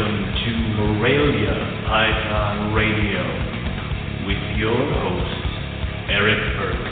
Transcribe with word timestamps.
Welcome 0.00 0.32
to 0.32 0.52
Morelia 0.80 1.52
Python 1.86 2.72
Radio 2.72 3.20
with 4.26 4.42
your 4.56 4.72
hosts, 4.72 5.44
Eric 6.08 6.40
Burke 6.56 6.88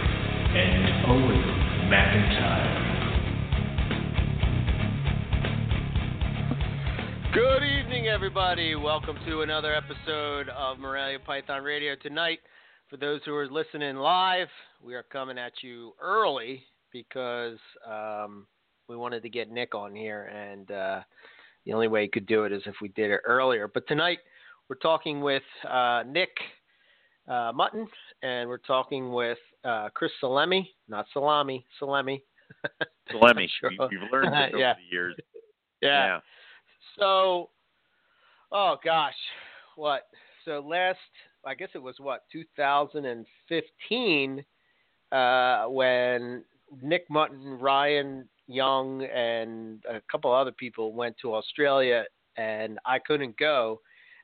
and 0.53 1.07
Owen 1.07 1.43
McIntyre. 1.89 2.69
Good 7.33 7.63
evening, 7.63 8.09
everybody. 8.09 8.75
Welcome 8.75 9.17
to 9.27 9.41
another 9.41 9.75
episode 9.75 10.51
of 10.51 10.79
Morelia 10.79 11.19
Python 11.19 11.65
Radio. 11.65 11.97
Tonight, 12.03 12.41
for 12.91 12.99
those 12.99 13.23
who 13.25 13.35
are 13.35 13.49
listening 13.49 13.97
live, 13.97 14.49
we 14.85 14.95
are 14.95 15.03
coming 15.03 15.39
at 15.39 15.63
you 15.63 15.95
early 15.99 16.63
because 16.93 17.57
um, 17.91 18.47
we 18.87 18.97
wanted 18.97 19.23
to 19.23 19.31
get 19.31 19.51
Nick 19.51 19.75
on 19.75 19.97
here, 19.97 20.25
and 20.25 20.71
uh, 20.71 21.01
the 21.69 21.75
only 21.75 21.87
way 21.87 22.03
he 22.03 22.09
could 22.09 22.27
do 22.27 22.45
it 22.45 22.53
is 22.53 22.63
if 22.65 22.77
we 22.81 22.89
did 22.89 23.11
it 23.11 23.21
earlier. 23.27 23.69
But 23.69 23.87
tonight, 23.87 24.21
we're 24.71 24.77
talking 24.77 25.21
with 25.21 25.43
uh, 25.71 26.03
Nick 26.09 26.31
uh, 27.29 27.53
Mutton, 27.55 27.87
and 28.23 28.49
we're 28.49 28.57
talking 28.57 29.13
with 29.13 29.37
uh, 29.65 29.91
Chris 29.93 30.11
Salemi, 30.23 30.67
not 30.89 31.05
Salami, 31.13 31.67
Salemi. 31.81 32.23
Salemi. 33.13 33.47
Sure. 33.61 33.71
You, 33.71 33.87
you've 33.93 34.11
learned 34.11 34.33
this 34.33 34.49
over 34.55 34.59
Yeah. 34.59 34.75
the 34.75 34.81
years. 34.91 35.15
yeah. 35.83 36.21
So, 36.99 37.51
oh 38.51 38.77
gosh, 38.83 39.13
what? 39.77 40.07
So 40.47 40.65
last, 40.67 40.97
I 41.45 41.55
guess 41.55 41.69
it 41.75 41.83
was 41.83 41.97
what 41.99 42.23
2015, 42.33 44.45
uh, 45.13 45.65
when 45.67 46.45
Nick 46.81 47.05
Mutton, 47.11 47.59
Ryan 47.59 48.27
Young, 48.49 49.05
and 49.05 49.85
a 49.89 50.01
couple 50.11 50.33
other 50.33 50.53
people 50.53 50.93
went 50.93 51.17
to 51.23 51.35
Australia, 51.35 52.05
and 52.37 52.79
I 52.85 52.99
couldn't 52.99 53.37
go. 53.37 53.81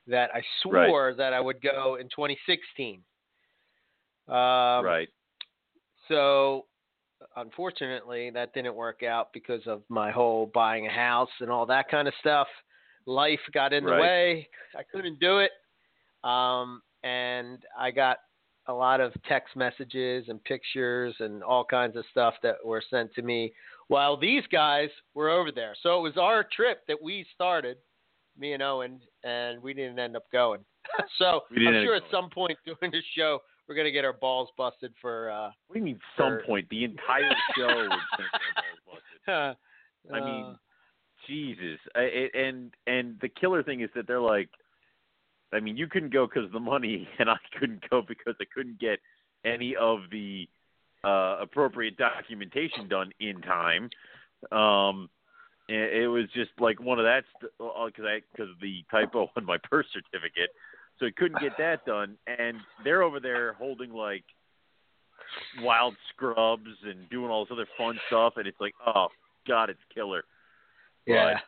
That 0.07 0.29
I 0.35 0.43
swore 0.61 1.15
that 1.15 1.33
I 1.33 1.39
would 1.39 1.61
go 1.61 1.95
in 1.95 2.07
2016. 2.09 3.01
Um, 4.27 4.35
right. 4.85 5.09
so, 6.07 6.65
unfortunately, 7.35 8.29
that 8.31 8.53
didn't 8.53 8.75
work 8.75 9.01
out 9.01 9.33
because 9.33 9.61
of 9.65 9.81
my 9.89 10.11
whole 10.11 10.51
buying 10.53 10.85
a 10.85 10.91
house 10.91 11.29
and 11.39 11.49
all 11.49 11.65
that 11.67 11.89
kind 11.89 12.07
of 12.07 12.13
stuff. 12.19 12.47
Life 13.07 13.39
got 13.51 13.73
in 13.73 13.83
the 13.83 13.91
Right. 13.91 14.01
way. 14.01 14.49
I 14.75 14.83
couldn't 14.83 15.19
do 15.19 15.39
it. 15.39 15.51
Um, 16.23 16.81
and 17.03 17.63
I 17.77 17.91
got 17.91 18.17
a 18.67 18.73
lot 18.73 18.99
of 18.99 19.13
text 19.27 19.55
messages 19.55 20.27
and 20.27 20.43
pictures 20.43 21.15
and 21.19 21.43
all 21.43 21.63
kinds 21.63 21.95
of 21.95 22.05
stuff 22.11 22.33
that 22.41 22.63
were 22.65 22.81
sent 22.89 23.13
to 23.13 23.21
me 23.21 23.53
while 23.87 24.17
these 24.17 24.43
guys 24.51 24.89
were 25.13 25.29
over 25.29 25.51
there. 25.51 25.73
So 25.81 25.99
it 25.99 26.01
was 26.01 26.17
our 26.17 26.45
trip 26.55 26.81
that 26.87 27.01
we 27.01 27.25
started, 27.33 27.77
me 28.37 28.53
and 28.53 28.63
Owen, 28.63 28.99
and 29.23 29.61
we 29.61 29.73
didn't 29.73 29.99
end 29.99 30.15
up 30.15 30.25
going. 30.31 30.61
so 31.17 31.41
I'm 31.51 31.83
sure 31.83 31.95
at 31.95 32.03
some 32.11 32.29
point 32.29 32.57
during 32.65 32.91
the 32.91 33.01
show 33.15 33.39
we're 33.67 33.75
gonna 33.75 33.91
get 33.91 34.05
our 34.05 34.13
balls 34.13 34.49
busted 34.57 34.93
for 35.01 35.31
uh, 35.31 35.49
What 35.67 35.73
do 35.73 35.79
you 35.79 35.85
mean? 35.85 35.99
Some 36.17 36.39
point, 36.45 36.67
the 36.69 36.83
entire 36.83 37.31
show 37.57 37.67
would 37.67 37.89
balls 37.89 39.01
busted. 39.25 39.57
I 40.13 40.19
uh, 40.19 40.25
mean, 40.25 40.55
Jesus. 41.27 41.79
I, 41.95 42.01
it, 42.01 42.35
and 42.35 42.73
and 42.85 43.17
the 43.21 43.29
killer 43.29 43.63
thing 43.63 43.81
is 43.81 43.89
that 43.95 44.07
they're 44.07 44.19
like, 44.19 44.49
I 45.53 45.59
mean, 45.59 45.77
you 45.77 45.87
couldn't 45.87 46.13
go 46.13 46.27
because 46.27 46.45
of 46.45 46.51
the 46.51 46.59
money, 46.59 47.07
and 47.19 47.29
I 47.29 47.37
couldn't 47.59 47.89
go 47.89 48.03
because 48.07 48.35
I 48.39 48.45
couldn't 48.53 48.79
get 48.79 48.99
any 49.43 49.75
of 49.75 49.99
the 50.11 50.47
uh, 51.05 51.37
appropriate 51.39 51.97
documentation 51.97 52.87
done 52.87 53.11
in 53.19 53.41
time. 53.41 53.89
Um, 54.51 55.09
it, 55.67 56.03
it 56.03 56.07
was 56.07 56.25
just 56.33 56.51
like 56.59 56.79
one 56.79 56.99
of 56.99 57.05
that 57.05 57.23
because 57.41 58.05
I 58.05 58.19
because 58.31 58.49
of 58.51 58.59
the 58.61 58.83
typo 58.91 59.29
on 59.35 59.45
my 59.45 59.57
birth 59.69 59.85
certificate, 59.93 60.49
so 60.99 61.05
I 61.05 61.11
couldn't 61.15 61.39
get 61.39 61.53
that 61.57 61.85
done. 61.85 62.17
And 62.27 62.57
they're 62.83 63.03
over 63.03 63.19
there 63.19 63.53
holding 63.53 63.91
like 63.91 64.23
wild 65.61 65.95
scrubs 66.13 66.69
and 66.83 67.09
doing 67.09 67.29
all 67.29 67.45
this 67.45 67.51
other 67.51 67.67
fun 67.77 67.99
stuff, 68.07 68.33
and 68.37 68.47
it's 68.47 68.59
like, 68.59 68.73
oh 68.85 69.07
god, 69.47 69.69
it's 69.69 69.79
killer. 69.93 70.23
yeah. 71.05 71.39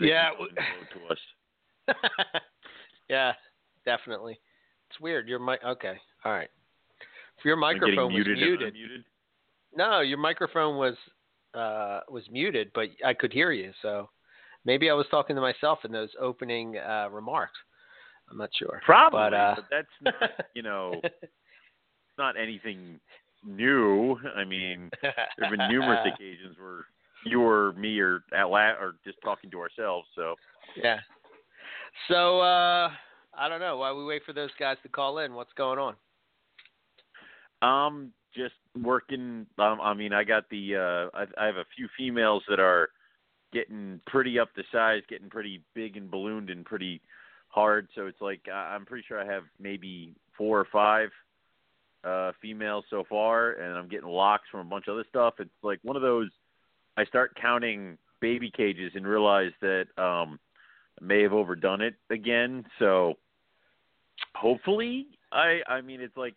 They 0.00 0.06
Yeah, 0.08 0.30
to 0.30 1.12
us. 1.12 1.96
yeah, 3.08 3.32
definitely. 3.84 4.38
It's 4.88 5.00
weird. 5.00 5.28
You're 5.28 5.38
my 5.38 5.58
Okay, 5.64 5.94
all 6.24 6.32
right. 6.32 6.50
Your 7.44 7.56
microphone 7.56 8.12
was 8.12 8.26
muted. 8.26 8.74
muted, 8.74 9.04
no, 9.74 10.00
your 10.00 10.18
microphone 10.18 10.76
was 10.76 10.94
uh, 11.54 12.00
was 12.08 12.24
muted, 12.30 12.70
but 12.74 12.88
I 13.04 13.14
could 13.14 13.32
hear 13.32 13.52
you. 13.52 13.72
So 13.82 14.08
maybe 14.64 14.90
I 14.90 14.94
was 14.94 15.06
talking 15.10 15.36
to 15.36 15.42
myself 15.42 15.80
in 15.84 15.92
those 15.92 16.10
opening 16.20 16.76
uh, 16.78 17.08
remarks. 17.10 17.58
I'm 18.30 18.38
not 18.38 18.50
sure. 18.56 18.80
Probably, 18.84 19.18
But, 19.18 19.34
uh, 19.34 19.56
that's 19.70 19.88
not, 20.02 20.30
you 20.54 20.62
know, 20.62 21.00
not 22.18 22.36
anything 22.36 23.00
new. 23.44 24.16
I 24.36 24.44
mean, 24.44 24.90
there 25.02 25.14
have 25.40 25.50
been 25.50 25.68
numerous 25.68 26.06
occasions 26.14 26.56
where 26.58 26.86
you 27.24 27.42
or 27.42 27.72
me 27.72 27.98
or 27.98 28.22
at 28.32 28.44
la- 28.44 28.78
or 28.80 28.94
just 29.04 29.18
talking 29.24 29.50
to 29.50 29.60
ourselves. 29.60 30.06
So 30.14 30.36
yeah. 30.76 30.98
So 32.08 32.40
uh, 32.40 32.90
I 33.36 33.48
don't 33.48 33.60
know. 33.60 33.76
why 33.78 33.92
we 33.92 34.04
wait 34.04 34.22
for 34.24 34.32
those 34.32 34.50
guys 34.58 34.76
to 34.84 34.88
call 34.88 35.18
in, 35.18 35.34
what's 35.34 35.52
going 35.54 35.78
on? 35.78 35.94
Um, 37.62 38.12
just 38.34 38.54
working. 38.80 39.46
Um, 39.58 39.80
I 39.80 39.94
mean, 39.94 40.12
I 40.12 40.24
got 40.24 40.48
the. 40.50 40.76
Uh, 40.76 41.16
I, 41.16 41.44
I 41.44 41.46
have 41.46 41.56
a 41.56 41.66
few 41.76 41.88
females 41.96 42.42
that 42.48 42.60
are 42.60 42.90
getting 43.52 44.00
pretty 44.06 44.38
up 44.38 44.48
the 44.54 44.62
size, 44.72 45.02
getting 45.08 45.28
pretty 45.28 45.62
big 45.74 45.96
and 45.96 46.10
ballooned 46.10 46.50
and 46.50 46.64
pretty 46.64 47.00
hard. 47.48 47.88
So 47.94 48.06
it's 48.06 48.20
like 48.20 48.40
I'm 48.52 48.86
pretty 48.86 49.04
sure 49.06 49.20
I 49.20 49.26
have 49.26 49.42
maybe 49.58 50.14
four 50.38 50.60
or 50.60 50.66
five 50.72 51.08
uh 52.04 52.32
females 52.40 52.84
so 52.88 53.04
far, 53.08 53.52
and 53.52 53.76
I'm 53.76 53.88
getting 53.88 54.08
locks 54.08 54.44
from 54.50 54.60
a 54.60 54.70
bunch 54.70 54.86
of 54.88 54.94
other 54.94 55.04
stuff. 55.08 55.34
It's 55.38 55.50
like 55.62 55.80
one 55.82 55.96
of 55.96 56.02
those. 56.02 56.30
I 56.96 57.04
start 57.04 57.36
counting 57.40 57.98
baby 58.20 58.50
cages 58.56 58.92
and 58.94 59.06
realize 59.06 59.52
that 59.60 59.86
um 59.98 60.38
I 61.00 61.04
may 61.04 61.22
have 61.22 61.32
overdone 61.32 61.80
it 61.80 61.94
again. 62.10 62.64
So 62.78 63.14
hopefully, 64.34 65.08
I. 65.32 65.60
I 65.68 65.80
mean, 65.80 66.00
it's 66.00 66.16
like. 66.16 66.36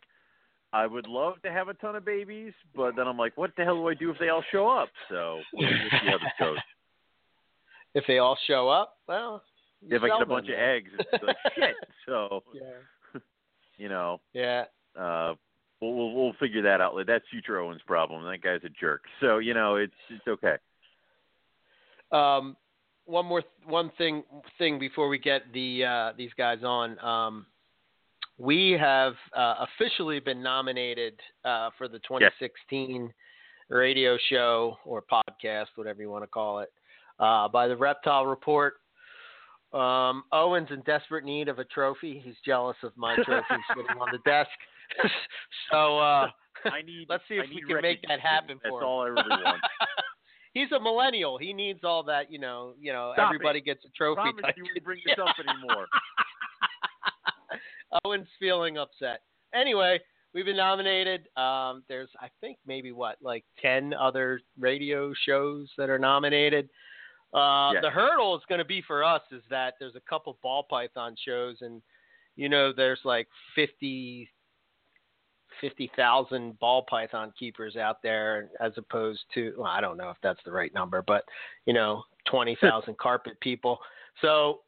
I 0.73 0.87
would 0.87 1.07
love 1.07 1.39
to 1.43 1.51
have 1.51 1.67
a 1.67 1.75
ton 1.75 1.95
of 1.95 2.03
babies, 2.03 2.51
but 2.75 2.95
then 2.95 3.07
I'm 3.07 3.17
like, 3.17 3.37
what 3.37 3.51
the 3.55 3.63
hell 3.63 3.75
do 3.75 3.87
I 3.87 3.93
do 3.93 4.09
if 4.09 4.17
they 4.19 4.29
all 4.29 4.43
show 4.51 4.67
up? 4.67 4.89
So 5.07 5.39
we'll 5.53 5.69
see 5.69 6.07
how 6.07 6.17
this 6.17 6.33
goes. 6.39 6.57
If 7.93 8.05
they 8.07 8.17
all 8.17 8.35
show 8.47 8.69
up, 8.69 8.97
well, 9.07 9.43
you 9.87 9.95
If 9.95 10.01
I 10.01 10.07
get 10.07 10.15
a 10.15 10.19
them 10.21 10.29
bunch 10.29 10.49
of 10.49 10.55
eggs, 10.55 10.89
it's 10.97 11.23
like 11.23 11.37
shit. 11.55 11.75
So 12.07 12.43
Yeah. 12.53 13.19
you 13.77 13.87
know, 13.87 14.19
Yeah. 14.33 14.63
uh, 14.99 15.35
we'll, 15.79 15.93
we'll 15.93 16.11
we'll 16.13 16.33
figure 16.39 16.63
that 16.63 16.81
out. 16.81 16.95
That's 17.05 17.23
future 17.29 17.59
Owen's 17.59 17.83
problem. 17.85 18.23
That 18.25 18.41
guy's 18.41 18.63
a 18.63 18.69
jerk. 18.69 19.03
So 19.21 19.37
you 19.37 19.53
know, 19.53 19.75
it's 19.75 19.93
it's 20.09 20.27
okay. 20.27 20.55
Um, 22.11 22.57
one 23.05 23.25
more 23.25 23.41
th- 23.41 23.51
one 23.67 23.91
thing 23.97 24.23
thing 24.57 24.79
before 24.79 25.07
we 25.07 25.19
get 25.19 25.51
the 25.53 25.85
uh, 25.85 26.13
these 26.17 26.31
guys 26.35 26.63
on. 26.63 26.97
Um, 26.97 27.45
we 28.37 28.71
have 28.79 29.13
uh, 29.37 29.65
officially 29.79 30.19
been 30.19 30.41
nominated 30.41 31.13
uh, 31.45 31.69
for 31.77 31.87
the 31.87 31.99
2016 31.99 33.13
radio 33.69 34.17
show 34.29 34.77
or 34.85 35.01
podcast, 35.01 35.67
whatever 35.75 36.01
you 36.01 36.09
want 36.09 36.23
to 36.23 36.27
call 36.27 36.59
it, 36.59 36.69
uh, 37.19 37.47
by 37.47 37.67
the 37.67 37.75
Reptile 37.75 38.25
Report. 38.25 38.75
Um, 39.73 40.23
Owen's 40.31 40.69
in 40.69 40.81
desperate 40.81 41.25
need 41.25 41.47
of 41.47 41.57
a 41.59 41.63
trophy. 41.65 42.21
He's 42.23 42.35
jealous 42.45 42.77
of 42.83 42.91
my 42.95 43.15
trophy 43.15 43.55
sitting 43.69 43.97
on 43.99 44.09
the 44.11 44.19
desk. 44.29 44.49
so 45.71 45.97
uh, 45.97 46.27
I 46.65 46.81
need. 46.85 47.07
let's 47.09 47.23
see 47.27 47.39
I 47.39 47.43
if 47.43 47.49
we 47.49 47.61
can 47.61 47.81
make 47.81 48.01
that 48.03 48.09
recognition. 48.09 48.19
happen 48.19 48.59
That's 48.61 48.71
for 48.71 48.81
him. 48.81 48.87
all 48.87 49.01
I 49.01 49.07
really 49.07 49.29
want. 49.29 49.61
He's 50.53 50.71
a 50.71 50.79
millennial. 50.79 51.39
He 51.39 51.51
needs 51.51 51.79
all 51.83 52.03
that, 52.03 52.31
you 52.31 52.37
know. 52.37 52.75
You 52.79 52.93
know, 52.93 53.13
Stop 53.15 53.33
everybody 53.33 53.59
gets 53.59 53.83
a 53.85 53.89
trophy. 53.97 54.21
Promise 54.21 54.41
type 54.43 54.53
you 54.57 54.63
wouldn't 54.63 54.85
bring 54.85 54.99
this 55.03 55.17
up 55.17 55.35
anymore. 55.39 55.87
Owen's 58.05 58.27
feeling 58.39 58.77
upset. 58.77 59.21
Anyway, 59.53 59.99
we've 60.33 60.45
been 60.45 60.57
nominated. 60.57 61.27
Um, 61.37 61.83
there's, 61.87 62.09
I 62.19 62.27
think, 62.41 62.57
maybe 62.65 62.91
what, 62.91 63.17
like 63.21 63.45
ten 63.61 63.93
other 63.93 64.41
radio 64.59 65.13
shows 65.25 65.69
that 65.77 65.89
are 65.89 65.99
nominated. 65.99 66.69
Uh, 67.33 67.71
Yes. 67.73 67.81
The 67.81 67.89
hurdle 67.89 68.35
is 68.35 68.43
going 68.47 68.59
to 68.59 68.65
be 68.65 68.81
for 68.81 69.03
us 69.03 69.21
is 69.31 69.41
that 69.49 69.73
there's 69.79 69.95
a 69.95 70.01
couple 70.01 70.37
ball 70.43 70.67
python 70.69 71.15
shows, 71.25 71.57
and 71.61 71.81
you 72.35 72.49
know, 72.49 72.71
there's 72.71 72.99
like 73.03 73.27
fifty 73.55 74.29
50,000 75.61 76.57
ball 76.59 76.85
python 76.89 77.31
keepers 77.37 77.75
out 77.75 78.01
there 78.01 78.49
as 78.59 78.73
opposed 78.77 79.21
to, 79.33 79.53
well, 79.57 79.67
I 79.67 79.81
don't 79.81 79.97
know 79.97 80.09
if 80.09 80.17
that's 80.21 80.39
the 80.45 80.51
right 80.51 80.73
number, 80.73 81.01
but, 81.01 81.23
you 81.65 81.73
know, 81.73 82.03
20,000 82.25 82.97
carpet 83.01 83.39
people. 83.39 83.79
So 84.21 84.61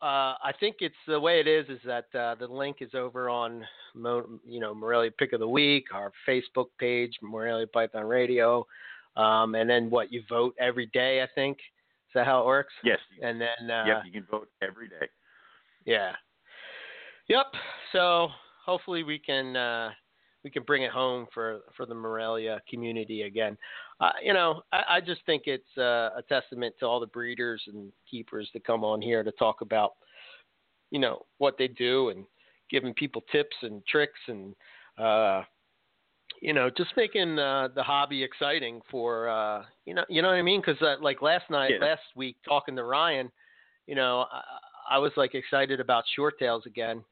uh, 0.00 0.34
I 0.42 0.52
think 0.60 0.76
it's 0.80 0.94
the 1.06 1.18
way 1.18 1.40
it 1.40 1.46
is, 1.46 1.68
is 1.68 1.80
that 1.84 2.06
uh, 2.18 2.34
the 2.36 2.46
link 2.46 2.78
is 2.80 2.94
over 2.94 3.28
on, 3.28 3.64
Mo, 3.94 4.24
you 4.46 4.60
know, 4.60 4.74
Morelia 4.74 5.10
Pick 5.10 5.32
of 5.32 5.40
the 5.40 5.48
Week, 5.48 5.86
our 5.92 6.12
Facebook 6.26 6.66
page, 6.78 7.18
Morelia 7.20 7.66
Python 7.66 8.06
Radio. 8.06 8.66
Um, 9.16 9.54
and 9.54 9.68
then 9.68 9.90
what, 9.90 10.12
you 10.12 10.22
vote 10.28 10.54
every 10.60 10.86
day, 10.86 11.22
I 11.22 11.26
think. 11.34 11.58
Is 11.58 12.14
that 12.14 12.26
how 12.26 12.40
it 12.40 12.46
works? 12.46 12.72
Yes. 12.84 12.98
And 13.22 13.40
then 13.40 13.70
uh, 13.70 13.84
yep, 13.86 14.02
you 14.06 14.12
can 14.12 14.26
vote 14.30 14.48
every 14.62 14.88
day. 14.88 15.08
Yeah. 15.84 16.12
Yep. 17.28 17.46
So 17.92 18.28
hopefully 18.64 19.02
we 19.02 19.18
can 19.18 19.56
uh, 19.56 19.90
we 20.44 20.50
can 20.50 20.62
bring 20.62 20.82
it 20.82 20.90
home 20.90 21.26
for 21.34 21.60
for 21.76 21.86
the 21.86 21.94
Morelia 21.94 22.60
community 22.68 23.22
again. 23.22 23.56
Uh, 24.00 24.12
you 24.22 24.32
know, 24.32 24.62
I, 24.72 24.82
I 24.88 25.00
just 25.00 25.20
think 25.26 25.44
it's 25.46 25.76
uh, 25.76 26.10
a 26.16 26.22
testament 26.28 26.74
to 26.80 26.86
all 26.86 27.00
the 27.00 27.06
breeders 27.06 27.62
and 27.66 27.92
keepers 28.10 28.48
that 28.52 28.64
come 28.64 28.84
on 28.84 29.02
here 29.02 29.22
to 29.22 29.32
talk 29.32 29.60
about, 29.60 29.94
you 30.90 31.00
know, 31.00 31.26
what 31.38 31.56
they 31.58 31.68
do 31.68 32.10
and 32.10 32.24
giving 32.70 32.94
people 32.94 33.22
tips 33.32 33.56
and 33.62 33.84
tricks 33.86 34.20
and, 34.28 34.54
uh, 34.98 35.42
you 36.40 36.52
know, 36.52 36.70
just 36.70 36.90
making 36.96 37.38
uh, 37.38 37.68
the 37.74 37.82
hobby 37.82 38.22
exciting 38.22 38.80
for, 38.90 39.28
uh, 39.28 39.64
you 39.86 39.94
know, 39.94 40.04
you 40.08 40.22
know 40.22 40.28
what 40.28 40.34
I 40.34 40.42
mean? 40.42 40.60
Because 40.60 40.80
uh, 40.82 40.96
like 41.00 41.22
last 41.22 41.50
night, 41.50 41.74
Yeah. 41.80 41.86
last 41.86 42.02
week, 42.14 42.36
talking 42.46 42.76
to 42.76 42.84
Ryan, 42.84 43.32
you 43.86 43.96
know, 43.96 44.26
I, 44.30 44.42
I 44.90 44.98
was 44.98 45.12
like 45.16 45.34
excited 45.34 45.80
about 45.80 46.04
short 46.14 46.38
tails 46.38 46.64
again 46.66 47.02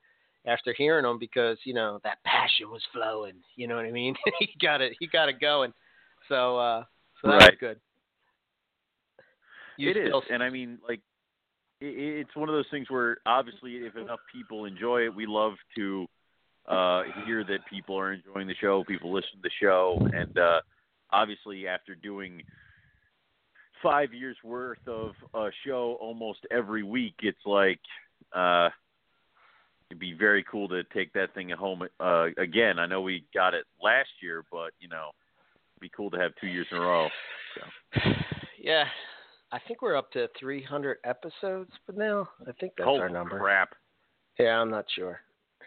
after 0.47 0.73
hearing 0.77 1.05
them 1.05 1.19
because 1.19 1.59
you 1.65 1.75
know 1.75 2.01
that 2.05 2.19
passion 2.25 2.71
was 2.71 2.83
flowing. 2.93 3.35
You 3.57 3.69
know 3.69 3.77
what 3.77 3.85
I 3.85 3.91
mean? 3.91 4.15
he 4.39 4.49
got 4.61 4.81
it. 4.81 4.95
He 4.99 5.07
got 5.07 5.29
it 5.29 5.41
going. 5.41 5.73
So, 6.29 6.59
uh, 6.59 6.85
so 7.21 7.29
that 7.29 7.37
was 7.37 7.45
Right. 7.45 7.59
good. 7.61 7.81
You 9.79 9.91
it 9.91 9.97
is, 9.99 10.15
and 10.31 10.43
I 10.43 10.49
mean, 10.49 10.79
like, 10.89 11.01
i 11.83 11.85
it's 11.85 12.35
one 12.35 12.49
of 12.49 12.55
those 12.55 12.69
things 12.71 12.89
where 12.89 13.19
obviously, 13.27 13.77
if 13.77 13.95
enough 13.97 14.21
people 14.33 14.65
enjoy 14.65 15.05
it, 15.05 15.15
we 15.15 15.27
love 15.27 15.53
to 15.77 16.07
uh, 16.67 17.03
hear 17.27 17.45
that 17.45 17.59
people 17.69 17.99
are 17.99 18.15
enjoying 18.15 18.47
the 18.47 18.55
show, 18.55 18.85
people 18.85 19.13
listen 19.13 19.33
to 19.37 19.43
the 19.43 19.51
show, 19.61 20.09
and 20.15 20.39
uh, 20.39 20.61
obviously, 21.11 21.69
after 21.69 21.95
doing 21.95 22.43
five 23.83 24.15
years 24.15 24.37
worth 24.43 24.79
of 24.87 25.13
a 25.35 25.51
show 25.67 25.99
almost 26.01 26.41
every 26.51 26.83
week, 26.83 27.15
it's 27.19 27.45
like 27.45 27.81
uh, 28.35 28.71
it'd 29.91 30.01
be 30.01 30.13
very 30.13 30.45
cool 30.51 30.69
to 30.69 30.83
take 30.95 31.13
that 31.13 31.35
thing 31.35 31.53
at 31.53 31.59
home 31.59 31.83
uh, 32.01 32.27
again. 32.39 32.79
I 32.79 32.87
know 32.87 33.01
we 33.01 33.25
got 33.35 33.55
it 33.55 33.65
last 33.83 34.09
year, 34.21 34.45
but 34.51 34.71
you 34.81 34.89
know, 34.89 35.11
it'd 35.75 35.81
be 35.81 35.91
cool 35.97 36.11
to 36.11 36.19
have 36.19 36.33
two 36.41 36.49
years 36.49 36.67
in 36.71 36.79
a 36.79 36.81
row. 36.81 37.09
yeah, 38.59 38.85
I 39.53 39.59
think 39.67 39.83
we're 39.83 39.97
up 39.97 40.11
to 40.13 40.29
300 40.39 40.99
episodes, 41.05 41.71
but 41.87 41.97
now 41.97 42.29
I 42.43 42.53
think 42.53 42.73
that's 42.77 42.87
Holy 42.87 43.01
our 43.01 43.09
number. 43.09 43.39
crap! 43.39 43.75
Yeah, 44.39 44.61
I'm 44.61 44.71
not 44.71 44.87
sure. 44.95 45.21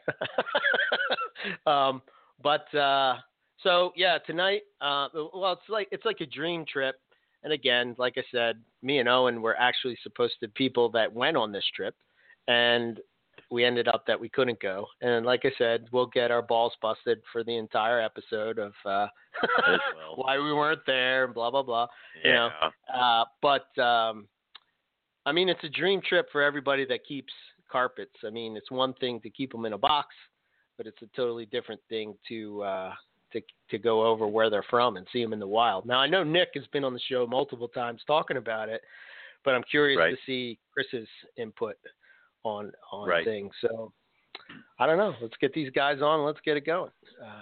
um, 1.65 2.01
but 2.42 2.74
uh, 2.75 3.15
so 3.63 3.92
yeah, 3.95 4.18
tonight. 4.25 4.62
Uh, 4.81 5.07
well, 5.33 5.54
it's 5.54 5.69
like 5.69 5.88
it's 5.92 6.06
like 6.06 6.22
a 6.22 6.25
dream 6.25 6.65
trip. 6.72 6.95
And 7.42 7.54
again, 7.54 7.95
like 7.98 8.15
I 8.18 8.24
said, 8.33 8.60
me 8.81 9.00
and 9.00 9.07
Owen 9.07 9.42
were 9.42 9.56
actually 9.57 9.98
supposed 10.04 10.33
to 10.42 10.50
people 10.50 10.89
that 10.89 11.13
went 11.13 11.38
on 11.38 11.54
this 11.54 11.63
trip, 11.74 11.95
and 12.50 13.00
we 13.51 13.66
ended 13.66 13.88
up 13.88 14.06
that 14.06 14.19
we 14.19 14.30
couldn't 14.30 14.60
go. 14.62 14.86
And 15.01 15.25
like 15.25 15.42
I 15.44 15.51
said, 15.57 15.88
we'll 15.92 16.06
get 16.07 16.30
our 16.31 16.42
balls 16.42 16.74
busted 16.81 17.19
for 17.31 17.44
the 17.44 17.56
entire 17.57 18.00
episode 18.00 18.60
of 18.60 18.74
uh, 18.86 19.07
well. 19.68 20.16
why 20.16 20.38
we 20.38 20.54
weren't 20.54 20.86
there, 20.86 21.25
and 21.25 21.34
blah 21.34 21.50
blah 21.51 21.63
blah. 21.63 21.88
You 22.24 22.31
know, 22.34 22.50
uh, 22.94 23.25
but 23.42 23.78
um, 23.81 24.28
I 25.25 25.31
mean, 25.31 25.50
it's 25.50 25.63
a 25.63 25.69
dream 25.69 26.01
trip 26.07 26.28
for 26.31 26.42
everybody 26.44 26.86
that 26.86 27.06
keeps 27.06 27.34
carpets. 27.72 28.16
I 28.25 28.30
mean, 28.30 28.56
it's 28.57 28.72
one 28.72 28.94
thing 28.96 29.19
to 29.22 29.30
keep 29.30 29.51
them 29.51 29.66
in 29.66 29.74
a 29.74 29.78
box, 29.78 30.16
but 30.78 30.88
it's 30.88 31.01
a 31.01 31.07
totally 31.16 31.46
different 31.48 31.81
thing 31.90 32.16
to 32.28 32.62
uh, 32.63 32.94
to 33.34 33.42
to 33.72 33.78
go 33.78 34.06
over 34.06 34.28
where 34.28 34.50
they're 34.50 34.63
from 34.69 34.98
and 34.98 35.07
see 35.12 35.22
them 35.24 35.34
in 35.34 35.40
the 35.40 35.48
wild. 35.48 35.86
Now, 35.86 36.00
I 36.00 36.07
know 36.07 36.24
Nick 36.24 36.50
has 36.56 36.66
been 36.68 36.84
on 36.84 36.94
the 36.94 37.01
show 37.10 37.25
multiple 37.28 37.68
times 37.68 38.01
talking 38.06 38.38
about 38.38 38.69
it, 38.69 38.81
but 39.44 39.56
I'm 39.56 39.63
curious 39.63 39.98
Right. 39.98 40.12
to 40.12 40.18
see 40.25 40.60
Chris's 40.74 41.07
input 41.38 41.75
on 42.44 42.71
on 42.91 43.07
Right. 43.07 43.25
things. 43.25 43.51
So. 43.62 43.91
I 44.80 44.88
don't 44.88 44.97
know. 44.97 45.13
Let's 45.21 45.36
get 45.38 45.53
these 45.53 45.69
guys 45.71 46.01
on. 46.01 46.25
Let's 46.25 46.39
get 46.44 46.57
it 46.57 46.65
going. 46.65 46.89
Uh, 47.24 47.39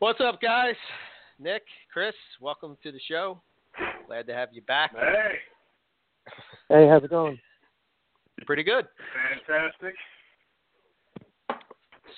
what's 0.00 0.20
up, 0.20 0.40
guys? 0.40 0.74
Nick, 1.38 1.62
Chris, 1.92 2.14
welcome 2.40 2.76
to 2.82 2.90
the 2.90 2.98
show. 3.06 3.40
Glad 4.06 4.26
to 4.26 4.34
have 4.34 4.48
you 4.52 4.62
back. 4.62 4.92
Hey, 4.96 5.38
Hey, 6.68 6.88
how's 6.88 7.04
it 7.04 7.10
going? 7.10 7.38
Pretty 8.46 8.62
good. 8.64 8.86
fantastic. 9.46 9.94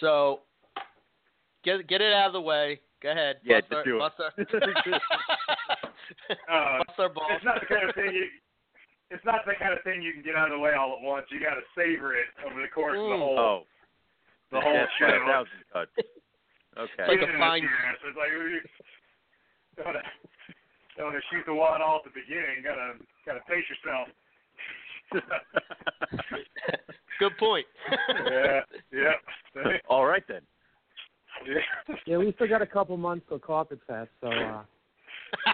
So, 0.00 0.41
get 1.64 1.87
get 1.88 2.00
it 2.00 2.12
out 2.12 2.29
of 2.29 2.32
the 2.35 2.41
way. 2.41 2.81
Go 3.02 3.11
ahead. 3.11 3.37
Yeah, 3.44 3.61
bust 3.61 3.70
just 3.70 3.76
our, 3.79 3.85
do 3.85 3.96
it. 3.96 3.99
bust 3.99 4.14
our, 4.20 4.32
Uh, 6.79 6.79
bust 6.87 6.99
our 6.99 7.08
balls. 7.11 7.31
it's 7.37 7.44
not 7.44 7.61
the 7.61 7.67
kind 7.67 7.88
of 7.88 7.94
thing 7.94 8.12
you. 8.14 8.26
It's 9.14 9.25
not 9.25 9.46
the 9.46 9.55
kind 9.55 9.72
of 9.72 9.78
thing 9.87 10.02
you 10.02 10.11
can 10.12 10.22
get 10.26 10.34
out 10.34 10.50
of 10.50 10.58
the 10.58 10.62
way 10.62 10.75
all 10.75 10.99
at 10.99 11.02
once. 11.06 11.26
You 11.31 11.38
got 11.38 11.55
to 11.55 11.62
savor 11.78 12.14
it 12.19 12.26
over 12.44 12.58
the 12.61 12.66
course 12.69 12.99
of 12.99 13.06
the 13.06 13.14
Mm. 13.14 13.19
whole 13.22 13.38
Oh, 13.38 13.66
the 14.50 14.61
whole 14.61 14.75
that's 14.75 14.90
show. 14.99 15.06
by 15.06 15.14
a 15.14 15.20
thousand. 15.31 15.61
Okay. 16.76 17.06
like 17.06 17.22
a 17.22 17.31
Yeah, 17.31 17.38
fine- 17.38 17.62
It's 17.62 18.16
like 18.19 18.31
you 18.34 18.61
don't 19.76 19.87
wanna, 19.87 20.02
don't 20.99 21.06
wanna 21.06 21.20
shoot 21.31 21.46
the 21.46 21.55
wad 21.55 21.81
all 21.81 21.99
at 21.99 22.05
the 22.05 22.11
beginning. 22.11 22.62
Gotta 22.64 22.99
gotta 23.25 23.40
pace 23.46 23.64
yourself. 23.70 24.08
Good 27.20 27.37
point. 27.38 27.67
yeah. 28.26 28.60
Yep. 28.90 29.82
All 29.88 30.05
right 30.06 30.25
then. 30.26 30.40
Yeah. 31.46 31.94
Yeah, 32.06 32.17
we 32.19 32.32
still 32.32 32.49
got 32.49 32.62
a 32.62 32.67
couple 32.67 32.96
months 32.96 33.26
till 33.28 33.38
Carpet 33.38 33.78
Fest, 33.87 34.10
so 34.20 34.28
uh, 34.28 34.62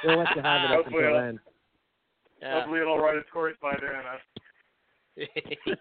we'll 0.05 0.19
let 0.19 0.35
you 0.37 0.43
have 0.43 0.63
it 0.63 0.71
up 0.71 0.85
Hopefully 0.85 1.05
until 1.05 1.17
I'll- 1.17 1.23
then. 1.27 1.41
Yeah. 2.41 2.55
Hopefully 2.61 2.81
it'll 2.81 2.99
run 2.99 3.17
its 3.17 3.29
course 3.33 3.55
by 3.61 3.77
then. 3.81 4.03
Huh? 4.05 5.27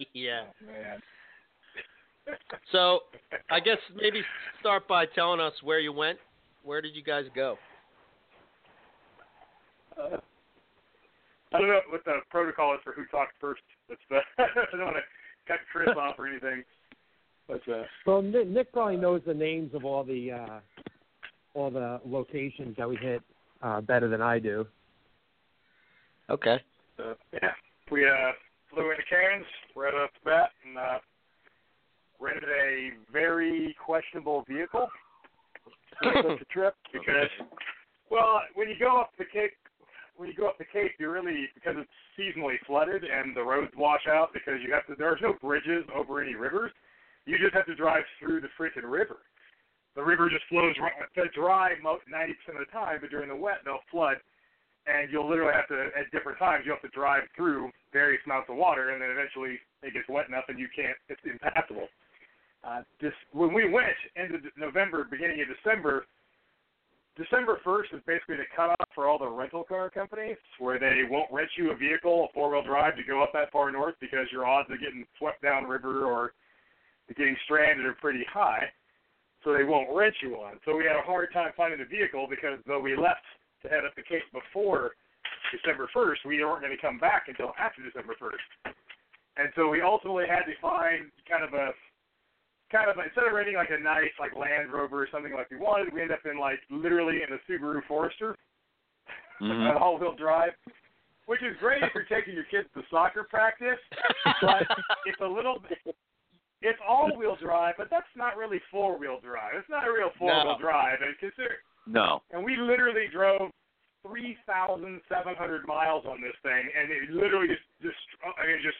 yeah. 0.13 0.44
Man. 0.65 1.01
So, 2.71 3.00
I 3.50 3.59
guess 3.59 3.79
maybe 3.95 4.21
start 4.59 4.88
by 4.88 5.07
telling 5.07 5.39
us 5.39 5.53
where 5.63 5.79
you 5.79 5.91
went. 5.91 6.19
Where 6.61 6.79
did 6.79 6.95
you 6.95 7.01
guys 7.01 7.25
go? 7.33 7.57
Uh, 9.97 10.17
I 11.51 11.57
don't 11.57 11.67
know 11.67 11.79
what 11.89 12.06
the 12.06 12.19
protocol 12.29 12.75
is 12.75 12.81
for 12.83 12.94
who 12.94 13.06
talks 13.06 13.33
first. 13.41 13.61
It's 13.89 14.00
the, 14.11 14.19
I 14.38 14.77
don't 14.77 14.85
want 14.85 14.97
to 14.97 15.01
cut 15.47 15.57
Chris 15.71 15.89
off 15.97 16.19
or 16.19 16.27
anything. 16.27 16.63
But 17.47 17.61
uh, 17.67 17.81
Well, 18.06 18.21
Nick, 18.21 18.47
Nick 18.47 18.71
probably 18.71 18.97
knows 18.97 19.21
the 19.25 19.33
names 19.33 19.73
of 19.73 19.83
all 19.83 20.03
the 20.03 20.31
uh, 20.31 20.59
all 21.56 21.71
the 21.71 22.00
locations 22.06 22.77
that 22.77 22.88
we 22.88 22.95
hit 22.97 23.23
uh, 23.63 23.81
better 23.81 24.07
than 24.07 24.21
I 24.21 24.38
do. 24.38 24.67
Okay. 26.29 26.61
uh, 26.99 27.13
yeah, 27.33 27.51
we 27.92 28.06
uh, 28.06 28.31
flew 28.69 28.92
into 28.92 29.04
Cairns 29.09 29.45
right 29.75 29.94
off 29.94 30.11
the 30.23 30.30
bat 30.30 30.49
and 30.65 30.77
uh, 30.77 30.99
rented 32.19 32.49
a 32.49 32.92
very 33.11 33.75
questionable 33.83 34.45
vehicle 34.47 34.87
for 36.04 36.13
such 36.15 36.42
a 36.42 36.45
trip 36.45 36.75
because, 36.94 37.30
well, 38.11 38.42
when 38.54 38.69
you 38.69 38.75
go 38.80 39.01
up 39.01 39.11
the 39.18 39.25
Cape, 39.25 39.54
when 40.18 40.30
you 40.30 40.35
go 40.35 40.47
up 40.47 40.57
the 40.57 40.65
Cape, 40.71 40.92
you 40.99 41.09
really 41.09 41.47
because 41.56 41.75
it's 41.77 41.89
seasonally 42.19 42.56
flooded 42.68 43.04
and 43.04 43.35
the 43.35 43.42
roads 43.42 43.71
wash 43.77 44.06
out 44.07 44.30
because 44.33 44.59
you 44.65 44.73
have 44.73 44.85
to. 44.87 44.95
There's 44.97 45.21
no 45.21 45.33
bridges 45.42 45.85
over 45.95 46.21
any 46.21 46.35
rivers. 46.35 46.71
You 47.25 47.37
just 47.39 47.54
have 47.54 47.65
to 47.68 47.75
drive 47.75 48.04
through 48.19 48.42
the 48.42 48.49
freaking 48.59 48.89
river. 48.89 49.18
The 49.95 50.04
river 50.04 50.30
just 50.30 50.44
flows 50.49 50.75
right. 50.80 50.92
It's 51.15 51.35
dry 51.35 51.71
most 51.81 52.04
ninety 52.09 52.33
percent 52.33 52.61
of 52.61 52.68
the 52.68 52.71
time, 52.71 52.99
but 53.01 53.09
during 53.09 53.30
the 53.30 53.35
wet 53.35 53.59
they'll 53.65 53.80
flood, 53.89 54.18
and 54.89 55.11
you'll 55.11 55.29
literally 55.29 55.53
have 55.53 55.67
to 55.69 55.93
at 55.93 56.09
different 56.11 56.39
times 56.39 56.65
you 56.65 56.71
have 56.71 56.81
to 56.81 56.89
drive 56.89 57.23
through 57.35 57.69
various 57.93 58.21
amounts 58.25 58.49
of 58.49 58.57
water, 58.57 58.89
and 58.89 59.01
then 59.01 59.09
eventually 59.09 59.59
it 59.83 59.93
gets 59.93 60.09
wet 60.09 60.27
enough 60.27 60.45
and 60.49 60.59
you 60.59 60.67
can't. 60.75 60.97
It's 61.07 61.21
impassable. 61.23 61.87
Uh, 62.63 62.81
this 62.99 63.13
when 63.31 63.53
we 63.53 63.69
went 63.69 63.95
end 64.17 64.35
of 64.35 64.41
November, 64.57 65.07
beginning 65.09 65.41
of 65.41 65.47
December. 65.47 66.05
December 67.17 67.59
1st 67.65 67.99
is 67.99 68.01
basically 68.07 68.37
the 68.37 68.47
cutoff 68.55 68.87
for 68.95 69.05
all 69.05 69.19
the 69.19 69.27
rental 69.27 69.65
car 69.65 69.89
companies, 69.89 70.37
where 70.57 70.79
they 70.79 71.03
won't 71.09 71.27
rent 71.33 71.49
you 71.57 71.69
a 71.71 71.75
vehicle, 71.75 72.29
a 72.29 72.33
four 72.33 72.49
wheel 72.49 72.63
drive, 72.63 72.95
to 72.95 73.03
go 73.03 73.21
up 73.21 73.33
that 73.33 73.51
far 73.51 73.69
north 73.71 73.95
because 73.99 74.27
your 74.31 74.47
odds 74.47 74.69
of 74.71 74.79
getting 74.79 75.05
swept 75.17 75.41
downriver 75.41 76.05
or 76.05 76.31
getting 77.17 77.35
stranded 77.43 77.85
are 77.85 77.97
pretty 77.99 78.23
high. 78.31 78.63
So 79.43 79.51
they 79.51 79.65
won't 79.65 79.89
rent 79.93 80.15
you 80.21 80.37
one. 80.37 80.59
So 80.63 80.77
we 80.77 80.85
had 80.85 80.95
a 80.95 81.01
hard 81.01 81.33
time 81.33 81.51
finding 81.57 81.81
a 81.81 81.85
vehicle 81.85 82.27
because 82.29 82.59
though 82.65 82.79
we 82.79 82.95
left 82.95 83.23
to 83.61 83.69
head 83.69 83.85
up 83.85 83.95
the 83.95 84.04
Cape 84.04 84.23
before 84.33 84.92
December 85.51 85.89
1st, 85.95 86.25
we 86.25 86.44
weren't 86.44 86.61
going 86.61 86.75
to 86.75 86.81
come 86.81 86.97
back 86.99 87.25
until 87.28 87.54
after 87.59 87.81
December 87.83 88.16
1st. 88.21 88.73
And 89.37 89.49
so 89.56 89.69
we 89.69 89.81
ultimately 89.81 90.25
had 90.28 90.44
to 90.45 90.54
find 90.61 91.11
kind 91.30 91.44
of 91.44 91.54
a 91.54 91.71
kind 92.71 92.89
of 92.89 92.97
instead 93.04 93.25
of 93.25 93.33
renting 93.33 93.56
like 93.56 93.71
a 93.71 93.81
nice 93.81 94.13
like 94.19 94.35
Land 94.35 94.71
Rover 94.71 95.01
or 95.01 95.07
something 95.11 95.33
like 95.33 95.49
we 95.49 95.57
wanted, 95.57 95.92
we 95.94 96.01
ended 96.01 96.18
up 96.19 96.25
in 96.30 96.37
like 96.37 96.59
literally 96.69 97.21
in 97.25 97.33
a 97.33 97.39
Subaru 97.49 97.81
Forester, 97.87 98.35
Mhm. 99.42 99.71
an 99.71 99.78
all-wheel 99.78 100.16
drive, 100.16 100.51
which 101.25 101.42
is 101.42 101.56
great 101.59 101.81
if 101.81 101.95
you're 101.95 102.04
taking 102.04 102.35
your 102.35 102.44
kids 102.51 102.68
to 102.75 102.83
soccer 102.92 103.23
practice, 103.23 103.80
but 104.42 104.68
it's 105.07 105.21
a 105.21 105.28
little 105.28 105.59
bit. 105.68 105.95
It's 106.61 106.80
all-wheel 106.85 107.37
drive, 107.42 107.75
but 107.78 107.89
that's 107.89 108.11
not 108.18 108.35
really 108.35 108.59
four-wheel 108.69 109.21
drive. 109.23 109.54
It's 109.56 109.69
not 109.69 109.87
a 109.87 109.92
real 109.92 110.11
four-wheel 110.19 110.57
No. 110.57 110.61
drive, 110.61 110.99
and 111.01 111.18
consider 111.18 111.63
No. 111.88 112.21
and 112.31 112.44
we 112.44 112.56
literally 112.56 113.07
drove 113.12 113.52
3,700 114.07 115.68
miles 115.68 116.06
on 116.06 116.21
this 116.21 116.36
thing, 116.44 116.69
and 116.80 116.92
it 116.92 117.09
literally 117.12 117.48
just, 117.48 117.62
just, 117.81 117.98
I 118.24 118.48
mean, 118.48 118.57
just, 118.64 118.78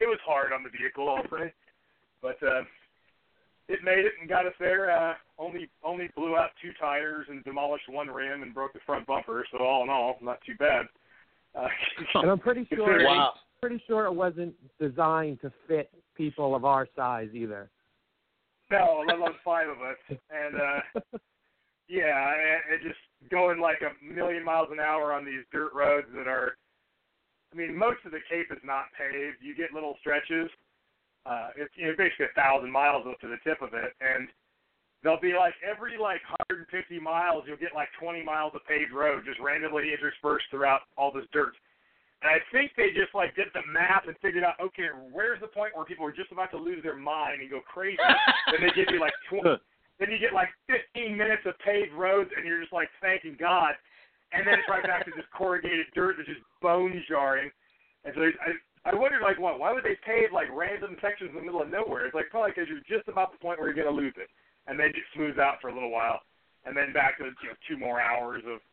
it 0.00 0.06
was 0.06 0.18
hard 0.24 0.52
on 0.52 0.62
the 0.62 0.70
vehicle, 0.70 1.08
I'll 1.08 1.38
say. 1.38 1.52
But 2.22 2.36
uh, 2.46 2.62
it 3.68 3.80
made 3.84 4.04
it 4.04 4.12
and 4.20 4.28
got 4.28 4.46
us 4.46 4.52
there. 4.60 4.90
Uh, 4.90 5.14
only, 5.38 5.70
only 5.82 6.10
blew 6.14 6.36
out 6.36 6.50
two 6.60 6.72
tires 6.78 7.26
and 7.28 7.42
demolished 7.44 7.88
one 7.88 8.08
rim 8.08 8.42
and 8.42 8.52
broke 8.52 8.72
the 8.74 8.80
front 8.84 9.06
bumper. 9.06 9.46
So 9.50 9.58
all 9.64 9.82
in 9.84 9.90
all, 9.90 10.18
not 10.20 10.38
too 10.44 10.54
bad. 10.58 10.86
Uh, 11.54 11.68
And 12.14 12.30
I'm 12.30 12.38
pretty 12.38 12.66
sure 12.74 13.04
Wow. 13.04 13.34
pretty 13.60 13.82
sure 13.86 14.04
it 14.06 14.14
wasn't 14.14 14.54
designed 14.78 15.40
to 15.42 15.52
fit 15.66 15.90
people 16.14 16.54
of 16.54 16.64
our 16.64 16.86
size 16.96 17.28
either. 17.34 17.70
No, 18.70 19.02
let 19.06 19.16
alone 19.18 19.34
five 19.44 19.68
of 19.68 19.78
us. 19.80 20.18
And 20.30 20.54
uh 20.60 21.00
yeah, 21.90 22.30
it 22.70 22.86
just 22.86 23.02
going 23.30 23.58
like 23.58 23.82
a 23.82 23.90
million 23.98 24.44
miles 24.44 24.68
an 24.70 24.78
hour 24.78 25.12
on 25.12 25.26
these 25.26 25.42
dirt 25.50 25.74
roads 25.74 26.06
that 26.14 26.30
are 26.30 26.54
I 27.52 27.56
mean, 27.58 27.74
most 27.76 27.98
of 28.06 28.14
the 28.14 28.22
Cape 28.30 28.46
is 28.54 28.62
not 28.62 28.94
paved. 28.94 29.42
You 29.42 29.58
get 29.58 29.74
little 29.74 29.98
stretches. 29.98 30.48
Uh 31.26 31.50
it's 31.58 31.74
you 31.74 31.90
know 31.90 31.94
basically 31.98 32.30
a 32.30 32.38
thousand 32.38 32.70
miles 32.70 33.04
up 33.10 33.18
to 33.20 33.28
the 33.28 33.42
tip 33.42 33.60
of 33.60 33.74
it 33.74 33.90
and 34.00 34.30
there'll 35.02 35.20
be 35.20 35.34
like 35.34 35.54
every 35.66 35.98
like 35.98 36.22
150 36.48 36.70
miles 37.02 37.44
you'll 37.46 37.60
get 37.60 37.74
like 37.74 37.88
20 37.98 38.22
miles 38.22 38.54
of 38.54 38.64
paved 38.64 38.92
road 38.94 39.26
just 39.26 39.40
randomly 39.42 39.92
interspersed 39.92 40.46
throughout 40.50 40.86
all 40.96 41.10
this 41.10 41.26
dirt. 41.34 41.52
And 42.22 42.28
I 42.30 42.38
think 42.52 42.72
they 42.76 42.92
just 42.92 43.12
like 43.16 43.34
did 43.34 43.48
the 43.52 43.64
math 43.66 44.06
and 44.06 44.16
figured 44.22 44.44
out, 44.44 44.60
okay, 44.60 44.92
where's 45.10 45.40
the 45.40 45.48
point 45.48 45.74
where 45.74 45.88
people 45.88 46.06
are 46.06 46.12
just 46.12 46.30
about 46.30 46.52
to 46.52 46.60
lose 46.60 46.84
their 46.84 46.96
mind 46.96 47.40
and 47.40 47.50
go 47.50 47.60
crazy? 47.64 47.96
then 48.52 48.60
they 48.60 48.72
give 48.76 48.92
you 48.92 49.00
like 49.00 49.16
20, 49.32 49.56
then 50.00 50.10
you 50.10 50.18
get 50.18 50.32
like 50.32 50.48
15 50.66 51.12
minutes 51.14 51.44
of 51.44 51.54
paved 51.60 51.92
roads, 51.92 52.30
and 52.34 52.48
you're 52.48 52.60
just 52.60 52.72
like 52.72 52.88
thanking 53.04 53.36
God. 53.38 53.76
And 54.32 54.46
then 54.46 54.54
it's 54.56 54.68
right 54.68 54.82
back 54.82 55.04
to 55.04 55.12
this 55.14 55.28
corrugated 55.36 55.86
dirt 55.94 56.16
that's 56.16 56.28
just 56.28 56.40
bone 56.62 56.96
jarring. 57.06 57.50
And 58.04 58.14
so 58.16 58.22
I, 58.24 58.90
I 58.90 58.94
wondered, 58.96 59.20
like, 59.20 59.38
what? 59.38 59.60
Why 59.60 59.72
would 59.72 59.84
they 59.84 59.98
pave 60.06 60.32
like 60.32 60.48
random 60.48 60.96
sections 61.04 61.30
in 61.30 61.36
the 61.36 61.44
middle 61.44 61.60
of 61.60 61.68
nowhere? 61.68 62.06
It's 62.06 62.14
like 62.14 62.32
probably 62.32 62.56
because 62.56 62.72
you're 62.72 62.86
just 62.88 63.08
about 63.12 63.30
the 63.32 63.38
point 63.38 63.60
where 63.60 63.68
you're 63.68 63.76
gonna 63.76 63.94
lose 63.94 64.16
it, 64.16 64.32
and 64.66 64.80
then 64.80 64.88
it 64.88 65.04
smooths 65.14 65.38
out 65.38 65.60
for 65.60 65.68
a 65.68 65.74
little 65.74 65.92
while, 65.92 66.24
and 66.64 66.72
then 66.74 66.96
back 66.96 67.18
to 67.18 67.28
you 67.28 67.48
know 67.52 67.58
two 67.68 67.76
more 67.76 68.00
hours 68.00 68.42
of 68.48 68.64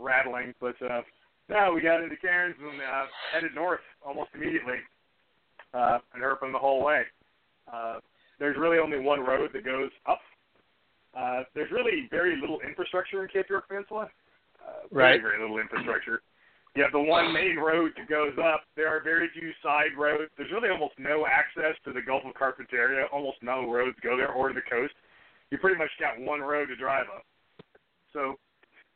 rattling. 0.00 0.54
But 0.60 0.80
uh, 0.80 1.02
no, 1.50 1.72
we 1.74 1.82
got 1.82 2.02
into 2.02 2.16
Cairns 2.16 2.56
and 2.56 2.80
uh, 2.80 3.04
headed 3.34 3.54
north 3.54 3.84
almost 4.00 4.30
immediately, 4.34 4.80
uh, 5.74 5.98
and 6.14 6.22
herping 6.22 6.52
the 6.52 6.58
whole 6.58 6.82
way. 6.82 7.02
Uh, 7.70 7.98
there's 8.38 8.56
really 8.56 8.78
only 8.78 8.98
one 8.98 9.20
road 9.20 9.50
that 9.52 9.64
goes 9.64 9.90
up. 10.06 10.20
Uh, 11.16 11.42
there's 11.54 11.70
really 11.70 12.08
very 12.10 12.40
little 12.40 12.60
infrastructure 12.60 13.22
in 13.22 13.28
Cape 13.28 13.46
York 13.48 13.68
Peninsula. 13.68 14.10
Uh, 14.60 14.86
Right. 14.90 15.20
Very, 15.20 15.38
very 15.38 15.40
little 15.42 15.58
infrastructure. 15.58 16.22
You 16.74 16.82
have 16.82 16.90
the 16.92 16.98
one 16.98 17.32
main 17.32 17.56
road 17.56 17.92
that 17.96 18.08
goes 18.08 18.34
up. 18.42 18.66
There 18.74 18.88
are 18.90 18.98
very 18.98 19.30
few 19.30 19.52
side 19.62 19.94
roads. 19.96 20.30
There's 20.36 20.50
really 20.50 20.70
almost 20.70 20.98
no 20.98 21.24
access 21.24 21.78
to 21.84 21.92
the 21.92 22.02
Gulf 22.02 22.24
of 22.26 22.34
Carpentaria. 22.34 23.06
Almost 23.12 23.38
no 23.42 23.70
roads 23.70 23.96
go 24.02 24.16
there 24.16 24.32
or 24.32 24.48
to 24.48 24.54
the 24.54 24.66
coast. 24.68 24.94
You 25.50 25.58
pretty 25.58 25.78
much 25.78 25.90
got 26.00 26.18
one 26.18 26.40
road 26.40 26.66
to 26.66 26.76
drive 26.76 27.06
up. 27.14 27.22
So 28.12 28.38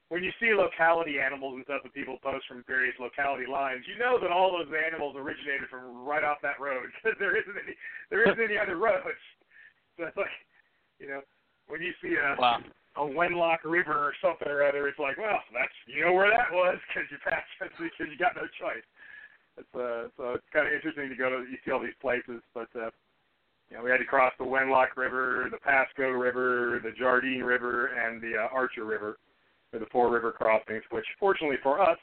when 0.09 0.25
you 0.25 0.33
see 0.41 0.55
locality 0.55 1.21
animals 1.21 1.55
and 1.55 1.65
stuff 1.65 1.83
that 1.85 1.95
people 1.95 2.19
post 2.19 2.49
from 2.49 2.65
various 2.67 2.99
locality 2.99 3.47
lines, 3.47 3.85
you 3.87 3.95
know 3.95 4.19
that 4.19 4.33
all 4.33 4.51
those 4.51 4.73
animals 4.75 5.15
originated 5.15 5.69
from 5.71 6.03
right 6.03 6.25
off 6.25 6.39
that 6.43 6.59
road 6.59 6.91
because 6.99 7.19
there 7.21 7.39
isn't 7.39 7.55
any 7.55 7.77
there 8.11 8.27
isn't 8.27 8.43
any 8.43 8.59
other 8.59 8.77
roads. 8.77 9.07
So 9.99 10.07
it's 10.07 10.17
like, 10.17 10.31
you 11.01 11.09
know, 11.09 11.23
when 11.69 11.81
you 11.83 11.93
see 12.03 12.15
a 12.17 12.37
Wow. 12.41 12.61
a 12.97 13.01
Wenlock 13.01 13.59
River 13.65 13.95
or 13.95 14.13
something 14.21 14.49
or 14.49 14.65
other, 14.65 14.89
it's 14.89 14.99
like, 14.99 15.17
well, 15.19 15.39
that's 15.55 15.73
you 15.87 16.05
know 16.05 16.13
where 16.13 16.31
that 16.31 16.51
was 16.51 16.79
because 16.89 17.09
you 17.11 17.19
passed 17.23 17.47
it 17.61 17.71
because 17.79 18.11
you 18.11 18.19
got 18.19 18.35
no 18.35 18.43
choice. 18.59 18.83
It's 19.57 19.75
uh, 19.75 20.09
so 20.17 20.35
it's 20.35 20.49
kind 20.53 20.67
of 20.67 20.73
interesting 20.73 21.09
to 21.09 21.15
go 21.15 21.31
to 21.31 21.49
you 21.49 21.59
see 21.65 21.71
all 21.71 21.81
these 21.81 21.97
places, 22.01 22.43
but 22.55 22.69
uh, 22.75 22.91
you 23.71 23.77
know 23.77 23.85
we 23.85 23.91
had 23.91 23.99
to 23.99 24.05
cross 24.05 24.33
the 24.39 24.45
Wenlock 24.45 24.97
River, 24.97 25.49
the 25.51 25.59
Pascoe 25.59 26.11
River, 26.11 26.81
the 26.83 26.93
Jardine 26.93 27.43
River, 27.43 27.87
and 27.95 28.21
the 28.21 28.37
uh, 28.37 28.49
Archer 28.53 28.85
River, 28.85 29.19
for 29.71 29.79
the 29.79 29.87
four 29.93 30.11
river 30.11 30.33
crossings. 30.33 30.83
Which 30.91 31.07
fortunately 31.21 31.59
for 31.63 31.81
us, 31.81 31.99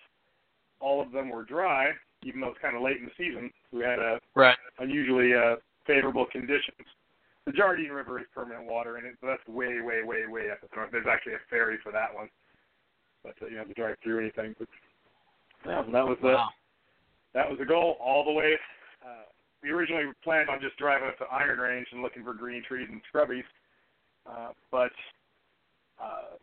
all 0.80 1.02
of 1.02 1.12
them 1.12 1.30
were 1.30 1.44
dry, 1.44 1.92
even 2.24 2.42
though 2.42 2.50
it's 2.50 2.62
kind 2.62 2.76
of 2.76 2.82
late 2.82 2.98
in 2.98 3.06
the 3.06 3.12
season. 3.18 3.52
We 3.72 3.84
had 3.84 4.00
uh, 4.00 4.20
Right. 4.36 4.58
unusually 4.80 5.34
uh, 5.34 5.56
favorable 5.88 6.26
conditions. 6.32 6.88
The 7.46 7.52
Jardine 7.52 7.92
River 7.92 8.20
is 8.20 8.26
permanent 8.34 8.66
water 8.66 8.98
in 8.98 9.06
it, 9.06 9.16
so 9.22 9.28
that's 9.28 9.46
way, 9.48 9.80
way, 9.82 10.02
way, 10.04 10.26
way 10.28 10.50
up 10.52 10.60
at 10.64 10.70
the 10.72 10.76
north. 10.76 10.90
There's 10.92 11.06
actually 11.06 11.34
a 11.34 11.44
ferry 11.50 11.78
for 11.84 11.92
that 11.92 12.14
one, 12.14 12.28
but 13.24 13.36
uh, 13.42 13.46
you 13.46 13.58
don't 13.58 13.68
have 13.68 13.76
to 13.76 13.82
drive 13.82 13.96
through 14.04 14.20
anything. 14.20 14.56
But 14.58 14.68
yeah, 15.66 15.84
that 15.92 16.06
was 16.06 16.18
the 16.22 16.34
Wow. 16.34 16.50
that 17.34 17.50
was 17.50 17.60
the 17.60 17.66
goal 17.66 17.98
all 18.00 18.26
the 18.26 18.32
way. 18.32 18.58
Uh, 19.06 19.30
we 19.62 19.70
originally 19.70 20.12
planned 20.24 20.50
on 20.50 20.60
just 20.60 20.78
driving 20.78 21.08
up 21.08 21.18
to 21.20 21.26
Iron 21.26 21.60
Range 21.60 21.88
and 21.92 22.02
looking 22.02 22.24
for 22.24 22.34
green 22.34 22.64
trees 22.64 22.88
and 22.90 23.02
scrubbies, 23.14 23.46
uh, 24.26 24.50
but 24.72 24.92
uh, 26.02 26.38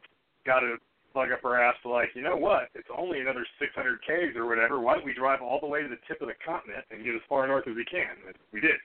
got 0.47 0.61
to 0.61 0.77
plug 1.13 1.31
up 1.31 1.45
our 1.45 1.61
ass 1.61 1.75
to 1.83 1.91
like, 1.91 2.09
you 2.15 2.23
know 2.23 2.37
what? 2.37 2.69
It's 2.75 2.89
only 2.97 3.21
another 3.21 3.45
600 3.59 4.01
k's 4.07 4.35
or 4.35 4.47
whatever. 4.47 4.81
Why 4.81 4.95
don't 4.95 5.05
we 5.05 5.13
drive 5.15 5.43
all 5.43 5.61
the 5.61 5.67
way 5.67 5.83
to 5.83 5.89
the 5.89 6.01
tip 6.09 6.23
of 6.23 6.29
the 6.29 6.39
continent 6.45 6.85
and 6.91 7.05
get 7.05 7.15
as 7.15 7.21
far 7.29 7.47
north 7.47 7.69
as 7.69 7.77
we 7.77 7.85
can? 7.85 8.17
And 8.27 8.35
we 8.53 8.61
did. 8.61 8.81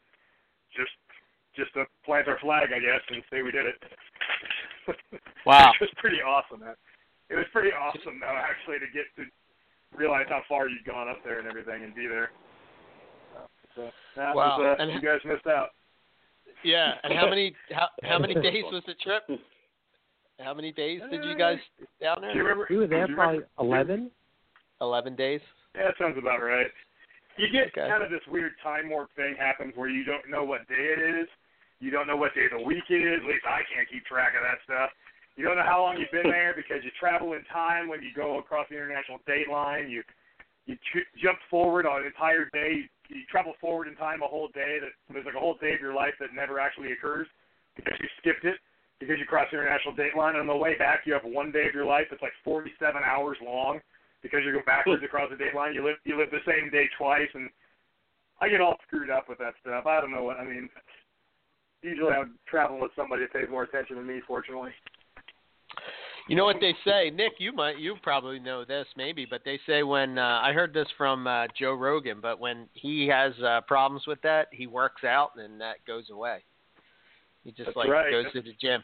Just 0.76 0.92
just 1.58 1.74
to 1.74 1.84
plant 2.06 2.28
our 2.28 2.40
flag, 2.40 2.70
I 2.74 2.80
guess, 2.80 3.02
and 3.10 3.22
say 3.30 3.42
we 3.42 3.52
did 3.52 3.66
it. 3.66 3.76
Wow. 5.46 5.72
it 5.76 5.82
was 5.84 5.90
pretty 5.98 6.22
awesome, 6.24 6.60
man. 6.62 6.76
It 7.30 7.36
was 7.36 7.46
pretty 7.52 7.72
awesome, 7.72 8.20
though, 8.20 8.36
actually, 8.40 8.80
to 8.80 8.88
get 8.94 9.04
to 9.16 9.24
realize 9.98 10.26
how 10.30 10.42
far 10.48 10.68
you'd 10.70 10.84
gone 10.86 11.08
up 11.10 11.18
there 11.26 11.40
and 11.40 11.48
everything 11.48 11.84
and 11.84 11.96
be 11.96 12.08
there. 12.08 12.32
Uh, 13.36 13.48
so 13.76 13.90
that 14.16 14.36
Wow. 14.36 14.60
was, 14.60 14.80
uh, 14.80 14.84
And- 14.84 14.92
you 14.92 15.00
guys 15.02 15.20
missed 15.26 15.48
out. 15.48 15.72
Yeah. 16.64 17.00
And 17.04 17.14
how 17.14 17.30
many 17.30 17.56
how 17.72 17.90
how 18.04 18.18
many 18.20 18.34
days 18.34 18.64
was 18.72 18.84
the 18.86 18.96
trip? 18.96 19.24
How 20.40 20.54
many 20.54 20.72
days 20.72 21.02
did 21.12 21.24
you 21.24 21.36
guys 21.36 21.60
down 22.02 22.22
Do 22.22 22.28
you 22.28 22.34
there? 22.34 22.44
remember? 22.44 22.68
We 22.70 22.78
were 22.78 22.88
there 22.88 23.08
probably 23.08 23.44
eleven. 23.60 24.10
Eleven 24.82 25.16
days. 25.16 25.42
Yeah, 25.76 25.86
that 25.86 25.96
sounds 25.98 26.18
about 26.18 26.42
right. 26.42 26.68
You 27.38 27.48
get 27.50 27.68
Okay. 27.68 27.88
kind 27.88 28.04
of 28.04 28.10
this 28.10 28.26
weird 28.28 28.54
time 28.64 28.90
warp 28.90 29.12
thing 29.16 29.36
happens 29.38 29.76
where 29.76 29.90
you 29.90 30.04
don't 30.04 30.28
know 30.30 30.44
what 30.44 30.68
day 30.68 30.76
it 30.98 31.00
is. 31.00 31.28
You 31.80 31.92
don't 31.92 32.08
know 32.08 32.18
what 32.18 32.34
day 32.34 32.50
of 32.50 32.58
the 32.58 32.66
week 32.66 32.86
it 32.90 33.02
is. 33.02 33.22
At 33.22 33.30
least 33.30 33.46
I 33.46 33.62
can't 33.70 33.88
keep 33.90 34.06
track 34.06 34.34
of 34.34 34.42
that 34.42 34.60
stuff. 34.66 34.90
You 35.38 35.46
don't 35.46 35.56
know 35.56 35.70
how 35.70 35.86
long 35.86 36.02
you've 36.02 36.10
been 36.10 36.34
there 36.34 36.58
because 36.58 36.82
you 36.82 36.90
travel 36.98 37.38
in 37.38 37.46
time 37.54 37.86
when 37.88 38.02
you 38.02 38.10
go 38.18 38.42
across 38.42 38.66
the 38.70 38.76
international 38.76 39.22
date 39.30 39.46
line. 39.50 39.90
You 39.90 40.02
you 40.66 40.76
ch- 40.92 41.08
jump 41.22 41.38
forward 41.50 41.86
on 41.86 42.02
an 42.02 42.08
entire 42.08 42.50
day. 42.52 42.90
You 43.08 43.22
travel 43.30 43.54
forward 43.62 43.88
in 43.88 43.96
time 43.96 44.26
a 44.26 44.28
whole 44.28 44.50
day. 44.50 44.82
That 44.82 44.92
there's 45.14 45.26
like 45.26 45.38
a 45.38 45.40
whole 45.40 45.56
day 45.62 45.78
of 45.78 45.80
your 45.80 45.94
life 45.94 46.18
that 46.20 46.34
never 46.34 46.60
actually 46.60 46.92
occurs 46.92 47.28
because 47.78 47.94
you 48.02 48.10
skipped 48.20 48.44
it 48.44 48.58
because 49.00 49.22
you 49.22 49.26
crossed 49.30 49.54
the 49.54 49.62
international 49.62 49.94
date 49.94 50.18
line. 50.18 50.36
On 50.36 50.50
the 50.50 50.58
way 50.58 50.76
back, 50.78 51.06
you 51.06 51.14
have 51.14 51.24
one 51.24 51.54
day 51.54 51.70
of 51.70 51.74
your 51.78 51.86
life 51.86 52.10
that's 52.10 52.26
like 52.26 52.36
47 52.44 52.74
hours 53.06 53.38
long 53.46 53.80
because 54.26 54.42
you 54.44 54.52
go 54.52 54.66
backwards 54.66 55.04
across 55.06 55.30
the 55.30 55.38
date 55.38 55.54
line. 55.54 55.74
You 55.74 55.86
live 55.86 56.02
you 56.04 56.18
live 56.18 56.34
the 56.34 56.44
same 56.50 56.70
day 56.74 56.90
twice, 56.98 57.30
and 57.34 57.50
I 58.42 58.50
get 58.50 58.62
all 58.62 58.76
screwed 58.86 59.10
up 59.10 59.30
with 59.30 59.38
that 59.38 59.54
stuff. 59.62 59.86
I 59.86 60.02
don't 60.02 60.12
know 60.12 60.24
what 60.24 60.42
I 60.42 60.46
mean. 60.46 60.70
Usually, 61.84 62.12
I'm 62.14 62.38
traveling 62.50 62.82
with 62.82 62.92
somebody 62.96 63.24
that 63.24 63.34
pays 63.34 63.48
more 63.50 63.64
attention 63.64 63.96
than 63.98 64.08
me. 64.08 64.22
Fortunately, 64.28 64.72
You 66.28 66.36
know 66.36 66.46
what 66.46 66.58
they 66.60 66.74
say, 66.86 67.10
Nick? 67.10 67.34
You 67.40 67.54
might, 67.54 67.78
you 67.80 67.96
probably 68.04 68.40
know 68.40 68.66
this, 68.66 68.86
maybe, 68.98 69.26
but 69.30 69.42
they 69.46 69.60
say 69.66 69.84
when 69.84 70.18
uh, 70.18 70.40
I 70.44 70.52
heard 70.54 70.74
this 70.74 70.88
from 70.98 71.28
uh, 71.28 71.48
Joe 71.58 71.74
Rogan, 71.74 72.20
but 72.22 72.40
when 72.40 72.68
he 72.74 73.08
has 73.08 73.34
uh, 73.46 73.62
problems 73.68 74.06
with 74.08 74.22
that, 74.24 74.48
he 74.52 74.68
works 74.68 75.04
out 75.04 75.32
and 75.38 75.60
that 75.62 75.78
goes 75.86 76.10
away. 76.12 76.44
He 77.44 77.52
just 77.52 77.68
That's 77.68 77.78
like 77.78 77.90
right. 77.90 78.12
goes 78.12 78.26
to 78.34 78.42
the 78.42 78.54
gym, 78.60 78.84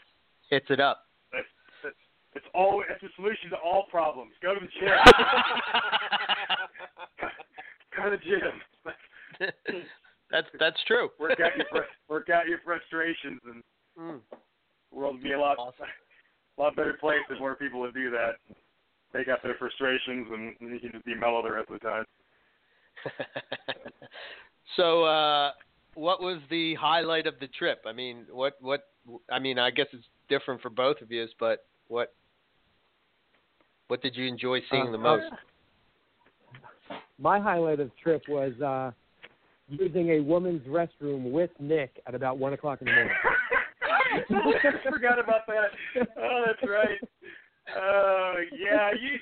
hits 0.49 0.67
it 0.69 0.79
up. 0.79 0.99
that's, 1.33 1.45
that's 1.83 1.95
it's 2.35 2.45
all 2.53 2.81
it's 2.89 3.01
the 3.01 3.09
solution 3.17 3.49
to 3.49 3.57
all 3.57 3.85
problems. 3.91 4.31
Go 4.41 4.53
to 4.53 4.59
the 4.61 4.67
gym. 4.79 4.89
Go 7.97 8.03
to 8.09 8.11
the 8.11 8.17
gym. 8.23 8.61
that's 10.33 10.47
that's 10.59 10.83
true. 10.85 11.09
Work 11.19 11.39
out 11.39 11.55
your 11.55 11.67
fr- 11.69 11.89
work 12.09 12.29
out 12.29 12.47
your 12.47 12.59
frustrations, 12.65 13.39
and 13.45 13.63
Mm. 13.95 14.19
the 14.89 14.97
world 14.97 15.13
would 15.13 15.23
be 15.23 15.33
a 15.33 15.39
lot 15.39 15.57
Awesome. 15.59 15.85
a 16.57 16.61
lot 16.63 16.75
better 16.75 16.93
place 16.99 17.19
if 17.29 17.39
more 17.39 17.55
people 17.55 17.79
would 17.81 17.93
do 17.93 18.09
that. 18.09 18.37
Take 19.15 19.27
out 19.27 19.43
their 19.43 19.53
frustrations, 19.53 20.27
and 20.31 20.55
you 20.73 20.79
can 20.79 20.91
just 20.91 21.05
be 21.05 21.13
mellow 21.13 21.43
the 21.43 21.51
rest 21.51 21.69
of 21.69 21.79
the 21.79 21.87
time. 21.87 22.05
so, 24.75 25.03
uh, 25.03 25.51
what 25.93 26.21
was 26.21 26.39
the 26.49 26.73
highlight 26.73 27.27
of 27.27 27.35
the 27.39 27.47
trip? 27.47 27.83
I 27.85 27.91
mean, 27.91 28.25
what 28.31 28.53
what? 28.59 28.85
I 29.31 29.37
mean, 29.37 29.59
I 29.59 29.69
guess 29.69 29.87
it's 29.93 30.05
different 30.29 30.61
for 30.61 30.71
both 30.71 30.99
of 31.01 31.11
you, 31.11 31.27
but 31.39 31.65
what 31.87 32.15
what 33.89 34.01
did 34.01 34.15
you 34.15 34.25
enjoy 34.25 34.59
seeing 34.71 34.91
the 34.91 34.97
Uh, 34.97 35.01
most? 35.01 35.25
My 37.19 37.39
highlight 37.39 37.79
of 37.79 37.89
the 37.89 37.95
trip 38.01 38.23
was 38.27 38.59
uh, 38.59 38.91
using 39.67 40.11
a 40.11 40.19
woman's 40.19 40.65
restroom 40.67 41.31
with 41.31 41.51
Nick 41.59 42.01
at 42.07 42.15
about 42.15 42.37
one 42.37 42.53
o'clock 42.53 42.81
in 42.81 42.85
the 42.85 42.93
morning. 42.93 43.13
I 44.29 44.89
forgot 44.91 45.19
about 45.19 45.47
that. 45.47 45.71
Oh, 46.17 46.43
that's 46.45 46.69
right. 46.69 46.99
Uh, 47.67 48.33
yeah, 48.57 48.91
you 48.91 49.17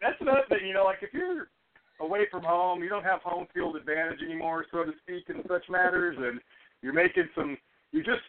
that's 0.00 0.16
another 0.20 0.42
thing. 0.48 0.66
You 0.66 0.74
know, 0.74 0.84
like 0.84 0.98
if 1.02 1.12
you're 1.12 1.48
away 2.00 2.26
from 2.30 2.42
home, 2.42 2.82
you 2.82 2.88
don't 2.88 3.04
have 3.04 3.20
home 3.22 3.46
field 3.52 3.76
advantage 3.76 4.20
anymore, 4.22 4.66
so 4.70 4.84
to 4.84 4.92
speak, 5.02 5.24
in 5.28 5.42
such 5.48 5.64
matters, 5.68 6.16
and 6.18 6.40
you're 6.82 6.92
making 6.92 7.28
some, 7.34 7.56
you're 7.90 8.04
just 8.04 8.22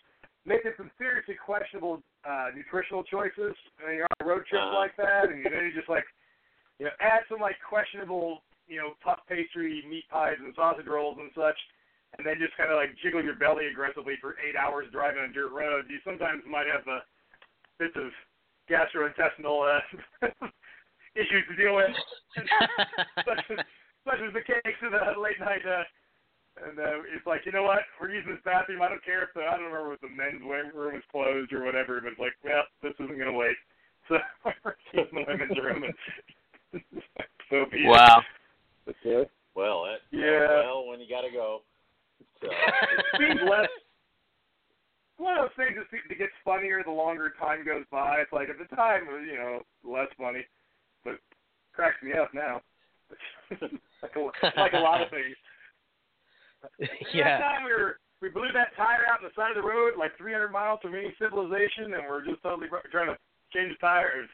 making 0.45 0.71
some 0.77 0.89
seriously 0.97 1.35
questionable 1.35 2.01
uh, 2.27 2.47
nutritional 2.55 3.03
choices. 3.03 3.53
And 3.85 3.95
you're 3.95 4.07
on 4.09 4.25
a 4.25 4.25
road 4.25 4.43
trip 4.49 4.61
Uh-huh. 4.61 4.77
like 4.79 4.95
that, 4.97 5.29
and 5.29 5.45
then 5.45 5.65
you 5.65 5.73
just 5.75 5.89
like, 5.89 6.05
you 6.79 6.85
know, 6.85 6.91
add 6.99 7.21
some 7.29 7.39
like 7.39 7.57
questionable, 7.67 8.41
you 8.69 8.77
know, 8.77 8.93
puff 9.03 9.19
pastry, 9.27 9.83
meat 9.89 10.05
pies, 10.09 10.37
and 10.39 10.53
sausage 10.55 10.87
rolls 10.87 11.17
and 11.19 11.33
such. 11.33 11.57
And 12.17 12.25
then 12.25 12.41
just 12.41 12.57
kind 12.57 12.71
of 12.71 12.77
like 12.77 12.95
jiggle 13.03 13.21
your 13.21 13.37
belly 13.37 13.67
aggressively 13.69 14.15
for 14.21 14.37
eight 14.41 14.55
hours 14.55 14.89
driving 14.93 15.21
on 15.21 15.33
dirt 15.33 15.51
roads. 15.51 15.89
You 15.89 15.99
sometimes 16.05 16.41
might 16.45 16.65
have 16.65 16.85
uh, 16.89 17.05
bits 17.77 17.93
of 17.97 18.09
gastrointestinal 18.65 19.65
uh, 19.65 19.81
issues 21.15 21.45
to 21.49 21.55
deal 21.57 21.75
with, 21.75 21.93
such 23.25 23.45
as, 23.49 23.57
such 24.05 24.21
as 24.25 24.33
the 24.33 24.45
case 24.45 24.79
of 24.85 24.93
the 24.93 25.21
late 25.21 25.39
night. 25.39 25.65
Uh, 25.65 25.85
and 26.65 26.79
uh, 26.79 27.05
it's 27.15 27.25
like, 27.25 27.45
you 27.45 27.51
know 27.51 27.63
what? 27.63 27.85
We're 28.01 28.11
using 28.13 28.31
this 28.31 28.43
bathroom. 28.43 28.81
I 28.81 28.89
don't 28.89 29.03
care 29.05 29.23
if 29.23 29.29
the 29.33 29.41
I 29.41 29.55
don't 29.55 29.71
remember 29.71 29.93
if 29.93 30.01
the 30.01 30.09
men's 30.09 30.41
room 30.43 30.93
was 30.93 31.05
closed 31.11 31.53
or 31.53 31.63
whatever, 31.63 32.01
but 32.01 32.13
it's 32.13 32.19
like, 32.19 32.35
well, 32.43 32.65
this 32.83 32.93
isn't 32.99 33.17
gonna 33.17 33.33
wait. 33.33 33.57
So 34.09 34.17
we're 34.65 34.73
using 34.91 35.21
the 35.21 35.25
women's 35.27 35.59
room. 35.61 35.83
And 35.83 36.81
so 37.51 37.65
be 37.71 37.85
wow. 37.85 38.17
But, 38.17 38.38
uh, 39.05 39.25
Well, 39.55 39.85
that, 39.85 39.99
Yeah. 40.11 40.65
Well, 40.65 40.87
when 40.87 40.99
you 40.99 41.09
got 41.09 41.21
to 41.21 41.31
go. 41.31 41.61
So, 42.41 42.47
it 42.97 43.05
seems 43.17 43.41
less. 43.49 43.69
One 45.17 45.37
of 45.37 45.45
those 45.45 45.55
things 45.57 45.75
that 45.77 45.89
seems- 45.91 46.07
that 46.07 46.17
gets 46.17 46.31
funnier 46.45 46.81
the 46.83 46.91
longer 46.91 47.33
time 47.39 47.65
goes 47.65 47.83
by. 47.91 48.21
It's 48.21 48.31
like 48.31 48.49
at 48.49 48.57
the 48.57 48.73
time 48.75 49.03
you 49.27 49.35
know, 49.35 49.61
less 49.83 50.07
funny, 50.17 50.45
but 51.03 51.19
cracks 51.73 52.01
me 52.01 52.13
up 52.13 52.33
now. 52.33 52.61
like, 54.01 54.15
a, 54.15 54.19
like 54.59 54.73
a 54.73 54.79
lot 54.79 55.01
of 55.01 55.09
things. 55.09 55.35
That 56.79 56.89
yeah. 57.13 57.39
time 57.39 57.63
we 57.63 57.71
were 57.71 57.99
we 58.21 58.27
blew 58.27 58.51
that 58.53 58.75
tire 58.75 59.07
out 59.07 59.23
on 59.23 59.31
the 59.31 59.31
side 59.35 59.55
of 59.55 59.63
the 59.63 59.67
road, 59.67 59.93
like 59.97 60.11
300 60.17 60.51
miles 60.51 60.79
from 60.81 60.93
any 60.93 61.15
civilization, 61.15 61.95
and 61.95 62.03
we're 62.03 62.25
just 62.25 62.43
totally 62.43 62.67
trying 62.91 63.07
to 63.07 63.17
change 63.55 63.71
the 63.71 63.79
tires. 63.79 64.27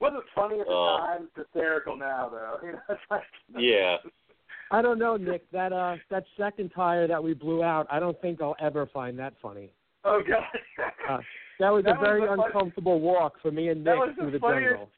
Wasn't 0.00 0.24
funny 0.34 0.60
at 0.60 0.66
the 0.66 0.72
Oh. 0.72 0.96
time. 1.06 1.28
It's 1.36 1.46
hysterical 1.52 1.96
now, 1.96 2.28
though. 2.30 2.58
You 2.66 2.72
know, 2.72 2.78
it's 2.88 3.00
like 3.10 3.22
yeah. 3.58 3.96
I 4.72 4.82
don't 4.82 4.98
know, 4.98 5.16
Nick. 5.16 5.50
That 5.50 5.72
uh, 5.72 5.96
that 6.10 6.24
second 6.38 6.70
tire 6.74 7.06
that 7.08 7.22
we 7.22 7.34
blew 7.34 7.62
out, 7.62 7.86
I 7.90 7.98
don't 8.00 8.20
think 8.22 8.40
I'll 8.40 8.56
ever 8.60 8.86
find 8.86 9.18
that 9.18 9.34
funny. 9.42 9.70
oh 10.04 10.20
god. 10.26 10.44
Uh, 11.10 11.18
That 11.58 11.70
was 11.70 11.84
That 11.84 11.96
a 11.96 12.00
was 12.00 12.06
very 12.06 12.20
the 12.22 12.26
fun- 12.28 12.40
uncomfortable 12.46 13.00
walk 13.00 13.34
for 13.42 13.50
me 13.50 13.68
and 13.68 13.84
That 13.84 13.96
Nick 13.96 13.98
was 14.00 14.10
the 14.16 14.22
through 14.22 14.30
the 14.30 14.38
funniest- 14.38 14.70
jungle. 14.70 14.90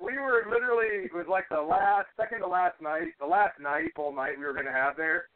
we 0.00 0.18
were 0.18 0.44
literally 0.50 1.06
it 1.06 1.14
was 1.14 1.26
like 1.28 1.44
the 1.50 1.60
last 1.62 2.08
second 2.20 2.40
to 2.40 2.46
last 2.48 2.80
night, 2.82 3.08
the 3.20 3.26
last 3.26 3.58
night, 3.60 3.92
full 3.94 4.12
night 4.12 4.36
we 4.38 4.44
were 4.44 4.52
gonna 4.52 4.72
have 4.72 4.96
there. 4.96 5.28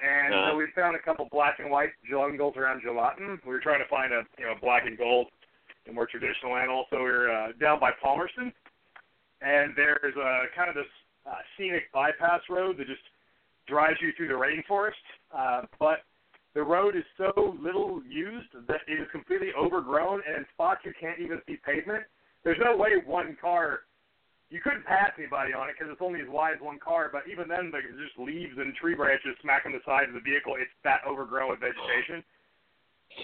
And 0.00 0.32
Uh-huh. 0.34 0.50
so 0.52 0.56
we 0.56 0.66
found 0.74 0.96
a 0.96 0.98
couple 0.98 1.28
black 1.30 1.58
and 1.58 1.70
white 1.70 1.90
jungles 2.08 2.56
around 2.56 2.80
Julatten. 2.82 3.38
We 3.44 3.50
were 3.52 3.60
trying 3.60 3.80
to 3.82 3.88
find 3.88 4.12
a 4.12 4.22
you 4.38 4.46
know 4.46 4.54
black 4.60 4.86
and 4.86 4.96
gold, 4.96 5.28
a 5.88 5.92
more 5.92 6.06
traditional 6.06 6.56
animal. 6.56 6.86
So 6.90 6.98
we 6.98 7.10
were 7.10 7.30
uh, 7.30 7.52
down 7.60 7.80
by 7.80 7.90
Palmerston, 8.02 8.52
and 9.40 9.72
there's 9.76 10.16
uh, 10.16 10.42
kind 10.56 10.68
of 10.68 10.74
this 10.74 10.90
uh, 11.26 11.34
scenic 11.56 11.92
bypass 11.92 12.40
road 12.48 12.76
that 12.78 12.86
just 12.86 13.02
drives 13.66 13.96
you 14.00 14.12
through 14.16 14.28
the 14.28 14.34
rainforest. 14.34 15.02
Uh, 15.36 15.62
but 15.78 16.04
the 16.54 16.62
road 16.62 16.96
is 16.96 17.04
so 17.16 17.56
little 17.62 18.02
used 18.08 18.48
that 18.66 18.80
it 18.88 19.00
is 19.00 19.08
completely 19.12 19.50
overgrown, 19.58 20.20
and 20.26 20.36
in 20.36 20.46
spots 20.52 20.80
you 20.84 20.92
can't 20.98 21.18
even 21.20 21.40
see 21.46 21.56
pavement. 21.64 22.04
There's 22.42 22.58
no 22.62 22.76
way 22.76 22.90
one 23.04 23.36
car 23.40 23.80
you 24.50 24.58
couldn't 24.58 24.84
pass 24.84 25.14
anybody 25.16 25.54
on 25.54 25.70
it 25.70 25.78
because 25.78 25.94
it's 25.94 26.02
only 26.02 26.20
as 26.20 26.26
wide 26.26 26.58
as 26.58 26.60
one 26.60 26.82
car. 26.82 27.08
But 27.10 27.30
even 27.30 27.46
then, 27.46 27.70
there's 27.70 27.86
just 27.94 28.18
leaves 28.18 28.58
and 28.58 28.74
tree 28.74 28.98
branches 28.98 29.38
smacking 29.40 29.72
the 29.72 29.82
side 29.86 30.10
of 30.10 30.14
the 30.14 30.20
vehicle. 30.20 30.58
It's 30.58 30.74
that 30.82 31.06
overgrown 31.06 31.54
with 31.54 31.62
vegetation, 31.62 32.26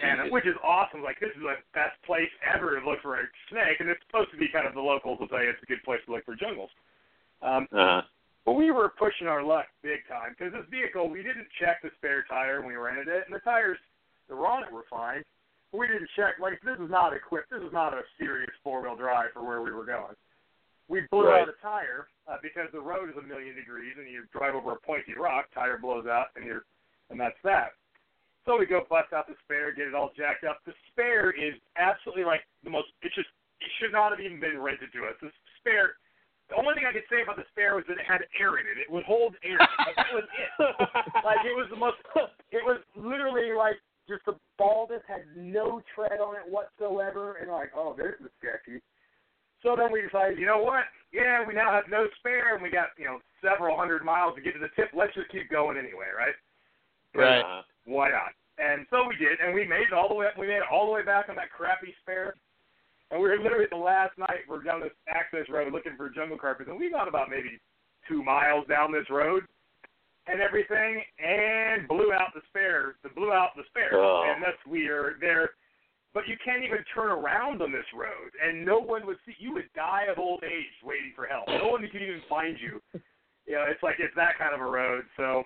and 0.03 0.31
which 0.33 0.47
is 0.47 0.55
awesome. 0.65 1.03
Like 1.03 1.21
this 1.21 1.31
is 1.37 1.43
the 1.43 1.57
best 1.75 1.97
place 2.05 2.31
ever 2.43 2.79
to 2.79 2.85
look 2.85 3.01
for 3.03 3.17
a 3.21 3.25
snake, 3.51 3.81
and 3.81 3.89
it's 3.89 4.01
supposed 4.07 4.31
to 4.33 4.37
be 4.37 4.49
kind 4.49 4.67
of 4.67 4.75
the 4.75 4.81
locals 4.81 5.19
will 5.21 5.29
say 5.29 5.47
it's 5.47 5.63
a 5.63 5.67
good 5.67 5.83
place 5.85 6.01
to 6.07 6.13
look 6.13 6.25
for 6.25 6.35
jungles. 6.37 6.71
Um, 7.43 7.69
Uh-huh. 7.73 8.03
but 8.45 8.53
we 8.55 8.71
were 8.71 8.89
pushing 8.99 9.27
our 9.27 9.43
luck 9.43 9.67
big 9.83 10.07
time 10.09 10.35
because 10.37 10.53
this 10.53 10.67
vehicle, 10.71 11.09
we 11.09 11.23
didn't 11.23 11.47
check 11.61 11.83
the 11.83 11.91
spare 11.97 12.25
tire 12.29 12.61
when 12.61 12.71
we 12.71 12.77
rented 12.77 13.09
it, 13.09 13.25
and 13.27 13.35
the 13.35 13.41
tires 13.41 13.79
that 14.29 14.35
were 14.37 14.47
on 14.47 14.65
it 14.65 14.73
were 14.73 14.85
fine. 14.91 15.23
But 15.73 15.79
we 15.79 15.87
didn't 15.89 16.11
check. 16.17 16.39
Like 16.41 16.61
this 16.63 16.79
is 16.79 16.91
not 16.91 17.13
equipped. 17.15 17.51
This 17.51 17.63
is 17.63 17.73
not 17.73 17.95
a 17.95 18.03
serious 18.19 18.51
four 18.63 18.83
wheel 18.83 18.97
drive 18.97 19.33
for 19.33 19.43
where 19.45 19.63
we 19.63 19.71
were 19.73 19.85
going. 19.87 20.15
We 20.89 21.03
blew 21.11 21.27
Right. 21.27 21.43
out 21.43 21.49
a 21.49 21.59
tire 21.61 22.07
uh, 22.29 22.37
because 22.43 22.71
the 22.73 22.81
road 22.81 23.11
is 23.11 23.17
a 23.17 23.23
million 23.23 23.57
degrees, 23.57 23.95
and 23.99 24.09
you 24.09 24.25
drive 24.33 24.55
over 24.55 24.73
a 24.73 24.77
pointy 24.81 25.15
rock, 25.19 25.47
tire 25.53 25.79
blows 25.79 26.07
out, 26.07 26.29
and 26.37 26.45
you're, 26.45 26.65
and 27.11 27.19
that's 27.19 27.39
that. 27.43 27.73
So 28.47 28.57
we 28.57 28.65
go 28.65 28.87
bust 28.89 29.11
out 29.13 29.27
the 29.27 29.35
spare, 29.43 29.75
get 29.75 29.91
it 29.91 29.95
all 29.95 30.15
jacked 30.17 30.47
up. 30.47 30.63
The 30.65 30.73
spare 30.95 31.35
is 31.35 31.59
absolutely 31.75 32.23
like 32.23 32.47
the 32.63 32.71
most. 32.71 32.89
It's 33.03 33.15
just 33.15 33.29
it 33.59 33.71
should 33.83 33.91
not 33.91 34.15
have 34.15 34.23
even 34.23 34.39
been 34.39 34.63
rented 34.63 34.95
to 34.95 35.11
us. 35.11 35.19
The 35.21 35.35
spare. 35.59 35.99
The 36.47 36.55
only 36.55 36.79
thing 36.79 36.87
I 36.87 36.95
could 36.95 37.11
say 37.11 37.27
about 37.27 37.35
the 37.35 37.49
spare 37.51 37.75
was 37.75 37.83
that 37.91 37.99
it 37.99 38.07
had 38.07 38.23
air 38.39 38.63
in 38.63 38.71
it. 38.71 38.79
It 38.79 38.87
would 38.87 39.03
hold 39.03 39.35
air. 39.43 39.59
Like, 39.59 39.99
that 39.99 40.15
was 40.15 40.31
it. 40.31 40.51
Like 41.27 41.43
it 41.43 41.59
was 41.59 41.67
the 41.75 41.77
most. 41.77 41.99
It 42.55 42.63
was 42.63 42.79
literally 42.95 43.51
like 43.51 43.83
just 44.07 44.23
the 44.31 44.39
baldness 44.57 45.03
had 45.11 45.27
no 45.35 45.83
tread 45.91 46.23
on 46.23 46.39
it 46.39 46.47
whatsoever, 46.47 47.43
and 47.43 47.51
like, 47.51 47.75
oh, 47.75 47.99
this 47.99 48.15
is 48.23 48.31
sketchy. 48.39 48.79
So 49.67 49.75
then 49.75 49.91
we 49.91 50.03
decided, 50.03 50.39
you 50.39 50.47
know 50.47 50.63
what? 50.63 50.87
Yeah, 51.11 51.43
we 51.43 51.55
now 51.55 51.73
have 51.73 51.91
no 51.91 52.07
spare, 52.23 52.55
and 52.55 52.63
we 52.63 52.71
got 52.71 52.95
you 52.97 53.07
know 53.07 53.19
several 53.43 53.77
hundred 53.77 54.05
miles 54.05 54.37
to 54.37 54.41
get 54.41 54.55
to 54.55 54.63
the 54.63 54.71
tip. 54.79 54.95
Let's 54.95 55.15
just 55.19 55.35
keep 55.35 55.51
going 55.51 55.77
anyway, 55.77 56.15
right? 56.15 56.39
Right. 57.11 57.43
Uh-huh. 57.43 57.63
Why 57.87 58.11
not? 58.11 58.35
And 58.59 58.87
so 58.91 59.07
we 59.09 59.17
did, 59.17 59.39
and 59.41 59.55
we 59.55 59.67
made 59.67 59.89
it 59.89 59.93
all 59.93 60.09
the 60.09 60.15
way. 60.15 60.27
up. 60.27 60.39
We 60.39 60.47
made 60.47 60.57
it 60.65 60.71
all 60.71 60.87
the 60.87 60.93
way 60.93 61.03
back 61.05 61.29
on 61.29 61.37
that 61.37 61.51
crappy 61.51 61.95
spare. 62.03 62.35
And 63.11 63.21
we 63.23 63.29
were 63.29 63.39
literally 63.39 63.67
the 63.71 63.77
last 63.77 64.19
night. 64.19 64.43
We're 64.49 64.63
down 64.63 64.81
this 64.81 64.97
access 65.09 65.47
road 65.49 65.73
looking 65.73 65.95
for 65.97 66.09
jungle 66.11 66.39
carpets, 66.39 66.69
and 66.69 66.79
we 66.79 66.91
got 66.91 67.07
about 67.07 67.31
maybe 67.31 67.61
two 68.09 68.23
miles 68.25 68.67
down 68.67 68.91
this 68.93 69.07
road 69.11 69.45
and 70.27 70.41
everything, 70.41 71.03
and 71.23 71.87
blew 71.87 72.13
out 72.13 72.35
the 72.35 72.41
spare. 72.49 72.97
The 73.05 73.11
blew 73.11 73.33
out 73.33 73.51
the 73.55 73.63
spare, 73.71 73.95
Oh. 73.95 74.25
and 74.27 74.43
that's 74.43 74.59
we 74.67 74.89
are 74.89 75.15
there. 75.21 75.51
But 76.15 76.27
you 76.27 76.35
can't 76.43 76.65
even 76.65 76.79
turn 76.95 77.13
around 77.13 77.61
on 77.63 77.71
this 77.71 77.87
road, 77.95 78.33
and 78.43 78.65
no 78.65 78.81
one 78.81 79.07
would 79.07 79.19
see. 79.27 79.37
You 79.39 79.53
would 79.53 79.69
die 79.77 80.07
of 80.11 80.19
old 80.19 80.43
age 80.43 80.75
waiting 80.83 81.13
for 81.15 81.27
help. 81.27 81.47
No 81.47 81.69
one 81.69 81.83
could 81.93 82.03
even 82.03 82.23
find 82.29 82.57
you. 82.59 82.81
You 83.47 83.55
know, 83.55 83.67
it's 83.69 83.83
like 83.85 83.97
it's 84.01 84.15
that 84.17 84.39
kind 84.39 84.55
of 84.55 84.61
a 84.61 84.65
road. 84.67 85.05
So 85.17 85.45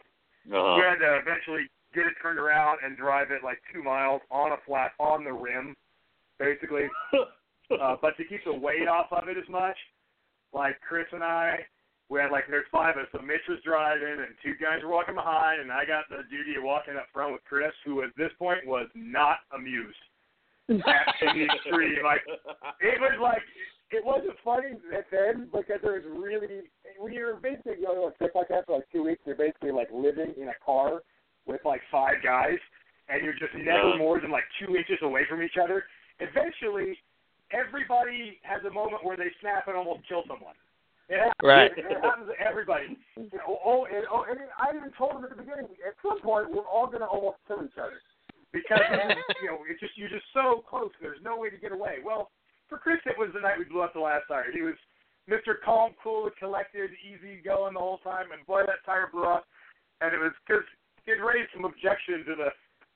Uh-huh. 0.48 0.76
we 0.78 0.82
had 0.82 0.96
to 1.04 1.16
eventually 1.18 1.68
get 1.94 2.06
it 2.06 2.14
turned 2.22 2.38
around 2.38 2.78
and 2.84 2.96
drive 2.96 3.30
it 3.30 3.44
like 3.44 3.58
two 3.72 3.82
miles 3.82 4.20
on 4.30 4.52
a 4.52 4.56
flat 4.66 4.92
on 4.98 5.24
the 5.24 5.32
rim, 5.32 5.76
basically. 6.38 6.88
Uh, 7.70 7.94
but 8.02 8.16
to 8.16 8.24
keep 8.24 8.42
the 8.44 8.52
weight 8.52 8.88
off 8.88 9.06
of 9.12 9.28
it 9.28 9.38
as 9.38 9.48
much, 9.48 9.76
like 10.52 10.74
Chris 10.80 11.06
and 11.12 11.22
I, 11.22 11.54
we 12.08 12.18
had 12.18 12.32
like 12.32 12.44
there's 12.50 12.66
five 12.72 12.96
of 12.96 13.04
us. 13.04 13.08
So 13.12 13.22
Mitch 13.22 13.46
was 13.48 13.62
driving 13.64 14.26
and 14.26 14.34
two 14.42 14.54
guys 14.60 14.82
were 14.82 14.90
walking 14.90 15.14
behind, 15.14 15.60
and 15.60 15.70
I 15.70 15.86
got 15.86 16.10
the 16.10 16.26
duty 16.28 16.58
of 16.58 16.64
walking 16.64 16.96
up 16.96 17.06
front 17.12 17.32
with 17.32 17.44
Chris, 17.44 17.70
who 17.84 18.02
at 18.02 18.10
this 18.16 18.32
point 18.38 18.66
was 18.66 18.88
not 18.96 19.38
amused 19.54 20.02
at 20.68 21.14
the 21.22 21.46
extreme. 21.46 22.02
Like 22.04 22.26
it 22.80 22.98
was 23.00 23.18
like 23.22 23.42
it 23.92 24.04
wasn't 24.04 24.34
funny 24.44 24.74
at 24.96 25.06
then 25.10 25.48
because 25.52 25.78
there 25.82 25.94
was 25.94 26.06
really 26.10 26.66
when 26.98 27.12
you're 27.12 27.36
basically 27.36 27.86
going 27.86 27.98
on 27.98 28.12
a 28.12 28.18
trip 28.18 28.34
like 28.34 28.48
that 28.48 28.66
for 28.66 28.76
like 28.76 28.90
two 28.90 29.04
weeks, 29.04 29.22
you're 29.24 29.36
basically 29.36 29.70
like 29.70 29.88
living 29.92 30.34
in 30.36 30.48
a 30.48 30.58
car 30.64 31.02
with 31.46 31.60
like 31.64 31.80
five 31.90 32.22
guys, 32.22 32.58
and 33.08 33.24
you're 33.24 33.38
just 33.38 33.54
never 33.56 33.96
more 33.96 34.20
than 34.20 34.30
like 34.30 34.44
two 34.60 34.76
inches 34.76 34.98
away 35.02 35.22
from 35.28 35.42
each 35.42 35.56
other. 35.62 35.84
Eventually, 36.20 36.98
everybody 37.52 38.38
has 38.42 38.62
a 38.64 38.72
moment 38.72 39.04
where 39.04 39.16
they 39.16 39.30
snap 39.40 39.68
and 39.68 39.76
almost 39.76 40.06
kill 40.08 40.22
someone. 40.28 40.54
It 41.10 41.18
happens, 41.18 41.42
Right. 41.42 41.72
It 41.74 41.90
happens 41.90 42.30
to 42.30 42.38
everybody. 42.38 42.94
Oh, 43.42 43.58
oh, 43.66 43.80
and, 43.90 44.06
oh, 44.06 44.24
and 44.30 44.38
I 44.54 44.70
even 44.76 44.94
told 44.94 45.18
them 45.18 45.24
at 45.26 45.30
the 45.34 45.42
beginning. 45.42 45.74
At 45.82 45.98
some 46.06 46.22
point, 46.22 46.54
we're 46.54 46.68
all 46.70 46.86
going 46.86 47.02
to 47.02 47.10
almost 47.10 47.42
kill 47.50 47.66
each 47.66 47.74
other 47.74 47.98
because 48.52 48.78
you 49.42 49.50
know 49.50 49.58
it's 49.66 49.80
just 49.80 49.98
you're 49.98 50.12
just 50.12 50.26
so 50.32 50.62
close. 50.62 50.94
There's 51.02 51.22
no 51.22 51.36
way 51.38 51.50
to 51.50 51.58
get 51.58 51.72
away. 51.72 51.98
Well, 52.04 52.30
for 52.70 52.78
Chris, 52.78 53.02
it 53.06 53.18
was 53.18 53.30
the 53.34 53.42
night 53.42 53.58
we 53.58 53.66
blew 53.66 53.82
up 53.82 53.94
the 53.94 54.06
last 54.06 54.30
tire. 54.30 54.54
He 54.54 54.62
was 54.62 54.78
Mr. 55.28 55.58
Calm, 55.64 55.92
cool, 56.02 56.30
collected, 56.38 56.90
easy 57.02 57.42
going 57.42 57.74
the 57.74 57.82
whole 57.82 57.98
time, 57.98 58.30
and 58.30 58.46
boy, 58.46 58.62
that 58.66 58.86
tire 58.86 59.10
blew 59.10 59.24
up. 59.24 59.46
And 60.00 60.14
it 60.14 60.18
was 60.18 60.32
because 60.46 60.64
it 61.06 61.12
raised 61.22 61.50
some 61.54 61.64
objection 61.64 62.24
to 62.26 62.34
the. 62.36 62.48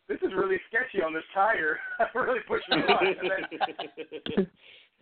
This 0.07 0.19
is 0.21 0.35
really 0.37 0.59
sketchy 0.69 1.03
on 1.03 1.15
this 1.15 1.23
tire. 1.33 1.79
I'm 1.99 2.07
really 2.15 2.41
pushing 2.47 2.79
it 2.79 2.91
on. 2.91 3.15
Then, 4.37 4.47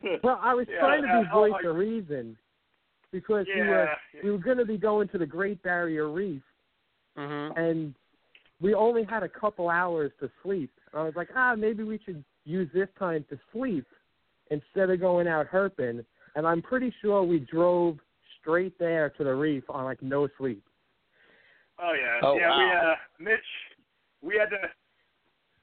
Well, 0.24 0.38
I 0.42 0.54
was 0.54 0.66
Yeah, 0.68 0.80
trying 0.80 1.02
to 1.02 1.08
uh, 1.08 1.22
be 1.22 1.28
oh 1.32 1.38
voice 1.40 1.52
my- 1.62 1.70
of 1.70 1.76
reason 1.76 2.36
because 3.12 3.46
we 3.46 3.60
yeah, 3.60 3.68
were 3.68 3.88
we 4.24 4.30
were 4.32 4.38
going 4.38 4.58
to 4.58 4.64
be 4.64 4.78
going 4.78 5.08
to 5.08 5.18
the 5.18 5.26
Great 5.26 5.62
Barrier 5.62 6.08
Reef, 6.10 6.42
Mhm. 7.16 7.56
and 7.56 7.94
we 8.60 8.74
only 8.74 9.04
had 9.04 9.22
a 9.22 9.28
couple 9.28 9.68
hours 9.68 10.12
to 10.20 10.30
sleep. 10.42 10.70
I 10.94 11.02
was 11.02 11.14
like, 11.16 11.28
ah, 11.36 11.54
maybe 11.56 11.82
we 11.84 11.98
should 12.04 12.22
use 12.44 12.68
this 12.72 12.88
time 12.98 13.24
to 13.30 13.38
sleep 13.52 13.86
instead 14.50 14.90
of 14.90 15.00
going 15.00 15.26
out 15.28 15.46
herping. 15.48 16.04
and 16.34 16.46
I'm 16.46 16.62
pretty 16.62 16.92
sure 17.02 17.22
we 17.22 17.40
drove 17.40 17.98
straight 18.40 18.78
there 18.78 19.10
to 19.10 19.24
the 19.24 19.34
reef 19.34 19.64
on 19.68 19.84
like 19.84 20.00
no 20.02 20.28
sleep. 20.38 20.62
Oh 21.80 21.94
yeah, 21.96 22.20
Oh, 22.22 22.36
yeah. 22.36 22.56
We 22.58 22.64
uh, 22.72 22.94
Mitch, 23.18 23.50
we 24.20 24.36
had 24.36 24.50
to. 24.50 24.60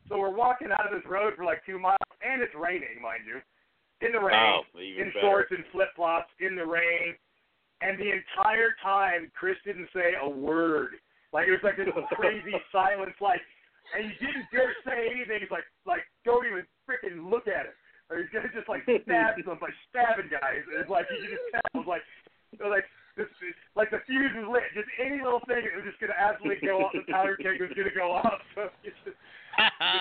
So 0.07 0.17
we're 0.17 0.33
walking 0.33 0.73
out 0.73 0.89
of 0.89 0.91
this 0.91 1.05
road 1.05 1.33
for 1.37 1.45
like 1.45 1.61
two 1.65 1.77
miles, 1.77 2.01
and 2.25 2.41
it's 2.41 2.53
raining, 2.57 2.97
mind 2.97 3.29
you, 3.29 3.37
in 4.01 4.11
the 4.11 4.19
rain, 4.19 4.65
even 4.73 5.05
in 5.05 5.13
better. 5.13 5.21
shorts 5.21 5.51
and 5.53 5.63
flip 5.71 5.93
flops, 5.95 6.33
in 6.41 6.55
the 6.57 6.65
rain, 6.65 7.13
and 7.85 7.93
the 8.01 8.09
entire 8.09 8.73
time 8.81 9.29
Chris 9.37 9.55
didn't 9.63 9.87
say 9.93 10.17
a 10.17 10.27
word. 10.27 10.97
Like 11.31 11.45
it 11.47 11.53
was 11.53 11.61
like 11.63 11.77
this 11.77 11.93
crazy 12.17 12.57
silence, 12.73 13.13
like, 13.21 13.41
and 13.93 14.09
he 14.09 14.13
didn't 14.17 14.49
dare 14.49 14.73
say 14.81 15.13
anything. 15.13 15.45
He's 15.45 15.53
like, 15.53 15.67
like, 15.85 16.01
don't 16.25 16.45
even 16.49 16.65
freaking 16.89 17.29
look 17.29 17.45
at 17.45 17.69
it, 17.69 17.77
or 18.09 18.17
he's 18.17 18.33
gonna 18.33 18.49
just 18.49 18.67
like 18.67 18.81
stab 18.83 19.37
some, 19.45 19.61
like 19.61 19.77
stabbing 19.93 20.33
guys. 20.33 20.65
It's 20.73 20.89
like 20.89 21.05
you 21.13 21.29
just 21.29 21.45
tell, 21.53 21.61
it 21.77 21.85
was 21.85 21.87
like, 21.87 22.05
it 22.57 22.65
was 22.65 22.73
like. 22.81 22.89
This, 23.17 23.27
like 23.75 23.91
the 23.91 23.99
fuse 24.07 24.31
was 24.35 24.47
lit. 24.47 24.67
Just 24.73 24.89
any 24.99 25.21
little 25.21 25.43
thing, 25.47 25.63
it 25.63 25.75
was 25.75 25.85
just 25.85 25.99
gonna 25.99 26.17
absolutely 26.17 26.65
go 26.65 26.85
off. 26.85 26.93
The 26.93 27.11
powder 27.11 27.35
keg 27.35 27.59
was 27.59 27.71
gonna 27.75 27.95
go 27.95 28.11
off. 28.11 28.41
So 28.55 28.69
just, 28.83 28.95
just 29.03 29.17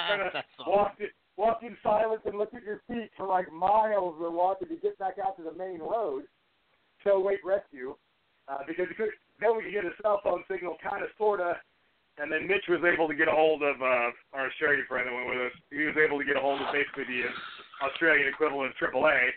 kind 0.08 0.22
of 0.28 0.32
walked 0.66 1.00
in, 1.00 1.08
walked 1.36 1.64
in 1.64 1.76
silence 1.82 2.22
and 2.26 2.38
looked 2.38 2.54
at 2.54 2.62
your 2.62 2.82
feet 2.86 3.10
for 3.16 3.26
like 3.26 3.50
miles. 3.52 4.14
We're 4.18 4.30
walking 4.30 4.68
to 4.68 4.76
get 4.76 4.98
back 4.98 5.16
out 5.18 5.36
to 5.38 5.42
the 5.42 5.54
main 5.56 5.80
road. 5.80 6.24
So 7.04 7.18
wait 7.18 7.38
rescue 7.44 7.94
uh, 8.48 8.64
because 8.66 8.88
we 8.88 8.94
could, 8.94 9.14
then 9.40 9.56
we 9.56 9.64
could 9.64 9.72
get 9.72 9.84
a 9.84 9.94
cell 10.02 10.20
phone 10.24 10.42
signal, 10.50 10.76
kind 10.82 11.04
of, 11.04 11.10
sorta. 11.16 11.60
And 12.18 12.32
then 12.32 12.48
Mitch 12.50 12.66
was 12.66 12.82
able 12.82 13.06
to 13.06 13.14
get 13.14 13.28
a 13.28 13.36
hold 13.36 13.62
of 13.62 13.78
uh, 13.78 14.10
our 14.34 14.50
Australian 14.50 14.82
friend 14.90 15.06
that 15.06 15.14
went 15.14 15.30
with 15.30 15.38
us. 15.38 15.54
He 15.70 15.86
was 15.86 15.94
able 15.94 16.18
to 16.18 16.26
get 16.26 16.34
a 16.34 16.42
hold 16.42 16.58
of 16.58 16.66
basically 16.74 17.06
the 17.06 17.30
Australian 17.86 18.26
equivalent 18.26 18.74
of 18.74 18.76
AAA. 18.82 19.30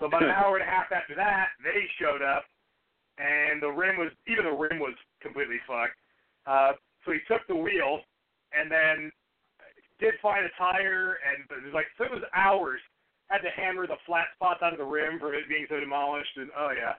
So 0.00 0.06
about 0.10 0.26
an 0.26 0.34
hour 0.34 0.58
and 0.58 0.66
a 0.66 0.70
half 0.70 0.90
after 0.90 1.14
that, 1.14 1.54
they 1.62 1.86
showed 2.02 2.26
up, 2.26 2.42
and 3.18 3.62
the 3.62 3.70
rim 3.70 3.96
was 3.96 4.12
even 4.26 4.44
the 4.44 4.52
rim 4.52 4.78
was 4.78 4.94
completely 5.20 5.56
fucked. 5.66 5.96
Uh, 6.46 6.72
so 7.04 7.12
he 7.12 7.20
took 7.26 7.46
the 7.48 7.56
wheel, 7.56 8.00
and 8.52 8.70
then 8.70 9.10
did 9.98 10.14
find 10.20 10.44
a 10.44 10.52
tire, 10.58 11.18
and 11.24 11.48
it 11.48 11.64
was 11.64 11.74
like 11.74 11.86
so 11.96 12.04
it 12.04 12.12
was 12.12 12.24
hours. 12.34 12.80
Had 13.28 13.42
to 13.42 13.50
hammer 13.50 13.88
the 13.88 13.98
flat 14.06 14.30
spots 14.36 14.62
out 14.62 14.72
of 14.72 14.78
the 14.78 14.86
rim 14.86 15.18
for 15.18 15.34
it 15.34 15.48
being 15.48 15.66
so 15.68 15.80
demolished, 15.80 16.36
and 16.36 16.50
oh 16.56 16.70
yeah, 16.70 16.94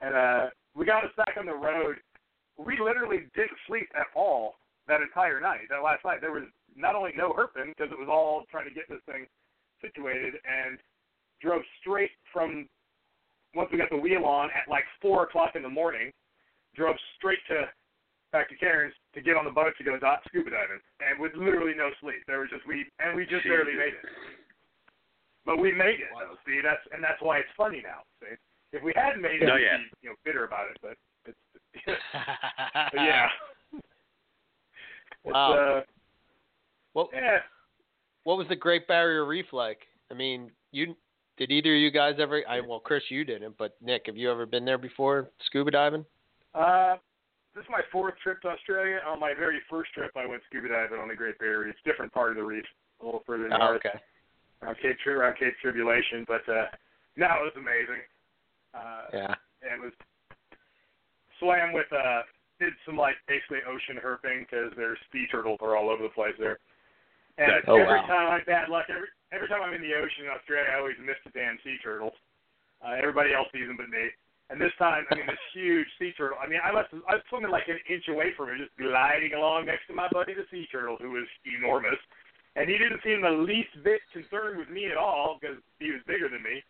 and 0.00 0.14
uh, 0.14 0.44
we 0.74 0.86
got 0.86 1.04
us 1.04 1.12
back 1.16 1.36
on 1.38 1.44
the 1.44 1.54
road. 1.54 1.96
We 2.56 2.78
literally 2.80 3.28
didn't 3.34 3.58
sleep 3.66 3.88
at 3.94 4.06
all 4.16 4.56
that 4.86 5.02
entire 5.02 5.40
night. 5.40 5.68
That 5.68 5.84
last 5.84 6.04
night, 6.04 6.20
there 6.20 6.32
was 6.32 6.48
not 6.74 6.94
only 6.94 7.12
no 7.16 7.34
herping 7.36 7.76
because 7.76 7.92
it 7.92 7.98
was 7.98 8.08
all 8.10 8.44
trying 8.50 8.68
to 8.68 8.74
get 8.74 8.88
this 8.88 9.04
thing 9.04 9.26
situated, 9.82 10.40
and 10.46 10.78
drove 11.42 11.62
straight 11.80 12.10
from 12.32 12.66
once 13.58 13.68
we 13.74 13.78
got 13.78 13.90
the 13.90 13.98
wheel 13.98 14.22
on 14.24 14.46
at 14.54 14.70
like 14.70 14.84
four 15.02 15.24
o'clock 15.26 15.58
in 15.58 15.62
the 15.66 15.68
morning. 15.68 16.12
Drove 16.76 16.94
straight 17.18 17.42
to 17.50 17.66
back 18.30 18.48
to 18.50 18.54
Cairns 18.56 18.94
to 19.14 19.20
get 19.20 19.34
on 19.36 19.44
the 19.44 19.50
boat 19.50 19.74
to 19.78 19.82
go 19.84 19.98
dot 19.98 20.20
scuba 20.28 20.50
diving, 20.50 20.78
and 21.02 21.18
with 21.18 21.34
literally 21.34 21.72
no 21.76 21.90
sleep. 22.00 22.22
There 22.28 22.38
was 22.38 22.50
just 22.54 22.62
we 22.68 22.86
and 23.02 23.16
we 23.16 23.26
just 23.26 23.42
barely 23.42 23.74
made 23.74 23.98
it. 23.98 24.06
But 25.44 25.58
we 25.58 25.72
made 25.72 25.98
it 25.98 26.12
though. 26.14 26.36
See, 26.46 26.60
that's 26.62 26.84
and 26.94 27.02
that's 27.02 27.20
why 27.20 27.38
it's 27.38 27.50
funny 27.56 27.82
now. 27.82 28.06
See, 28.22 28.36
if 28.72 28.82
we 28.82 28.92
hadn't 28.94 29.22
made 29.22 29.42
it, 29.42 29.48
Oh, 29.50 29.54
we'd 29.58 29.64
yeah. 29.66 29.78
be 29.78 29.90
you 30.02 30.08
know 30.10 30.16
bitter 30.24 30.44
about 30.44 30.70
it. 30.70 30.78
But 30.80 30.94
it's 31.26 31.38
but 32.94 32.94
yeah. 33.02 33.26
It's, 33.72 35.34
Wow. 35.34 35.52
uh, 35.52 35.82
What 36.92 37.08
yeah. 37.12 37.38
What 38.22 38.38
was 38.38 38.46
the 38.48 38.56
Great 38.56 38.86
Barrier 38.86 39.24
Reef 39.26 39.46
like? 39.52 39.80
I 40.12 40.14
mean, 40.14 40.50
you 40.70 40.94
did 41.38 41.50
either 41.50 41.74
of 41.74 41.80
you 41.80 41.90
guys 41.90 42.16
ever? 42.18 42.42
I 42.48 42.60
well, 42.60 42.80
Chris, 42.80 43.02
you 43.08 43.24
didn't, 43.24 43.56
but 43.58 43.76
Nick, 43.80 44.02
have 44.06 44.16
you 44.16 44.30
ever 44.30 44.44
been 44.46 44.64
there 44.64 44.78
before 44.78 45.30
scuba 45.46 45.70
diving? 45.70 46.04
Uh, 46.54 46.96
this 47.54 47.62
is 47.62 47.70
my 47.70 47.80
fourth 47.90 48.14
trip 48.22 48.42
to 48.42 48.48
Australia. 48.48 48.98
On 49.06 49.18
my 49.18 49.32
very 49.38 49.58
first 49.70 49.92
trip, 49.94 50.10
I 50.16 50.26
went 50.26 50.42
scuba 50.48 50.68
diving 50.68 50.98
on 50.98 51.08
the 51.08 51.14
Great 51.14 51.38
Barrier 51.38 51.60
Reef, 51.64 51.74
a 51.84 51.88
different 51.88 52.12
part 52.12 52.30
of 52.30 52.36
the 52.36 52.42
reef, 52.42 52.64
a 53.00 53.04
little 53.04 53.22
further 53.26 53.48
Oh, 53.52 53.56
north, 53.58 53.82
okay. 53.86 53.98
around 54.62 54.76
Cape 54.82 54.96
Tri- 55.02 55.12
around 55.14 55.36
Cape 55.38 55.54
Tribulation. 55.62 56.24
But 56.26 56.42
uh, 56.48 56.66
no, 57.16 57.26
it 57.26 57.50
was 57.50 57.56
amazing. 57.56 58.02
Uh, 58.74 59.02
Yeah. 59.12 59.34
and 59.62 59.82
it 59.82 59.84
was 59.84 59.92
swam 61.38 61.72
with 61.72 61.86
uh, 61.92 62.22
did 62.60 62.72
some 62.84 62.96
like 62.96 63.14
basically 63.28 63.58
ocean 63.66 63.96
herping 64.02 64.40
because 64.40 64.72
there's 64.76 64.98
sea 65.12 65.26
turtles 65.30 65.58
are 65.62 65.76
all 65.76 65.88
over 65.90 66.02
the 66.02 66.08
place 66.10 66.34
there. 66.38 66.58
And 67.38 67.52
Oh, 67.68 67.76
every 67.76 68.00
wow. 68.00 68.06
time 68.06 68.26
I 68.30 68.34
had 68.38 68.46
bad 68.46 68.68
luck, 68.68 68.86
every 68.90 69.08
every 69.32 69.48
time 69.48 69.60
I'm 69.62 69.74
in 69.74 69.84
the 69.84 69.94
ocean 69.94 70.26
in 70.26 70.32
Australia, 70.32 70.72
I 70.72 70.80
always 70.80 70.98
miss 71.00 71.20
the 71.24 71.32
damn 71.32 71.58
sea 71.64 71.76
turtles. 71.82 72.16
Uh, 72.80 72.94
everybody 72.96 73.34
else 73.34 73.48
sees 73.50 73.66
them 73.66 73.76
but 73.76 73.90
me. 73.90 74.08
And 74.48 74.56
this 74.56 74.72
time, 74.78 75.04
I 75.10 75.14
mean, 75.14 75.28
this 75.28 75.44
huge 75.52 75.88
sea 76.00 76.12
turtle. 76.16 76.40
I 76.40 76.48
mean, 76.48 76.60
I 76.64 76.72
must 76.72 76.88
I 77.04 77.20
was 77.20 77.24
swimming 77.28 77.52
like 77.52 77.68
an 77.68 77.76
inch 77.84 78.08
away 78.08 78.32
from 78.32 78.48
it, 78.48 78.56
just 78.56 78.72
gliding 78.80 79.36
along 79.36 79.68
next 79.68 79.84
to 79.88 79.94
my 79.94 80.08
buddy, 80.08 80.32
the 80.32 80.48
sea 80.50 80.64
turtle, 80.72 80.96
who 80.96 81.12
was 81.12 81.28
enormous. 81.44 82.00
And 82.56 82.64
he 82.64 82.80
didn't 82.80 83.04
seem 83.04 83.20
the 83.20 83.44
least 83.44 83.76
bit 83.84 84.00
concerned 84.08 84.56
with 84.56 84.72
me 84.72 84.88
at 84.88 84.96
all 84.96 85.36
because 85.36 85.60
he 85.78 85.92
was 85.92 86.00
bigger 86.08 86.32
than 86.32 86.42
me. 86.42 86.64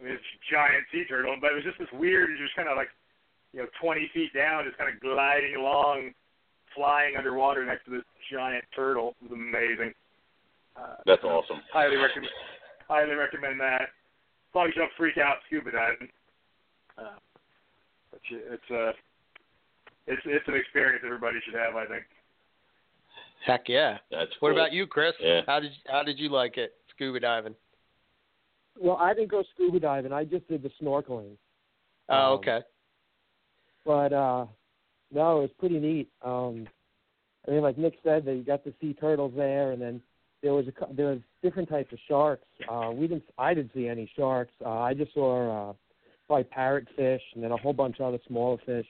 I 0.00 0.04
mean, 0.04 0.12
this 0.16 0.24
giant 0.48 0.88
sea 0.90 1.04
turtle. 1.04 1.36
But 1.36 1.52
it 1.52 1.60
was 1.60 1.68
just 1.68 1.78
this 1.78 1.92
weird, 1.92 2.32
just 2.40 2.56
kind 2.56 2.68
of 2.68 2.80
like, 2.80 2.88
you 3.52 3.60
know, 3.60 3.68
20 3.76 4.10
feet 4.16 4.32
down, 4.32 4.64
just 4.64 4.80
kind 4.80 4.88
of 4.88 4.98
gliding 4.98 5.54
along, 5.54 6.16
flying 6.74 7.16
underwater 7.16 7.64
next 7.64 7.84
to 7.86 7.90
this 7.92 8.08
giant 8.32 8.64
turtle. 8.74 9.14
It 9.20 9.30
was 9.30 9.36
amazing. 9.36 9.92
Uh, 10.78 10.94
That's 11.06 11.22
so 11.22 11.28
awesome. 11.28 11.60
Highly 11.72 11.96
recommend. 11.96 12.32
Highly 12.88 13.14
recommend 13.14 13.58
that. 13.60 13.82
As 13.82 14.54
long 14.54 14.68
as 14.68 14.72
you 14.76 14.82
don't 14.82 14.92
freak 14.96 15.18
out 15.18 15.36
scuba 15.46 15.70
diving. 15.72 16.08
Uh, 16.96 17.18
but 18.10 18.20
you, 18.30 18.40
it's 18.50 18.70
uh, 18.70 18.92
it's 20.06 20.22
it's 20.24 20.46
an 20.48 20.54
experience 20.54 21.02
everybody 21.04 21.38
should 21.44 21.54
have. 21.58 21.74
I 21.76 21.86
think. 21.86 22.04
Heck 23.46 23.68
yeah. 23.68 23.98
That's 24.10 24.30
What 24.40 24.50
cool. 24.50 24.58
about 24.58 24.72
you, 24.72 24.86
Chris? 24.86 25.12
Yeah. 25.20 25.40
How 25.46 25.60
did 25.60 25.72
how 25.86 26.02
did 26.02 26.18
you 26.18 26.28
like 26.28 26.56
it 26.56 26.72
scuba 26.94 27.20
diving? 27.20 27.54
Well, 28.80 28.96
I 28.96 29.12
didn't 29.14 29.30
go 29.30 29.42
scuba 29.54 29.80
diving. 29.80 30.12
I 30.12 30.24
just 30.24 30.46
did 30.48 30.62
the 30.62 30.70
snorkeling. 30.80 31.32
Oh, 32.08 32.14
Um, 32.14 32.32
okay. 32.38 32.60
But 33.84 34.12
uh 34.12 34.46
no, 35.12 35.38
it 35.38 35.42
was 35.42 35.50
pretty 35.58 35.78
neat. 35.78 36.08
Um 36.24 36.66
I 37.46 37.52
mean, 37.52 37.62
like 37.62 37.78
Nick 37.78 37.94
said, 38.04 38.24
that 38.26 38.34
you 38.34 38.42
got 38.42 38.62
to 38.64 38.74
see 38.80 38.92
turtles 38.92 39.32
there, 39.34 39.72
and 39.72 39.80
then 39.80 40.02
there 40.42 40.54
was 40.54 40.66
a 40.68 40.94
there 40.94 41.06
was 41.06 41.18
different 41.42 41.68
types 41.68 41.92
of 41.92 41.98
sharks. 42.08 42.44
Uh, 42.70 42.90
we 42.92 43.06
didn't, 43.08 43.24
I 43.38 43.54
didn't 43.54 43.72
see 43.74 43.88
any 43.88 44.10
sharks. 44.16 44.52
Uh, 44.64 44.80
I 44.80 44.94
just 44.94 45.12
saw 45.14 45.70
uh, 45.70 45.72
like 46.28 46.50
parrotfish, 46.50 47.20
and 47.34 47.42
then 47.42 47.52
a 47.52 47.56
whole 47.56 47.72
bunch 47.72 47.98
of 48.00 48.06
other 48.06 48.18
smaller 48.26 48.58
fish. 48.64 48.86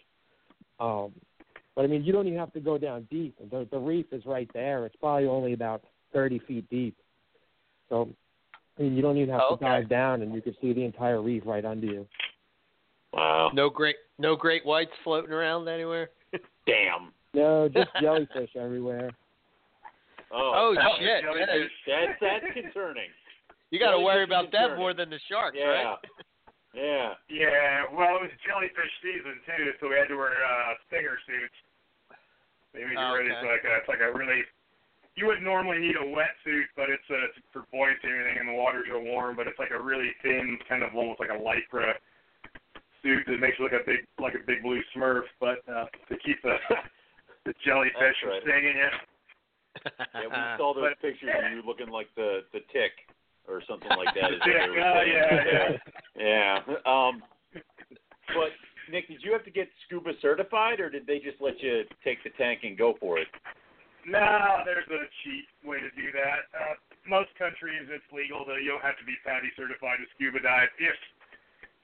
Um, 0.80 1.12
but 1.74 1.84
I 1.84 1.88
mean, 1.88 2.04
you 2.04 2.12
don't 2.12 2.26
even 2.26 2.38
have 2.38 2.52
to 2.52 2.60
go 2.60 2.76
down 2.76 3.06
deep. 3.10 3.36
The 3.50 3.66
the 3.70 3.78
reef 3.78 4.06
is 4.12 4.24
right 4.26 4.50
there. 4.52 4.84
It's 4.86 4.96
probably 4.96 5.26
only 5.26 5.52
about 5.52 5.82
thirty 6.12 6.38
feet 6.40 6.68
deep. 6.70 6.96
So, 7.88 8.08
I 8.78 8.82
mean, 8.82 8.94
you 8.94 9.02
don't 9.02 9.16
even 9.16 9.30
have 9.30 9.40
Oh, 9.44 9.48
to 9.50 9.54
okay. 9.54 9.64
dive 9.64 9.88
down, 9.88 10.22
and 10.22 10.34
you 10.34 10.42
can 10.42 10.54
see 10.60 10.72
the 10.72 10.84
entire 10.84 11.22
reef 11.22 11.42
right 11.46 11.64
under 11.64 11.86
you. 11.86 12.06
Wow. 13.12 13.50
No 13.54 13.70
great 13.70 13.96
no 14.18 14.36
great 14.36 14.66
whites 14.66 14.90
floating 15.04 15.32
around 15.32 15.68
anywhere. 15.68 16.10
Damn. 16.66 17.12
No, 17.34 17.68
just 17.68 17.90
jellyfish 18.00 18.50
everywhere. 18.56 19.10
Oh, 20.32 20.74
Oh, 20.76 20.96
shit. 21.00 21.22
jellyfish. 21.24 21.72
That's 21.86 22.16
that's 22.20 22.46
concerning. 22.54 23.10
You 23.70 23.76
got 23.78 23.92
to 23.92 24.00
worry 24.00 24.24
about 24.24 24.48
that 24.56 24.80
more 24.80 24.94
than 24.96 25.10
the 25.12 25.20
sharks, 25.28 25.56
Yeah. 25.60 25.92
right? 25.92 25.98
Yeah. 26.76 27.12
Yeah, 27.28 27.84
well, 27.92 28.16
it 28.20 28.28
was 28.28 28.32
jellyfish 28.44 28.92
season 29.04 29.40
too, 29.44 29.72
so 29.80 29.88
we 29.88 29.96
had 29.96 30.08
to 30.08 30.16
wear 30.16 30.36
uh, 30.36 30.72
stinger 30.86 31.16
suits. 31.28 31.56
Maybe 32.76 32.92
you 32.92 33.00
Oh, 33.00 33.12
ready. 33.16 33.28
okay. 33.32 33.40
It's 33.40 33.44
like 33.48 33.64
a, 33.64 33.72
it's 33.80 33.88
like 33.88 34.00
a 34.04 34.12
really. 34.12 34.44
You 35.16 35.26
wouldn't 35.26 35.44
normally 35.48 35.80
need 35.80 35.96
a 35.96 36.04
wetsuit, 36.04 36.68
but 36.76 36.88
it's, 36.92 37.02
uh, 37.10 37.24
it's 37.28 37.40
for 37.52 37.64
buoyancy 37.72 38.06
and 38.06 38.12
everything, 38.20 38.38
and 38.40 38.48
the 38.48 38.56
water's 38.56 38.86
real 38.88 39.02
warm. 39.02 39.34
But 39.34 39.48
it's 39.48 39.58
like 39.58 39.72
a 39.72 39.80
really 39.80 40.12
thin, 40.22 40.56
kind 40.68 40.84
of 40.84 40.94
almost 40.94 41.18
like 41.20 41.32
a 41.32 41.40
lycra 41.40 41.92
suit 43.02 43.24
that 43.26 43.40
makes 43.40 43.58
you 43.58 43.64
look 43.64 43.74
a 43.76 43.82
big, 43.84 44.04
like 44.20 44.36
a 44.36 44.44
big 44.46 44.62
blue 44.62 44.80
Smurf, 44.94 45.24
but 45.40 45.60
uh, 45.68 45.88
to 46.08 46.14
keep 46.24 46.40
the 46.44 46.56
the 47.44 47.52
jellyfish 47.64 47.96
That's 48.00 48.20
from 48.22 48.38
stinging 48.44 48.76
you. 48.76 48.92
Yeah, 50.14 50.26
we 50.28 50.40
saw 50.58 50.74
those 50.74 50.92
But- 50.92 51.00
pictures 51.02 51.30
of 51.34 51.52
you 51.52 51.62
looking 51.66 51.88
like 51.88 52.08
the 52.16 52.40
the 52.52 52.60
tick 52.72 52.92
or 53.46 53.62
something 53.68 53.88
like 53.96 54.14
that. 54.14 54.32
is 54.36 54.40
Tick, 54.44 54.54
oh, 54.60 55.02
yeah, 55.06 55.44
yeah. 55.46 55.76
Yeah. 56.18 56.74
Um, 56.84 57.22
but 58.34 58.52
Nick, 58.92 59.08
did 59.08 59.22
you 59.22 59.32
have 59.32 59.44
to 59.44 59.50
get 59.50 59.68
scuba 59.86 60.12
certified, 60.20 60.80
or 60.80 60.90
did 60.90 61.06
they 61.06 61.18
just 61.18 61.40
let 61.40 61.60
you 61.62 61.84
take 62.04 62.22
the 62.24 62.30
tank 62.36 62.60
and 62.64 62.76
go 62.76 62.94
for 63.00 63.18
it? 63.18 63.28
No, 64.06 64.64
there's 64.64 64.88
a 64.88 65.04
cheap 65.24 65.44
way 65.64 65.80
to 65.80 65.90
do 65.96 66.08
that. 66.12 66.48
Uh, 66.56 66.74
most 67.08 67.28
countries, 67.38 67.84
it's 67.88 68.04
legal. 68.12 68.44
Though 68.44 68.56
you 68.56 68.72
don't 68.72 68.84
have 68.84 68.96
to 69.00 69.04
be 69.04 69.12
PADI 69.24 69.48
certified 69.56 70.00
to 70.00 70.06
scuba 70.16 70.40
dive 70.40 70.68
if 70.80 70.96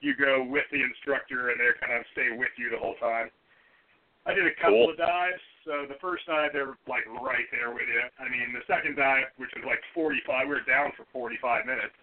you 0.01 0.13
go 0.17 0.41
with 0.45 0.65
the 0.73 0.81
instructor 0.81 1.49
and 1.49 1.57
they're 1.59 1.77
kind 1.81 1.97
of 1.97 2.05
stay 2.13 2.29
with 2.33 2.53
you 2.57 2.69
the 2.69 2.77
whole 2.81 2.97
time. 3.01 3.29
I 4.25 4.33
did 4.33 4.45
a 4.45 4.53
couple 4.57 4.89
Cool. 4.89 4.93
of 4.93 4.97
dives. 4.97 5.41
So 5.65 5.89
the 5.89 5.97
first 5.97 6.29
dive, 6.29 6.53
they're 6.53 6.77
like 6.85 7.09
right 7.25 7.49
there 7.49 7.73
with 7.73 7.89
you. 7.89 8.05
I 8.21 8.29
mean, 8.29 8.53
the 8.53 8.61
second 8.69 8.95
dive, 8.95 9.33
which 9.41 9.49
was 9.57 9.65
like 9.65 9.81
45, 9.97 10.45
we 10.45 10.53
were 10.53 10.69
down 10.69 10.93
for 10.93 11.09
45 11.09 11.65
minutes. 11.65 11.97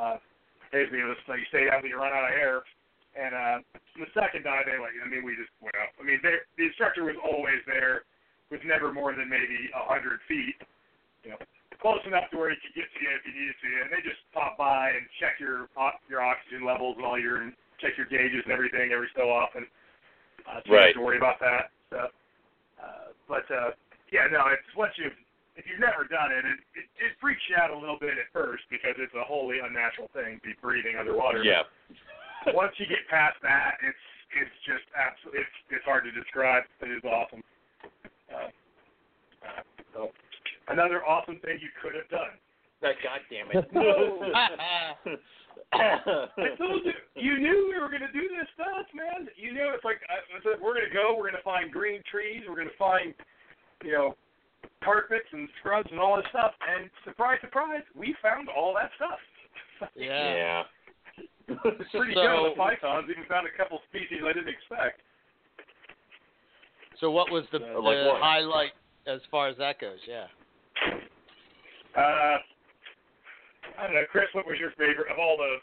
Uh, 0.00 0.16
basically 0.72 1.04
it 1.04 1.10
was 1.12 1.20
like 1.28 1.44
you 1.44 1.50
stay 1.52 1.68
down 1.68 1.84
till 1.84 1.92
you 1.92 2.00
run 2.00 2.16
out 2.16 2.32
of 2.32 2.34
air. 2.34 2.64
And 3.12 3.36
uh, 3.36 3.58
the 4.00 4.08
second 4.16 4.48
dive, 4.48 4.64
they 4.64 4.80
like, 4.80 4.96
I 4.96 5.04
mean, 5.04 5.20
we 5.20 5.36
just 5.36 5.52
went 5.60 5.76
up. 5.76 5.92
I 6.00 6.02
mean, 6.08 6.24
they, 6.24 6.40
the 6.56 6.72
instructor 6.72 7.04
was 7.04 7.20
always 7.20 7.60
there, 7.68 8.08
was 8.48 8.64
never 8.64 8.94
more 8.94 9.12
than 9.12 9.28
maybe 9.28 9.68
a 9.76 9.84
hundred 9.84 10.24
feet, 10.24 10.56
you 11.26 11.36
know, 11.36 11.40
close 11.82 12.00
enough 12.06 12.30
to 12.32 12.38
where 12.38 12.48
he 12.54 12.58
could 12.62 12.72
get 12.72 12.88
to 12.88 12.98
you 13.02 13.12
if 13.12 13.22
he 13.28 13.32
needed 13.34 13.58
to. 13.60 13.70
And 13.84 13.88
they 13.92 14.00
just 14.00 14.22
pop 14.32 14.56
by 14.56 14.94
and 14.94 15.04
check 15.18 15.42
your 15.42 15.68
your 16.06 16.22
oxygen 16.22 16.64
levels 16.64 16.96
and 16.96 17.04
all 17.04 17.18
your 17.18 17.50
check 17.82 17.98
your 17.98 18.06
gauges 18.06 18.46
and 18.46 18.54
everything 18.54 18.94
every 18.94 19.10
so 19.12 19.26
often. 19.26 19.66
Uh, 20.46 20.62
so 20.62 20.70
you 20.70 20.78
don't 20.78 20.86
have 20.94 21.00
to 21.02 21.04
worry 21.04 21.18
about 21.18 21.40
that. 21.42 21.74
So, 21.90 22.08
uh, 22.80 23.12
but 23.28 23.46
uh, 23.52 23.70
yeah, 24.12 24.26
no, 24.32 24.48
it's 24.48 24.66
once 24.76 24.92
you've 24.96 25.16
if 25.56 25.68
you've 25.68 25.82
never 25.82 26.08
done 26.08 26.32
it, 26.32 26.44
it, 26.46 26.58
it, 26.72 26.86
it 26.96 27.12
freaks 27.20 27.42
you 27.50 27.56
out 27.60 27.68
a 27.68 27.76
little 27.76 28.00
bit 28.00 28.16
at 28.16 28.32
first 28.32 28.64
because 28.70 28.96
it's 28.96 29.12
a 29.12 29.24
wholly 29.24 29.60
unnatural 29.60 30.08
thing 30.16 30.40
to 30.40 30.42
be 30.42 30.54
breathing 30.62 30.96
underwater. 30.96 31.44
Yeah. 31.44 31.68
Once 32.56 32.72
you 32.80 32.86
get 32.88 33.04
past 33.10 33.36
that, 33.44 33.76
it's 33.84 34.04
it's 34.32 34.56
just 34.64 34.86
absolutely 34.96 35.44
it's 35.44 35.56
it's 35.68 35.84
hard 35.84 36.08
to 36.08 36.12
describe. 36.14 36.64
It 36.80 36.90
is 36.90 37.04
awesome. 37.04 37.42
Uh, 38.32 38.48
uh, 39.44 39.62
so 39.92 40.00
another 40.68 41.04
awesome 41.04 41.36
thing 41.44 41.58
you 41.60 41.68
could 41.82 41.92
have 41.94 42.08
done. 42.08 42.32
God 42.82 43.20
damn 43.30 43.50
it. 43.52 43.68
I 45.72 46.56
told 46.58 46.82
you, 46.84 46.92
you 47.14 47.38
knew 47.38 47.70
we 47.72 47.78
were 47.80 47.88
going 47.88 48.00
to 48.02 48.12
do 48.12 48.26
this 48.28 48.48
stuff, 48.54 48.86
man. 48.94 49.28
You 49.36 49.52
knew 49.52 49.70
it's 49.74 49.84
like 49.84 50.00
I 50.08 50.14
I 50.34 50.40
said, 50.42 50.60
we're 50.60 50.74
going 50.74 50.88
to 50.88 50.94
go. 50.94 51.14
We're 51.16 51.30
going 51.30 51.38
to 51.40 51.42
find 51.42 51.70
green 51.70 52.02
trees. 52.10 52.42
We're 52.48 52.56
going 52.56 52.68
to 52.72 52.76
find, 52.80 53.14
you 53.84 53.92
know, 53.92 54.16
carpets 54.82 55.28
and 55.32 55.48
scrubs 55.60 55.88
and 55.90 56.00
all 56.00 56.16
this 56.16 56.26
stuff. 56.30 56.52
And 56.66 56.90
surprise, 57.04 57.38
surprise, 57.42 57.82
we 57.94 58.16
found 58.22 58.48
all 58.48 58.74
that 58.74 58.90
stuff. 58.96 59.20
Yeah. 59.94 60.34
yeah. 60.34 60.62
It's 61.48 61.90
pretty 61.92 62.14
So- 62.14 62.20
good 62.24 62.52
the 62.52 62.56
pythons. 62.56 63.08
Even 63.10 63.24
found 63.28 63.46
a 63.46 63.56
couple 63.56 63.78
species 63.90 64.20
I 64.24 64.32
didn't 64.32 64.48
expect. 64.48 65.00
So 67.00 67.10
what 67.10 67.30
was 67.30 67.44
the, 67.52 67.58
Uh, 67.58 67.80
like 67.80 67.96
the 67.98 68.12
what? 68.12 68.20
highlight 68.20 68.72
as 69.06 69.20
far 69.30 69.48
as 69.48 69.56
that 69.56 69.78
goes? 69.80 69.98
Yeah. 70.06 70.26
Uh, 71.96 72.38
I 73.78 73.86
don't 73.86 73.94
know, 73.94 74.04
Chris. 74.10 74.26
What 74.32 74.46
was 74.46 74.58
your 74.58 74.70
favorite 74.72 75.10
of 75.10 75.18
all 75.18 75.36
the 75.36 75.56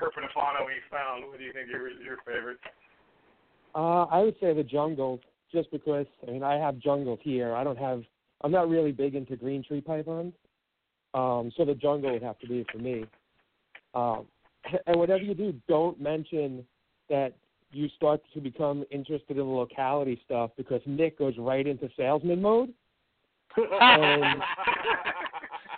herpetofauna 0.00 0.66
we 0.66 0.74
found? 0.90 1.26
What 1.26 1.38
do 1.38 1.44
you 1.44 1.52
think 1.52 1.68
your 1.68 1.88
your 1.88 2.18
favorite? 2.26 2.58
Uh, 3.74 4.04
I 4.04 4.22
would 4.22 4.36
say 4.40 4.54
the 4.54 4.62
jungles, 4.62 5.20
just 5.52 5.70
because 5.70 6.06
I 6.26 6.30
mean 6.30 6.42
I 6.42 6.54
have 6.54 6.78
jungles 6.78 7.20
here. 7.22 7.54
I 7.54 7.64
don't 7.64 7.78
have. 7.78 8.02
I'm 8.42 8.52
not 8.52 8.68
really 8.68 8.92
big 8.92 9.14
into 9.14 9.36
green 9.36 9.64
tree 9.64 9.80
pythons, 9.80 10.34
um, 11.14 11.50
so 11.56 11.64
the 11.64 11.74
jungle 11.74 12.12
would 12.12 12.22
have 12.22 12.38
to 12.40 12.46
be 12.46 12.64
for 12.70 12.78
me. 12.78 13.04
Um, 13.94 14.26
and 14.86 14.98
whatever 14.98 15.22
you 15.22 15.34
do, 15.34 15.54
don't 15.68 16.00
mention 16.00 16.64
that 17.08 17.32
you 17.72 17.88
start 17.96 18.20
to 18.34 18.40
become 18.40 18.84
interested 18.90 19.30
in 19.30 19.38
the 19.38 19.44
locality 19.44 20.20
stuff 20.24 20.50
because 20.56 20.80
Nick 20.86 21.18
goes 21.18 21.34
right 21.38 21.66
into 21.66 21.88
salesman 21.96 22.40
mode. 22.40 22.72
And 23.80 24.42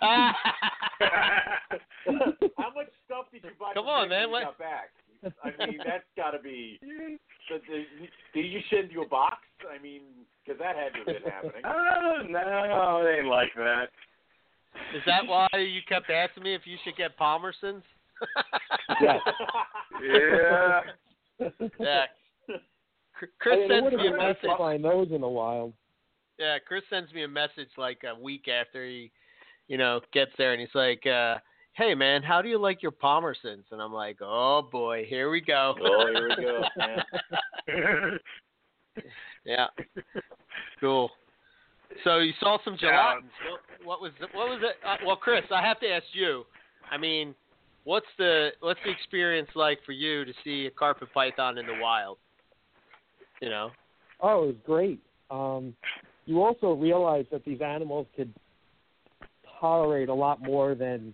How 2.57 2.71
much 2.75 2.87
stuff 3.05 3.25
did 3.31 3.43
you 3.43 3.51
buy? 3.59 3.73
Come 3.73 3.87
on, 3.87 4.09
man, 4.09 4.31
when 4.31 4.41
you 4.41 4.47
what- 4.47 4.57
got 4.57 4.59
back? 4.59 4.89
I 5.43 5.67
mean, 5.67 5.79
that's 5.85 6.05
got 6.15 6.31
to 6.31 6.39
be. 6.39 6.79
Did 6.81 7.61
did 8.33 8.45
you 8.45 8.59
send 8.69 8.89
you 8.91 9.01
a 9.03 9.07
box? 9.07 9.37
I 9.69 9.81
mean, 9.81 10.01
because 10.45 10.57
that 10.59 10.77
had 10.77 10.93
to 10.93 10.99
have 10.99 11.05
been 11.23 11.31
happening. 11.31 11.61
Oh 11.65 12.21
no, 12.29 13.05
it 13.05 13.17
ain't 13.19 13.27
like 13.27 13.49
that. 13.57 13.89
Is 14.95 15.01
that 15.05 15.27
why 15.27 15.47
you 15.57 15.81
kept 15.89 16.09
asking 16.09 16.43
me 16.43 16.53
if 16.55 16.61
you 16.65 16.77
should 16.83 16.95
get 16.95 17.17
Palmerstons? 17.17 17.81
Yes. 19.01 19.19
Yeah. 20.03 20.81
yeah. 21.79 22.05
Chr- 23.13 23.25
I 23.25 23.27
Chris 23.39 23.57
mean, 23.59 23.69
sends 23.69 23.95
me 23.95 24.07
a 24.07 24.11
been 24.11 24.17
nice 24.17 24.35
to 24.41 24.47
message. 24.47 24.57
find 24.57 24.83
those 24.83 25.07
in 25.11 25.21
the 25.21 25.27
wild. 25.27 25.73
Yeah, 26.37 26.57
Chris 26.65 26.83
sends 26.89 27.13
me 27.13 27.23
a 27.23 27.27
message 27.27 27.69
like 27.77 28.01
a 28.09 28.19
week 28.19 28.47
after 28.47 28.85
he, 28.85 29.11
you 29.69 29.77
know, 29.77 30.01
gets 30.11 30.31
there, 30.37 30.51
and 30.51 30.59
he's 30.59 30.73
like, 30.73 31.05
uh, 31.05 31.35
"Hey 31.73 31.95
man, 31.95 32.21
how 32.21 32.41
do 32.41 32.49
you 32.49 32.57
like 32.57 32.83
your 32.83 32.91
Palmerstons?" 32.91 33.63
And 33.71 33.81
I'm 33.81 33.93
like, 33.93 34.17
"Oh 34.21 34.67
boy, 34.69 35.05
here 35.07 35.29
we 35.29 35.39
go." 35.39 35.75
Oh, 35.81 36.07
here 36.11 36.29
we 36.29 36.43
go. 36.43 36.61
man. 36.75 38.19
yeah. 39.45 39.67
Cool. 40.81 41.09
So 42.03 42.17
you 42.17 42.33
saw 42.39 42.57
some 42.65 42.77
Yeah. 42.81 42.89
Julattens. 42.89 43.29
What, 43.49 43.85
what 43.85 44.01
was 44.01 44.11
what 44.33 44.49
was 44.49 44.59
it? 44.63 44.75
Uh, 44.85 44.97
well, 45.05 45.15
Chris, 45.15 45.43
I 45.51 45.61
have 45.61 45.79
to 45.79 45.87
ask 45.87 46.05
you. 46.13 46.43
I 46.91 46.97
mean, 46.97 47.35
what's 47.83 48.07
the 48.17 48.49
what's 48.59 48.79
the 48.83 48.91
experience 48.91 49.49
like 49.55 49.79
for 49.85 49.91
you 49.91 50.25
to 50.25 50.33
see 50.43 50.65
a 50.65 50.71
carpet 50.71 51.09
python 51.13 51.57
in 51.59 51.65
the 51.67 51.77
wild? 51.79 52.17
You 53.41 53.49
know. 53.49 53.69
Oh, 54.21 54.43
it 54.43 54.47
was 54.47 54.55
great. 54.65 54.99
Um, 55.31 55.75
you 56.25 56.41
also 56.43 56.73
realize 56.73 57.25
that 57.31 57.45
these 57.45 57.61
animals 57.61 58.07
could 58.15 58.33
tolerate 59.59 60.09
a 60.09 60.13
lot 60.13 60.41
more 60.41 60.75
than 60.75 61.13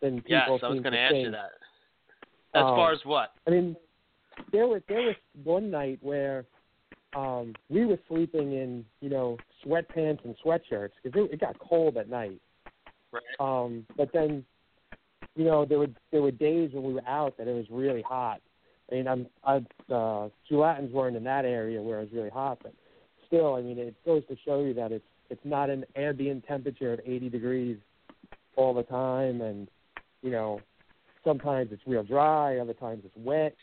than 0.00 0.16
people 0.22 0.36
Yes, 0.52 0.60
I 0.62 0.68
was 0.68 0.80
going 0.80 0.92
to 0.92 0.98
ask 0.98 1.14
you 1.14 1.30
that. 1.30 1.52
As 2.54 2.62
Um, 2.62 2.76
far 2.76 2.92
as 2.92 3.00
what? 3.04 3.32
I 3.46 3.50
mean, 3.50 3.76
there 4.52 4.66
was 4.66 4.82
there 4.88 5.02
was 5.02 5.16
one 5.44 5.70
night 5.70 5.98
where 6.02 6.44
um, 7.16 7.54
we 7.68 7.84
were 7.84 7.98
sleeping 8.08 8.52
in 8.52 8.84
you 9.00 9.10
know 9.10 9.36
sweatpants 9.64 10.24
and 10.24 10.34
sweatshirts 10.44 10.90
because 11.02 11.24
it, 11.24 11.32
it 11.32 11.40
got 11.40 11.58
cold 11.58 11.96
at 11.96 12.08
night. 12.08 12.40
Right. 13.10 13.22
Um, 13.40 13.86
but 13.96 14.10
then, 14.12 14.44
you 15.34 15.44
know, 15.44 15.64
there 15.64 15.78
were 15.78 15.88
there 16.12 16.22
were 16.22 16.30
days 16.30 16.70
when 16.72 16.84
we 16.84 16.92
were 16.92 17.06
out 17.06 17.36
that 17.38 17.48
it 17.48 17.54
was 17.54 17.66
really 17.70 18.02
hot. 18.02 18.40
I 18.90 18.94
mean, 18.96 19.08
I'm 19.08 19.26
I 19.44 19.56
uh, 19.92 20.28
Julattens 20.50 20.90
weren't 20.92 21.16
in 21.16 21.24
that 21.24 21.44
area 21.44 21.82
where 21.82 21.98
it 21.98 22.04
was 22.04 22.12
really 22.12 22.30
hot, 22.30 22.58
but 22.62 22.72
still, 23.26 23.54
I 23.54 23.62
mean, 23.62 23.78
it 23.78 23.94
goes 24.04 24.22
to 24.28 24.36
show 24.44 24.60
you 24.60 24.74
that 24.74 24.92
it's 24.92 25.04
it's 25.30 25.44
not 25.44 25.70
an 25.70 25.84
ambient 25.96 26.46
temperature 26.46 26.92
of 26.92 27.00
80 27.04 27.28
degrees 27.28 27.78
all 28.56 28.74
the 28.74 28.82
time, 28.82 29.40
and 29.40 29.68
you 30.22 30.30
know, 30.30 30.60
sometimes 31.24 31.70
it's 31.72 31.82
real 31.86 32.02
dry, 32.02 32.58
other 32.58 32.74
times 32.74 33.02
it's 33.04 33.16
wet. 33.16 33.54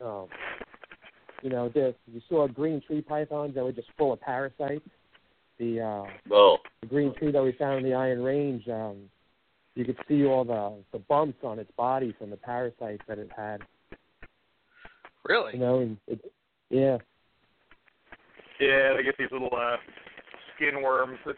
Um, 0.00 0.26
you 1.42 1.50
know, 1.50 1.68
the, 1.68 1.94
you 2.12 2.20
saw 2.28 2.46
green 2.46 2.82
tree 2.86 3.00
pythons 3.00 3.54
that 3.54 3.64
were 3.64 3.72
just 3.72 3.88
full 3.96 4.12
of 4.12 4.20
parasites. 4.20 4.88
The 5.58 5.80
uh, 5.80 6.04
Oh, 6.30 6.58
the 6.80 6.86
green 6.86 7.14
tree 7.14 7.32
that 7.32 7.42
we 7.42 7.52
found 7.52 7.78
in 7.78 7.84
the 7.84 7.94
Iron 7.94 8.22
Range, 8.22 8.66
um, 8.68 8.96
you 9.74 9.84
could 9.84 9.98
see 10.08 10.24
all 10.24 10.44
the 10.44 10.74
the 10.92 10.98
bumps 10.98 11.38
on 11.42 11.58
its 11.58 11.70
body 11.76 12.14
from 12.18 12.30
the 12.30 12.36
parasites 12.36 13.02
that 13.08 13.18
it 13.18 13.30
had. 13.36 13.62
Really? 15.24 15.54
You 15.54 15.58
know, 15.58 15.80
and 15.80 15.96
it, 16.06 16.32
yeah, 16.70 16.98
Yeah, 18.58 18.94
they 18.96 19.02
get 19.02 19.16
these 19.18 19.30
little 19.32 19.50
uh, 19.54 19.76
skin 20.60 20.82
worms 20.82 21.18
that 21.24 21.36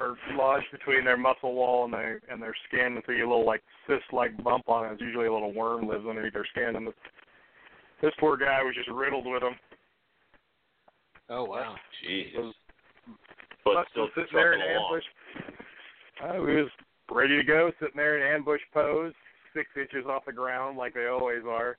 are 0.00 0.14
lodged 0.36 0.66
between 0.70 1.04
their 1.04 1.16
muscle 1.16 1.54
wall 1.54 1.84
and 1.84 1.92
their 1.92 2.20
and 2.30 2.40
their 2.40 2.54
skin, 2.68 2.94
and 2.94 3.02
so 3.06 3.12
a 3.12 3.18
little 3.18 3.46
like 3.46 3.62
cyst-like 3.86 4.42
bump 4.44 4.68
on 4.68 4.86
it. 4.86 4.92
It's 4.92 5.02
usually 5.02 5.26
a 5.26 5.32
little 5.32 5.52
worm 5.52 5.88
lives 5.88 6.04
underneath 6.08 6.34
their 6.34 6.46
skin, 6.52 6.76
and 6.76 6.86
this, 6.86 6.94
this 8.02 8.12
poor 8.20 8.36
guy 8.36 8.62
was 8.62 8.74
just 8.74 8.90
riddled 8.90 9.26
with 9.26 9.42
them. 9.42 9.54
Oh 11.30 11.44
wow. 11.44 11.74
jeez. 12.06 12.32
But 13.64 13.74
But 13.74 13.86
still 13.90 14.08
still 14.14 14.24
sitting 14.24 14.38
there 14.38 14.52
in 14.54 14.60
ambush. 14.60 15.04
Uh, 16.22 16.42
we 16.42 16.56
was 16.62 16.70
ready 17.12 17.36
to 17.36 17.44
go, 17.44 17.70
sitting 17.80 17.96
there 17.96 18.18
in 18.18 18.34
ambush 18.34 18.60
pose, 18.72 19.12
six 19.54 19.68
inches 19.76 20.06
off 20.08 20.24
the 20.26 20.32
ground, 20.32 20.78
like 20.78 20.94
they 20.94 21.06
always 21.06 21.42
are. 21.48 21.76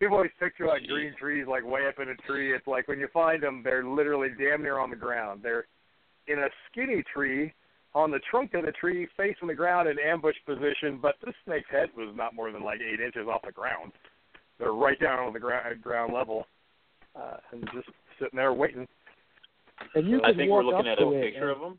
People 0.00 0.16
always 0.18 0.30
picture 0.38 0.66
like 0.66 0.86
green 0.86 1.12
trees, 1.18 1.46
like 1.48 1.64
way 1.64 1.88
up 1.88 1.98
in 2.00 2.10
a 2.10 2.14
tree. 2.26 2.54
It's 2.54 2.66
like 2.68 2.86
when 2.86 3.00
you 3.00 3.08
find 3.12 3.42
them, 3.42 3.62
they're 3.64 3.84
literally 3.84 4.28
damn 4.38 4.62
near 4.62 4.78
on 4.78 4.90
the 4.90 4.96
ground. 4.96 5.40
They're 5.42 5.66
in 6.28 6.38
a 6.40 6.48
skinny 6.70 7.02
tree 7.14 7.52
on 7.94 8.10
the 8.10 8.20
trunk 8.30 8.54
of 8.54 8.64
the 8.64 8.72
tree, 8.72 9.08
facing 9.16 9.48
the 9.48 9.54
ground 9.54 9.88
in 9.88 9.98
ambush 9.98 10.36
position. 10.46 10.98
But 11.00 11.16
this 11.24 11.34
snake's 11.44 11.70
head 11.70 11.88
was 11.96 12.14
not 12.14 12.34
more 12.34 12.52
than 12.52 12.62
like 12.62 12.80
eight 12.80 13.00
inches 13.00 13.26
off 13.28 13.42
the 13.44 13.52
ground. 13.52 13.92
They're 14.58 14.72
right 14.72 14.98
down 15.00 15.20
on 15.20 15.32
the 15.32 15.40
ground 15.40 15.80
ground 15.82 16.12
level, 16.12 16.46
uh, 17.16 17.36
and 17.52 17.62
just 17.74 17.88
sitting 18.18 18.36
there 18.36 18.52
waiting. 18.52 18.86
and 19.94 20.08
you 20.08 20.20
I 20.22 20.34
think 20.34 20.50
we're 20.50 20.64
looking 20.64 20.90
at 20.90 21.00
a 21.00 21.10
picture 21.10 21.50
and, 21.50 21.56
of 21.56 21.60
them. 21.60 21.78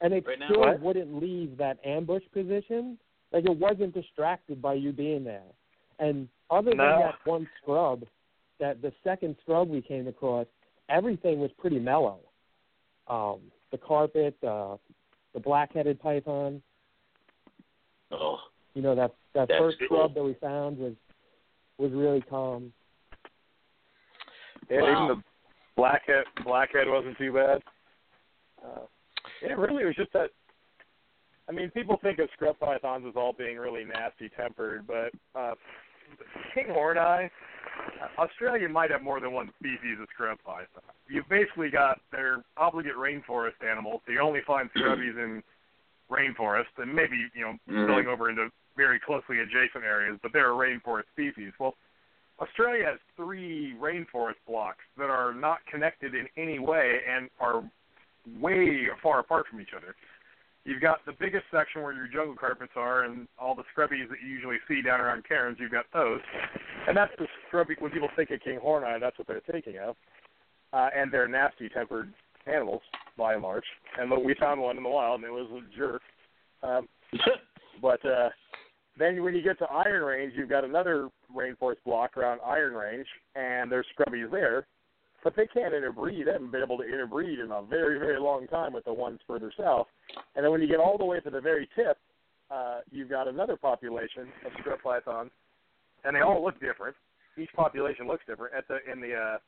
and 0.00 0.12
it 0.14 0.26
right 0.26 0.38
still 0.48 0.60
What? 0.60 0.80
wouldn't 0.80 1.20
leave 1.22 1.56
that 1.58 1.78
ambush 1.84 2.24
position. 2.32 2.98
Like 3.32 3.44
it 3.44 3.56
wasn't 3.58 3.94
distracted 3.94 4.60
by 4.60 4.74
you 4.74 4.92
being 4.92 5.22
there. 5.24 5.42
And 5.98 6.28
other 6.50 6.74
No. 6.74 6.84
than 6.84 7.00
that 7.00 7.14
one 7.24 7.48
scrub, 7.62 8.04
that 8.58 8.82
the 8.82 8.92
second 9.04 9.36
scrub 9.42 9.68
we 9.68 9.80
came 9.82 10.08
across, 10.08 10.46
everything 10.88 11.38
was 11.38 11.50
pretty 11.58 11.78
mellow. 11.78 12.18
Um, 13.08 13.40
the 13.70 13.78
carpet, 13.78 14.36
uh, 14.46 14.76
the 15.34 15.40
black-headed 15.40 16.00
python. 16.00 16.62
Oh, 18.10 18.38
You 18.74 18.82
know 18.82 18.94
that 18.94 19.14
that 19.34 19.48
That's 19.48 19.58
first 19.58 19.78
cool. 19.80 19.86
scrub 19.88 20.14
that 20.14 20.22
we 20.22 20.34
found 20.34 20.78
was 20.78 20.94
was 21.78 21.92
really 21.92 22.22
calm. 22.22 22.72
Yeah, 24.70 24.82
Wow. 24.82 24.92
even 24.92 25.08
the 25.18 25.22
blackhead 25.76 26.24
blackhead 26.44 26.88
wasn't 26.88 27.16
too 27.18 27.32
bad. 27.32 27.62
Uh, 28.64 28.80
yeah, 29.42 29.52
really, 29.52 29.82
it 29.82 29.86
was 29.86 29.96
just 29.96 30.12
that 30.12 30.30
I 31.48 31.52
mean, 31.52 31.70
people 31.70 31.98
think 32.02 32.18
of 32.18 32.28
scrub 32.34 32.58
pythons 32.58 33.06
as 33.08 33.14
all 33.16 33.32
being 33.32 33.56
really 33.56 33.84
nasty 33.84 34.28
tempered, 34.36 34.86
but 34.86 35.12
uh, 35.38 35.54
king 36.54 36.66
horneye, 36.68 37.30
Australia 38.18 38.68
might 38.68 38.90
have 38.90 39.02
more 39.02 39.20
than 39.20 39.32
one 39.32 39.50
species 39.58 39.98
of 40.00 40.08
scrub 40.12 40.38
python. 40.44 40.82
You've 41.08 41.28
basically 41.28 41.70
got 41.70 42.00
their 42.12 42.42
obligate 42.56 42.96
rainforest 42.96 43.64
animals. 43.68 44.00
So 44.06 44.12
you 44.12 44.20
only 44.20 44.40
find 44.46 44.70
scrubbies 44.76 45.16
in 45.16 45.42
rainforest, 46.10 46.72
and 46.78 46.94
maybe 46.94 47.16
you 47.34 47.42
know 47.44 47.52
mm-hmm. 47.68 47.84
spilling 47.84 48.06
over 48.06 48.30
into 48.30 48.48
very 48.76 49.00
closely 49.00 49.40
adjacent 49.40 49.84
areas, 49.84 50.18
but 50.22 50.32
they're 50.32 50.52
a 50.52 50.54
rainforest 50.54 51.04
species. 51.12 51.52
Well, 51.58 51.74
Australia 52.40 52.84
has 52.84 52.98
three 53.16 53.74
rainforest 53.80 54.38
blocks 54.46 54.84
that 54.96 55.10
are 55.10 55.34
not 55.34 55.58
connected 55.70 56.14
in 56.14 56.26
any 56.36 56.58
way 56.58 57.00
and 57.08 57.28
are 57.40 57.68
way 58.40 58.86
far 59.02 59.20
apart 59.20 59.46
from 59.50 59.60
each 59.60 59.74
other. 59.76 59.96
You've 60.68 60.82
got 60.82 60.98
the 61.06 61.14
biggest 61.18 61.46
section 61.50 61.80
where 61.80 61.94
your 61.94 62.08
jungle 62.08 62.36
carpets 62.36 62.72
are 62.76 63.04
and 63.04 63.26
all 63.38 63.54
the 63.54 63.62
scrubbies 63.74 64.06
that 64.10 64.18
you 64.22 64.28
usually 64.28 64.58
see 64.68 64.82
down 64.82 65.00
around 65.00 65.26
cairns, 65.26 65.56
you've 65.58 65.72
got 65.72 65.86
those. 65.94 66.20
And 66.86 66.94
that's 66.94 67.12
the 67.18 67.26
scrubby, 67.46 67.74
when 67.78 67.90
people 67.90 68.10
think 68.14 68.30
of 68.30 68.40
kinghorni, 68.40 69.00
that's 69.00 69.16
what 69.16 69.26
they're 69.26 69.40
thinking 69.50 69.78
of. 69.78 69.96
Uh, 70.74 70.90
and 70.94 71.10
they're 71.10 71.26
nasty 71.26 71.70
tempered 71.70 72.12
animals, 72.46 72.82
by 73.16 73.32
and 73.32 73.42
large. 73.42 73.64
And 73.98 74.10
we 74.22 74.34
found 74.34 74.60
one 74.60 74.76
in 74.76 74.82
the 74.82 74.90
wild, 74.90 75.22
and 75.22 75.28
it 75.28 75.32
was 75.32 75.48
a 75.50 75.78
jerk. 75.78 76.02
Um, 76.62 76.86
but 77.80 78.04
uh, 78.04 78.28
then 78.98 79.22
when 79.24 79.34
you 79.34 79.42
get 79.42 79.58
to 79.60 79.66
Iron 79.70 80.02
Range, 80.02 80.34
you've 80.36 80.50
got 80.50 80.64
another 80.64 81.08
rainforest 81.34 81.82
block 81.86 82.18
around 82.18 82.40
Iron 82.46 82.74
Range, 82.74 83.06
and 83.34 83.72
there's 83.72 83.86
scrubbies 83.98 84.30
there, 84.30 84.66
but 85.24 85.34
they 85.36 85.46
can't 85.46 85.74
interbreed. 85.74 86.26
They 86.26 86.32
haven't 86.32 86.52
been 86.52 86.62
able 86.62 86.78
to 86.78 86.84
interbreed 86.84 87.38
in 87.38 87.50
a 87.50 87.62
very, 87.62 87.98
very 87.98 88.20
long 88.20 88.46
time 88.46 88.72
with 88.72 88.84
the 88.84 88.92
ones 88.92 89.20
further 89.26 89.52
south. 89.58 89.86
And 90.36 90.44
then 90.44 90.52
when 90.52 90.60
you 90.60 90.68
get 90.68 90.78
all 90.80 90.98
the 90.98 91.04
way 91.04 91.20
to 91.20 91.30
the 91.30 91.40
very 91.40 91.68
tip, 91.74 91.98
uh, 92.50 92.80
you've 92.90 93.10
got 93.10 93.28
another 93.28 93.56
population 93.56 94.28
of 94.46 94.52
scrub 94.60 94.80
pythons, 94.82 95.30
and 96.04 96.14
they 96.14 96.20
all 96.20 96.42
look 96.42 96.58
different. 96.60 96.96
Each 97.36 97.50
population 97.54 98.06
looks 98.06 98.24
different 98.26 98.54
at 98.54 98.66
the 98.68 98.78
in 98.90 99.00
the 99.00 99.14
uh, 99.14 99.38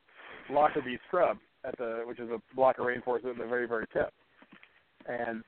Lockerbie 0.53 0.99
scrub 1.09 1.39
at 1.65 1.77
the 1.79 2.03
which 2.07 2.19
is 2.19 2.29
a 2.31 2.41
block 2.55 2.79
of 2.79 2.87
rainforest 2.87 3.29
at 3.29 3.39
the 3.39 3.47
very, 3.47 3.67
very 3.67 3.87
tip. 3.93 4.13
And 5.07 5.43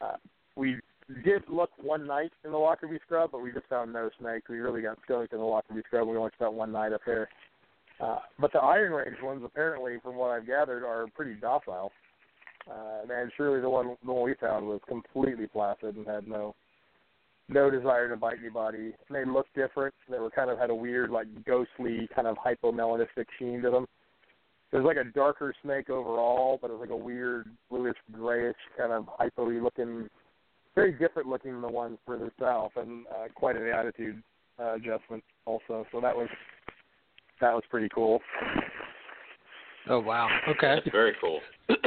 uh, 0.00 0.16
we 0.56 0.76
did 1.24 1.42
look 1.48 1.70
one 1.80 2.06
night 2.06 2.32
in 2.44 2.52
the 2.52 2.58
Lockerbie 2.58 2.98
scrub, 3.04 3.30
but 3.32 3.40
we 3.40 3.52
just 3.52 3.66
found 3.66 3.92
no 3.92 4.10
snakes. 4.20 4.48
We 4.48 4.58
really 4.58 4.82
got 4.82 4.98
skunked 5.04 5.32
in 5.32 5.38
the 5.38 5.44
Lockerbie 5.44 5.82
scrub. 5.86 6.06
We 6.08 6.16
only 6.16 6.30
spent 6.36 6.52
one 6.52 6.72
night 6.72 6.92
up 6.92 7.00
there. 7.06 7.28
Uh, 8.00 8.18
but 8.38 8.52
the 8.52 8.60
Iron 8.60 8.92
Range 8.92 9.16
ones, 9.22 9.42
apparently, 9.44 9.96
from 10.02 10.16
what 10.16 10.30
I've 10.30 10.46
gathered, 10.46 10.84
are 10.84 11.06
pretty 11.14 11.34
docile. 11.34 11.90
Uh, 12.70 13.00
and 13.10 13.32
surely 13.36 13.60
the 13.60 13.68
one 13.68 13.96
the 14.04 14.12
one 14.12 14.24
we 14.24 14.34
found 14.34 14.66
was 14.66 14.80
completely 14.86 15.46
placid 15.46 15.96
and 15.96 16.06
had 16.06 16.28
no 16.28 16.54
no 17.48 17.70
desire 17.70 18.08
to 18.10 18.16
bite 18.16 18.38
anybody. 18.40 18.92
They 19.10 19.24
looked 19.24 19.54
different. 19.54 19.94
They 20.10 20.18
were 20.18 20.30
kind 20.30 20.50
of 20.50 20.58
had 20.58 20.70
a 20.70 20.74
weird, 20.74 21.10
like 21.10 21.28
ghostly, 21.46 22.08
kind 22.14 22.28
of 22.28 22.36
hypomelanistic 22.36 23.24
sheen 23.38 23.62
to 23.62 23.70
them. 23.70 23.86
It 24.70 24.76
was 24.76 24.84
like 24.84 24.98
a 24.98 25.10
darker 25.12 25.54
snake 25.62 25.88
overall, 25.88 26.58
but 26.60 26.70
it 26.70 26.74
was 26.74 26.80
like 26.80 26.90
a 26.90 26.96
weird 26.96 27.48
bluish 27.70 27.96
grayish 28.12 28.56
kind 28.76 28.92
of 28.92 29.06
hypo 29.18 29.48
looking 29.48 30.10
very 30.74 30.92
different 30.92 31.28
looking 31.28 31.52
than 31.52 31.62
the 31.62 31.68
ones 31.68 31.98
further 32.06 32.30
south 32.38 32.72
and 32.76 33.06
uh, 33.06 33.28
quite 33.34 33.56
an 33.56 33.66
attitude 33.66 34.22
uh, 34.60 34.74
adjustment 34.74 35.24
also. 35.46 35.86
So 35.90 36.00
that 36.00 36.14
was 36.14 36.28
that 37.40 37.52
was 37.54 37.62
pretty 37.70 37.88
cool. 37.94 38.20
Oh 39.88 40.00
wow. 40.00 40.28
Okay. 40.48 40.76
That's 40.76 40.90
very 40.90 41.14
cool. 41.20 41.40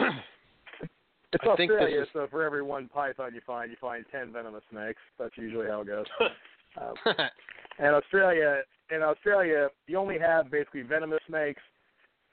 It's 1.34 1.44
I 1.46 1.52
Australia, 1.52 2.02
is- 2.02 2.08
so 2.12 2.28
for 2.30 2.44
every 2.44 2.62
one 2.62 2.90
python 2.90 3.34
you 3.34 3.40
find, 3.48 3.72
you 3.72 3.78
find 3.80 4.04
ten 4.12 4.34
venomous 4.34 4.64
snakes. 4.70 5.00
That's 5.18 5.38
usually 5.38 5.68
how 5.68 5.82
it 5.82 5.88
goes. 5.88 6.06
Um, 6.82 6.94
and 7.80 7.94
Australia, 7.94 8.62
in 8.96 9.02
Australia, 9.02 9.68
you 9.88 9.98
only 9.98 10.18
have 10.18 10.50
basically 10.50 10.84
venomous 10.84 11.20
snakes 11.28 11.62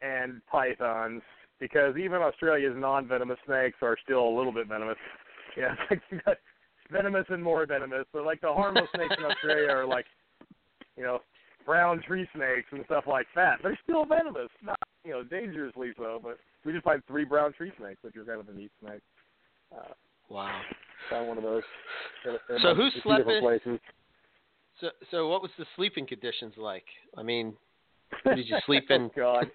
and 0.01 0.41
pythons 0.47 1.23
because 1.59 1.97
even 1.97 2.23
Australia's 2.23 2.75
non-venomous 2.77 3.39
snakes 3.47 3.79
are 3.83 3.97
still 4.05 4.23
a 4.29 4.35
little 4.37 4.53
bit 4.53 4.69
venomous. 4.69 4.97
Yeah, 5.57 5.73
it's 5.73 5.91
like 5.91 6.01
you 6.11 6.21
got 6.25 6.37
venomous 6.93 7.25
and 7.31 7.43
more 7.43 7.67
venomous. 7.67 8.05
So 8.13 8.19
like 8.19 8.41
the 8.41 8.53
harmless 8.53 8.87
snakes 8.95 9.17
in 9.19 9.25
Australia 9.25 9.71
are 9.71 9.85
like, 9.85 10.05
you 10.97 11.03
know, 11.03 11.19
brown 11.69 12.03
tree 12.07 12.27
snakes 12.35 12.67
and 12.73 12.83
stuff 12.87 13.05
like 13.07 13.27
that. 13.35 13.59
They're 13.63 13.79
still 13.85 14.07
venomous, 14.07 14.49
not 14.65 14.79
you 15.05 15.11
know 15.13 15.23
dangerously 15.23 15.91
so. 15.99 16.19
But 16.23 16.39
we 16.65 16.73
just 16.73 16.85
find 16.85 17.03
three 17.07 17.25
brown 17.27 17.53
tree 17.53 17.71
snakes, 17.79 17.99
which 18.03 18.17
are 18.17 18.25
kind 18.25 18.41
of 18.41 18.49
a 18.49 18.59
neat 18.59 18.73
snake. 18.81 19.03
Uh, 19.71 19.93
wow. 20.31 20.61
found 21.11 21.29
one 21.29 21.37
of 21.37 21.45
those. 21.45 21.63
in- 22.25 22.55
in 22.57 22.63
So 22.63 22.69
a- 22.71 22.75
who 22.75 22.89
slept 23.03 23.19
different 23.27 23.37
in- 23.37 23.43
places. 23.43 23.81
So 24.81 24.89
so 25.11 25.29
what 25.29 25.43
was 25.43 25.51
the 25.59 25.67
sleeping 25.77 26.07
conditions 26.07 26.55
like? 26.57 26.87
I 27.19 27.23
mean, 27.23 27.55
did 28.25 28.47
you 28.49 28.57
sleep 28.67 28.91
in? 28.91 29.03
oh 29.03 29.11
God. 29.15 29.51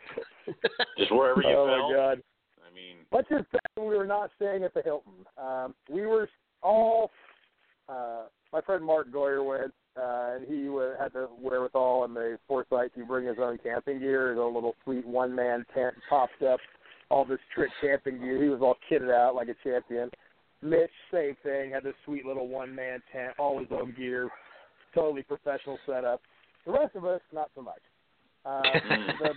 Just 1.00 1.12
wherever 1.12 1.42
you 1.42 1.50
oh 1.50 1.66
fell. 1.66 1.90
my 1.90 1.96
God. 1.96 2.24
I 2.70 2.76
mean, 2.76 2.98
Let's 3.12 3.30
just 3.30 3.46
say 3.52 3.60
we 3.78 3.96
were 3.96 4.06
not 4.08 4.30
staying 4.36 4.64
at 4.64 4.74
the 4.74 4.82
Hilton. 4.84 5.14
Um, 5.38 5.74
we 5.90 6.06
were 6.06 6.30
all. 6.62 7.10
Uh, 7.90 8.24
my 8.52 8.62
friend 8.62 8.84
Mark 8.86 9.10
Goyer 9.12 9.44
went, 9.46 9.74
uh, 9.96 10.36
and 10.36 10.48
he 10.48 10.70
wa 10.70 10.92
had 11.00 11.14
the 11.14 11.28
wherewithal 11.40 12.06
and 12.06 12.16
the 12.16 12.38
foresight 12.48 12.94
to 12.96 13.06
bring 13.06 13.28
his 13.28 13.38
own 13.40 13.58
camping 13.64 14.00
gear, 14.00 14.32
his 14.32 14.40
own 14.40 14.54
little 14.54 14.76
sweet 14.84 15.06
one-man 15.06 15.66
tent, 15.74 15.94
popped 16.10 16.42
up, 16.42 16.60
all 17.10 17.26
this 17.26 17.40
trick 17.54 17.70
camping 17.82 18.20
gear. 18.20 18.42
He 18.42 18.50
was 18.50 18.62
all 18.62 18.78
kitted 18.90 19.12
out 19.12 19.36
like 19.36 19.50
a 19.50 19.56
champion. 19.64 20.10
Mitch, 20.62 20.90
same 21.12 21.36
thing, 21.44 21.72
had 21.72 21.84
this 21.84 21.94
sweet 22.06 22.26
little 22.26 22.48
one-man 22.48 23.02
tent, 23.12 23.34
all 23.38 23.60
his 23.60 23.68
own 23.72 23.94
gear, 23.98 24.30
totally 24.96 25.22
professional 25.22 25.78
setup. 25.86 26.22
The 26.66 26.72
rest 26.72 26.96
of 26.96 27.06
us, 27.06 27.22
not 27.34 27.52
so 27.54 27.62
much. 27.62 27.82
Uh, 28.46 28.62
the 29.20 29.34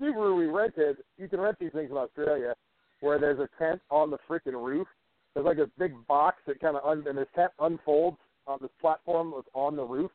Subaru 0.00 0.36
we 0.36 0.46
rented, 0.46 0.98
you 1.18 1.28
can 1.28 1.40
rent 1.40 1.56
these 1.58 1.72
things 1.72 1.90
in 1.90 1.96
Australia, 1.96 2.54
where 3.00 3.18
there's 3.18 3.40
a 3.40 3.48
tent 3.58 3.80
on 3.90 4.10
the 4.10 4.18
freaking 4.28 4.62
roof. 4.62 4.86
There's 5.32 5.46
like 5.46 5.58
a 5.58 5.70
big 5.78 5.94
box 6.06 6.36
that 6.46 6.60
kind 6.60 6.76
of 6.76 6.84
un- 6.84 7.04
and 7.08 7.18
this 7.18 7.26
tent 7.34 7.50
unfolds 7.58 8.18
on 8.46 8.58
this 8.60 8.70
platform 8.80 9.32
that's 9.34 9.48
on 9.54 9.76
the 9.76 9.84
roof. 9.84 10.10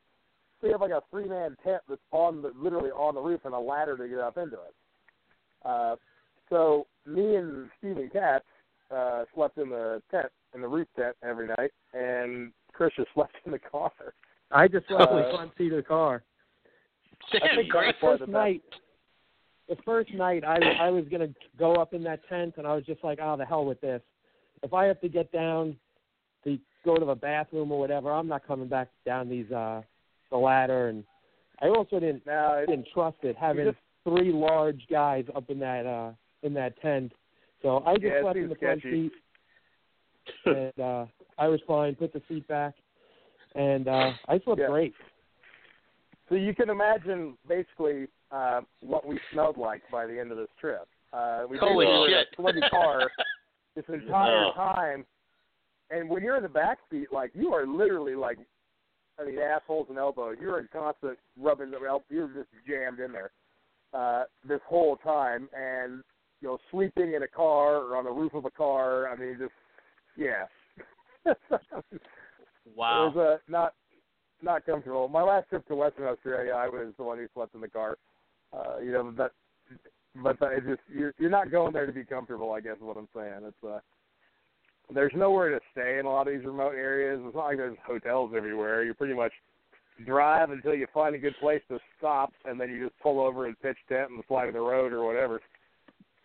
So 0.59 0.67
you 0.67 0.73
have 0.73 0.81
like 0.81 0.91
a 0.91 1.01
three 1.09 1.27
man 1.27 1.55
tent 1.63 1.81
that's 1.87 2.01
on 2.11 2.41
the 2.41 2.51
literally 2.55 2.91
on 2.91 3.15
the 3.15 3.21
roof 3.21 3.41
and 3.45 3.53
a 3.53 3.59
ladder 3.59 3.97
to 3.97 4.07
get 4.07 4.19
up 4.19 4.37
into 4.37 4.55
it. 4.55 4.75
Uh, 5.65 5.95
so 6.49 6.87
me 7.05 7.35
and 7.35 7.69
Stephen 7.77 8.09
Katz 8.11 8.45
uh, 8.91 9.23
slept 9.35 9.57
in 9.57 9.69
the 9.69 10.01
tent 10.11 10.27
in 10.53 10.61
the 10.61 10.67
roof 10.67 10.87
tent 10.95 11.15
every 11.23 11.47
night, 11.47 11.71
and 11.93 12.51
Chris 12.73 12.91
just 12.95 13.09
slept 13.13 13.35
in 13.45 13.51
the 13.51 13.59
car. 13.59 13.91
I 14.51 14.67
just 14.67 14.87
slept 14.87 15.11
in 15.11 15.17
the 15.17 15.31
front 15.31 15.51
seat 15.57 15.71
of 15.71 15.77
the 15.77 15.83
car. 15.83 16.23
Damn, 17.31 17.43
I 17.43 17.55
think 17.55 17.69
great. 17.69 17.85
that 17.87 17.95
First 18.01 18.25
the 18.25 18.31
night, 18.31 18.63
the 19.67 19.75
first 19.85 20.13
night, 20.13 20.43
I 20.43 20.57
I 20.79 20.89
was 20.89 21.05
gonna 21.11 21.29
go 21.57 21.75
up 21.75 21.93
in 21.93 22.03
that 22.03 22.27
tent, 22.27 22.55
and 22.57 22.65
I 22.65 22.73
was 22.73 22.85
just 22.85 23.03
like, 23.03 23.19
oh, 23.21 23.37
the 23.37 23.45
hell 23.45 23.65
with 23.65 23.79
this. 23.81 24.01
If 24.63 24.73
I 24.73 24.85
have 24.85 24.99
to 25.01 25.09
get 25.09 25.31
down 25.31 25.71
to 25.71 25.77
go 26.85 26.97
to 26.97 27.05
the 27.05 27.15
bathroom 27.15 27.71
or 27.71 27.79
whatever, 27.79 28.11
I'm 28.11 28.27
not 28.27 28.45
coming 28.47 28.67
back 28.67 28.89
down 29.05 29.29
these 29.29 29.51
uh 29.51 29.81
the 30.31 30.37
ladder. 30.37 30.89
And 30.89 31.03
I 31.61 31.67
also 31.67 31.99
didn't 31.99 32.25
Now, 32.25 32.53
it, 32.55 32.67
didn't 32.67 32.87
trust 32.93 33.17
it 33.23 33.35
having 33.39 33.65
just- 33.65 33.77
three 34.05 34.31
large 34.31 34.81
guys 34.89 35.25
up 35.35 35.49
in 35.49 35.59
that 35.59 35.85
uh 35.85 36.11
in 36.43 36.53
that 36.53 36.79
tent. 36.81 37.11
So 37.61 37.83
I 37.85 37.93
just 37.95 38.05
Yeah, 38.05 38.21
slept 38.21 38.37
in 38.37 38.49
the 38.49 38.55
front 38.55 38.81
sketchy. 38.81 39.11
seat, 40.45 40.45
and 40.77 40.79
uh 40.79 41.05
I 41.37 41.47
was 41.47 41.59
fine. 41.67 41.95
Put 41.95 42.13
the 42.13 42.21
seat 42.29 42.47
back, 42.47 42.73
and 43.55 43.87
uh 43.87 44.13
I 44.27 44.39
slept 44.39 44.61
Yeah. 44.61 44.67
great. 44.67 44.93
So 46.29 46.35
you 46.35 46.53
can 46.53 46.69
imagine 46.69 47.37
basically 47.47 48.07
uh, 48.31 48.61
what 48.81 49.07
we 49.07 49.19
smelled 49.31 49.57
like 49.57 49.81
by 49.91 50.05
the 50.05 50.19
end 50.19 50.31
of 50.31 50.37
this 50.37 50.49
trip. 50.61 50.87
Uh, 51.11 51.45
we 51.49 51.57
Holy 51.57 51.87
basically 51.87 52.13
in 52.13 52.19
shit. 52.19 52.27
a 52.37 52.41
bloody 52.41 52.61
car 52.69 53.11
this 53.75 53.85
entire 53.91 54.45
Oh. 54.45 54.51
time, 54.53 55.05
and 55.89 56.09
when 56.09 56.23
you're 56.23 56.37
in 56.37 56.43
the 56.43 56.49
back 56.49 56.79
seat, 56.91 57.07
like 57.11 57.31
you 57.33 57.53
are 57.53 57.65
literally 57.65 58.15
like, 58.15 58.37
I 59.19 59.25
mean, 59.25 59.39
assholes 59.39 59.87
and 59.89 59.97
elbows. 59.97 60.37
You're 60.39 60.59
in 60.59 60.69
constant 60.71 61.17
rubbing 61.39 61.71
the 61.71 61.77
elbow. 61.77 62.05
You're 62.09 62.27
just 62.27 62.49
jammed 62.67 62.99
in 62.99 63.11
there 63.11 63.31
uh, 63.93 64.23
this 64.47 64.61
whole 64.67 64.97
time, 64.97 65.49
and 65.53 66.03
you 66.41 66.47
know, 66.47 66.57
sleeping 66.71 67.13
in 67.13 67.23
a 67.23 67.27
car 67.27 67.77
or 67.77 67.97
on 67.97 68.05
the 68.05 68.11
roof 68.11 68.33
of 68.33 68.45
a 68.45 68.51
car. 68.51 69.09
I 69.09 69.15
mean, 69.15 69.37
just 69.39 69.51
yeah. 70.15 70.45
Wow. 72.75 73.07
It 73.07 73.15
was 73.15 73.39
uh, 73.39 73.51
not 73.51 73.73
not 74.41 74.65
comfortable. 74.65 75.07
My 75.07 75.21
last 75.21 75.49
trip 75.49 75.67
to 75.67 75.75
Western 75.75 76.05
Australia, 76.05 76.53
I 76.53 76.67
was 76.69 76.93
the 76.97 77.03
one 77.03 77.17
who 77.17 77.27
slept 77.33 77.55
in 77.55 77.61
the 77.61 77.67
car. 77.67 77.97
Uh, 78.53 78.79
you 78.79 78.91
know, 78.91 79.13
but 79.15 79.33
but 80.23 80.37
it 80.41 80.63
just 80.67 80.81
you're 80.87 81.13
you're 81.17 81.29
not 81.29 81.51
going 81.51 81.73
there 81.73 81.85
to 81.85 81.91
be 81.91 82.03
comfortable. 82.03 82.51
I 82.51 82.61
guess 82.61 82.77
is 82.77 82.81
what 82.81 82.97
I'm 82.97 83.09
saying. 83.15 83.41
It's 83.43 83.63
uh, 83.63 83.79
there's 84.93 85.13
nowhere 85.15 85.49
to 85.49 85.59
stay 85.71 85.99
in 85.99 86.05
a 86.05 86.09
lot 86.09 86.27
of 86.27 86.33
these 86.33 86.45
remote 86.45 86.73
areas. 86.75 87.21
It's 87.23 87.35
not 87.35 87.45
like 87.45 87.57
there's 87.57 87.77
hotels 87.85 88.31
everywhere. 88.35 88.83
You 88.83 88.93
pretty 88.93 89.13
much 89.13 89.31
drive 90.05 90.51
until 90.51 90.73
you 90.73 90.87
find 90.93 91.15
a 91.15 91.19
good 91.19 91.35
place 91.39 91.61
to 91.69 91.79
stop, 91.97 92.31
and 92.45 92.59
then 92.59 92.69
you 92.69 92.87
just 92.87 92.99
pull 92.99 93.19
over 93.19 93.47
and 93.47 93.59
pitch 93.61 93.77
tent 93.87 94.11
and 94.11 94.23
fly 94.25 94.45
to 94.45 94.51
the 94.51 94.59
road 94.59 94.93
or 94.93 95.05
whatever. 95.05 95.41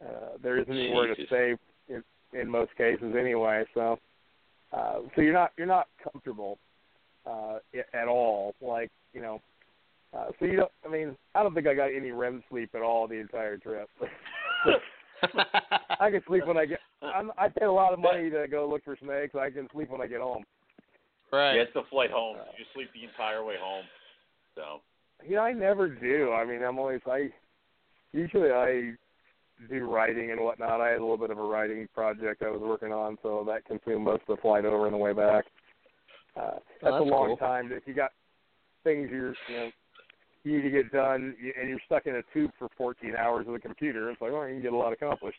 Uh, 0.05 0.37
there 0.43 0.59
isn't 0.59 0.73
anywhere 0.73 1.15
to 1.15 1.27
stay 1.27 1.55
in, 1.89 2.03
in 2.33 2.49
most 2.49 2.75
cases 2.77 3.15
anyway. 3.19 3.65
So 3.75 3.99
uh, 4.73 5.01
so 5.15 5.23
you're 5.23 5.33
not 5.33 5.53
you're 5.57 5.67
not 5.67 5.87
comfortable 6.03 6.59
uh, 7.27 7.59
at 7.93 8.09
all. 8.09 8.55
Like 8.61 8.91
you 9.13 9.23
know, 9.23 9.41
uh, 10.17 10.27
so 10.39 10.47
you 10.47 10.57
don't. 10.57 10.73
I 10.85 10.89
mean, 10.89 11.17
I 11.35 11.43
don't 11.43 11.55
think 11.55 11.67
I 11.67 11.75
got 11.75 11.95
any 11.95 12.11
REM 12.11 12.43
sleep 12.51 12.71
at 12.75 12.83
all 12.83 13.07
the 13.07 13.15
entire 13.15 13.57
trip. 13.57 13.89
I 16.01 16.11
can 16.11 16.23
sleep 16.27 16.47
when 16.47 16.57
I 16.57 16.67
get. 16.67 16.81
I'm, 17.03 17.31
I 17.39 17.49
pay 17.49 17.67
a 17.67 17.73
lot 17.73 17.93
of 17.93 17.99
money 17.99 18.31
to 18.31 18.47
go 18.51 18.69
look 18.69 18.85
for 18.85 18.97
snakes. 19.03 19.35
I 19.35 19.51
can 19.51 19.69
sleep 19.73 19.91
when 19.91 20.01
I 20.01 20.07
get 20.07 20.21
home. 20.21 20.45
right. 21.33 21.55
Yeah, 21.55 21.63
it's 21.63 21.75
the 21.75 21.83
flight 21.91 22.11
home. 22.11 22.37
You 22.59 22.65
sleep 22.75 22.89
the 22.95 23.05
entire 23.05 23.45
way 23.45 23.55
home. 23.61 23.85
So 24.55 24.81
You 25.27 25.37
know, 25.37 25.43
I 25.43 25.53
never 25.53 25.89
do. 25.89 26.33
I 26.33 26.45
mean, 26.45 26.63
I'm 26.63 26.79
always 26.79 27.01
I. 27.07 27.31
Usually, 28.13 28.51
I 28.51 28.93
do 29.69 29.89
writing 29.89 30.31
and 30.31 30.41
whatnot. 30.41 30.81
I 30.81 30.91
had 30.91 30.99
a 30.99 31.01
little 31.01 31.17
bit 31.17 31.31
of 31.31 31.39
a 31.39 31.43
writing 31.43 31.89
project 31.95 32.43
I 32.43 32.51
was 32.51 32.61
working 32.61 32.93
on, 32.93 33.19
so 33.23 33.45
that 33.47 33.65
consumed 33.65 34.05
most 34.05 34.23
of 34.29 34.37
the 34.37 34.43
flight 34.43 34.65
over 34.65 34.87
and 34.87 34.95
the 34.95 34.99
way 34.99 35.13
back. 35.13 35.45
Uh, 36.37 36.51
that's, 36.51 36.65
a 36.83 36.85
that's 36.85 37.11
long 37.11 37.29
cool. 37.29 37.37
time. 37.37 37.71
If 37.73 37.85
you 37.87 37.95
got 37.95 38.11
things 38.83 39.09
you're, 39.11 39.35
you 39.49 39.57
know, 39.57 39.71
you 40.45 40.57
need 40.57 40.63
to 40.63 40.71
get 40.71 40.93
done, 40.93 41.35
and 41.59 41.69
you're 41.69 41.81
stuck 41.87 42.07
in 42.07 42.17
a 42.17 42.23
tube 42.33 42.51
for 42.59 42.69
14 42.77 43.15
hours 43.17 43.47
with 43.47 43.57
a 43.57 43.61
computer, 43.61 44.11
it's 44.11 44.21
like, 44.21 44.33
well, 44.33 44.47
you 44.47 44.55
can 44.55 44.63
get 44.63 44.73
a 44.73 44.77
lot 44.77 44.93
accomplished. 44.93 45.39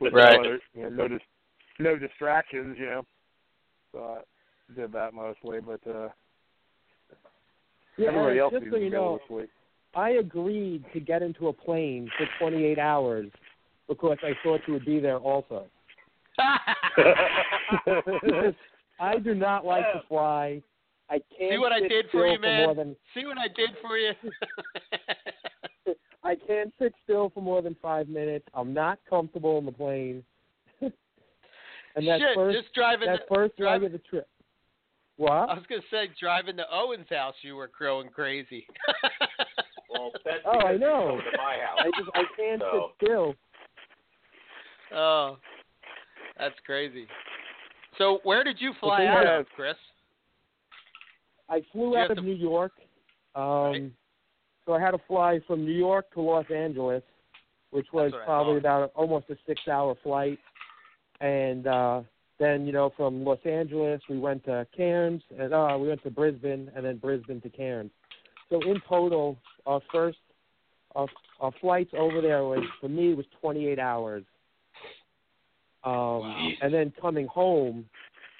With 0.00 0.12
Right. 0.12 0.34
No, 0.34 0.40
other, 0.40 0.60
you 0.74 0.82
know, 0.84 0.88
no, 0.90 1.08
dis- 1.08 1.20
no 1.78 1.96
distractions, 1.96 2.76
you 2.78 2.86
know. 2.86 3.02
So 3.92 3.98
I 3.98 4.74
did 4.74 4.92
that 4.92 5.14
mostly, 5.14 5.60
but 5.60 5.80
uh, 5.88 6.08
Yeah, 7.96 8.08
everybody 8.08 8.38
else 8.38 8.52
just 8.52 8.64
needs 8.64 8.74
so 8.74 8.78
to 8.78 8.84
you 8.84 8.90
know, 8.90 9.12
little 9.12 9.26
sleep. 9.28 9.50
I 9.94 10.10
agreed 10.10 10.84
to 10.92 11.00
get 11.00 11.22
into 11.22 11.48
a 11.48 11.52
plane 11.52 12.10
for 12.16 12.28
28 12.38 12.78
hours 12.78 13.30
because 13.88 14.18
I 14.22 14.32
thought 14.44 14.60
you 14.66 14.74
would 14.74 14.84
be 14.84 15.00
there 15.00 15.18
also. 15.18 15.66
I 19.00 19.18
do 19.18 19.34
not 19.34 19.64
like 19.64 19.90
to 19.92 20.02
fly. 20.08 20.62
I 21.10 21.20
can't 21.36 21.52
See 21.52 21.58
what 21.58 21.72
I 21.72 21.80
did 21.80 22.06
for 22.12 22.26
you, 22.26 22.38
more 22.40 22.74
man? 22.74 22.76
than 22.76 22.96
See 23.14 23.24
what 23.24 23.38
I 23.38 23.48
did 23.48 23.70
for 23.80 23.96
you? 23.96 24.12
I 26.24 26.34
can't 26.46 26.72
sit 26.78 26.92
still 27.04 27.30
for 27.30 27.40
more 27.40 27.62
than 27.62 27.74
five 27.80 28.08
minutes. 28.08 28.44
I'm 28.52 28.74
not 28.74 28.98
comfortable 29.08 29.56
in 29.58 29.64
the 29.64 29.72
plane. 29.72 30.22
and 30.82 30.92
that 32.06 32.20
Shit, 32.20 32.34
first 32.34 32.58
just 32.60 32.74
driving. 32.74 33.06
that 33.08 33.20
the, 33.28 33.34
first 33.34 33.56
drive- 33.56 33.82
leg 33.82 33.92
of 33.94 34.00
the 34.00 34.06
trip. 34.08 34.28
What? 35.16 35.32
I 35.32 35.54
was 35.54 35.64
gonna 35.68 35.80
say 35.90 36.08
driving 36.20 36.56
to 36.58 36.64
Owen's 36.72 37.08
house, 37.10 37.34
you 37.42 37.56
were 37.56 37.70
growing 37.76 38.08
crazy. 38.08 38.66
well, 39.90 40.12
that's 40.24 40.38
Oh, 40.46 40.60
I 40.60 40.76
know. 40.76 41.18
come 41.22 41.32
to 41.32 41.38
my 41.38 41.56
house. 41.64 41.78
I 41.80 41.90
just 41.98 42.10
I 42.14 42.22
can't 42.36 42.60
So- 42.60 42.90
sit 43.00 43.06
still. 43.06 43.34
oh, 44.94 45.38
that's 46.38 46.54
crazy. 46.66 47.06
So 47.96 48.20
where 48.22 48.44
did 48.44 48.60
you 48.60 48.72
fly 48.78 48.98
thing 48.98 49.08
out 49.08 49.26
of, 49.26 49.46
Chris? 49.56 49.74
I 51.48 51.62
flew 51.72 51.96
out 51.96 52.10
of 52.10 52.16
to- 52.18 52.22
New 52.22 52.34
York. 52.34 52.72
Um 53.34 53.44
Right. 53.44 53.92
so 54.66 54.74
I 54.74 54.80
had 54.80 54.90
to 54.90 54.98
fly 55.06 55.40
from 55.46 55.64
New 55.64 55.72
York 55.88 56.12
to 56.12 56.20
Los 56.20 56.50
Angeles, 56.50 57.02
which 57.70 57.86
was 57.92 58.10
That's 58.12 58.14
what 58.14 58.22
I 58.22 58.24
probably 58.26 58.60
thought. 58.60 58.82
about 58.82 58.92
almost 58.94 59.30
a 59.30 59.36
six 59.46 59.66
hour 59.68 59.94
flight. 60.02 60.38
And 61.20 61.66
uh 61.66 62.02
then, 62.38 62.66
you 62.66 62.72
know, 62.72 62.90
from 62.96 63.24
Los 63.24 63.44
Angeles 63.44 64.00
we 64.08 64.18
went 64.18 64.44
to 64.44 64.66
Cairns 64.76 65.22
and 65.38 65.52
uh 65.54 65.76
we 65.80 65.88
went 65.88 66.02
to 66.04 66.10
Brisbane 66.10 66.70
and 66.74 66.84
then 66.84 66.96
Brisbane 66.98 67.40
to 67.42 67.48
Cairns. 67.50 67.90
So 68.50 68.60
in 68.62 68.80
total 68.88 69.36
our 69.66 69.80
first 69.92 70.18
our, 70.96 71.06
our 71.40 71.52
flights 71.60 71.92
over 71.96 72.20
there 72.20 72.44
was 72.44 72.64
for 72.80 72.88
me 72.88 73.14
was 73.14 73.26
twenty 73.40 73.66
eight 73.68 73.78
hours. 73.78 74.24
Um 75.84 75.92
Wow. 75.94 76.48
and 76.62 76.72
then 76.74 76.92
coming 77.00 77.26
home 77.26 77.88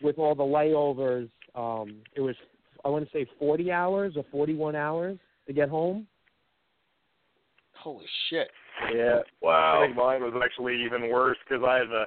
with 0.02 0.18
all 0.18 0.34
the 0.34 0.42
layovers, 0.44 1.28
um 1.54 2.02
it 2.14 2.20
was 2.20 2.36
I 2.85 2.89
want 2.89 3.05
to 3.05 3.11
say 3.12 3.26
40 3.39 3.70
hours 3.72 4.14
or 4.16 4.24
41 4.31 4.76
hours 4.76 5.18
to 5.47 5.53
get 5.53 5.68
home. 5.68 6.07
Holy 7.74 8.07
shit! 8.29 8.49
Yeah. 8.95 9.20
Wow. 9.41 9.51
I 9.51 9.74
Wow. 9.79 9.83
think 9.85 9.97
mine 9.97 10.22
was 10.22 10.35
actually 10.45 10.83
even 10.85 11.11
worse 11.11 11.37
because 11.49 11.64
I 11.66 11.76
had 11.79 11.89
a, 11.89 12.07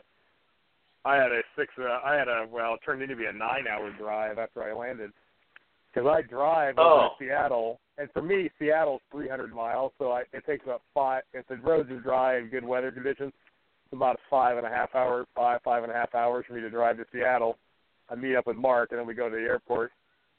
I 1.06 1.16
had 1.16 1.32
a 1.32 1.42
six, 1.58 1.74
uh, 1.80 2.00
I 2.04 2.16
had 2.16 2.28
a 2.28 2.46
well, 2.52 2.74
it 2.76 2.82
turned 2.86 3.02
into 3.02 3.16
be 3.16 3.26
a 3.26 3.32
nine-hour 3.34 3.92
drive 3.98 4.38
after 4.38 4.64
I 4.64 4.74
landed. 4.74 5.12
Because 5.94 6.08
I 6.08 6.22
drive 6.22 6.78
over 6.78 6.90
Oh. 6.90 7.10
to 7.20 7.26
Seattle, 7.26 7.80
and 7.98 8.10
for 8.14 8.22
me, 8.22 8.50
Seattle's 8.58 9.02
300 9.12 9.54
miles, 9.54 9.92
so 9.98 10.12
I, 10.12 10.22
it 10.32 10.46
takes 10.46 10.64
about 10.64 10.82
five. 10.94 11.24
If 11.34 11.46
the 11.48 11.58
roads 11.58 11.90
are 11.92 12.00
dry 12.00 12.36
and 12.38 12.50
good 12.50 12.64
weather 12.64 12.92
conditions, 12.92 13.34
it's 13.86 13.94
about 13.94 14.18
five 14.30 14.58
and 14.58 14.66
a 14.66 14.70
half 14.70 14.94
hours, 14.96 15.26
five 15.36 15.62
five 15.64 15.84
and 15.84 15.92
a 15.92 15.96
half 15.96 16.16
hours 16.16 16.46
for 16.48 16.54
me 16.54 16.62
to 16.62 16.70
drive 16.70 16.98
to 16.98 17.06
Seattle. 17.12 17.58
I 18.10 18.16
meet 18.16 18.36
up 18.36 18.48
with 18.48 18.56
Mark, 18.58 18.92
and 18.92 19.00
then 19.00 19.08
we 19.08 19.14
go 19.14 19.30
to 19.30 19.36
the 19.36 19.42
airport 19.42 19.92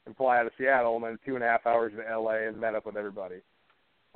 and 0.05 0.15
fly 0.15 0.39
out 0.39 0.45
of 0.45 0.51
Seattle, 0.57 0.95
and 0.95 1.03
then 1.05 1.17
two 1.25 1.35
and 1.35 1.43
a 1.43 1.47
half 1.47 1.65
hours 1.65 1.93
to 1.95 2.19
LA 2.19 2.47
and 2.47 2.59
met 2.59 2.75
up 2.75 2.85
with 2.85 2.97
everybody. 2.97 3.37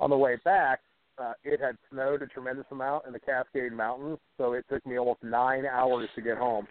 On 0.00 0.10
the 0.10 0.16
way 0.16 0.36
back, 0.44 0.80
uh, 1.18 1.32
it 1.42 1.60
had 1.60 1.76
snowed 1.90 2.22
a 2.22 2.26
tremendous 2.26 2.66
amount 2.70 3.06
in 3.06 3.12
the 3.12 3.18
Cascade 3.18 3.72
Mountains, 3.72 4.18
so 4.36 4.52
it 4.52 4.64
took 4.68 4.84
me 4.86 4.98
almost 4.98 5.22
nine 5.22 5.66
hours 5.66 6.08
to 6.14 6.22
get 6.22 6.36
home. 6.38 6.66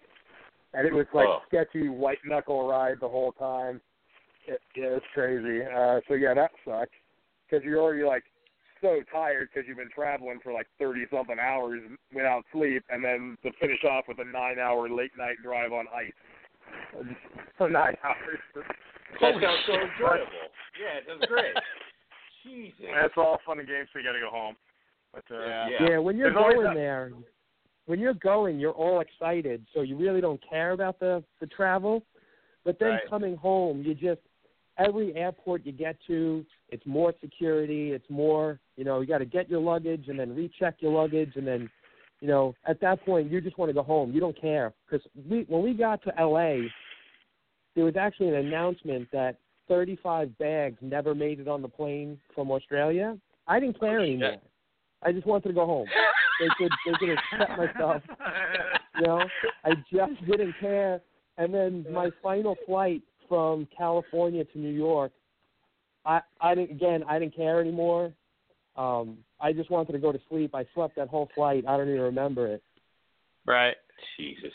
And 0.74 0.88
it 0.88 0.94
was 0.94 1.08
like 1.14 1.28
Oh. 1.28 1.42
sketchy 1.48 1.90
white 1.90 2.24
knuckle 2.24 2.68
ride 2.68 3.00
the 3.00 3.10
whole 3.10 3.32
time. 3.34 3.82
It, 4.46 4.62
yeah, 4.76 4.96
it's 4.98 5.06
crazy. 5.14 5.64
Uh, 5.66 6.00
so 6.08 6.14
yeah, 6.14 6.34
that 6.34 6.52
sucks 6.64 6.92
because 7.50 7.66
you're 7.66 7.82
already 7.82 8.04
like 8.04 8.24
so 8.82 9.02
tired 9.12 9.50
because 9.52 9.68
you've 9.68 9.78
been 9.78 9.90
traveling 9.90 10.40
for 10.40 10.54
like 10.54 10.68
thirty 10.80 11.06
something 11.12 11.40
hours 11.40 11.82
without 12.14 12.44
sleep, 12.54 12.84
and 12.90 13.04
then 13.04 13.38
to 13.44 13.52
finish 13.60 13.84
off 13.84 14.06
with 14.08 14.20
a 14.20 14.26
nine 14.26 14.60
hour 14.60 14.88
late 14.90 15.12
night 15.18 15.38
drive 15.44 15.74
on 15.74 15.86
ice. 15.94 16.14
For 17.58 17.70
nine 17.70 17.96
hours. 18.04 18.66
That 19.22 19.34
sounds 19.42 19.64
so 19.66 19.74
enjoyable. 19.74 20.52
Yeah, 20.80 21.00
it 21.00 21.04
sounds 21.08 21.26
great. 21.28 21.54
Jesus. 22.44 22.86
That's 22.94 23.14
all 23.18 23.40
fun 23.46 23.60
and 23.60 23.68
games. 23.68 23.90
So 23.92 24.00
you 24.00 24.06
got 24.06 24.14
to 24.14 24.20
go 24.20 24.30
home. 24.30 24.56
But 25.14 25.24
uh, 25.32 25.40
Yeah. 25.40 25.70
Yeah. 25.70 25.90
Yeah, 25.90 25.98
when 25.98 26.18
you're 26.18 26.34
There's 26.34 26.56
going 26.56 26.74
there, 26.74 27.12
when 27.86 28.00
you're 28.00 28.14
going, 28.14 28.60
you're 28.60 28.72
all 28.74 29.00
excited, 29.00 29.66
so 29.74 29.82
you 29.82 29.98
really 29.98 30.22
don't 30.22 30.42
care 30.48 30.72
about 30.72 31.00
the 31.00 31.24
the 31.40 31.48
travel. 31.48 32.04
But 32.64 32.80
then 32.80 32.90
Right. 32.90 33.10
coming 33.10 33.36
home, 33.38 33.82
you 33.82 33.96
just 33.96 34.22
every 34.78 35.16
airport 35.16 35.66
you 35.66 35.72
get 35.72 35.98
to, 36.08 36.46
it's 36.70 36.86
more 36.86 37.14
security, 37.22 37.94
it's 37.94 38.08
more, 38.10 38.60
you 38.76 38.84
know, 38.84 39.00
you 39.02 39.08
got 39.08 39.18
to 39.20 39.26
get 39.26 39.50
your 39.50 39.60
luggage 39.60 40.08
and 40.08 40.20
then 40.20 40.36
recheck 40.36 40.76
your 40.82 40.92
luggage 40.92 41.32
and 41.36 41.48
then, 41.48 41.70
you 42.20 42.28
know, 42.28 42.54
at 42.68 42.80
that 42.82 43.04
point 43.04 43.32
you 43.32 43.42
just 43.42 43.58
want 43.58 43.70
to 43.70 43.74
go 43.74 43.84
home. 43.84 44.12
You 44.12 44.20
don't 44.20 44.40
care 44.40 44.74
because 44.90 45.06
we 45.30 45.46
when 45.48 45.64
we 45.64 45.74
got 45.74 46.04
to 46.04 46.20
L.A., 46.20 46.72
there 47.78 47.86
was 47.86 47.96
actually 47.96 48.30
an 48.30 48.34
announcement 48.36 49.08
that 49.14 49.38
35 49.68 50.36
bags 50.40 50.78
never 50.82 51.14
made 51.14 51.40
it 51.40 51.48
on 51.48 51.62
the 51.62 51.68
plane 51.68 52.20
from 52.34 52.50
Australia. 52.50 53.16
I 53.48 53.60
didn't 53.60 53.80
care 53.80 54.00
Oh, 54.00 54.04
shit. 54.04 54.10
anymore. 54.22 54.42
I 55.04 55.12
just 55.12 55.28
wanted 55.28 55.50
to 55.50 55.54
go 55.54 55.68
home. 55.68 55.88
They 56.40 56.48
could 56.58 56.72
they 56.88 56.94
could 56.98 57.10
accept 57.12 57.52
my 57.58 57.72
stuff. 57.76 58.02
You 58.96 59.06
know, 59.06 59.22
I 59.64 59.76
just 59.94 60.26
didn't 60.26 60.56
care. 60.60 61.02
And 61.38 61.54
then 61.54 61.86
my 61.94 62.10
final 62.24 62.56
flight 62.66 63.04
from 63.30 63.68
California 63.78 64.44
to 64.44 64.58
New 64.58 64.74
York, 64.74 65.12
I 66.04 66.22
I 66.42 66.56
didn't 66.56 66.72
again 66.72 67.04
I 67.08 67.20
didn't 67.20 67.36
care 67.36 67.62
anymore. 67.62 68.12
Um, 68.76 69.20
I 69.40 69.54
just 69.54 69.70
wanted 69.70 69.92
to 69.94 70.00
go 70.00 70.12
to 70.12 70.20
sleep. 70.30 70.56
I 70.56 70.66
slept 70.74 70.96
that 70.96 71.10
whole 71.10 71.30
flight. 71.36 71.64
I 71.68 71.78
don't 71.78 71.90
even 71.90 72.02
remember 72.02 72.48
it. 72.48 72.64
Right. 73.46 73.76
Jesus. 74.18 74.52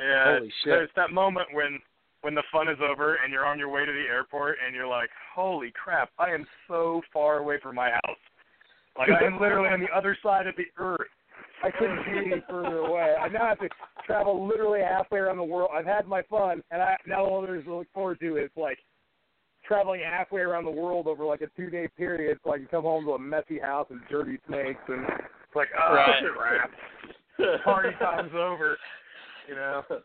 Yeah, 0.00 0.36
Holy 0.38 0.48
shit. 0.62 0.72
there's 0.72 0.90
that 0.96 1.10
moment 1.12 1.48
when 1.52 1.78
when 2.22 2.34
the 2.34 2.42
fun 2.50 2.68
is 2.68 2.78
over 2.82 3.16
and 3.22 3.32
you're 3.32 3.46
on 3.46 3.58
your 3.58 3.68
way 3.68 3.86
to 3.86 3.92
the 3.92 4.06
airport 4.10 4.56
and 4.64 4.74
you're 4.74 4.86
like, 4.86 5.10
"Holy 5.34 5.72
crap! 5.72 6.10
I 6.18 6.30
am 6.30 6.46
so 6.68 7.02
far 7.12 7.38
away 7.38 7.58
from 7.62 7.76
my 7.76 7.90
house. 7.90 8.18
Like 8.98 9.10
I 9.10 9.24
am 9.24 9.34
literally 9.40 9.68
on 9.68 9.80
the 9.80 9.94
other 9.94 10.16
side 10.22 10.46
of 10.46 10.56
the 10.56 10.66
earth. 10.78 11.08
I 11.62 11.70
couldn't 11.70 12.04
be 12.04 12.32
any 12.32 12.42
further 12.48 12.78
away. 12.78 13.14
I 13.18 13.28
now 13.28 13.46
have 13.46 13.58
to 13.60 13.68
travel 14.06 14.46
literally 14.46 14.80
halfway 14.80 15.18
around 15.20 15.38
the 15.38 15.44
world. 15.44 15.70
I've 15.72 15.86
had 15.86 16.06
my 16.06 16.22
fun, 16.22 16.62
and 16.70 16.82
I 16.82 16.96
now 17.06 17.24
all 17.24 17.42
there's 17.42 17.64
to 17.64 17.76
look 17.76 17.86
forward 17.94 18.20
to 18.20 18.36
is 18.36 18.50
like 18.56 18.78
traveling 19.66 20.00
halfway 20.04 20.42
around 20.42 20.64
the 20.64 20.70
world 20.70 21.06
over 21.06 21.24
like 21.24 21.40
a 21.40 21.48
two 21.56 21.70
day 21.70 21.88
period, 21.96 22.38
so 22.44 22.52
I 22.52 22.58
can 22.58 22.66
come 22.66 22.82
home 22.82 23.04
to 23.06 23.12
a 23.12 23.18
messy 23.18 23.58
house 23.58 23.86
and 23.90 24.00
dirty 24.10 24.38
snakes, 24.46 24.80
and 24.88 25.04
it's 25.04 25.54
like, 25.56 25.68
oh 25.78 25.94
Right. 25.94 26.22
crap, 26.36 26.70
party 27.64 27.90
time's 27.98 28.32
over. 28.34 28.76
You 29.48 29.54
know. 29.54 29.82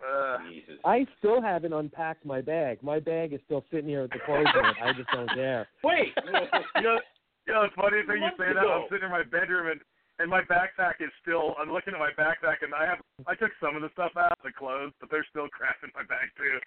Uh, 0.00 0.38
Jesus. 0.48 0.80
I 0.84 1.04
still 1.18 1.42
haven't 1.42 1.74
unpacked 1.74 2.24
my 2.24 2.40
bag. 2.40 2.82
My 2.82 2.98
bag 2.98 3.34
is 3.34 3.40
still 3.44 3.64
sitting 3.70 3.86
here 3.88 4.00
at 4.00 4.08
the 4.08 4.18
closet. 4.24 4.48
I 4.82 4.94
just 4.94 5.10
don't 5.12 5.28
care. 5.34 5.68
Wait. 5.84 6.14
you 6.24 6.82
know, 6.82 6.98
you 7.46 7.52
know, 7.52 7.62
it's 7.64 7.74
funny 7.74 8.00
thing 8.08 8.22
you 8.22 8.30
say 8.38 8.54
that. 8.54 8.64
ago. 8.64 8.80
I'm 8.80 8.88
sitting 8.88 9.04
in 9.04 9.10
my 9.10 9.24
bedroom 9.24 9.70
and 9.70 9.80
and 10.18 10.28
my 10.28 10.40
backpack 10.40 11.00
is 11.00 11.10
still. 11.20 11.54
I'm 11.60 11.70
looking 11.72 11.92
at 11.92 12.00
my 12.00 12.12
backpack 12.16 12.64
and 12.64 12.74
I 12.74 12.86
have. 12.86 13.00
I 13.26 13.34
took 13.34 13.50
some 13.60 13.76
of 13.76 13.82
the 13.82 13.90
stuff 13.92 14.12
out, 14.16 14.38
the 14.44 14.52
clothes, 14.52 14.92
but 15.00 15.10
there's 15.10 15.26
still 15.30 15.48
crap 15.48 15.76
in 15.82 15.90
my 15.94 16.02
bag 16.02 16.28
too. 16.36 16.58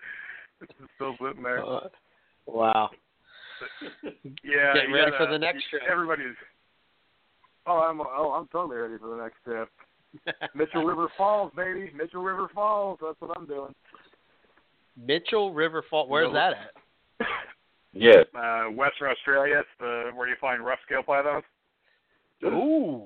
It's 0.61 0.73
just 0.79 0.91
still 0.95 1.15
sitting 1.17 1.41
there. 1.41 1.65
Uh, 1.65 1.89
wow. 2.45 2.89
Yeah. 4.43 4.73
Getting 4.73 4.91
ready 4.93 5.11
gotta- 5.11 5.25
for 5.25 5.31
the 5.31 5.39
next 5.39 5.69
trip. 5.69 5.81
Everybody's. 5.89 6.37
Oh, 7.65 7.77
I'm. 7.77 8.01
Oh, 8.01 8.31
I'm 8.37 8.47
totally 8.47 8.77
ready 8.77 8.97
for 8.99 9.09
the 9.15 9.21
next 9.23 9.41
trip. 9.43 9.69
Mitchell 10.55 10.83
River 10.85 11.07
Falls, 11.17 11.51
baby. 11.55 11.91
Mitchell 11.95 12.21
River 12.23 12.47
Falls. 12.53 12.99
That's 13.01 13.19
what 13.19 13.35
I'm 13.37 13.45
doing. 13.45 13.73
Mitchell 14.97 15.53
River 15.53 15.83
Falls. 15.89 16.09
Where's 16.09 16.27
No. 16.27 16.33
that 16.33 16.53
at? 16.53 17.27
Yeah. 17.95 18.23
Uh, 18.35 18.71
Western 18.71 19.11
Australia. 19.11 19.57
It's 19.59 19.69
the 19.79 20.09
where 20.15 20.27
you 20.27 20.35
find 20.41 20.65
rough 20.65 20.79
scale 20.83 21.03
pythons. 21.03 21.43
Ooh. 22.43 23.03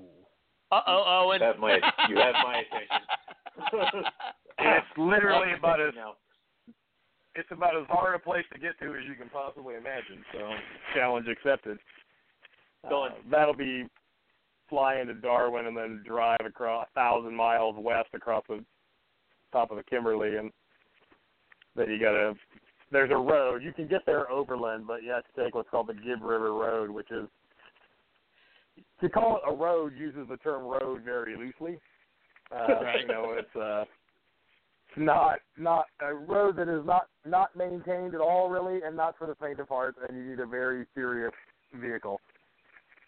Uh 0.72 0.80
oh, 0.88 1.04
Owen. 1.28 1.42
You 1.42 1.46
have 1.48 1.60
my 1.60 1.74
you 2.10 2.16
have 2.16 2.36
my 2.44 2.64
attention. 2.64 4.04
It's 4.60 4.88
literally 4.98 5.54
about 5.58 5.80
as 5.82 5.94
now. 5.96 6.14
it's 7.36 7.50
about 7.52 7.76
as 7.78 7.86
hard 7.90 8.16
a 8.16 8.20
place 8.20 8.46
to 8.54 8.60
get 8.60 8.80
to 8.80 8.86
as 8.96 9.06
you 9.08 9.14
can 9.16 9.30
possibly 9.30 9.76
imagine. 9.76 10.24
So 10.34 10.40
challenge 10.96 11.28
accepted. 11.28 11.78
Done. 12.90 13.12
Uh, 13.12 13.16
that'll 13.30 13.54
be 13.56 13.86
fly 14.70 15.00
into 15.00 15.14
Darwin 15.14 15.68
and 15.68 15.78
then 15.78 16.04
drive 16.06 16.40
across 16.46 16.88
a 16.90 16.94
thousand 16.94 17.36
miles 17.36 17.76
west 17.78 18.10
across 18.14 18.44
the 18.48 18.64
top 19.52 19.72
of 19.72 19.78
the 19.78 19.84
Kimberley, 19.84 20.38
and 20.38 20.52
then 21.76 21.90
you 21.90 22.00
gotta. 22.00 22.34
There's 22.90 23.12
a 23.12 23.18
road 23.18 23.64
you 23.64 23.74
can 23.74 23.88
get 23.88 24.06
there 24.06 24.32
overland, 24.32 24.86
but 24.88 25.04
you 25.04 25.12
have 25.12 25.24
to 25.24 25.44
take 25.44 25.56
what's 25.56 25.70
called 25.70 25.88
the 25.88 25.94
Gibb 25.94 26.22
River 26.22 26.54
Road, 26.54 26.90
which 26.90 27.12
is 27.12 27.28
to 29.02 29.10
call 29.10 29.38
it 29.38 29.52
a 29.52 29.54
road 29.54 29.94
uses 29.98 30.28
the 30.30 30.38
term 30.38 30.64
road 30.64 31.02
very 31.04 31.36
loosely. 31.36 31.80
Uh, 32.52 32.68
You 33.02 33.08
know, 33.08 33.36
it's 33.38 33.56
uh, 33.56 33.84
it's 34.90 34.98
not 34.98 35.40
not 35.58 35.86
a 36.02 36.14
road 36.14 36.56
that 36.58 36.70
is 36.70 36.86
not 36.86 37.08
not 37.26 37.56
maintained 37.56 38.16
at 38.16 38.22
all, 38.22 38.50
really, 38.50 38.82
and 38.84 38.96
not 38.96 39.18
for 39.18 39.28
the 39.28 39.36
faint 39.36 39.60
of 39.60 39.68
heart. 39.68 39.96
And 40.08 40.18
you 40.18 40.30
need 40.30 40.40
a 40.40 40.46
very 40.46 40.86
serious 40.96 41.34
vehicle 41.74 42.22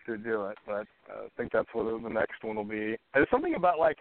to 0.05 0.17
do 0.17 0.45
it. 0.47 0.57
But 0.65 0.87
uh, 1.09 1.25
I 1.25 1.29
think 1.37 1.51
that's 1.51 1.67
what 1.73 1.83
the 2.01 2.09
next 2.09 2.43
one 2.43 2.55
will 2.55 2.63
be. 2.63 2.95
There's 3.13 3.29
something 3.31 3.55
about 3.55 3.79
like 3.79 3.97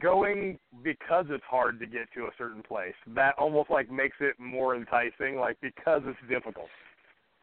going 0.00 0.58
because 0.82 1.26
it's 1.28 1.44
hard 1.48 1.78
to 1.80 1.86
get 1.86 2.06
to 2.14 2.22
a 2.24 2.30
certain 2.38 2.62
place. 2.62 2.94
That 3.14 3.34
almost 3.38 3.70
like 3.70 3.90
makes 3.90 4.16
it 4.20 4.34
more 4.38 4.74
enticing, 4.76 5.36
like 5.36 5.56
because 5.60 6.02
it's 6.06 6.18
difficult. 6.28 6.68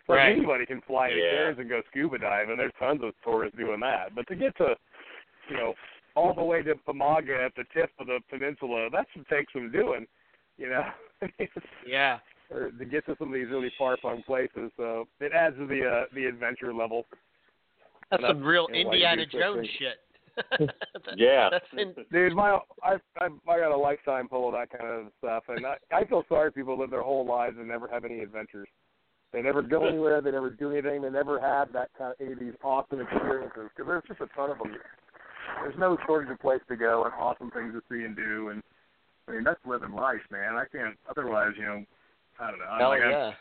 Like 0.08 0.18
Right. 0.18 0.36
anybody 0.36 0.66
can 0.66 0.82
fly 0.82 1.10
Yeah. 1.10 1.30
Cairns 1.32 1.60
and 1.60 1.70
go 1.70 1.82
scuba 1.90 2.18
dive, 2.18 2.50
and 2.50 2.60
there's 2.60 2.74
tons 2.80 3.04
of 3.04 3.14
tourists 3.24 3.58
doing 3.58 3.80
that. 3.82 4.16
But 4.16 4.28
to 4.28 4.36
get 4.36 4.58
to, 4.58 4.76
you 5.50 5.56
know, 5.58 5.76
all 6.16 6.34
the 6.34 6.44
way 6.44 6.64
to 6.64 6.74
Bamaga 6.88 7.46
at 7.46 7.54
the 7.56 7.64
tip 7.74 7.92
of 8.00 8.08
the 8.08 8.20
peninsula, 8.30 8.90
that 8.92 9.06
should 9.14 9.28
take 9.28 9.46
some 9.52 9.72
doing. 9.72 10.08
You 10.58 10.70
know, 10.72 10.86
yeah. 11.88 12.20
or 12.50 12.72
to 12.72 12.86
get 12.86 13.06
to 13.06 13.16
some 13.20 13.28
of 13.30 13.34
these 13.36 13.48
really 13.50 13.72
far 13.78 13.96
flung 13.98 14.24
places. 14.24 14.72
So 14.76 15.08
it 15.20 15.32
adds 15.32 15.56
to 15.58 15.68
the 15.68 15.88
uh, 15.88 16.06
the 16.14 16.26
adventure 16.26 16.74
level. 16.74 17.06
That's 18.12 18.24
some 18.24 18.44
real 18.44 18.68
you 18.74 18.84
know, 18.86 18.92
Indiana 18.92 19.26
Jones 19.26 19.68
things. 19.68 19.70
shit. 19.80 19.98
Yeah. 21.18 21.50
That's 21.52 21.66
in, 21.78 21.94
Dude, 22.12 22.34
my 22.34 22.60
I 22.84 22.96
I 23.20 23.26
I 23.48 23.60
got 23.60 23.72
a 23.72 23.78
lifetime 23.78 24.28
full 24.30 24.48
of 24.48 24.54
that 24.54 24.70
kind 24.78 24.90
of 24.90 25.08
stuff, 25.20 25.44
and 25.50 25.66
I 25.66 25.76
I 25.92 26.06
feel 26.06 26.24
sorry 26.30 26.52
people 26.52 26.78
live 26.80 26.92
their 26.92 27.02
whole 27.04 27.26
lives 27.26 27.58
and 27.60 27.68
never 27.68 27.88
have 27.88 28.06
any 28.06 28.20
adventures. 28.20 28.68
They 29.34 29.42
never 29.42 29.62
go 29.62 29.86
anywhere. 29.86 30.22
They 30.22 30.32
never 30.32 30.50
do 30.50 30.72
anything. 30.72 31.02
They 31.02 31.10
never 31.10 31.40
have 31.40 31.72
that 31.74 31.90
kind 31.98 32.12
of 32.14 32.22
any 32.22 32.34
of 32.34 32.40
these 32.40 32.54
awesome 32.64 33.02
experiences 33.02 33.70
because 33.76 33.88
there's 33.88 34.04
just 34.08 34.22
a 34.22 34.28
ton 34.36 34.52
of 34.52 34.58
them. 34.60 34.76
There's 35.62 35.78
no 35.78 35.98
shortage 36.06 36.32
of 36.32 36.40
place 36.40 36.62
to 36.70 36.76
go 36.78 37.04
and 37.04 37.14
awesome 37.20 37.52
things 37.52 37.74
to 37.74 37.82
see 37.92 38.06
and 38.06 38.16
do, 38.16 38.50
and 38.50 38.64
I 39.28 39.32
mean 39.34 39.44
that's 39.44 39.60
living 39.66 39.92
life, 39.92 40.22
man. 40.32 40.56
I 40.56 40.64
can't 40.72 40.96
otherwise, 41.10 41.52
you 41.58 41.66
know. 41.66 41.84
I 42.40 42.50
don't 42.50 42.60
know. 42.60 42.66
I'm 42.66 42.80
hell 42.80 42.90
like, 42.90 43.02
I'm- 43.02 43.12
yeah. 43.12 43.32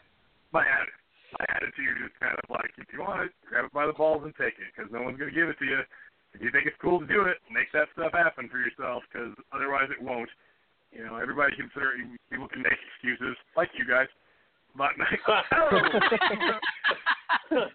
my 0.52 0.62
atti- 0.64 0.98
my 1.36 1.44
attitude 1.52 1.98
is 2.04 2.12
kind 2.20 2.36
of 2.36 2.46
like 2.48 2.72
if 2.78 2.88
you 2.92 3.00
want 3.04 3.28
it, 3.28 3.32
grab 3.44 3.66
it 3.66 3.72
by 3.72 3.86
the 3.86 3.92
balls 3.92 4.24
and 4.24 4.32
take 4.36 4.56
it 4.56 4.72
because 4.72 4.90
no 4.92 5.02
one's 5.02 5.18
going 5.18 5.32
to 5.32 5.36
give 5.36 5.48
it 5.48 5.58
to 5.60 5.66
you. 5.66 5.80
If 6.34 6.40
you 6.44 6.50
think 6.52 6.68
it's 6.68 6.76
cool 6.80 7.00
to 7.00 7.08
do 7.08 7.24
it, 7.24 7.40
make 7.48 7.72
that 7.72 7.88
stuff 7.96 8.12
happen 8.12 8.48
for 8.48 8.60
yourself 8.60 9.02
because 9.08 9.32
otherwise 9.52 9.88
it 9.92 10.00
won't. 10.00 10.28
You 10.92 11.04
know, 11.04 11.16
everybody 11.20 11.52
can 11.56 11.68
people 12.32 12.48
can 12.48 12.62
make 12.64 12.80
excuses 12.80 13.36
like 13.56 13.68
you 13.76 13.84
guys, 13.84 14.08
but 14.76 14.96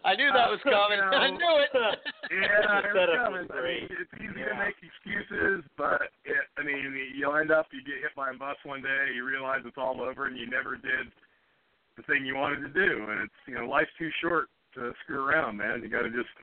I 0.06 0.18
knew 0.18 0.30
that 0.34 0.50
was 0.50 0.62
coming. 0.66 0.98
You 0.98 1.06
know, 1.12 1.18
I 1.18 1.30
knew 1.30 1.56
it. 1.62 1.70
Yeah, 1.78 1.94
The 2.30 2.90
it's 2.90 2.94
setup 2.94 3.26
coming. 3.26 3.46
I 3.54 3.62
mean, 3.62 3.86
it's 3.90 4.14
easy 4.18 4.42
to 4.50 4.56
make 4.58 4.78
excuses, 4.82 5.62
but 5.78 6.10
it, 6.26 6.42
I 6.58 6.66
mean, 6.66 6.90
you'll 7.14 7.38
end 7.38 7.52
up 7.54 7.70
you 7.70 7.86
get 7.86 8.02
hit 8.02 8.18
by 8.18 8.34
a 8.34 8.38
bus 8.38 8.58
one 8.66 8.82
day, 8.82 9.14
you 9.14 9.26
realize 9.26 9.62
it's 9.66 9.78
all 9.78 10.02
over, 10.02 10.26
and 10.26 10.38
you 10.38 10.50
never 10.50 10.74
did 10.74 11.14
the 11.98 12.04
thing 12.04 12.26
you 12.26 12.36
wanted 12.36 12.62
to 12.62 12.72
do. 12.74 13.06
And 13.10 13.22
it's 13.22 13.42
you 13.48 13.56
know, 13.56 13.66
life's 13.66 13.94
too 13.98 14.10
short 14.22 14.48
to 14.76 14.92
screw 15.04 15.24
around, 15.24 15.58
man. 15.58 15.82
You 15.84 15.90
got 15.90 16.04
to 16.04 16.10
just 16.10 16.34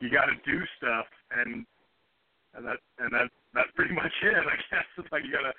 you 0.00 0.10
got 0.10 0.26
to 0.26 0.36
do 0.44 0.60
stuff, 0.76 1.06
and 1.36 1.66
and 2.54 2.66
that 2.66 2.78
and 2.98 3.12
that 3.12 3.28
that's 3.54 3.70
pretty 3.74 3.94
much 3.94 4.12
it. 4.22 4.34
I 4.34 4.56
guess 4.70 4.86
it's 4.96 5.12
like 5.12 5.24
you 5.24 5.32
got 5.32 5.48
to 5.48 5.54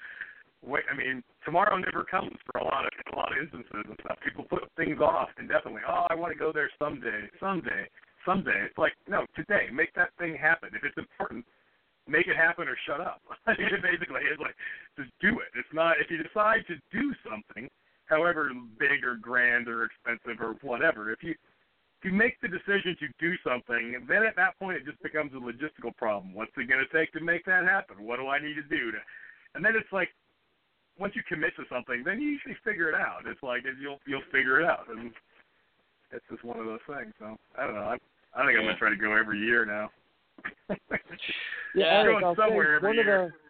wait. 0.65 0.84
I 0.91 0.95
mean, 0.95 1.23
tomorrow 1.45 1.77
never 1.77 2.03
comes 2.03 2.36
for 2.49 2.59
a 2.59 2.63
lot 2.63 2.86
of 2.86 2.91
a 3.13 3.15
lot 3.15 3.32
of 3.32 3.38
instances 3.38 3.86
and 3.86 3.97
stuff. 4.03 4.17
People 4.23 4.45
put 4.49 4.65
things 4.75 4.99
off 5.01 5.30
indefinitely. 5.39 5.82
Oh, 5.88 6.07
I 6.09 6.15
want 6.15 6.34
to 6.34 6.39
go 6.39 6.51
there 6.51 6.69
someday, 6.80 7.30
someday, 7.39 7.88
someday. 8.25 8.65
It's 8.65 8.77
like 8.77 8.93
no, 9.07 9.25
today. 9.36 9.67
Make 9.71 9.93
that 9.95 10.09
thing 10.17 10.36
happen. 10.36 10.69
If 10.73 10.84
it's 10.84 10.97
important, 10.97 11.45
make 12.07 12.27
it 12.27 12.36
happen 12.36 12.67
or 12.67 12.77
shut 12.88 13.01
up. 13.01 13.21
Basically, 13.45 14.25
it's 14.25 14.41
like 14.41 14.55
just 14.97 15.11
do 15.21 15.39
it. 15.39 15.53
It's 15.53 15.73
not 15.73 16.01
if 16.01 16.09
you 16.09 16.17
decide 16.17 16.65
to 16.67 16.75
do 16.91 17.13
something, 17.21 17.69
however 18.10 18.51
big 18.80 19.03
or 19.03 19.16
grand 19.16 19.68
or 19.68 19.86
expensive 19.86 20.41
or 20.41 20.55
whatever. 20.62 21.12
If 21.12 21.24
you 21.24 21.32
if 21.32 22.05
you 22.05 22.14
make 22.14 22.39
the 22.41 22.47
decision 22.47 22.95
to 22.99 23.07
do 23.20 23.36
something, 23.43 24.05
then 24.07 24.24
at 24.24 24.36
that 24.38 24.57
point 24.57 24.78
it 24.78 24.86
just 24.86 25.01
becomes 25.03 25.32
a 25.34 25.38
logistical 25.38 25.95
problem. 25.95 26.34
What's 26.34 26.51
it 26.55 26.70
going 26.70 26.80
to 26.80 26.97
take 26.97 27.12
to 27.14 27.20
make 27.20 27.45
that 27.45 27.66
happen? 27.66 28.05
What 28.05 28.20
do 28.20 28.28
I 28.28 28.39
need 28.39 28.55
to 28.55 28.64
do 28.64 28.91
to? 28.91 28.97
And 29.53 29.64
then 29.64 29.74
it's 29.76 29.91
like 29.91 30.10
once 30.97 31.14
you 31.16 31.22
commit 31.28 31.55
to 31.57 31.64
something, 31.70 32.03
then 32.05 32.22
you 32.22 32.30
usually 32.30 32.55
figure 32.64 32.89
it 32.89 32.95
out. 32.95 33.24
It's 33.26 33.43
like 33.43 33.64
you'll 33.80 33.99
you'll 34.05 34.26
figure 34.32 34.62
it 34.62 34.66
out, 34.66 34.88
and 34.89 35.12
it's 36.12 36.26
just 36.32 36.43
one 36.43 36.60
of 36.60 36.66
those 36.66 36.84
things. 36.88 37.14
So 37.20 37.38
I 37.57 37.66
don't 37.66 37.76
know. 37.76 37.82
I 37.82 37.97
I 38.34 38.45
think 38.45 38.57
I'm 38.57 38.66
gonna 38.66 38.78
try 38.78 38.89
to 38.89 38.95
go 38.95 39.16
every 39.16 39.39
year 39.39 39.66
now. 39.66 39.89
Yeah. 41.76 42.03
Going 42.03 42.24
I'll 42.24 42.36
say 42.36 42.41
somewhere 42.47 42.78
every 42.78 42.95
year. 42.95 43.32
the 43.32 43.49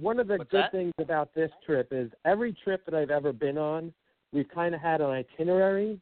one 0.00 0.18
of 0.20 0.28
the 0.28 0.38
What's 0.38 0.50
good 0.50 0.64
that? 0.64 0.72
things 0.72 0.92
about 0.98 1.34
this 1.34 1.50
trip 1.64 1.88
is 1.92 2.10
every 2.24 2.52
trip 2.64 2.84
that 2.86 2.94
I've 2.94 3.10
ever 3.10 3.32
been 3.32 3.58
on, 3.58 3.92
we've 4.32 4.48
kind 4.48 4.74
of 4.74 4.80
had 4.80 5.00
an 5.00 5.10
itinerary. 5.10 6.00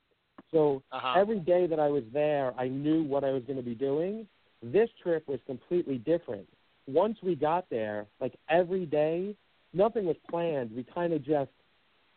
So 0.51 0.83
Uh-huh. 0.93 1.19
every 1.19 1.41
day 1.41 1.67
that 1.67 1.81
I 1.81 1.89
was 1.89 2.05
there, 2.13 2.55
I 2.59 2.69
knew 2.69 3.03
what 3.03 3.25
I 3.25 3.31
was 3.31 3.43
going 3.45 3.57
to 3.57 3.63
be 3.65 3.75
doing. 3.75 4.27
This 4.63 4.89
trip 5.03 5.27
was 5.29 5.41
completely 5.47 5.99
different. 5.99 6.49
Once 6.87 7.19
we 7.23 7.35
got 7.35 7.69
there, 7.69 8.07
like 8.21 8.35
every 8.49 8.87
day, 8.87 9.35
nothing 9.73 10.05
was 10.07 10.17
planned. 10.31 10.71
We 10.75 10.85
kind 10.85 11.13
of 11.13 11.25
just 11.25 11.51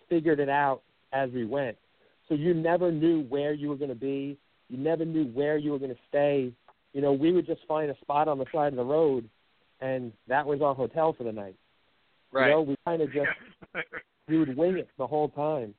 figured 0.08 0.40
it 0.40 0.50
out 0.50 0.82
as 1.12 1.32
we 1.32 1.46
went. 1.46 1.78
So 2.28 2.36
you 2.36 2.54
never 2.54 2.92
knew 2.92 3.24
where 3.24 3.54
you 3.54 3.70
were 3.70 3.76
going 3.76 3.90
to 3.90 3.96
be. 3.96 4.38
You 4.70 4.78
never 4.78 5.06
knew 5.06 5.26
where 5.26 5.58
you 5.58 5.72
were 5.72 5.80
going 5.80 5.96
to 5.96 6.02
stay. 6.08 6.54
You 6.94 7.02
know, 7.02 7.14
we 7.14 7.32
would 7.32 7.48
just 7.48 7.62
find 7.68 7.90
a 7.90 7.98
spot 8.00 8.28
on 8.28 8.38
the 8.38 8.46
side 8.54 8.74
of 8.74 8.78
the 8.78 8.84
road, 8.84 9.28
and 9.82 10.12
that 10.28 10.46
was 10.46 10.62
our 10.62 10.76
hotel 10.76 11.14
for 11.14 11.24
the 11.24 11.32
night. 11.32 11.56
Right. 12.32 12.48
You 12.48 12.52
know, 12.52 12.62
we 12.62 12.76
kind 12.86 13.02
of 13.02 13.12
just 13.14 13.30
we 14.28 14.38
would 14.38 14.56
wing 14.58 14.78
it 14.78 14.90
the 14.98 15.08
whole 15.08 15.30
time. 15.30 15.74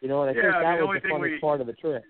You 0.00 0.08
know, 0.08 0.22
and 0.22 0.30
I 0.30 0.34
Yeah, 0.34 0.42
think 0.50 0.62
that 0.62 0.80
only 0.80 0.86
was 0.86 1.00
the 1.02 1.08
thing 1.08 1.16
funnest 1.18 1.32
we- 1.32 1.40
part 1.40 1.60
of 1.60 1.66
the 1.66 1.72
trip. 1.74 2.04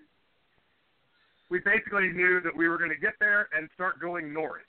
we 1.49 1.59
basically 1.59 2.09
knew 2.09 2.41
that 2.41 2.55
we 2.55 2.67
were 2.67 2.77
going 2.77 2.89
to 2.89 2.97
get 2.97 3.13
there 3.19 3.47
and 3.55 3.69
start 3.75 3.99
going 3.99 4.33
north. 4.33 4.65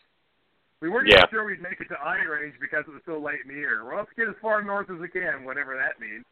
We 0.80 0.90
weren't 0.90 1.08
Yeah. 1.08 1.18
even 1.24 1.28
sure 1.30 1.44
we'd 1.44 1.62
make 1.62 1.80
it 1.80 1.88
to 1.88 1.98
Iron 2.00 2.28
Range 2.28 2.54
because 2.60 2.84
it 2.86 2.92
was 2.92 3.00
so 3.06 3.18
late 3.18 3.40
in 3.40 3.48
the 3.48 3.54
year. 3.58 3.84
Well, 3.84 3.96
let's 3.98 4.12
get 4.16 4.28
as 4.28 4.34
far 4.42 4.60
north 4.62 4.90
as 4.90 4.98
we 4.98 5.08
can, 5.08 5.44
whatever 5.44 5.74
that 5.76 5.98
means. 5.98 6.24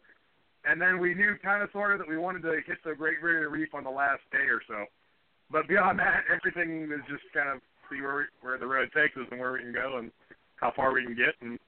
And 0.65 0.81
then 0.81 0.99
we 0.99 1.15
knew 1.15 1.37
kind 1.43 1.63
of 1.63 1.71
sort 1.73 1.93
of 1.93 1.99
that 2.01 2.09
we 2.09 2.19
wanted 2.19 2.43
to 2.43 2.61
hit 2.67 2.79
the 2.85 2.95
Great 2.95 3.21
Barrier 3.23 3.49
Reef 3.49 3.75
on 3.75 3.83
the 3.85 3.91
last 3.91 4.23
day 4.31 4.45
or 4.51 4.61
so. 4.69 4.85
But 5.51 5.67
beyond 5.69 5.99
that, 6.01 6.25
everything 6.31 6.93
is 6.93 7.01
just 7.09 7.25
kind 7.33 7.49
of 7.49 7.61
see 7.91 8.01
where 8.03 8.17
we, 8.17 8.23
where 8.43 8.59
the 8.59 8.67
road 8.67 8.91
takes 8.95 9.17
us 9.17 9.27
and 9.31 9.41
where 9.41 9.53
we 9.53 9.61
can 9.61 9.73
go 9.73 9.97
and 9.99 10.13
how 10.57 10.71
far 10.77 10.93
we 10.93 11.03
can 11.05 11.15
get, 11.17 11.35
and 11.41 11.59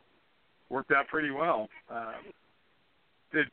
worked 0.70 0.92
out 0.92 1.08
pretty 1.08 1.30
well. 1.30 1.68
Uh, 1.90 2.12
did 3.32 3.46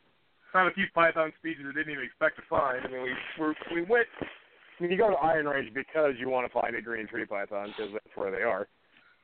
found 0.54 0.70
a 0.70 0.74
few 0.74 0.86
python 0.94 1.32
species 1.40 1.66
I 1.68 1.74
didn't 1.74 1.92
even 1.92 2.04
expect 2.04 2.36
to 2.38 2.44
find. 2.50 2.86
I 2.86 2.90
mean, 2.90 3.04
we 3.04 3.14
we're, 3.40 3.54
we 3.74 3.82
went. 3.84 4.08
I 4.22 4.84
mean, 4.84 4.92
you 4.92 4.98
go 4.98 5.10
to 5.10 5.16
Iron 5.18 5.46
Range 5.46 5.74
because 5.74 6.14
you 6.20 6.30
want 6.30 6.52
to 6.52 6.60
find 6.60 6.76
a 6.76 6.82
green 6.82 7.08
tree 7.08 7.26
python 7.26 7.74
because 7.76 7.94
that's 7.94 8.16
where 8.16 8.32
they 8.32 8.44
are. 8.44 8.68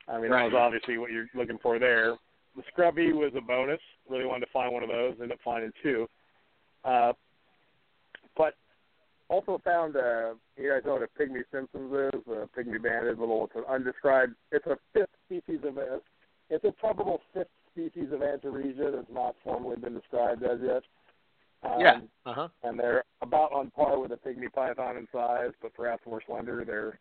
I 0.08 0.18
mean, 0.20 0.30
that 0.30 0.44
was 0.44 0.54
obviously 0.56 0.96
what 0.98 1.10
you're 1.10 1.26
looking 1.34 1.58
for 1.62 1.78
there. 1.78 2.14
The 2.56 2.62
scrubby 2.72 3.12
was 3.12 3.32
a 3.36 3.40
bonus. 3.40 3.80
Really 4.08 4.24
wanted 4.24 4.46
to 4.46 4.52
find 4.52 4.72
one 4.72 4.82
of 4.82 4.88
those. 4.88 5.14
Ended 5.14 5.32
up 5.32 5.38
finding 5.44 5.70
two. 5.82 6.08
Uh, 6.84 7.12
but 8.36 8.54
also 9.28 9.60
found 9.64 9.96
uh, 9.96 10.34
you 10.56 10.70
guys 10.70 10.82
know 10.86 10.94
what 10.94 11.02
a 11.02 11.22
pygmy 11.22 11.42
stimsons 11.48 11.92
is. 11.92 12.20
A 12.26 12.48
pygmy 12.58 12.82
banded 12.82 13.18
little. 13.18 13.44
It's 13.44 13.56
an 13.56 13.64
undescribed. 13.68 14.34
It's 14.50 14.66
a 14.66 14.78
fifth 14.94 15.10
species 15.26 15.60
of 15.64 15.76
a. 15.76 16.00
It's 16.50 16.64
a 16.64 16.72
probable 16.72 17.20
fifth 17.34 17.48
species 17.78 18.12
of 18.12 18.20
Antaresia 18.20 18.92
that's 18.92 19.12
not 19.12 19.36
formally 19.44 19.76
been 19.76 19.94
described 19.94 20.42
as 20.42 20.58
yet. 20.62 20.82
Um, 21.62 21.80
yeah. 21.80 22.00
Uh 22.26 22.34
huh. 22.34 22.48
and 22.62 22.78
they're 22.78 23.04
about 23.20 23.52
on 23.52 23.70
par 23.70 23.98
with 23.98 24.12
a 24.12 24.16
pygmy 24.16 24.52
python 24.52 24.96
in 24.96 25.08
size, 25.12 25.50
but 25.60 25.74
perhaps 25.74 26.02
more 26.06 26.22
slender. 26.26 26.64
They're 26.64 26.98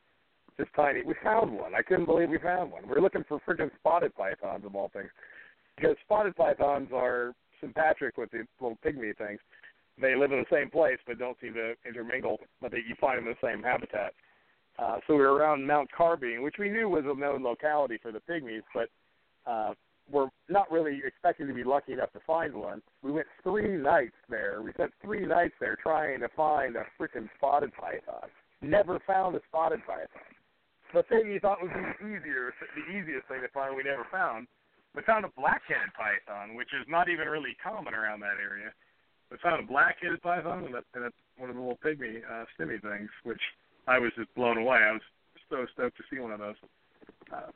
just 0.58 0.74
tiny. 0.76 1.04
We 1.04 1.14
found 1.24 1.52
one. 1.52 1.76
I 1.76 1.82
couldn't 1.82 2.06
believe 2.06 2.30
we 2.30 2.40
found 2.40 2.72
one. 2.72 2.88
We 2.88 2.96
are 2.96 3.02
looking 3.02 3.24
for 3.28 3.40
freaking 3.48 3.70
spotted 3.80 4.16
pythons 4.16 4.66
of 4.66 4.76
all 4.76 4.90
things, 4.94 5.10
because 5.76 5.96
spotted 6.04 6.36
pythons 6.36 6.90
are 6.94 7.34
sympatric 7.62 8.18
with 8.18 8.32
the 8.32 8.44
little 8.60 8.78
pygmy 8.84 9.16
things. 9.18 9.40
They 10.00 10.16
live 10.16 10.32
in 10.32 10.40
the 10.40 10.56
same 10.56 10.70
place 10.70 10.98
but 11.06 11.20
don't 11.20 11.38
seem 11.42 11.54
to 11.54 11.74
intermingle, 11.88 12.40
but 12.62 12.72
they, 12.72 12.78
you 12.78 12.96
find 13.00 13.18
them 13.18 13.28
in 13.28 13.36
the 13.40 13.48
same 13.48 13.64
habitat. 13.64 14.14
Uh, 14.80 14.98
so 15.08 15.14
we 15.14 15.22
were 15.22 15.34
around 15.34 15.66
Mount 15.66 15.92
Carbine, 15.92 16.44
which 16.44 16.56
we 16.60 16.70
knew 16.70 16.88
was 16.88 17.04
a 17.06 17.20
known 17.20 17.44
locality 17.44 17.98
for 18.02 18.12
the 18.12 18.22
pygmies, 18.30 18.62
but 18.76 18.90
uh, 19.50 19.74
we're 20.12 20.30
not 20.50 20.72
really 20.72 21.02
expecting 21.06 21.48
to 21.48 21.54
be 21.54 21.64
lucky 21.64 21.94
enough 21.94 22.12
to 22.14 22.20
find 22.26 22.54
one. 22.54 22.82
We 23.04 23.12
went 23.12 23.28
three 23.44 23.78
nights 23.78 24.16
there. 24.30 24.62
We 24.64 24.72
spent 24.74 24.92
three 25.02 25.26
nights 25.26 25.56
there 25.60 25.78
trying 25.82 26.22
to 26.22 26.30
find 26.36 26.76
a 26.76 26.86
freaking 27.00 27.30
spotted 27.38 27.72
python. 27.74 28.30
Never 28.62 29.00
found 29.06 29.36
a 29.36 29.42
spotted 29.50 29.82
python. 29.86 30.32
The 30.94 31.04
thing 31.04 31.30
you 31.32 31.40
thought 31.40 31.62
was 31.62 31.72
the 31.74 32.08
easier, 32.08 32.54
the 32.76 32.98
easiest 32.98 33.28
thing 33.28 33.42
to 33.42 33.50
find, 33.50 33.76
we 33.76 33.84
never 33.84 34.08
found. 34.10 34.48
We 34.96 35.02
found 35.04 35.26
a 35.26 35.32
black-headed 35.38 35.94
python, 35.94 36.56
which 36.56 36.70
is 36.74 36.88
not 36.88 37.10
even 37.10 37.28
really 37.28 37.56
common 37.62 37.94
around 37.94 38.22
that 38.22 38.40
area. 38.42 38.72
We 39.30 39.38
found 39.44 39.64
a 39.64 39.68
black-headed 39.68 40.22
python, 40.22 40.66
and, 40.66 40.76
and 40.96 41.06
it's 41.06 41.16
one 41.38 41.50
of 41.50 41.56
the 41.56 41.62
little 41.62 41.78
pygmy 41.84 42.24
uh, 42.24 42.46
stimmy 42.56 42.82
things, 42.82 43.10
which 43.24 43.42
I 43.88 44.00
was 44.00 44.12
just 44.18 44.34
blown 44.36 44.58
away. 44.58 44.78
I 44.78 44.94
was 44.94 45.02
so 45.50 45.66
stoked 45.74 45.98
to 45.98 46.04
see 46.10 46.20
one 46.20 46.32
of 46.32 46.40
those. 46.40 46.56
Uh, 47.32 47.52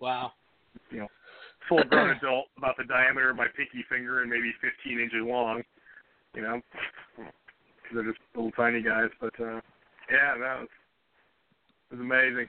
wow. 0.00 0.32
You 0.90 1.00
know, 1.00 1.08
full 1.68 1.82
grown 1.84 2.10
adult, 2.16 2.46
about 2.56 2.76
the 2.76 2.84
diameter 2.84 3.30
of 3.30 3.36
my 3.36 3.46
pinky 3.56 3.84
finger 3.88 4.22
and 4.22 4.30
maybe 4.30 4.52
15 4.60 5.00
inches 5.00 5.20
long. 5.22 5.62
You 6.34 6.42
know, 6.42 6.60
they're 7.92 8.04
just 8.04 8.18
little 8.34 8.50
tiny 8.52 8.82
guys. 8.82 9.10
But 9.20 9.32
uh, 9.40 9.60
yeah, 10.10 10.36
that 10.38 10.60
was, 10.60 10.68
it 11.90 11.94
was 11.94 12.00
amazing. 12.00 12.48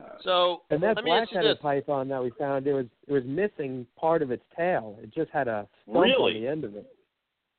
Uh, 0.00 0.08
so 0.24 0.62
and 0.70 0.82
that 0.82 0.96
black-headed 1.04 1.60
python 1.60 2.08
that 2.08 2.22
we 2.22 2.32
found, 2.38 2.66
it 2.66 2.72
was 2.72 2.86
it 3.06 3.12
was 3.12 3.22
missing 3.26 3.86
part 3.96 4.22
of 4.22 4.30
its 4.30 4.42
tail. 4.56 4.98
It 5.00 5.14
just 5.14 5.30
had 5.30 5.46
a 5.46 5.68
stump 5.84 6.04
really? 6.04 6.36
on 6.36 6.42
the 6.42 6.48
end 6.48 6.64
of 6.64 6.74
it. 6.74 6.86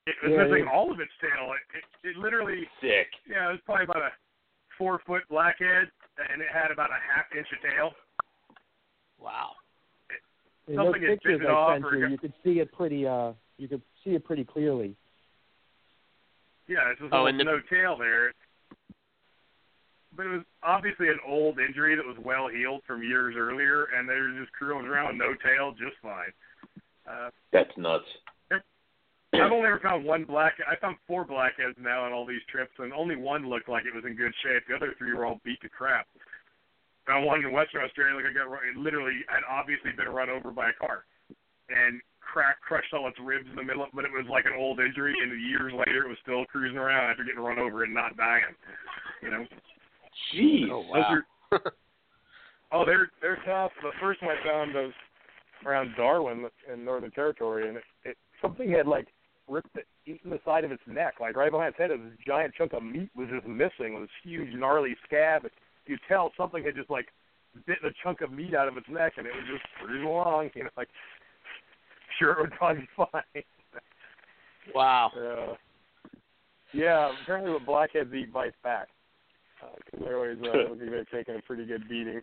It 0.06 0.14
was 0.22 0.32
yeah, 0.32 0.44
missing 0.44 0.66
it, 0.66 0.72
all 0.72 0.92
of 0.92 1.00
its 1.00 1.12
tail. 1.20 1.50
It, 1.56 1.78
it, 1.78 2.10
it 2.10 2.16
literally 2.16 2.68
sick. 2.80 3.08
Yeah, 3.28 3.48
it 3.48 3.52
was 3.52 3.60
probably 3.64 3.84
about 3.84 4.02
a 4.02 4.10
four 4.76 5.00
foot 5.06 5.22
blackhead, 5.30 5.88
and 6.30 6.42
it 6.42 6.48
had 6.52 6.70
about 6.70 6.90
a 6.90 7.00
half 7.00 7.24
inch 7.36 7.48
of 7.50 7.70
tail. 7.70 7.90
Wow. 9.18 9.52
In 10.68 10.76
those 10.76 10.94
pictures 10.94 11.40
I 11.48 11.78
sent 11.80 11.98
you, 11.98 12.08
you 12.08 12.18
could 12.18 12.32
see 12.44 12.60
it 12.60 12.72
pretty. 12.72 13.06
uh 13.06 13.32
You 13.58 13.68
could 13.68 13.82
see 14.04 14.10
it 14.10 14.24
pretty 14.24 14.44
clearly. 14.44 14.96
Yeah, 16.68 16.90
it's 16.90 17.00
just 17.00 17.12
oh, 17.12 17.26
and 17.26 17.38
the... 17.38 17.44
no 17.44 17.60
tail 17.70 17.96
there. 17.96 18.32
But 20.16 20.26
it 20.26 20.30
was 20.30 20.42
obviously 20.62 21.08
an 21.08 21.18
old 21.26 21.58
injury 21.60 21.94
that 21.94 22.04
was 22.04 22.16
well 22.24 22.48
healed 22.48 22.80
from 22.86 23.02
years 23.02 23.34
earlier, 23.36 23.84
and 23.96 24.08
they 24.08 24.14
were 24.14 24.34
just 24.40 24.52
cruising 24.52 24.88
around 24.88 25.08
with 25.08 25.16
no 25.16 25.34
tail 25.44 25.72
just 25.72 25.96
fine. 26.02 26.32
Uh, 27.06 27.30
That's 27.52 27.70
nuts. 27.76 28.06
I've 29.34 29.52
only 29.52 29.66
ever 29.68 29.80
found 29.80 30.04
one 30.04 30.24
black. 30.24 30.54
I 30.66 30.76
found 30.76 30.96
four 31.06 31.24
blackheads 31.24 31.76
now 31.78 32.04
on 32.04 32.12
all 32.12 32.24
these 32.24 32.40
trips, 32.50 32.72
and 32.78 32.92
only 32.92 33.16
one 33.16 33.48
looked 33.48 33.68
like 33.68 33.84
it 33.84 33.94
was 33.94 34.04
in 34.06 34.16
good 34.16 34.32
shape. 34.42 34.62
The 34.68 34.74
other 34.74 34.94
three 34.96 35.12
were 35.12 35.26
all 35.26 35.40
beat 35.44 35.60
to 35.60 35.68
crap. 35.68 36.06
Found 37.06 37.24
one 37.24 37.44
in 37.44 37.52
Western 37.52 37.84
Australia, 37.84 38.16
like 38.16 38.26
I 38.26 38.34
got 38.34 38.50
it 38.50 38.76
literally 38.76 39.22
had 39.28 39.46
obviously 39.48 39.92
been 39.92 40.08
run 40.08 40.28
over 40.28 40.50
by 40.50 40.70
a 40.70 40.72
car, 40.74 41.04
and 41.70 42.00
cracked, 42.20 42.60
crushed 42.62 42.92
all 42.92 43.06
its 43.08 43.18
ribs 43.22 43.46
in 43.48 43.56
the 43.56 43.62
middle. 43.62 43.86
But 43.94 44.04
it 44.04 44.10
was 44.10 44.26
like 44.28 44.44
an 44.44 44.58
old 44.58 44.80
injury, 44.80 45.14
and 45.22 45.30
years 45.40 45.72
later, 45.72 46.04
it 46.04 46.08
was 46.08 46.18
still 46.22 46.44
cruising 46.46 46.78
around 46.78 47.10
after 47.10 47.24
getting 47.24 47.40
run 47.40 47.58
over 47.58 47.84
and 47.84 47.94
not 47.94 48.16
dying. 48.16 48.54
You 49.22 49.30
know. 49.30 49.46
Jeez. 50.34 50.68
Oh 50.70 50.84
wow. 50.90 51.22
Are, 51.52 51.60
oh, 52.72 52.84
they're 52.84 53.10
they're 53.22 53.38
tough. 53.46 53.70
The 53.82 53.94
first 54.00 54.22
one 54.22 54.34
I 54.34 54.44
found 54.44 54.74
was 54.74 54.92
around 55.64 55.94
Darwin 55.96 56.46
in 56.72 56.84
Northern 56.84 57.10
Territory, 57.12 57.68
and 57.68 57.76
it, 57.76 57.84
it 58.04 58.16
something 58.42 58.70
had 58.70 58.86
like 58.86 59.06
ripped 59.48 59.76
it, 59.76 59.86
eaten 60.06 60.30
the 60.30 60.40
side 60.44 60.64
of 60.64 60.72
its 60.72 60.82
neck, 60.86 61.14
like 61.20 61.36
right 61.36 61.50
behind 61.50 61.70
its 61.70 61.78
head. 61.78 61.90
This 61.90 62.18
giant 62.26 62.54
chunk 62.56 62.72
of 62.72 62.82
meat 62.82 63.10
was 63.14 63.28
just 63.32 63.46
missing 63.46 63.94
with 63.94 64.04
this 64.04 64.10
huge 64.24 64.52
gnarly 64.54 64.96
scab. 65.06 65.46
You 65.86 65.96
tell 66.08 66.32
something 66.36 66.64
had 66.64 66.74
just 66.74 66.90
like 66.90 67.06
bitten 67.66 67.88
a 67.88 67.92
chunk 68.02 68.20
of 68.20 68.32
meat 68.32 68.54
out 68.54 68.68
of 68.68 68.76
its 68.76 68.88
neck, 68.88 69.14
and 69.16 69.26
it 69.26 69.32
was 69.34 69.44
just 69.50 69.64
pretty 69.82 70.04
long. 70.04 70.50
You 70.54 70.64
know, 70.64 70.70
like 70.76 70.88
sure 72.18 72.32
it 72.32 72.40
would 72.40 72.52
probably 72.52 72.82
be 72.82 72.88
fine. 72.96 73.44
wow. 74.74 75.10
Uh, 75.16 75.54
yeah, 76.72 77.10
apparently 77.22 77.52
what 77.52 77.66
blackheads 77.66 78.12
eat 78.12 78.32
bites 78.32 78.56
back. 78.62 78.88
Uh, 79.62 79.68
they're 80.00 80.16
always 80.16 80.38
uh, 80.42 80.74
they're 80.78 81.04
taking 81.04 81.36
a 81.36 81.42
pretty 81.42 81.64
good 81.64 81.88
beating. 81.88 82.20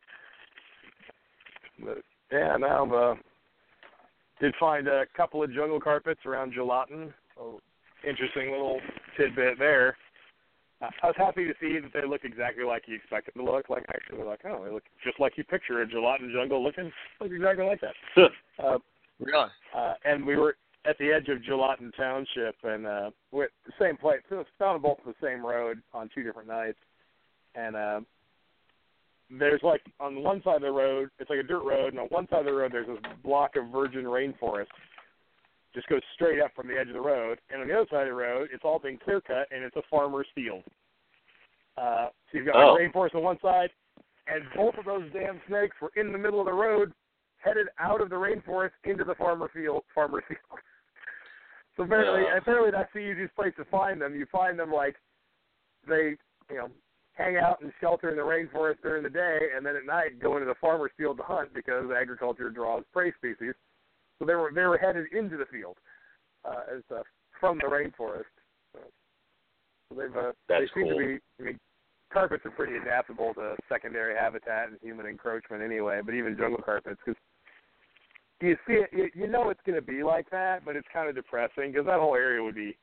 But 1.84 2.00
yeah, 2.32 2.56
now 2.58 2.94
uh, 2.94 3.16
did 4.40 4.54
find 4.60 4.88
a 4.88 5.06
couple 5.16 5.44
of 5.44 5.54
jungle 5.54 5.80
carpets 5.80 6.22
around 6.26 6.54
Julatten. 6.54 7.14
Oh, 7.40 7.60
interesting 8.08 8.52
little 8.52 8.80
tidbit 9.18 9.58
there. 9.58 9.98
I 11.02 11.08
was 11.08 11.16
happy 11.18 11.46
to 11.46 11.54
see 11.62 11.80
that 11.80 11.92
they 11.94 12.08
look 12.08 12.22
exactly 12.24 12.64
like 12.64 12.84
you 12.88 12.96
expect 12.96 13.34
them 13.34 13.46
to 13.46 13.52
look. 13.52 13.70
Like 13.70 13.86
actually, 13.90 14.24
like 14.24 14.42
oh, 14.46 14.64
they 14.64 14.72
look 14.72 14.84
just 15.04 15.20
like 15.20 15.38
you 15.38 15.44
picture 15.44 15.82
a 15.82 15.88
Julatten 15.88 16.32
jungle 16.34 16.64
looking. 16.64 16.92
Look 17.22 17.32
exactly 17.32 17.66
like 17.66 17.82
that. 17.82 18.32
uh, 18.64 18.78
really? 19.20 19.50
Uh, 19.76 19.94
and 20.06 20.26
we 20.26 20.36
were 20.36 20.56
at 20.86 20.98
the 20.98 21.12
edge 21.12 21.30
of 21.30 21.40
Julatten 21.40 21.96
Township, 21.96 22.56
and 22.64 22.86
uh, 22.86 23.12
we're 23.32 23.50
the 23.66 23.74
same 23.80 23.98
place. 23.98 24.20
So 24.30 24.40
it's 24.40 24.50
found 24.60 24.82
both 24.82 24.98
the 25.06 25.16
same 25.22 25.46
road 25.46 25.82
on 25.94 26.10
two 26.14 26.24
different 26.24 26.48
nights, 26.48 26.80
and 27.56 27.76
uh, 27.76 28.02
there's 29.40 29.62
like 29.64 29.82
on 30.00 30.22
one 30.22 30.42
side 30.44 30.58
of 30.58 30.62
the 30.62 30.72
road, 30.72 31.10
it's 31.20 31.30
like 31.30 31.40
a 31.40 31.44
dirt 31.44 31.64
road, 31.64 31.94
and 31.94 32.00
on 32.00 32.08
one 32.08 32.28
side 32.30 32.40
of 32.40 32.46
the 32.46 32.54
road 32.54 32.72
there's 32.74 32.88
this 32.88 32.98
block 33.24 33.56
of 33.56 33.70
virgin 33.72 34.04
rainforest. 34.04 34.68
Just 35.74 35.88
goes 35.88 36.02
straight 36.14 36.40
up 36.40 36.52
from 36.56 36.68
the 36.68 36.78
edge 36.78 36.88
of 36.88 36.94
the 36.94 37.02
road, 37.02 37.40
and 37.50 37.62
on 37.62 37.68
the 37.68 37.74
other 37.74 37.88
side 37.90 38.04
of 38.04 38.10
the 38.10 38.14
road, 38.14 38.50
it's 38.54 38.64
all 38.64 38.80
been 38.80 38.98
clear 38.98 39.22
cut, 39.22 39.48
and 39.52 39.64
it's 39.64 39.76
a 39.76 39.82
farmer's 39.90 40.28
field. 40.36 40.64
Uh, 41.78 42.08
so 42.32 42.38
you've 42.38 42.46
got 42.46 42.56
oh. 42.56 42.78
rainforest 42.80 43.16
on 43.16 43.24
one 43.24 43.40
side, 43.42 43.70
and 44.28 44.44
both 44.56 44.76
of 44.78 44.86
those 44.86 45.04
damn 45.12 45.42
snakes 45.48 45.76
were 45.82 45.92
in 45.96 46.12
the 46.12 46.18
middle 46.18 46.40
of 46.40 46.46
the 46.46 46.54
road, 46.54 46.94
headed 47.38 47.68
out 47.80 48.02
of 48.02 48.10
the 48.10 48.16
rainforest 48.16 48.72
into 48.84 49.04
the 49.04 49.16
farmer 49.16 49.50
field. 49.54 49.84
Farmer 49.96 50.24
field. 50.28 50.60
so 51.76 51.84
apparently, 51.84 52.22
yeah. 52.22 52.38
apparently 52.38 52.72
that's 52.72 52.94
the 52.94 53.00
easiest 53.00 53.36
place 53.36 53.54
to 53.58 53.66
find 53.66 54.00
them. 54.00 54.16
You 54.16 54.28
find 54.32 54.58
them 54.58 54.72
like 54.72 54.96
they, 55.88 56.16
you 56.50 56.58
know, 56.58 56.70
hang 57.14 57.38
out 57.38 57.62
and 57.62 57.72
shelter 57.80 58.10
in 58.10 58.16
the 58.16 58.22
rainforest 58.22 58.82
during 58.82 59.04
the 59.04 59.10
day, 59.10 59.40
and 59.56 59.66
then 59.66 59.76
at 59.76 59.86
night 59.86 60.20
go 60.20 60.36
into 60.36 60.46
the 60.46 60.56
farmer's 60.60 60.92
field 60.98 61.18
to 61.18 61.24
hunt 61.24 61.54
because 61.54 61.86
agriculture 61.96 62.50
draws 62.50 62.84
prey 62.92 63.12
species. 63.18 63.54
So 64.20 64.26
they 64.26 64.36
were 64.36 64.52
they 64.54 64.62
were 64.62 64.78
headed 64.78 65.12
into 65.12 65.38
the 65.38 65.46
field 65.46 65.78
uh, 66.46 66.76
as 66.78 66.84
uh, 66.92 67.02
from 67.40 67.58
the 67.58 67.68
rainforest. 67.68 68.32
So, 68.74 68.80
so 69.90 69.96
they've 69.96 70.16
uh, 70.16 70.32
That's 70.48 70.62
they 70.62 70.82
seem 70.82 70.90
cool. 70.90 71.00
to 71.00 71.06
be. 71.06 71.20
I 71.40 71.44
mean, 71.44 71.60
carpets 72.12 72.46
are 72.46 72.52
pretty 72.52 72.78
adaptable 72.78 73.34
to 73.36 73.56
secondary 73.68 74.16
habitat 74.16 74.70
and 74.70 74.78
human 74.82 75.06
encroachment 75.06 75.64
anyway. 75.64 76.02
But 76.06 76.14
even 76.14 76.38
jungle 76.38 76.62
carpets, 76.64 77.00
because 77.06 77.20
you 78.42 78.56
see 78.68 78.74
it, 78.74 78.90
you, 78.92 79.10
you 79.14 79.28
know 79.28 79.50
it's 79.50 79.62
going 79.66 79.80
to 79.80 79.86
be 79.86 80.04
like 80.04 80.30
that, 80.32 80.66
but 80.66 80.76
it's 80.76 80.88
kind 80.94 81.10
of 81.10 81.16
depressing 81.16 81.72
because 81.72 81.86
that 81.86 82.00
whole 82.00 82.16
area 82.16 82.44
would 82.44 82.56
be 82.56 82.78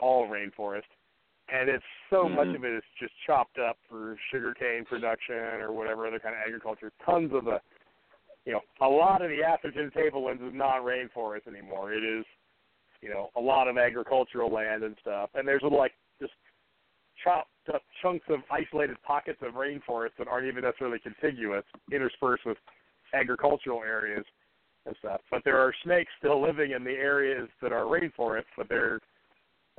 all 0.00 0.28
rainforest 0.28 0.82
and 1.52 1.68
it's 1.68 1.84
so 2.10 2.24
mm-hmm. 2.24 2.36
much 2.36 2.56
of 2.56 2.64
it 2.64 2.72
is 2.74 2.82
just 2.98 3.12
chopped 3.26 3.58
up 3.58 3.76
for 3.88 4.16
sugarcane 4.32 4.84
production 4.84 5.60
or 5.60 5.72
whatever 5.72 6.06
other 6.06 6.18
kind 6.18 6.34
of 6.34 6.40
agriculture. 6.46 6.90
Tons 7.04 7.32
of 7.34 7.44
the, 7.44 7.60
you 8.44 8.52
know, 8.52 8.60
a 8.80 8.88
lot 8.88 9.22
of 9.22 9.30
the 9.30 9.42
Atherton 9.42 9.90
tablelands 9.90 10.42
is 10.42 10.52
not 10.52 10.82
rainforest 10.82 11.46
anymore. 11.48 11.92
It 11.92 12.04
is, 12.04 12.24
you 13.00 13.08
know, 13.08 13.30
a 13.36 13.40
lot 13.40 13.68
of 13.68 13.78
agricultural 13.78 14.52
land 14.52 14.82
and 14.82 14.96
stuff. 15.00 15.30
And 15.34 15.46
there's 15.48 15.62
like 15.62 15.92
just 16.20 16.32
chopped 17.22 17.48
up 17.72 17.82
chunks 18.02 18.26
of 18.28 18.40
isolated 18.50 18.96
pockets 19.06 19.38
of 19.42 19.54
rainforest 19.54 20.10
that 20.18 20.28
aren't 20.28 20.46
even 20.46 20.62
necessarily 20.62 20.98
contiguous, 20.98 21.64
interspersed 21.92 22.44
with 22.44 22.58
agricultural 23.14 23.82
areas 23.82 24.24
and 24.86 24.94
stuff. 24.98 25.20
But 25.30 25.42
there 25.44 25.58
are 25.58 25.72
snakes 25.82 26.12
still 26.18 26.42
living 26.42 26.72
in 26.72 26.84
the 26.84 26.90
areas 26.90 27.48
that 27.62 27.72
are 27.72 27.84
rainforest, 27.84 28.44
but 28.56 28.68
they're 28.68 29.00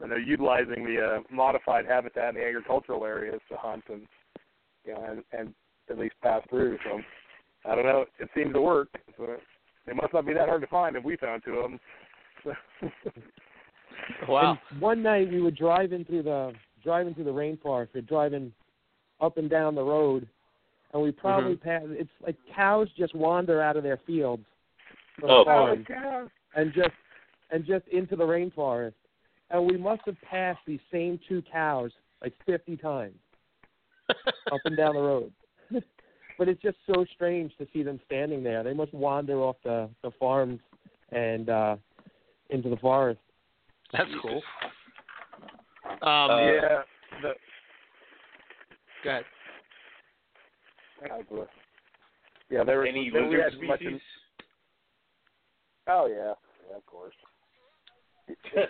and 0.01 0.11
they're 0.11 0.20
utilizing 0.20 0.84
the 0.84 0.99
uh, 0.99 1.20
modified 1.34 1.86
habitat 1.86 2.30
in 2.30 2.36
the 2.36 2.45
agricultural 2.45 3.05
areas 3.05 3.39
to 3.49 3.55
hunt 3.55 3.84
and 3.89 4.01
you 4.86 4.93
know 4.93 5.05
and, 5.09 5.24
and 5.32 5.53
at 5.89 5.97
least 5.97 6.16
pass 6.22 6.41
through. 6.49 6.78
So 6.84 6.99
I 7.68 7.76
don't 7.76 7.86
know. 7.86 8.05
It 8.20 8.30
seems 8.36 8.53
to 8.53 8.61
work. 8.61 8.89
So 9.18 9.38
it 9.88 9.95
must 9.95 10.13
not 10.13 10.26
be 10.26 10.34
that 10.34 10.47
hard 10.47 10.61
to 10.61 10.68
find 10.68 10.95
if 10.95 11.03
we 11.03 11.18
found 11.18 11.43
two 11.43 11.53
of 11.53 11.72
them. 11.72 11.80
wow. 14.30 14.57
And 14.72 14.82
one 14.82 15.01
night 15.01 15.32
we 15.32 15.41
were 15.41 15.51
driving 15.51 16.05
through 16.05 16.24
the 16.24 16.53
driving 16.84 17.13
through 17.13 17.24
the 17.26 17.32
rainforest. 17.32 17.89
We're 17.93 18.01
driving 18.01 18.51
up 19.22 19.38
and 19.38 19.49
down 19.49 19.76
the 19.76 19.84
road, 19.84 20.28
and 20.93 21.01
we 21.01 21.11
probably 21.11 21.55
mm-hmm. 21.55 21.68
passed. 21.68 21.86
It's 21.89 22.09
like 22.26 22.36
cows 22.55 22.88
just 22.97 23.16
wander 23.16 23.61
out 23.61 23.78
of 23.78 23.84
their 23.84 23.99
fields 24.05 24.43
from 25.20 25.30
oh, 25.30 25.39
the 25.39 25.45
farm 25.45 25.86
cows. 25.86 26.30
and 26.55 26.74
just 26.74 26.93
and 27.51 27.66
just 27.66 27.88
into 27.88 28.16
the 28.16 28.24
rainforest 28.24 28.93
and 29.51 29.66
we 29.66 29.78
must 29.78 30.01
have 30.05 30.20
passed 30.22 30.59
these 30.66 30.80
same 30.91 31.20
two 31.28 31.43
cows 31.51 31.91
like 32.22 32.34
50 32.45 32.78
times 32.78 33.16
up 34.09 34.59
and 34.66 34.78
down 34.78 34.95
the 34.95 35.01
road. 35.01 35.32
But 36.38 36.47
it's 36.47 36.61
just 36.61 36.77
so 36.93 37.05
strange 37.13 37.55
to 37.57 37.67
see 37.73 37.83
them 37.83 37.99
standing 38.05 38.43
there. 38.43 38.63
They 38.63 38.73
must 38.73 38.93
wander 38.93 39.38
off 39.41 39.57
the 39.63 39.89
the 40.03 40.11
farms 40.19 40.59
and 41.11 41.49
uh 41.49 41.75
into 42.49 42.69
the 42.69 42.77
forest. 42.77 43.19
That's 43.91 44.09
cool. 44.21 44.41
Um, 46.01 46.31
Uh, 46.31 46.41
yeah. 46.41 46.81
The, 47.21 47.33
go 49.03 49.09
ahead. 49.09 49.23
yeah, 52.49 52.63
there 52.63 52.77
were 52.77 52.86
Any 52.86 53.09
there, 53.09 53.23
we 53.27 53.38
lizard 53.38 53.53
had 53.53 53.67
much 53.67 53.79
species? 53.79 54.01
Oh 55.88 56.07
yeah, 56.07 56.33
yeah, 56.69 56.77
of 56.77 56.86
course. 56.86 57.13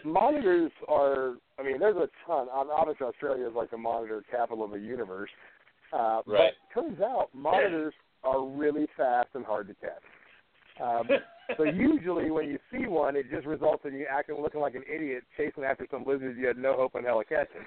Monitors 0.03 0.71
are. 0.89 1.35
I 1.57 1.63
mean, 1.63 1.79
there's 1.79 1.95
a 1.95 2.09
ton. 2.27 2.47
Obviously, 2.51 3.07
Australia 3.07 3.47
is 3.47 3.53
like 3.55 3.71
the 3.71 3.77
monitor 3.77 4.21
capital 4.29 4.65
of 4.65 4.71
the 4.71 4.79
universe. 4.79 5.29
Uh, 5.93 6.21
Right. 6.25 6.53
But 6.73 6.81
turns 6.81 7.01
out 7.01 7.29
monitors 7.33 7.93
are 8.23 8.43
really 8.45 8.87
fast 8.97 9.29
and 9.33 9.45
hard 9.45 9.67
to 9.67 9.75
catch. 9.75 10.03
Um, 10.81 11.07
so 11.57 11.63
usually, 11.63 12.31
when 12.31 12.49
you 12.49 12.59
see 12.71 12.87
one, 12.87 13.15
it 13.15 13.29
just 13.29 13.45
results 13.45 13.83
in 13.85 13.93
you 13.93 14.05
acting 14.09 14.37
looking 14.41 14.61
like 14.61 14.75
an 14.75 14.83
idiot 14.91 15.23
chasing 15.37 15.63
after 15.63 15.87
some 15.89 16.03
lizards 16.05 16.37
you 16.37 16.47
had 16.47 16.57
no 16.57 16.73
hope 16.73 16.95
in 16.95 17.03
hell 17.03 17.21
of 17.21 17.29
catching. 17.29 17.65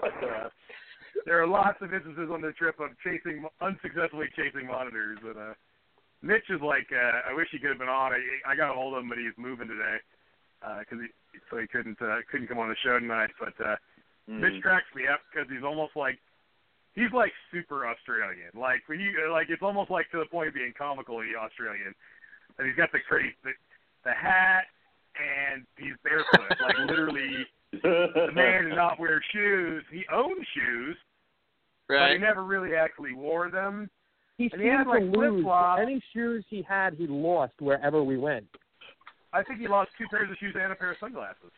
But 0.00 0.16
uh, 0.24 0.48
there 1.26 1.42
are 1.42 1.46
lots 1.46 1.78
of 1.82 1.92
instances 1.92 2.30
on 2.32 2.40
the 2.40 2.52
trip 2.52 2.80
of 2.80 2.90
chasing 3.04 3.46
unsuccessfully 3.60 4.26
chasing 4.36 4.66
monitors. 4.66 5.18
And 5.22 5.36
uh, 5.36 5.54
Mitch 6.22 6.48
is 6.48 6.60
like, 6.62 6.86
uh, 6.92 7.30
I 7.30 7.34
wish 7.34 7.48
he 7.52 7.58
could 7.58 7.70
have 7.70 7.78
been 7.78 7.88
on. 7.88 8.12
I, 8.12 8.20
I 8.46 8.56
got 8.56 8.70
a 8.70 8.74
hold 8.74 8.94
of 8.94 9.02
him, 9.02 9.08
but 9.08 9.18
he's 9.18 9.36
moving 9.36 9.68
today 9.68 9.98
because 10.80 10.98
he 11.02 11.08
so 11.50 11.58
he 11.58 11.66
couldn't 11.68 12.00
uh, 12.02 12.18
couldn't 12.30 12.48
come 12.48 12.58
on 12.58 12.68
the 12.68 12.76
show 12.82 12.98
tonight. 12.98 13.30
But 13.38 13.54
uh, 13.64 13.76
Hmm. 14.28 14.40
Mitch 14.44 14.60
cracks 14.60 14.92
me 14.94 15.08
up 15.08 15.20
because 15.32 15.48
he's 15.48 15.64
almost 15.64 15.96
like 15.96 16.20
he's 16.94 17.12
like 17.12 17.32
super 17.52 17.86
Australian. 17.86 18.50
Like 18.54 18.82
when 18.86 19.00
you 19.00 19.12
like 19.32 19.48
it's 19.50 19.62
almost 19.62 19.90
like 19.90 20.10
to 20.12 20.18
the 20.18 20.26
point 20.26 20.48
of 20.48 20.54
being 20.54 20.72
comically 20.76 21.28
Australian. 21.38 21.94
And 22.58 22.66
he's 22.66 22.76
got 22.76 22.90
the 22.92 22.98
crazy 23.08 23.34
the, 23.44 23.50
the 24.04 24.12
hat 24.12 24.64
and 25.18 25.64
he's 25.76 25.94
barefoot. 26.02 26.56
like 26.62 26.76
literally 26.88 27.46
the 27.82 28.28
man 28.34 28.64
did 28.64 28.74
not 28.76 28.98
wear 28.98 29.20
shoes. 29.32 29.84
He 29.92 30.04
owned 30.12 30.44
shoes, 30.54 30.96
but 31.88 32.10
he 32.12 32.18
never 32.18 32.44
really 32.44 32.74
actually 32.74 33.14
wore 33.14 33.50
them. 33.50 33.88
He 34.38 34.48
And 34.52 34.62
he 34.62 34.68
had, 34.68 34.78
seemed 34.86 34.88
like, 34.88 35.00
to 35.00 35.18
lose 35.18 35.32
flip-flops. 35.42 35.82
any 35.82 36.02
shoes 36.14 36.44
he 36.48 36.62
had. 36.62 36.94
He 36.94 37.06
lost 37.08 37.54
wherever 37.58 38.02
we 38.04 38.16
went. 38.16 38.46
I 39.32 39.42
think 39.42 39.58
he 39.60 39.68
lost 39.68 39.90
two 39.98 40.06
pairs 40.10 40.30
of 40.30 40.36
shoes 40.38 40.54
and 40.58 40.72
a 40.72 40.74
pair 40.76 40.92
of 40.92 40.96
sunglasses. 41.00 41.50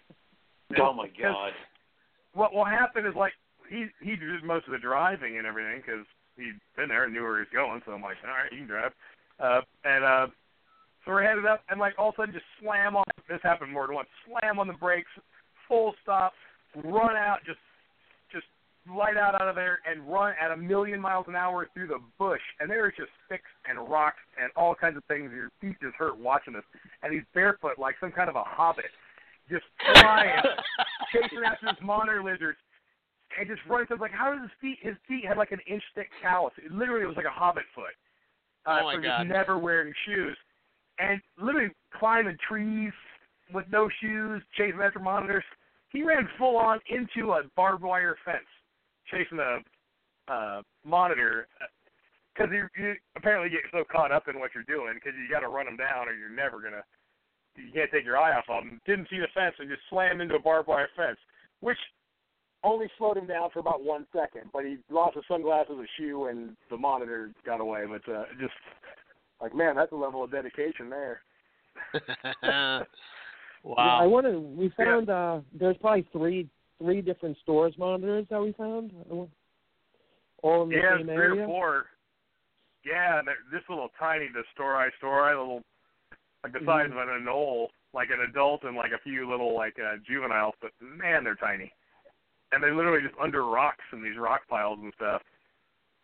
oh 0.81 0.93
my 0.93 1.09
god. 1.20 1.53
What 2.33 2.53
will 2.55 2.64
happen 2.64 3.05
is 3.07 3.14
like 3.14 3.33
he 3.71 3.87
he 4.03 4.16
did 4.16 4.43
most 4.45 4.66
of 4.66 4.73
the 4.73 4.79
driving 4.79 5.39
and 5.39 5.47
everything 5.47 5.81
because 5.81 6.05
he'd 6.37 6.59
been 6.77 6.89
there 6.89 7.05
and 7.05 7.14
knew 7.14 7.23
where 7.23 7.37
he 7.37 7.47
was 7.47 7.55
going. 7.55 7.81
So 7.87 7.93
I'm 7.93 8.03
like, 8.03 8.16
all 8.27 8.35
right, 8.35 8.51
you 8.53 8.59
can 8.59 8.66
drive. 8.66 8.93
Uh, 9.39 9.61
and 9.85 10.05
uh, 10.05 10.27
so 11.05 11.12
we're 11.12 11.23
headed 11.23 11.47
up, 11.47 11.62
and 11.71 11.81
like 11.81 11.95
all 11.97 12.11
of 12.11 12.14
a 12.18 12.23
sudden, 12.23 12.35
just 12.35 12.45
slam 12.61 12.97
on. 12.97 13.05
This 13.29 13.41
happened 13.43 13.73
more 13.73 13.87
than 13.87 13.95
once. 13.95 14.09
Slam 14.27 14.59
on 14.59 14.66
the 14.66 14.75
brakes, 14.75 15.11
full 15.68 15.95
stop, 16.03 16.33
run 16.85 17.16
out, 17.16 17.39
just 17.47 17.62
just 18.33 18.47
light 18.91 19.16
out 19.16 19.41
out 19.41 19.49
of 19.49 19.55
there, 19.55 19.79
and 19.89 20.03
run 20.11 20.35
at 20.43 20.51
a 20.51 20.57
million 20.57 21.01
miles 21.01 21.27
an 21.29 21.37
hour 21.37 21.68
through 21.73 21.87
the 21.87 22.01
bush. 22.18 22.43
And 22.59 22.68
there 22.68 22.89
is 22.89 22.95
just 22.99 23.11
sticks 23.27 23.49
and 23.68 23.79
rocks 23.89 24.21
and 24.41 24.51
all 24.57 24.75
kinds 24.75 24.97
of 24.97 25.05
things. 25.05 25.31
Your 25.33 25.51
feet 25.61 25.77
just 25.81 25.95
hurt 25.95 26.18
watching 26.18 26.55
this. 26.55 26.64
And 27.03 27.14
he's 27.14 27.23
barefoot 27.33 27.79
like 27.79 27.95
some 28.01 28.11
kind 28.11 28.29
of 28.29 28.37
a 28.37 28.45
hobbit, 28.45 28.91
just 29.49 29.64
flying 29.95 30.43
chasing 31.12 31.45
after 31.47 31.66
this 31.66 31.81
monitor 31.83 32.23
lizard 32.23 32.57
and 33.39 33.49
just 33.49 33.61
running. 33.68 33.87
I 33.91 33.95
was 33.95 34.01
like, 34.01 34.12
how 34.12 34.33
does 34.33 34.43
his 34.43 34.51
feet? 34.61 34.78
His 34.83 34.97
feet 35.07 35.24
had 35.26 35.37
like 35.37 35.53
an 35.53 35.61
inch 35.66 35.83
thick 35.95 36.09
callus. 36.22 36.53
It 36.59 36.72
literally 36.72 37.07
was 37.07 37.16
like 37.16 37.26
a 37.26 37.31
hobbit 37.31 37.64
foot. 37.74 37.95
Uh, 38.66 38.78
Oh, 38.81 38.85
my 38.85 38.95
for 38.95 39.01
God. 39.01 39.24
Just 39.24 39.33
never 39.33 39.59
wearing 39.59 39.93
shoes, 40.07 40.37
and 40.99 41.20
literally 41.41 41.70
climbing 41.99 42.37
trees 42.47 42.93
with 43.53 43.64
no 43.70 43.89
shoes, 44.01 44.43
chasing 44.57 44.81
after 44.81 44.99
monitors. 44.99 45.45
He 45.91 46.03
ran 46.03 46.28
full 46.39 46.57
on 46.57 46.78
into 46.89 47.33
a 47.33 47.43
barbed 47.57 47.83
wire 47.83 48.16
fence, 48.24 48.47
chasing 49.11 49.39
a 49.39 50.33
uh, 50.33 50.62
monitor. 50.85 51.49
Because 52.35 52.51
you, 52.53 52.68
you 52.78 52.95
apparently 53.16 53.51
get 53.51 53.61
so 53.72 53.83
caught 53.91 54.12
up 54.12 54.28
in 54.28 54.39
what 54.39 54.53
you're 54.55 54.62
doing, 54.64 54.95
because 54.95 55.18
you 55.18 55.28
got 55.28 55.41
to 55.41 55.49
run 55.49 55.66
them 55.66 55.76
down, 55.76 56.09
or 56.09 56.12
you're 56.12 56.31
never 56.31 56.61
gonna. 56.61 56.85
You 57.57 57.72
can't 57.74 57.91
take 57.91 58.05
your 58.05 58.16
eye 58.16 58.37
off 58.37 58.45
of 58.49 58.62
them. 58.62 58.81
Didn't 58.87 59.09
see 59.11 59.18
the 59.18 59.26
fence 59.35 59.57
and 59.59 59.68
just 59.68 59.83
slammed 59.91 60.20
into 60.20 60.37
a 60.37 60.39
barbed 60.39 60.68
wire 60.68 60.89
fence, 60.97 61.18
which 61.59 61.76
only 62.62 62.86
slowed 62.98 63.16
him 63.16 63.26
down 63.26 63.50
for 63.52 63.58
about 63.61 63.82
one 63.82 64.06
second. 64.12 64.50
But 64.52 64.64
he 64.64 64.78
lost 64.90 65.16
his 65.16 65.24
sunglasses, 65.28 65.76
a 65.78 65.86
shoe, 65.96 66.26
and 66.26 66.56
the 66.70 66.76
monitor 66.76 67.30
got 67.44 67.61
away. 67.61 67.84
But 67.88 68.12
uh, 68.12 68.24
just 68.40 68.52
like, 69.40 69.54
man, 69.54 69.76
that's 69.76 69.92
a 69.92 69.96
level 69.96 70.22
of 70.24 70.30
dedication 70.30 70.90
there. 70.90 71.22
Wow! 73.62 73.76
I 74.00 74.06
wow. 74.06 74.08
wanted. 74.08 74.38
We 74.38 74.72
found 74.74 75.11
uh 75.11 75.40
there's 75.58 75.76
probably 75.76 76.06
three 76.12 76.48
three 76.78 77.02
different 77.02 77.36
Storr's 77.42 77.74
monitors 77.76 78.26
that 78.30 78.40
we 78.40 78.52
found. 78.52 78.92
All 80.42 80.62
in 80.62 80.70
the 80.70 80.76
yeah, 80.76 80.96
same 80.96 81.06
three 81.06 81.14
area. 81.14 81.42
or 81.42 81.46
four. 81.46 81.84
Yeah, 82.86 83.20
this 83.52 83.61
little 83.68 83.90
tiny, 83.98 84.28
the 84.32 84.44
store 84.54 84.76
I 84.76 84.88
store 84.96 85.24
I 85.28 85.38
little 85.38 85.62
like 86.42 86.54
the 86.54 86.61
size 86.64 86.88
Mhm. 86.88 86.92
of 86.92 86.96
an 87.08 87.08
anole, 87.22 87.68
like 87.92 88.08
an 88.08 88.20
adult 88.20 88.64
and 88.64 88.74
like 88.76 88.92
a 88.92 88.98
few 89.04 89.28
little 89.28 89.54
like 89.54 89.78
uh, 89.78 89.96
juveniles, 90.06 90.54
but 90.62 90.72
man, 90.80 91.22
they're 91.22 91.34
tiny. 91.34 91.70
And 92.53 92.62
they're 92.62 92.74
literally 92.74 93.03
just 93.03 93.18
under 93.20 93.44
rocks 93.44 93.84
in 93.92 94.03
these 94.03 94.18
rock 94.18 94.42
piles 94.48 94.78
and 94.82 94.92
stuff. 94.96 95.22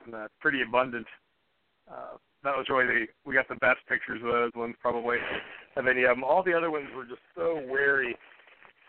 And 0.04 0.14
uh, 0.14 0.28
pretty 0.40 0.62
abundant. 0.62 1.06
Uh, 1.90 2.16
that 2.44 2.56
was 2.56 2.66
really 2.68 2.86
the 2.86 3.06
we 3.24 3.34
got 3.34 3.48
the 3.48 3.56
best 3.56 3.78
pictures 3.88 4.20
of 4.22 4.30
those 4.30 4.52
ones 4.54 4.74
probably 4.80 5.18
of 5.76 5.86
any 5.86 6.04
of 6.04 6.16
them. 6.16 6.24
All 6.24 6.42
the 6.42 6.54
other 6.54 6.70
ones 6.70 6.86
were 6.94 7.04
just 7.04 7.22
so 7.34 7.60
wary. 7.68 8.16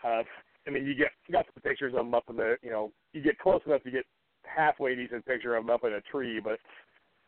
Uh, 0.04 0.22
I 0.66 0.70
mean, 0.70 0.84
you 0.86 0.94
get 0.94 1.10
you 1.26 1.32
got 1.32 1.46
some 1.46 1.62
pictures 1.62 1.92
of 1.94 1.98
them 2.04 2.14
up 2.14 2.24
in 2.28 2.36
the 2.36 2.56
you 2.62 2.70
know 2.70 2.92
you 3.12 3.22
get 3.22 3.38
close 3.38 3.60
enough 3.66 3.82
to 3.82 3.90
get 3.90 4.04
halfway 4.44 4.94
decent 4.94 5.26
picture 5.26 5.56
of 5.56 5.64
them 5.64 5.74
up 5.74 5.84
in 5.84 5.94
a 5.94 6.00
tree, 6.02 6.40
but 6.42 6.58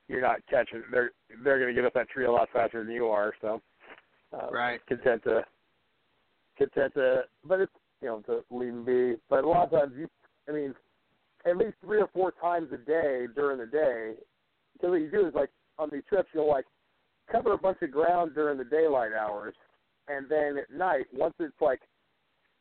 you're 0.09 0.21
not 0.21 0.41
catching. 0.49 0.83
They're 0.91 1.11
they're 1.43 1.59
going 1.59 1.75
to 1.75 1.81
get 1.81 1.87
up 1.87 1.95
that 1.95 2.09
tree 2.11 2.27
a 2.27 2.33
lot 2.33 2.49
faster 2.53 2.85
than 2.85 2.93
you 2.93 3.07
are. 3.07 3.33
So 3.41 3.61
uh, 4.33 4.51
Right. 4.51 4.85
content 4.87 5.23
to 5.25 5.45
content 6.59 6.95
to, 6.95 7.23
but 7.45 7.61
it's 7.61 7.73
you 8.03 8.09
know 8.09 8.21
to 8.27 8.45
leave 8.51 8.73
them 8.73 8.85
be. 8.85 9.15
But 9.29 9.45
a 9.45 9.49
lot 9.49 9.73
of 9.73 9.81
times 9.81 9.93
you, 9.97 10.09
I 10.49 10.53
mean, 10.53 10.75
at 11.47 11.57
least 11.57 11.75
three 11.85 12.01
or 12.01 12.09
four 12.13 12.33
times 12.33 12.69
a 12.73 12.77
day 12.77 13.27
during 13.35 13.59
the 13.59 13.67
day. 13.67 14.15
Because 14.75 14.91
what 14.91 15.01
you 15.01 15.11
do 15.11 15.27
is 15.27 15.35
like 15.35 15.51
on 15.79 15.89
these 15.93 16.03
trips, 16.09 16.29
you'll 16.35 16.49
like 16.49 16.67
cover 17.31 17.53
a 17.53 17.59
bunch 17.59 17.79
of 17.83 17.91
ground 17.91 18.33
during 18.35 18.59
the 18.59 18.65
daylight 18.65 19.13
hours, 19.13 19.55
and 20.09 20.29
then 20.29 20.57
at 20.59 20.77
night, 20.77 21.07
once 21.13 21.35
it's 21.39 21.55
like 21.61 21.81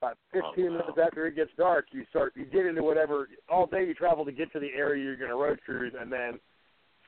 about 0.01 0.17
15 0.31 0.43
Oh, 0.43 0.51
wow. 0.55 0.69
minutes 0.77 0.97
after 1.03 1.27
it 1.27 1.35
gets 1.35 1.51
dark, 1.57 1.87
you 1.91 2.05
start 2.09 2.33
you 2.35 2.45
get 2.45 2.65
into 2.65 2.83
whatever 2.83 3.27
all 3.49 3.65
day 3.65 3.85
you 3.85 3.93
travel 3.93 4.23
to 4.25 4.31
get 4.31 4.51
to 4.53 4.59
the 4.59 4.69
area 4.75 5.03
you're 5.03 5.17
going 5.17 5.29
to 5.29 5.35
road 5.35 5.59
cruise, 5.65 5.93
and 5.99 6.11
then 6.11 6.39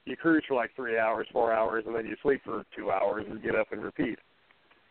you 0.05 0.15
cruise 0.17 0.43
for 0.47 0.55
like 0.55 0.76
three 0.76 0.97
hours, 0.97 1.28
four 1.32 1.53
hours, 1.53 1.84
and 1.88 1.95
then 1.95 2.05
you 2.05 2.15
sleep 2.24 2.41
for 2.43 2.63
two 2.76 2.91
hours 2.91 3.26
and 3.30 3.41
get 3.43 3.55
up 3.55 3.72
and 3.72 3.84
repeat. 3.84 4.17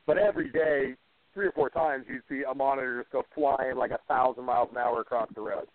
But 0.06 0.18
every 0.18 0.50
day, 0.50 0.94
three 1.34 1.46
or 1.46 1.52
four 1.52 1.70
times, 1.70 2.04
you'd 2.08 2.22
see 2.28 2.42
a 2.50 2.54
monitor 2.54 3.00
just 3.00 3.12
go 3.12 3.22
flying 3.34 3.76
like 3.76 3.90
a 3.90 4.00
thousand 4.08 4.44
miles 4.44 4.68
an 4.72 4.78
hour 4.78 5.00
across 5.00 5.28
the 5.34 5.40
road, 5.40 5.66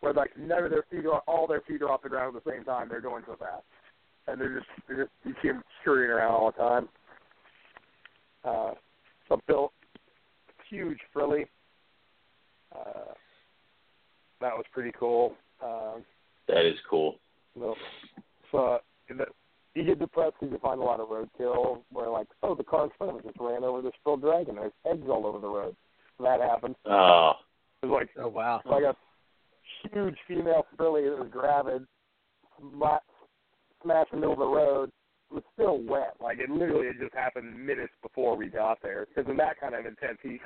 where 0.00 0.12
like 0.12 0.36
none 0.38 0.64
of 0.64 0.70
their 0.70 0.84
feet 0.90 1.06
are 1.06 1.22
all 1.26 1.46
their 1.46 1.62
feet 1.62 1.82
are 1.82 1.90
off 1.90 2.02
the 2.02 2.08
ground 2.08 2.36
at 2.36 2.44
the 2.44 2.50
same 2.50 2.64
time. 2.64 2.88
They're 2.88 3.00
going 3.00 3.24
so 3.26 3.36
fast, 3.36 3.62
and 4.26 4.40
they're 4.40 4.54
just 4.54 4.66
they're 4.88 5.04
just 5.04 5.10
you 5.24 5.34
see 5.42 5.48
them 5.48 5.62
scurrying 5.82 6.10
around 6.10 6.32
all 6.34 6.52
the 6.52 6.58
time. 6.62 6.88
Uh, 8.44 8.74
so 9.28 9.40
Bill, 9.46 9.72
huge 10.70 10.98
frilly. 11.12 11.46
Uh, 12.74 13.14
that 14.40 14.52
was 14.52 14.64
pretty 14.72 14.92
cool. 14.98 15.34
Um, 15.64 16.04
That 16.48 16.66
is 16.66 16.76
cool. 16.88 17.16
no. 17.54 17.74
So 18.52 18.78
the, 19.08 19.26
you 19.76 19.84
get 19.84 19.98
depressed 19.98 20.34
because 20.40 20.52
you 20.52 20.58
find 20.58 20.80
a 20.80 20.84
lot 20.84 21.00
of 21.00 21.08
roadkill 21.08 21.82
where 21.92 22.08
like, 22.08 22.28
oh, 22.42 22.54
the 22.54 22.64
car 22.64 22.84
in 22.84 22.90
front 22.96 23.12
of 23.12 23.18
us 23.18 23.24
just 23.24 23.36
ran 23.38 23.62
over 23.62 23.82
this 23.82 23.92
frilled 24.02 24.22
dragon. 24.22 24.56
There's 24.56 24.72
eggs 24.90 25.06
all 25.08 25.26
over 25.26 25.38
the 25.38 25.48
road. 25.48 25.76
That 26.20 26.40
happened. 26.40 26.76
Oh. 26.86 27.32
It 27.82 27.86
was 27.86 28.00
like 28.00 28.10
Oh 28.18 28.28
wow. 28.28 28.62
like 28.64 28.84
a 28.84 28.96
huge 29.92 30.16
female 30.26 30.64
frilly 30.76 31.04
that 31.04 31.18
was 31.18 31.28
gravid, 31.30 31.86
sma- 32.58 33.00
smashed 33.82 34.12
in 34.12 34.20
the 34.20 34.26
middle 34.26 34.32
of 34.32 34.38
the 34.38 34.56
road. 34.56 34.90
It 35.30 35.34
was 35.34 35.42
still 35.52 35.82
wet. 35.82 36.14
Like 36.20 36.38
it 36.38 36.48
literally 36.48 36.86
had 36.86 36.98
just 36.98 37.14
happened 37.14 37.54
minutes 37.54 37.92
before 38.02 38.36
we 38.36 38.48
got 38.48 38.78
there. 38.82 39.06
Because 39.06 39.30
in 39.30 39.36
that 39.36 39.60
kind 39.60 39.74
of 39.74 39.84
intense 39.84 40.18
heat, 40.22 40.40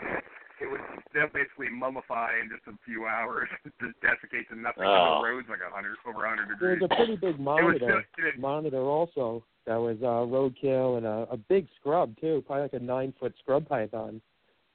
it 0.60 0.70
would 0.70 0.80
they'll 1.14 1.26
basically 1.32 1.68
mummify 1.72 2.40
in 2.40 2.48
just 2.50 2.66
a 2.68 2.76
few 2.84 3.06
hours, 3.06 3.48
just 3.80 3.94
desiccate 4.00 4.48
to 4.50 4.56
nothing. 4.58 4.84
Oh. 4.84 5.20
The 5.22 5.28
road's 5.28 5.48
like 5.48 5.60
a 5.66 5.74
hundred 5.74 5.96
over 6.06 6.24
a 6.24 6.28
hundred 6.28 6.48
degrees. 6.50 6.80
was 6.80 6.90
a 6.90 6.96
pretty 6.96 7.16
big 7.16 7.34
It 7.34 7.38
was 7.38 7.40
monitor 7.40 8.04
still, 8.14 8.26
it, 8.28 8.38
monitor 8.38 8.82
also 8.82 9.44
that 9.66 9.76
was 9.76 9.96
uh 10.02 10.24
roadkill 10.28 10.96
and 10.98 11.06
a, 11.06 11.26
a 11.30 11.36
big 11.36 11.66
scrub 11.78 12.14
too, 12.20 12.42
probably 12.46 12.62
like 12.62 12.74
a 12.74 12.84
nine 12.84 13.12
foot 13.18 13.34
scrub 13.40 13.68
python. 13.68 14.20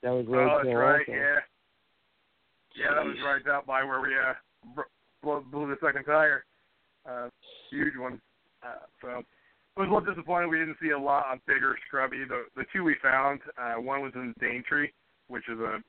That 0.04 0.12
was 0.12 0.26
Oh, 0.30 0.32
roadkill 0.34 0.64
that's 0.66 0.76
right. 0.76 1.00
also. 1.02 1.12
Yeah. 1.12 1.40
Yeah, 2.76 2.94
that 2.96 3.06
was 3.06 3.16
right 3.24 3.42
out 3.54 3.66
by 3.66 3.84
where 3.84 4.02
we 4.02 4.10
uh 4.16 4.34
blew, 5.24 5.42
blew 5.52 5.68
the 5.68 5.78
second 5.86 6.04
tire. 6.06 6.44
uh, 7.08 7.30
huge 7.72 7.96
one. 7.98 8.20
Uh, 8.64 8.84
so 9.02 9.10
it 9.20 9.80
was 9.80 9.88
a 9.90 9.94
little 9.94 10.02
disappointing 10.02 10.50
we 10.50 10.58
didn't 10.60 10.78
see 10.82 10.90
a 10.90 11.00
lot 11.00 11.26
on 11.32 11.40
bigger 11.48 11.76
scrubby. 11.88 12.24
The 12.28 12.46
the 12.56 12.66
two 12.74 12.84
we 12.84 12.96
found, 13.02 13.40
uh, 13.58 13.76
one 13.80 14.02
was 14.02 14.12
in 14.16 14.34
the 14.38 14.46
Daintree, 14.46 14.90
which 15.28 15.48
is 15.50 15.60
a 15.60 15.80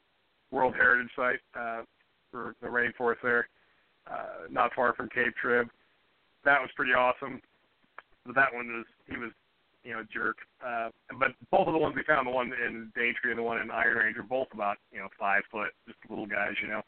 World 0.51 0.75
Heritage 0.75 1.11
Site 1.17 1.41
uh, 1.59 1.83
for 2.31 2.55
the 2.61 2.69
rainforest 2.69 3.23
there, 3.23 3.49
uh, 4.11 4.47
not 4.51 4.73
far 4.75 4.95
from 4.95 5.09
Cape 5.09 5.35
Trib. 5.41 5.69
That 6.45 6.61
was 6.61 6.71
pretty 6.77 6.93
awesome. 6.93 7.41
But 8.25 8.35
that 8.35 8.53
one 8.53 8.67
was 8.69 8.87
he 9.09 9.17
was 9.17 9.31
you 9.85 9.93
know 9.93 10.03
jerk. 10.13 10.37
Uh, 10.65 10.91
but 11.19 11.31
both 11.51 11.67
of 11.67 11.73
the 11.73 11.79
ones 11.79 11.95
we 11.95 12.03
found, 12.05 12.27
the 12.27 12.31
one 12.31 12.53
in 12.67 12.91
Daintree 12.95 13.31
and 13.31 13.39
the 13.39 13.43
one 13.43 13.59
in 13.59 13.71
Iron 13.71 13.99
Range, 13.99 14.17
are 14.17 14.23
both 14.23 14.49
about 14.53 14.79
you 14.93 14.99
know 14.99 15.09
five 15.19 15.43
foot, 15.51 15.71
just 15.87 15.99
little 16.09 16.27
guys, 16.27 16.55
you 16.63 16.69
know. 16.69 16.83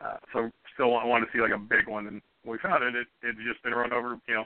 Uh, 0.00 0.16
so 0.32 0.50
still 0.74 0.90
want, 0.90 1.06
want 1.08 1.24
to 1.24 1.30
see 1.32 1.40
like 1.40 1.54
a 1.54 1.58
big 1.58 1.88
one, 1.88 2.06
and 2.06 2.20
we 2.44 2.58
found 2.58 2.82
it, 2.82 2.94
it 2.96 3.06
it 3.22 3.36
had 3.36 3.46
just 3.46 3.62
been 3.62 3.72
run 3.72 3.92
over, 3.92 4.18
you 4.26 4.34
know 4.34 4.44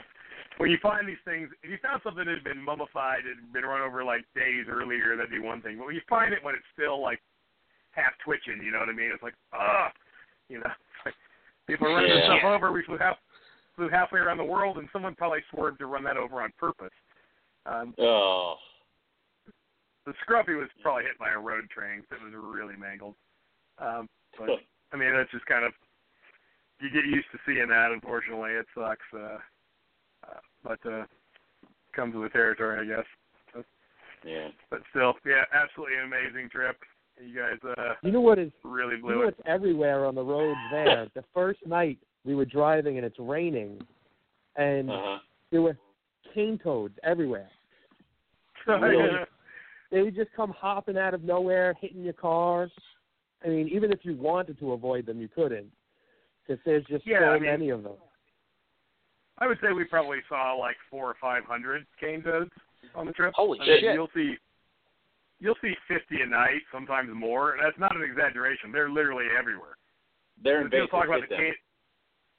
when 0.59 0.70
you 0.70 0.78
find 0.82 1.09
these 1.09 1.20
things, 1.24 1.50
if 1.62 1.70
you 1.70 1.78
found 1.82 2.00
something 2.02 2.24
that 2.24 2.34
had 2.34 2.44
been 2.44 2.62
mummified 2.62 3.24
and 3.26 3.52
been 3.52 3.64
run 3.64 3.82
over 3.82 4.04
like 4.04 4.24
days 4.34 4.66
earlier, 4.68 5.16
that'd 5.16 5.30
be 5.30 5.38
one 5.38 5.61
thing. 5.61 5.76
But 5.78 5.86
when 5.86 5.94
you 5.94 6.00
find 6.09 6.32
it 6.32 6.42
when 6.42 6.54
it's 6.54 6.64
still 6.72 7.00
like 7.00 7.20
half 7.92 8.12
twitching, 8.24 8.62
you 8.64 8.72
know 8.72 8.80
what 8.80 8.88
I 8.88 8.92
mean? 8.92 9.11
It's 9.12 9.22
like, 9.22 9.34
ah, 9.52 9.92
you 10.48 10.59
know, 10.59 10.70
it's 10.70 11.04
like 11.04 11.14
people 11.66 11.88
running 11.88 12.11
Yeah. 12.11 12.38
stuff 12.38 12.44
over. 12.44 12.72
We 12.72 12.84
flew 12.84 12.98
half 12.98 13.18
flew 13.74 13.90
halfway 13.90 14.20
around 14.20 14.38
the 14.38 14.44
world, 14.44 14.78
and 14.78 14.88
someone 14.90 15.14
probably 15.14 15.44
swerved 15.50 15.78
to 15.80 15.86
run 15.86 16.02
that 16.04 16.16
over 16.16 16.40
on 16.40 16.50
purpose. 16.52 16.94
Um, 17.66 17.94
Oh. 17.98 18.59
the 20.07 20.14
scrubby 20.22 20.54
was 20.54 20.70
probably 20.80 21.04
hit 21.04 21.18
by 21.18 21.32
a 21.32 21.38
road 21.38 21.68
train. 21.68 22.02
So 22.09 22.16
it 22.16 22.22
was 22.22 22.32
really 22.32 22.76
mangled. 22.76 23.16
Um, 23.78 24.09
but 24.38 24.62
I 24.92 24.96
mean, 24.96 25.12
that's 25.12 25.30
just 25.30 25.44
kind 25.46 25.64
of 25.64 25.74
you 26.80 26.88
get 26.90 27.04
used 27.04 27.30
to 27.32 27.38
seeing 27.44 27.68
that. 27.68 27.92
Unfortunately, 27.92 28.52
it 28.52 28.66
sucks. 28.74 29.04
Uh, 29.12 29.38
uh, 30.30 30.38
but 30.64 30.90
uh, 30.90 31.04
comes 31.94 32.14
with 32.14 32.24
the 32.24 32.28
territory, 32.30 32.80
I 32.80 32.96
guess. 32.96 33.64
Yeah. 34.24 34.48
But 34.70 34.80
still, 34.90 35.14
yeah, 35.24 35.42
absolutely 35.52 35.96
amazing 36.04 36.48
trip. 36.50 36.76
You 37.24 37.34
guys 37.38 37.58
uh, 37.78 37.94
You 38.02 38.10
know 38.12 38.20
what 38.20 38.38
is 38.38 38.50
really 38.64 38.96
you 38.96 39.02
know 39.02 39.20
it. 39.22 39.24
what's 39.26 39.40
everywhere 39.46 40.04
on 40.04 40.14
the 40.14 40.22
roads 40.24 40.58
there. 40.70 41.06
the 41.14 41.22
first 41.32 41.60
night 41.66 41.98
we 42.24 42.34
were 42.34 42.44
driving 42.44 42.96
and 42.98 43.06
it's 43.06 43.18
raining, 43.18 43.80
and 44.56 44.90
Uh 44.90 44.98
huh. 45.00 45.18
there 45.52 45.62
were 45.62 45.76
cane 46.34 46.58
toads 46.62 46.94
everywhere. 47.02 47.48
Really? 48.66 49.10
They 49.92 50.02
would 50.02 50.16
just 50.16 50.32
come 50.34 50.50
hopping 50.50 50.98
out 50.98 51.14
of 51.14 51.22
nowhere, 51.22 51.74
hitting 51.80 52.02
your 52.02 52.12
car. 52.12 52.68
I 53.44 53.48
mean, 53.48 53.68
even 53.68 53.92
if 53.92 54.00
you 54.02 54.16
wanted 54.16 54.58
to 54.58 54.72
avoid 54.72 55.06
them, 55.06 55.20
you 55.20 55.28
couldn't, 55.28 55.70
because 56.44 56.60
there's 56.66 56.84
just 56.86 57.06
Yeah, 57.06 57.20
so 57.20 57.24
I 57.26 57.34
mean- 57.34 57.44
many 57.44 57.68
of 57.70 57.84
them. 57.84 57.92
I 59.39 59.47
would 59.47 59.59
say 59.61 59.72
we 59.72 59.84
probably 59.84 60.18
saw 60.28 60.55
like 60.55 60.76
four 60.91 61.11
or 61.11 61.16
five 61.20 61.45
hundred 61.45 61.87
cane 62.01 62.22
toads 62.22 62.51
on 62.95 63.07
the 63.07 63.12
trip. 63.12 63.32
Holy 63.34 63.59
I 63.61 63.66
mean, 63.66 63.80
shit. 63.80 63.95
You'll 63.95 64.11
see, 64.14 64.34
you'll 65.41 65.61
see 65.61 65.74
fifty 65.89 66.22
a 66.22 66.26
night, 66.26 66.62
sometimes 66.72 67.11
more. 67.12 67.53
And 67.53 67.64
that's 67.64 67.78
not 67.78 67.95
an 67.95 68.03
exaggeration. 68.03 68.72
They're 68.72 68.91
literally 68.91 69.26
everywhere. 69.39 69.76
They're 70.43 70.64
People 70.64 70.78
invasive. 70.78 70.91
talk 70.91 71.05
about 71.07 71.28
the 71.28 71.37
cane. 71.37 71.55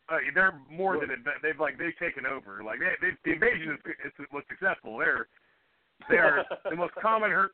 Uh, 0.09 0.17
they're 0.33 0.53
more 0.71 0.97
than 0.99 1.09
they've 1.43 1.59
like 1.59 1.77
they've 1.77 1.97
taken 1.99 2.25
over. 2.25 2.63
Like 2.63 2.79
they, 2.79 2.95
they, 3.01 3.13
the 3.25 3.33
invasion 3.33 3.77
is, 3.77 4.11
is 4.19 4.27
was 4.31 4.43
successful. 4.49 4.97
They're 4.97 5.27
they 6.09 6.17
are 6.17 6.45
the 6.69 6.75
most 6.75 6.93
common 7.01 7.29
herp. 7.29 7.49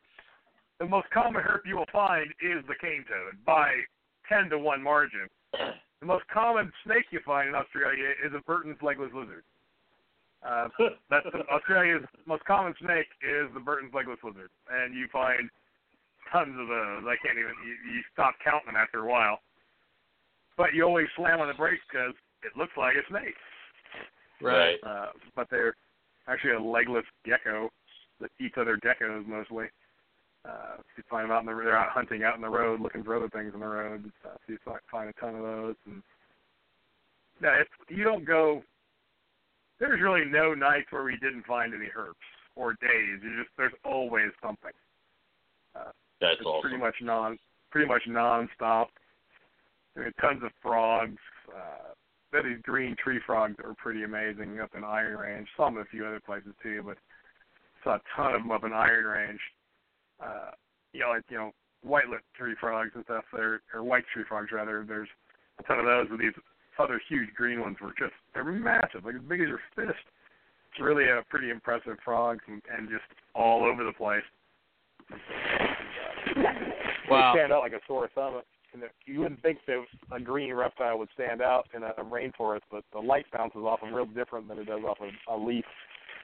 The 0.80 0.86
most 0.86 1.10
common 1.12 1.41
herp 1.41 1.62
you 1.66 1.78
will 1.78 1.89
find 1.91 2.28
is 2.41 2.64
the 2.68 2.76
cane 2.80 3.06
toad 3.08 3.44
by 3.46 3.72
ten 4.30 4.50
to 4.50 4.60
one 4.60 4.82
margin. 4.82 5.28
The 6.04 6.08
most 6.08 6.28
common 6.28 6.70
snake 6.84 7.06
you 7.12 7.22
find 7.24 7.47
in 7.47 7.56
Australia 7.56 8.12
is 8.28 8.34
a 8.36 8.43
Burton's 8.43 8.76
legless 8.84 9.12
lizard. 9.16 9.47
Uh, 10.43 10.68
that's 11.10 11.26
Australia's 11.47 12.04
most 12.26 12.43
common 12.43 12.76
snake 12.84 13.08
is 13.24 13.47
the 13.54 13.62
Burton's 13.62 13.93
legless 13.93 14.20
lizard, 14.22 14.49
and 14.68 14.93
you 14.93 15.08
find 15.14 15.47
tons 16.30 16.60
of 16.60 16.68
those. 16.68 17.08
I 17.08 17.16
can't 17.24 17.39
even 17.39 17.56
you, 17.64 17.95
you 17.95 18.01
stop 18.12 18.36
counting 18.43 18.68
them 18.68 18.76
after 18.76 18.99
a 18.99 19.08
while. 19.08 19.39
But 20.58 20.74
you 20.74 20.84
always 20.84 21.08
slam 21.16 21.39
on 21.39 21.47
the 21.47 21.54
brakes 21.54 21.84
because 21.88 22.12
it 22.43 22.51
looks 22.60 22.74
like 22.76 22.95
a 22.99 23.08
snake. 23.08 23.39
Right. 24.41 24.76
Uh, 24.84 25.16
but 25.38 25.47
they're 25.49 25.74
actually 26.28 26.51
a 26.51 26.60
legless 26.60 27.08
gecko 27.26 27.70
that 28.20 28.30
eats 28.41 28.56
other 28.60 28.78
geckos 28.84 29.26
mostly. 29.26 29.68
Uh, 30.46 30.76
you 30.98 31.04
find 31.10 31.26
them 31.26 31.32
out 31.32 31.41
in 31.41 31.46
the 31.46 31.54
they're 31.54 31.78
out 31.78 31.89
hunting 31.89 32.24
out 32.24 32.36
in 32.36 32.41
the 32.41 32.50
road 32.50 32.82
looking 32.82 33.04
for 33.04 33.16
other 33.16 33.30
things 33.30 33.54
on 33.54 33.62
the 33.62 33.66
road. 33.66 34.12
So 34.24 34.30
you 34.48 34.58
find 34.91 35.10
a 35.10 35.14
ton 35.14 35.36
of 35.36 35.41
those. 35.41 35.76
And 35.86 36.04
yeah, 37.41 37.62
it's 37.62 37.70
you 37.89 38.04
don't 38.04 38.26
go. 38.26 38.62
There's 39.80 40.02
really 40.02 40.26
no 40.26 40.54
nights 40.54 40.88
where 40.91 41.04
we 41.04 41.18
didn't 41.22 41.46
find 41.46 41.74
any 41.74 41.86
herps 41.86 42.14
or 42.56 42.74
days. 42.74 43.20
You 43.24 43.38
just 43.38 43.50
there's 43.58 43.74
always 43.86 44.32
something. 44.41 44.72
Uh, 45.76 45.91
That's 46.20 46.36
it's 46.39 46.46
awesome. 46.46 46.70
pretty 46.70 46.84
much 46.84 46.96
non 47.02 47.39
pretty 47.72 47.88
much 47.88 48.04
nonstop. 48.08 48.88
I 49.96 50.00
mean, 50.00 50.12
tons 50.20 50.44
of 50.44 50.52
frogs. 50.62 51.20
Uh, 51.50 51.94
these 52.34 52.62
green 52.64 52.96
tree 53.02 53.20
frogs 53.26 53.56
are 53.64 53.76
pretty 53.76 54.04
amazing 54.04 54.60
up 54.60 54.72
in 54.76 54.84
Iron 54.84 55.18
Range. 55.18 55.48
Some 55.56 55.76
in 55.76 55.84
a 55.84 55.86
few 55.86 56.06
other 56.06 56.20
places 56.20 56.54
too, 56.64 56.82
but 56.84 56.98
saw 57.84 57.96
a 57.96 58.02
ton 58.16 58.34
of 58.34 58.41
them 58.41 58.52
up 58.52 58.64
in 58.64 58.74
Iron 58.74 59.06
Range. 59.06 59.39
Uh, 60.24 60.51
you 60.93 61.01
know, 61.01 61.09
like 61.09 61.24
you 61.30 61.38
know, 61.38 61.51
white 61.84 62.07
lip 62.07 62.21
tree 62.38 62.55
frogs 62.59 62.91
and 62.95 63.03
stuff. 63.05 63.26
There 63.34 63.61
or 63.74 63.84
white 63.84 64.05
tree 64.13 64.24
frogs 64.28 64.51
rather. 64.51 64.86
There's 64.88 65.09
a 65.59 65.63
ton 65.63 65.80
of 65.80 65.86
those. 65.86 66.07
But 66.09 66.19
these 66.19 66.34
other 66.80 67.01
huge 67.09 67.30
green 67.36 67.61
ones 67.61 67.78
were 67.82 67.93
just 67.97 68.13
they're 68.34 68.43
massive, 68.43 69.05
like 69.05 69.15
as 69.15 69.21
big 69.21 69.41
as 69.41 69.47
your 69.47 69.59
fist. 69.76 70.05
It's 70.71 70.82
really 70.82 71.05
a 71.05 71.21
pretty 71.30 71.51
impressive 71.51 71.97
frogs 72.03 72.43
and, 72.47 72.61
and 72.76 72.89
just 72.89 73.03
all 73.36 73.63
over 73.63 73.84
the 73.84 73.93
place. 73.93 74.24
Wow. 77.09 77.34
They 77.34 77.39
stand 77.39 77.53
out 77.53 77.61
like 77.61 77.74
a 77.74 77.80
sore 77.86 78.09
thumb. 78.15 78.41
And 78.74 78.82
you 79.05 79.19
wouldn't 79.19 79.41
think 79.43 79.59
that 79.67 79.84
a 80.11 80.19
green 80.19 80.51
reptile 80.51 80.97
would 80.97 81.09
stand 81.13 81.43
out 81.43 81.67
in 81.76 81.84
a 81.84 81.93
rainforest, 82.03 82.61
but 82.71 82.84
the 82.91 82.99
light 82.99 83.26
bounces 83.32 83.61
off 83.61 83.82
them 83.82 83.93
real 83.93 84.07
different 84.07 84.47
than 84.47 84.57
it 84.57 84.65
does 84.65 84.82
off 84.84 84.97
a, 84.99 85.32
a 85.32 85.38
leaf, 85.38 85.65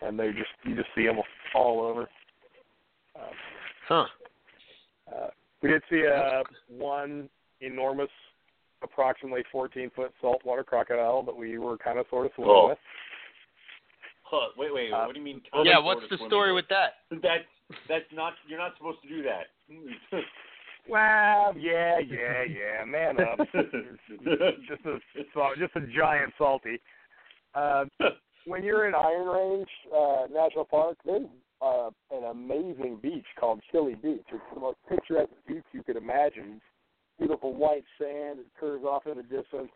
and 0.01 0.17
they 0.19 0.29
just 0.29 0.49
you 0.63 0.75
just 0.75 0.89
see 0.95 1.05
them 1.05 1.19
all 1.53 1.81
over. 1.81 2.09
Uh, 3.15 3.29
Huh. 3.89 4.05
uh, 5.13 5.27
we 5.61 5.69
did 5.69 5.81
see 5.89 6.03
uh, 6.07 6.43
one 6.69 7.27
enormous, 7.59 8.09
approximately 8.83 9.41
14 9.51 9.89
foot 9.95 10.11
saltwater 10.21 10.63
crocodile 10.63 11.23
that 11.23 11.35
we 11.35 11.57
were 11.57 11.77
kind 11.77 11.99
of 11.99 12.05
sort 12.09 12.27
of 12.27 12.31
swimming 12.35 12.53
Oh. 12.55 12.67
with. 12.69 12.77
Huh, 14.23 14.49
wait, 14.55 14.71
wait. 14.73 14.91
Uh, 14.93 15.05
what 15.05 15.13
do 15.15 15.19
you 15.19 15.25
mean? 15.25 15.41
Yeah, 15.65 15.73
common 15.73 15.85
what's 15.85 16.01
sort 16.01 16.09
the 16.11 16.17
story 16.27 16.29
swimming? 16.49 16.55
with 16.55 16.67
that? 16.69 16.93
That 17.23 17.45
that's 17.89 18.05
not. 18.13 18.33
You're 18.47 18.59
not 18.59 18.77
supposed 18.77 19.01
to 19.01 19.09
do 19.09 19.23
that. 19.23 19.47
Well, 20.87 21.53
yeah, 21.55 21.99
yeah, 21.99 22.43
yeah. 22.43 22.83
Man 22.85 23.19
up. 23.19 23.37
just 23.53 24.85
a 24.85 24.99
just 25.59 25.75
a 25.75 25.81
giant 25.95 26.33
salty. 26.35 26.79
Uh, 27.53 27.85
when 28.47 28.63
you're 28.63 28.87
in 28.87 28.95
Iron 28.95 29.27
Range 29.27 29.67
uh, 29.95 30.21
National 30.33 30.65
Park, 30.65 30.97
there's 31.05 31.27
uh, 31.61 31.89
an 32.11 32.23
amazing 32.31 32.99
beach 33.01 33.25
called 33.39 33.61
Chili 33.71 33.95
Beach. 33.95 34.25
It's 34.31 34.41
the 34.53 34.59
most 34.59 34.77
picturesque 34.87 35.29
beach 35.47 35.63
you 35.73 35.83
could 35.83 35.97
imagine. 35.97 36.61
Beautiful 37.17 37.53
white 37.53 37.83
sand. 37.99 38.39
It 38.39 38.47
curves 38.59 38.83
off 38.83 39.07
in 39.07 39.17
the 39.17 39.23
distance. 39.23 39.69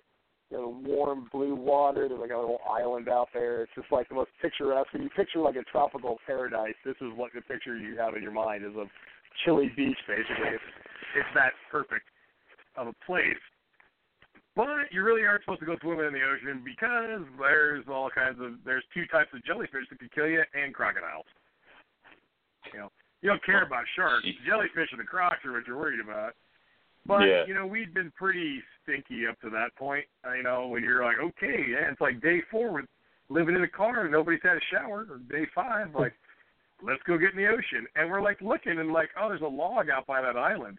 You 0.50 0.58
know, 0.58 0.82
warm 0.86 1.30
blue 1.32 1.56
water. 1.56 2.08
There's 2.08 2.20
like 2.20 2.32
a 2.32 2.38
little 2.38 2.60
island 2.70 3.10
out 3.10 3.30
there. 3.34 3.64
It's 3.64 3.72
just 3.76 3.92
like 3.92 4.08
the 4.08 4.16
most 4.16 4.30
picturesque. 4.42 4.94
When 4.94 5.04
you 5.04 5.10
picture 5.10 5.40
like 5.40 5.56
a 5.56 5.64
tropical 5.64 6.20
paradise, 6.26 6.76
this 6.86 6.96
is 7.02 7.10
what 7.16 7.32
the 7.34 7.42
picture 7.42 7.78
you 7.78 7.98
have 7.98 8.16
in 8.16 8.22
your 8.22 8.32
mind 8.32 8.64
is 8.64 8.78
of 8.78 8.88
Chili 9.44 9.72
Beach, 9.76 9.98
basically. 10.08 10.54
It's, 10.54 10.64
it's 11.16 11.30
that 11.36 11.54
perfect 11.72 12.06
of 12.78 12.88
a 12.88 12.94
place. 13.06 13.42
But 14.56 14.92
you 14.92 15.04
really 15.04 15.24
aren't 15.24 15.44
supposed 15.44 15.62
to 15.62 15.66
go 15.66 15.76
swimming 15.82 16.06
in 16.06 16.14
the 16.14 16.22
ocean 16.22 16.62
because 16.64 17.26
there's 17.40 17.86
all 17.90 18.10
kinds 18.14 18.40
of 18.40 18.54
there's 18.64 18.84
two 18.94 19.08
types 19.08 19.30
of 19.34 19.44
jellyfish 19.44 19.90
that 19.90 20.00
could 20.00 20.14
kill 20.14 20.28
you 20.28 20.44
and 20.54 20.74
crocodiles. 20.74 21.26
You 22.72 22.80
know, 22.80 22.90
you 23.22 23.30
don't 23.30 23.44
care 23.44 23.64
about 23.64 23.84
sharks. 23.96 24.26
Jellyfish 24.48 24.90
and 24.92 25.00
the 25.00 25.04
crocs 25.04 25.44
are 25.46 25.52
what 25.54 25.68
you're 25.68 25.78
worried 25.78 26.00
about. 26.00 26.34
But 27.06 27.24
Yeah. 27.24 27.46
you 27.46 27.54
know, 27.54 27.68
we'd 27.68 27.94
been 27.94 28.12
pretty 28.12 28.62
stinky 28.82 29.28
up 29.28 29.40
to 29.42 29.50
that 29.50 29.76
point. 29.76 30.06
You 30.38 30.44
know, 30.44 30.68
when 30.68 30.84
you're 30.84 31.04
like, 31.04 31.18
okay, 31.20 31.66
yeah, 31.70 31.92
it's 31.92 32.00
like 32.02 32.22
day 32.22 32.42
four 32.50 32.72
with 32.72 32.86
living 33.30 33.56
in 33.56 33.64
a 33.64 33.68
car 33.68 34.04
and 34.04 34.12
nobody's 34.12 34.42
had 34.44 34.58
a 34.58 34.66
shower, 34.72 35.08
or 35.10 35.18
day 35.30 35.46
five, 35.54 35.90
hmm. 35.90 35.98
like, 35.98 36.14
let's 36.82 37.02
go 37.04 37.18
get 37.18 37.32
in 37.32 37.38
the 37.38 37.48
ocean. 37.48 37.88
And 37.96 38.10
we're 38.10 38.22
like 38.22 38.40
looking 38.42 38.80
and 38.80 38.92
like, 38.94 39.10
oh, 39.20 39.30
there's 39.30 39.42
a 39.42 39.48
log 39.48 39.90
out 39.90 40.06
by 40.08 40.22
that 40.22 40.38
island. 40.38 40.78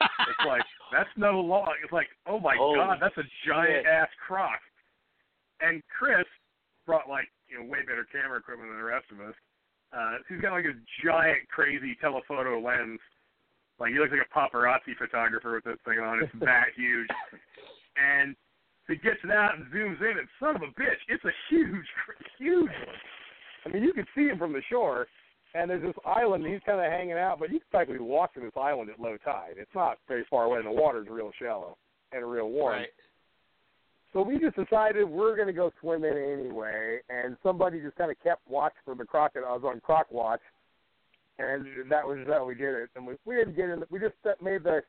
It's 0.00 0.46
like 0.46 0.62
that's 0.92 1.10
no 1.16 1.40
log. 1.40 1.74
It's 1.84 1.92
like, 1.92 2.08
oh 2.26 2.40
my 2.40 2.56
Holy 2.56 2.76
god, 2.78 2.98
that's 3.00 3.16
a 3.18 3.26
giant 3.46 3.84
shit. 3.84 3.86
ass 3.86 4.08
croc. 4.26 4.58
And 5.60 5.82
Chris 5.96 6.26
brought 6.86 7.08
like 7.08 7.28
you 7.48 7.58
know 7.58 7.64
way 7.68 7.80
better 7.86 8.06
camera 8.10 8.38
equipment 8.38 8.70
than 8.70 8.78
the 8.78 8.84
rest 8.84 9.06
of 9.12 9.20
us. 9.20 9.34
Uh, 9.92 10.22
he's 10.28 10.40
got 10.40 10.52
like 10.52 10.64
a 10.64 10.76
giant, 11.04 11.48
crazy 11.48 11.96
telephoto 12.00 12.60
lens. 12.60 13.00
Like 13.78 13.92
he 13.92 13.98
looks 13.98 14.12
like 14.12 14.26
a 14.26 14.34
paparazzi 14.38 14.96
photographer 14.98 15.54
with 15.54 15.64
this 15.64 15.80
thing 15.84 15.98
on. 15.98 16.22
It's 16.22 16.32
that 16.40 16.66
huge. 16.76 17.08
And 17.96 18.36
he 18.88 18.96
gets 18.96 19.18
it 19.24 19.30
out 19.30 19.56
and 19.56 19.66
zooms 19.66 20.00
in, 20.00 20.18
and 20.18 20.28
son 20.38 20.56
of 20.56 20.62
a 20.62 20.72
bitch, 20.80 21.00
it's 21.08 21.24
a 21.24 21.34
huge, 21.48 21.86
huge 22.38 22.70
one. 22.86 22.96
I 23.64 23.68
mean, 23.68 23.82
you 23.82 23.92
can 23.92 24.06
see 24.14 24.26
him 24.26 24.38
from 24.38 24.52
the 24.52 24.62
shore, 24.68 25.06
and 25.54 25.70
there's 25.70 25.82
this 25.82 25.94
island, 26.04 26.44
and 26.44 26.52
he's 26.52 26.62
kind 26.64 26.80
of 26.80 26.90
hanging 26.90 27.18
out, 27.18 27.38
but 27.38 27.50
you 27.50 27.58
can 27.58 27.68
practically 27.70 28.00
walk 28.00 28.34
to 28.34 28.40
this 28.40 28.52
island 28.56 28.90
at 28.90 28.98
low 28.98 29.16
tide. 29.24 29.54
It's 29.56 29.74
not 29.74 29.98
very 30.08 30.24
far 30.28 30.44
away, 30.44 30.58
and 30.58 30.66
the 30.66 30.72
water's 30.72 31.08
real 31.08 31.30
shallow 31.38 31.76
and 32.12 32.28
real 32.28 32.50
warm. 32.50 32.78
Right. 32.78 32.88
So 34.12 34.22
we 34.22 34.38
just 34.38 34.56
decided 34.56 35.08
we're 35.08 35.36
going 35.36 35.46
to 35.46 35.52
go 35.52 35.70
swimming 35.80 36.16
anyway, 36.16 36.98
and 37.08 37.36
somebody 37.42 37.80
just 37.80 37.96
kind 37.96 38.10
of 38.10 38.20
kept 38.22 38.48
watch 38.48 38.72
for 38.84 38.94
the 38.94 39.04
crocodiles 39.04 39.62
on 39.64 39.80
Croc 39.80 40.10
Watch, 40.10 40.40
and 41.38 41.64
that 41.88 42.06
was 42.06 42.18
how 42.26 42.44
we 42.44 42.54
did 42.54 42.74
it. 42.74 42.90
And 42.96 43.06
we 43.06 43.14
we 43.24 43.36
didn't 43.36 43.54
get 43.54 43.70
in. 43.70 43.82
We 43.88 44.00
just 44.00 44.14
made 44.42 44.64
the 44.64 44.82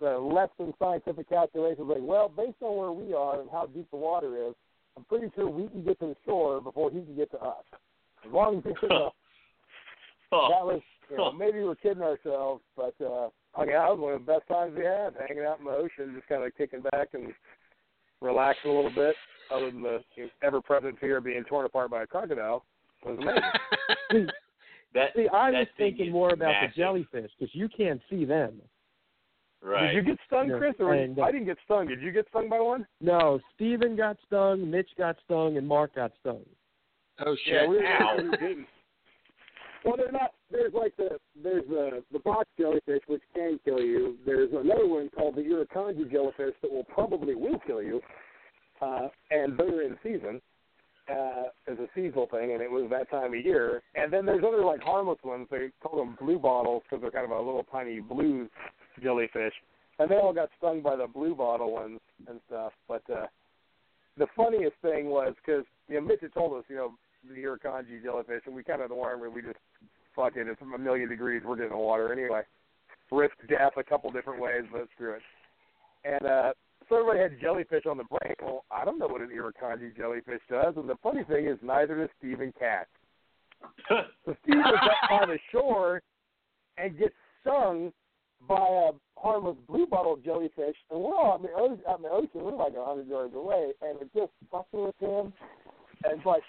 the 0.00 0.18
less 0.18 0.48
than 0.58 0.72
scientific 0.78 1.28
calculations. 1.28 1.86
Like, 1.88 1.98
well, 2.00 2.28
based 2.28 2.56
on 2.62 2.76
where 2.76 2.92
we 2.92 3.12
are 3.14 3.40
and 3.40 3.50
how 3.50 3.66
deep 3.66 3.90
the 3.90 3.98
water 3.98 4.48
is, 4.48 4.54
I'm 4.96 5.04
pretty 5.04 5.30
sure 5.34 5.48
we 5.48 5.68
can 5.68 5.84
get 5.84 6.00
to 6.00 6.06
the 6.06 6.16
shore 6.24 6.60
before 6.60 6.90
he 6.90 7.00
can 7.00 7.14
get 7.14 7.30
to 7.32 7.38
us. 7.38 7.64
As 8.26 8.32
long 8.32 8.58
as 8.58 8.64
we 8.64 8.74
can. 8.74 8.92
Uh, 8.92 9.10
Oh, 10.34 10.48
that 10.48 10.64
was, 10.64 10.80
you 11.10 11.18
know, 11.18 11.30
maybe 11.30 11.60
we're 11.60 11.74
kidding 11.74 12.02
ourselves, 12.02 12.62
but 12.74 12.94
uh, 13.04 13.28
I 13.54 13.66
mean, 13.66 13.76
that 13.76 13.90
was 13.90 13.98
one 14.00 14.14
of 14.14 14.24
the 14.24 14.32
best 14.32 14.48
times 14.48 14.72
we 14.74 14.82
had, 14.82 15.12
hanging 15.28 15.44
out 15.44 15.58
in 15.58 15.66
the 15.66 15.70
ocean, 15.70 16.14
just 16.16 16.26
kind 16.26 16.42
of 16.42 16.56
kicking 16.56 16.80
back 16.80 17.08
and 17.12 17.34
relaxing 18.22 18.70
a 18.70 18.74
little 18.74 18.94
bit. 18.94 19.14
Other 19.52 19.70
than 19.70 19.82
the 19.82 20.00
ever-present 20.42 20.98
fear 20.98 21.18
of 21.18 21.24
being 21.24 21.44
torn 21.44 21.66
apart 21.66 21.90
by 21.90 22.04
a 22.04 22.06
crocodile, 22.06 22.64
it 23.04 23.08
was 23.10 23.18
amazing. 24.10 24.26
that 24.94 25.10
See, 25.14 25.28
I 25.28 25.50
that 25.50 25.58
was 25.58 25.68
thinking 25.76 26.10
more 26.10 26.30
about 26.30 26.52
massive. 26.52 26.70
the 26.74 26.80
jellyfish 26.80 27.30
because 27.38 27.54
you 27.54 27.68
can't 27.68 28.00
see 28.08 28.24
them. 28.24 28.62
Right. 29.62 29.92
Did 29.92 29.94
you 29.94 30.02
get 30.02 30.18
stung, 30.26 30.48
Yeah, 30.48 30.58
Chris? 30.58 30.74
Or 30.80 30.94
and, 30.94 31.20
I 31.20 31.30
didn't 31.30 31.46
get 31.46 31.58
stung. 31.64 31.86
Did 31.86 32.00
you 32.00 32.12
get 32.12 32.26
stung 32.30 32.48
by 32.48 32.60
one? 32.60 32.86
No, 33.00 33.38
Steven 33.54 33.94
got 33.94 34.16
stung, 34.26 34.68
Mitch 34.70 34.88
got 34.98 35.16
stung, 35.24 35.56
and 35.56 35.68
Mark 35.68 35.94
got 35.94 36.12
stung. 36.20 36.40
Oh 37.24 37.36
shit! 37.44 37.54
Yeah, 37.54 37.66
we, 37.66 37.78
Ow. 37.78 38.16
Well, 39.84 39.96
they're 39.96 40.12
not. 40.12 40.32
There's 40.50 40.72
like 40.74 40.96
the 40.96 41.18
there's 41.42 41.64
the 41.68 42.02
the 42.12 42.20
box 42.20 42.48
jellyfish 42.58 43.02
which 43.06 43.22
can 43.34 43.58
kill 43.64 43.80
you. 43.80 44.16
There's 44.24 44.50
another 44.52 44.86
one 44.86 45.10
called 45.10 45.36
the 45.36 45.42
irukandji 45.42 46.10
jellyfish 46.10 46.54
that 46.62 46.70
will 46.70 46.84
probably 46.84 47.34
will 47.34 47.58
kill 47.66 47.82
you, 47.82 48.00
uh, 48.80 49.08
and 49.30 49.58
they're 49.58 49.82
in 49.82 49.96
season 50.02 50.40
uh, 51.10 51.44
as 51.66 51.78
a 51.78 51.86
seasonal 51.94 52.26
thing, 52.26 52.52
and 52.52 52.62
it 52.62 52.70
was 52.70 52.88
that 52.90 53.10
time 53.10 53.34
of 53.34 53.44
year. 53.44 53.82
And 53.94 54.12
then 54.12 54.24
there's 54.24 54.44
other 54.46 54.64
like 54.64 54.80
harmless 54.80 55.18
ones. 55.24 55.48
They 55.50 55.70
call 55.82 55.98
them 55.98 56.16
blue 56.20 56.38
bottles 56.38 56.82
because 56.84 57.02
they're 57.02 57.10
kind 57.10 57.24
of 57.24 57.36
a 57.36 57.42
little 57.42 57.66
tiny 57.70 58.00
blue 58.00 58.48
jellyfish, 59.02 59.54
and 59.98 60.10
they 60.10 60.16
all 60.16 60.32
got 60.32 60.50
stung 60.58 60.80
by 60.80 60.96
the 60.96 61.06
blue 61.06 61.34
bottle 61.34 61.72
ones 61.72 62.00
and 62.28 62.40
stuff. 62.46 62.72
But 62.86 63.02
uh, 63.10 63.26
the 64.16 64.26
funniest 64.36 64.76
thing 64.82 65.06
was 65.06 65.34
because 65.44 65.64
you 65.88 65.96
know 65.96 66.06
Mitch 66.06 66.20
had 66.20 66.32
told 66.34 66.56
us 66.56 66.64
you 66.68 66.76
know 66.76 66.92
the 67.28 67.34
irukandji 67.34 68.02
jellyfish, 68.02 68.42
and 68.46 68.54
we 68.54 68.62
kind 68.62 68.82
of 68.82 68.90
warned 68.90 69.22
him. 69.22 69.34
We 69.34 69.42
just 69.42 69.58
fuck 70.14 70.36
it. 70.36 70.48
It's 70.48 70.60
a 70.60 70.78
million 70.78 71.08
degrees. 71.08 71.42
We're 71.44 71.56
getting 71.56 71.72
the 71.72 71.76
water 71.76 72.12
anyway. 72.12 72.42
Risk 73.10 73.34
death 73.48 73.72
a 73.76 73.84
couple 73.84 74.10
different 74.10 74.40
ways, 74.40 74.62
but 74.72 74.88
screw 74.94 75.14
it. 75.14 75.22
And 76.04 76.26
uh, 76.26 76.52
so 76.88 76.96
everybody 76.96 77.20
had 77.20 77.40
jellyfish 77.40 77.84
on 77.86 77.98
the 77.98 78.04
brain. 78.04 78.34
Well, 78.42 78.64
I 78.70 78.84
don't 78.84 78.98
know 78.98 79.06
what 79.06 79.20
an 79.20 79.28
irukandji 79.28 79.96
jellyfish 79.96 80.40
does. 80.48 80.74
And 80.76 80.88
the 80.88 80.96
funny 81.02 81.24
thing 81.24 81.46
is, 81.46 81.58
neither 81.62 81.98
does 81.98 82.08
Stephen 82.18 82.52
Katz. 82.58 82.88
So 84.24 84.36
Steve 84.42 84.56
was 84.56 84.80
up 84.82 85.10
by 85.10 85.26
the 85.26 85.38
shore 85.52 86.02
and 86.78 86.98
gets 86.98 87.14
stung 87.40 87.92
by 88.48 88.56
a 88.56 88.90
harmless 89.16 89.56
blue 89.68 89.86
bottle 89.86 90.16
jellyfish, 90.16 90.76
and 90.90 91.00
we're 91.00 91.14
all 91.14 91.34
out 91.34 91.40
in 91.40 91.42
the 91.42 91.52
ocean. 91.52 91.84
Out 91.88 91.98
in 91.98 92.02
the 92.02 92.10
ocean. 92.10 92.42
We're 92.42 92.56
like 92.56 92.74
a 92.74 92.84
hundred 92.84 93.08
yards 93.08 93.34
away, 93.34 93.72
and 93.82 93.98
it's 94.00 94.12
just 94.14 94.32
fucking 94.50 94.84
with 94.84 94.98
him. 94.98 95.32
And 96.04 96.18
it's 96.18 96.26
like, 96.26 96.42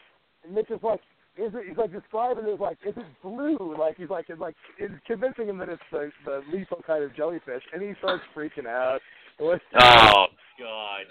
and 0.43 0.53
Mitch 0.53 0.69
is 0.69 0.79
like, 0.83 0.99
is 1.37 1.51
it? 1.55 1.63
He's 1.67 1.77
like 1.77 1.91
describing 1.91 2.45
it 2.45 2.53
as 2.53 2.59
like, 2.59 2.77
is 2.85 2.93
it 2.95 3.05
blue? 3.23 3.75
Like 3.77 3.97
he's 3.97 4.09
like, 4.09 4.25
it's 4.29 4.39
like, 4.39 4.55
it's 4.77 4.93
convincing 5.07 5.47
him 5.49 5.57
that 5.57 5.69
it's 5.69 5.81
the 5.91 6.11
the 6.25 6.41
lethal 6.51 6.81
kind 6.85 7.03
of 7.03 7.15
jellyfish, 7.15 7.63
and 7.73 7.81
he 7.81 7.93
starts 7.99 8.23
freaking 8.35 8.67
out. 8.67 8.99
Was- 9.39 9.59
oh 9.79 10.25
God. 10.59 11.01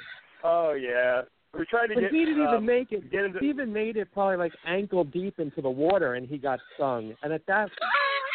oh 0.45 0.73
yeah, 0.75 1.23
we're 1.53 1.65
trying 1.65 1.89
to 1.89 1.95
But 1.95 2.01
get. 2.03 2.13
he 2.13 2.25
didn't 2.25 2.47
um, 2.47 2.55
even 2.55 2.67
make 2.67 2.93
it. 2.93 3.11
get 3.11 3.25
into- 3.25 3.39
Steven 3.41 3.73
made 3.73 3.97
it 3.97 4.09
probably 4.13 4.37
like 4.37 4.53
ankle 4.67 5.03
deep 5.05 5.41
into 5.41 5.61
the 5.61 5.71
water, 5.71 6.15
and 6.15 6.27
he 6.29 6.39
got 6.39 6.61
stung. 6.77 7.15
And 7.25 7.33
at 7.33 7.45
that, 7.47 7.69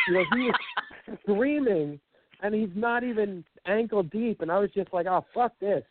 you 0.10 0.14
know, 0.16 0.24
he 0.36 0.42
was 0.42 1.18
screaming, 1.24 2.00
and 2.44 2.54
he's 2.54 2.70
not 2.76 3.04
even 3.06 3.46
ankle 3.66 4.04
deep. 4.04 4.42
And 4.42 4.52
I 4.52 4.60
was 4.60 4.70
just 4.76 4.92
like, 4.92 5.06
oh 5.06 5.24
fuck 5.34 5.54
this! 5.62 5.84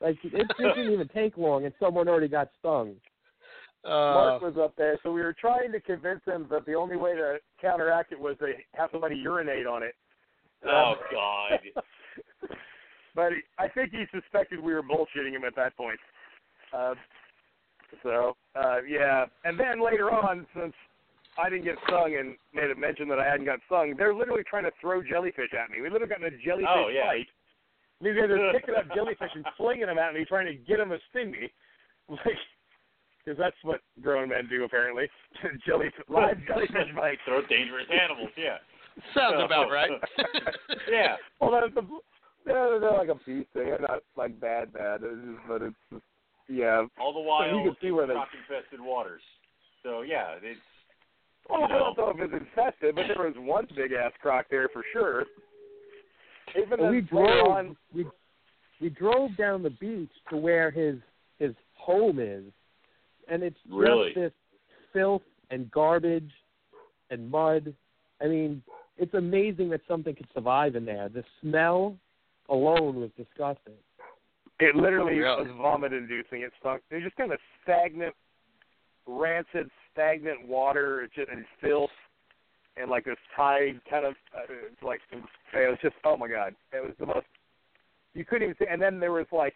Like 0.00 0.16
it 0.24 0.32
didn't 0.58 0.92
even 0.92 1.08
take 1.14 1.36
long, 1.36 1.66
and 1.66 1.72
someone 1.78 2.08
already 2.08 2.26
got 2.28 2.48
stung. 2.58 2.94
Mark 3.88 4.42
Uh, 4.42 4.46
was 4.46 4.56
up 4.58 4.74
there, 4.76 4.98
so 5.02 5.12
we 5.12 5.20
were 5.22 5.32
trying 5.32 5.70
to 5.72 5.80
convince 5.80 6.20
him 6.24 6.46
that 6.50 6.66
the 6.66 6.74
only 6.74 6.96
way 6.96 7.14
to 7.14 7.38
counteract 7.60 8.12
it 8.12 8.18
was 8.20 8.36
to 8.38 8.52
have 8.74 8.90
somebody 8.90 9.16
urinate 9.16 9.66
on 9.66 9.82
it. 9.82 9.94
Oh 10.64 10.92
Um, 10.92 10.96
God. 11.12 11.60
but 13.14 13.32
I 13.58 13.68
think 13.68 13.90
he 13.92 14.04
suspected 14.12 14.58
we 14.60 14.74
were 14.74 14.82
bullshitting 14.82 15.32
him 15.32 15.44
at 15.44 15.54
that 15.56 15.76
point. 15.76 15.98
Uh, 16.72 16.94
so 18.02 18.36
uh, 18.54 18.78
yeah, 18.88 19.26
and 19.44 19.58
then 19.58 19.82
later 19.84 20.10
on, 20.10 20.46
since 20.58 20.74
I 21.38 21.48
didn't 21.48 21.64
get 21.64 21.76
stung 21.86 22.16
and 22.18 22.36
made 22.52 22.70
a 22.70 22.74
mention 22.74 23.08
that 23.08 23.18
I 23.20 23.24
hadn't 23.24 23.46
got 23.46 23.60
stung, 23.66 23.94
they're 23.96 24.14
literally 24.14 24.42
trying 24.48 24.64
to 24.64 24.72
throw 24.80 25.02
jellyfish 25.02 25.52
at 25.54 25.70
me. 25.70 25.80
We 25.82 25.88
literally 25.90 26.08
got 26.10 26.20
in 26.20 26.26
a 26.34 26.36
jellyfish 26.44 26.68
Oh, 26.68 26.88
yeah. 26.88 27.06
fight. 27.06 27.26
These 28.02 28.14
guys 28.16 28.30
are 28.30 28.52
picking 28.58 28.74
up 28.74 28.92
jellyfish 28.94 29.30
and 29.34 29.44
flinging 29.56 29.86
them 29.86 29.98
at 29.98 30.14
me, 30.14 30.24
trying 30.24 30.46
to 30.46 30.54
get 30.54 30.78
them 30.78 30.90
to 30.90 30.98
sting 31.10 31.30
me. 31.30 31.50
Like, 32.08 32.38
because 33.26 33.38
that's 33.38 33.56
what 33.62 33.80
grown 34.00 34.28
men 34.28 34.46
do 34.48 34.64
apparently. 34.64 35.08
jellyfish, 35.66 35.92
live 36.08 36.36
jellyfish 36.46 36.94
fights. 36.94 37.20
Throw 37.26 37.42
dangerous 37.46 37.86
animals. 37.92 38.30
Yeah. 38.36 38.58
sounds 39.14 39.42
about 39.44 39.70
right. 39.70 39.90
Yeah. 40.90 41.16
Well, 41.40 41.50
that's 41.50 41.76
a, 41.76 41.82
they're, 42.44 42.78
they're 42.80 42.92
like 42.92 43.08
a 43.08 43.16
peace 43.16 43.44
thing. 43.52 43.66
They're 43.66 43.80
not 43.80 44.02
like 44.16 44.38
bad, 44.40 44.72
bad. 44.72 45.00
It's 45.02 45.24
just, 45.26 45.48
but 45.48 45.62
it's 45.62 45.74
just, 45.92 46.02
yeah. 46.48 46.84
All 47.00 47.12
the 47.12 47.20
while 47.20 47.48
you 47.48 47.64
can 47.64 47.76
see 47.82 47.90
where 47.90 48.06
they- 48.06 48.14
croc 48.14 48.28
infested 48.48 48.80
waters. 48.80 49.22
So 49.82 50.02
yeah, 50.02 50.34
it's 50.42 50.60
Well, 51.50 51.60
You 51.60 51.64
I 51.66 51.68
don't 51.78 51.98
know 51.98 52.10
if 52.10 52.20
it's 52.20 52.32
infested, 52.32 52.94
but 52.94 53.04
there 53.08 53.24
was 53.26 53.34
one 53.36 53.66
big 53.76 53.92
ass 53.92 54.12
croc 54.22 54.46
there 54.50 54.68
for 54.72 54.82
sure. 54.92 55.24
Even 56.56 56.80
Well, 56.80 56.90
we 56.90 57.00
drove. 57.00 57.46
on, 57.48 57.76
We 57.92 58.06
we 58.80 58.88
drove 58.90 59.36
down 59.36 59.62
the 59.62 59.70
beach 59.70 60.10
to 60.30 60.36
where 60.36 60.70
his 60.70 60.96
his 61.38 61.52
home 61.74 62.18
is, 62.20 62.44
and 63.28 63.42
it's 63.42 63.58
Really? 63.68 64.08
just 64.08 64.16
this 64.16 64.32
filth 64.92 65.22
and 65.50 65.70
garbage 65.70 66.30
and 67.10 67.30
mud. 67.30 67.74
I 68.20 68.26
mean, 68.26 68.62
it's 68.98 69.14
amazing 69.14 69.68
that 69.70 69.80
something 69.86 70.14
could 70.14 70.28
survive 70.34 70.74
in 70.76 70.84
there. 70.84 71.08
The 71.08 71.24
smell 71.40 71.96
alone 72.48 73.00
was 73.00 73.10
disgusting. 73.16 73.74
it 74.58 74.74
literally 74.74 75.18
Really? 75.18 75.48
was 75.48 75.56
vomit 75.58 75.92
inducing. 75.92 76.40
It 76.42 76.52
stunk. 76.60 76.82
It 76.90 76.94
was 76.96 77.04
just 77.04 77.16
kind 77.16 77.32
of 77.32 77.38
stagnant, 77.62 78.14
rancid, 79.06 79.70
stagnant 79.92 80.46
water. 80.46 81.02
It's 81.02 81.14
just 81.14 81.28
and 81.30 81.44
filth 81.60 81.90
and 82.76 82.90
like 82.90 83.04
this 83.04 83.16
tide 83.34 83.80
kind 83.88 84.04
of 84.06 84.14
uh, 84.36 84.42
it's 84.48 84.82
like 84.82 85.00
it 85.12 85.18
was 85.54 85.78
just 85.82 85.94
oh 86.04 86.16
my 86.16 86.28
god, 86.28 86.54
it 86.72 86.82
was 86.82 86.92
the 86.98 87.06
most. 87.06 87.26
You 88.14 88.24
couldn't 88.24 88.44
even 88.44 88.56
see. 88.58 88.66
And 88.70 88.80
then 88.80 88.98
there 88.98 89.12
was 89.12 89.26
like 89.30 89.54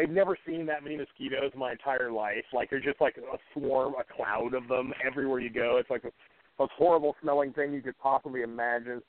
I've 0.00 0.10
never 0.10 0.36
seen 0.46 0.66
that 0.66 0.82
many 0.82 0.96
mosquitoes 0.96 1.50
in 1.52 1.58
my 1.58 1.72
entire 1.72 2.10
life. 2.10 2.44
Like 2.52 2.70
there's 2.70 2.84
just 2.84 3.00
like 3.00 3.16
a 3.16 3.38
swarm, 3.52 3.94
a 3.98 4.04
cloud 4.14 4.54
of 4.54 4.68
them 4.68 4.92
everywhere 5.04 5.40
you 5.40 5.50
go. 5.50 5.78
It's 5.78 5.90
like 5.90 6.02
the 6.02 6.12
most 6.58 6.72
horrible 6.76 7.16
smelling 7.22 7.52
thing 7.52 7.72
you 7.72 7.82
could 7.82 7.98
possibly 7.98 8.42
imagine, 8.42 9.02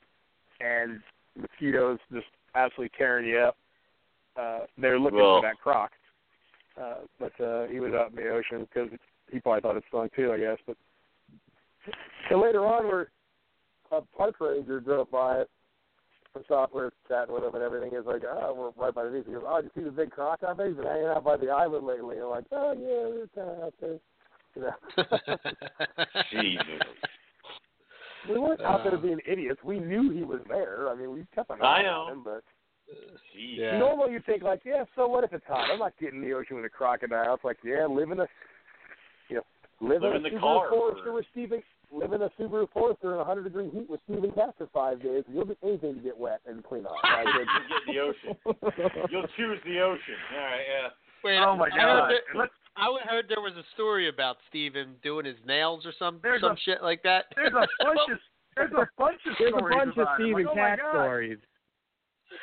and 0.60 1.00
mosquitoes 1.36 1.98
just 2.12 2.26
absolutely 2.54 2.96
tearing 2.96 3.26
you 3.26 3.38
up. 3.38 3.56
Uh, 4.36 4.60
they're 4.76 4.98
looking 4.98 5.18
Well- 5.18 5.40
for 5.40 5.48
that 5.48 5.60
croc, 5.60 5.92
uh, 6.80 7.00
but 7.18 7.38
uh, 7.40 7.66
he 7.66 7.80
was 7.80 7.92
out 7.92 8.10
in 8.10 8.16
the 8.16 8.28
ocean 8.28 8.68
because 8.72 8.90
he 9.30 9.40
probably 9.40 9.60
thought 9.60 9.76
it 9.76 9.84
stung 9.88 10.08
too, 10.14 10.32
I 10.32 10.38
guess. 10.38 10.58
But 10.66 10.76
so 12.30 12.40
later 12.40 12.64
on, 12.64 12.86
we're 12.86 13.06
a 13.90 14.02
park 14.16 14.36
ranger 14.40 14.80
drove 14.80 15.10
by 15.10 15.40
it 15.40 15.50
from 16.38 16.44
software 16.48 16.92
chatting 17.08 17.34
with 17.34 17.44
him 17.44 17.54
and 17.54 17.62
everything. 17.62 17.90
He's 17.90 18.06
like, 18.06 18.22
oh, 18.28 18.54
we're 18.76 18.82
right 18.84 18.94
by 18.94 19.04
the 19.04 19.10
beach. 19.10 19.24
He 19.26 19.32
goes, 19.32 19.42
oh, 19.46 19.60
did 19.60 19.70
you 19.74 19.82
see 19.82 19.84
the 19.84 19.90
big 19.90 20.10
croc 20.10 20.40
out 20.46 20.56
there? 20.56 20.68
He's 20.68 20.76
been 20.76 20.86
hanging 20.86 21.06
out 21.06 21.24
by 21.24 21.36
the 21.36 21.48
island 21.48 21.86
lately. 21.86 22.16
And 22.16 22.24
I'm 22.24 22.30
like, 22.30 22.44
oh, 22.52 22.72
yeah, 22.72 23.08
we're 23.08 23.28
kind 23.34 23.50
of 23.50 23.64
out 23.64 23.74
there. 23.80 23.98
You 24.56 24.62
know. 24.62 25.36
Jesus. 26.30 26.64
we 28.28 28.38
weren't 28.38 28.60
out 28.62 28.84
there 28.84 28.94
Uh. 28.94 29.00
being 29.00 29.20
idiots. 29.26 29.60
We 29.64 29.78
knew 29.80 30.10
he 30.10 30.22
was 30.22 30.40
there. 30.48 30.88
I 30.88 30.94
mean, 30.94 31.12
we 31.12 31.26
kept 31.34 31.50
an 31.50 31.62
eye 31.62 31.86
on 31.86 32.12
him, 32.12 32.22
but 32.24 32.42
Jeez. 33.36 33.58
Yeah. 33.58 33.78
normally 33.78 34.12
you 34.12 34.20
think 34.24 34.42
like, 34.42 34.60
yeah, 34.64 34.84
so 34.96 35.06
what 35.06 35.24
if 35.24 35.32
it's 35.32 35.44
hot? 35.46 35.70
I'm 35.70 35.78
not 35.78 35.92
getting 36.00 36.22
in 36.22 36.28
the 36.28 36.34
ocean 36.34 36.56
with 36.56 36.64
a 36.64 36.70
crocodile. 36.70 37.34
It's 37.34 37.44
like, 37.44 37.58
yeah, 37.64 37.86
live 37.86 38.10
in 38.10 38.20
a, 38.20 38.26
you 39.28 39.36
know, 39.36 39.42
live, 39.80 40.02
Live 40.02 40.14
in 40.14 40.16
in 40.18 40.22
the 40.34 40.38
Subaru 40.38 40.40
car 40.40 40.68
Forester 40.70 41.04
for- 41.04 41.12
with 41.12 41.26
Stephen. 41.32 41.62
Live 41.90 42.12
in 42.12 42.20
a 42.22 42.28
Subaru 42.38 42.70
Forester 42.72 43.12
in 43.12 43.16
100 43.18 43.44
degree 43.44 43.70
heat 43.70 43.88
with 43.88 44.00
Stephen 44.04 44.30
Katz 44.32 44.52
for 44.58 44.66
five 44.74 45.02
days. 45.02 45.24
and 45.26 45.34
You'll 45.34 45.46
do 45.46 45.56
anything 45.62 45.94
to 45.94 46.00
get 46.00 46.16
wet 46.18 46.40
and 46.46 46.62
clean 46.62 46.84
up. 46.84 46.92
Like, 47.02 47.26
You'll 47.34 47.44
get 47.44 47.88
in 47.88 47.94
the 47.94 48.00
ocean. 48.00 49.06
You'll 49.10 49.26
choose 49.36 49.58
the 49.64 49.80
ocean. 49.80 50.18
All 50.36 50.44
right. 50.44 50.60
Yeah. 50.68 50.88
Wait, 51.24 51.38
Oh 51.38 51.56
my 51.56 51.66
I 51.72 51.76
god! 51.76 52.10
there, 52.10 52.20
And 52.42 52.48
I 52.76 53.08
heard 53.08 53.24
there 53.28 53.40
was 53.40 53.54
a 53.54 53.64
story 53.74 54.08
about 54.08 54.36
Steven 54.48 54.94
doing 55.02 55.24
his 55.26 55.36
nails 55.46 55.84
or 55.86 55.92
some 55.98 56.20
There's 56.22 56.40
some 56.42 56.52
a- 56.52 56.60
shit 56.60 56.82
like 56.82 57.02
that. 57.02 57.24
there's 57.34 57.52
a 57.52 57.66
bunch 57.84 58.00
of 58.12 58.18
there's 58.54 58.72
a 58.72 58.88
bunch 58.98 59.20
of 59.26 59.34
There's 59.38 59.52
a 59.54 59.56
stories 59.58 59.76
bunch 59.78 59.90
of 59.96 59.98
about 60.02 60.20
it. 60.20 60.24
Stephen 60.24 60.44
like, 60.44 60.52
oh 60.52 60.54
Cat 60.54 60.78
God. 60.78 60.92
stories. 60.92 61.38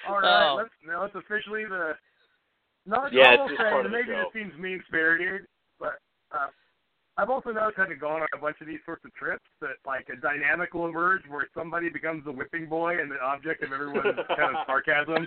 All 0.10 0.20
right, 0.22 0.50
Oh. 0.52 0.56
let's 0.58 0.70
now 0.86 1.02
let's 1.04 1.16
officially 1.16 1.66
the. 1.66 1.94
Not 2.88 3.14
Yeah, 3.14 3.30
I 3.30 3.34
it's 3.34 3.40
will 3.42 3.48
just 3.50 3.62
say, 3.62 3.70
part 3.70 3.86
of 3.86 3.92
the 3.92 3.98
maybe 3.98 4.08
show. 4.10 4.24
this 4.34 4.42
seems 4.42 4.54
mean 4.60 4.84
spirited, 4.88 5.48
but 5.80 6.00
uh, 6.32 6.48
I've 7.18 7.30
also 7.30 7.52
noticed 7.52 7.78
having 7.78 7.98
gone 7.98 8.22
on 8.22 8.28
a 8.34 8.38
bunch 8.38 8.58
of 8.60 8.68
these 8.68 8.80
sorts 8.86 9.06
of 9.06 9.14
trips 9.16 9.46
that 9.62 9.80
like 9.86 10.08
a 10.12 10.20
dynamic 10.20 10.74
will 10.74 10.88
emerge 10.88 11.22
where 11.30 11.48
somebody 11.56 11.88
becomes 11.90 12.26
the 12.26 12.32
whipping 12.32 12.68
boy 12.68 13.00
and 13.00 13.10
the 13.10 13.20
object 13.24 13.64
of 13.64 13.72
everyone's 13.72 14.04
kind 14.36 14.56
of 14.56 14.66
sarcasm 14.68 15.26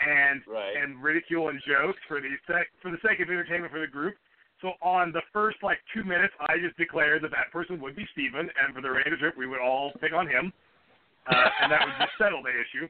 and 0.00 0.40
Right. 0.48 0.76
and 0.76 1.02
ridicule 1.02 1.50
and 1.50 1.60
jokes 1.66 1.98
for 2.08 2.20
the 2.22 2.32
sec- 2.46 2.72
for 2.80 2.90
the 2.90 2.96
sake 3.06 3.20
of 3.20 3.28
entertainment 3.28 3.70
for 3.70 3.80
the 3.80 3.86
group. 3.86 4.14
So 4.62 4.72
on 4.82 5.12
the 5.12 5.20
first 5.32 5.58
like 5.62 5.78
two 5.92 6.04
minutes, 6.04 6.32
I 6.40 6.56
just 6.58 6.76
declared 6.76 7.22
that 7.22 7.30
that 7.32 7.52
person 7.52 7.80
would 7.80 7.96
be 7.96 8.06
Steven, 8.12 8.48
and 8.48 8.74
for 8.74 8.80
the 8.80 8.88
remainder 8.88 9.14
of 9.14 9.20
the 9.20 9.24
trip, 9.28 9.36
we 9.36 9.46
would 9.46 9.60
all 9.60 9.92
pick 10.00 10.12
on 10.12 10.26
him, 10.26 10.52
uh, 11.26 11.48
and 11.62 11.72
that 11.72 11.80
would 11.84 11.94
just 11.98 12.12
settle 12.18 12.42
the 12.42 12.50
issue. 12.52 12.88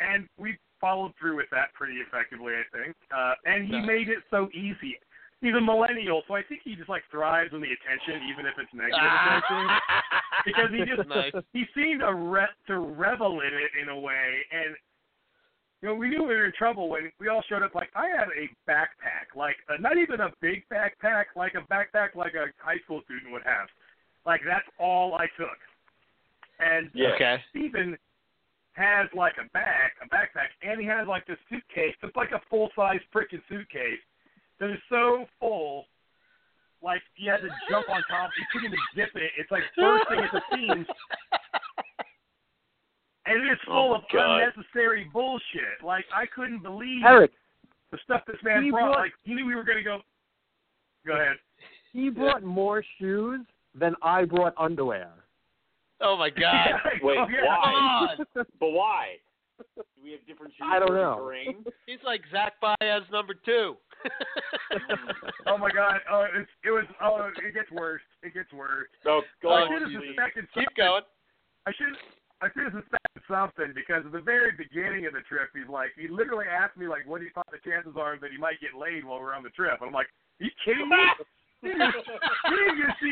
And 0.00 0.28
we 0.38 0.56
followed 0.80 1.12
through 1.20 1.36
with 1.36 1.48
that 1.50 1.74
pretty 1.74 1.94
effectively, 2.00 2.54
I 2.54 2.64
think. 2.76 2.96
Uh, 3.14 3.34
and 3.44 3.66
he 3.66 3.72
Nice. 3.80 3.86
made 3.86 4.08
it 4.08 4.18
so 4.30 4.48
easy. 4.54 4.96
He's 5.40 5.54
a 5.54 5.60
millennial, 5.60 6.22
so 6.26 6.34
I 6.34 6.42
think 6.42 6.62
he 6.64 6.74
just 6.74 6.88
like 6.88 7.02
thrives 7.10 7.54
on 7.54 7.60
the 7.60 7.70
attention, 7.70 8.26
even 8.26 8.44
if 8.44 8.58
it's 8.58 8.72
negative 8.74 8.98
attention. 8.98 9.66
Because 10.46 10.70
he 10.70 10.78
just 10.86 11.08
nice. 11.08 11.32
he 11.52 11.64
seemed 11.74 12.00
to 12.00 12.14
re- 12.14 12.56
to 12.68 12.78
revel 12.78 13.40
in 13.40 13.52
it 13.52 13.70
in 13.82 13.88
a 13.88 13.98
way, 13.98 14.38
and 14.52 14.76
you 15.82 15.88
know 15.88 15.94
we 15.96 16.08
knew 16.08 16.22
we 16.22 16.36
were 16.36 16.46
in 16.46 16.52
trouble 16.56 16.88
when 16.88 17.10
we 17.18 17.26
all 17.28 17.42
showed 17.48 17.62
up. 17.62 17.74
Like 17.74 17.90
I 17.96 18.06
had 18.06 18.28
a 18.28 18.46
backpack, 18.70 19.34
like 19.36 19.56
uh, 19.68 19.74
not 19.80 19.98
even 19.98 20.20
a 20.20 20.30
big 20.40 20.62
backpack, 20.72 21.24
like 21.34 21.54
a 21.54 21.66
backpack 21.72 22.14
like 22.14 22.34
a 22.34 22.46
high 22.62 22.78
school 22.84 23.02
student 23.04 23.32
would 23.32 23.42
have. 23.42 23.66
Like 24.24 24.40
that's 24.46 24.64
all 24.78 25.16
I 25.16 25.26
took. 25.36 25.58
And 26.60 26.88
Yeah. 26.94 27.14
Okay. 27.16 27.42
Stephen 27.50 27.98
has 28.72 29.08
like 29.14 29.34
a 29.44 29.48
bag, 29.50 29.90
a 30.00 30.08
backpack, 30.08 30.54
and 30.62 30.80
he 30.80 30.86
has 30.86 31.08
like 31.08 31.26
this 31.26 31.38
suitcase. 31.50 31.96
It's 32.00 32.16
like 32.16 32.30
a 32.30 32.40
full 32.48 32.70
size 32.76 33.00
freaking 33.12 33.42
suitcase 33.48 34.00
that 34.60 34.70
is 34.70 34.78
so 34.88 35.26
full, 35.40 35.84
like 36.82 37.02
you 37.16 37.30
had 37.30 37.38
to 37.40 37.48
jump 37.70 37.88
on 37.88 38.02
top. 38.10 38.30
You 38.38 38.44
couldn't 38.52 38.66
even 38.68 38.78
zip 38.94 39.10
it. 39.14 39.32
It's 39.38 39.50
like 39.50 39.62
bursting 39.76 40.18
at 40.24 40.32
the 40.32 40.42
seams, 40.54 40.86
and 43.26 43.42
it 43.42 43.52
is 43.52 43.58
Oh, 43.68 43.72
full 43.72 43.90
my 43.90 43.96
of 43.98 44.02
God. 44.12 44.40
unnecessary 44.42 45.08
bullshit. 45.12 45.82
Like 45.84 46.04
I 46.14 46.26
couldn't 46.26 46.62
believe 46.62 47.02
Eric, 47.06 47.32
the 47.92 47.98
stuff 48.04 48.22
this 48.26 48.36
man 48.44 48.62
he 48.64 48.70
brought. 48.70 48.86
brought- 48.92 48.98
Like 49.00 49.12
he 49.24 49.34
knew 49.34 49.46
we 49.46 49.54
were 49.54 49.64
gonna 49.64 49.82
go. 49.82 50.00
Go 51.06 51.14
ahead. 51.14 51.36
he 51.92 52.10
brought 52.10 52.42
more 52.42 52.84
shoes 52.98 53.40
than 53.74 53.94
I 54.02 54.24
brought 54.24 54.52
underwear. 54.58 55.10
Oh 56.00 56.16
my 56.16 56.30
god. 56.30 56.68
Wait, 57.02 57.18
Oh, 57.18 57.26
yeah. 57.28 57.44
why? 57.46 58.14
But 58.34 58.70
why? 58.70 59.16
Do 59.76 59.82
we 60.02 60.12
have 60.12 60.24
different 60.26 60.52
shoes 60.54 60.66
I 60.66 60.78
don't 60.78 60.94
know. 60.94 61.18
terrain? 61.18 61.64
He's 61.86 62.02
like 62.04 62.22
Zach 62.30 62.54
Baez 62.60 63.02
number 63.12 63.34
two. 63.34 63.76
Oh 65.48 65.56
my 65.56 65.72
god! 65.72 66.04
Oh, 66.12 66.28
it's, 66.28 66.50
it 66.62 66.70
was. 66.70 66.84
Oh, 67.00 67.32
it 67.32 67.54
gets 67.56 67.72
worse. 67.72 68.04
It 68.22 68.34
gets 68.36 68.52
worse. 68.52 68.86
No, 69.02 69.22
go 69.42 69.48
I 69.48 69.64
on, 69.64 69.68
should 69.72 69.82
have 69.88 70.04
suspected 70.04 70.44
Keep 70.52 70.68
something. 70.76 70.76
going. 70.76 71.02
I 71.66 71.72
should 71.72 71.96
I 72.44 72.46
should 72.54 72.70
have 72.70 72.76
suspected 72.78 73.22
something 73.26 73.72
because 73.74 74.06
at 74.06 74.12
the 74.12 74.22
very 74.22 74.52
beginning 74.54 75.08
of 75.10 75.16
the 75.16 75.24
trip, 75.26 75.50
he's 75.50 75.66
like, 75.66 75.90
he 75.98 76.06
literally 76.06 76.46
asked 76.46 76.76
me 76.78 76.86
like, 76.86 77.02
what 77.08 77.18
do 77.18 77.26
you 77.26 77.34
thought 77.34 77.48
the 77.50 77.58
chances 77.64 77.98
are 77.98 78.14
that 78.20 78.30
he 78.30 78.38
might 78.38 78.60
get 78.62 78.78
laid 78.78 79.02
while 79.02 79.18
we're 79.18 79.34
on 79.34 79.42
the 79.42 79.50
trip? 79.56 79.74
And 79.82 79.90
I'm 79.90 79.96
like, 79.96 80.06
are 80.38 80.46
you 80.46 80.54
kidding 80.62 80.86
me? 80.86 81.02
you 81.66 81.74
didn't 81.74 82.78
even 82.78 82.94
see 83.02 83.10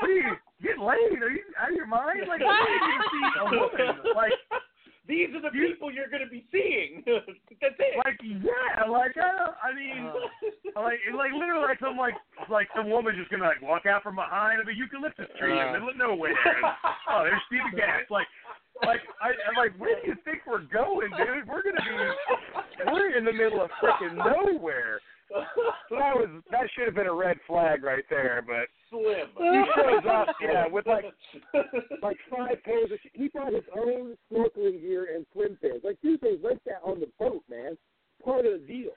What 0.00 0.08
are 0.08 0.16
you 0.16 0.32
get 0.64 0.80
laid? 0.80 1.20
Are 1.20 1.28
you 1.28 1.44
out 1.60 1.68
of 1.68 1.76
your 1.76 1.90
mind? 1.90 2.24
Like, 2.24 2.40
you 2.40 2.48
didn't 2.48 3.08
see 3.12 3.24
a 3.36 3.44
woman. 3.52 3.92
Like, 4.16 4.32
These 5.08 5.30
are 5.34 5.42
the 5.42 5.54
people 5.54 5.92
you're 5.92 6.10
going 6.10 6.24
to 6.24 6.30
be 6.30 6.44
seeing. 6.50 7.02
That's 7.06 7.78
it. 7.78 7.96
like 8.04 8.18
yeah, 8.22 8.84
like 8.90 9.14
I, 9.16 9.70
I 9.70 9.74
mean. 9.74 10.06
Uh. 10.06 10.52
Like, 10.76 11.00
like 11.16 11.32
literally, 11.32 11.64
like 11.64 11.80
some 11.80 11.96
like 11.96 12.12
like 12.50 12.68
some 12.76 12.90
woman 12.90 13.16
just 13.16 13.30
gonna 13.30 13.48
like 13.48 13.62
walk 13.62 13.86
out 13.86 14.02
from 14.02 14.16
behind 14.16 14.60
of 14.60 14.68
a 14.68 14.74
eucalyptus 14.76 15.24
tree 15.40 15.56
in 15.56 15.72
the 15.72 15.72
middle 15.72 15.88
of 15.88 15.96
nowhere. 15.96 16.36
And, 16.36 16.64
oh, 17.08 17.24
there's 17.24 17.40
Stephen 17.48 17.72
Katz. 17.80 18.10
Like, 18.12 18.28
like 18.84 19.00
I, 19.24 19.32
I'm 19.32 19.56
like, 19.56 19.72
where 19.80 19.96
do 19.96 20.06
you 20.06 20.16
think 20.28 20.44
we're 20.44 20.68
going, 20.68 21.08
dude? 21.16 21.48
We're 21.48 21.64
gonna 21.64 21.80
be, 21.80 22.92
we're 22.92 23.16
in 23.16 23.24
the 23.24 23.32
middle 23.32 23.64
of 23.64 23.70
freaking 23.80 24.20
nowhere. 24.20 25.00
So 25.88 25.96
that 25.96 26.12
was 26.12 26.28
that 26.52 26.68
should 26.76 26.84
have 26.84 26.94
been 26.94 27.08
a 27.08 27.14
red 27.14 27.40
flag 27.46 27.82
right 27.82 28.04
there. 28.10 28.44
But 28.46 28.68
Slim. 29.02 29.28
he 29.38 29.64
shows 29.74 30.04
up, 30.10 30.28
yeah, 30.40 30.66
with 30.66 30.86
like 30.86 31.04
like 32.02 32.16
five 32.30 32.62
pairs 32.64 32.90
of. 32.92 32.98
He 33.12 33.28
brought 33.28 33.52
his 33.52 33.64
own 33.76 34.16
snorkeling 34.32 34.80
gear 34.80 35.08
and 35.14 35.26
swim 35.32 35.56
fins. 35.60 35.82
Like 35.84 35.98
do 36.02 36.16
things 36.18 36.40
like 36.42 36.62
that 36.64 36.80
on 36.84 37.00
the 37.00 37.08
boat, 37.18 37.42
man. 37.50 37.76
Part 38.24 38.46
of 38.46 38.52
the 38.60 38.66
deal. 38.66 38.90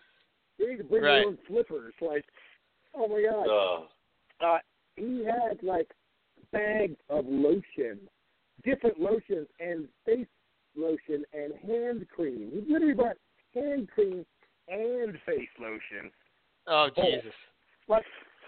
You 0.58 0.70
need 0.72 0.78
to 0.78 0.84
bring 0.84 1.04
Right. 1.04 1.20
your 1.20 1.28
own 1.30 1.38
flippers. 1.48 1.94
Like, 2.02 2.26
oh 2.96 3.08
my 3.08 3.22
god. 3.22 3.48
Uh, 3.50 4.46
Uh, 4.46 4.60
he 4.96 5.24
had 5.26 5.62
like 5.64 5.88
bags 6.52 6.98
of 7.10 7.26
lotion, 7.28 8.00
different 8.64 9.00
lotions 9.00 9.48
and 9.60 9.88
face 10.06 10.28
lotion 10.76 11.24
and 11.34 11.54
hand 11.68 12.06
cream. 12.14 12.52
He 12.54 12.72
literally 12.72 12.94
bought 12.94 13.18
hand 13.54 13.90
cream 13.94 14.26
and 14.68 15.18
face 15.26 15.50
lotion. 15.60 16.12
Oh 16.68 16.90
Jesus. 16.96 17.34
Like, 17.88 18.06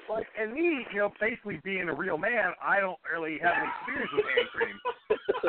like, 0.10 0.28
and 0.40 0.54
me, 0.54 0.86
you 0.94 1.00
know, 1.00 1.12
basically 1.20 1.60
being 1.64 1.90
a 1.90 1.94
real 1.94 2.18
man, 2.18 2.54
I 2.64 2.80
don't 2.80 3.00
really 3.12 3.40
have 3.42 3.54
any 3.58 3.70
experience 3.80 4.12
with 4.14 4.26
hand 4.26 4.50
cream. 4.54 4.78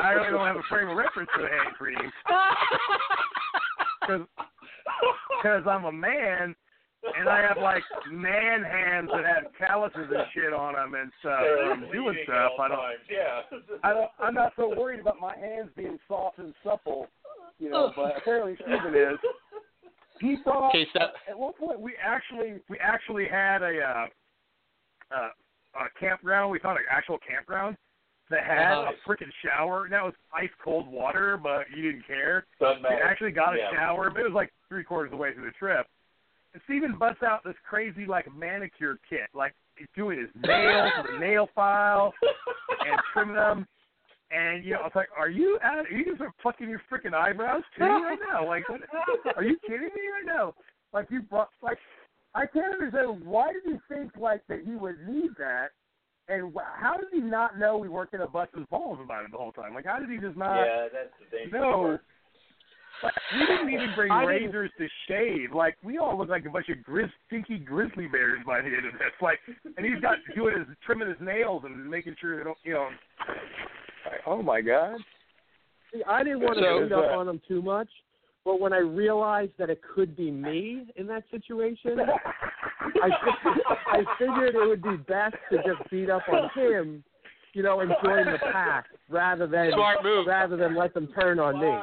I 0.03 0.11
really 0.11 0.31
don't 0.31 0.47
have 0.47 0.57
a 0.57 0.63
frame 0.69 0.89
of 0.89 0.97
reference 0.97 1.29
for 1.35 1.41
the 1.43 1.49
hand 1.49 1.75
cream 1.77 2.11
because 5.41 5.63
I'm 5.67 5.85
a 5.85 5.91
man 5.91 6.55
and 7.17 7.27
I 7.29 7.41
have 7.41 7.57
like 7.57 7.83
man 8.11 8.63
hands 8.63 9.09
that 9.13 9.25
have 9.25 9.51
calluses 9.57 10.09
and 10.09 10.25
shit 10.33 10.53
on 10.53 10.73
them 10.73 10.93
and 10.93 11.11
stuff. 11.19 11.39
they're 11.41 11.71
I'm 11.73 11.91
doing 11.91 12.17
stuff. 12.23 12.51
I 12.59 12.67
don't. 12.67 12.77
times, 12.77 12.99
Yeah. 13.09 13.59
I 13.83 13.93
don't. 13.93 14.09
I'm 14.19 14.33
not 14.33 14.53
so 14.55 14.69
worried 14.69 15.01
about 15.01 15.19
my 15.19 15.37
hands 15.37 15.69
being 15.75 15.97
soft 16.07 16.39
and 16.39 16.53
supple, 16.63 17.07
you 17.59 17.69
know. 17.69 17.91
But 17.95 18.17
apparently 18.17 18.55
Stephen 18.55 18.95
is. 18.95 19.19
He 20.21 20.37
brought. 20.43 20.69
Okay, 20.69 20.87
so 20.93 20.99
At 21.29 21.37
one 21.37 21.53
point, 21.53 21.79
we 21.79 21.93
actually 22.01 22.61
we 22.69 22.77
actually 22.79 23.27
had 23.27 23.61
a 23.61 23.79
uh, 23.81 24.05
uh, 25.15 25.29
a 25.85 25.99
campground. 25.99 26.51
We 26.51 26.59
found 26.59 26.77
an 26.77 26.85
actual 26.89 27.17
campground 27.27 27.77
that 28.29 28.43
had 28.43 28.71
Uh-huh. 28.73 28.91
a 28.91 29.09
freaking 29.09 29.31
shower. 29.43 29.87
That 29.89 30.03
was 30.03 30.13
ice 30.33 30.49
cold 30.63 30.87
water, 30.87 31.37
but 31.37 31.69
you 31.75 31.81
didn't 31.91 32.05
care. 32.07 32.45
Doesn't 32.59 32.83
We 32.83 32.89
matter. 32.89 33.03
actually 33.03 33.31
got 33.31 33.55
a 33.55 33.57
Yeah. 33.57 33.71
shower, 33.71 34.09
but 34.09 34.21
it 34.21 34.23
was 34.23 34.33
like 34.33 34.51
three 34.69 34.83
quarters 34.83 35.07
of 35.07 35.11
the 35.11 35.17
way 35.17 35.33
through 35.33 35.45
the 35.45 35.51
trip. 35.51 35.87
And 36.53 36.61
Steven 36.63 36.93
busts 36.97 37.23
out 37.23 37.43
this 37.43 37.55
crazy 37.67 38.05
like 38.05 38.31
manicure 38.33 38.97
kit, 39.09 39.29
like 39.33 39.53
he's 39.75 39.87
doing 39.95 40.19
his 40.19 40.29
nails 40.35 40.91
with 40.97 41.15
a 41.15 41.19
nail 41.19 41.47
file 41.55 42.13
and 42.85 42.99
trimming 43.11 43.35
them. 43.35 43.67
And 44.31 44.63
you 44.63 44.73
know, 44.73 44.79
I 44.81 44.83
was 44.83 44.95
like, 44.95 45.09
"Are 45.17 45.29
you 45.29 45.59
out? 45.61 45.85
Are 45.85 45.91
you 45.91 46.05
just 46.05 46.21
plucking 46.41 46.69
your 46.69 46.81
freaking 46.91 47.13
eyebrows 47.13 47.63
too 47.77 47.83
right 47.83 48.17
now? 48.31 48.45
Like, 48.47 48.67
what, 48.69 48.81
are 49.35 49.43
you 49.43 49.57
kidding 49.67 49.89
me 49.95 50.09
right 50.11 50.25
now? 50.25 50.53
Like 50.91 51.09
you 51.11 51.21
brought 51.23 51.49
like 51.61 51.77
I 52.35 52.45
can't 52.47 52.73
understand 52.73 53.23
why 53.25 53.51
did 53.53 53.63
he 53.65 53.77
think 53.93 54.11
like 54.17 54.41
that 54.47 54.61
he 54.65 54.75
would 54.75 55.07
need 55.07 55.31
that, 55.37 55.67
and 56.29 56.51
wh- 56.53 56.81
how 56.81 56.97
did 56.97 57.07
he 57.11 57.19
not 57.19 57.59
know 57.59 57.77
we 57.77 57.89
weren't 57.89 58.11
going 58.11 58.21
to 58.25 58.27
bust 58.31 58.51
his 58.57 58.65
balls 58.71 58.99
about 59.03 59.23
it 59.25 59.31
the 59.31 59.37
whole 59.37 59.51
time? 59.51 59.73
Like, 59.75 59.85
how 59.85 59.99
did 59.99 60.09
he 60.09 60.17
just 60.17 60.35
not? 60.37 60.55
yeah, 60.65 60.87
that's 60.91 61.09
the 61.19 61.25
thing. 61.29 61.49
No. 61.51 61.99
Like, 63.03 63.13
we 63.33 63.45
didn't 63.45 63.69
even 63.69 63.89
bring 63.95 64.11
I 64.11 64.21
didn't- 64.25 64.45
razors 64.47 64.71
to 64.77 64.87
shave. 65.07 65.53
Like 65.53 65.75
we 65.83 65.97
all 65.97 66.17
look 66.17 66.29
like 66.29 66.45
a 66.45 66.49
bunch 66.49 66.69
of 66.69 66.77
grizz, 66.77 67.09
stinky 67.27 67.57
grizzly 67.59 68.07
bears 68.07 68.39
by 68.45 68.61
the 68.61 68.67
end 68.67 68.85
of 68.85 68.93
this. 68.93 69.11
Like, 69.21 69.39
and 69.77 69.85
he's 69.85 69.99
got 70.01 70.17
doing 70.35 70.57
his 70.57 70.67
trimming 70.85 71.09
his 71.09 71.17
nails 71.19 71.63
and 71.65 71.89
making 71.89 72.15
sure 72.21 72.37
they 72.37 72.43
don't, 72.45 72.57
you 72.63 72.73
know. 72.73 72.89
Like, 74.05 74.21
oh 74.25 74.41
my 74.41 74.61
god. 74.61 74.95
See, 75.93 76.01
I 76.07 76.23
didn't 76.23 76.41
want 76.41 76.55
to 76.57 76.63
So- 76.63 76.83
beat 76.83 76.91
up 76.93 77.11
on 77.17 77.27
him 77.27 77.41
too 77.47 77.61
much, 77.61 77.89
but 78.45 78.59
when 78.59 78.73
I 78.73 78.79
realized 78.79 79.53
that 79.57 79.69
it 79.69 79.81
could 79.95 80.15
be 80.15 80.29
me 80.31 80.85
in 80.95 81.07
that 81.07 81.23
situation, 81.31 81.97
I 83.01 83.09
I 83.87 84.03
figured 84.19 84.55
it 84.55 84.67
would 84.67 84.81
be 84.83 84.97
best 85.07 85.35
to 85.51 85.57
just 85.57 85.89
beat 85.89 86.09
up 86.09 86.23
on 86.31 86.49
him, 86.55 87.03
you 87.53 87.63
know, 87.63 87.79
and 87.79 87.91
join 88.03 88.25
the 88.25 88.39
pack 88.51 88.85
rather 89.09 89.47
than 89.47 89.71
Smart 89.73 90.03
move. 90.03 90.27
rather 90.27 90.57
than 90.57 90.75
let 90.75 90.93
them 90.93 91.07
turn 91.19 91.39
on 91.39 91.59
me. 91.59 91.73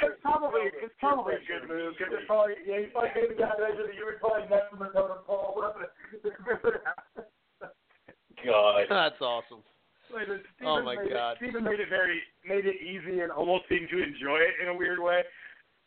It's 0.00 0.14
probably 0.22 0.60
it's 0.82 0.94
probably 1.00 1.34
a 1.34 1.38
good 1.38 1.68
move 1.68 1.94
because 1.98 2.12
it's 2.16 2.26
probably 2.26 2.54
yeah 2.66 2.78
you 2.78 2.88
probably 2.92 3.10
maybe 3.16 3.34
got 3.34 3.58
measure 3.58 3.86
that 3.86 3.94
you 3.96 4.06
would 4.06 4.20
probably 4.20 4.46
never 4.48 4.92
go 4.92 5.08
to 5.08 5.14
Paul. 5.26 5.60
God. 8.46 8.84
that's 8.88 9.20
awesome. 9.20 9.62
Like, 10.14 10.24
Stephen 10.24 10.40
Oh, 10.64 10.82
my 10.82 10.96
made 10.96 11.10
God. 11.12 11.32
It, 11.32 11.38
Stephen 11.42 11.64
made 11.64 11.80
it 11.80 11.88
very 11.90 12.20
made 12.48 12.64
it 12.64 12.76
easy 12.80 13.20
and 13.20 13.30
almost 13.32 13.64
seemed 13.68 13.88
to 13.90 13.98
enjoy 14.02 14.38
it 14.38 14.54
in 14.62 14.68
a 14.68 14.74
weird 14.74 15.00
way. 15.00 15.22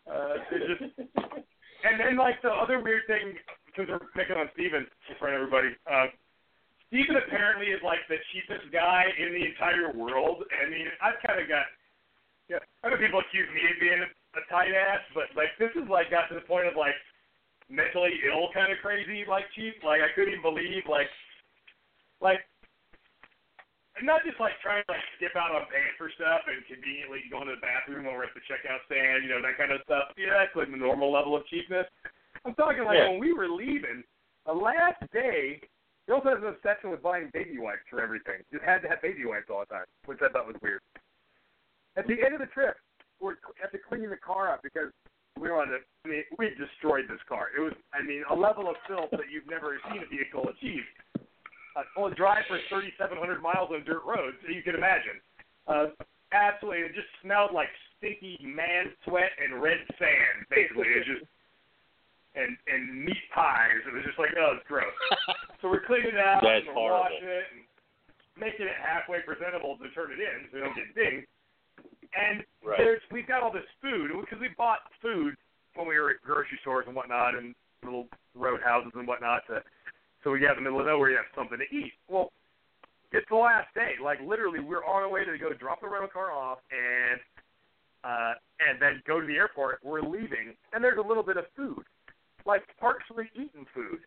Uh, 0.10 0.38
just 0.50 0.82
and 1.86 1.96
then 2.00 2.18
like 2.18 2.42
the 2.42 2.52
other 2.52 2.80
weird 2.80 3.06
thing, 3.08 3.36
because 3.66 3.90
we're 3.90 4.12
picking 4.14 4.38
on 4.38 4.50
Steven 4.54 4.86
in 4.86 5.16
front 5.20 5.36
of 5.36 5.42
everybody. 5.42 5.76
Uh, 5.86 6.12
Steven 6.92 7.16
apparently 7.16 7.72
is 7.72 7.80
like 7.84 8.04
the 8.12 8.20
cheapest 8.36 8.68
guy 8.74 9.08
in 9.16 9.32
the 9.32 9.48
entire 9.48 9.96
world. 9.96 10.44
I 10.52 10.68
mean, 10.68 10.92
I've 11.00 11.16
kind 11.24 11.40
of 11.40 11.48
got, 11.48 11.64
yeah, 12.52 12.60
other 12.84 13.00
people 13.00 13.24
accuse 13.24 13.48
me 13.56 13.64
of 13.72 13.80
being 13.80 14.04
a 14.04 14.44
tight 14.52 14.76
ass, 14.76 15.00
but 15.16 15.32
like 15.36 15.56
this 15.56 15.72
is 15.80 15.88
like 15.88 16.12
got 16.12 16.28
to 16.28 16.36
the 16.36 16.44
point 16.44 16.68
of 16.68 16.76
like 16.76 16.96
mentally 17.72 18.20
ill 18.28 18.52
kind 18.52 18.72
of 18.72 18.78
crazy, 18.84 19.24
like 19.24 19.48
cheap. 19.56 19.80
Like 19.88 20.04
I 20.04 20.12
couldn't 20.12 20.36
even 20.36 20.44
believe 20.44 20.84
like, 20.92 21.08
like 22.20 22.44
not 24.00 24.24
just 24.24 24.40
like 24.40 24.56
trying 24.64 24.82
to 24.88 24.92
like 24.96 25.04
skip 25.20 25.36
out 25.36 25.52
on 25.52 25.68
paying 25.68 25.92
for 26.00 26.08
stuff 26.16 26.48
and 26.48 26.64
conveniently 26.66 27.28
going 27.28 27.52
to 27.52 27.60
the 27.60 27.64
bathroom 27.64 28.08
when 28.08 28.16
we're 28.16 28.24
at 28.26 28.34
the 28.34 28.44
checkout 28.48 28.80
stand, 28.88 29.28
you 29.28 29.30
know, 29.30 29.44
that 29.44 29.60
kind 29.60 29.76
of 29.76 29.84
stuff. 29.84 30.16
Yeah, 30.16 30.40
that's 30.40 30.56
like 30.56 30.72
the 30.72 30.80
normal 30.80 31.12
level 31.12 31.36
of 31.36 31.44
cheapness. 31.52 31.86
I'm 32.48 32.56
talking 32.56 32.88
like 32.88 32.98
Yeah. 32.98 33.12
when 33.12 33.20
we 33.20 33.34
were 33.36 33.52
leaving, 33.52 34.04
the 34.48 34.56
last 34.56 35.04
day, 35.12 35.62
he 36.08 36.10
also 36.12 36.34
has 36.34 36.40
an 36.42 36.50
obsession 36.50 36.90
with 36.90 37.04
buying 37.04 37.30
baby 37.36 37.60
wipes 37.60 37.86
for 37.92 38.02
everything. 38.02 38.42
Just 38.50 38.64
had 38.64 38.82
to 38.82 38.90
have 38.90 39.04
baby 39.04 39.26
wipes 39.28 39.52
all 39.52 39.62
the 39.62 39.70
time, 39.70 39.86
which 40.08 40.18
I 40.24 40.32
thought 40.32 40.48
was 40.48 40.58
weird. 40.64 40.82
At 41.96 42.08
the 42.08 42.18
end 42.24 42.34
of 42.34 42.40
the 42.42 42.50
trip, 42.50 42.80
we're 43.20 43.36
after 43.64 43.78
cleaning 43.78 44.10
the 44.10 44.18
car 44.18 44.50
up 44.50 44.64
because 44.64 44.90
we 45.40 45.52
wanted 45.52 45.78
to. 45.78 45.82
I 46.06 46.08
mean, 46.10 46.24
we 46.40 46.50
destroyed 46.58 47.06
this 47.08 47.22
car. 47.30 47.50
It 47.56 47.62
was, 47.62 47.74
I 47.94 48.02
mean, 48.02 48.24
a 48.32 48.36
level 48.36 48.70
of 48.70 48.76
filth 48.88 49.12
that 49.12 49.30
you've 49.30 49.48
never 49.48 49.78
seen 49.92 50.02
a 50.02 50.08
vehicle 50.10 50.50
achieve. 50.50 50.82
Uh, 51.76 51.84
only 51.96 52.16
drive 52.16 52.44
for 52.48 52.60
3,700 52.70 53.42
miles 53.42 53.70
on 53.72 53.84
dirt 53.86 54.04
roads, 54.04 54.36
so 54.44 54.52
you 54.52 54.62
can 54.62 54.76
imagine. 54.76 55.18
Uh, 55.68 55.88
absolutely, 56.36 56.84
it 56.84 56.94
just 56.96 57.08
smelled 57.24 57.52
like 57.56 57.70
stinky 57.98 58.38
man 58.44 58.92
sweat 59.08 59.32
and 59.40 59.62
red 59.62 59.80
sand. 60.00 60.44
Basically, 60.50 60.88
it 60.92 61.06
just 61.08 61.24
and 62.36 62.56
and 62.68 63.06
meat 63.06 63.24
pies. 63.36 63.80
It 63.88 63.94
was 63.94 64.04
just 64.04 64.20
like, 64.20 64.32
oh, 64.36 64.56
it's 64.60 64.68
gross. 64.68 64.92
so 65.62 65.70
we're 65.72 65.84
cleaning 65.88 66.16
it 66.16 66.20
out 66.20 66.44
That's 66.44 66.68
and 66.68 66.76
we're 66.76 66.92
horrible. 66.92 67.08
washing 67.08 67.28
it 67.28 67.46
and 67.56 67.62
making 68.40 68.68
it 68.68 68.76
halfway 68.80 69.20
presentable 69.24 69.78
to 69.80 69.88
turn 69.96 70.12
it 70.12 70.20
in 70.20 70.48
so 70.52 70.56
we 70.56 70.60
don't 70.64 70.76
get 70.76 70.92
dinged. 70.96 71.28
And 72.16 72.44
Right. 72.64 72.78
there's 72.78 73.02
we've 73.12 73.28
got 73.28 73.44
all 73.44 73.52
this 73.52 73.68
food 73.82 74.12
because 74.20 74.40
we 74.40 74.50
bought 74.60 74.80
food 75.02 75.36
when 75.76 75.88
we 75.88 75.96
were 76.00 76.12
at 76.12 76.22
grocery 76.22 76.60
stores 76.62 76.86
and 76.88 76.96
whatnot 76.96 77.36
and 77.36 77.56
little 77.84 78.08
roadhouses 78.36 78.92
and 78.96 79.08
whatnot 79.08 79.48
to 79.48 79.64
so 80.24 80.32
we 80.32 80.40
got 80.40 80.58
in 80.58 80.64
the 80.64 80.70
middle 80.70 80.80
of 80.80 80.86
nowhere 80.86 81.12
you 81.12 81.18
have 81.18 81.26
something 81.36 81.58
to 81.58 81.76
eat. 81.76 81.94
Well, 82.08 82.32
it's 83.12 83.28
the 83.30 83.36
last 83.36 83.74
day. 83.74 83.98
Like 84.02 84.20
literally 84.22 84.60
we're 84.60 84.86
on 84.86 85.04
our 85.04 85.10
way 85.10 85.26
to 85.26 85.38
go 85.38 85.52
drop 85.54 85.82
the 85.82 85.88
rental 85.88 86.10
car 86.10 86.32
off 86.32 86.60
and 86.72 87.20
uh 88.04 88.34
and 88.62 88.82
then 88.82 89.02
go 89.06 89.20
to 89.20 89.28
the 89.28 89.36
airport. 89.36 89.80
We're 89.84 90.02
leaving 90.02 90.56
and 90.74 90.84
there's 90.84 91.00
a 91.00 91.08
little 91.08 91.24
bit 91.24 91.38
of 91.38 91.46
food. 91.56 91.84
Like 92.46 92.62
partially 92.80 93.30
eaten 93.36 93.66
food. 93.74 94.00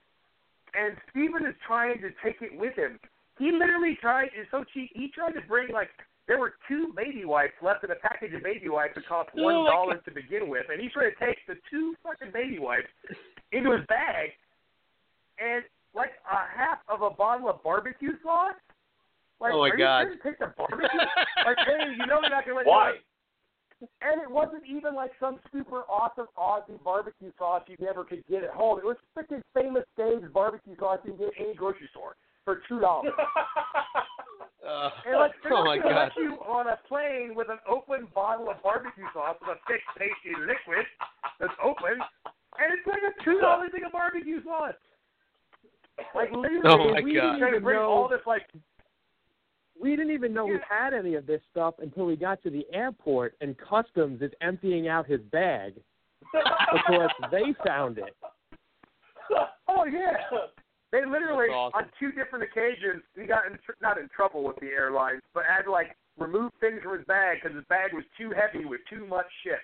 And 0.74 0.96
Steven 1.10 1.46
is 1.46 1.54
trying 1.66 2.00
to 2.00 2.10
take 2.22 2.42
it 2.42 2.58
with 2.58 2.74
him. 2.74 2.98
He 3.38 3.50
literally 3.52 3.98
tried 4.00 4.30
it's 4.34 4.50
so 4.50 4.64
cheap 4.72 4.90
he 4.94 5.10
tried 5.14 5.32
to 5.32 5.42
bring 5.46 5.72
like 5.72 5.90
there 6.26 6.38
were 6.38 6.54
two 6.66 6.92
baby 6.96 7.26
wipes 7.26 7.52
left 7.60 7.84
in 7.84 7.90
a 7.90 8.00
package 8.00 8.32
of 8.32 8.42
baby 8.42 8.70
wipes 8.70 8.94
that 8.94 9.06
cost 9.06 9.28
one 9.34 9.54
Oh 9.54 9.86
my 9.86 9.96
to 9.96 10.10
begin 10.10 10.48
with, 10.48 10.64
and 10.72 10.80
he's 10.80 10.92
trying 10.92 11.12
to 11.12 11.20
take 11.20 11.36
the 11.46 11.56
two 11.70 11.94
fucking 12.02 12.32
baby 12.32 12.58
wipes 12.58 12.88
into 13.52 13.72
his 13.72 13.84
bag 13.86 14.32
and 15.38 15.64
like 15.94 16.12
a 16.30 16.36
half 16.58 16.78
of 16.88 17.02
a 17.02 17.10
bottle 17.10 17.48
of 17.48 17.62
barbecue 17.62 18.12
sauce. 18.22 18.54
Like, 19.40 19.52
Oh, 19.54 19.60
my 19.60 19.68
are 19.70 19.76
God. 19.76 20.00
you 20.02 20.16
to 20.16 20.22
take 20.22 20.38
the 20.38 20.52
barbecue? 20.56 20.88
like, 21.44 21.58
hey, 21.66 21.92
you 21.98 22.06
know 22.06 22.20
you're 22.22 22.30
not 22.30 22.44
gonna 22.46 22.58
let 22.58 22.66
Why? 22.70 22.92
and 24.00 24.22
it 24.22 24.30
wasn't 24.30 24.62
even 24.66 24.94
like 24.94 25.10
some 25.20 25.38
super 25.52 25.82
awesome 25.90 26.26
Aussie 26.38 26.82
barbecue 26.82 27.30
sauce 27.36 27.62
you 27.66 27.76
never 27.80 28.04
could 28.04 28.24
get 28.30 28.42
at 28.44 28.50
home. 28.50 28.78
It 28.78 28.84
was 28.84 28.96
freaking 29.16 29.42
famous 29.52 29.84
Dave's 29.98 30.30
barbecue 30.32 30.76
sauce 30.78 31.00
you 31.04 31.10
can 31.12 31.18
get 31.18 31.28
at 31.36 31.44
any 31.44 31.54
grocery 31.54 31.88
store 31.90 32.16
for 32.44 32.62
two 32.68 32.80
dollars. 32.80 33.12
Uh, 34.64 34.88
And 35.04 35.18
like 35.20 35.32
they're 35.44 35.52
oh 35.60 35.64
my 35.64 35.76
god. 35.76 36.08
let 36.08 36.16
you 36.16 36.40
on 36.40 36.68
a 36.68 36.78
plane 36.88 37.34
with 37.36 37.50
an 37.50 37.58
open 37.68 38.08
bottle 38.14 38.48
of 38.48 38.56
barbecue 38.62 39.04
sauce 39.12 39.36
with 39.44 39.58
a 39.58 39.60
thick 39.68 39.82
pasty 39.92 40.32
liquid 40.40 40.86
that's 41.38 41.52
open, 41.62 42.00
and 42.00 42.72
it's 42.72 42.86
like 42.88 43.04
a 43.04 43.12
two 43.22 43.40
dollar 43.44 43.68
thing 43.68 43.84
of 43.84 43.92
barbecue 43.92 44.42
sauce. 44.42 44.72
Like 46.14 46.30
oh, 46.32 46.38
literally, 46.40 46.62
Oh 47.00 47.02
we 47.02 47.14
God. 47.14 47.38
trying 47.38 47.54
to 47.54 47.60
bring 47.60 47.78
No. 47.78 47.84
all 47.88 48.08
this 48.08 48.20
like 48.26 48.42
We 49.80 49.90
didn't 49.96 50.12
even 50.12 50.32
know 50.32 50.46
we 50.46 50.58
had 50.68 50.94
any 50.94 51.14
of 51.14 51.26
this 51.26 51.40
stuff 51.50 51.74
until 51.78 52.06
we 52.06 52.16
got 52.16 52.42
to 52.42 52.50
the 52.50 52.66
airport 52.72 53.34
and 53.40 53.56
customs 53.58 54.22
is 54.22 54.30
emptying 54.40 54.88
out 54.88 55.06
his 55.06 55.20
bag 55.32 55.74
because 56.32 57.10
they 57.30 57.54
found 57.66 57.98
it. 57.98 58.14
Oh 59.68 59.84
yeah. 59.84 60.16
They 60.92 61.04
literally 61.04 61.48
awesome. 61.48 61.78
on 61.78 61.90
two 61.98 62.12
different 62.12 62.44
occasions 62.44 63.02
he 63.18 63.26
got 63.26 63.46
in 63.46 63.54
tr- 63.64 63.72
not 63.82 63.98
in 63.98 64.08
trouble 64.14 64.44
with 64.44 64.56
the 64.60 64.68
airlines, 64.68 65.22
but 65.34 65.44
had 65.48 65.62
to 65.62 65.72
like 65.72 65.96
remove 66.18 66.52
things 66.60 66.80
from 66.82 66.96
his 66.96 67.06
bag 67.06 67.38
because 67.42 67.56
his 67.56 67.64
bag 67.68 67.92
was 67.92 68.04
too 68.16 68.30
heavy 68.30 68.64
with 68.64 68.80
too 68.88 69.06
much 69.06 69.26
shit. 69.42 69.58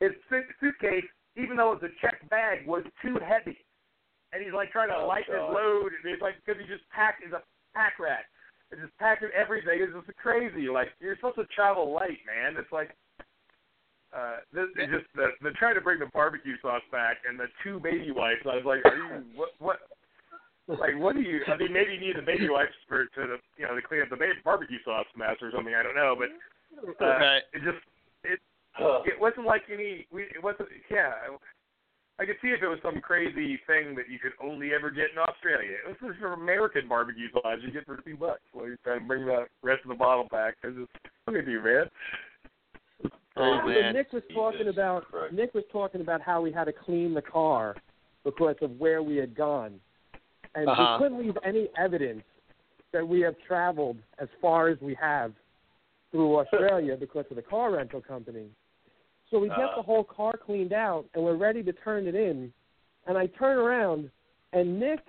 His 0.00 0.12
suit- 0.28 0.44
suitcase, 0.60 1.04
even 1.36 1.56
though 1.56 1.72
it 1.72 1.80
was 1.82 1.90
a 1.90 2.00
checked 2.06 2.28
bag, 2.28 2.66
was 2.66 2.82
too 3.00 3.16
heavy, 3.26 3.56
and 4.32 4.42
he's 4.42 4.52
like 4.52 4.70
trying 4.72 4.88
to 4.88 4.96
Oh, 4.96 5.06
lighten 5.06 5.34
his 5.34 5.42
load, 5.52 5.92
and 5.92 6.04
it's 6.12 6.22
like 6.22 6.34
because 6.44 6.60
he 6.60 6.66
just 6.66 6.88
packed 6.90 7.22
is 7.24 7.32
a 7.32 7.42
pack 7.74 7.98
rat, 8.00 8.24
and 8.70 8.80
just 8.80 8.96
packing 8.98 9.28
everything. 9.36 9.78
It's 9.80 9.92
just 9.92 10.16
crazy. 10.18 10.68
Like 10.68 10.88
you're 11.00 11.16
supposed 11.16 11.36
to 11.36 11.46
travel 11.54 11.92
light, 11.92 12.20
man. 12.26 12.56
It's 12.56 12.72
like. 12.72 12.96
Uh, 14.12 14.44
this 14.52 14.68
is 14.76 14.92
just 14.92 15.08
the, 15.16 15.32
the 15.40 15.52
trying 15.56 15.74
to 15.74 15.80
bring 15.80 15.98
the 15.98 16.10
barbecue 16.12 16.52
sauce 16.60 16.84
back 16.92 17.16
and 17.26 17.40
the 17.40 17.46
two 17.64 17.80
baby 17.80 18.10
wipes. 18.12 18.44
I 18.44 18.56
was 18.60 18.64
like, 18.68 18.84
are 18.84 18.94
you 18.94 19.24
what 19.34 19.56
what 19.58 19.78
like, 20.68 20.98
what 21.00 21.16
do 21.16 21.22
you? 21.22 21.40
I 21.48 21.56
mean, 21.56 21.72
maybe 21.72 21.94
you 21.94 22.00
need 22.00 22.16
the 22.16 22.22
baby 22.22 22.48
wipes 22.48 22.76
for 22.86 23.06
to 23.06 23.20
the 23.24 23.36
you 23.56 23.64
know 23.66 23.74
to 23.74 23.80
clean 23.80 24.02
up 24.02 24.10
the 24.10 24.16
ba- 24.16 24.36
barbecue 24.44 24.76
sauce 24.84 25.06
mess 25.16 25.36
or 25.40 25.50
something. 25.56 25.74
I 25.74 25.82
don't 25.82 25.96
know, 25.96 26.14
but 26.14 26.28
uh, 27.00 27.08
Right. 27.08 27.42
it 27.54 27.64
just 27.64 27.80
it 28.24 28.38
it 29.08 29.18
wasn't 29.18 29.46
like 29.46 29.62
any. 29.72 30.06
We 30.12 30.24
it 30.24 30.42
wasn't. 30.42 30.68
Yeah, 30.90 31.12
I 32.22 32.24
could 32.26 32.36
see 32.40 32.48
if 32.48 32.62
it 32.62 32.68
was 32.68 32.78
some 32.84 33.00
crazy 33.00 33.58
thing 33.66 33.96
that 33.96 34.08
you 34.08 34.20
could 34.20 34.30
only 34.40 34.72
ever 34.72 34.92
get 34.92 35.06
in 35.10 35.18
Australia. 35.18 35.74
This 35.88 36.10
is 36.10 36.16
for 36.20 36.34
American 36.34 36.86
barbecue 36.88 37.28
sauce 37.32 37.58
you 37.66 37.72
get 37.72 37.84
for 37.84 37.96
two 37.96 38.16
bucks. 38.16 38.42
Well, 38.54 38.66
you're 38.66 38.78
trying 38.84 39.00
to 39.00 39.06
bring 39.06 39.26
the 39.26 39.46
rest 39.60 39.80
of 39.82 39.88
the 39.88 39.96
bottle 39.96 40.28
back. 40.30 40.54
I 40.62 40.68
just 40.68 40.88
look 41.26 41.36
at 41.36 41.48
you, 41.48 41.60
man. 41.60 41.86
Oh 43.36 43.60
But 43.64 43.70
man. 43.70 43.94
Nick 43.94 44.12
was 44.12 44.22
talking 44.32 44.60
Jesus 44.60 44.72
about 44.72 45.06
Christ. 45.10 45.34
Nick 45.34 45.52
was 45.52 45.64
talking 45.72 46.00
about 46.00 46.20
how 46.20 46.40
we 46.40 46.52
had 46.52 46.64
to 46.64 46.72
clean 46.72 47.12
the 47.12 47.22
car 47.22 47.74
because 48.22 48.54
of 48.62 48.78
where 48.78 49.02
we 49.02 49.16
had 49.16 49.34
gone, 49.34 49.80
and 50.54 50.68
Uh-huh. 50.68 50.98
we 51.00 51.04
couldn't 51.04 51.26
leave 51.26 51.36
any 51.42 51.70
evidence 51.76 52.22
that 52.92 53.06
we 53.06 53.20
have 53.22 53.34
traveled 53.48 53.96
as 54.20 54.28
far 54.40 54.68
as 54.68 54.80
we 54.80 54.94
have 54.94 55.32
through 56.12 56.38
Australia 56.38 56.96
because 56.96 57.24
of 57.30 57.36
the 57.36 57.42
car 57.42 57.72
rental 57.72 58.00
company. 58.00 58.48
So 59.32 59.38
we 59.40 59.48
get 59.48 59.58
Uh. 59.58 59.76
the 59.76 59.82
whole 59.82 60.04
car 60.04 60.36
cleaned 60.36 60.72
out 60.72 61.06
and 61.14 61.24
we're 61.24 61.34
ready 61.36 61.62
to 61.64 61.72
turn 61.72 62.06
it 62.06 62.14
in, 62.14 62.52
and 63.06 63.18
I 63.18 63.26
turn 63.26 63.56
around 63.58 64.08
and 64.52 64.78
Nick 64.78 65.00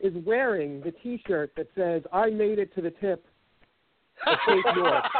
is 0.00 0.14
wearing 0.24 0.80
the 0.82 0.92
T-shirt 0.92 1.52
that 1.56 1.66
says 1.74 2.02
"I 2.12 2.30
made 2.30 2.58
it 2.58 2.72
to 2.76 2.80
the 2.80 2.92
tip." 2.92 3.26
of 4.26 4.38
Cape 4.46 4.64
York. 4.76 5.04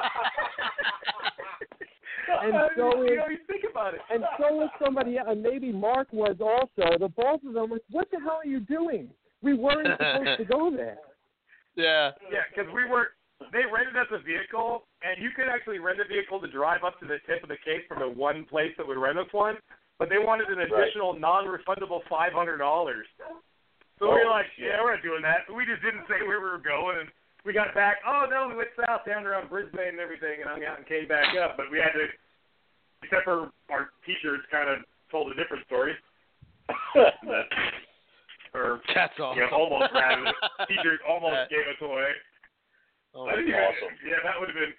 And 2.42 2.52
so 2.76 2.96
you 2.96 3.04
is- 3.12 3.16
know, 3.18 3.28
you 3.28 3.38
think 3.46 3.64
about 3.70 3.94
it. 3.94 4.00
and 4.10 4.24
so 4.38 4.52
was 4.54 4.68
somebody 4.84 5.16
else, 5.16 5.28
and 5.30 5.42
maybe 5.42 5.70
Mark 5.72 6.08
was 6.12 6.36
also. 6.40 6.98
The 6.98 7.08
both 7.08 7.42
of 7.44 7.54
them 7.54 7.70
was, 7.70 7.80
what 7.90 8.10
the 8.10 8.18
hell 8.18 8.40
are 8.42 8.46
you 8.46 8.60
doing? 8.60 9.08
We 9.42 9.54
weren't 9.54 9.86
supposed 9.98 10.38
to 10.38 10.44
go 10.44 10.70
there. 10.74 10.98
Yeah. 11.76 12.12
Yeah, 12.32 12.38
because 12.48 12.72
we 12.74 12.86
were. 12.86 13.08
They 13.52 13.64
rented 13.68 13.96
us 13.96 14.08
a 14.12 14.18
vehicle, 14.24 14.84
and 15.04 15.20
you 15.22 15.30
could 15.36 15.46
actually 15.48 15.78
rent 15.78 16.00
a 16.00 16.08
vehicle 16.08 16.40
to 16.40 16.48
drive 16.48 16.84
up 16.84 16.98
to 17.00 17.06
the 17.06 17.18
tip 17.28 17.42
of 17.42 17.48
the 17.52 17.60
Cape 17.64 17.86
from 17.88 18.00
the 18.00 18.08
one 18.08 18.44
place 18.48 18.72
that 18.80 18.86
would 18.86 18.96
rent 18.96 19.18
us 19.18 19.28
one, 19.32 19.56
but 19.98 20.08
they 20.08 20.18
wanted 20.18 20.48
an 20.48 20.60
additional 20.64 21.12
non-refundable 21.18 22.00
five 22.08 22.32
hundred 22.32 22.58
dollars. 22.58 23.06
So 23.98 24.08
we 24.08 24.24
were 24.24 24.28
Oh, 24.28 24.30
like, 24.40 24.46
shit. 24.56 24.68
yeah, 24.72 24.80
we're 24.82 24.94
not 24.96 25.02
doing 25.04 25.20
that. 25.22 25.44
We 25.52 25.64
just 25.68 25.80
didn't 25.84 26.04
say 26.08 26.24
where 26.26 26.40
we 26.40 26.48
were 26.48 26.60
going, 26.64 27.00
and 27.00 27.08
we 27.44 27.52
got 27.52 27.74
back. 27.74 27.96
Oh 28.08 28.24
no, 28.28 28.48
we 28.48 28.56
went 28.56 28.72
south 28.76 29.04
down 29.06 29.24
around 29.24 29.48
Brisbane 29.48 29.96
and 29.96 30.00
everything, 30.00 30.40
and 30.40 30.48
hung 30.48 30.64
out 30.64 30.78
and 30.80 30.86
came 30.88 31.06
back 31.08 31.36
up. 31.36 31.56
But 31.56 31.70
we 31.70 31.78
had 31.78 31.92
to, 31.92 32.08
except 33.04 33.24
for 33.24 33.52
our 33.68 33.90
T-shirts, 34.04 34.44
kind 34.50 34.68
of 34.68 34.80
told 35.10 35.30
a 35.30 35.34
different 35.36 35.64
story. 35.66 35.92
Or 38.54 38.80
That's 38.94 39.12
awesome. 39.20 39.36
yeah, 39.42 39.52
almost 39.52 39.92
had 39.92 40.16
it. 40.24 40.34
T-shirt 40.68 41.00
almost 41.06 41.50
gave 41.50 41.68
us 41.68 41.76
away. 41.82 42.08
Oh 43.16 43.24
I 43.26 43.32
my 43.32 43.36
didn't 43.40 43.50
God. 43.50 43.56
even, 43.56 43.72
awesome. 43.72 43.96
Yeah, 44.04 44.20
that 44.22 44.36
would 44.38 44.48
have 44.52 44.60
been 44.60 44.74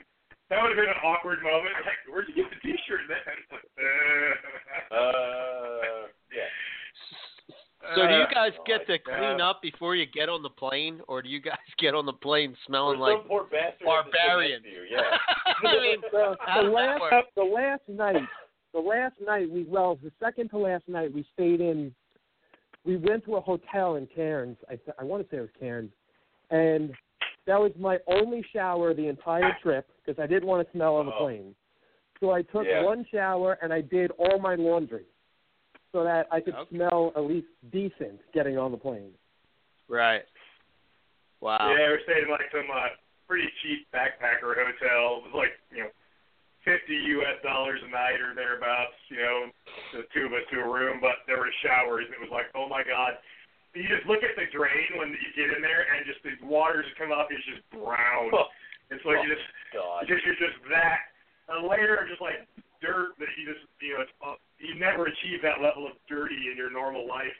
that 0.49 0.61
would 0.61 0.69
have 0.71 0.79
been 0.79 0.93
an 0.93 1.01
awkward 1.03 1.41
moment. 1.43 1.73
Like, 1.83 1.99
where'd 2.07 2.29
you 2.29 2.35
get 2.35 2.47
the 2.53 2.59
T-shirt 2.63 3.01
then? 3.09 3.35
uh, 4.95 6.07
yeah. 6.31 6.47
So 7.95 8.07
do 8.07 8.13
you 8.13 8.23
Uh, 8.23 8.33
guys 8.33 8.51
get 8.65 8.85
to 8.87 8.97
clean 8.99 9.37
God. 9.37 9.41
up 9.41 9.61
before 9.61 9.95
you 9.95 10.05
get 10.05 10.29
on 10.29 10.41
the 10.43 10.49
plane, 10.49 11.01
or 11.07 11.21
do 11.21 11.29
you 11.29 11.39
guys 11.41 11.57
get 11.79 11.93
on 11.95 12.05
the 12.05 12.13
plane 12.13 12.55
smelling 12.65 12.99
like 12.99 13.17
some 13.19 13.27
poor 13.27 13.43
bastard 13.45 13.87
has 13.87 14.05
to 14.05 14.11
sit 14.11 14.17
barbarian? 14.27 14.63
you, 14.63 14.83
Yeah. 14.89 15.17
I 15.69 15.73
mean, 15.81 16.01
The, 16.11 16.35
the 16.63 16.69
last 16.69 17.01
work? 17.01 17.25
the 17.35 17.43
last 17.43 17.81
night, 17.87 18.23
the 18.73 18.79
last 18.79 19.15
night 19.25 19.49
we 19.49 19.63
well 19.63 19.97
the 20.03 20.11
second 20.19 20.49
to 20.49 20.57
last 20.57 20.87
night 20.87 21.13
we 21.13 21.25
stayed 21.33 21.61
in. 21.61 21.93
We 22.85 22.95
went 22.95 23.25
to 23.25 23.35
a 23.35 23.41
hotel 23.41 23.95
in 23.95 24.07
Cairns. 24.07 24.57
I 24.69 24.75
th- 24.77 24.95
I 24.97 25.03
want 25.03 25.21
to 25.23 25.29
say 25.29 25.37
it 25.37 25.41
was 25.41 25.49
Cairns, 25.59 25.91
and 26.51 26.93
that 27.47 27.59
was 27.59 27.71
my 27.79 27.97
only 28.07 28.43
shower 28.53 28.93
the 28.93 29.07
entire 29.07 29.55
trip 29.63 29.89
because 30.05 30.21
I 30.21 30.27
didn't 30.27 30.47
want 30.47 30.65
to 30.67 30.71
smell 30.71 30.95
on 30.97 31.05
the 31.07 31.13
plane. 31.13 31.55
So 32.19 32.31
I 32.31 32.41
took 32.43 32.65
Yeah. 32.65 32.83
one 32.83 33.05
shower 33.05 33.57
and 33.61 33.71
I 33.73 33.81
did 33.81 34.11
all 34.11 34.37
my 34.39 34.55
laundry, 34.55 35.05
so 35.91 36.03
that 36.03 36.27
I 36.31 36.41
could 36.41 36.55
Okay. 36.55 36.69
smell 36.75 37.13
at 37.15 37.23
least 37.23 37.47
decent 37.71 38.19
getting 38.33 38.57
on 38.57 38.71
the 38.71 38.77
plane. 38.77 39.13
Right. 39.87 40.25
Wow. 41.39 41.73
Yeah, 41.75 41.91
we 41.91 42.03
stayed 42.03 42.23
in 42.23 42.29
like 42.29 42.51
some 42.51 42.69
uh, 42.69 42.89
pretty 43.27 43.47
cheap 43.61 43.87
backpacker 43.93 44.55
hotel. 44.55 45.17
It 45.17 45.23
was 45.23 45.33
like 45.33 45.53
you 45.71 45.83
know, 45.83 45.91
fifty 46.65 46.95
U.S. 46.95 47.41
dollars 47.43 47.79
a 47.83 47.87
night 47.87 48.19
or 48.19 48.33
thereabouts. 48.35 48.97
You 49.09 49.17
know, 49.17 49.51
the 49.93 50.03
two 50.13 50.25
of 50.25 50.33
us 50.33 50.43
to 50.51 50.59
a 50.59 50.67
room, 50.67 50.99
but 50.99 51.23
there 51.27 51.37
were 51.37 51.51
showers. 51.63 52.05
and 52.05 52.15
It 52.15 52.19
was 52.19 52.31
like, 52.31 52.47
oh 52.55 52.67
my 52.67 52.83
god. 52.83 53.17
You 53.77 53.87
just 53.87 54.09
look 54.09 54.25
at 54.25 54.33
the 54.33 54.49
drain 54.49 54.97
when 54.97 55.13
you 55.13 55.29
get 55.37 55.53
in 55.53 55.61
there, 55.61 55.85
and 55.85 56.01
just 56.09 56.21
the 56.25 56.33
water 56.41 56.81
just 56.81 56.97
come 56.97 57.13
up. 57.13 57.29
It's 57.29 57.45
just 57.45 57.61
brown. 57.69 58.33
It's 58.89 59.03
like 59.05 59.21
you 59.21 59.29
just 59.29 59.47
God. 59.75 60.07
just 60.09 60.25
you're 60.25 60.39
just 60.39 60.57
that 60.73 61.13
a 61.53 61.61
layer 61.61 62.01
of 62.01 62.09
just 62.09 62.23
like 62.23 62.41
dirt 62.81 63.13
that 63.19 63.29
you 63.37 63.45
just 63.47 63.63
you 63.83 63.93
know 63.95 64.01
it's, 64.03 64.15
uh, 64.23 64.39
you 64.57 64.75
never 64.79 65.05
achieve 65.07 65.43
that 65.43 65.61
level 65.61 65.85
of 65.85 65.93
dirty 66.09 66.49
in 66.49 66.57
your 66.57 66.71
normal 66.71 67.05
life 67.07 67.35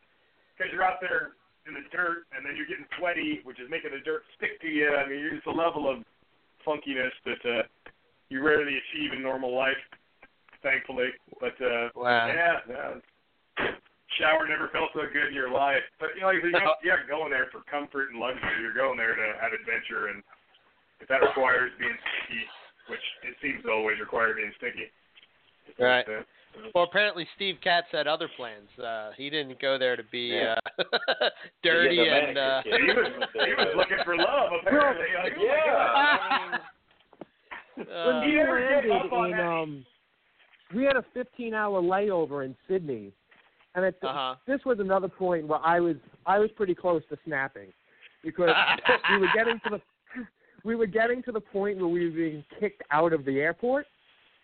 because 0.53 0.69
you're 0.71 0.83
out 0.85 1.01
there 1.01 1.33
in 1.67 1.73
the 1.73 1.83
dirt 1.91 2.29
and 2.35 2.45
then 2.45 2.55
you're 2.55 2.67
getting 2.69 2.87
sweaty, 2.99 3.41
which 3.43 3.59
is 3.59 3.67
making 3.69 3.91
the 3.91 4.03
dirt 4.03 4.23
stick 4.37 4.59
to 4.61 4.67
you. 4.67 4.87
I 4.93 5.07
mean, 5.07 5.19
you're 5.19 5.35
just 5.35 5.47
a 5.47 5.51
level 5.51 5.89
of 5.89 6.03
funkiness 6.65 7.11
that 7.25 7.41
uh, 7.43 7.63
you 8.29 8.43
rarely 8.43 8.75
achieve 8.79 9.13
in 9.13 9.21
normal 9.21 9.55
life, 9.55 9.79
thankfully. 10.63 11.09
But 11.39 11.55
uh, 11.61 11.89
Wow. 11.95 12.27
yeah, 12.27 12.59
yeah. 12.69 12.93
Shower 14.17 14.47
never 14.47 14.69
felt 14.69 14.89
so 14.93 15.05
good 15.11 15.27
in 15.29 15.33
your 15.33 15.51
life. 15.51 15.83
But 15.99 16.09
you 16.15 16.21
know, 16.21 16.31
you 16.31 16.41
know, 16.51 16.75
you're 16.83 16.97
not 16.97 17.07
going 17.09 17.31
there 17.31 17.47
for 17.51 17.61
comfort 17.69 18.09
and 18.11 18.19
luxury. 18.19 18.61
You're 18.61 18.73
going 18.73 18.97
there 18.97 19.15
to 19.15 19.27
have 19.39 19.53
adventure, 19.53 20.09
and 20.09 20.21
if 20.99 21.07
that 21.07 21.21
requires 21.21 21.71
being 21.79 21.95
sticky, 21.95 22.43
which 22.89 23.05
it 23.23 23.35
seems 23.41 23.63
to 23.63 23.71
always 23.71 23.99
require 23.99 24.33
being 24.33 24.51
sticky. 24.57 24.89
Right. 25.79 26.05
Well, 26.73 26.85
apparently 26.85 27.27
Steve 27.35 27.55
Katz 27.63 27.87
had 27.91 28.07
other 28.07 28.29
plans. 28.35 28.69
Uh, 28.81 29.11
he 29.15 29.29
didn't 29.29 29.61
go 29.61 29.77
there 29.77 29.95
to 29.95 30.03
be 30.11 30.29
Yeah. 30.33 30.55
uh, 30.79 31.29
dirty 31.63 31.95
Yeah, 31.97 32.15
and 32.15 32.37
uh, 32.37 32.61
manicure 32.65 32.79
he 32.79 32.93
was 32.93 33.29
he 33.33 33.53
was 33.53 33.73
looking 33.75 33.97
for 34.03 34.15
love 34.17 34.51
apparently. 34.61 35.05
Like, 35.23 35.33
oh 35.37 35.45
my 35.45 36.59
Yeah. 37.77 37.93
uh, 37.93 38.05
when 38.07 38.29
we 38.29 38.33
you 38.33 38.43
landed 38.43 39.33
in 39.33 39.39
um 39.39 39.85
we 40.73 40.83
had 40.83 40.95
a 40.95 41.05
15 41.13 41.53
hour 41.53 41.81
layover 41.81 42.43
in 42.43 42.55
Sydney 42.67 43.11
and 43.77 43.85
the, 44.01 44.07
uh-huh. 44.07 44.35
this 44.47 44.59
was 44.65 44.79
another 44.79 45.07
point 45.07 45.47
where 45.47 45.59
I 45.63 45.79
was 45.79 45.95
I 46.25 46.39
was 46.39 46.49
pretty 46.55 46.75
close 46.75 47.03
to 47.09 47.17
snapping 47.25 47.71
because 48.23 48.49
we 49.11 49.19
were 49.19 49.29
getting 49.35 49.59
to 49.65 49.69
the 49.77 49.81
we 50.65 50.75
were 50.75 50.87
getting 50.87 51.23
to 51.23 51.31
the 51.31 51.39
point 51.39 51.77
where 51.77 51.87
we 51.87 52.05
were 52.05 52.15
being 52.15 52.43
kicked 52.59 52.81
out 52.91 53.13
of 53.13 53.23
the 53.23 53.39
airport 53.39 53.85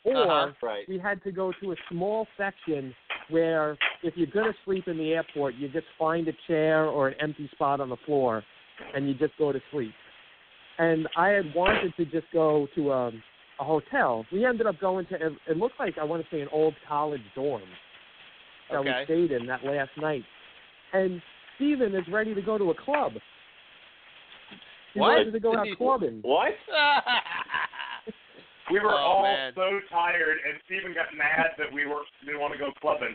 or 0.05 0.15
Uh-huh. 0.15 0.51
Right. 0.61 0.87
we 0.87 0.99
had 0.99 1.21
to 1.23 1.31
go 1.31 1.51
to 1.61 1.71
a 1.71 1.75
small 1.89 2.27
section 2.37 2.93
where 3.29 3.77
if 4.03 4.15
you're 4.15 4.27
going 4.27 4.51
to 4.51 4.57
sleep 4.65 4.87
in 4.87 4.97
the 4.97 5.13
airport 5.13 5.55
you 5.55 5.67
just 5.69 5.87
find 5.97 6.27
a 6.27 6.33
chair 6.47 6.85
or 6.85 7.07
an 7.07 7.15
empty 7.19 7.49
spot 7.53 7.81
on 7.81 7.89
the 7.89 7.97
floor 8.05 8.43
and 8.93 9.07
you 9.07 9.15
just 9.15 9.33
go 9.37 9.51
to 9.51 9.59
sleep 9.71 9.93
and 10.77 11.07
I 11.17 11.29
had 11.29 11.53
wanted 11.55 11.95
to 11.97 12.05
just 12.05 12.27
go 12.33 12.67
to 12.75 12.91
a, 12.91 13.07
a 13.07 13.63
hotel. 13.63 14.25
We 14.31 14.45
ended 14.45 14.67
up 14.67 14.79
going 14.79 15.05
to 15.07 15.15
it 15.47 15.57
looked 15.57 15.79
like 15.79 15.97
I 15.99 16.03
want 16.03 16.23
to 16.23 16.35
say 16.35 16.41
an 16.41 16.49
old 16.51 16.75
college 16.87 17.21
dorm 17.35 17.63
that 18.73 18.79
Okay. 18.79 18.99
we 18.99 19.05
stayed 19.05 19.31
in 19.31 19.45
that 19.47 19.63
last 19.63 19.91
night. 19.97 20.23
And 20.93 21.21
Steven 21.55 21.95
is 21.95 22.03
ready 22.11 22.33
to 22.35 22.41
go 22.41 22.57
to 22.57 22.71
a 22.71 22.75
club. 22.75 23.13
He's 24.93 24.99
What? 25.01 25.15
ready 25.17 25.31
to 25.31 25.39
go 25.39 25.55
out 25.57 25.67
clubbing. 25.77 26.21
What? 26.25 26.53
We 28.71 28.79
were 28.79 28.93
Oh, 28.93 28.97
all 28.97 29.23
man. 29.23 29.51
so 29.55 29.79
tired, 29.91 30.37
and 30.47 30.57
Steven 30.65 30.93
got 30.93 31.13
mad 31.17 31.51
that 31.57 31.67
we 31.71 31.85
were 31.85 32.01
didn't 32.25 32.39
want 32.39 32.53
to 32.53 32.57
go 32.59 32.71
clubbing. 32.79 33.13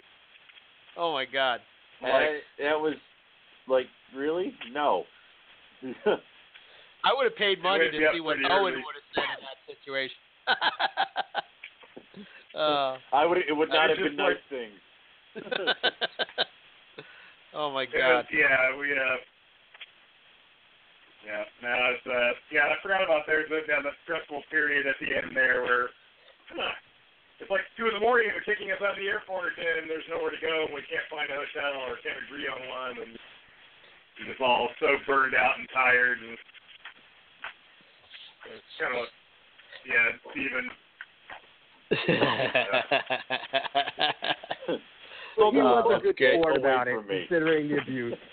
oh 0.96 1.12
my 1.14 1.24
God. 1.24 1.60
I, 2.02 2.40
that 2.58 2.78
was 2.78 2.94
like 3.66 3.86
really 4.14 4.52
no. 4.72 5.04
I 5.82 7.14
would 7.16 7.24
have 7.24 7.36
paid 7.36 7.62
money 7.62 7.90
to 7.90 7.98
see 8.12 8.20
what 8.20 8.36
pretty 8.36 8.52
Owen 8.52 8.74
early. 8.74 8.82
would 8.84 8.94
have 8.94 9.08
said 9.14 9.24
in 9.38 9.44
that 9.48 9.58
situation. 9.74 10.16
uh, 12.54 12.96
I 13.12 13.24
would. 13.24 13.38
It 13.38 13.52
would 13.56 13.70
not 13.70 13.88
have 13.88 13.98
been 13.98 14.08
just 14.08 14.18
like- 14.18 14.28
nice 14.34 14.44
things. 14.50 14.72
oh 17.54 17.70
my 17.70 17.86
God. 17.86 18.24
was, 18.24 18.26
yeah, 18.32 18.76
we 18.78 18.92
uh. 18.92 19.16
Yeah, 21.26 21.42
no, 21.60 21.74
it's 21.92 22.06
uh, 22.06 22.32
yeah. 22.48 22.68
I 22.72 22.76
forgot 22.80 23.04
about 23.04 23.26
there's 23.26 23.50
a, 23.50 23.60
yeah, 23.68 23.82
that 23.84 23.92
stressful 24.04 24.44
period 24.48 24.86
at 24.86 24.96
the 24.96 25.12
end 25.12 25.36
there 25.36 25.60
where 25.60 25.90
huh, 26.48 26.72
it's 27.36 27.50
like 27.50 27.68
two 27.76 27.88
in 27.90 27.94
the 27.94 28.00
morning. 28.00 28.30
They're 28.32 28.40
kicking 28.48 28.72
us 28.72 28.80
out 28.80 28.96
of 28.96 29.02
the 29.02 29.10
airport, 29.10 29.52
and 29.58 29.90
there's 29.90 30.08
nowhere 30.08 30.30
to 30.32 30.40
go, 30.40 30.64
and 30.64 30.72
we 30.72 30.80
can't 30.88 31.04
find 31.10 31.28
a 31.28 31.36
hotel 31.36 31.84
or 31.84 32.00
can't 32.00 32.16
agree 32.24 32.48
on 32.48 32.64
one, 32.70 32.96
and 33.02 33.18
we're 34.16 34.32
just 34.32 34.40
all 34.40 34.72
so 34.80 34.96
burned 35.04 35.34
out 35.34 35.58
and 35.58 35.68
tired, 35.68 36.16
and 36.16 36.38
it's 38.48 38.80
kind 38.80 38.96
of 38.96 39.04
yeah, 39.84 40.16
Steven. 40.32 40.72
Well, 45.38 45.52
he 45.52 45.58
was 45.58 46.00
a 46.00 46.02
good 46.02 46.16
get 46.16 46.34
sport 46.40 46.56
about 46.56 46.88
it, 46.88 46.96
me. 47.06 47.24
considering 47.28 47.68
the 47.68 47.78
abuse. 47.78 48.14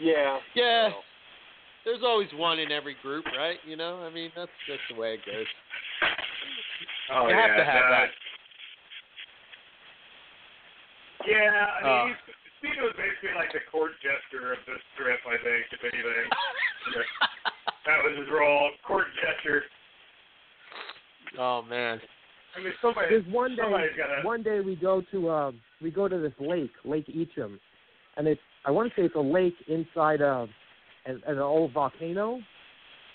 Yeah. 0.00 0.38
Yeah. 0.56 0.88
well, 0.88 1.04
There's 1.84 2.02
always 2.02 2.26
one 2.34 2.58
in 2.58 2.72
every 2.72 2.96
group, 3.00 3.24
right? 3.38 3.58
You 3.64 3.76
know, 3.76 4.02
I 4.02 4.10
mean, 4.12 4.32
that's 4.34 4.50
that's 4.68 4.82
the 4.90 4.98
way 4.98 5.14
it 5.14 5.20
goes. 5.24 5.46
Oh 7.14 7.28
You 7.28 7.36
yeah, 7.36 7.46
have 7.46 7.56
to 7.56 7.64
have 7.64 7.84
no, 7.86 7.90
that. 7.94 8.08
Yeah, 11.30 11.38
I 11.46 11.78
mean, 11.78 11.94
Uh. 11.94 12.06
he's, 12.10 12.34
Steven 12.58 12.82
was 12.90 12.94
basically 12.98 13.36
like 13.38 13.52
the 13.52 13.60
court 13.70 13.92
jester 14.02 14.50
of 14.52 14.58
this 14.66 14.82
trip, 14.98 15.20
I 15.30 15.36
think, 15.46 15.62
if 15.70 15.80
anything. 15.84 16.26
that 17.86 18.02
was 18.02 18.18
his 18.18 18.26
role, 18.34 18.70
court 18.82 19.06
jester. 19.22 19.62
oh 21.38 21.62
man. 21.62 22.00
I 22.56 22.62
mean, 22.62 22.72
somebody, 22.80 23.08
There's 23.10 23.26
one 23.32 23.50
day 23.56 23.62
somebody's 23.62 23.90
got 23.96 24.20
to. 24.20 24.26
one 24.26 24.42
day 24.42 24.60
we 24.60 24.76
go 24.76 25.02
to 25.12 25.28
uh 25.28 25.52
we 25.82 25.90
go 25.90 26.08
to 26.08 26.18
this 26.18 26.32
lake, 26.40 26.70
Lake 26.84 27.06
Eacham, 27.08 27.58
and 28.16 28.26
it's 28.28 28.40
I 28.64 28.70
want 28.70 28.92
to 28.94 29.00
say 29.00 29.04
it's 29.06 29.14
a 29.16 29.20
lake 29.20 29.54
inside 29.68 30.20
a 30.20 30.46
an, 31.06 31.22
an 31.26 31.38
old 31.38 31.72
volcano. 31.72 32.40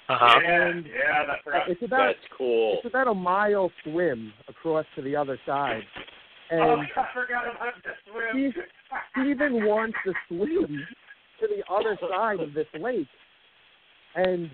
Uh-huh. 0.09 0.39
Yeah, 0.43 0.67
And- 0.67 0.85
yeah, 0.85 1.25
that's 1.27 1.45
right. 1.45 1.69
It's 1.69 1.81
about 1.83 2.07
that's 2.07 2.33
cool. 2.37 2.77
it's 2.77 2.87
about 2.87 3.07
a 3.07 3.13
mile 3.13 3.71
swim 3.83 4.33
across 4.47 4.85
to 4.95 5.01
the 5.03 5.15
other 5.15 5.39
side, 5.45 5.83
Oh, 6.51 6.55
and 6.73 6.81
I 6.97 7.05
forgot 7.13 7.43
about 7.45 7.73
the 7.83 7.91
swim. 8.11 8.53
Steven 9.13 9.65
wants 9.65 9.95
to 10.05 10.13
swim 10.27 10.85
to 11.39 11.47
the 11.47 11.63
other 11.73 11.97
side 12.11 12.39
of 12.39 12.53
this 12.53 12.67
lake, 12.79 13.07
and 14.15 14.49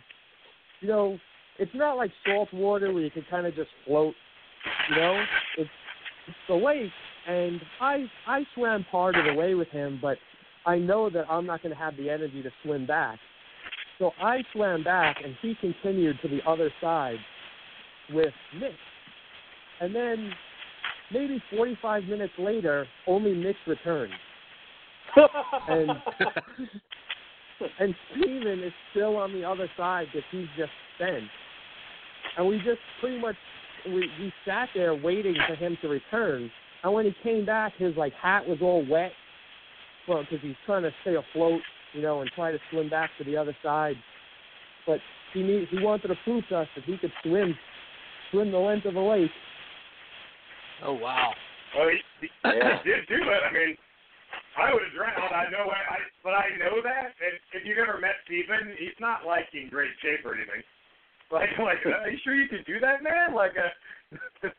you 0.81 0.87
know 0.89 1.17
it's 1.57 1.71
not 1.73 1.93
like 1.95 2.11
salt 2.25 2.53
water 2.53 2.93
where 2.93 3.01
you 3.03 3.09
can 3.11 3.25
kind 3.29 3.47
of 3.47 3.55
just 3.55 3.69
float. 3.85 4.13
You 4.89 4.95
know, 4.95 5.23
it's 5.57 5.69
it's 6.27 6.37
the 6.47 6.55
lake, 6.55 6.91
and 7.27 7.61
I 7.79 8.05
I 8.27 8.43
swam 8.53 8.85
part 8.91 9.15
of 9.15 9.25
the 9.25 9.33
way 9.33 9.53
with 9.55 9.69
him, 9.69 9.99
but 10.01 10.17
I 10.65 10.77
know 10.77 11.09
that 11.09 11.25
I'm 11.29 11.45
not 11.45 11.61
going 11.61 11.73
to 11.73 11.79
have 11.79 11.95
the 11.97 12.09
energy 12.09 12.41
to 12.41 12.49
swim 12.63 12.85
back. 12.85 13.19
So 13.99 14.11
I 14.21 14.43
swam 14.53 14.83
back, 14.83 15.17
and 15.23 15.35
he 15.41 15.55
continued 15.61 16.17
to 16.21 16.27
the 16.27 16.39
other 16.47 16.71
side 16.81 17.17
with 18.11 18.33
Mitch. 18.59 18.71
And 19.79 19.95
then 19.95 20.31
maybe 21.11 21.41
45 21.55 22.03
minutes 22.05 22.33
later, 22.37 22.87
only 23.07 23.33
Mitch 23.33 23.55
returned. 23.67 24.13
And 25.69 25.89
and 27.79 27.95
Steven 28.11 28.63
is 28.63 28.73
still 28.91 29.15
on 29.17 29.33
the 29.33 29.43
other 29.43 29.69
side 29.77 30.07
because 30.11 30.27
he's 30.31 30.47
just 30.57 30.71
spent. 30.95 31.23
And 32.37 32.47
we 32.47 32.57
just 32.57 32.79
pretty 32.99 33.19
much 33.19 33.35
we 33.87 34.09
we 34.19 34.33
sat 34.45 34.69
there 34.73 34.95
waiting 34.95 35.35
for 35.47 35.55
him 35.55 35.77
to 35.81 35.87
return. 35.87 36.49
And 36.83 36.93
when 36.93 37.05
he 37.05 37.15
came 37.23 37.45
back, 37.45 37.73
his 37.77 37.95
like 37.97 38.13
hat 38.13 38.47
was 38.47 38.59
all 38.61 38.85
wet, 38.89 39.11
well, 40.07 40.21
because 40.21 40.39
he's 40.41 40.55
trying 40.65 40.83
to 40.83 40.91
stay 41.01 41.15
afloat, 41.15 41.61
you 41.93 42.01
know, 42.01 42.21
and 42.21 42.29
try 42.35 42.51
to 42.51 42.59
swim 42.71 42.89
back 42.89 43.09
to 43.17 43.23
the 43.23 43.35
other 43.37 43.55
side. 43.63 43.95
But 44.85 44.99
he 45.33 45.41
need, 45.41 45.67
he 45.69 45.81
wanted 45.81 46.09
to 46.09 46.15
prove 46.23 46.43
to 46.49 46.57
us 46.57 46.67
that 46.75 46.85
he 46.85 46.97
could 46.97 47.11
swim 47.23 47.55
swim 48.31 48.51
the 48.51 48.57
length 48.57 48.85
of 48.85 48.93
the 48.93 48.99
lake. 48.99 49.31
Oh 50.83 50.93
wow. 50.93 51.33
Well, 51.77 51.89
he, 51.89 51.97
he, 52.21 52.27
Yeah. 52.45 52.79
he 52.83 52.89
did 52.89 53.07
do 53.07 53.15
it. 53.15 53.41
I 53.49 53.51
mean, 53.53 53.77
I 54.57 54.73
would 54.73 54.83
have 54.83 54.93
drowned. 54.95 55.33
I 55.33 55.49
know, 55.51 55.67
I, 55.67 55.81
I 55.95 55.97
but 56.23 56.31
I 56.31 56.55
know 56.59 56.81
that. 56.83 57.11
And 57.19 57.33
if 57.53 57.67
you've 57.67 57.77
ever 57.77 57.99
met 57.99 58.15
Steven, 58.25 58.75
he's 58.79 58.95
not 58.99 59.25
like 59.25 59.47
in 59.53 59.69
great 59.69 59.91
shape 60.01 60.25
or 60.25 60.35
anything. 60.35 60.63
Like, 61.33 61.49
like, 61.57 61.81
are 61.85 62.09
you 62.09 62.21
sure 62.23 62.35
you 62.37 62.47
could 62.47 62.65
do 62.69 62.79
that, 62.79 63.01
man? 63.01 63.33
Like, 63.33 63.57
uh, 63.57 63.73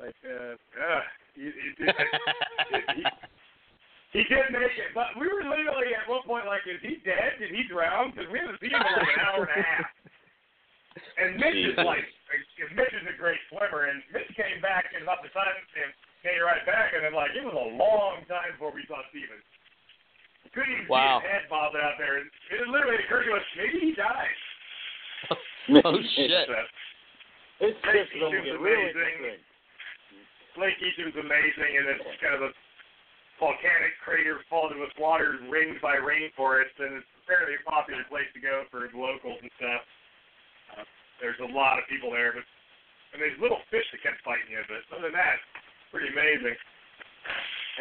Like, 0.00 0.16
uh, 0.24 0.56
uh, 0.56 1.02
he, 1.36 1.52
he, 1.52 1.68
did, 1.76 1.92
he, 1.92 3.04
he 4.16 4.22
did 4.32 4.48
make 4.48 4.72
it, 4.80 4.96
but 4.96 5.12
we 5.20 5.28
were 5.28 5.44
literally 5.44 5.92
at 5.92 6.08
one 6.08 6.24
point 6.24 6.48
like, 6.48 6.64
is 6.64 6.80
he 6.80 7.04
dead? 7.04 7.36
Did 7.36 7.52
he 7.52 7.68
drown? 7.68 8.10
Because 8.10 8.32
we 8.32 8.40
haven't 8.40 8.56
seen 8.64 8.72
him 8.72 8.80
in 8.80 8.96
like 8.96 9.12
an 9.12 9.20
hour 9.28 9.44
and 9.44 9.52
a 9.52 9.60
half. 9.60 9.92
And 11.20 11.36
Mitch 11.36 11.60
is 11.68 11.76
like, 11.84 12.08
because 12.56 12.72
Mitch 12.72 12.96
is 12.96 13.04
a 13.12 13.16
great 13.20 13.38
swimmer, 13.52 13.92
and 13.92 14.00
Mitch 14.08 14.32
came 14.40 14.58
back 14.64 14.88
in 14.96 15.04
about 15.04 15.20
the 15.20 15.28
time 15.36 15.52
and 15.52 15.92
came 16.24 16.40
right 16.40 16.64
back, 16.64 16.96
and 16.96 17.04
then 17.04 17.12
like 17.12 17.36
it 17.36 17.44
was 17.44 17.54
a 17.54 17.68
long 17.76 18.24
time 18.24 18.56
before 18.56 18.72
we 18.72 18.88
saw 18.88 19.04
Steven. 19.12 19.36
Couldn't 20.56 20.80
even 20.80 20.88
Wow. 20.88 21.20
see 21.20 21.28
his 21.28 21.30
head 21.30 21.44
bobbing 21.52 21.84
out 21.84 22.00
there. 22.00 22.24
And 22.24 22.26
it 22.56 22.66
literally 22.72 22.98
occurred 23.04 23.28
to 23.28 23.36
us, 23.36 23.44
maybe 23.54 23.78
he 23.84 23.92
died. 23.92 24.34
oh 25.84 25.96
shit. 26.16 26.30
So, 26.48 26.54
It's 27.60 27.76
Hey, 27.84 28.04
just 28.06 28.12
going 28.16 28.32
to 28.32 28.40
Eacham's 28.40 28.60
really 28.60 28.88
amazing. 28.88 29.20
interesting. 29.20 29.48
Lake 30.58 30.78
Eacham's 30.80 31.16
amazing, 31.20 31.72
and 31.78 31.84
it's 31.94 32.08
kind 32.18 32.34
of 32.34 32.42
a 32.48 32.50
volcanic 33.38 33.94
crater 34.04 34.40
filled 34.52 34.76
with 34.76 34.92
water 35.00 35.40
ringed 35.48 35.80
by 35.80 35.96
rainforest, 35.96 36.74
and 36.80 37.00
it's 37.00 37.06
a 37.06 37.22
fairly 37.24 37.56
popular 37.64 38.04
place 38.10 38.28
to 38.36 38.40
go 38.42 38.64
for 38.68 38.84
locals 38.92 39.38
and 39.40 39.52
stuff. 39.56 39.82
Uh, 40.76 40.84
there's 41.22 41.40
a 41.40 41.50
lot 41.54 41.78
of 41.80 41.88
people 41.88 42.10
there, 42.12 42.32
but 42.36 42.44
and 43.12 43.18
there's 43.18 43.34
little 43.42 43.58
fish 43.74 43.86
that 43.90 44.02
kept 44.06 44.22
fighting 44.22 44.46
you, 44.54 44.62
but 44.70 44.82
other 44.94 45.10
than 45.10 45.18
that, 45.18 45.42
pretty 45.90 46.06
amazing. 46.14 46.54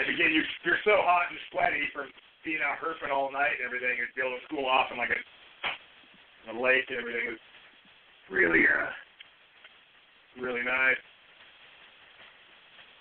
And 0.01 0.05
again, 0.09 0.31
you 0.33 0.41
you're 0.65 0.81
so 0.85 0.97
hot 1.05 1.29
and 1.29 1.37
sweaty 1.53 1.85
from 1.93 2.09
being 2.41 2.63
out 2.65 2.79
herping 2.81 3.11
all 3.13 3.29
night 3.29 3.59
and 3.59 3.65
everything, 3.67 3.99
and 3.99 4.07
be 4.15 4.23
able 4.25 4.39
to 4.39 4.45
cool 4.49 4.65
off 4.65 4.89
in 4.89 4.97
like 4.97 5.11
a, 5.13 5.19
a 6.49 6.61
lake 6.61 6.85
and 6.89 6.99
everything 6.99 7.33
is 7.33 7.39
really 8.29 8.63
uh 8.65 10.41
really 10.41 10.61
nice. 10.61 10.97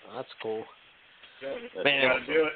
Oh, 0.08 0.16
that's 0.16 0.28
cool. 0.42 0.64
That's 1.42 1.84
Man. 1.84 2.08
Gotta 2.08 2.26
do 2.26 2.44
it. 2.44 2.52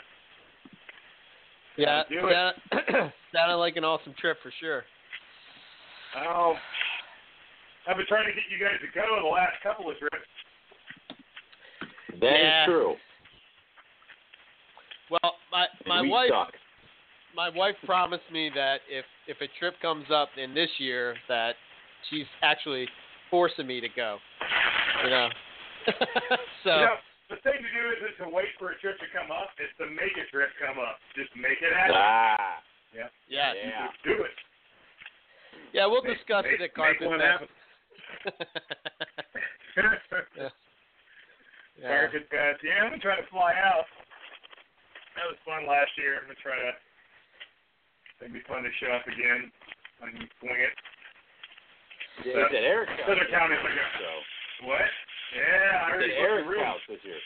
Yeah, 1.77 2.03
do 2.11 2.29
it. 2.29 2.55
sounded, 2.71 3.13
sounded 3.33 3.57
like 3.57 3.77
an 3.77 3.85
awesome 3.85 4.15
trip 4.21 4.39
for 4.43 4.53
sure. 4.61 4.85
Oh, 6.17 6.55
I've 7.89 7.97
been 7.97 8.07
trying 8.07 8.27
to 8.27 8.33
get 8.33 8.45
you 8.51 8.59
guys 8.63 8.77
to 8.81 8.89
go 8.95 9.21
the 9.23 9.29
last 9.29 9.57
couple 9.63 9.91
of 9.91 9.99
trips. 9.99 10.17
That 12.21 12.35
is 12.35 12.41
Yeah. 12.43 12.67
true. 12.67 12.97
Well, 15.11 15.35
my 15.51 15.67
my 15.87 16.03
we 16.03 16.09
wife 16.09 16.31
suck. 16.31 16.55
My 17.35 17.49
wife 17.49 17.77
promised 17.85 18.29
me 18.33 18.51
that 18.55 18.81
if 18.91 19.05
if 19.27 19.41
a 19.41 19.49
trip 19.59 19.75
comes 19.81 20.07
up 20.13 20.29
in 20.37 20.55
this 20.55 20.71
year 20.79 21.15
that 21.29 21.55
she's 22.11 22.27
actually 22.43 22.87
forcing 23.31 23.67
me 23.67 23.81
to 23.81 23.89
go. 23.95 24.19
You 25.05 25.11
know. 25.11 25.29
so 26.65 26.71
You 26.77 26.87
know, 26.87 26.97
the 27.31 27.37
thing 27.43 27.59
to 27.59 27.71
do 27.73 27.83
isn't 27.97 28.17
to 28.25 28.29
wait 28.31 28.49
for 28.59 28.71
a 28.71 28.79
trip 28.79 28.99
to 29.01 29.07
come 29.17 29.31
up; 29.33 29.51
it's 29.59 29.73
to 29.79 29.87
make 29.89 30.13
a 30.21 30.27
trip 30.31 30.51
come 30.61 30.79
up. 30.79 30.99
Just 31.17 31.35
make 31.35 31.59
it 31.63 31.73
happen. 31.75 31.97
Ah, 31.97 32.61
yeah, 32.95 33.09
yeah. 33.29 33.53
Just 33.89 34.03
do 34.05 34.23
it. 34.23 34.37
yeah, 35.73 35.87
we'll 35.87 36.03
Make- 36.05 36.19
discuss 36.19 36.45
make, 36.45 36.61
it 36.61 36.69
at 36.69 36.71
make 36.71 36.75
Carpet 36.77 37.09
one 37.09 37.19
Fest. 37.19 37.33
happen. 37.33 37.49
yeah. 41.81 41.89
Carpet 41.89 42.29
Fest. 42.31 42.61
Yeah, 42.63 42.85
I'm 42.85 42.91
gonna 42.93 43.03
try 43.03 43.17
to 43.17 43.27
fly 43.33 43.55
out. 43.59 43.87
That 45.17 45.27
was 45.29 45.37
fun 45.45 45.67
last 45.67 45.91
year. 45.97 46.17
I'm 46.21 46.25
gonna 46.29 46.39
try 46.45 46.57
to. 46.61 46.73
It'd 48.23 48.33
be 48.33 48.41
fun 48.47 48.63
to 48.63 48.71
show 48.79 48.91
up 48.95 49.03
again. 49.11 49.51
I 49.99 50.07
can 50.15 50.23
swing 50.39 50.61
it. 50.63 50.75
Yeah, 52.23 52.47
it's 52.47 52.55
at 52.55 52.63
Eric's 52.63 52.93
house. 53.03 53.09
Southern 53.11 53.31
County 53.35 53.55
is 53.59 53.65
like 53.67 53.75
a 53.75 53.87
So, 53.99 54.11
what? 54.71 54.87
Yeah, 55.35 55.75
I 55.83 55.87
already 55.91 56.15
at 56.15 56.23
booked 56.23 56.23
a 56.23 56.31
Eric's 56.31 56.49
room. 56.55 56.63
house 56.65 56.85
this 56.87 57.03
year. 57.03 57.21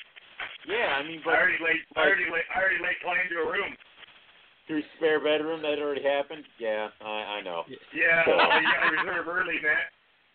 Yeah, 0.66 0.96
I 0.96 1.02
mean, 1.04 1.20
I 1.26 1.36
already 1.36 1.60
laid. 1.60 1.80
I 1.96 2.00
already 2.08 2.28
laid. 2.32 2.46
I 2.48 2.56
already 2.64 2.80
laid 2.80 2.98
claim 3.04 3.24
to 3.28 3.36
a 3.44 3.48
room. 3.50 3.72
through 4.66 4.82
spare 4.98 5.22
bedroom 5.22 5.62
that 5.62 5.78
already 5.78 6.02
happened. 6.02 6.42
Yeah, 6.58 6.90
I, 6.98 7.38
I 7.38 7.40
know. 7.46 7.62
Yeah, 7.94 8.24
So- 8.26 8.34
well, 8.34 8.50
you 8.58 8.66
gotta 8.66 8.90
reserve 8.98 9.26
early, 9.30 9.58
man. 9.62 9.84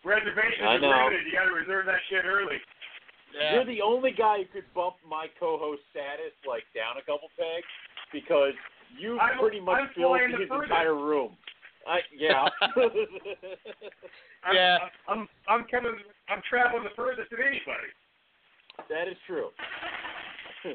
Reservations 0.08 0.64
I 0.64 0.80
are 0.80 0.80
limited. 0.80 1.26
You 1.28 1.32
gotta 1.36 1.52
reserve 1.52 1.84
that 1.86 2.00
shit 2.08 2.24
early. 2.24 2.56
Yeah. 3.36 3.54
You're 3.60 3.68
the 3.68 3.80
only 3.84 4.12
guy 4.12 4.44
who 4.44 4.48
could 4.60 4.68
bump 4.72 4.96
my 5.04 5.28
co-host 5.40 5.80
status 5.92 6.32
like 6.48 6.64
down 6.74 6.96
a 6.96 7.04
couple 7.04 7.28
pegs 7.36 7.68
because 8.12 8.56
you 8.98 9.18
I'm- 9.18 9.38
pretty 9.38 9.60
much 9.60 9.80
I'm 9.80 9.88
filled 9.94 10.16
flying 10.18 10.32
the 10.32 10.38
his 10.38 10.48
furthest. 10.48 10.70
entire 10.70 10.94
room. 10.94 11.36
I 11.88 11.98
yeah. 12.16 12.46
I'm, 14.44 14.54
Yeah. 14.54 14.78
I'm, 15.08 15.28
I'm 15.48 15.64
coming. 15.70 15.92
I'm 16.28 16.40
traveling 16.48 16.84
the 16.84 16.90
furthest 16.94 17.32
of 17.32 17.38
anybody. 17.40 17.90
that 18.88 19.08
is 19.08 19.16
true. 19.26 19.48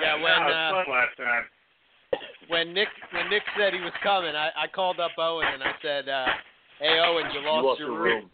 Yeah, 0.00 0.14
when, 0.22 0.30
uh, 0.30 0.70
fun 0.70 0.84
last 0.94 1.16
time. 1.16 1.44
when 2.46 2.72
Nick 2.72 2.86
when 3.12 3.28
Nick 3.28 3.42
said 3.58 3.74
he 3.74 3.80
was 3.80 3.92
coming, 4.04 4.36
I, 4.36 4.50
I 4.56 4.66
called 4.72 5.00
up 5.00 5.10
Owen 5.18 5.48
and 5.52 5.64
I 5.64 5.72
said, 5.82 6.08
uh, 6.08 6.26
"Hey 6.78 7.00
Owen, 7.04 7.24
you 7.34 7.40
lost, 7.40 7.56
you 7.64 7.66
lost 7.66 7.80
your 7.80 7.88
your 7.90 8.00
room." 8.00 8.30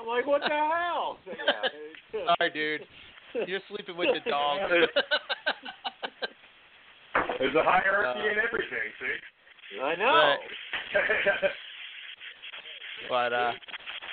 I'm 0.00 0.06
like, 0.06 0.26
what 0.26 0.40
the 0.40 0.48
hell? 0.48 1.18
Yeah. 1.26 2.24
Sorry, 2.38 2.50
dude. 2.50 2.80
You're 3.46 3.60
sleeping 3.68 3.96
with 3.96 4.08
the 4.14 4.30
dog. 4.30 4.60
There's 7.38 7.54
a 7.54 7.62
hierarchy 7.62 8.20
Uh, 8.20 8.32
in 8.32 8.38
everything. 8.38 8.92
See. 9.00 9.80
I 9.80 9.94
know. 9.96 10.06
Right. 10.06 10.38
but 13.08 13.32
uh, 13.32 13.52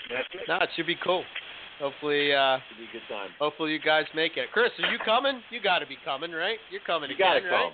it. 0.09 0.25
no, 0.47 0.57
it 0.57 0.69
should 0.75 0.85
be 0.87 0.95
cool. 1.03 1.23
Hopefully, 1.79 2.33
uh, 2.33 2.57
It'll 2.57 2.77
be 2.77 2.83
a 2.89 2.91
good 2.93 3.01
time. 3.09 3.29
hopefully 3.39 3.71
you 3.73 3.79
guys 3.79 4.05
make 4.15 4.37
it. 4.37 4.51
Chris, 4.53 4.71
are 4.81 4.91
you 4.91 4.97
coming? 5.03 5.41
You 5.49 5.59
got 5.61 5.79
to 5.79 5.85
be 5.87 5.97
coming, 6.05 6.31
right? 6.31 6.57
You're 6.71 6.81
coming 6.85 7.09
You 7.09 7.15
again, 7.15 7.41
gotta 7.41 7.49
right? 7.49 7.63
come. 7.65 7.73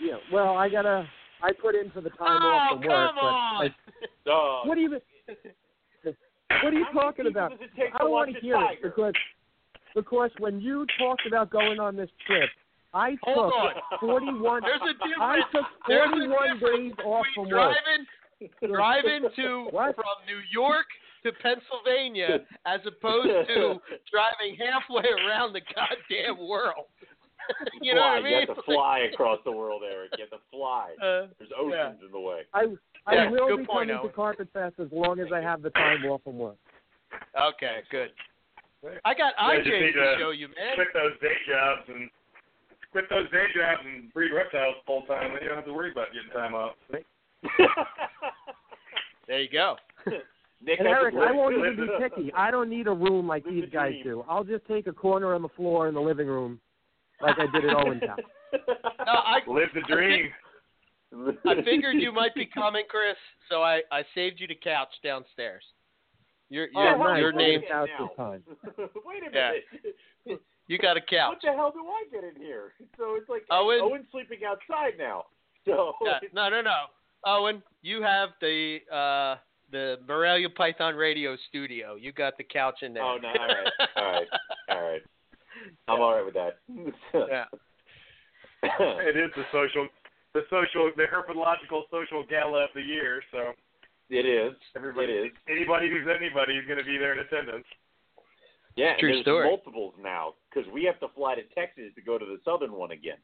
Yeah. 0.00 0.16
Well, 0.32 0.56
I 0.56 0.68
gotta. 0.68 1.08
I 1.42 1.52
put 1.52 1.74
in 1.74 1.90
for 1.90 2.00
the 2.00 2.10
time 2.10 2.40
oh, 2.42 2.46
off 2.46 2.70
from 2.70 2.80
work, 2.80 2.90
come 2.90 3.14
but 3.20 3.26
on! 3.26 3.64
I, 3.64 4.30
Uh, 4.30 4.66
what 4.66 4.74
do 4.76 4.80
you? 4.80 4.90
What 4.90 6.72
are 6.72 6.76
you 6.76 6.84
how 6.84 6.92
many 6.92 6.94
talking 6.94 7.26
about? 7.26 7.50
Does 7.50 7.60
it 7.62 7.70
take 7.76 7.94
I 7.94 7.98
don't 7.98 8.10
want 8.10 8.30
to 8.32 8.38
a 8.38 8.40
hear 8.40 8.56
it 8.56 8.82
because 8.82 9.12
because 9.94 10.30
when 10.38 10.60
you 10.60 10.86
talked 10.98 11.26
about 11.26 11.50
going 11.50 11.78
on 11.80 11.96
this 11.96 12.10
trip, 12.26 12.50
I 12.92 13.16
Hold 13.22 13.52
took 13.52 14.00
on. 14.00 14.00
41. 14.00 14.62
There's 14.62 14.80
a 14.82 14.94
difference. 14.94 15.18
I 15.20 15.40
took 15.52 15.66
41 15.86 16.60
days 16.60 16.92
off 17.04 17.26
from 17.34 17.44
between 17.46 17.60
work. 17.60 17.76
driving 18.62 18.72
driving 18.74 19.28
to 19.36 19.68
What? 19.70 19.94
from 19.96 20.04
New 20.26 20.40
York 20.52 20.86
to 21.24 21.32
Pennsylvania 21.42 22.40
as 22.66 22.80
opposed 22.86 23.28
to 23.48 23.80
driving 24.12 24.56
halfway 24.58 25.08
around 25.26 25.54
the 25.54 25.60
goddamn 25.74 26.46
world. 26.46 26.86
you 27.82 27.94
know 27.94 28.00
fly. 28.00 28.10
what 28.10 28.18
I 28.18 28.22
mean? 28.22 28.32
You 28.32 28.46
have 28.46 28.56
to 28.56 28.62
fly 28.62 28.98
across 29.12 29.38
the 29.44 29.52
world, 29.52 29.82
Eric. 29.84 30.12
You 30.16 30.24
have 30.30 30.38
to 30.38 30.44
fly. 30.50 30.90
Uh, 31.02 31.26
There's 31.38 31.50
oceans 31.58 32.00
in 32.04 32.10
the 32.12 32.20
way. 32.20 32.42
I 32.54 32.66
I 33.06 33.14
Yeah, 33.14 33.30
will 33.30 33.48
good 33.48 33.58
be 33.58 33.66
point, 33.66 33.88
coming 33.90 33.96
Owen. 33.96 34.08
to 34.08 34.14
Carpet 34.14 34.48
Fest 34.52 34.76
as 34.78 34.88
long 34.92 35.18
as 35.20 35.26
I 35.32 35.40
have 35.40 35.62
the 35.62 35.70
time 35.70 36.04
off 36.06 36.22
from 36.24 36.38
work. 36.38 36.56
okay, 37.38 37.80
good. 37.90 38.10
I 39.04 39.14
got 39.14 39.34
IJ 39.36 39.64
just 39.64 39.68
to 39.68 39.92
to 39.92 40.16
show 40.18 40.30
you, 40.30 40.48
man. 40.48 40.74
Quit 40.76 40.88
those 40.94 41.18
day 41.20 41.36
jobs 41.48 41.82
and 41.88 42.10
quit 42.92 43.08
those 43.08 43.30
day 43.30 43.46
jobs 43.54 43.82
and 43.84 44.12
breed 44.12 44.32
reptiles 44.32 44.76
full 44.86 45.02
time. 45.02 45.32
Then 45.32 45.42
you 45.42 45.48
don't 45.48 45.56
have 45.56 45.66
to 45.66 45.72
worry 45.72 45.90
about 45.92 46.08
getting 46.12 46.30
time 46.30 46.54
off. 46.54 46.74
There 49.26 49.40
you 49.40 49.48
go. 49.50 49.76
Nick 50.62 50.80
And 50.80 50.88
Eric, 50.88 51.14
I 51.14 51.32
won't 51.32 51.56
even 51.56 51.76
be 51.76 51.92
picky. 52.00 52.32
I 52.34 52.50
don't 52.50 52.70
need 52.70 52.86
a 52.86 52.92
room 52.92 53.26
like 53.26 53.44
these 53.44 53.64
guys 53.72 53.92
do. 54.02 54.24
I'll 54.28 54.44
just 54.44 54.66
take 54.66 54.86
a 54.86 54.92
corner 54.92 55.34
on 55.34 55.42
the 55.42 55.48
floor 55.50 55.88
in 55.88 55.94
the 55.94 56.00
living 56.00 56.26
room, 56.26 56.60
like 57.20 57.36
I 57.38 57.46
did 57.52 57.68
at 57.68 57.76
Owen's 57.76 58.02
house. 58.06 58.18
No, 58.52 59.12
I 59.12 59.38
Live 59.46 59.68
the 59.74 59.82
dream. 59.82 60.30
I 61.46 61.54
figured 61.64 61.96
you 61.96 62.12
might 62.12 62.34
be 62.34 62.46
coming, 62.46 62.84
Chris, 62.88 63.16
so 63.48 63.62
I 63.62 63.80
I 63.92 64.02
saved 64.14 64.40
you 64.40 64.46
the 64.46 64.54
couch 64.54 64.88
downstairs. 65.02 65.62
Your 66.50 66.68
Oh, 66.74 66.82
your 66.82 66.98
nice. 66.98 67.20
your 67.20 67.32
Wait 67.32 67.46
name. 67.46 67.62
a 67.72 67.86
this 67.86 68.16
time. 68.16 68.44
Wait 69.04 69.22
a 69.22 69.30
Yeah. 69.32 69.52
minute. 70.24 70.42
You 70.66 70.78
got 70.78 70.96
a 70.96 71.00
couch. 71.08 71.30
What 71.30 71.42
the 71.42 71.52
hell 71.52 71.72
do 71.72 71.86
I 71.86 72.04
get 72.10 72.24
in 72.24 72.36
here? 72.40 72.74
So 72.96 73.16
it's 73.16 73.28
like 73.28 73.44
Owen? 73.50 73.80
Owen's 73.80 74.06
sleeping 74.10 74.40
outside 74.46 74.94
now. 74.98 75.26
So 75.64 75.94
Yeah, 76.02 76.18
no, 76.32 76.48
no, 76.48 76.60
no. 76.60 76.84
Owen, 77.26 77.62
you 77.82 78.02
have 78.02 78.30
the 78.40 78.78
uh 78.92 79.36
the 79.70 79.98
Morelia 80.06 80.50
Python 80.50 80.94
Radio 80.94 81.36
Studio. 81.48 81.94
You 81.96 82.12
got 82.12 82.36
the 82.36 82.44
couch 82.44 82.82
in 82.82 82.92
there. 82.92 83.02
Oh 83.02 83.16
no! 83.20 83.28
All 83.28 83.48
right, 83.48 83.72
all 83.96 84.04
right, 84.12 84.28
all 84.68 84.82
right. 84.82 85.02
I'm 85.88 86.00
all 86.00 86.14
right 86.14 86.24
with 86.24 86.34
that. 86.34 86.58
Yeah. 87.14 87.44
It 88.62 89.16
is 89.16 89.30
the 89.36 89.44
social, 89.52 89.88
the 90.32 90.42
social, 90.50 90.90
the 90.96 91.04
herpetological 91.04 91.82
social 91.90 92.24
gala 92.28 92.64
of 92.64 92.70
the 92.74 92.82
year. 92.82 93.22
So 93.30 93.52
it 94.14 94.26
is. 94.26 94.54
everybody, 94.76 95.12
It 95.12 95.26
is. 95.26 95.32
anybody 95.48 95.90
who's 95.90 96.06
anybody 96.08 96.54
is 96.54 96.66
going 96.66 96.78
to 96.78 96.84
be 96.84 96.96
there 96.98 97.12
in 97.12 97.18
attendance. 97.20 97.64
Yeah, 98.76 98.90
and 98.90 98.98
True 98.98 99.10
there's 99.12 99.22
story. 99.22 99.48
multiples 99.48 99.94
now 100.02 100.34
because 100.52 100.70
we 100.72 100.84
have 100.84 100.98
to 101.00 101.08
fly 101.14 101.34
to 101.36 101.42
Texas 101.54 101.92
to 101.94 102.02
go 102.02 102.18
to 102.18 102.24
the 102.24 102.38
southern 102.44 102.72
one 102.72 102.90
again. 102.90 103.18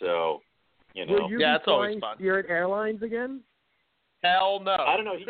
So, 0.00 0.40
you 0.94 1.06
know, 1.06 1.12
Will 1.14 1.30
you 1.30 1.38
Yeah, 1.40 1.54
be 1.54 1.56
it's 1.60 1.64
always 1.68 1.88
flying 1.90 2.00
fun. 2.00 2.16
Spirit 2.16 2.46
Airlines 2.48 3.02
again? 3.02 3.40
Hell 4.24 4.58
no. 4.64 4.72
I 4.72 4.96
don't 4.96 5.04
know. 5.04 5.16
He, 5.20 5.26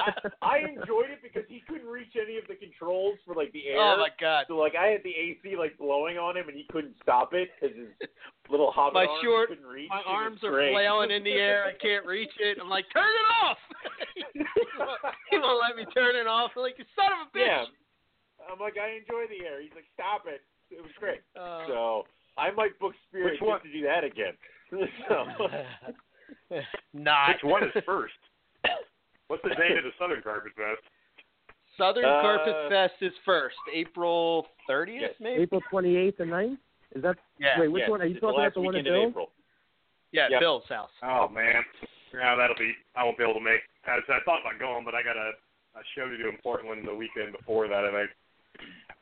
I, 0.00 0.12
I 0.40 0.56
enjoyed 0.64 1.12
it 1.12 1.20
because 1.22 1.44
he 1.48 1.60
couldn't 1.68 1.86
reach 1.86 2.16
any 2.16 2.38
of 2.38 2.44
the 2.48 2.54
controls 2.56 3.18
for 3.26 3.34
like 3.34 3.52
the 3.52 3.68
air. 3.68 3.76
oh 3.78 3.98
my 4.00 4.08
god. 4.18 4.46
So 4.48 4.56
like 4.56 4.72
I 4.74 4.86
had 4.88 5.02
the 5.04 5.12
AC 5.12 5.56
like 5.60 5.76
blowing 5.76 6.16
on 6.16 6.36
him 6.36 6.48
and 6.48 6.56
he 6.56 6.64
couldn't 6.72 6.96
stop 7.02 7.34
it 7.34 7.50
because 7.60 7.76
his 7.76 8.08
little 8.50 8.72
hobbit 8.72 8.94
My 8.94 9.04
arms 9.06 9.20
short- 9.22 9.48
couldn't 9.50 9.66
reach. 9.68 9.90
My 9.90 10.00
It 10.00 10.06
was 10.08 10.16
arms 10.16 10.40
are 10.44 10.50
great. 10.50 10.72
flailing 10.72 11.10
in 11.12 11.22
the 11.22 11.32
air. 11.36 11.64
I 11.68 11.76
can't 11.76 12.06
reach 12.06 12.32
it. 12.40 12.56
I'm 12.60 12.70
like, 12.70 12.86
turn 12.92 13.04
it 13.12 13.28
off. 13.44 13.58
he 15.30 15.36
won't 15.38 15.60
let 15.60 15.76
me 15.76 15.84
turn 15.92 16.16
it 16.16 16.26
off. 16.26 16.52
I'm 16.56 16.62
like, 16.62 16.78
you 16.78 16.84
son 16.96 17.12
of 17.12 17.28
a 17.28 17.36
bitch. 17.36 17.46
Yeah. 17.46 17.64
I'm 18.50 18.58
like 18.58 18.74
I 18.80 18.96
enjoy 18.98 19.28
the 19.28 19.44
air. 19.46 19.60
He's 19.62 19.70
like 19.76 19.86
stop 19.94 20.24
it. 20.26 20.40
It 20.74 20.80
was 20.80 20.90
great. 20.98 21.20
Uh, 21.38 21.66
So 21.68 22.04
I 22.38 22.50
might 22.50 22.78
book 22.80 22.94
Spirit 23.08 23.32
Which 23.36 23.40
one? 23.42 23.60
just 23.60 23.68
to 23.68 23.78
do 23.78 23.84
that 23.86 24.02
again. 24.04 24.32
so, 25.08 25.16
not. 26.94 27.28
Which 27.30 27.44
one 27.44 27.64
is 27.64 27.70
first? 27.84 28.14
What's 29.28 29.42
the 29.42 29.50
date 29.58 29.78
of 29.78 29.84
the 29.84 29.90
Southern 29.98 30.22
Carpet 30.22 30.52
Fest? 30.56 30.82
Southern 31.78 32.04
Uh, 32.04 32.20
Carpet 32.20 32.54
Fest 32.68 32.94
is 33.00 33.12
first, 33.24 33.56
April 33.72 34.46
30th, 34.68 35.00
Yes. 35.00 35.14
maybe. 35.20 35.42
April 35.42 35.62
28th 35.72 36.20
and 36.20 36.30
9th? 36.30 36.58
Is 36.94 37.02
that 37.02 37.16
Yeah, 37.38 37.58
wait? 37.58 37.68
Which 37.72 37.80
yes, 37.80 37.90
one 37.90 38.02
are 38.02 38.06
you 38.06 38.12
it's 38.16 38.20
talking 38.20 38.36
the 38.36 38.42
about? 38.44 38.54
The 38.54 38.60
one 38.60 38.74
in 38.76 38.84
weekend 38.84 38.94
Bill? 39.00 39.08
April. 39.08 39.30
yeah, 40.12 40.28
Yep. 40.30 40.40
Bill's 40.40 40.68
house. 40.68 40.90
Oh 41.02 41.28
man, 41.28 41.64
yeah, 42.12 42.36
that'll 42.36 42.56
be. 42.60 42.74
I 42.94 43.02
won't 43.04 43.16
be 43.16 43.24
able 43.24 43.40
to 43.40 43.40
make. 43.40 43.62
I, 43.88 43.96
I 43.96 44.20
thought 44.28 44.44
about 44.44 44.60
going, 44.60 44.84
but 44.84 44.94
I 44.94 45.02
got 45.02 45.16
a, 45.16 45.32
a 45.80 45.82
show 45.96 46.06
to 46.08 46.18
do 46.18 46.28
in 46.28 46.36
Portland 46.42 46.86
the 46.86 46.94
weekend 46.94 47.32
before 47.32 47.66
that, 47.68 47.84
and 47.84 47.96
I 47.96 48.04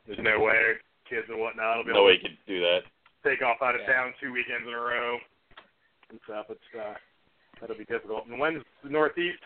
there's 0.07 0.19
no 0.23 0.39
way 0.39 0.79
kids 1.09 1.27
and 1.27 1.37
whatnot 1.41 1.75
will 1.77 1.83
be 1.83 1.91
No 1.91 2.07
able 2.07 2.07
way 2.07 2.17
to 2.17 2.23
you 2.23 2.29
could 2.29 2.37
do 2.47 2.61
that. 2.61 2.79
take 3.27 3.41
off 3.43 3.57
out 3.61 3.75
of 3.75 3.81
Yeah. 3.83 3.91
town 3.93 4.13
two 4.23 4.31
weekends 4.31 4.65
in 4.65 4.73
a 4.73 4.79
row 4.79 5.19
and 6.09 6.19
stuff. 6.23 6.45
It's 6.49 6.63
uh, 6.79 6.95
that'll 7.61 7.77
be 7.77 7.85
difficult. 7.85 8.25
And 8.27 8.39
when's 8.39 8.63
the 8.83 8.89
Northeast? 8.89 9.39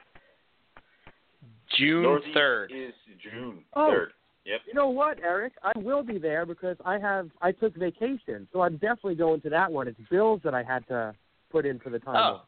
June 1.78 2.22
3rd. 2.36 2.66
is 2.72 2.94
June 3.22 3.60
oh. 3.74 3.90
third. 3.92 3.92
Oh. 3.92 3.92
3rd. 3.92 4.08
Yep. 4.46 4.62
You 4.68 4.74
know 4.76 4.90
what, 4.90 5.18
Eric? 5.24 5.54
I 5.64 5.72
will 5.80 6.04
be 6.04 6.20
there 6.20 6.46
because 6.46 6.78
I 6.86 7.00
have 7.00 7.30
I 7.42 7.52
took 7.52 7.76
vacation, 7.76 8.48
so 8.54 8.62
I'm 8.62 8.74
definitely 8.74 9.16
going 9.16 9.42
to 9.42 9.50
that 9.50 9.72
one. 9.72 9.88
It's 9.88 10.00
bills 10.12 10.40
that 10.44 10.54
I 10.54 10.62
had 10.62 10.88
to 10.88 11.16
put 11.52 11.66
in 11.66 11.80
for 11.80 11.90
the 11.90 11.98
time. 11.98 12.16
Oh. 12.16 12.20
off. 12.20 12.42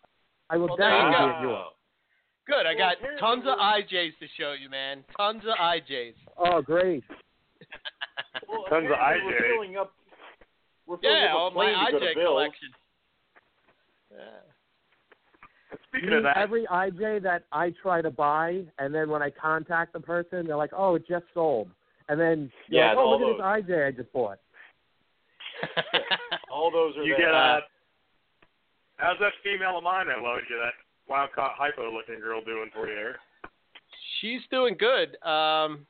I 0.49 0.57
will 0.57 0.67
Well, 0.67 0.77
definitely 0.77 1.09
be 1.09 1.35
at 1.35 1.41
yours. 1.41 1.73
Good. 2.45 2.65
I 2.65 2.75
got 2.75 2.95
tons 3.19 3.43
of 3.47 3.57
IJs 3.57 4.17
to 4.19 4.27
show 4.39 4.53
you, 4.53 4.69
man. 4.69 5.03
Tons 5.17 5.41
of 5.43 5.57
IJs. 5.57 6.13
Oh, 6.37 6.61
great! 6.61 7.03
Well, 8.47 8.63
Tons 8.69 8.85
of 8.85 8.91
IJs. 8.97 9.25
We're 9.25 9.55
filling 9.55 9.77
up. 9.77 9.93
We're 10.85 10.97
filling 10.99 11.17
Yeah, 11.17 11.33
up 11.33 11.35
all 11.35 11.51
my 11.51 11.73
plane 11.73 11.75
to 11.75 11.91
go 11.91 11.99
to 11.99 12.05
IJ 12.05 12.13
collection. 12.25 12.69
Yeah. 14.11 14.17
Speaking 15.97 16.11
You 16.11 16.17
of 16.17 16.23
that, 16.23 16.37
every 16.37 16.65
IJ 16.65 17.23
that 17.23 17.43
I 17.51 17.73
try 17.81 18.01
to 18.01 18.11
buy, 18.11 18.63
and 18.79 18.93
then 18.93 19.09
when 19.09 19.21
I 19.21 19.29
contact 19.29 19.93
the 19.93 19.99
person, 19.99 20.45
they're 20.47 20.57
like, 20.57 20.71
"Oh, 20.73 20.95
it 20.95 21.07
just 21.07 21.25
sold," 21.33 21.69
and 22.09 22.19
then 22.19 22.51
you're 22.67 22.83
Yeah, 22.83 22.89
like, 22.89 22.97
"Oh, 22.97 23.01
all 23.01 23.19
look 23.19 23.41
at 23.41 23.65
this 23.65 23.73
IJ 23.75 23.87
I 23.87 23.91
just 23.91 24.11
bought." 24.13 24.39
All 26.51 26.69
those 26.71 26.95
are 26.97 27.03
you 27.03 27.15
there. 27.17 27.25
get 27.27 27.33
uh, 27.33 27.61
how's 28.97 29.17
that 29.19 29.33
female 29.43 29.77
of 29.77 29.83
mine 29.83 30.07
that 30.07 30.21
loves 30.21 30.43
you? 30.49 30.57
That 30.57 30.73
wild 31.09 31.31
caught 31.33 31.53
hypo 31.55 31.91
looking 31.91 32.19
girl 32.19 32.43
doing 32.43 32.69
for 32.73 32.87
you 32.87 32.95
there? 32.95 33.19
She's 34.21 34.41
doing 34.51 34.75
good. 34.77 35.15
Um, 35.25 35.85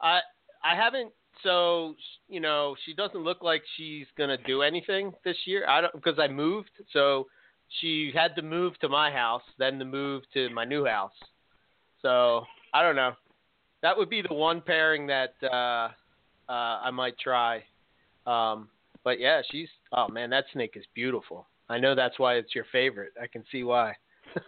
I 0.00 0.20
I 0.64 0.74
haven't. 0.74 1.12
So 1.42 1.94
you 2.28 2.40
know, 2.40 2.76
she 2.84 2.94
doesn't 2.94 3.22
look 3.22 3.42
like 3.42 3.62
she's 3.76 4.06
gonna 4.18 4.38
do 4.46 4.62
anything 4.62 5.12
this 5.24 5.36
year. 5.46 5.66
I 5.68 5.80
don't 5.82 5.92
because 5.92 6.18
I 6.18 6.28
moved. 6.28 6.70
So 6.92 7.28
she 7.80 8.10
had 8.14 8.34
to 8.36 8.42
move 8.42 8.78
to 8.80 8.88
my 8.88 9.10
house, 9.10 9.42
then 9.58 9.78
to 9.78 9.84
move 9.84 10.22
to 10.34 10.50
my 10.50 10.64
new 10.64 10.84
house. 10.84 11.12
So 12.02 12.44
I 12.74 12.82
don't 12.82 12.96
know. 12.96 13.12
That 13.82 13.96
would 13.96 14.10
be 14.10 14.22
the 14.22 14.34
one 14.34 14.60
pairing 14.60 15.06
that 15.06 15.34
uh, 15.42 15.88
uh, 16.48 16.80
I 16.82 16.90
might 16.90 17.18
try. 17.18 17.62
Um, 18.26 18.68
but 19.04 19.20
yeah, 19.20 19.40
she's. 19.50 19.68
Oh 19.92 20.08
man, 20.08 20.30
that 20.30 20.44
snake 20.52 20.72
is 20.76 20.84
beautiful. 20.94 21.46
I 21.68 21.78
know 21.78 21.94
that's 21.94 22.18
why 22.18 22.34
it's 22.34 22.54
your 22.54 22.66
favorite. 22.72 23.12
I 23.20 23.26
can 23.26 23.44
see 23.52 23.62
why. 23.62 23.94
Yeah, 24.34 24.42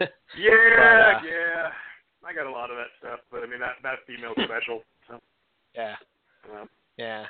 But, 0.00 0.06
uh, 0.06 1.20
yeah. 1.26 1.68
I 2.24 2.32
got 2.32 2.46
a 2.46 2.50
lot 2.50 2.70
of 2.70 2.76
that 2.76 2.88
stuff, 3.00 3.20
but 3.30 3.42
I 3.42 3.46
mean 3.46 3.60
that 3.60 3.76
that 3.82 3.98
female's 4.06 4.36
special. 4.44 4.80
So, 5.08 5.20
yeah, 5.74 5.94
um, 6.52 6.68
yeah. 6.96 7.24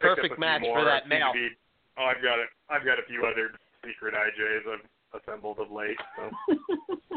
Perfect 0.00 0.38
match 0.38 0.62
more. 0.62 0.80
for 0.80 0.84
that 0.84 1.02
I 1.04 1.08
seem 1.08 1.10
to 1.10 1.18
male. 1.18 1.32
be- 1.34 1.56
oh, 1.98 2.04
I've 2.04 2.22
got 2.22 2.38
it. 2.38 2.48
I've 2.70 2.84
got 2.84 2.98
a 2.98 3.04
few 3.06 3.26
other 3.26 3.50
secret 3.86 4.14
IJs 4.14 4.66
I've 4.66 4.86
assembled 5.22 5.58
of 5.62 5.70
late. 5.70 5.96
So 6.18 6.22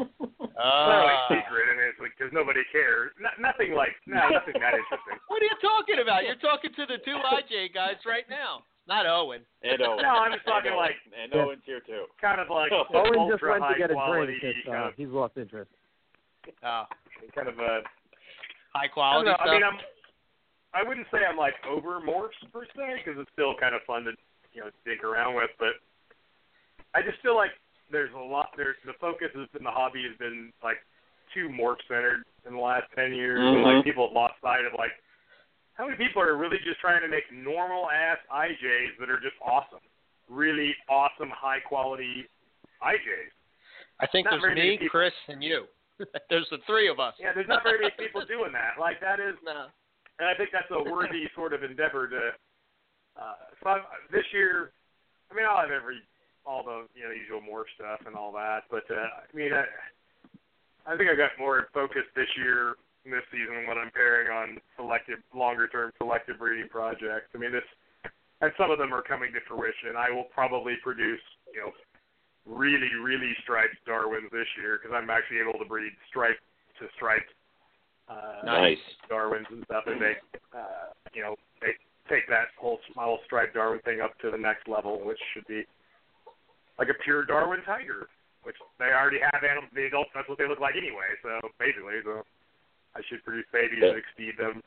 it's 0.06 0.54
not 0.56 1.04
like 1.04 1.20
Ah. 1.26 1.28
secret, 1.32 1.66
and 1.72 1.80
it's 1.80 1.98
like 2.00 2.12
because 2.16 2.32
nobody 2.36 2.60
cares. 2.70 3.12
No, 3.18 3.30
nothing 3.40 3.72
like 3.74 3.96
no, 4.06 4.20
nothing 4.38 4.54
that 4.60 4.76
interesting. 4.76 5.16
What 5.28 5.40
are 5.42 5.48
you 5.50 5.58
talking 5.64 5.98
about? 6.04 6.24
You're 6.28 6.38
talking 6.40 6.70
to 6.76 6.84
the 6.86 6.98
two 7.04 7.16
IJ 7.16 7.72
guys 7.74 7.96
right 8.06 8.28
now. 8.28 8.62
Not 8.88 9.06
Owen. 9.06 9.42
and 9.62 9.80
Owen. 9.82 10.02
No, 10.02 10.20
I'm 10.20 10.32
just 10.32 10.44
talking 10.44 10.72
Owen. 10.72 10.80
like 10.84 10.96
And 11.16 11.32
Owen's 11.34 11.62
here 11.64 11.80
too. 11.80 12.04
kind 12.20 12.40
of 12.40 12.48
like 12.52 12.72
Owen 12.72 13.30
just 13.30 13.42
went 13.42 13.62
to 13.64 13.74
get 13.78 13.90
a 13.90 13.94
quality, 13.94 14.36
drink. 14.40 14.56
It's, 14.60 14.66
kind 14.68 14.84
uh, 14.84 14.88
of 14.88 14.94
he's 14.96 15.08
lost 15.08 15.36
interest. 15.36 15.70
Oh, 16.64 16.84
kind 17.34 17.48
of 17.48 17.58
a 17.58 17.80
high 18.76 18.84
I 18.84 18.86
don't 18.88 18.92
quality 18.94 19.28
know. 19.30 19.36
stuff. 19.36 19.48
I 19.48 19.52
mean, 19.54 19.64
I'm. 19.64 19.78
I 20.72 20.82
wouldn't 20.86 21.06
say 21.10 21.18
I'm 21.26 21.36
like 21.36 21.54
over 21.68 21.98
morphs 22.00 22.38
per 22.52 22.62
se 22.76 23.02
because 23.02 23.18
it's 23.20 23.30
still 23.32 23.54
kind 23.58 23.74
of 23.74 23.80
fun 23.88 24.04
to 24.04 24.12
you 24.52 24.60
know 24.62 24.70
dig 24.84 25.02
around 25.04 25.34
with, 25.34 25.50
but 25.58 25.80
I 26.94 27.02
just 27.02 27.20
feel 27.22 27.36
like 27.36 27.50
there's 27.90 28.12
a 28.14 28.18
lot. 28.18 28.50
There's 28.56 28.76
the 28.86 28.94
focus 29.00 29.28
has 29.34 29.48
been 29.52 29.64
the 29.64 29.70
hobby 29.70 30.02
has 30.08 30.16
been 30.18 30.52
like 30.62 30.78
too 31.34 31.48
morph 31.48 31.78
centered 31.86 32.24
in 32.46 32.54
the 32.54 32.60
last 32.60 32.86
ten 32.94 33.12
years, 33.14 33.38
and 33.40 33.62
like 33.62 33.76
Mhm. 33.82 33.84
people 33.84 34.06
have 34.08 34.14
lost 34.14 34.34
sight 34.42 34.64
of 34.64 34.72
like 34.74 34.92
how 35.74 35.86
many 35.86 35.96
people 35.96 36.20
are 36.22 36.36
really 36.36 36.58
just 36.58 36.80
trying 36.80 37.00
to 37.02 37.08
make 37.08 37.30
normal 37.32 37.90
ass 37.90 38.18
IJs 38.30 38.98
that 38.98 39.08
are 39.10 39.20
just 39.20 39.36
awesome, 39.40 39.80
really 40.28 40.76
awesome, 40.88 41.30
high 41.30 41.60
quality 41.60 42.26
IJs. 42.82 43.30
I 44.00 44.06
think 44.06 44.26
not 44.30 44.40
there's 44.40 44.54
me. 44.56 44.88
Chris, 44.88 45.12
and 45.28 45.42
you. 45.42 45.66
there's 46.30 46.48
the 46.50 46.58
three 46.66 46.88
of 46.88 46.98
us. 46.98 47.14
Yeah, 47.18 47.32
there's 47.32 47.48
not 47.48 47.62
very 47.62 47.78
many 47.78 47.92
people 47.96 48.24
doing 48.24 48.52
that. 48.52 48.78
Like 48.78 49.00
that 49.00 49.20
is 49.20 49.36
No. 49.44 49.68
and 50.18 50.28
I 50.28 50.34
think 50.34 50.50
that's 50.52 50.70
a 50.70 50.82
worthy 50.82 51.28
sort 51.34 51.52
of 51.52 51.62
endeavor 51.62 52.08
to. 52.08 52.34
Uh, 53.16 53.34
so 53.62 53.70
I'm, 53.70 53.82
this 54.10 54.24
year, 54.32 54.72
I 55.30 55.34
mean, 55.34 55.44
I'll 55.44 55.58
have 55.60 55.70
every 55.70 56.00
all 56.46 56.62
the 56.62 56.86
you 56.94 57.04
know 57.04 57.12
usual 57.12 57.40
more 57.40 57.64
stuff 57.76 58.00
and 58.06 58.14
all 58.14 58.32
that, 58.32 58.64
but 58.70 58.84
uh, 58.90 59.24
I 59.24 59.30
mean, 59.34 59.52
I, 59.52 59.64
I 60.86 60.96
think 60.96 61.10
I 61.10 61.16
got 61.16 61.30
more 61.38 61.68
focused 61.72 62.12
this 62.16 62.30
year 62.36 62.74
in 63.04 63.10
this 63.10 63.24
season 63.32 63.66
when 63.68 63.78
I'm 63.78 63.90
pairing 63.92 64.30
on 64.30 64.58
selective, 64.76 65.18
longer 65.34 65.68
term 65.68 65.92
selective 65.98 66.38
breeding 66.38 66.68
projects. 66.68 67.32
I 67.34 67.38
mean, 67.38 67.52
this 67.52 67.66
and 68.40 68.52
some 68.56 68.70
of 68.70 68.78
them 68.78 68.92
are 68.92 69.02
coming 69.02 69.32
to 69.32 69.40
fruition. 69.46 69.96
I 69.96 70.10
will 70.10 70.28
probably 70.32 70.76
produce 70.82 71.22
you 71.52 71.60
know 71.60 71.72
really 72.48 72.90
really 73.02 73.32
striped 73.42 73.76
Darwins 73.86 74.32
this 74.32 74.48
year 74.60 74.80
because 74.80 74.96
I'm 74.96 75.10
actually 75.10 75.38
able 75.44 75.58
to 75.58 75.68
breed 75.68 75.92
striped 76.08 76.42
to 76.80 76.86
striped. 76.96 77.30
Uh, 78.08 78.42
Nice. 78.44 78.78
Darwins 79.08 79.46
and 79.52 79.62
stuff, 79.66 79.84
and 79.86 80.02
they, 80.02 80.16
uh, 80.52 80.90
you 81.14 81.22
know, 81.22 81.36
they 81.60 81.78
take 82.08 82.26
that 82.26 82.50
whole 82.58 82.80
small 82.92 83.20
striped 83.24 83.54
Darwin 83.54 83.78
thing 83.84 84.00
up 84.00 84.18
to 84.18 84.32
the 84.32 84.36
next 84.36 84.66
level, 84.66 84.98
which 85.04 85.18
should 85.32 85.46
be 85.46 85.62
like 86.80 86.88
a 86.88 86.96
pure 87.04 87.24
Darwin 87.28 87.60
tiger, 87.68 88.08
which 88.42 88.56
they 88.80 88.88
already 88.88 89.20
have 89.20 89.44
animals. 89.44 89.68
The 89.76 89.84
adults, 89.92 90.10
that's 90.16 90.28
what 90.28 90.38
they 90.40 90.48
look 90.48 90.60
like 90.64 90.74
anyway. 90.80 91.12
So 91.22 91.36
basically, 91.60 92.00
so 92.02 92.24
I 92.96 93.04
should 93.08 93.20
produce 93.22 93.44
babies 93.52 93.84
Yeah. 93.84 93.92
that 93.92 94.00
exceed 94.00 94.34
them. 94.40 94.64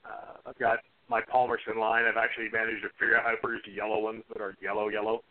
Uh, 0.00 0.40
I've 0.48 0.58
got 0.58 0.80
my 1.12 1.20
Palmerston 1.20 1.76
line. 1.78 2.04
I've 2.08 2.16
actually 2.16 2.48
managed 2.48 2.82
to 2.82 2.90
figure 2.98 3.20
out 3.20 3.24
how 3.28 3.36
to 3.36 3.40
produce 3.44 3.62
yellow 3.68 4.00
ones 4.00 4.24
that 4.32 4.40
are 4.40 4.56
yellow, 4.64 4.88
yellow. 4.88 5.22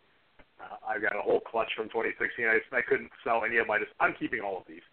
Uh, 0.62 0.78
I've 0.86 1.02
got 1.02 1.16
a 1.18 1.20
whole 1.20 1.40
clutch 1.40 1.68
from 1.76 1.88
2016. 1.90 2.46
I, 2.46 2.62
I 2.72 2.80
couldn't 2.86 3.10
sell 3.24 3.42
any 3.44 3.58
of 3.58 3.66
my. 3.66 3.76
Just, 3.82 3.92
I'm 4.00 4.14
keeping 4.16 4.40
all 4.40 4.62
of 4.62 4.64
these. 4.70 4.84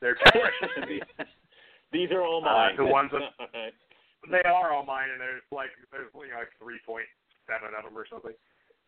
They're 0.00 0.14
too 0.14 0.30
precious. 0.32 1.28
These 1.92 2.10
are 2.10 2.22
all 2.22 2.42
Uh, 2.42 2.72
mine. 2.72 2.76
the 2.76 2.84
ones 2.86 3.10
that- 3.12 3.34
They 4.30 4.40
are 4.48 4.72
all 4.72 4.86
mine, 4.88 5.10
and 5.12 5.20
there's 5.20 5.44
like 5.52 5.68
there's 5.92 6.08
you 6.16 6.32
know 6.32 6.38
like 6.40 6.48
three 6.58 6.80
point 6.88 7.04
seven 7.44 7.76
of 7.76 7.84
them 7.84 7.92
or 7.92 8.06
something. 8.08 8.32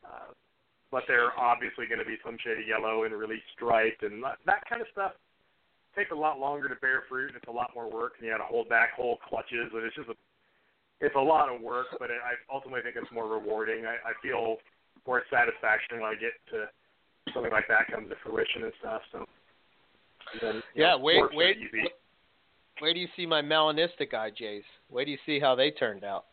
Uh, 0.00 0.32
but 0.96 1.04
they're 1.06 1.36
obviously 1.38 1.84
going 1.84 2.00
to 2.00 2.08
be 2.08 2.16
some 2.24 2.40
shade 2.40 2.56
of 2.56 2.64
yellow 2.64 3.04
and 3.04 3.12
really 3.12 3.36
striped, 3.52 4.00
and 4.00 4.24
that, 4.24 4.40
that 4.48 4.64
kind 4.64 4.80
of 4.80 4.88
stuff 4.96 5.12
takes 5.92 6.08
a 6.10 6.16
lot 6.16 6.40
longer 6.40 6.72
to 6.72 6.74
bear 6.76 7.04
fruit, 7.06 7.28
and 7.28 7.36
it's 7.36 7.48
a 7.48 7.52
lot 7.52 7.68
more 7.76 7.84
work, 7.84 8.16
and 8.16 8.24
you 8.24 8.32
got 8.32 8.40
to 8.40 8.48
hold 8.48 8.66
back 8.70 8.96
whole 8.96 9.18
clutches, 9.28 9.68
and 9.76 9.84
it's 9.84 9.94
just 9.94 10.08
a 10.08 10.16
it's 11.04 11.14
a 11.14 11.20
lot 11.20 11.54
of 11.54 11.60
work, 11.60 11.88
but 12.00 12.08
it, 12.08 12.16
I 12.24 12.32
ultimately 12.48 12.80
think 12.80 12.96
it's 12.96 13.12
more 13.12 13.28
rewarding. 13.28 13.84
I, 13.84 14.00
I 14.08 14.12
feel 14.22 14.56
more 15.06 15.20
satisfaction 15.28 16.00
when 16.00 16.08
I 16.08 16.14
get 16.14 16.32
to 16.56 16.64
something 17.34 17.52
like 17.52 17.68
that 17.68 17.92
comes 17.92 18.08
to 18.08 18.16
fruition 18.24 18.64
and 18.64 18.72
stuff. 18.80 19.02
So. 19.12 19.18
And 20.32 20.40
then, 20.40 20.62
Yeah, 20.74 20.92
know, 20.92 21.00
wait, 21.00 21.20
wait. 21.34 21.58
easy. 21.58 21.92
Where 22.78 22.94
do 22.94 23.00
you 23.00 23.08
see 23.16 23.26
my 23.26 23.42
melanistic 23.42 24.16
IJs? 24.16 24.64
Where 24.88 25.04
do 25.04 25.10
you 25.10 25.18
see 25.26 25.38
how 25.38 25.54
they 25.54 25.70
turned 25.72 26.04
out? 26.04 26.24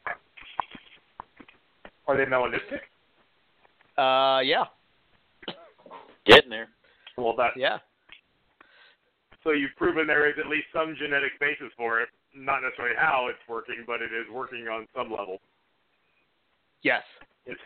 Are 2.07 2.15
they 2.15 2.23
melanistic? 2.23 2.87
Uh, 3.97 4.39
yeah, 4.43 4.65
Getting 6.25 6.49
there. 6.49 6.69
Well, 7.17 7.35
that 7.37 7.51
yeah. 7.57 7.77
So 9.43 9.51
you've 9.51 9.75
proven 9.75 10.07
there 10.07 10.27
is 10.29 10.35
at 10.39 10.47
least 10.49 10.67
some 10.73 10.95
genetic 10.97 11.37
basis 11.39 11.67
for 11.75 11.99
it. 12.01 12.09
Not 12.33 12.61
necessarily 12.63 12.95
how 12.97 13.27
it's 13.29 13.39
working, 13.47 13.83
but 13.85 14.01
it 14.01 14.09
is 14.15 14.25
working 14.33 14.67
on 14.67 14.87
some 14.95 15.11
level. 15.11 15.39
Yes. 16.81 17.03
It's 17.45 17.59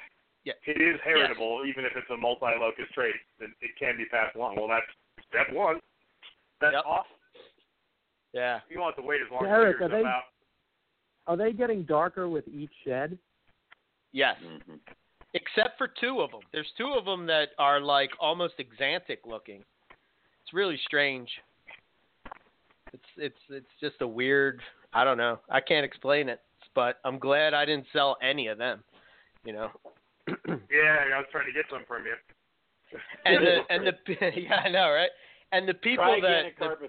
Yeah. 0.44 0.54
it 0.66 0.82
is 0.82 1.00
heritable, 1.04 1.64
even 1.68 1.86
if 1.86 1.92
it's 1.96 2.10
a 2.10 2.18
multi-locus 2.18 2.86
trait. 2.94 3.14
It, 3.40 3.52
it 3.62 3.72
can 3.80 3.96
be 3.96 4.06
passed 4.06 4.36
along. 4.36 4.56
Well, 4.58 4.68
that's 4.68 4.88
step 5.30 5.54
one. 5.54 5.80
That's 6.60 6.74
Yep. 6.74 6.84
awesome. 6.86 7.12
Yeah. 8.34 8.60
You 8.70 8.80
want 8.80 8.96
to 8.98 9.02
wait 9.04 9.22
as 9.22 9.32
long 9.32 9.46
as 9.46 9.48
you 9.48 9.86
are 9.86 9.88
they- 9.90 10.04
out. 10.04 10.24
Are 11.28 11.38
they 11.38 11.52
getting 11.54 11.84
darker 11.84 12.28
with 12.28 12.48
each 12.48 12.72
shed? 12.84 13.18
Yes. 14.14 14.38
hmm 14.42 14.76
Except 15.38 15.78
for 15.78 15.88
two 15.88 16.22
of 16.22 16.32
them. 16.32 16.40
There's 16.52 16.72
two 16.78 16.96
of 16.98 17.06
them 17.06 17.28
that 17.28 17.50
are 17.60 17.80
like 17.80 18.10
almost 18.20 18.56
axanthic 18.58 19.20
looking. 19.26 19.64
It's 20.42 20.54
really 20.54 20.80
strange. 20.86 21.30
It's 22.92 23.04
it's 23.18 23.38
it's 23.50 23.68
just 23.80 24.02
a 24.02 24.08
weird. 24.08 24.62
I 24.94 25.04
don't 25.04 25.18
know. 25.18 25.40
I 25.50 25.62
can't 25.62 25.86
explain 25.86 26.28
it, 26.28 26.40
but 26.74 26.98
I'm 27.06 27.20
glad 27.20 27.54
I 27.54 27.66
didn't 27.66 27.86
sell 27.94 28.18
any 28.22 28.48
of 28.48 28.58
them. 28.58 28.84
You 29.46 29.54
know. 29.54 29.70
Yeah, 30.48 31.16
I 31.16 31.18
was 31.18 31.26
trying 31.32 31.46
to 31.46 31.54
get 31.54 31.66
some 31.72 31.84
from 31.88 32.04
you. 32.06 32.16
and 33.26 33.46
the 33.46 33.60
and 33.70 33.88
the 33.88 33.94
yeah 34.42 34.56
I 34.66 34.70
know 34.70 34.90
right. 34.92 35.10
And 35.52 35.68
the 35.68 35.74
people 35.74 36.04
Try 36.04 36.20
that 36.22 36.46
at 36.46 36.60
the, 36.60 36.88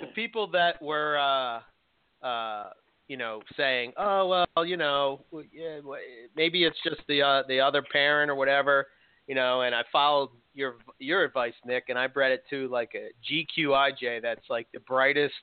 the 0.00 0.06
people 0.14 0.50
that 0.52 0.80
were 0.82 1.18
uh 1.18 2.26
uh 2.26 2.70
you 3.08 3.16
know 3.16 3.40
saying 3.56 3.92
oh 3.96 4.26
well 4.54 4.66
you 4.66 4.76
know 4.76 5.24
w- 5.30 5.48
yeah, 5.52 5.76
w- 5.76 6.02
maybe 6.36 6.64
it's 6.64 6.78
just 6.84 7.00
the 7.08 7.22
uh, 7.22 7.42
the 7.48 7.60
other 7.60 7.82
parent 7.92 8.30
or 8.30 8.34
whatever 8.34 8.86
you 9.26 9.34
know 9.34 9.62
and 9.62 9.74
I 9.74 9.82
followed 9.92 10.30
your 10.54 10.76
your 10.98 11.24
advice 11.24 11.54
Nick 11.64 11.84
and 11.88 11.98
I 11.98 12.06
bred 12.06 12.32
it 12.32 12.44
to 12.50 12.68
like 12.68 12.92
a 12.94 13.10
GQIJ. 13.30 14.22
That's 14.22 14.48
like 14.48 14.66
the 14.72 14.80
brightest 14.80 15.34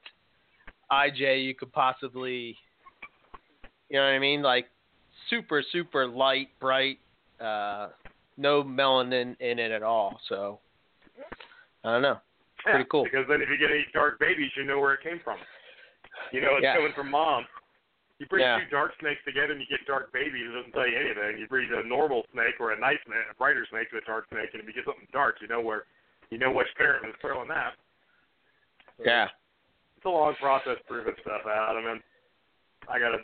IJ 0.91 1.45
you 1.45 1.56
could 1.56 1.72
possibly 1.72 2.57
you 3.90 3.98
know 3.98 4.03
what 4.03 4.14
I 4.14 4.19
mean 4.19 4.41
like 4.41 4.68
super 5.30 5.64
super 5.72 6.07
light 6.07 6.49
bright 6.60 6.99
uh 7.40 7.90
no 8.38 8.64
melanin 8.64 9.40
in 9.40 9.60
it 9.60 9.72
at 9.72 9.84
all 9.84 10.19
so 10.27 10.60
I 11.84 11.94
don't 11.94 12.02
know 12.02 12.19
Pretty 12.64 12.80
Yeah, 12.80 12.85
cool. 12.90 13.03
Because 13.03 13.26
then 13.27 13.41
if 13.41 13.49
you 13.49 13.57
get 13.57 13.72
any 13.72 13.85
dark 13.94 14.19
babies, 14.19 14.49
you 14.56 14.64
know 14.64 14.80
where 14.80 14.94
it 14.94 15.02
came 15.03 15.19
from. 15.22 15.38
You 16.31 16.40
know 16.40 16.56
it's 16.56 16.64
Yeah. 16.64 16.76
coming 16.77 16.94
from 16.94 17.11
mom. 17.11 17.45
You 18.19 18.27
breed 18.27 18.41
Yeah. 18.44 18.60
two 18.60 18.65
dark 18.69 18.95
snakes 18.99 19.23
together 19.26 19.52
and 19.53 19.61
you 19.61 19.68
get 19.68 19.85
dark 19.85 20.11
babies. 20.14 20.48
It 20.49 20.53
doesn't 20.53 20.72
tell 20.72 20.88
you 20.88 20.98
anything. 20.98 21.38
You 21.40 21.48
breed 21.48 21.72
a 21.72 21.84
normal 21.84 22.26
snake 22.31 22.60
or 22.60 22.72
a 22.72 22.80
nice 22.80 23.02
snake, 23.06 23.26
a 23.30 23.34
brighter 23.35 23.65
snake 23.69 23.90
to 23.91 23.98
a 23.98 24.02
dark 24.02 24.27
snake, 24.30 24.49
and 24.53 24.61
if 24.61 24.68
you 24.68 24.73
get 24.73 24.85
something 24.85 25.07
dark, 25.11 25.41
you 25.41 25.48
know 25.48 25.61
where, 25.61 25.85
you 26.30 26.38
know 26.38 26.52
which 26.52 26.68
parent 26.77 27.06
was 27.06 27.15
throwing 27.22 27.49
that. 27.49 27.73
So 28.98 29.03
yeah 29.06 29.30
It's 29.98 30.06
a 30.06 30.10
long 30.10 30.35
process 30.35 30.77
proving 30.88 31.15
stuff 31.22 31.45
out. 31.48 31.76
I 31.76 31.81
mean, 31.81 32.02
I 32.88 32.99
got 32.99 33.15
a, 33.15 33.19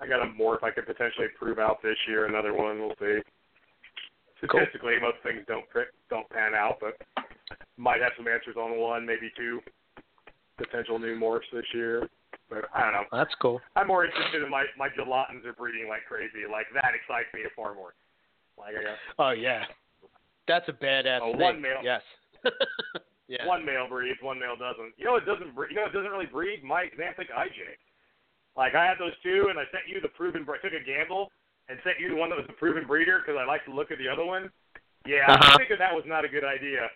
I 0.00 0.06
got 0.06 0.22
a 0.22 0.26
morph 0.26 0.62
I 0.62 0.70
could 0.70 0.86
potentially 0.86 1.28
prove 1.38 1.58
out 1.58 1.82
this 1.82 1.98
year. 2.08 2.26
Another 2.26 2.54
one, 2.54 2.80
we'll 2.80 2.96
see. 2.98 3.20
Cool. 4.48 4.58
Statistically, 4.58 4.98
most 5.00 5.18
things 5.22 5.44
don't 5.46 5.64
don't 6.10 6.28
pan 6.30 6.54
out, 6.54 6.78
but 6.80 6.98
might 7.76 8.00
have 8.02 8.10
some 8.16 8.26
answers 8.26 8.56
on 8.56 8.76
one, 8.76 9.06
maybe 9.06 9.30
two 9.36 9.60
potential 10.56 10.98
new 10.98 11.16
morphs 11.16 11.48
this 11.52 11.64
year. 11.72 12.08
But 12.52 12.68
I 12.76 12.82
don't 12.84 12.92
know. 12.92 13.04
that's 13.10 13.32
cool 13.40 13.60
I'm 13.76 13.88
more 13.88 14.04
interested 14.04 14.42
in 14.44 14.50
my 14.50 14.64
my 14.76 14.88
Julattens 14.92 15.44
are 15.48 15.56
breeding 15.56 15.88
like 15.88 16.04
crazy. 16.06 16.44
Like 16.50 16.66
that 16.76 16.92
excites 16.92 17.32
me 17.32 17.40
far 17.56 17.74
more. 17.74 17.94
Like 18.60 18.76
I 18.76 18.82
got 18.84 18.98
Oh 19.18 19.30
yeah, 19.32 19.64
that's 20.46 20.68
a 20.68 20.72
badass 20.76 21.20
Oh, 21.22 21.32
snake. 21.32 21.40
one 21.40 21.60
male. 21.62 21.80
Yes. 21.82 22.02
yeah. 23.28 23.46
one 23.46 23.64
male 23.64 23.88
breeds, 23.88 24.20
one 24.20 24.38
male 24.38 24.56
doesn't. 24.58 24.92
You 24.98 25.06
know 25.06 25.16
it 25.16 25.24
doesn't 25.24 25.54
breed. 25.54 25.70
You 25.72 25.76
know 25.80 25.86
it 25.88 25.92
doesn't 25.96 26.10
really 26.10 26.26
breed. 26.28 26.62
My 26.62 26.92
Xanthic 26.98 27.32
IJ. 27.32 27.78
Like 28.56 28.74
I 28.74 28.84
had 28.84 28.98
those 29.00 29.16
two, 29.22 29.46
and 29.48 29.56
I 29.58 29.64
sent 29.72 29.88
you 29.88 30.00
the 30.04 30.12
proven. 30.12 30.44
I 30.44 30.60
took 30.60 30.76
a 30.76 30.84
gamble 30.84 31.32
and 31.72 31.78
sent 31.84 31.96
you 31.98 32.10
the 32.10 32.16
one 32.20 32.28
that 32.28 32.36
was 32.36 32.46
the 32.46 32.58
proven 32.60 32.84
breeder 32.86 33.22
because 33.24 33.40
I 33.40 33.46
like 33.48 33.64
to 33.64 33.72
look 33.72 33.90
at 33.90 33.96
the 33.96 34.08
other 34.12 34.24
one. 34.26 34.50
Yeah, 35.06 35.24
Uh-huh. 35.30 35.56
I 35.56 35.58
figured 35.58 35.80
that 35.80 35.94
was 35.94 36.04
not 36.06 36.24
a 36.24 36.28
good 36.28 36.44
idea. 36.44 36.90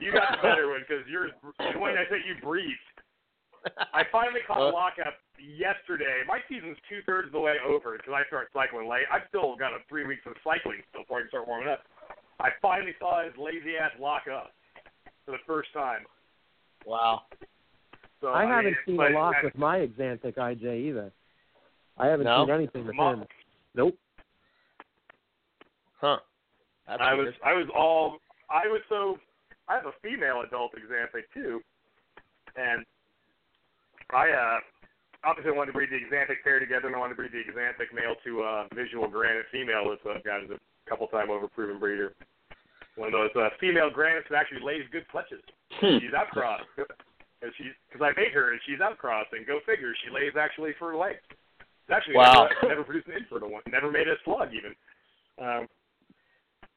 You 0.00 0.10
got 0.10 0.32
the 0.34 0.42
better 0.42 0.66
one 0.72 0.80
because 0.88 1.04
yours. 1.06 1.30
The 1.44 1.78
one 1.78 1.92
I 1.98 2.08
sent 2.08 2.24
you 2.24 2.34
breeds. 2.42 2.80
I 3.92 4.02
finally 4.10 4.40
caught 4.46 4.58
a 4.60 4.68
Uh, 4.68 4.72
lockup 4.72 5.14
yesterday. 5.38 6.22
My 6.26 6.40
season's 6.48 6.76
two 6.88 7.00
thirds 7.06 7.26
of 7.26 7.32
the 7.32 7.40
way 7.40 7.56
over 7.64 7.96
because 7.96 8.12
I 8.12 8.24
start 8.26 8.48
cycling 8.52 8.88
late. 8.88 9.04
I've 9.10 9.22
still 9.28 9.56
got 9.56 9.72
a 9.72 9.78
three 9.88 10.04
weeks 10.06 10.22
of 10.26 10.34
cycling 10.42 10.82
still 10.90 11.02
before 11.02 11.18
I 11.18 11.20
can 11.22 11.28
start 11.30 11.46
warming 11.48 11.68
up. 11.68 11.84
I 12.40 12.50
finally 12.60 12.94
saw 12.98 13.22
his 13.22 13.32
lazy 13.36 13.76
ass 13.76 13.92
lock 14.00 14.26
up 14.26 14.52
for 15.24 15.32
the 15.32 15.38
first 15.46 15.72
time. 15.72 16.04
wow. 16.86 17.22
So 18.20 18.28
I 18.32 18.44
mean, 18.44 18.54
haven't 18.54 18.76
seen 18.86 19.00
a 19.00 19.08
lock 19.10 19.34
with 19.42 19.56
my 19.58 19.78
Axanthic 19.80 20.34
IJ 20.36 20.64
either. 20.88 21.12
I 21.98 22.06
haven't 22.06 22.24
No? 22.26 22.46
seen 22.46 22.54
anything 22.54 22.86
with 22.86 22.94
him. 22.96 23.26
Nope. 23.74 23.98
Huh. 26.00 26.18
That's 26.86 27.00
I 27.02 27.14
was. 27.14 27.28
I 27.44 27.52
was 27.52 27.68
all 27.74 28.18
I 28.50 28.66
was 28.66 28.80
so 28.88 29.18
I 29.68 29.74
have 29.74 29.86
a 29.86 29.92
female 30.02 30.42
adult 30.42 30.72
Xanthic 30.74 31.24
too, 31.32 31.60
and 32.56 32.84
I 34.12 34.30
uh 34.30 34.58
obviously 35.24 35.52
wanted 35.52 35.72
to 35.72 35.78
breed 35.78 35.90
the 35.90 36.02
Xanthic 36.14 36.42
pair 36.42 36.58
together, 36.58 36.86
and 36.88 36.96
I 36.96 36.98
wanted 36.98 37.14
to 37.14 37.22
breed 37.22 37.32
the 37.32 37.46
Xanthic 37.52 37.94
male 37.94 38.14
to 38.24 38.42
uh, 38.42 38.66
visual 38.74 39.06
granite 39.08 39.46
female. 39.52 39.88
That's 39.90 40.02
uh, 40.04 40.18
got 40.24 40.42
a 40.42 40.58
couple 40.88 41.06
time 41.08 41.30
over 41.30 41.46
proven 41.48 41.78
breeder. 41.78 42.14
One 42.96 43.08
of 43.08 43.12
those 43.14 43.30
uh, 43.36 43.48
female 43.60 43.88
granites 43.88 44.26
that 44.30 44.36
actually 44.36 44.60
lays 44.66 44.82
good 44.92 45.08
clutches. 45.08 45.40
She's 45.80 46.12
outcrossed. 46.16 46.68
And 47.40 47.50
she's 47.56 47.72
because 47.88 48.04
I 48.04 48.12
made 48.20 48.32
her 48.34 48.52
and 48.52 48.60
she's 48.66 48.80
outcrossed, 48.80 49.32
and 49.32 49.46
go 49.46 49.58
figure, 49.66 49.94
she 50.04 50.10
lays 50.12 50.34
actually 50.38 50.72
for 50.78 50.94
legs. 50.94 51.22
It's 51.30 51.90
actually 51.90 52.14
Wow. 52.16 52.46
never, 52.62 52.68
never 52.68 52.84
produced 52.84 53.08
an 53.08 53.14
infertile 53.18 53.50
one. 53.50 53.62
Never 53.66 53.90
made 53.90 54.06
a 54.08 54.14
slug 54.24 54.50
even. 54.54 54.74
Um, 55.40 55.66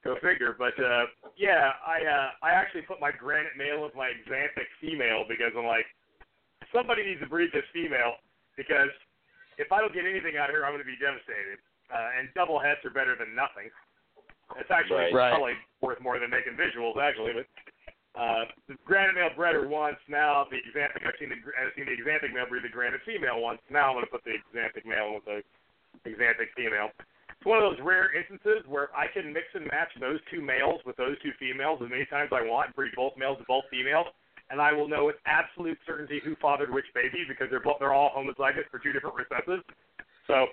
go 0.03 0.15
figure. 0.21 0.55
But 0.57 0.73
uh, 0.81 1.05
yeah, 1.37 1.73
I 1.85 2.05
uh, 2.05 2.29
I 2.41 2.51
actually 2.51 2.81
put 2.83 3.01
my 3.01 3.11
granite 3.11 3.57
male 3.57 3.83
with 3.83 3.93
my 3.93 4.09
Xanthic 4.29 4.69
female 4.79 5.25
because 5.27 5.51
I'm 5.57 5.65
like, 5.65 5.85
somebody 6.75 7.07
needs 7.07 7.23
to 7.23 7.29
breed 7.31 7.49
this 7.55 7.63
female 7.71 8.19
because 8.59 8.91
if 9.57 9.71
I 9.71 9.79
don't 9.79 9.95
get 9.95 10.03
anything 10.03 10.35
out 10.35 10.51
of 10.51 10.55
her, 10.59 10.67
I'm 10.67 10.75
going 10.75 10.83
to 10.83 10.87
be 10.87 10.99
devastated. 10.99 11.63
Uh, 11.87 12.19
and 12.19 12.27
double 12.35 12.59
heads 12.59 12.83
are 12.83 12.91
better 12.91 13.15
than 13.15 13.31
nothing. 13.31 13.71
It's 14.59 14.69
actually 14.69 15.09
Right. 15.09 15.15
Right. 15.15 15.31
probably 15.31 15.55
worth 15.79 16.01
more 16.03 16.19
than 16.19 16.29
making 16.29 16.59
visuals 16.59 16.99
actually, 16.99 17.33
but. 17.33 17.47
Uh, 18.15 18.47
the 18.71 18.79
granite 18.87 19.11
male 19.11 19.27
bred 19.35 19.55
her 19.59 19.67
once. 19.67 19.99
Now 20.07 20.47
the 20.47 20.63
Xanthic, 20.71 21.03
I've 21.03 21.19
seen 21.19 21.27
the 21.27 21.39
I've 21.59 21.75
seen 21.75 21.83
the 21.83 21.99
Xanthic 21.99 22.31
male 22.31 22.47
breed 22.47 22.63
the 22.63 22.71
granite 22.71 23.03
female 23.03 23.43
once. 23.43 23.59
Now 23.67 23.91
I'm 23.91 23.99
going 23.99 24.07
to 24.07 24.11
put 24.11 24.23
the 24.23 24.39
Xanthic 24.55 24.87
male 24.87 25.19
with 25.19 25.27
the 25.27 25.43
Xanthic 26.07 26.47
female. 26.55 26.95
It's 27.27 27.43
one 27.43 27.59
of 27.59 27.67
those 27.67 27.83
rare 27.83 28.15
instances 28.15 28.63
where 28.71 28.87
I 28.95 29.11
can 29.11 29.33
mix 29.35 29.51
and 29.53 29.67
match 29.67 29.91
those 29.99 30.23
two 30.31 30.39
males 30.39 30.79
with 30.87 30.95
those 30.95 31.19
two 31.19 31.35
females 31.35 31.83
as 31.83 31.91
many 31.91 32.05
times 32.07 32.31
as 32.31 32.39
I 32.39 32.47
want, 32.47 32.71
breed 32.73 32.95
both 32.95 33.19
males 33.19 33.37
to 33.39 33.45
both 33.51 33.67
females, 33.69 34.07
and 34.49 34.61
I 34.61 34.73
will 34.73 34.87
know 34.87 35.05
with 35.05 35.15
absolute 35.25 35.77
certainty 35.85 36.21
who 36.23 36.35
fathered 36.41 36.71
which 36.71 36.85
baby 36.93 37.25
because 37.27 37.47
they're 37.49 37.63
both 37.63 37.77
they're 37.79 37.93
all 37.93 38.11
homozygous 38.15 38.69
for 38.69 38.79
two 38.79 38.93
different 38.93 39.15
recessives. 39.17 39.63
So 40.27 40.47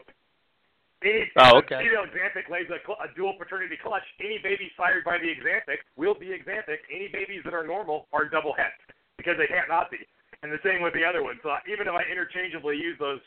any 1.04 1.30
Oh, 1.36 1.58
okay. 1.58 1.82
female 1.82 2.06
Xanthic 2.08 2.48
lays 2.50 2.70
a, 2.70 2.78
a 2.78 3.08
dual 3.16 3.34
paternity 3.38 3.76
clutch. 3.82 4.06
Any 4.20 4.38
babies 4.38 4.70
fired 4.76 5.04
by 5.04 5.18
the 5.18 5.34
Xanthic 5.42 5.82
will 5.96 6.14
be 6.14 6.26
Xanthic. 6.30 6.86
Any 6.90 7.08
babies 7.08 7.42
that 7.44 7.54
are 7.54 7.66
normal 7.66 8.06
are 8.12 8.28
double 8.28 8.54
het 8.54 8.72
because 9.16 9.36
they 9.36 9.46
can't 9.46 9.68
not 9.68 9.90
be. 9.90 9.98
And 10.42 10.50
the 10.50 10.62
same 10.64 10.82
with 10.82 10.94
the 10.94 11.04
other 11.04 11.22
one. 11.22 11.38
So 11.42 11.50
uh, 11.50 11.58
even 11.70 11.86
if 11.86 11.94
I 11.94 12.02
interchangeably 12.10 12.76
use 12.76 12.98
those 12.98 13.20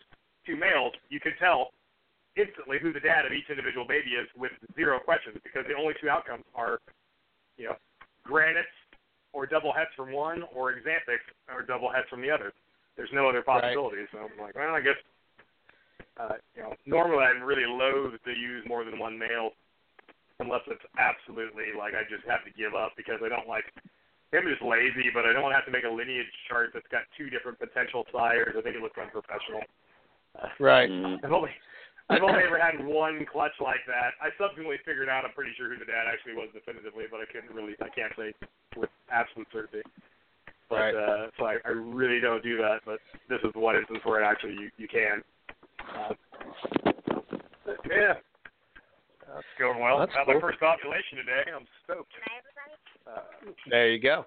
two 0.46 0.56
males, 0.56 0.94
you 1.10 1.20
can 1.20 1.34
tell 1.40 1.72
instantly 2.36 2.78
who 2.80 2.92
the 2.92 3.00
dad 3.00 3.26
of 3.26 3.32
each 3.32 3.50
individual 3.50 3.88
baby 3.88 4.20
is 4.20 4.28
with 4.36 4.52
zero 4.76 5.00
questions 5.00 5.38
because 5.44 5.64
the 5.68 5.76
only 5.76 5.94
two 6.02 6.10
outcomes 6.10 6.44
are, 6.54 6.80
you 7.58 7.66
know, 7.72 7.76
granites 8.24 8.68
or 9.36 9.46
double 9.46 9.74
hets 9.76 9.92
from 10.00 10.16
one 10.16 10.44
or 10.56 10.72
Xanthics 10.80 11.28
or 11.52 11.62
double 11.62 11.92
hets 11.92 12.08
from 12.10 12.22
the 12.24 12.32
other. 12.32 12.54
There's 12.96 13.12
no 13.12 13.28
other 13.28 13.44
possibilities. 13.44 14.08
So 14.16 14.20
I'm 14.24 14.40
like, 14.40 14.56
well, 14.56 14.74
I 14.74 14.80
guess, 14.80 14.96
uh, 16.16 16.40
you 16.56 16.64
know, 16.64 16.74
normally 16.88 17.28
I'm 17.28 17.44
really 17.44 17.68
loath 17.68 18.16
to 18.24 18.32
use 18.32 18.64
more 18.66 18.86
than 18.88 18.98
one 18.98 19.20
male 19.20 19.52
unless 20.40 20.64
it's 20.68 20.84
absolutely 20.98 21.76
like 21.78 21.94
I 21.94 22.08
just 22.08 22.24
have 22.32 22.48
to 22.48 22.52
give 22.56 22.74
up 22.74 22.96
because 22.96 23.20
I 23.20 23.28
don't 23.28 23.48
like. 23.48 23.68
I'm 24.32 24.48
just 24.48 24.64
lazy, 24.64 25.12
but 25.14 25.24
I 25.24 25.32
don't 25.32 25.44
want 25.44 25.56
to 25.56 25.60
have 25.60 25.68
to 25.68 25.72
make 25.72 25.88
a 25.88 25.92
lineage 25.92 26.28
chart 26.50 26.72
that's 26.74 26.88
got 26.92 27.04
two 27.16 27.30
different 27.30 27.60
potential 27.60 28.04
sires. 28.12 28.56
I 28.58 28.62
think 28.64 28.76
it 28.76 28.82
looks 28.82 29.00
unprofessional. 29.00 29.64
Uh, 30.36 30.48
Right. 30.60 30.90
Mhm. 30.90 31.20
I've 31.24 31.32
only 31.32 31.52
I've 32.10 32.22
only 32.22 32.44
ever 32.46 32.60
had 32.62 32.78
one 32.86 33.26
clutch 33.26 33.58
like 33.60 33.82
that. 33.88 34.14
I 34.22 34.30
subsequently 34.38 34.78
figured 34.86 35.10
out. 35.10 35.26
I'm 35.26 35.34
pretty 35.34 35.52
sure 35.58 35.74
who 35.74 35.80
the 35.80 35.86
dad 35.90 36.06
actually 36.06 36.34
was 36.38 36.50
definitively, 36.54 37.06
but 37.10 37.20
I 37.20 37.26
couldn't 37.32 37.50
really. 37.54 37.74
I 37.82 37.90
can't 37.90 38.14
say 38.18 38.34
with 38.78 38.90
absolute 39.12 39.48
certainty. 39.52 39.82
But 40.70 40.94
Right. 40.94 40.96
uh, 40.96 41.28
so 41.38 41.46
I, 41.46 41.58
I 41.66 41.70
really 41.74 42.20
don't 42.20 42.44
do 42.44 42.58
that. 42.58 42.82
But 42.86 43.00
this 43.30 43.40
is 43.44 43.52
one 43.56 43.76
instance 43.76 44.00
where 44.04 44.24
actually 44.24 44.54
you 44.54 44.70
you 44.78 44.88
can. 44.88 45.24
Uh, 45.82 46.14
yeah, 47.90 48.14
that's 49.26 49.46
going 49.58 49.80
well. 49.82 49.98
That's 50.00 50.14
Had 50.14 50.26
cool. 50.26 50.36
my 50.36 50.42
first 50.42 50.62
ovulation 50.62 51.18
today. 51.18 51.44
I'm 51.56 51.66
stoked. 51.84 52.14
Uh, 53.08 53.22
There 53.70 53.90
you 53.92 54.00
go. 54.00 54.26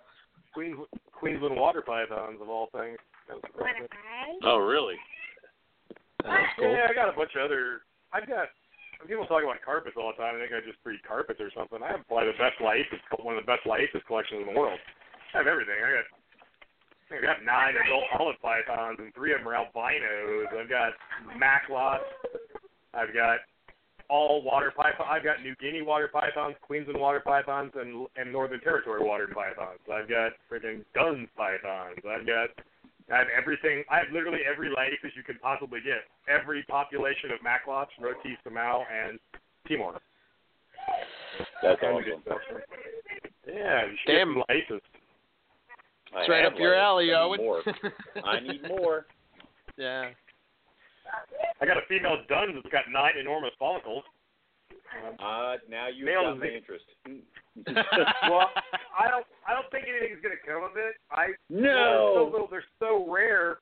Queen 0.54 0.76
Queensland 1.12 1.56
water 1.56 1.82
pythons 1.82 2.40
of 2.40 2.48
all 2.48 2.68
things. 2.72 2.98
Oh, 4.44 4.58
really? 4.58 4.94
Cool. 6.24 6.74
Yeah, 6.74 6.90
I 6.90 6.94
got 6.94 7.12
a 7.12 7.16
bunch 7.16 7.32
of 7.38 7.46
other. 7.46 7.86
I've 8.12 8.26
got. 8.26 8.48
People 9.06 9.30
talk 9.30 9.46
about 9.46 9.62
carpets 9.62 9.94
all 9.94 10.10
the 10.10 10.18
time. 10.18 10.34
I 10.34 10.42
think 10.42 10.50
I 10.50 10.58
just 10.66 10.82
breed 10.82 10.98
carpets 11.06 11.38
or 11.38 11.54
something. 11.54 11.78
I 11.78 11.94
have 11.94 12.02
probably 12.10 12.34
the 12.34 12.42
best 12.42 12.58
Liasis, 12.58 12.98
one 13.22 13.38
of 13.38 13.42
the 13.42 13.46
best 13.46 13.62
Liasis 13.62 14.02
collections 14.10 14.42
in 14.42 14.50
the 14.50 14.58
world. 14.58 14.78
I 15.34 15.38
have 15.38 15.46
everything. 15.46 15.78
I 15.78 16.02
got. 16.02 16.06
I 17.08 17.22
got 17.22 17.44
nine 17.44 17.72
adult 17.72 18.04
olive 18.18 18.36
pythons 18.42 18.98
and 19.00 19.14
three 19.14 19.32
of 19.32 19.40
them 19.40 19.48
are 19.48 19.56
albinos. 19.56 20.52
I've 20.52 20.68
got 20.68 20.92
Macklot's. 21.38 22.04
I've 22.92 23.14
got 23.14 23.38
all 24.10 24.42
water 24.42 24.72
pythons. 24.76 25.08
I've 25.08 25.24
got 25.24 25.42
New 25.42 25.54
Guinea 25.56 25.82
water 25.82 26.08
pythons, 26.12 26.56
Queensland 26.60 27.00
water 27.00 27.20
pythons, 27.20 27.72
and 27.76 28.06
and 28.16 28.32
Northern 28.32 28.60
Territory 28.60 29.02
water 29.02 29.28
pythons. 29.28 29.80
I've 29.88 30.08
got 30.08 30.32
freaking 30.50 30.84
Dunn's 30.94 31.28
pythons. 31.36 32.00
I've 32.04 32.26
got 32.26 32.50
I 33.12 33.18
have 33.18 33.28
everything. 33.36 33.84
I 33.90 33.98
have 33.98 34.08
literally 34.12 34.40
every 34.50 34.68
Liasis 34.68 35.16
you 35.16 35.22
could 35.22 35.40
possibly 35.40 35.80
get. 35.80 36.04
Every 36.28 36.62
population 36.64 37.30
of 37.30 37.42
Macklot's, 37.42 37.90
Roti, 38.00 38.36
Semau, 38.46 38.82
and 38.92 39.18
Timor. 39.66 39.98
That's 41.62 41.80
And 41.82 41.92
awesome. 41.94 42.22
Yeah, 43.46 43.86
you 43.86 43.96
should 44.04 44.12
Damn. 44.12 44.34
get 44.34 44.44
some 44.68 44.80
It's 46.16 46.28
right 46.28 46.44
up 46.44 46.54
your 46.58 46.74
alley, 46.74 47.12
I 47.14 47.22
Owen. 47.22 47.40
More. 47.40 47.62
I 48.24 48.40
need 48.40 48.62
more. 48.68 49.06
yeah. 49.76 50.10
I 51.60 51.66
got 51.66 51.78
a 51.78 51.86
female 51.88 52.18
Dunn 52.28 52.54
that's 52.54 52.72
got 52.72 52.84
nine 52.92 53.12
enormous 53.18 53.52
follicles. 53.58 54.04
Uh, 55.18 55.56
now 55.68 55.88
you 55.88 56.04
Male 56.04 56.22
got 56.34 56.38
my 56.38 56.46
interest. 56.46 56.84
well, 58.30 58.50
I 58.92 59.08
don't. 59.08 59.26
I 59.46 59.54
don't 59.54 59.70
think 59.70 59.86
anything's 59.88 60.22
gonna 60.22 60.40
come 60.44 60.64
of 60.64 60.76
it. 60.76 60.96
I 61.10 61.32
no. 61.48 61.62
They're 61.62 62.14
so 62.14 62.30
little. 62.30 62.48
They're 62.50 62.72
so 62.78 63.06
rare. 63.10 63.58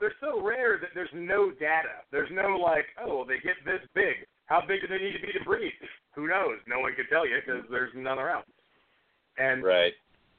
They're 0.00 0.18
so 0.20 0.42
rare 0.42 0.78
that 0.82 0.90
there's 0.94 1.12
no 1.14 1.50
data. 1.50 2.02
There's 2.10 2.30
no 2.32 2.58
like, 2.58 2.86
oh, 3.00 3.24
they 3.24 3.38
get 3.38 3.56
this 3.64 3.80
big. 3.94 4.26
How 4.46 4.60
big 4.60 4.82
do 4.82 4.88
they 4.88 4.98
need 4.98 5.14
to 5.16 5.24
be 5.24 5.32
to 5.32 5.44
breed? 5.44 5.72
Who 6.14 6.28
knows? 6.28 6.58
No 6.66 6.80
one 6.80 6.94
can 6.94 7.06
tell 7.08 7.26
you 7.26 7.38
because 7.40 7.62
there's 7.70 7.94
none 7.94 8.18
around. 8.18 8.44
And 9.38 9.62
Right. 9.62 9.94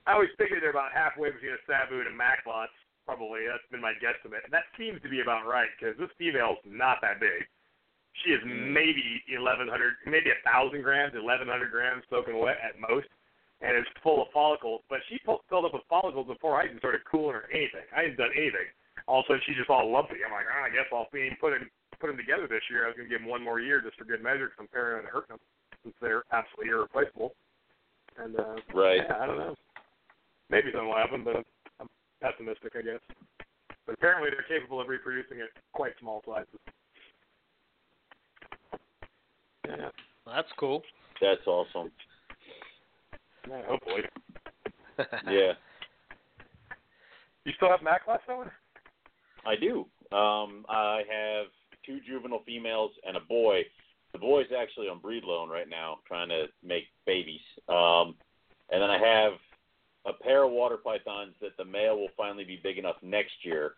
I 0.05 0.13
always 0.13 0.29
figure 0.37 0.59
they're 0.59 0.75
about 0.75 0.93
halfway 0.93 1.31
between 1.31 1.57
a 1.57 1.61
Sabu 1.65 1.99
and 1.99 2.07
a 2.07 2.15
Macklot's. 2.15 2.75
Probably 3.05 3.45
that's 3.47 3.65
been 3.71 3.81
my 3.81 3.93
guesstimate. 4.01 4.43
And 4.45 4.53
that 4.53 4.65
seems 4.77 5.01
to 5.01 5.09
be 5.09 5.21
about 5.21 5.45
right 5.45 5.69
because 5.77 5.97
this 5.97 6.09
female's 6.17 6.61
not 6.65 6.97
that 7.01 7.19
big. 7.19 7.45
She 8.23 8.31
is 8.33 8.41
Mm. 8.43 8.71
maybe 8.71 9.23
1,100, 9.27 9.97
maybe 10.05 10.31
a 10.31 10.35
thousand 10.43 10.81
grams, 10.83 11.13
1,100 11.15 11.69
grams 11.71 12.03
soaking 12.09 12.37
wet 12.37 12.57
at 12.63 12.79
most, 12.79 13.07
and 13.61 13.75
is 13.77 13.85
full 14.01 14.21
of 14.23 14.31
follicles. 14.31 14.81
But 14.89 15.03
she 15.07 15.19
pu- 15.19 15.41
filled 15.49 15.65
up 15.65 15.73
with 15.73 15.83
follicles 15.89 16.27
before 16.27 16.59
I 16.61 16.65
even 16.65 16.77
started 16.79 17.03
cooling 17.05 17.35
or 17.35 17.47
anything. 17.51 17.83
I 17.91 18.03
hadn't 18.03 18.17
done 18.17 18.31
anything. 18.35 18.67
All 19.07 19.19
of 19.19 19.25
a 19.25 19.27
sudden, 19.27 19.41
she's 19.45 19.57
just 19.57 19.69
all 19.69 19.89
lumpy. 19.91 20.23
I'm 20.23 20.31
like, 20.31 20.45
oh, 20.47 20.63
I 20.63 20.69
guess 20.69 20.87
I'll 20.91 21.09
feed, 21.11 21.37
put 21.39 21.53
him, 21.53 21.69
put 21.99 22.07
them 22.07 22.17
together 22.17 22.47
this 22.47 22.63
year. 22.69 22.85
I 22.85 22.87
was 22.87 22.97
gonna 22.97 23.09
give 23.09 23.19
them 23.19 23.29
one 23.29 23.43
more 23.43 23.59
year 23.59 23.81
just 23.81 23.97
for 23.97 24.05
good 24.05 24.23
measure 24.23 24.45
because 24.47 24.59
I'm 24.61 24.67
pairing 24.67 24.99
and 24.99 25.07
hurting 25.07 25.35
them 25.35 25.39
since 25.83 25.95
they're 26.01 26.23
absolutely 26.31 26.71
irreplaceable. 26.71 27.35
And 28.17 28.39
uh, 28.39 28.55
Right. 28.73 29.03
yeah, 29.03 29.17
I 29.19 29.25
don't 29.27 29.37
know. 29.37 29.55
Maybe 30.49 30.71
something 30.71 30.87
will 30.87 30.95
happen, 30.95 31.23
but 31.23 31.45
I'm 31.79 31.89
pessimistic, 32.21 32.75
I 32.77 32.81
guess. 32.81 33.01
But 33.85 33.93
apparently, 33.95 34.29
they're 34.31 34.43
capable 34.47 34.79
of 34.79 34.87
reproducing 34.87 35.41
at 35.41 35.49
quite 35.73 35.93
small 35.99 36.23
sizes. 36.25 36.59
Yeah, 39.67 39.89
That's 40.25 40.47
cool. 40.59 40.81
That's 41.21 41.45
awesome. 41.47 41.91
yeah 43.49 43.61
hopefully. 43.67 44.01
Yeah, 45.29 45.53
You 47.43 47.51
still 47.57 47.69
have 47.69 47.81
Macklot's, 47.83 48.23
Owen? 48.29 48.49
I 49.45 49.55
do. 49.55 49.85
Um, 50.15 50.65
I 50.69 51.01
have 51.09 51.47
two 51.85 51.99
juvenile 52.07 52.43
females 52.45 52.91
and 53.05 53.17
a 53.17 53.19
boy. 53.19 53.63
The 54.13 54.19
boy's 54.19 54.47
actually 54.57 54.87
on 54.87 54.99
breed 54.99 55.23
loan 55.25 55.49
right 55.49 55.69
now, 55.69 55.97
trying 56.07 56.29
to 56.29 56.45
make 56.63 56.85
babies. 57.05 57.41
Um, 57.67 58.15
and 58.71 58.81
then 58.81 58.89
I 58.89 58.97
have 58.97 59.33
a 60.05 60.13
pair 60.23 60.43
of 60.43 60.51
water 60.51 60.77
pythons 60.77 61.33
that 61.41 61.57
the 61.57 61.65
male 61.65 61.97
will 61.97 62.09
finally 62.15 62.45
be 62.45 62.59
big 62.63 62.77
enough 62.77 62.95
next 63.01 63.33
year. 63.43 63.73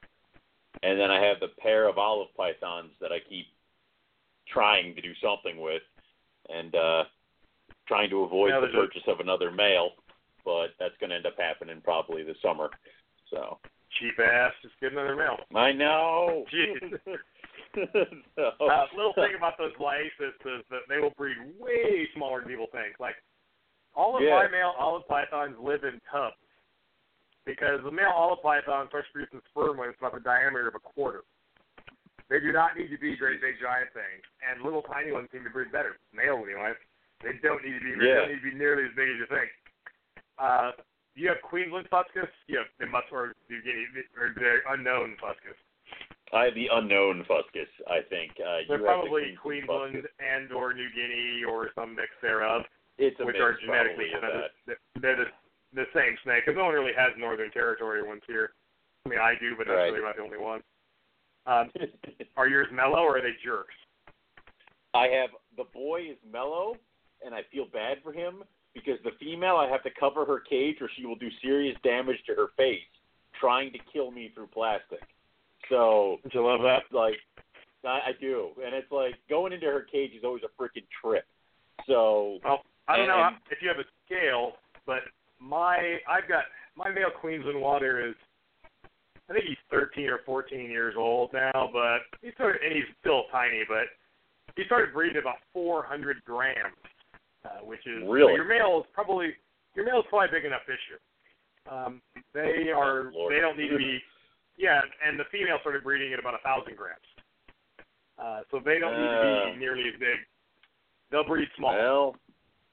And 0.83 0.99
then 0.99 1.09
I 1.09 1.19
have 1.25 1.39
the 1.39 1.49
pair 1.59 1.87
of 1.89 1.97
olive 1.97 2.27
pythons 2.37 2.91
that 3.01 3.11
I 3.11 3.17
keep 3.27 3.47
trying 4.51 4.95
to 4.95 5.01
do 5.01 5.13
something 5.21 5.59
with, 5.61 5.81
and 6.49 6.73
uh, 6.75 7.03
trying 7.87 8.09
to 8.09 8.23
avoid 8.23 8.49
Now 8.51 8.61
the 8.61 8.67
there's 8.67 8.75
a- 8.75 8.87
purchase 8.87 9.03
of 9.07 9.19
another 9.19 9.51
male. 9.51 9.91
But 10.45 10.67
that's 10.79 10.95
going 11.01 11.09
to 11.09 11.17
end 11.17 11.25
up 11.25 11.35
happening 11.37 11.81
probably 11.83 12.23
this 12.23 12.37
summer. 12.41 12.69
So 13.29 13.57
Cheap 13.99 14.19
ass, 14.19 14.53
just 14.61 14.75
get 14.81 14.91
another 14.93 15.15
male. 15.15 15.37
I 15.55 15.71
know. 15.73 16.45
Jeez. 16.53 16.99
so, 18.35 18.43
Uh, 18.65 18.85
little 18.95 19.13
thing 19.13 19.35
about 19.37 19.57
those 19.57 19.73
Liasis 19.79 20.35
is 20.45 20.63
that 20.69 20.81
they 20.87 20.99
will 20.99 21.13
breed 21.17 21.35
way 21.59 22.07
smaller 22.15 22.39
than 22.41 22.49
people 22.49 22.67
think. 22.71 22.99
Like 22.99 23.15
all 23.95 24.15
of 24.17 24.23
Yeah. 24.23 24.35
my 24.35 24.47
male 24.47 24.73
olive 24.79 25.07
pythons 25.07 25.55
live 25.59 25.83
in 25.83 25.99
tubs 26.11 26.35
because 27.45 27.79
the 27.83 27.91
male 27.91 28.11
olive 28.15 28.41
python 28.41 28.87
starts 28.89 29.07
producing 29.11 29.41
sperm 29.49 29.77
when 29.77 29.89
it's 29.89 29.97
about 29.99 30.13
the 30.13 30.19
diameter 30.21 30.67
of 30.67 30.75
a 30.75 30.79
quarter. 30.79 31.23
They 32.29 32.39
do 32.43 32.51
not 32.51 32.75
need 32.75 32.91
to 32.91 32.97
be 32.99 33.15
great 33.15 33.39
big 33.39 33.55
giant 33.61 33.89
things, 33.95 34.23
and 34.43 34.59
little 34.61 34.81
tiny 34.83 35.11
ones 35.15 35.29
seem 35.31 35.43
to 35.47 35.49
breed 35.49 35.71
better. 35.71 35.95
Male 36.11 36.43
anyway. 36.43 36.73
They 37.23 37.39
don't 37.41 37.63
need 37.63 37.79
to 37.79 37.83
be. 37.83 37.95
Yeah. 38.03 38.03
They 38.03 38.13
don't 38.19 38.31
need 38.35 38.43
to 38.43 38.49
be 38.51 38.57
nearly 38.59 38.83
as 38.85 38.93
big 38.95 39.07
as 39.09 39.17
you 39.17 39.27
think. 39.31 39.49
Uh, 40.37 40.71
you 41.15 41.29
have 41.29 41.41
Queensland 41.41 41.87
fuscus. 41.89 42.29
You 42.45 42.59
have 42.61 42.69
the 42.77 42.85
must 42.85 43.09
or 43.11 43.33
New 43.49 43.61
Guinea 43.63 43.87
or 44.19 44.35
the 44.35 44.61
unknown 44.69 45.15
fuscus. 45.17 45.57
I 46.35 46.51
have 46.51 46.55
the 46.59 46.67
unknown 46.69 47.23
fuscus. 47.25 47.71
I 47.87 48.03
think 48.05 48.35
uh, 48.43 48.67
They're 48.67 48.83
probably 48.83 49.31
the 49.33 49.37
Queensland 49.41 50.03
fuscus. 50.03 50.11
and 50.19 50.51
or 50.51 50.75
New 50.75 50.91
Guinea 50.93 51.41
or 51.47 51.71
some 51.73 51.95
mix 51.95 52.11
thereof, 52.21 52.63
It's 52.99 53.17
a 53.19 53.25
which 53.25 53.39
mix 53.39 53.43
are 53.43 53.57
genetically 53.63 54.11
kind 54.11 54.25
of 54.27 54.35
of 54.35 54.41
that. 54.67 54.77
the, 54.93 54.99
they're 55.01 55.15
the, 55.15 55.31
the 55.73 55.87
same 55.95 56.13
snake. 56.27 56.43
Because 56.45 56.59
no 56.59 56.65
one 56.69 56.75
really 56.75 56.93
has 56.93 57.15
Northern 57.17 57.49
Territory 57.49 58.03
ones 58.05 58.21
here. 58.27 58.51
I 59.07 59.09
mean, 59.09 59.19
I 59.23 59.33
do, 59.39 59.55
but 59.57 59.65
that's 59.65 59.89
Right. 59.89 59.89
really 59.95 60.03
not 60.05 60.19
the 60.19 60.27
only 60.27 60.37
one. 60.37 60.61
Um, 61.47 61.71
are 62.37 62.47
yours 62.47 62.67
mellow 62.71 62.99
or 62.99 63.17
are 63.17 63.21
they 63.21 63.33
jerks? 63.43 63.73
I 64.93 65.07
have 65.07 65.29
the 65.55 65.63
boy 65.73 66.01
is 66.11 66.17
mellow, 66.31 66.75
and 67.25 67.33
I 67.33 67.41
feel 67.51 67.65
bad 67.71 67.97
for 68.03 68.11
him 68.11 68.43
because 68.73 68.99
the 69.03 69.11
female 69.19 69.55
I 69.55 69.67
have 69.69 69.83
to 69.83 69.89
cover 69.99 70.25
her 70.25 70.39
cage 70.39 70.77
or 70.81 70.89
she 70.95 71.05
will 71.05 71.15
do 71.15 71.29
serious 71.41 71.75
damage 71.83 72.17
to 72.27 72.35
her 72.35 72.47
face 72.57 72.81
trying 73.39 73.71
to 73.71 73.79
kill 73.91 74.11
me 74.11 74.31
through 74.33 74.47
plastic. 74.47 75.01
So 75.69 76.17
Don't 76.23 76.33
you 76.33 76.47
love 76.47 76.61
that? 76.61 76.83
like 76.95 77.15
I, 77.85 78.09
I 78.09 78.11
do, 78.19 78.49
and 78.63 78.73
it's 78.75 78.91
like 78.91 79.15
going 79.29 79.53
into 79.53 79.67
her 79.67 79.85
cage 79.91 80.11
is 80.17 80.23
always 80.23 80.43
a 80.43 80.61
freaking 80.61 80.85
trip. 81.01 81.25
So 81.87 82.39
Well, 82.43 82.61
I 82.87 82.97
don't 82.97 83.07
know 83.07 83.29
if 83.51 83.59
you 83.61 83.67
have 83.67 83.77
a 83.77 83.87
scale, 84.05 84.53
but 84.85 84.99
my 85.39 85.97
I've 86.09 86.27
got 86.27 86.43
my 86.75 86.89
male 86.89 87.09
queens 87.09 87.43
Queensland 87.43 87.61
water 87.61 88.07
is 88.07 88.15
I 89.29 89.33
think 89.33 89.45
he's 89.45 89.57
13 89.69 90.07
or 90.09 90.19
14 90.25 90.69
years 90.71 90.95
old 90.97 91.31
now, 91.33 91.69
but 91.73 91.99
he's 92.21 92.31
sort 92.37 92.55
of, 92.55 92.61
and 92.63 92.71
he's 92.73 92.87
still 93.01 93.23
tiny, 93.31 93.63
but 93.67 93.91
he 94.55 94.63
started 94.65 94.93
breeding 94.93 95.17
about 95.21 95.37
400 95.53 96.23
grams, 96.25 96.75
uh, 97.43 97.59
which 97.63 97.85
is 97.85 98.03
so 98.03 98.15
your 98.15 98.47
male 98.47 98.79
is 98.79 98.87
probably 98.93 99.33
your 99.75 99.85
male 99.85 99.99
is 99.99 100.05
probably 100.09 100.29
big 100.31 100.45
enough 100.45 100.61
this 100.67 100.79
year. 100.89 100.99
Um, 101.67 102.01
they 102.33 102.71
are 102.71 103.11
Oh, 103.11 103.27
Lord. 103.27 103.33
they 103.33 103.41
don't 103.41 103.57
need 103.57 103.69
to 103.69 103.77
be 103.77 103.99
yeah, 104.57 104.81
and 105.05 105.19
the 105.19 105.25
female 105.31 105.57
started 105.61 105.83
breeding 105.83 106.13
at 106.13 106.19
about 106.19 106.33
a 106.33 106.41
thousand 106.41 106.75
grams. 106.77 107.03
Uh, 108.17 108.41
so 108.49 108.59
they 108.63 108.79
don't 108.79 108.95
need 108.97 109.11
to 109.11 109.19
Uh. 109.19 109.53
be 109.53 109.59
nearly 109.59 109.83
as 109.93 109.99
big. 109.99 110.17
They'll 111.11 111.27
breed 111.27 111.47
small. 111.57 111.75
well, 111.75 112.15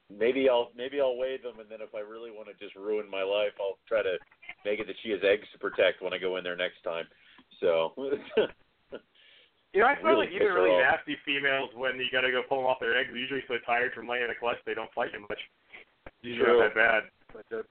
maybe 0.09 0.49
I'll 0.49 0.71
maybe 0.75 1.01
I'll 1.01 1.17
weigh 1.17 1.37
them, 1.37 1.59
and 1.59 1.69
then 1.69 1.79
if 1.81 1.93
I 1.95 1.99
really 1.99 2.31
want 2.31 2.47
to 2.47 2.53
just 2.63 2.75
ruin 2.75 3.09
my 3.09 3.23
life, 3.23 3.53
I'll 3.59 3.77
try 3.87 4.03
to 4.03 4.17
make 4.63 4.79
it 4.79 4.87
that 4.87 4.95
she 5.03 5.11
has 5.11 5.21
eggs 5.23 5.47
to 5.53 5.59
protect 5.59 6.01
when 6.01 6.13
I 6.13 6.17
go 6.17 6.37
in 6.37 6.43
there 6.43 6.55
next 6.57 6.83
time. 6.83 7.05
So 7.59 7.93
You 9.75 9.81
know, 9.83 9.87
I 9.87 9.95
find 9.99 10.07
Really 10.07 10.27
like 10.27 10.35
even 10.35 10.55
really 10.55 10.71
off. 10.71 11.03
nasty 11.03 11.17
females 11.25 11.69
when 11.75 11.99
you 11.99 12.07
got 12.09 12.21
to 12.21 12.31
go 12.31 12.41
pull 12.47 12.59
them 12.63 12.67
off 12.67 12.79
their 12.79 12.97
eggs, 12.97 13.09
usually 13.13 13.43
so 13.47 13.55
tired 13.65 13.91
from 13.91 14.07
laying 14.07 14.31
a 14.31 14.35
clutch 14.39 14.55
they 14.65 14.73
don't 14.73 14.91
fight 14.95 15.11
you 15.11 15.19
much. 15.27 15.39
Usually 16.21 16.45
True. 16.47 16.63
not 16.63 16.73
that 16.73 16.75
bad. 16.79 17.03
But 17.35 17.47
uh, 17.51 17.63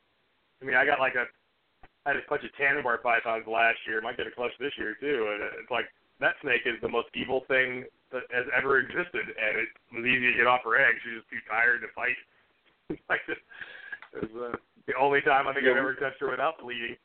I 0.60 0.64
mean, 0.66 0.76
I 0.76 0.84
got 0.84 1.00
like 1.00 1.14
a 1.14 1.24
I 2.04 2.12
had 2.12 2.16
a 2.20 2.28
bunch 2.28 2.44
of 2.44 2.52
Tanimbar 2.60 3.00
pythons 3.00 3.46
last 3.48 3.78
year. 3.88 4.02
Might 4.02 4.18
get 4.18 4.26
a 4.26 4.30
clutch 4.30 4.52
this 4.60 4.76
year 4.76 4.94
too. 5.00 5.32
And 5.32 5.42
it's 5.60 5.70
like 5.70 5.86
that 6.20 6.34
snake 6.42 6.62
is 6.66 6.76
the 6.82 6.88
most 6.92 7.08
evil 7.14 7.44
thing 7.48 7.84
that 8.14 8.30
has 8.30 8.46
ever 8.56 8.78
existed, 8.78 9.26
and 9.26 9.52
it 9.58 9.68
was 9.92 10.06
easy 10.06 10.30
to 10.32 10.38
get 10.38 10.46
off 10.46 10.62
her 10.64 10.78
eggs. 10.78 11.02
She's 11.02 11.18
just 11.18 11.28
too 11.28 11.42
tired 11.50 11.82
to 11.82 11.90
fight. 11.92 12.18
like 13.10 13.20
it 13.28 13.38
was 14.22 14.54
uh, 14.54 14.56
the 14.86 14.94
only 14.94 15.20
time 15.22 15.48
I 15.48 15.52
think 15.52 15.66
Yeah, 15.66 15.72
I've 15.72 15.84
ever 15.84 15.94
touched 15.94 16.20
her 16.20 16.30
without 16.30 16.60
bleeding. 16.62 16.96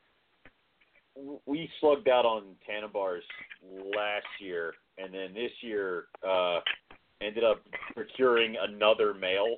we 1.46 1.70
slugged 1.82 2.08
out 2.08 2.26
on 2.26 2.56
Tanimbars 2.68 3.26
last 3.96 4.30
year, 4.40 4.74
and 4.98 5.14
then 5.14 5.34
this 5.34 5.52
year 5.62 6.06
uh, 6.28 6.60
ended 7.22 7.44
up 7.44 7.62
procuring 7.96 8.56
another 8.62 9.14
male 9.14 9.58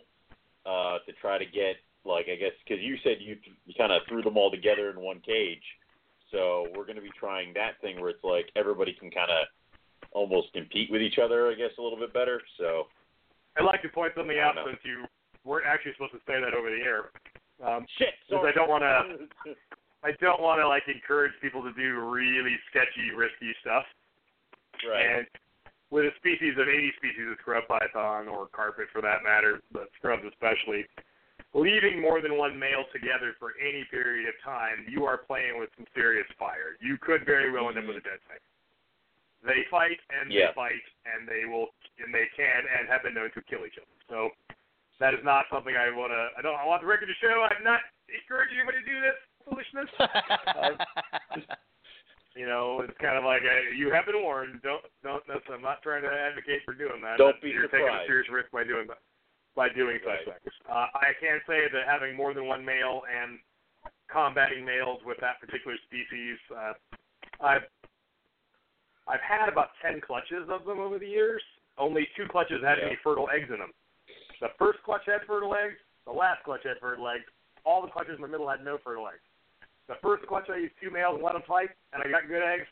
uh, 0.65 0.97
to 1.05 1.11
try 1.19 1.37
to 1.37 1.45
get 1.45 1.75
like 2.05 2.25
I 2.31 2.35
guess 2.35 2.55
because 2.65 2.81
you 2.81 2.97
said 3.03 3.17
you 3.19 3.37
you 3.65 3.73
kind 3.77 3.91
of 3.91 4.01
threw 4.07 4.21
them 4.21 4.37
all 4.37 4.49
together 4.49 4.89
in 4.89 4.99
one 4.99 5.19
cage. 5.19 5.63
So 6.31 6.67
we're 6.75 6.85
going 6.85 6.95
to 6.95 7.01
be 7.01 7.11
trying 7.19 7.53
that 7.55 7.81
thing 7.81 7.99
where 7.99 8.09
it's 8.09 8.23
like 8.23 8.47
everybody 8.55 8.95
can 8.97 9.11
kind 9.11 9.29
of 9.29 9.47
almost 10.11 10.53
compete 10.53 10.91
with 10.91 11.01
each 11.01 11.17
other, 11.17 11.49
I 11.49 11.55
guess, 11.55 11.71
a 11.77 11.81
little 11.81 11.99
bit 11.99 12.13
better. 12.13 12.41
So 12.57 12.87
I'd 13.57 13.63
like 13.63 13.81
to 13.83 13.89
point 13.89 14.13
something 14.15 14.39
out 14.39 14.55
know. 14.55 14.65
since 14.67 14.79
you 14.83 15.05
weren't 15.43 15.65
actually 15.65 15.93
supposed 15.93 16.13
to 16.13 16.23
say 16.27 16.39
that 16.39 16.53
over 16.53 16.69
the 16.69 16.83
air. 16.83 17.11
Um, 17.63 17.85
shit. 17.97 18.13
Because 18.29 18.45
I 18.49 18.51
don't 18.51 18.69
wanna- 18.69 19.27
I 20.03 20.11
don't 20.19 20.41
want 20.41 20.59
to 20.59 20.67
like 20.67 20.83
encourage 20.89 21.33
people 21.41 21.61
to 21.61 21.73
do 21.73 21.99
really 22.09 22.57
sketchy, 22.69 23.13
risky 23.15 23.53
stuff. 23.61 23.85
right. 24.89 25.05
And 25.05 25.27
with 25.91 26.05
a 26.05 26.13
species 26.17 26.55
of 26.57 26.65
any 26.67 26.91
species 26.97 27.29
of 27.29 27.37
scrub 27.41 27.67
python 27.67 28.27
or 28.27 28.47
carpet 28.47 28.87
for 28.91 29.01
that 29.01 29.21
matter, 29.23 29.59
but 29.71 29.89
scrubs 29.99 30.23
especially, 30.25 30.87
leaving 31.53 32.01
more 32.01 32.21
than 32.21 32.37
one 32.37 32.57
male 32.57 32.85
together 32.93 33.35
for 33.37 33.53
any 33.61 33.85
period 33.91 34.25
of 34.27 34.33
time, 34.43 34.87
you 34.87 35.05
are 35.05 35.17
playing 35.17 35.59
with 35.59 35.69
some 35.77 35.85
serious 35.93 36.25
fire. 36.39 36.79
You 36.79 36.97
could 36.97 37.25
very 37.25 37.51
well 37.51 37.67
end 37.67 37.77
up 37.77 37.85
with 37.85 37.97
a 37.97 38.05
dead 38.07 38.23
snake. 38.25 38.41
They 39.43 39.65
fight 39.69 39.99
and 40.09 40.31
Yeah. 40.31 40.47
they 40.47 40.53
fight 40.53 40.85
and 41.05 41.27
they 41.27 41.45
will 41.45 41.73
and 41.97 42.13
they 42.13 42.29
can 42.35 42.61
and 42.77 42.87
have 42.89 43.03
been 43.03 43.13
known 43.13 43.31
to 43.33 43.41
kill 43.43 43.65
each 43.65 43.77
other. 43.77 43.97
So 44.07 44.29
that 44.99 45.13
is 45.13 45.23
not 45.23 45.45
something 45.49 45.75
I 45.75 45.89
want 45.89 46.13
to. 46.13 46.29
I 46.37 46.41
don't. 46.41 46.55
I 46.55 46.65
want 46.65 46.81
the 46.81 46.87
record 46.87 47.07
to 47.07 47.17
show. 47.17 47.47
I'm 47.49 47.63
not 47.63 47.81
encouraging 48.09 48.57
anybody 48.61 48.79
to 48.79 48.85
do 48.85 48.97
this 49.01 49.17
foolishness. 49.45 49.89
You 52.35 52.47
know, 52.47 52.79
it's 52.79 52.95
kind 53.03 53.19
of 53.19 53.27
like 53.27 53.43
a, 53.43 53.75
you 53.75 53.91
have 53.91 54.07
been 54.07 54.23
warned. 54.23 54.63
Don't 54.63 54.79
don't. 55.03 55.19
That's, 55.27 55.43
I'm 55.51 55.61
not 55.61 55.83
trying 55.83 56.03
to 56.03 56.07
advocate 56.07 56.63
for 56.63 56.73
doing 56.73 57.03
that. 57.03 57.17
Don't 57.19 57.35
but 57.35 57.43
be 57.43 57.51
you're 57.51 57.67
taking 57.67 57.91
a 57.91 58.07
serious 58.07 58.31
risk 58.31 58.47
by 58.55 58.63
doing 58.63 58.87
that. 58.87 59.03
By 59.51 59.67
doing 59.67 59.99
such 59.99 60.23
things. 60.23 60.55
Uh, 60.63 60.87
I 60.95 61.11
can 61.19 61.43
say 61.43 61.67
that 61.67 61.83
having 61.83 62.15
more 62.15 62.33
than 62.33 62.47
one 62.47 62.63
male 62.63 63.03
and 63.03 63.35
combating 64.07 64.63
males 64.63 65.03
with 65.03 65.19
that 65.19 65.43
particular 65.43 65.75
species, 65.91 66.39
uh, 66.55 66.71
I've 67.43 67.67
I've 69.07 69.21
had 69.21 69.49
about 69.49 69.71
ten 69.81 70.01
clutches 70.01 70.47
of 70.49 70.65
them 70.65 70.79
over 70.79 70.99
the 70.99 71.07
years. 71.07 71.41
Only 71.77 72.07
two 72.15 72.27
clutches 72.27 72.63
had 72.63 72.77
Yeah. 72.77 72.85
any 72.85 72.95
fertile 72.97 73.29
eggs 73.29 73.49
in 73.49 73.59
them. 73.59 73.73
The 74.39 74.49
first 74.57 74.81
clutch 74.83 75.05
had 75.05 75.25
fertile 75.25 75.55
eggs. 75.55 75.77
The 76.05 76.11
last 76.11 76.43
clutch 76.43 76.63
had 76.63 76.79
fertile 76.79 77.07
eggs. 77.07 77.25
All 77.63 77.81
the 77.81 77.89
clutches 77.89 78.15
in 78.15 78.21
the 78.21 78.27
middle 78.27 78.49
had 78.49 78.63
no 78.63 78.77
fertile 78.77 79.07
eggs. 79.07 79.21
The 79.87 79.95
first 79.95 80.25
clutch 80.27 80.49
I 80.49 80.57
used 80.57 80.73
two 80.79 80.89
males 80.89 81.15
and 81.15 81.23
let 81.23 81.33
them 81.33 81.43
fight, 81.43 81.71
and 81.93 82.01
I 82.01 82.07
got 82.09 82.27
good 82.27 82.41
eggs. 82.41 82.67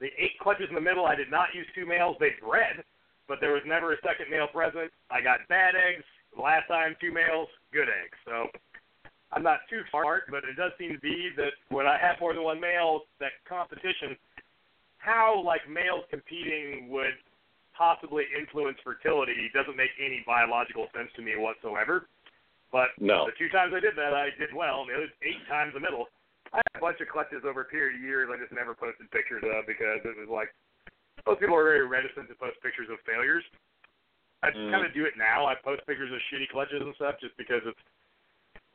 The 0.00 0.10
eight 0.18 0.38
clutches 0.40 0.68
in 0.68 0.74
the 0.74 0.80
middle, 0.80 1.06
I 1.06 1.14
did 1.14 1.30
not 1.30 1.54
use 1.54 1.66
two 1.74 1.86
males. 1.86 2.16
They 2.18 2.30
bred, 2.40 2.84
but 3.28 3.40
there 3.40 3.52
was 3.52 3.62
never 3.64 3.92
a 3.92 4.00
second 4.02 4.28
male 4.30 4.48
present. 4.48 4.92
I 5.10 5.20
got 5.20 5.46
bad 5.48 5.74
eggs. 5.76 6.04
Last 6.36 6.66
time, 6.66 6.96
two 7.00 7.12
males, 7.12 7.48
good 7.72 7.88
eggs. 7.88 8.18
So 8.24 8.50
I'm 9.32 9.42
not 9.42 9.60
too 9.70 9.82
smart, 9.90 10.24
but 10.30 10.44
it 10.44 10.56
does 10.56 10.72
seem 10.78 10.92
to 10.92 10.98
be 11.00 11.30
that 11.36 11.52
when 11.68 11.86
I 11.86 11.96
have 11.98 12.20
more 12.20 12.34
than 12.34 12.42
one 12.42 12.60
male, 12.60 13.02
that 13.20 13.32
competition, 13.48 14.16
how 15.04 15.42
like 15.44 15.60
males 15.68 16.08
competing 16.08 16.88
would 16.88 17.12
possibly 17.76 18.24
influence 18.32 18.78
fertility 18.80 19.50
doesn't 19.52 19.76
make 19.76 19.92
any 20.00 20.24
biological 20.24 20.88
sense 20.96 21.12
to 21.16 21.22
me 21.22 21.36
whatsoever. 21.36 22.08
But 22.72 22.90
No. 22.98 23.26
the 23.26 23.32
two 23.36 23.48
times 23.50 23.74
I 23.76 23.80
did 23.80 23.94
that, 23.96 24.14
I 24.14 24.30
did 24.40 24.52
well. 24.54 24.82
And 24.82 24.90
the 24.90 24.94
other 24.96 25.10
eight 25.22 25.44
times 25.46 25.74
the 25.74 25.80
middle, 25.84 26.08
I 26.52 26.58
had 26.58 26.76
a 26.76 26.80
bunch 26.80 27.00
of 27.00 27.08
clutches 27.08 27.44
over 27.44 27.62
a 27.62 27.64
period 27.68 27.96
of 27.96 28.02
years. 28.02 28.30
I 28.32 28.38
just 28.40 28.52
never 28.52 28.74
posted 28.74 29.10
pictures 29.10 29.44
of 29.44 29.66
because 29.66 30.00
it 30.04 30.16
was 30.16 30.28
like 30.32 30.54
most 31.26 31.40
people 31.40 31.54
are 31.56 31.64
very 31.64 31.86
reticent 31.86 32.28
to 32.28 32.34
post 32.34 32.56
pictures 32.62 32.88
of 32.90 32.98
failures. 33.04 33.44
I 34.42 34.50
Mm. 34.50 34.70
kind 34.70 34.84
of 34.86 34.92
do 34.92 35.04
it 35.04 35.16
now. 35.16 35.46
I 35.46 35.54
post 35.54 35.86
pictures 35.86 36.12
of 36.12 36.20
shitty 36.30 36.48
clutches 36.50 36.80
and 36.82 36.94
stuff 36.96 37.18
just 37.20 37.36
because 37.36 37.62
it's 37.66 37.80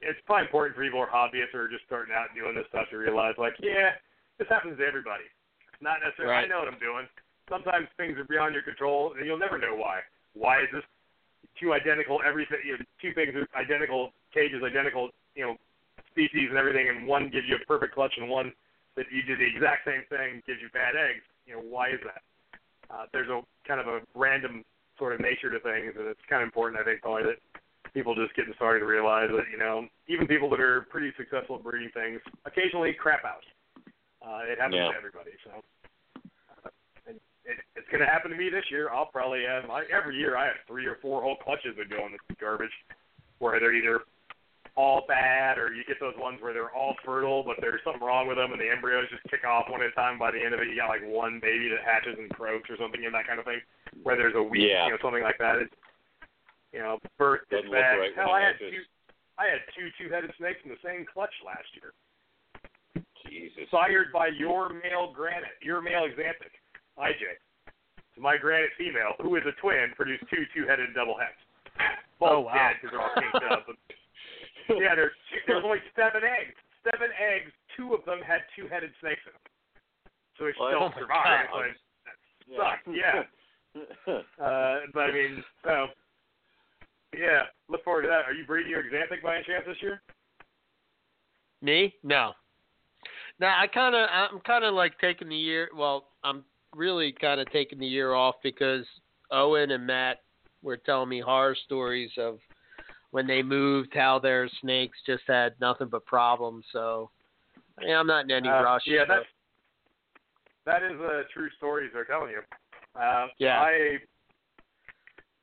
it's 0.01 0.19
probably 0.25 0.45
important 0.47 0.75
for 0.75 0.83
people 0.83 0.99
who 0.99 1.03
are 1.03 1.11
hobbyists 1.11 1.53
or 1.53 1.67
just 1.67 1.83
starting 1.85 2.15
out 2.15 2.33
doing 2.33 2.55
this 2.55 2.65
stuff 2.69 2.89
to 2.89 2.97
realize 2.97 3.35
like, 3.37 3.53
yeah, 3.59 3.95
this 4.37 4.47
happens 4.47 4.77
to 4.79 4.85
everybody. 4.87 5.25
Not 5.81 6.03
necessarily 6.03 6.35
I 6.35 6.47
know 6.47 6.59
what 6.59 6.71
I'm 6.71 6.79
doing. 6.79 7.07
Sometimes 7.47 7.87
things 7.97 8.17
are 8.19 8.27
beyond 8.27 8.53
your 8.53 8.63
control 8.63 9.15
and 9.17 9.25
you'll 9.25 9.39
never 9.39 9.57
know 9.57 9.75
why. 9.75 10.05
Why 10.33 10.61
is 10.61 10.69
this 10.71 10.85
two 11.59 11.73
identical 11.73 12.19
everything 12.21 12.59
you 12.63 12.77
know, 12.77 12.83
two 13.01 13.13
things 13.13 13.33
with 13.33 13.47
identical 13.55 14.11
cages, 14.33 14.61
identical, 14.61 15.09
you 15.35 15.43
know, 15.43 15.55
species 16.11 16.49
and 16.49 16.57
everything 16.57 16.89
and 16.89 17.07
one 17.07 17.29
gives 17.29 17.47
you 17.47 17.55
a 17.55 17.63
perfect 17.65 17.95
clutch 17.95 18.13
and 18.17 18.29
one 18.29 18.51
that 18.95 19.05
you 19.11 19.23
do 19.23 19.37
the 19.39 19.47
exact 19.47 19.87
same 19.87 20.03
thing 20.09 20.43
gives 20.45 20.59
you 20.61 20.69
bad 20.73 20.95
eggs. 20.95 21.23
You 21.47 21.55
know, 21.55 21.63
why 21.63 21.89
is 21.89 22.01
that? 22.03 22.21
Uh, 22.91 23.05
there's 23.13 23.29
a 23.29 23.41
kind 23.67 23.79
of 23.79 23.87
a 23.87 24.01
random 24.13 24.65
sort 24.97 25.13
of 25.13 25.21
nature 25.21 25.49
to 25.49 25.59
things, 25.61 25.93
and 25.97 26.07
it's 26.07 26.19
kind 26.29 26.41
of 26.41 26.47
important, 26.47 26.81
I 26.81 26.83
think, 26.83 27.01
probably 27.01 27.23
that 27.23 27.39
people 27.93 28.13
just 28.13 28.35
getting 28.35 28.53
started 28.55 28.81
to 28.81 28.85
realize 28.85 29.29
that 29.31 29.45
you 29.51 29.57
know 29.57 29.87
even 30.07 30.27
people 30.27 30.49
that 30.49 30.59
are 30.59 30.81
pretty 30.91 31.11
successful 31.17 31.55
at 31.55 31.63
breeding 31.63 31.89
things 31.93 32.19
occasionally 32.45 32.93
crap 32.93 33.25
out. 33.25 33.41
Uh, 34.21 34.41
it 34.45 34.59
happens 34.59 34.75
Yeah. 34.75 34.91
to 34.91 34.97
everybody, 34.97 35.31
so. 35.43 35.51
uh, 36.65 36.69
It, 37.45 37.57
it's 37.75 37.87
going 37.89 38.01
to 38.01 38.05
happen 38.05 38.29
to 38.31 38.37
me 38.37 38.49
this 38.49 38.65
year. 38.69 38.89
I'll 38.91 39.05
probably 39.07 39.43
have 39.45 39.69
I, 39.69 39.83
every 39.91 40.17
year. 40.17 40.35
I 40.37 40.45
have 40.45 40.59
three 40.67 40.85
or 40.85 40.97
four 41.01 41.21
whole 41.21 41.37
clutches 41.37 41.75
that 41.77 41.89
go 41.89 42.05
in 42.05 42.11
the 42.11 42.35
garbage, 42.35 42.73
where 43.39 43.59
they're 43.59 43.73
either 43.73 44.01
all 44.75 45.03
bad, 45.07 45.57
or 45.57 45.73
you 45.73 45.83
get 45.83 45.99
those 45.99 46.13
ones 46.17 46.39
where 46.41 46.53
they're 46.53 46.71
all 46.71 46.95
fertile, 47.03 47.43
but 47.43 47.57
there's 47.59 47.81
something 47.83 48.03
wrong 48.03 48.27
with 48.27 48.37
them, 48.37 48.51
and 48.51 48.61
the 48.61 48.69
embryos 48.69 49.09
just 49.09 49.23
kick 49.31 49.43
off 49.43 49.65
one 49.67 49.81
at 49.81 49.89
a 49.89 49.91
time. 49.97 50.19
By 50.19 50.31
the 50.31 50.39
end 50.39 50.53
of 50.53 50.59
it, 50.61 50.67
you 50.69 50.75
got 50.75 50.87
like 50.89 51.03
one 51.03 51.39
baby 51.41 51.67
that 51.69 51.83
hatches 51.83 52.15
and 52.19 52.29
croaks 52.29 52.69
or 52.69 52.77
something, 52.77 53.03
and 53.03 53.13
that 53.15 53.25
kind 53.27 53.39
of 53.39 53.45
thing. 53.45 53.59
Where 54.03 54.15
there's 54.15 54.35
a 54.35 54.43
week, 54.43 54.69
Yeah. 54.69 54.85
you 54.85 54.91
know, 54.91 54.97
something 55.01 55.23
like 55.23 55.39
that. 55.39 55.57
It's, 55.57 55.73
you 56.71 56.79
know, 56.79 56.99
birth 57.17 57.41
is 57.51 57.65
bad. 57.71 57.97
right 57.97 58.13
Hell, 58.15 58.29
I 58.31 58.41
had 58.41 58.59
two. 58.59 58.83
I 59.39 59.47
had 59.47 59.59
two 59.75 59.89
two-headed 59.97 60.31
snakes 60.37 60.59
in 60.63 60.69
the 60.69 60.77
same 60.85 61.05
clutch 61.11 61.33
last 61.43 61.67
year, 61.73 61.91
Jesus. 63.29 63.63
sired 63.71 64.11
by 64.13 64.27
your 64.27 64.69
male 64.69 65.11
granite, 65.13 65.55
your 65.61 65.81
male 65.81 66.03
axanthic, 66.07 66.53
IJ. 66.97 67.37
So 68.15 68.21
my 68.21 68.37
granite 68.37 68.71
female, 68.77 69.13
who 69.21 69.35
is 69.35 69.43
a 69.47 69.53
twin, 69.61 69.91
produced 69.95 70.23
two 70.29 70.43
two-headed 70.55 70.93
double 70.95 71.17
heads. 71.17 71.37
Both 72.19 72.29
Oh, 72.31 72.39
wow. 72.41 72.53
dead 72.53 72.75
because 72.81 72.91
they're 72.91 73.51
all 73.53 73.57
up. 73.59 73.67
Yeah, 74.69 74.93
there's 74.93 75.11
there 75.47 75.55
was 75.55 75.65
only 75.65 75.81
seven 75.95 76.21
eggs. 76.21 76.53
Seven 76.85 77.09
eggs. 77.17 77.49
Two 77.75 77.93
of 77.95 78.05
them 78.05 78.19
had 78.21 78.41
two-headed 78.55 78.91
snakes 79.01 79.21
in 79.25 79.33
them. 79.33 79.41
So 80.37 80.45
they 80.45 80.53
What? 80.61 80.69
still 80.69 80.93
Oh 80.93 80.99
survived. 80.99 81.49
But 81.49 82.55
sucked, 82.55 82.87
yeah. 82.93 83.23
uh, 84.45 84.85
but 84.93 85.09
I 85.09 85.11
mean, 85.11 85.43
so 85.63 85.87
yeah. 87.17 87.43
Look 87.67 87.83
forward 87.83 88.03
to 88.03 88.07
that. 88.09 88.25
Are 88.29 88.33
you 88.33 88.45
breeding 88.45 88.69
your 88.69 88.83
axanthic 88.83 89.23
by 89.23 89.35
any 89.37 89.43
chance 89.45 89.63
this 89.65 89.81
year? 89.81 90.01
Me? 91.61 91.93
No. 92.03 92.33
No, 93.39 93.47
I 93.47 93.67
kind 93.67 93.95
of, 93.95 94.07
I'm 94.11 94.39
kind 94.41 94.65
of 94.65 94.73
like 94.73 94.99
taking 94.99 95.29
the 95.29 95.35
year. 95.35 95.69
Well, 95.75 96.07
I'm 96.23 96.43
really 96.75 97.13
kind 97.13 97.39
of 97.39 97.49
taking 97.51 97.79
the 97.79 97.87
year 97.87 98.13
off 98.13 98.35
because 98.43 98.85
Owen 99.31 99.71
and 99.71 99.87
Matt 99.87 100.21
were 100.61 100.77
telling 100.77 101.09
me 101.09 101.21
horror 101.21 101.55
stories 101.65 102.11
of 102.17 102.39
when 103.11 103.25
they 103.25 103.41
moved, 103.41 103.93
how 103.93 104.19
their 104.19 104.49
snakes 104.61 104.97
just 105.05 105.23
had 105.27 105.53
nothing 105.59 105.87
but 105.87 106.05
problems. 106.05 106.65
So, 106.71 107.09
yeah, 107.81 107.99
I'm 107.99 108.07
not 108.07 108.25
in 108.25 108.31
any 108.31 108.49
Uh, 108.49 108.61
rush. 108.61 108.83
Yeah, 108.85 109.05
that's 109.07 109.25
that 110.65 110.83
is 110.83 110.99
a 110.99 111.23
true 111.33 111.49
stories 111.57 111.89
they're 111.93 112.05
telling 112.05 112.31
you. 112.31 112.41
Uh, 112.99 113.27
Yeah. 113.37 113.61
I 113.61 113.99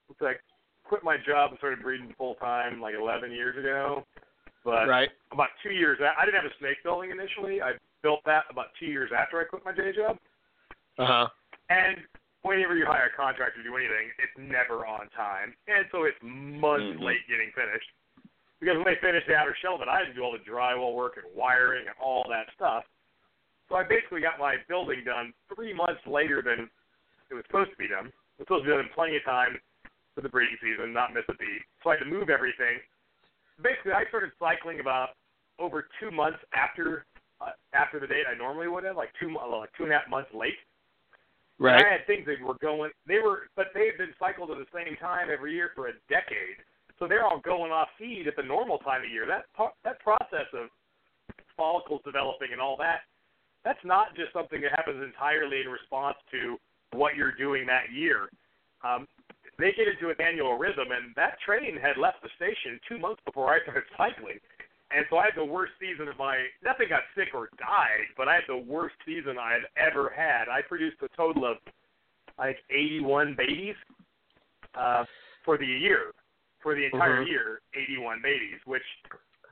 it's 0.09 0.20
like 0.20 0.40
quit 0.85 1.02
my 1.02 1.16
job 1.16 1.51
and 1.51 1.59
started 1.59 1.82
breeding 1.82 2.14
full 2.16 2.36
time 2.36 2.81
like 2.81 2.94
11 2.94 3.32
years 3.32 3.56
ago, 3.56 4.06
but 4.64 4.86
right. 4.86 5.10
about 5.32 5.48
two 5.62 5.73
years. 5.73 5.98
I 6.01 6.24
didn't 6.24 6.40
have 6.40 6.51
a 6.51 6.55
snake 6.59 6.77
building 6.85 7.10
initially. 7.10 7.60
I 7.60 7.73
built 8.02 8.20
that 8.27 8.44
about 8.51 8.66
two 8.78 8.86
years 8.86 9.10
after 9.16 9.40
I 9.40 9.44
quit 9.44 9.64
my 9.64 9.73
day 9.73 9.93
job. 9.93 10.18
Uh 10.98 11.06
huh. 11.06 11.28
And 11.68 11.98
whenever 12.43 12.77
you 12.77 12.86
hire 12.86 13.10
a 13.12 13.16
contractor 13.16 13.62
to 13.62 13.68
do 13.68 13.77
anything, 13.77 14.10
it's 14.18 14.36
never 14.39 14.86
on 14.86 15.09
time, 15.10 15.55
and 15.66 15.86
so 15.90 16.05
it's 16.05 16.18
months 16.23 16.86
Mhm. 16.97 17.01
late 17.01 17.27
getting 17.28 17.51
finished. 17.52 17.90
Because 18.60 18.77
when 18.77 18.86
they 18.86 18.97
finished 19.01 19.27
the 19.27 19.36
outer 19.36 19.55
shell 19.56 19.74
of 19.74 19.82
it, 19.82 19.89
I 19.89 19.98
had 19.98 20.06
to 20.06 20.14
do 20.14 20.23
all 20.23 20.32
the 20.32 20.39
drywall 20.39 20.94
work 20.94 21.18
and 21.18 21.27
wiring 21.35 21.86
and 21.86 21.97
all 21.98 22.24
that 22.31 22.51
stuff. 22.55 22.86
So 23.68 23.74
I 23.74 23.82
basically 23.82 24.20
got 24.20 24.39
my 24.39 24.56
building 24.68 25.05
done 25.05 25.35
three 25.55 25.74
months 25.74 26.01
later 26.06 26.40
than 26.40 26.70
it 27.31 27.35
was 27.35 27.44
supposed 27.47 27.70
to 27.73 27.77
be 27.77 27.89
done. 27.89 28.06
It 28.06 28.39
was 28.39 28.47
supposed 28.47 28.64
to 28.64 28.70
be 28.70 28.77
done 28.77 28.86
in 28.86 28.93
plenty 28.94 29.16
of 29.16 29.24
time 29.24 29.60
for 30.14 30.23
the 30.23 30.28
breeding 30.28 30.56
season, 30.62 30.93
not 30.93 31.12
miss 31.12 31.24
a 31.28 31.35
beat. 31.35 31.62
So 31.82 31.90
I 31.90 31.94
had 31.94 32.05
to 32.05 32.06
move 32.06 32.31
everything. 32.31 32.81
Basically, 33.60 33.93
I 33.93 34.06
started 34.06 34.32
cycling 34.39 34.81
about 34.81 35.16
over 35.59 35.89
two 35.98 36.10
months 36.10 36.39
after 36.55 37.05
uh, 37.40 37.52
after 37.72 38.00
the 38.00 38.06
date 38.06 38.24
I 38.30 38.36
normally 38.36 38.68
would 38.68 38.84
have, 38.84 38.96
like 38.96 39.10
two 39.20 39.34
like 39.34 39.70
two 39.76 39.84
and 39.84 39.92
a 39.92 39.98
half 39.98 40.08
months 40.08 40.30
late. 40.34 40.58
And 41.58 41.66
Right. 41.66 41.86
I 41.86 41.88
had 41.88 42.06
things 42.06 42.26
that 42.26 42.40
were 42.40 42.58
going. 42.60 42.90
They 43.06 43.18
were, 43.18 43.48
but 43.56 43.68
they 43.72 43.86
had 43.86 43.96
been 43.96 44.12
cycled 44.18 44.50
at 44.50 44.58
the 44.58 44.68
same 44.76 44.96
time 44.96 45.28
every 45.32 45.54
year 45.54 45.72
for 45.74 45.88
a 45.88 45.92
decade. 46.08 46.60
So 46.98 47.08
they're 47.08 47.24
all 47.24 47.40
going 47.40 47.72
off 47.72 47.88
feed 47.98 48.28
at 48.28 48.36
the 48.36 48.42
normal 48.42 48.78
time 48.78 49.02
of 49.04 49.10
year. 49.10 49.26
That 49.26 49.44
that 49.84 50.00
process 50.00 50.48
of 50.52 50.68
follicles 51.56 52.02
developing 52.04 52.52
and 52.52 52.60
all 52.60 52.76
that, 52.76 53.08
that's 53.64 53.82
not 53.84 54.14
just 54.14 54.32
something 54.32 54.60
that 54.60 54.72
happens 54.76 55.02
entirely 55.02 55.60
in 55.60 55.68
response 55.68 56.16
to 56.30 56.56
what 56.92 57.16
you're 57.16 57.32
doing 57.32 57.66
that 57.66 57.92
year. 57.92 58.28
Um, 58.84 59.08
they 59.58 59.72
get 59.72 59.88
into 59.88 60.10
an 60.12 60.20
annual 60.20 60.58
rhythm, 60.58 60.92
and 60.92 61.14
that 61.16 61.40
train 61.40 61.76
had 61.80 61.96
left 61.96 62.20
the 62.22 62.28
station 62.36 62.78
two 62.88 62.98
months 62.98 63.20
before 63.24 63.52
I 63.52 63.62
started 63.62 63.84
cycling. 63.96 64.38
And 64.94 65.04
so 65.10 65.18
I 65.18 65.24
had 65.24 65.34
the 65.36 65.44
worst 65.44 65.72
season 65.80 66.08
of 66.08 66.16
my. 66.16 66.46
Nothing 66.62 66.88
got 66.88 67.02
sick 67.16 67.34
or 67.34 67.48
died, 67.58 68.06
but 68.16 68.28
I 68.28 68.34
had 68.34 68.44
the 68.48 68.56
worst 68.56 68.94
season 69.04 69.36
I 69.38 69.52
had 69.52 69.66
ever 69.76 70.12
had. 70.14 70.48
I 70.48 70.62
produced 70.62 70.96
a 71.02 71.08
total 71.16 71.44
of 71.44 71.56
like 72.38 72.58
81 72.70 73.34
babies 73.36 73.74
uh, 74.74 75.04
for 75.44 75.58
the 75.58 75.66
year, 75.66 76.12
for 76.62 76.74
the 76.74 76.84
entire 76.84 77.24
Mhm. 77.24 77.28
year, 77.28 77.60
81 77.74 78.20
babies. 78.22 78.60
Which 78.64 78.84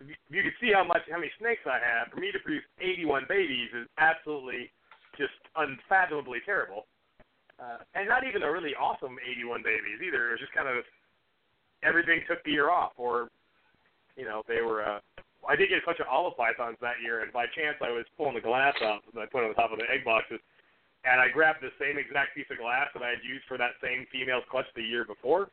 you 0.06 0.14
you 0.28 0.42
can 0.42 0.54
see 0.60 0.72
how 0.72 0.84
much 0.84 1.02
how 1.10 1.18
many 1.18 1.32
snakes 1.38 1.66
I 1.66 1.78
have. 1.78 2.12
For 2.12 2.20
me 2.20 2.30
to 2.30 2.38
produce 2.38 2.64
81 2.80 3.24
babies 3.28 3.72
is 3.72 3.88
absolutely 3.98 4.70
just 5.16 5.34
unfathomably 5.56 6.40
terrible. 6.40 6.86
Uh, 7.58 7.78
and 7.94 8.08
not 8.08 8.26
even 8.26 8.42
a 8.42 8.50
really 8.50 8.74
awesome 8.74 9.18
81 9.24 9.62
babies 9.62 10.00
either. 10.02 10.28
It 10.28 10.30
was 10.32 10.40
just 10.40 10.52
kind 10.52 10.68
of 10.68 10.84
everything 11.82 12.20
took 12.26 12.42
the 12.44 12.50
year 12.50 12.70
off, 12.70 12.92
or 12.96 13.30
you 14.16 14.24
know 14.24 14.42
they 14.46 14.60
were. 14.60 14.82
Uh, 14.82 15.00
I 15.48 15.56
did 15.56 15.68
get 15.68 15.82
a 15.82 15.86
bunch 15.86 16.00
of 16.00 16.06
olive 16.10 16.36
pythons 16.36 16.76
that 16.80 17.00
year, 17.02 17.22
and 17.22 17.32
by 17.32 17.46
chance 17.54 17.76
I 17.80 17.90
was 17.90 18.04
pulling 18.16 18.34
the 18.34 18.40
glass 18.44 18.74
out 18.82 19.02
and 19.12 19.20
I 19.20 19.26
put 19.26 19.42
on 19.44 19.50
the 19.50 19.58
top 19.58 19.72
of 19.72 19.78
the 19.78 19.88
egg 19.90 20.04
boxes, 20.04 20.40
and 21.04 21.20
I 21.20 21.28
grabbed 21.28 21.60
the 21.60 21.72
same 21.78 21.98
exact 21.98 22.34
piece 22.34 22.46
of 22.50 22.58
glass 22.58 22.88
that 22.94 23.02
I 23.02 23.10
had 23.10 23.22
used 23.22 23.44
for 23.46 23.58
that 23.58 23.76
same 23.82 24.06
female's 24.10 24.44
clutch 24.50 24.66
the 24.74 24.82
year 24.82 25.04
before, 25.04 25.50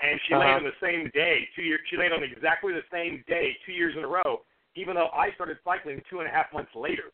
and 0.00 0.20
she 0.26 0.34
laid 0.34 0.56
Uh-huh. 0.56 0.56
on 0.56 0.64
the 0.64 0.76
same 0.80 1.10
day 1.12 1.48
two 1.54 1.62
years. 1.62 1.80
She 1.90 1.96
laid 1.96 2.12
on 2.12 2.22
exactly 2.22 2.72
the 2.72 2.84
same 2.90 3.22
day 3.28 3.56
two 3.66 3.72
years 3.72 3.94
in 3.96 4.04
a 4.04 4.08
row, 4.08 4.42
even 4.74 4.94
though 4.94 5.10
I 5.12 5.32
started 5.34 5.58
cycling 5.64 6.02
two 6.08 6.20
and 6.20 6.28
a 6.28 6.32
half 6.32 6.52
months 6.52 6.74
later. 6.74 7.12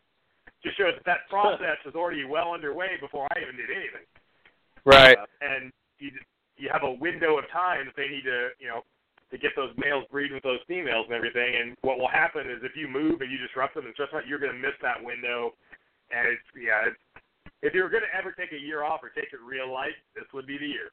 Just 0.63 0.77
shows 0.77 0.95
that 0.95 1.05
that 1.05 1.29
process 1.31 1.79
was 1.85 1.95
already 1.95 2.25
well 2.25 2.53
underway 2.55 2.97
before 3.01 3.27
I 3.35 3.41
even 3.43 3.57
did 3.57 3.71
anything. 3.71 4.07
Right. 4.85 5.19
Uh, 5.19 5.27
and 5.41 5.73
you 5.99 6.11
you 6.57 6.69
have 6.71 6.83
a 6.85 6.93
window 6.93 7.39
of 7.39 7.49
time 7.51 7.87
that 7.87 7.97
they 7.97 8.09
need 8.09 8.25
to 8.25 8.51
you 8.59 8.69
know 8.69 8.85
to 9.31 9.39
get 9.39 9.53
those 9.55 9.71
males 9.79 10.05
breed 10.11 10.33
with 10.33 10.43
those 10.43 10.59
females 10.67 11.07
and 11.07 11.15
everything. 11.15 11.55
And 11.61 11.77
what 11.83 11.99
will 11.99 12.11
happen 12.11 12.51
is 12.51 12.59
if 12.63 12.75
you 12.75 12.89
move 12.89 13.21
and 13.21 13.31
you 13.31 13.39
disrupt 13.39 13.75
them 13.75 13.87
and 13.87 13.95
stress 13.95 14.11
them 14.11 14.23
you're 14.27 14.43
going 14.43 14.53
to 14.53 14.59
miss 14.59 14.75
that 14.83 14.99
window. 15.03 15.55
And 16.11 16.27
it's 16.27 16.49
yeah, 16.59 16.91
it's, 16.91 17.03
if 17.63 17.75
you 17.75 17.83
were 17.83 17.93
going 17.93 18.03
to 18.03 18.15
ever 18.17 18.33
take 18.33 18.53
a 18.53 18.59
year 18.59 18.83
off 18.83 19.01
or 19.03 19.11
take 19.11 19.31
it 19.33 19.39
real 19.47 19.71
life, 19.71 19.95
this 20.15 20.27
would 20.35 20.47
be 20.47 20.59
the 20.59 20.67
year. 20.67 20.91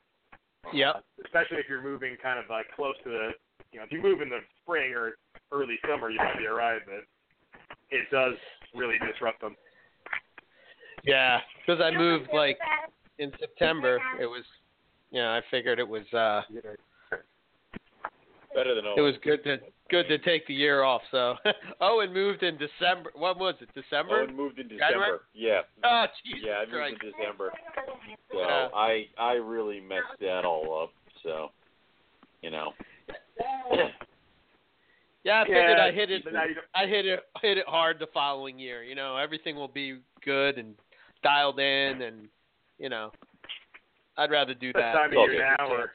Yep. 0.73 1.03
Especially 1.25 1.57
if 1.57 1.65
you're 1.69 1.81
moving 1.81 2.17
kind 2.21 2.37
of 2.37 2.45
like 2.49 2.67
close 2.75 2.95
to 3.03 3.09
the 3.09 3.29
you 3.71 3.79
know 3.79 3.85
if 3.85 3.91
you 3.91 4.01
move 4.01 4.21
in 4.21 4.29
the 4.29 4.39
spring 4.61 4.93
or 4.93 5.17
early 5.51 5.79
summer, 5.87 6.09
you 6.09 6.17
might 6.17 6.37
be 6.37 6.47
alright, 6.47 6.81
but 6.85 7.07
it 7.89 8.05
does 8.11 8.35
really 8.75 8.97
disrupt 8.99 9.41
them. 9.41 9.55
Yeah, 11.03 11.39
because 11.65 11.81
I 11.81 11.95
moved 11.95 12.29
like 12.33 12.57
in 13.17 13.31
September. 13.39 13.99
It 14.19 14.25
was, 14.25 14.43
yeah, 15.09 15.29
I 15.31 15.41
figured 15.49 15.79
it 15.79 15.87
was 15.87 16.05
uh 16.13 16.41
Better 18.57 18.73
than 18.73 18.85
it 18.85 19.01
was 19.01 19.13
good 19.23 19.43
to 19.43 19.57
good 19.91 20.07
to 20.07 20.17
take 20.17 20.47
the 20.47 20.53
year 20.53 20.81
off. 20.81 21.03
So 21.11 21.35
Owen 21.79 22.11
moved 22.11 22.41
in 22.41 22.57
December. 22.57 23.11
What 23.13 23.37
was 23.37 23.53
it? 23.61 23.69
December? 23.75 24.21
Owen 24.23 24.35
moved 24.35 24.57
in 24.57 24.67
January? 24.67 24.89
December. 24.95 25.21
Yeah. 25.35 25.61
Oh, 25.83 26.05
Jesus 26.25 26.43
Yeah, 26.43 26.53
I 26.53 26.59
moved 26.61 26.71
Christ. 26.73 26.95
in 27.03 27.11
December. 27.11 27.53
So 28.31 28.39
Yeah. 28.39 28.67
I 28.73 29.05
I 29.19 29.33
really 29.33 29.79
messed 29.79 30.17
that 30.21 30.43
all 30.43 30.81
up. 30.83 30.89
So 31.21 31.51
you 32.41 32.49
know. 32.49 32.73
Yeah, 35.23 35.41
I 35.41 35.43
figured 35.45 35.77
Yeah, 35.77 35.83
I 35.85 35.91
hit 35.91 36.09
it. 36.09 36.23
but 36.23 36.33
now 36.33 36.45
you 36.45 36.55
don't- 36.55 36.65
I 36.73 36.87
hit 36.87 37.05
it 37.05 37.19
hit 37.41 37.57
it 37.57 37.67
hard 37.67 37.99
the 37.99 38.07
following 38.13 38.57
year. 38.57 38.81
You 38.83 38.95
know, 38.95 39.17
everything 39.17 39.55
will 39.57 39.67
be 39.67 39.99
good 40.23 40.57
and 40.57 40.73
dialed 41.21 41.59
in, 41.59 42.01
and 42.01 42.29
you 42.79 42.87
know, 42.87 43.11
I'd 44.17 44.31
rather 44.31 44.53
do 44.53 44.71
That 44.71 44.79
that. 44.79 44.93
time 44.93 45.09
of 45.17 45.29
year 45.29 45.55
now, 45.59 45.67
or- 45.67 45.77
chance. 45.87 45.89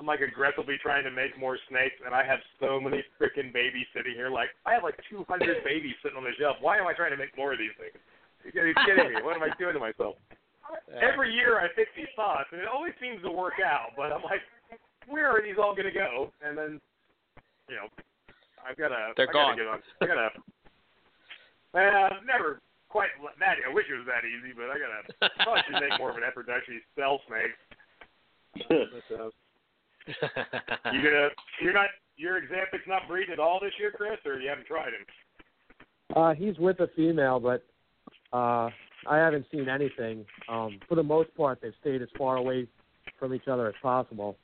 I'm 0.00 0.08
like 0.08 0.24
aggressively 0.24 0.80
trying 0.80 1.04
to 1.04 1.12
make 1.12 1.36
more 1.36 1.60
snakes, 1.68 2.00
and 2.00 2.16
I 2.16 2.24
have 2.24 2.40
so 2.56 2.80
many 2.80 3.04
freaking 3.20 3.52
babies 3.52 3.84
sitting 3.92 4.16
here. 4.16 4.32
Like 4.32 4.48
I 4.64 4.72
have 4.72 4.82
like 4.82 4.96
200 5.12 5.28
babies 5.64 5.92
sitting 6.00 6.16
on 6.16 6.24
the 6.24 6.32
shelf. 6.40 6.56
Why 6.64 6.80
am 6.80 6.88
I 6.88 6.96
trying 6.96 7.12
to 7.12 7.20
make 7.20 7.36
more 7.36 7.52
of 7.52 7.60
these 7.60 7.76
things? 7.76 8.00
You 8.48 8.72
kidding 8.88 9.12
me? 9.12 9.20
What 9.20 9.36
am 9.36 9.44
I 9.44 9.52
doing 9.60 9.76
to 9.76 9.82
myself? 9.82 10.16
Every 10.88 11.28
year 11.36 11.60
I 11.60 11.68
fix 11.76 11.92
these 11.92 12.08
thoughts, 12.16 12.48
and 12.48 12.64
it 12.64 12.68
always 12.70 12.96
seems 12.96 13.20
to 13.28 13.30
work 13.30 13.60
out. 13.60 13.92
But 13.92 14.08
I'm 14.08 14.24
like, 14.24 14.40
where 15.04 15.28
are 15.28 15.44
these 15.44 15.60
all 15.60 15.76
going 15.76 15.90
to 15.90 15.92
go? 15.92 16.32
And 16.40 16.56
then, 16.56 16.80
you 17.68 17.76
know, 17.76 17.92
I've 18.64 18.80
got 18.80 18.88
to. 18.88 19.12
They're 19.20 19.28
I 19.28 19.36
gone. 19.36 19.58
Gotta 19.58 19.60
get 19.60 19.68
on. 19.68 19.80
I 20.00 20.06
gotta. 20.08 20.28
Well, 21.76 22.24
never 22.24 22.64
quite 22.88 23.12
that. 23.20 23.60
I 23.60 23.68
wish 23.68 23.84
it 23.92 24.00
was 24.00 24.08
that 24.08 24.24
easy, 24.24 24.56
but 24.56 24.72
I 24.72 24.80
gotta. 24.80 25.02
Probably 25.44 25.60
should 25.68 25.82
make 25.84 25.98
more 26.00 26.08
of 26.08 26.16
an 26.16 26.24
effort 26.24 26.48
to 26.48 26.56
actually 26.56 26.80
sell 26.96 27.20
snakes. 27.28 27.60
But, 28.70 29.04
uh, 29.12 29.28
you 30.06 31.02
gonna? 31.02 31.28
You're 31.62 31.72
not. 31.72 31.88
Your 32.16 32.40
Axanthic's 32.40 32.86
not 32.86 33.08
breeding 33.08 33.32
at 33.32 33.38
all 33.38 33.58
this 33.60 33.72
year, 33.78 33.90
Chris, 33.90 34.18
or 34.26 34.38
you 34.40 34.48
haven't 34.48 34.66
tried 34.66 34.88
him? 34.88 35.06
Uh, 36.14 36.34
he's 36.34 36.58
with 36.58 36.78
a 36.80 36.88
female, 36.94 37.40
but 37.40 37.64
uh, 38.32 38.68
I 39.08 39.16
haven't 39.16 39.46
seen 39.50 39.68
anything. 39.68 40.26
Um, 40.48 40.78
for 40.88 40.96
the 40.96 41.02
most 41.02 41.34
part, 41.34 41.60
they've 41.62 41.72
stayed 41.80 42.02
as 42.02 42.08
far 42.18 42.36
away 42.36 42.66
from 43.18 43.32
each 43.32 43.48
other 43.48 43.68
as 43.68 43.74
possible. 43.82 44.36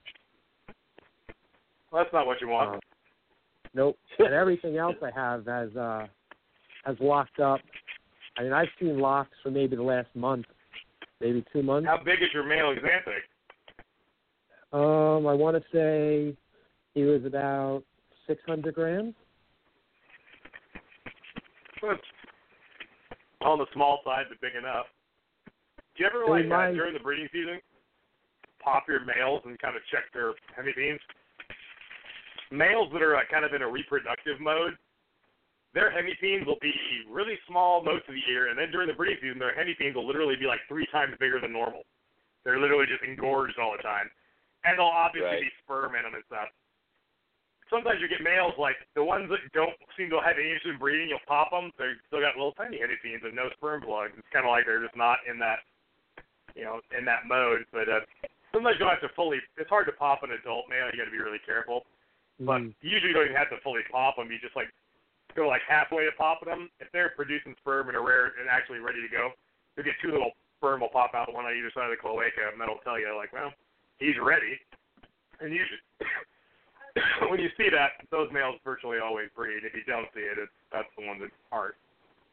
Well, 1.91 2.03
that's 2.03 2.13
not 2.13 2.27
what 2.27 2.41
you 2.41 2.49
want. 2.49 2.77
Uh, 2.77 2.81
nope. 3.75 3.99
and 4.19 4.33
everything 4.33 4.79
else 4.79 4.97
I 5.03 5.11
have 5.15 5.47
has 5.47 5.77
uh, 5.77 6.07
has 6.85 6.97
locked 7.01 7.41
up. 7.41 7.61
I 8.39 8.43
mean, 8.43 8.53
I've 8.53 8.69
seen 8.81 8.99
locks 8.99 9.33
for 9.43 9.51
maybe 9.51 9.77
the 9.77 9.83
last 9.83 10.09
month, 10.15 10.47
maybe 11.21 11.45
two 11.53 11.63
months. 11.63 11.89
How 11.89 12.03
big 12.03 12.23
is 12.23 12.29
your 12.33 12.45
male 12.45 12.71
Exampic? 12.71 13.23
Um, 14.73 15.27
I 15.27 15.33
want 15.33 15.57
to 15.57 15.63
say 15.73 16.37
he 16.95 17.03
was 17.05 17.25
about 17.25 17.83
600 18.27 18.75
grams. 18.75 19.15
On 23.43 23.59
the 23.59 23.67
small 23.73 24.01
side, 24.05 24.25
but 24.29 24.41
big 24.41 24.57
enough. 24.57 24.87
Do 25.97 26.03
you 26.03 26.11
ever 26.11 26.27
like 26.27 26.47
my- 26.47 26.71
uh, 26.71 26.73
during 26.73 26.95
the 26.95 27.01
breeding 27.01 27.29
season 27.33 27.61
pop 28.59 28.89
your 28.89 29.05
males 29.05 29.43
and 29.45 29.59
kind 29.61 29.77
of 29.77 29.83
check 29.87 30.11
their 30.13 30.33
hemipenes? 30.59 30.99
Males 32.51 32.91
that 32.93 33.03
are 33.03 33.17
uh, 33.17 33.23
kind 33.31 33.45
of 33.45 33.55
in 33.55 33.63
a 33.63 33.69
reproductive 33.69 34.41
mode, 34.41 34.77
their 35.75 35.91
hemipenes 35.91 36.45
will 36.47 36.59
be 36.61 36.73
really 37.09 37.39
small 37.47 37.83
most 37.83 38.09
of 38.09 38.15
the 38.15 38.25
year, 38.29 38.49
and 38.49 38.59
then 38.59 38.71
during 38.73 38.89
the 38.89 38.95
breeding 38.95 39.19
season, 39.21 39.39
their 39.39 39.55
hemipenes 39.55 39.95
will 39.95 40.07
literally 40.07 40.37
be 40.37 40.47
like 40.47 40.61
three 40.69 40.87
times 40.91 41.15
bigger 41.21 41.41
than 41.41 41.53
normal. 41.53 41.83
They're 42.45 42.59
literally 42.59 42.87
just 42.87 43.03
engorged 43.05 43.59
all 43.59 43.77
the 43.77 43.83
time, 43.83 44.11
and 44.67 44.79
they'll 44.79 44.87
obviously 44.87 45.31
Right. 45.31 45.41
be 45.43 45.53
sperm 45.63 45.95
in 45.95 46.03
them 46.03 46.15
and 46.15 46.25
stuff. 46.27 46.51
Sometimes 47.71 48.01
you 48.01 48.07
get 48.07 48.21
males 48.23 48.55
like 48.59 48.77
the 48.95 49.03
ones 49.03 49.29
that 49.31 49.41
don't 49.53 49.75
seem 49.97 50.11
to 50.11 50.21
have 50.21 50.39
any 50.39 50.51
interest 50.51 50.67
in 50.67 50.79
breeding. 50.79 51.09
You'll 51.09 51.19
pop 51.27 51.51
them; 51.51 51.73
they 51.79 51.95
still 52.07 52.21
got 52.21 52.37
little 52.37 52.53
tiny 52.53 52.79
hemipenes 52.79 53.25
and 53.25 53.35
no 53.35 53.51
sperm 53.51 53.83
plugs. 53.83 54.15
It's 54.17 54.29
kind 54.31 54.47
of 54.47 54.51
like 54.51 54.67
they're 54.67 54.83
just 54.83 54.95
not 54.95 55.19
in 55.27 55.39
that, 55.41 55.61
you 56.55 56.63
know, 56.63 56.81
in 56.97 57.05
that 57.07 57.27
mode. 57.27 57.67
But 57.73 57.89
uh, 57.89 58.01
sometimes 58.53 58.79
you 58.79 58.87
don't 58.87 58.91
have 58.95 59.01
to 59.03 59.09
fully. 59.17 59.41
It's 59.57 59.69
hard 59.69 59.87
to 59.87 59.93
pop 59.93 60.23
an 60.23 60.31
adult 60.31 60.69
male. 60.69 60.87
You 60.93 60.99
got 60.99 61.07
to 61.07 61.11
be 61.11 61.19
really 61.19 61.41
careful. 61.45 61.87
But 62.39 62.61
Mm. 62.63 62.75
usually 62.83 63.09
you 63.09 63.15
don't 63.15 63.25
even 63.25 63.37
have 63.37 63.51
to 63.51 63.59
fully 63.65 63.83
pop 63.91 64.17
them. 64.17 64.31
You 64.31 64.39
just 64.39 64.55
like 64.55 64.71
go 65.35 65.49
like 65.49 65.63
halfway 65.67 66.05
to 66.05 66.13
popping 66.13 66.49
them. 66.49 66.71
If 66.79 66.93
they're 66.93 67.11
producing 67.11 67.57
sperm 67.59 67.89
and 67.89 67.97
are 67.97 68.03
rare 68.07 68.27
and 68.39 68.49
actually 68.49 68.79
ready 68.79 69.03
to 69.03 69.09
go, 69.09 69.33
you'll 69.75 69.85
get 69.85 69.99
two 70.01 70.13
little 70.13 70.33
sperm 70.59 70.81
will 70.81 70.89
pop 70.89 71.15
out, 71.15 71.33
one 71.35 71.45
on 71.47 71.57
either 71.57 71.71
side 71.75 71.85
of 71.85 71.91
the 71.91 71.97
cloaca, 71.97 72.49
and 72.53 72.61
that'll 72.61 72.79
tell 72.85 72.99
you 72.99 73.13
like, 73.17 73.33
well, 73.33 73.53
he's 73.99 74.17
ready. 74.23 74.59
And 75.41 75.53
usually, 75.53 75.81
when 77.31 77.41
you 77.41 77.49
see 77.57 77.69
that, 77.71 78.01
those 78.11 78.29
males 78.33 78.57
virtually 78.65 78.99
always 79.03 79.29
breed. 79.37 79.65
If 79.65 79.75
you 79.75 79.85
don't 79.87 80.09
see 80.15 80.21
it, 80.21 80.39
it's 80.39 80.53
that's 80.73 80.89
the 80.99 81.07
ones 81.07 81.21
that 81.23 81.31
aren't. 81.53 81.75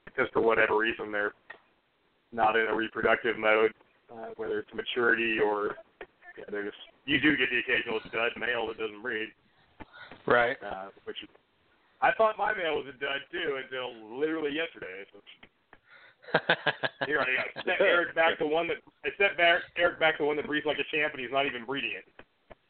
Because 0.06 0.28
for 0.32 0.42
whatever 0.42 0.78
reason, 0.78 1.12
they're 1.12 1.34
not 2.32 2.56
in 2.56 2.68
a 2.68 2.76
reproductive 2.76 3.38
mode, 3.38 3.74
uh, 4.12 4.32
whether 4.38 4.60
it's 4.60 4.74
maturity 4.74 5.38
or 5.40 5.76
yeah, 6.38 6.46
they're 6.50 6.66
just. 6.66 6.78
You 7.06 7.20
do 7.20 7.36
get 7.36 7.50
the 7.52 7.60
occasional 7.60 8.00
stud 8.08 8.32
male 8.40 8.68
that 8.68 8.78
doesn't 8.78 9.02
breed 9.02 9.28
Right. 10.26 10.56
uh, 10.64 10.88
which 11.04 11.18
I 12.02 12.12
thought 12.18 12.38
my 12.38 12.54
male 12.56 12.76
was 12.80 12.88
a 12.88 12.98
dud 13.00 13.24
too 13.32 13.60
until 13.60 14.20
literally 14.20 14.52
yesterday. 14.56 15.04
So 15.12 15.20
here 17.06 17.20
I 17.20 17.26
got 17.36 17.66
set 17.66 17.80
Eric 17.82 18.16
back 18.16 18.38
to 18.40 18.48
one 18.48 18.68
that 18.68 18.78
I 19.06 19.10
set 19.18 19.38
back 19.38 19.62
Eric 19.78 20.00
back 20.00 20.18
to 20.18 20.26
one 20.26 20.36
that 20.38 20.48
breathes 20.48 20.66
like 20.66 20.78
a 20.80 20.96
champ 20.96 21.14
and 21.14 21.22
he's 21.22 21.32
not 21.32 21.46
even 21.46 21.66
breeding 21.66 21.92
it. 21.92 22.26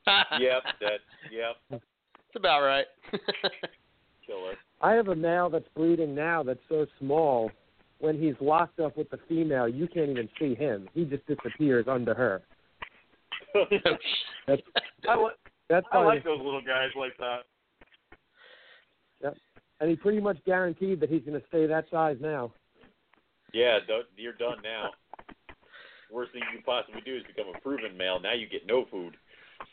yep, 0.42 0.64
that 0.82 1.00
yep, 1.32 1.56
It's 1.72 2.36
about 2.36 2.62
right. 2.62 2.86
killer. 4.28 4.56
I 4.82 4.94
have 4.94 5.08
a 5.08 5.16
male 5.16 5.50
that's 5.50 5.68
breeding 5.76 6.14
now 6.14 6.44
that's 6.44 6.60
so 6.70 6.86
small. 7.00 7.52
When 8.00 8.20
he's 8.20 8.36
locked 8.42 8.82
up 8.82 8.98
with 8.98 9.10
the 9.12 9.20
female, 9.30 9.66
you 9.66 9.88
can't 9.88 10.10
even 10.10 10.28
see 10.38 10.56
him. 10.56 10.90
He 10.94 11.06
just 11.06 11.26
disappears 11.26 11.86
under 11.88 12.14
her. 12.14 12.42
That's 14.46 14.62
I, 15.08 15.16
li- 15.16 15.32
that's 15.70 15.86
I 15.92 16.00
like 16.00 16.24
those 16.26 16.40
little 16.40 16.62
guys 16.62 16.90
like 16.98 17.16
that. 17.20 17.44
Yep. 19.22 19.38
and 19.80 19.90
he 19.90 19.96
pretty 19.96 20.20
much 20.20 20.38
guaranteed 20.46 21.00
that 21.00 21.10
he's 21.10 21.22
going 21.22 21.40
to 21.40 21.48
stay 21.48 21.66
that 21.66 21.86
size 21.90 22.18
now. 22.20 22.52
Yeah, 23.54 23.80
do- 23.88 24.04
you're 24.18 24.34
done 24.34 24.58
now. 24.64 24.92
worst 26.12 26.32
thing 26.32 26.42
you 26.52 26.58
can 26.58 26.64
possibly 26.64 27.02
do 27.02 27.16
is 27.16 27.24
become 27.24 27.52
a 27.56 27.60
proven 27.60 27.96
male. 27.98 28.20
Now 28.20 28.34
you 28.34 28.48
get 28.48 28.66
no 28.68 28.86
food. 28.92 29.16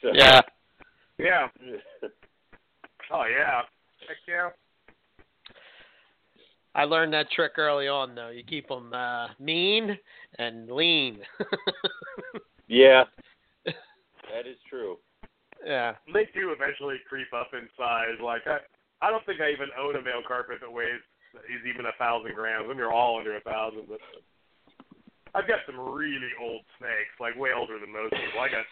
So, 0.02 0.10
Yeah. 0.14 0.40
Yeah. 1.18 1.48
Oh 3.12 3.24
yeah. 3.24 3.62
Heck 4.06 4.16
yeah. 4.28 4.50
I 6.74 6.84
learned 6.84 7.12
that 7.12 7.30
trick 7.32 7.52
early 7.58 7.88
on, 7.88 8.14
though. 8.14 8.28
You 8.30 8.44
keep 8.44 8.68
them 8.68 8.92
uh, 8.94 9.26
mean 9.40 9.98
and 10.38 10.70
lean. 10.70 11.18
yeah, 12.68 13.04
that 13.64 14.46
is 14.46 14.56
true. 14.68 14.96
yeah. 15.66 15.94
They 16.14 16.28
do 16.32 16.52
eventually 16.52 16.96
creep 17.08 17.26
up 17.34 17.50
in 17.52 17.68
size. 17.76 18.20
Like 18.22 18.42
I, 18.46 18.58
I 19.04 19.10
don't 19.10 19.26
think 19.26 19.40
I 19.40 19.50
even 19.50 19.68
own 19.78 19.96
a 19.96 20.02
male 20.02 20.22
carpet 20.26 20.58
that 20.60 20.72
weighs 20.72 21.02
is 21.46 21.62
even 21.66 21.86
a 21.86 21.96
thousand 21.98 22.34
grams. 22.34 22.64
I 22.64 22.68
mean, 22.68 22.76
they're 22.76 22.92
all 22.92 23.18
under 23.18 23.36
a 23.36 23.40
thousand, 23.40 23.86
but 23.88 24.00
uh, 24.00 24.20
I've 25.34 25.48
got 25.48 25.60
some 25.66 25.78
really 25.78 26.34
old 26.40 26.62
snakes, 26.78 27.14
like 27.20 27.38
way 27.38 27.50
older 27.56 27.78
than 27.78 27.92
most 27.92 28.12
people. 28.12 28.40
I 28.40 28.48
got. 28.48 28.66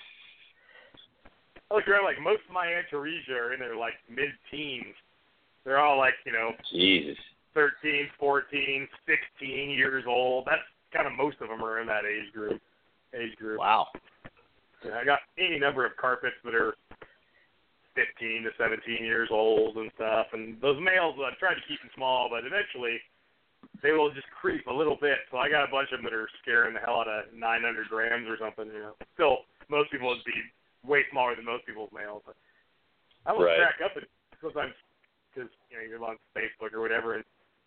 I 1.71 1.75
look 1.75 1.87
around 1.87 2.05
like 2.05 2.21
most 2.23 2.43
of 2.49 2.55
my 2.55 2.67
Antaresia 2.67 3.37
are 3.37 3.53
in 3.53 3.61
their 3.61 3.77
like 3.77 3.95
mid 4.09 4.33
teens. 4.51 4.97
They're 5.65 5.79
all 5.79 5.99
like, 5.99 6.15
you 6.25 6.33
know, 6.33 6.53
Jesus. 6.73 7.19
13, 7.55 8.09
14, 8.19 8.89
16 9.05 9.71
years 9.71 10.05
old. 10.07 10.47
That's 10.47 10.63
kind 10.95 11.07
of 11.07 11.13
most 11.13 11.37
of 11.41 11.49
them 11.49 11.63
are 11.63 11.81
in 11.81 11.87
that 11.89 12.05
age 12.07 12.33
group. 12.33 12.61
Age 13.13 13.37
group. 13.37 13.59
Wow. 13.59 13.89
Yeah, 14.85 14.99
I 15.01 15.05
got 15.05 15.21
any 15.39 15.59
number 15.59 15.85
of 15.85 15.97
carpets 15.97 16.37
that 16.45 16.55
are 16.55 16.75
15 17.99 18.47
to 18.47 18.51
17 18.55 19.03
years 19.03 19.29
old 19.33 19.77
and 19.77 19.91
stuff. 19.99 20.31
And 20.33 20.55
those 20.63 20.79
males, 20.79 21.19
I 21.19 21.35
try 21.43 21.55
to 21.55 21.67
keep 21.67 21.83
them 21.83 21.91
small, 21.99 22.31
but 22.31 22.47
eventually 22.47 23.03
they 23.83 23.91
will 23.91 24.15
just 24.15 24.31
creep 24.31 24.67
a 24.71 24.73
little 24.73 24.97
bit. 25.01 25.19
So 25.31 25.39
I 25.39 25.51
got 25.51 25.67
a 25.67 25.71
bunch 25.71 25.91
of 25.91 25.99
them 25.99 26.07
that 26.07 26.15
are 26.15 26.31
scaring 26.43 26.75
the 26.79 26.81
hell 26.81 27.03
out 27.03 27.11
of 27.11 27.35
900 27.35 27.91
grams 27.91 28.31
or 28.31 28.39
something. 28.39 28.71
You 28.71 28.95
know, 28.95 28.95
still 29.19 29.51
most 29.67 29.91
people 29.91 30.09
would 30.15 30.23
be 30.23 30.39
way 30.87 31.03
smaller 31.11 31.35
than 31.35 31.45
most 31.45 31.67
people's 31.67 31.91
males. 31.91 32.23
But 32.23 32.39
I 33.27 33.35
will 33.35 33.45
Right. 33.51 33.59
crack 33.59 33.83
up 33.83 33.97
at 33.99 34.07
sometimes 34.41 34.75
because 35.35 35.51
you 35.71 35.77
know 35.77 35.83
you're 35.83 36.03
on 36.07 36.17
Facebook 36.39 36.73
or 36.73 36.81
whatever, 36.81 37.19
and 37.19 37.25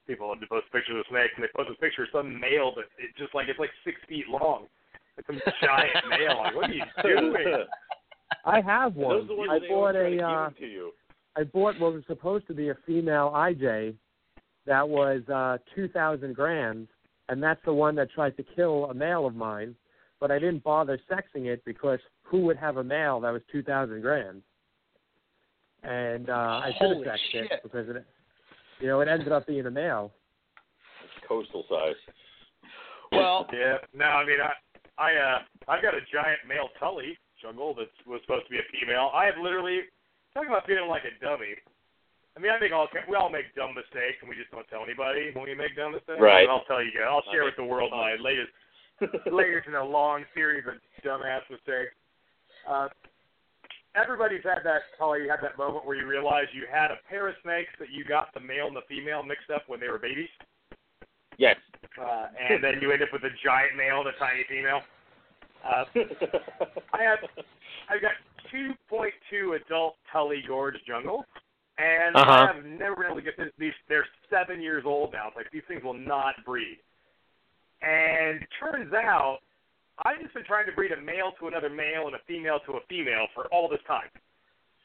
people 0.08 0.28
will 0.32 0.40
post 0.48 0.72
pictures 0.72 0.96
of 0.96 1.06
snakes, 1.12 1.36
and 1.36 1.44
they 1.44 1.52
post 1.56 1.70
a 1.70 1.76
picture 1.76 2.04
of 2.04 2.10
some 2.16 2.40
male 2.40 2.72
that 2.80 2.88
it 2.98 3.12
just 3.20 3.36
like 3.36 3.48
it's 3.52 3.60
like 3.60 3.72
six 3.84 4.00
feet 4.08 4.28
long. 4.32 4.68
It's 5.18 5.28
some 5.28 5.42
giant 5.62 6.08
male. 6.10 6.40
Like, 6.40 6.56
what 6.56 6.70
are 6.70 6.74
you 6.74 6.88
doing? 7.04 7.68
I 8.46 8.62
have 8.62 8.96
Those 8.96 9.04
one. 9.04 9.16
are 9.18 9.24
the 9.28 9.36
ones 9.36 9.52
I 9.54 9.60
they 9.60 9.68
bought 9.68 9.96
always 9.96 10.20
to 10.20 10.26
a 10.26 10.28
uh, 10.28 10.50
to 10.50 10.66
you. 10.66 10.92
I 11.38 11.44
bought 11.44 11.80
what 11.80 11.94
was 11.94 12.04
supposed 12.08 12.48
to 12.48 12.54
be 12.54 12.70
a 12.70 12.78
female 12.86 13.32
IJ 13.36 13.96
that 14.66 14.88
was 14.88 15.22
uh 15.30 15.58
2,000 15.76 16.36
grams, 16.36 16.88
and 17.30 17.42
that's 17.42 17.62
the 17.66 17.74
one 17.74 17.96
that 17.96 18.12
tried 18.12 18.36
to 18.38 18.44
kill 18.56 18.86
a 18.86 18.94
male 18.94 19.26
of 19.26 19.36
mine. 19.36 19.76
But 20.20 20.32
I 20.32 20.40
didn't 20.40 20.64
bother 20.64 21.00
sexing 21.10 21.46
it 21.46 21.64
because 21.66 22.00
who 22.24 22.42
would 22.42 22.58
have 22.58 22.78
a 22.78 22.84
male 22.84 23.20
that 23.22 23.32
was 23.32 23.42
2,000 23.52 24.02
grams? 24.02 24.44
And 25.84 26.30
uh 26.30 26.34
I 26.34 26.72
should 26.78 26.90
have 26.90 26.98
Holy 26.98 27.06
sexed 27.08 27.34
it 27.34 27.52
because 27.64 27.90
it, 27.90 28.06
you 28.80 28.88
know, 28.88 29.02
it 29.02 29.08
ended 29.08 29.32
up 29.32 29.48
being 29.48 29.66
a 29.66 29.72
male. 29.72 30.12
It's 31.04 31.28
coastal 31.28 31.66
size. 31.70 31.96
Well, 33.12 33.48
Yeah. 33.52 33.78
No, 33.94 34.06
I 34.06 34.26
mean 34.26 34.38
I 34.42 35.04
I 35.04 35.16
uh 35.16 35.40
I've 35.68 35.82
got 35.82 35.96
a 35.96 36.02
giant 36.12 36.40
male 36.48 36.70
tully 36.80 37.18
jungle 37.42 37.74
that 37.76 37.90
was 38.06 38.22
supposed 38.24 38.46
to 38.46 38.52
be 38.54 38.62
a 38.62 38.68
female. 38.72 39.12
I 39.14 39.26
have 39.26 39.42
literally 39.42 39.90
talking 40.34 40.50
about 40.50 40.66
feeling 40.66 40.88
like 40.88 41.04
a 41.04 41.14
dummy. 41.20 41.58
I 42.36 42.40
mean, 42.40 42.52
I 42.52 42.60
think 42.60 42.72
all 42.72 42.88
we 43.10 43.16
all 43.16 43.30
make 43.30 43.52
dumb 43.56 43.76
mistakes, 43.76 44.24
and 44.24 44.30
we 44.30 44.40
just 44.40 44.52
don't 44.52 44.68
tell 44.72 44.88
anybody 44.88 45.36
when 45.36 45.44
we 45.44 45.56
make 45.56 45.76
dumb 45.76 45.92
mistakes. 45.92 46.22
Right. 46.22 46.48
And 46.48 46.52
I'll 46.52 46.64
tell 46.64 46.80
you. 46.80 46.92
I'll 47.04 47.26
share 47.34 47.44
with 47.44 47.60
the 47.60 47.68
world 47.68 47.92
my 47.92 48.16
latest 48.16 48.56
latest 49.32 49.68
in 49.68 49.76
a 49.76 49.84
long 49.84 50.24
series 50.34 50.64
of 50.64 50.80
dumbass 51.04 51.44
mistakes. 51.50 51.92
Uh, 52.64 52.88
everybody's 53.96 54.44
had 54.44 54.64
that 54.64 54.88
probably 54.98 55.24
you 55.24 55.30
had 55.30 55.42
that 55.42 55.58
moment 55.58 55.86
where 55.86 55.98
you 55.98 56.08
realize 56.08 56.46
you 56.54 56.64
had 56.72 56.92
a 56.92 57.00
pair 57.10 57.28
of 57.28 57.36
snakes 57.44 57.72
that 57.80 57.90
you 57.92 58.06
got 58.06 58.34
the 58.34 58.40
male 58.40 58.68
and 58.68 58.76
the 58.76 58.86
female 58.88 59.24
mixed 59.24 59.50
up 59.50 59.64
when 59.68 59.80
they 59.80 59.90
were 59.90 60.00
babies, 60.00 60.30
yes. 61.38 61.58
uh, 62.00 62.28
and 62.40 62.64
then 62.64 62.80
you 62.82 62.92
end 62.92 63.02
up 63.02 63.10
with 63.12 63.24
a 63.24 63.34
giant 63.44 63.76
male 63.76 64.00
and 64.00 64.08
a 64.08 64.18
tiny 64.20 64.46
female. 64.48 64.82
Uh, 65.64 65.84
I 66.94 67.02
have 67.04 67.20
I've 67.90 68.02
got 68.02 68.12
2.2 68.54 69.56
adult 69.66 69.96
Tully 70.12 70.44
Gorge 70.48 70.76
jungles, 70.88 71.26
and 71.78 72.16
Uh-huh. 72.16 72.32
I 72.32 72.54
have 72.54 72.66
never 72.66 72.96
been 72.96 73.06
able 73.06 73.16
to 73.16 73.22
get 73.22 73.38
this. 73.38 73.52
These 73.58 73.74
they're 73.88 74.06
seven 74.30 74.62
years 74.62 74.84
old 74.86 75.14
now. 75.14 75.28
It's 75.28 75.36
like 75.38 75.52
these 75.52 75.64
things 75.68 75.84
will 75.84 75.94
not 75.94 76.36
breed. 76.46 76.78
And 77.82 78.46
turns 78.60 78.94
out, 78.94 79.40
I've 80.06 80.20
just 80.22 80.34
been 80.34 80.44
trying 80.46 80.66
to 80.68 80.72
breed 80.72 80.92
a 80.92 81.02
male 81.02 81.32
to 81.40 81.48
another 81.48 81.70
male 81.70 82.08
and 82.08 82.16
a 82.16 82.20
female 82.28 82.60
to 82.68 82.74
a 82.74 82.80
female 82.90 83.28
for 83.34 83.46
all 83.48 83.68
this 83.70 83.82
time. 83.88 84.10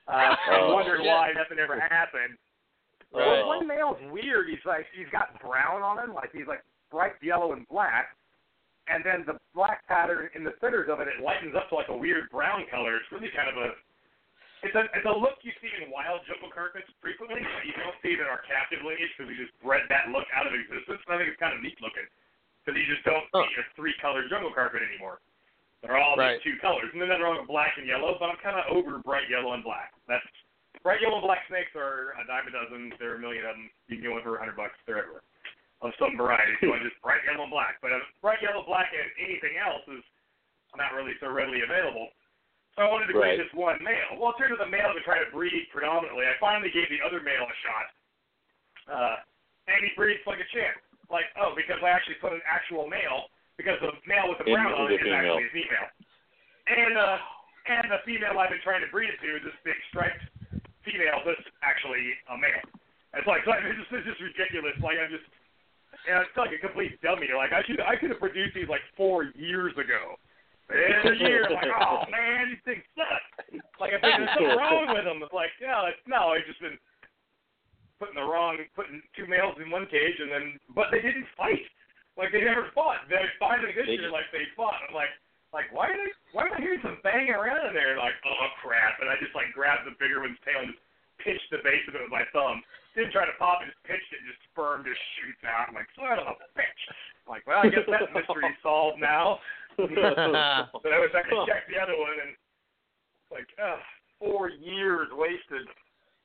Uh, 0.09 0.35
Oh, 0.51 0.65
and 0.67 0.75
wondered 0.75 0.99
shit. 1.01 1.07
why 1.07 1.33
nothing 1.37 1.59
ever 1.59 1.79
happened. 1.81 2.37
Right. 3.13 3.27
Well, 3.27 3.47
one 3.49 3.67
male's 3.67 3.99
weird. 4.11 4.49
He's 4.49 4.65
like 4.65 4.87
he's 4.97 5.09
got 5.13 5.41
brown 5.41 5.83
on 5.83 5.99
him, 5.99 6.15
like 6.15 6.31
he's 6.33 6.47
like 6.47 6.63
bright 6.91 7.13
yellow 7.23 7.53
and 7.53 7.67
black, 7.69 8.17
and 8.89 9.03
then 9.05 9.25
the 9.27 9.37
black 9.55 9.87
pattern 9.91 10.31
in 10.35 10.45
the 10.45 10.55
centers 10.61 10.89
of 10.91 11.01
it 11.01 11.09
it 11.09 11.19
lightens 11.23 11.55
up 11.55 11.69
to 11.71 11.75
like 11.75 11.89
a 11.91 11.97
weird 11.97 12.31
brown 12.31 12.65
color. 12.71 12.97
It's 13.03 13.11
really 13.11 13.31
kind 13.35 13.51
of 13.51 13.57
a 13.59 13.75
it's 14.65 14.75
a 14.75 14.85
it's 14.97 15.07
a 15.07 15.13
look 15.15 15.39
you 15.45 15.53
see 15.61 15.71
in 15.83 15.93
wild 15.93 16.25
jungle 16.27 16.49
carpets 16.51 16.89
frequently, 17.03 17.39
but 17.45 17.63
you 17.67 17.75
don't 17.77 17.95
see 18.03 18.17
it 18.17 18.21
in 18.23 18.27
our 18.27 18.41
captive 18.49 18.81
lineage 18.83 19.13
because 19.15 19.29
we 19.31 19.37
just 19.37 19.53
bred 19.63 19.85
that 19.93 20.09
look 20.11 20.27
out 20.33 20.47
of 20.49 20.55
existence. 20.57 21.03
And 21.07 21.11
I 21.13 21.17
think 21.21 21.31
it's 21.35 21.39
kind 21.43 21.53
of 21.55 21.61
neat 21.63 21.77
looking 21.85 22.07
because 22.65 22.75
you 22.79 22.87
just 22.89 23.05
don't 23.05 23.27
Huh. 23.31 23.47
see 23.53 23.61
a 23.61 23.65
three 23.77 23.95
color 24.03 24.27
jungle 24.27 24.51
carpet 24.55 24.83
anymore. 24.83 25.21
They're 25.85 26.01
all 26.01 26.17
Right. 26.17 26.41
these 26.43 26.55
two 26.55 26.59
colors, 26.59 26.89
and 26.91 26.99
then 26.99 27.09
they're 27.13 27.27
all 27.29 27.45
black 27.45 27.77
and 27.79 27.87
yellow. 27.87 28.17
But 28.19 28.31
I'm 28.33 28.41
kind 28.43 28.57
of 28.59 28.65
over 28.75 28.99
bright 29.05 29.29
yellow 29.29 29.53
and 29.53 29.63
black. 29.63 29.93
That's 30.09 30.25
Bright 30.83 31.01
yellow 31.01 31.17
and 31.19 31.25
black 31.27 31.43
snakes 31.49 31.75
are 31.75 32.15
a 32.21 32.25
dime 32.27 32.47
a 32.47 32.51
dozen. 32.53 32.93
There 33.01 33.11
are 33.13 33.15
a 33.17 33.19
million 33.19 33.45
of 33.45 33.57
them. 33.57 33.71
You 33.89 33.97
can 33.97 34.03
get 34.07 34.13
one 34.13 34.23
for 34.23 34.37
a 34.37 34.39
hundred 34.39 34.57
bucks. 34.57 34.75
They're 34.87 34.99
everywhere. 34.99 35.23
Of 35.85 35.93
some 36.01 36.17
variety. 36.17 36.57
So 36.65 36.73
I 36.73 36.81
just 36.81 36.97
bright 37.05 37.21
yellow 37.29 37.45
and 37.45 37.53
black. 37.53 37.77
But 37.85 37.93
bright 38.25 38.41
yellow, 38.41 38.65
black, 38.65 38.89
and 38.97 39.09
anything 39.21 39.61
else 39.61 39.85
is 39.93 40.01
not 40.73 40.97
really 40.97 41.13
so 41.21 41.29
readily 41.29 41.61
available. 41.61 42.09
So 42.77 42.85
I 42.85 42.89
wanted 42.89 43.13
to 43.13 43.17
Right. 43.17 43.37
this 43.37 43.53
one 43.53 43.77
male. 43.85 44.17
Well, 44.17 44.33
it 44.33 44.41
turned 44.41 44.53
out 44.57 44.61
the 44.65 44.73
male 44.73 44.93
to 44.93 45.01
try 45.05 45.21
to 45.21 45.29
breed 45.33 45.69
predominantly. 45.73 46.25
I 46.25 46.37
finally 46.41 46.73
gave 46.73 46.89
the 46.89 47.01
other 47.05 47.21
male 47.21 47.45
a 47.45 47.57
shot. 47.61 47.87
Uh, 48.89 49.17
and 49.69 49.85
he 49.85 49.93
breeds 49.97 50.25
like 50.27 50.41
a 50.41 50.49
champ. 50.53 50.81
Like, 51.13 51.29
oh, 51.37 51.53
because 51.57 51.77
I 51.85 51.89
actually 51.93 52.17
put 52.25 52.33
an 52.33 52.43
actual 52.49 52.89
male, 52.89 53.29
because 53.57 53.77
the 53.81 53.93
male 54.09 54.29
with 54.33 54.39
the 54.41 54.49
brown 54.49 54.73
on 54.73 54.91
it 54.91 54.97
is 54.97 55.05
female. 55.05 55.17
actually 55.17 55.45
a 55.45 55.55
female. 55.55 55.89
And, 56.73 56.95
uh, 56.97 57.19
and 57.69 57.85
the 57.93 58.01
female 58.05 58.39
I've 58.39 58.51
been 58.51 58.65
trying 58.65 58.81
to 58.81 58.89
breed 58.89 59.11
it 59.13 59.21
to 59.21 59.29
is 59.37 59.45
this 59.45 59.57
big 59.65 59.77
striped 59.93 60.25
female 60.85 61.21
that's 61.25 61.45
actually 61.63 62.17
a 62.33 62.37
male. 62.41 62.65
It's 63.15 63.27
like, 63.29 63.45
like 63.51 63.61
just, 63.77 63.93
it's 63.93 64.07
just 64.09 64.21
ridiculous. 64.25 64.77
Like 64.81 64.99
I'm 64.99 65.11
just, 65.13 65.29
and 66.07 66.23
it's 66.23 66.39
like 66.39 66.55
a 66.55 66.61
complete 66.63 66.97
dummy. 67.03 67.29
Like 67.35 67.53
I 67.53 67.67
should, 67.67 67.83
I 67.83 67.99
could 67.99 68.11
have 68.11 68.23
produced 68.23 68.55
these 68.55 68.71
like 68.71 68.83
four 68.97 69.31
years 69.35 69.75
ago. 69.75 70.17
A 70.67 71.15
year, 71.23 71.47
like, 71.47 71.71
oh 71.71 72.03
man, 72.11 72.51
these 72.51 72.65
things 72.67 72.83
suck. 72.99 73.23
Like 73.79 73.95
I 73.95 74.03
think 74.03 74.19
there's 74.19 74.35
something 74.35 74.59
wrong 74.59 74.91
with 74.91 75.07
them. 75.07 75.23
It's 75.23 75.31
like, 75.31 75.55
no, 75.63 75.87
it's 75.87 76.03
no, 76.11 76.35
I've 76.35 76.43
just 76.43 76.59
been 76.59 76.75
putting 78.03 78.19
the 78.19 78.27
wrong, 78.27 78.59
putting 78.75 78.99
two 79.15 79.31
males 79.31 79.55
in 79.63 79.71
one 79.71 79.87
cage, 79.87 80.19
and 80.19 80.27
then, 80.27 80.45
but 80.75 80.91
they 80.91 80.99
didn't 80.99 81.31
fight. 81.39 81.63
Like 82.19 82.35
they 82.35 82.43
never 82.43 82.73
fought. 82.75 83.07
They 83.07 83.23
finally 83.39 83.71
this 83.79 83.87
year, 83.87 84.11
like 84.11 84.27
they 84.35 84.43
fought. 84.59 84.83
I'm 84.83 84.91
like, 84.91 85.13
like 85.55 85.71
why 85.71 85.87
are 85.93 85.99
they? 85.99 86.11
Why 86.35 86.51
am 86.51 86.59
I 86.59 86.61
hearing 86.61 86.83
some 86.83 86.99
banging 87.07 87.37
around 87.37 87.63
in 87.71 87.75
there? 87.77 87.95
Like, 87.95 88.19
oh 88.27 88.51
crap! 88.59 88.99
And 88.99 89.07
I 89.07 89.15
just 89.23 89.39
like 89.39 89.55
grabbed 89.55 89.87
the 89.87 89.95
bigger 90.03 90.19
one's 90.19 90.41
tail 90.43 90.67
and 90.67 90.75
just 90.75 90.83
pitched 91.23 91.47
the 91.55 91.63
base 91.63 91.87
of 91.87 91.95
it 91.95 92.03
with 92.03 92.11
my 92.11 92.27
thumb. 92.35 92.59
Didn't 92.97 93.13
try 93.13 93.29
to 93.29 93.37
pop 93.37 93.61
it, 93.61 93.69
just 93.69 93.85
pitched 93.85 94.09
it, 94.17 94.25
and 94.25 94.29
just 94.33 94.41
sperm 94.49 94.81
just 94.81 94.97
shoots 95.21 95.45
out. 95.45 95.69
I'm 95.69 95.77
like, 95.77 95.85
son 95.93 96.17
of 96.17 96.41
a 96.41 96.49
bitch. 96.57 96.83
I'm 97.29 97.29
like, 97.29 97.45
well, 97.45 97.61
I 97.61 97.69
guess 97.69 97.85
that 97.93 98.09
mystery's 98.17 98.57
solved 98.65 98.97
now. 98.99 99.39
But 99.77 100.89
I 100.89 100.99
wish 101.05 101.13
I 101.13 101.21
could 101.29 101.45
check 101.45 101.69
the 101.69 101.77
other 101.77 101.93
one 101.93 102.17
and 102.17 102.33
like, 103.29 103.45
uh, 103.61 103.77
four 104.17 104.49
years 104.49 105.13
wasted. 105.13 105.69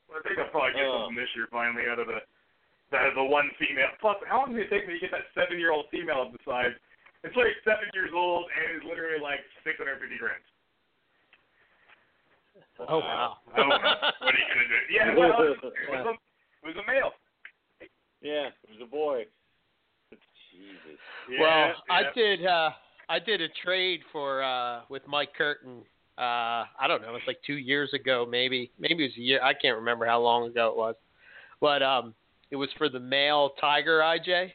I 0.08 0.24
think 0.24 0.40
I'll 0.40 0.48
probably 0.56 0.80
get 0.80 0.88
Oh. 0.88 1.04
something 1.12 1.20
this 1.20 1.28
year 1.36 1.52
finally 1.52 1.84
out 1.92 2.00
of 2.00 2.08
the 2.08 2.24
out 2.96 3.08
of 3.12 3.16
the 3.16 3.24
one 3.28 3.52
female. 3.60 3.92
Plus, 4.00 4.16
how 4.28 4.44
long 4.44 4.56
did 4.56 4.68
it 4.68 4.72
take 4.72 4.88
me 4.88 4.96
to 4.96 5.04
get 5.04 5.12
that 5.12 5.28
seven 5.36 5.60
year 5.60 5.72
old 5.76 5.92
female 5.92 6.24
up 6.28 6.32
the 6.32 6.40
size? 6.48 6.72
It's 7.28 7.36
like 7.36 7.52
seven 7.68 7.92
years 7.92 8.12
old 8.16 8.48
and 8.52 8.80
is 8.80 8.84
literally 8.88 9.20
like 9.20 9.44
six 9.68 9.76
hundred 9.80 10.00
fifty 10.00 10.16
grams. 10.20 10.48
Oh 12.88 13.00
wow. 13.04 13.38
Oh, 13.56 13.68
what 13.68 14.32
are 14.32 14.40
you 14.40 14.48
gonna 14.48 14.68
do? 14.72 14.80
Yeah, 14.92 15.12
well, 15.20 15.36
it 15.44 15.60
was, 15.60 15.72
it 15.76 15.92
was, 15.92 16.08
a, 16.08 16.31
it 16.64 16.68
was 16.68 16.76
a 16.76 16.92
male. 16.92 17.12
yeah, 18.22 18.48
it 18.48 18.70
was 18.70 18.80
a 18.82 18.90
boy. 18.90 19.26
Jesus. 20.52 21.00
Yeah, 21.30 21.42
well, 21.42 21.68
yeah. 21.68 21.74
I 21.90 22.04
did. 22.14 22.46
uh 22.46 22.70
I 23.10 23.20
did 23.20 23.42
a 23.42 23.48
trade 23.64 24.02
for 24.12 24.44
uh 24.44 24.82
with 24.90 25.04
Mike 25.08 25.34
Curtin. 25.38 25.82
Uh 26.18 26.66
I 26.80 26.88
don't 26.88 27.02
know. 27.02 27.16
It's 27.16 27.28
like 27.28 27.40
two 27.46 27.58
years 27.58 27.94
ago, 27.94 28.28
maybe. 28.30 28.72
Maybe 28.80 29.06
it 29.06 29.08
was 29.08 29.18
a 29.18 29.22
year. 29.22 29.44
I 29.44 29.54
can't 29.54 29.78
remember 29.78 30.06
how 30.06 30.22
long 30.22 30.48
ago 30.48 30.70
it 30.70 30.78
was. 30.78 30.96
But 31.62 31.84
um, 31.84 32.16
it 32.50 32.56
was 32.56 32.70
for 32.78 32.90
the 32.90 33.00
male 33.00 33.52
tiger 33.62 34.00
IJ, 34.00 34.52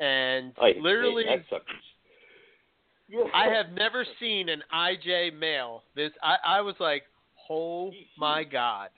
and 0.00 0.52
I 0.60 0.72
literally, 0.80 1.24
hate 1.24 1.42
that 1.50 1.58
suckers. 1.58 3.30
I 3.32 3.48
have 3.48 3.70
never 3.72 4.04
seen 4.18 4.48
an 4.48 4.62
IJ 4.74 5.38
male. 5.38 5.82
This 5.94 6.10
I, 6.22 6.36
I 6.44 6.60
was 6.62 6.74
like, 6.80 7.04
oh 7.50 7.92
my 8.18 8.42
god, 8.44 8.88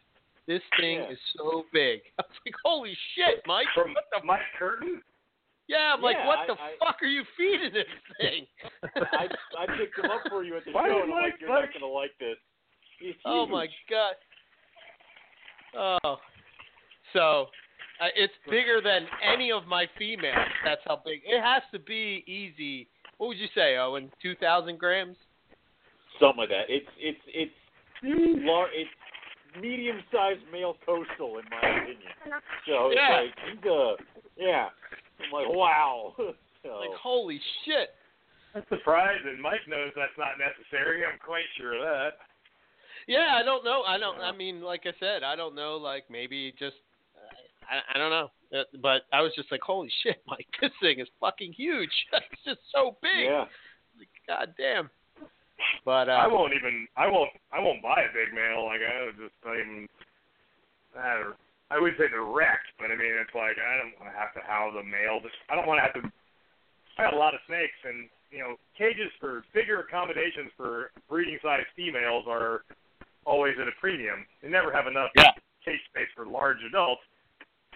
this 0.48 0.62
thing 0.80 0.98
Yeah. 1.04 1.12
is 1.12 1.18
so 1.36 1.62
big. 1.72 2.00
I 2.18 2.22
was 2.26 2.38
like, 2.44 2.54
holy 2.64 2.96
shit, 3.14 3.44
Mike. 3.46 3.66
From 3.74 3.94
What 3.94 4.04
the? 4.10 4.26
Mike 4.26 4.40
Curtin. 4.58 5.02
Yeah, 5.68 5.92
I'm 5.94 6.00
like, 6.02 6.16
Yeah, 6.18 6.26
what 6.26 6.38
I- 6.40 6.46
the 6.48 6.52
I- 6.54 6.74
fuck 6.80 6.96
are 7.02 7.06
you 7.06 7.22
feeding 7.36 7.70
this 7.72 7.86
thing? 8.18 8.46
I 9.12 9.28
I 9.60 9.66
picked 9.76 9.98
him 9.98 10.10
up 10.10 10.22
for 10.28 10.42
you 10.42 10.56
at 10.56 10.64
the 10.64 10.72
Why 10.72 10.88
show, 10.88 11.02
and 11.02 11.12
I'm 11.12 11.22
like, 11.22 11.34
you're 11.38 11.50
not 11.50 11.68
gonna 11.72 11.86
like 11.92 12.12
this. 12.18 12.36
He's 12.98 13.14
Oh 13.24 13.44
huge. 13.44 13.52
my 13.52 13.66
god. 13.88 14.14
Oh. 15.76 16.16
So, 17.12 17.46
uh, 18.00 18.08
it's 18.16 18.32
bigger 18.48 18.80
than 18.82 19.06
any 19.22 19.52
of 19.52 19.66
my 19.66 19.86
females. 19.98 20.36
That's 20.64 20.80
how 20.86 21.00
big. 21.04 21.20
It 21.26 21.40
has 21.42 21.62
to 21.72 21.78
be 21.78 22.24
easy. 22.26 22.88
What 23.18 23.28
would 23.28 23.38
you 23.38 23.48
say, 23.54 23.76
Owen? 23.76 24.10
Two 24.22 24.34
thousand 24.36 24.78
grams? 24.78 25.16
Something 26.20 26.38
like 26.38 26.48
that. 26.50 26.64
It's 26.68 26.88
it's 26.98 27.20
it's 27.26 27.52
lar- 28.44 28.72
it's 28.74 28.90
medium 29.60 30.02
sized 30.12 30.40
male 30.52 30.76
coastal 30.86 31.39
in 31.39 31.44
my 31.51 31.68
opinion. 31.68 32.12
So 32.66 32.89
it's 32.90 32.97
Yeah. 33.01 33.20
like 33.20 33.35
he's 33.51 33.64
a 33.70 33.94
yeah. 34.36 34.68
I'm 35.24 35.32
like 35.32 35.48
wow. 35.48 36.14
so, 36.62 36.68
Like, 36.68 36.94
holy 37.01 37.40
shit. 37.64 37.90
That's 38.55 38.68
surprising. 38.70 39.40
Mike 39.43 39.60
knows 39.68 39.93
that's 39.94 40.16
not 40.16 40.39
necessary. 40.39 41.05
I'm 41.05 41.18
quite 41.18 41.44
sure 41.56 41.74
of 41.74 41.82
that. 41.82 42.18
Yeah, 43.06 43.36
I 43.39 43.43
don't 43.43 43.64
know. 43.64 43.82
I 43.86 43.98
don't. 43.98 44.18
I 44.20 44.32
mean, 44.32 44.60
like 44.62 44.82
I 44.86 44.93
said, 45.01 45.22
I 45.22 45.36
don't 45.36 45.55
know. 45.55 45.76
Like 45.76 46.05
maybe 46.10 46.55
just. 46.59 46.76
I, 47.70 47.94
I 47.94 47.98
don't 47.98 48.10
know. 48.10 48.30
Uh, 48.59 48.64
But 48.80 49.02
I 49.12 49.20
was 49.20 49.32
just 49.36 49.52
like, 49.52 49.60
holy 49.60 49.90
shit, 50.02 50.22
Mike, 50.26 50.47
this 50.60 50.70
thing 50.80 51.01
is 51.01 51.09
fucking 51.20 51.52
huge. 51.52 51.90
it's 52.12 52.43
just 52.44 52.60
so 52.72 52.97
big. 53.02 53.24
yeah. 53.26 53.44
Like, 53.98 54.09
God 54.26 54.55
damn. 54.56 54.89
But 55.84 56.08
uh, 56.08 56.20
I 56.20 56.26
won't 56.26 56.54
even. 56.54 56.86
I 56.96 57.06
won't. 57.08 57.30
I 57.52 57.60
won't 57.60 57.82
buy 57.82 58.02
a 58.04 58.12
big 58.12 58.34
male. 58.34 58.66
Like 58.66 58.80
I 58.84 59.06
would 59.06 59.16
just 59.16 59.36
not 59.44 59.58
even. 59.58 59.88
I 60.96 61.14
don't. 61.20 61.36
I 61.68 61.76
would 61.76 61.92
say 62.00 62.08
direct, 62.08 62.72
but 62.80 62.88
I 62.88 62.96
mean 62.96 63.12
it's 63.20 63.34
like 63.36 63.60
I 63.60 63.76
don't 63.76 63.92
want 64.00 64.08
to 64.08 64.16
have 64.16 64.32
to 64.36 64.42
house 64.44 64.72
a 64.72 64.84
male. 64.84 65.20
Just 65.20 65.36
I 65.48 65.56
don't 65.56 65.68
want 65.68 65.78
to 65.78 65.86
have 65.86 65.96
to. 66.00 66.04
I 66.96 67.08
got 67.08 67.14
a 67.14 67.20
lot 67.20 67.34
of 67.36 67.40
snakes, 67.46 67.76
and 67.84 68.08
you 68.32 68.40
know 68.40 68.56
cages 68.76 69.12
for 69.20 69.44
bigger 69.52 69.80
accommodations 69.84 70.52
for 70.56 70.90
breeding 71.08 71.38
size 71.42 71.68
females 71.76 72.24
are 72.28 72.64
always 73.28 73.54
at 73.60 73.68
a 73.68 73.76
premium. 73.80 74.24
They 74.40 74.48
never 74.48 74.72
have 74.72 74.86
enough 74.88 75.12
Yeah. 75.16 75.32
cage 75.64 75.84
space 75.92 76.08
for 76.16 76.24
large 76.24 76.62
adults. 76.64 77.02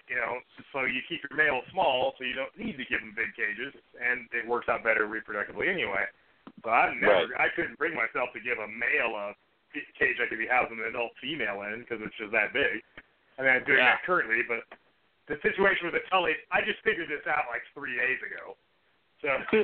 You 0.09 0.17
know, 0.19 0.41
so 0.73 0.83
you 0.83 0.99
keep 1.07 1.23
your 1.23 1.37
males 1.37 1.63
small, 1.71 2.13
so 2.17 2.25
you 2.25 2.33
don't 2.33 2.51
need 2.57 2.75
to 2.75 2.85
give 2.85 2.99
them 2.99 3.15
big 3.15 3.31
cages, 3.39 3.73
and 3.95 4.27
it 4.33 4.45
works 4.45 4.67
out 4.67 4.83
better 4.83 5.07
reproductively 5.07 5.69
anyway. 5.71 6.03
So 6.63 6.71
I've 6.71 6.95
never, 6.95 7.35
I 7.35 7.51
couldn't 7.55 7.77
bring 7.77 7.93
myself 7.93 8.31
to 8.33 8.39
give 8.39 8.57
a 8.57 8.67
male 8.67 9.15
a 9.19 9.35
cage 9.99 10.15
I 10.23 10.27
could 10.29 10.39
be 10.39 10.47
housing 10.47 10.79
an 10.79 10.85
adult 10.87 11.11
female 11.19 11.61
in 11.67 11.83
because 11.83 11.99
it's 11.99 12.15
just 12.15 12.31
that 12.31 12.53
big. 12.55 12.79
I 13.37 13.41
mean, 13.43 13.51
I'm 13.51 13.63
doing 13.65 13.79
Yeah. 13.83 13.97
that 13.99 14.03
currently, 14.07 14.43
but 14.47 14.63
the 15.27 15.35
situation 15.41 15.85
with 15.89 15.95
the 15.97 16.05
Tully, 16.09 16.35
I 16.51 16.61
just 16.61 16.79
figured 16.83 17.09
this 17.09 17.25
out 17.27 17.49
like 17.51 17.63
three 17.73 17.97
days 17.97 18.19
ago. 18.23 18.55
So 19.19 19.29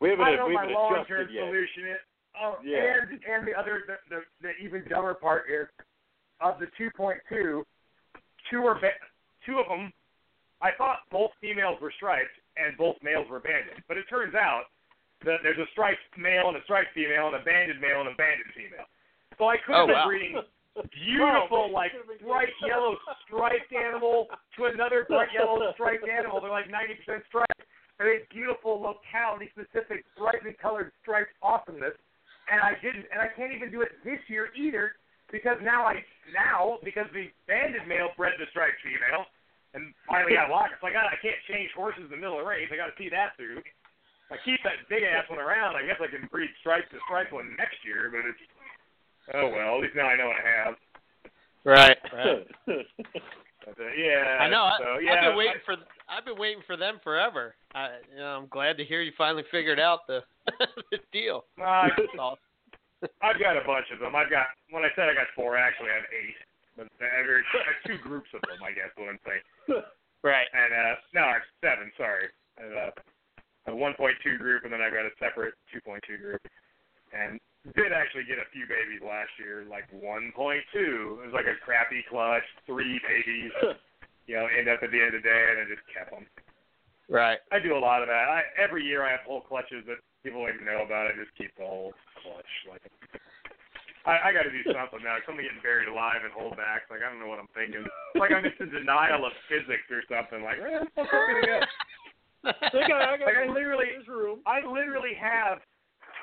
we 0.00 0.10
haven't 0.10 0.24
I 0.24 0.36
know 0.36 0.46
we 0.46 0.54
my 0.54 0.62
haven't 0.62 0.74
long 0.74 0.94
adjusted 0.94 1.08
term 1.08 1.28
yet. 1.32 1.44
solution 1.46 1.82
is. 1.94 1.98
Oh, 2.38 2.58
Yeah. 2.62 3.02
and 3.02 3.10
and 3.26 3.46
the 3.48 3.54
other 3.58 3.82
the, 3.86 3.96
the 4.08 4.22
the 4.42 4.52
even 4.62 4.84
dumber 4.88 5.14
part 5.14 5.50
is 5.50 5.66
of 6.40 6.58
the 6.58 6.66
2.2, 6.78 7.18
two 8.50 8.58
are 8.66 8.74
ba- 8.80 9.00
two 9.44 9.58
of 9.58 9.66
them. 9.68 9.92
I 10.62 10.70
thought 10.76 11.00
both 11.10 11.30
females 11.40 11.80
were 11.80 11.92
striped 11.96 12.36
and 12.56 12.76
both 12.76 12.96
males 13.02 13.26
were 13.30 13.40
banded, 13.40 13.82
but 13.88 13.96
it 13.96 14.06
turns 14.08 14.34
out 14.34 14.64
that 15.24 15.40
there's 15.42 15.58
a 15.58 15.68
striped 15.72 16.00
male 16.16 16.48
and 16.48 16.56
a 16.56 16.64
striped 16.64 16.94
female 16.94 17.28
and 17.28 17.36
a 17.36 17.44
banded 17.44 17.80
male 17.80 18.00
and 18.00 18.08
a 18.08 18.16
banded 18.16 18.48
female. 18.56 18.88
So 19.38 19.48
I 19.48 19.56
could 19.60 19.76
Oh, 19.76 19.86
been 19.86 19.94
wow. 19.96 20.06
breeding 20.06 20.36
beautiful, 21.04 21.70
like 21.72 21.92
that 21.92 22.06
could've 22.06 22.18
been 22.20 22.26
bright 22.26 22.52
yellow 22.66 22.96
striped 23.26 23.72
animal 23.72 24.28
to 24.56 24.64
another 24.66 25.04
bright 25.08 25.28
yellow 25.34 25.60
striped 25.74 26.08
animal. 26.08 26.40
They're 26.40 26.50
like 26.50 26.68
90% 26.68 27.26
striped. 27.28 27.62
And 28.00 28.08
it's 28.08 28.24
beautiful, 28.32 28.80
locality 28.80 29.52
specific, 29.52 30.08
brightly 30.16 30.56
colored 30.56 30.90
striped 31.02 31.36
awesomeness. 31.42 31.92
And 32.48 32.58
I 32.64 32.72
didn't, 32.80 33.04
and 33.12 33.20
I 33.20 33.28
can't 33.36 33.52
even 33.52 33.70
do 33.70 33.82
it 33.84 33.92
this 34.02 34.18
year 34.28 34.48
either 34.56 34.96
because 35.30 35.60
now 35.62 35.84
I 35.84 36.02
now 36.32 36.78
because 36.82 37.06
the 37.12 37.28
banded 37.46 37.86
male 37.86 38.08
bred 38.16 38.34
the 38.40 38.46
striped 38.50 38.80
female 38.82 39.28
and 39.74 39.94
finally 40.06 40.34
got 40.34 40.50
locked. 40.50 40.74
It's 40.74 40.82
like 40.82 40.94
God, 40.94 41.06
I 41.06 41.18
can't 41.20 41.38
change 41.46 41.70
horses 41.74 42.06
in 42.06 42.12
the 42.12 42.20
middle 42.20 42.38
of 42.38 42.44
the 42.44 42.50
race. 42.50 42.68
I 42.72 42.76
got 42.76 42.90
to 42.90 42.98
see 42.98 43.08
that 43.10 43.36
through. 43.36 43.62
If 43.62 44.30
I 44.30 44.36
keep 44.44 44.62
that 44.62 44.86
big 44.88 45.02
ass 45.02 45.26
one 45.30 45.38
around. 45.38 45.74
I 45.74 45.86
guess 45.86 45.98
I 45.98 46.10
can 46.10 46.28
breed 46.30 46.50
striped 46.60 46.90
to 46.90 46.98
striped 47.06 47.32
one 47.32 47.54
next 47.58 47.82
year, 47.84 48.10
but 48.10 48.26
it's 48.26 48.44
oh 49.34 49.50
well. 49.50 49.78
At 49.78 49.82
least 49.82 49.96
now 49.96 50.06
I 50.06 50.16
know 50.16 50.30
what 50.30 50.38
I 50.38 50.46
have. 50.50 50.74
right, 51.64 51.98
right. 52.14 52.46
But, 53.60 53.76
uh, 53.76 53.92
yeah. 53.92 54.40
I 54.40 54.48
know. 54.48 54.64
I, 54.64 54.78
So, 54.80 54.88
I've 54.96 55.20
been 55.20 55.36
waiting 55.36 55.62
for. 55.64 55.76
I've 56.08 56.24
been 56.24 56.38
waiting 56.38 56.62
for 56.66 56.76
them 56.76 56.98
forever. 57.04 57.54
I, 57.74 58.00
you 58.10 58.18
know, 58.18 58.40
I'm 58.40 58.48
glad 58.48 58.78
to 58.78 58.84
hear 58.84 59.02
you 59.02 59.12
finally 59.18 59.44
figured 59.50 59.78
out 59.78 60.06
the 60.06 60.20
the 60.90 60.98
deal. 61.12 61.44
Uh, 61.60 61.86
I've 63.22 63.40
got 63.40 63.56
a 63.56 63.64
bunch 63.66 63.86
of 63.92 64.00
them. 64.00 64.16
I've 64.16 64.30
got 64.30 64.46
when 64.70 64.82
I 64.84 64.88
said 64.96 65.08
I 65.08 65.14
got 65.14 65.28
four, 65.36 65.56
actually 65.56 65.90
I 65.90 65.94
have 65.94 66.08
eight. 66.08 66.40
But 66.80 66.88
I 67.04 67.20
have 67.20 67.84
two 67.84 68.00
groups 68.00 68.32
of 68.32 68.40
them, 68.48 68.64
I 68.64 68.72
guess. 68.72 68.88
I'm 68.96 69.20
saying. 69.28 69.44
Right. 70.20 70.44
And 70.52 70.68
uh, 70.68 71.00
no, 71.16 71.32
I 71.32 71.40
have 71.40 71.48
seven. 71.64 71.88
Sorry. 71.96 72.28
I 72.60 72.68
have 72.68 73.72
uh, 73.72 73.72
a, 73.72 73.72
a 73.72 73.74
1.2 73.74 73.96
group, 74.36 74.68
and 74.68 74.72
then 74.72 74.84
I've 74.84 74.92
got 74.92 75.08
a 75.08 75.16
separate 75.16 75.56
2.2 75.72 76.20
group. 76.20 76.44
And 77.16 77.40
did 77.72 77.96
actually 77.96 78.28
get 78.28 78.36
a 78.36 78.44
few 78.52 78.68
babies 78.68 79.00
last 79.00 79.32
year, 79.40 79.64
like 79.64 79.88
1.2. 79.96 80.36
It 80.36 81.24
was 81.24 81.32
like 81.32 81.48
a 81.48 81.56
crappy 81.64 82.04
clutch, 82.08 82.44
three 82.66 83.00
babies. 83.00 83.52
You 84.28 84.36
know, 84.38 84.46
end 84.46 84.68
up 84.70 84.78
at 84.78 84.94
the 84.94 85.00
end 85.00 85.10
of 85.10 85.24
the 85.24 85.26
day, 85.26 85.42
and 85.50 85.58
I 85.58 85.64
just 85.66 85.82
kept 85.90 86.14
them. 86.14 86.22
Right. 87.10 87.42
I 87.50 87.58
do 87.58 87.74
a 87.74 87.82
lot 87.82 87.98
of 87.98 88.06
that. 88.06 88.30
I, 88.30 88.46
every 88.54 88.86
year 88.86 89.02
I 89.02 89.10
have 89.10 89.26
whole 89.26 89.40
clutches 89.42 89.82
that 89.90 89.98
people 90.22 90.46
don't 90.46 90.54
even 90.54 90.70
know 90.70 90.86
about. 90.86 91.10
I 91.10 91.18
just 91.18 91.34
keep 91.34 91.50
the 91.58 91.66
whole 91.66 91.90
clutch. 92.22 92.52
Like, 92.70 92.84
I, 94.08 94.28
I 94.28 94.32
got 94.32 94.48
to 94.48 94.52
do 94.52 94.64
something 94.72 95.04
now. 95.04 95.20
Something 95.28 95.44
getting 95.44 95.60
buried 95.60 95.88
alive 95.88 96.24
and 96.24 96.32
hold 96.32 96.56
back. 96.56 96.88
Like 96.88 97.04
I 97.04 97.12
don't 97.12 97.20
know 97.20 97.28
what 97.28 97.40
I'm 97.42 97.52
thinking. 97.52 97.84
It's 97.84 98.16
like 98.20 98.32
I'm 98.32 98.44
just 98.44 98.60
in 98.60 98.72
denial 98.72 99.28
of 99.28 99.32
physics 99.48 99.84
or 99.92 100.00
something. 100.08 100.40
Like, 100.40 100.56
eh, 100.56 100.84
what's 100.96 101.12
gonna 101.12 101.44
go? 101.44 101.60
I 102.48 102.88
got, 102.88 103.00
I 103.04 103.16
got 103.20 103.28
Like 103.28 103.36
I 103.36 103.46
literally, 103.52 103.92
room. 104.08 104.40
I 104.48 104.64
literally 104.64 105.12
have 105.20 105.60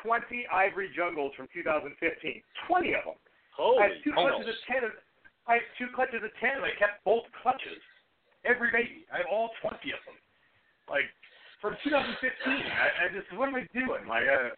20 0.01 0.49
ivory 0.49 0.89
jungles 0.95 1.33
from 1.37 1.45
2015. 1.53 1.93
20 1.93 2.93
of 2.97 3.05
them. 3.05 3.19
Holy 3.53 3.77
I 3.77 3.83
have 3.93 3.97
two 4.01 4.13
clutches 4.13 4.49
of 4.49 4.57
10. 4.65 4.83
of- 4.89 5.01
I 5.47 5.61
have 5.61 5.69
two 5.77 5.87
clutches 5.93 6.21
of 6.25 6.33
10. 6.41 6.57
and 6.59 6.65
I 6.65 6.73
kept 6.75 7.05
both 7.05 7.29
clutches. 7.41 7.77
Every 8.45 8.73
baby. 8.73 9.05
I 9.13 9.21
have 9.21 9.29
all 9.29 9.53
20 9.61 9.77
of 9.93 10.01
them. 10.09 10.17
Like 10.89 11.05
from 11.61 11.77
2015. 11.83 12.17
I, 12.49 13.05
I 13.05 13.13
just 13.13 13.29
what 13.37 13.49
am 13.49 13.55
I 13.55 13.65
doing? 13.73 14.07
Like 14.09 14.25
uh, 14.25 14.57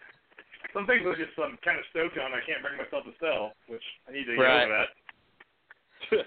some 0.73 0.85
things 0.85 1.05
are 1.05 1.15
just 1.15 1.31
I'm 1.37 1.57
kind 1.63 1.77
of 1.79 1.85
stoked 1.91 2.17
on. 2.17 2.31
I 2.33 2.41
can't 2.45 2.61
bring 2.61 2.77
myself 2.77 3.03
to 3.05 3.13
sell, 3.19 3.53
which 3.67 3.83
I 4.07 4.11
need 4.11 4.25
to 4.25 4.35
get 4.35 4.41
Right. 4.41 4.63
over 4.65 4.85
that. 4.85 6.25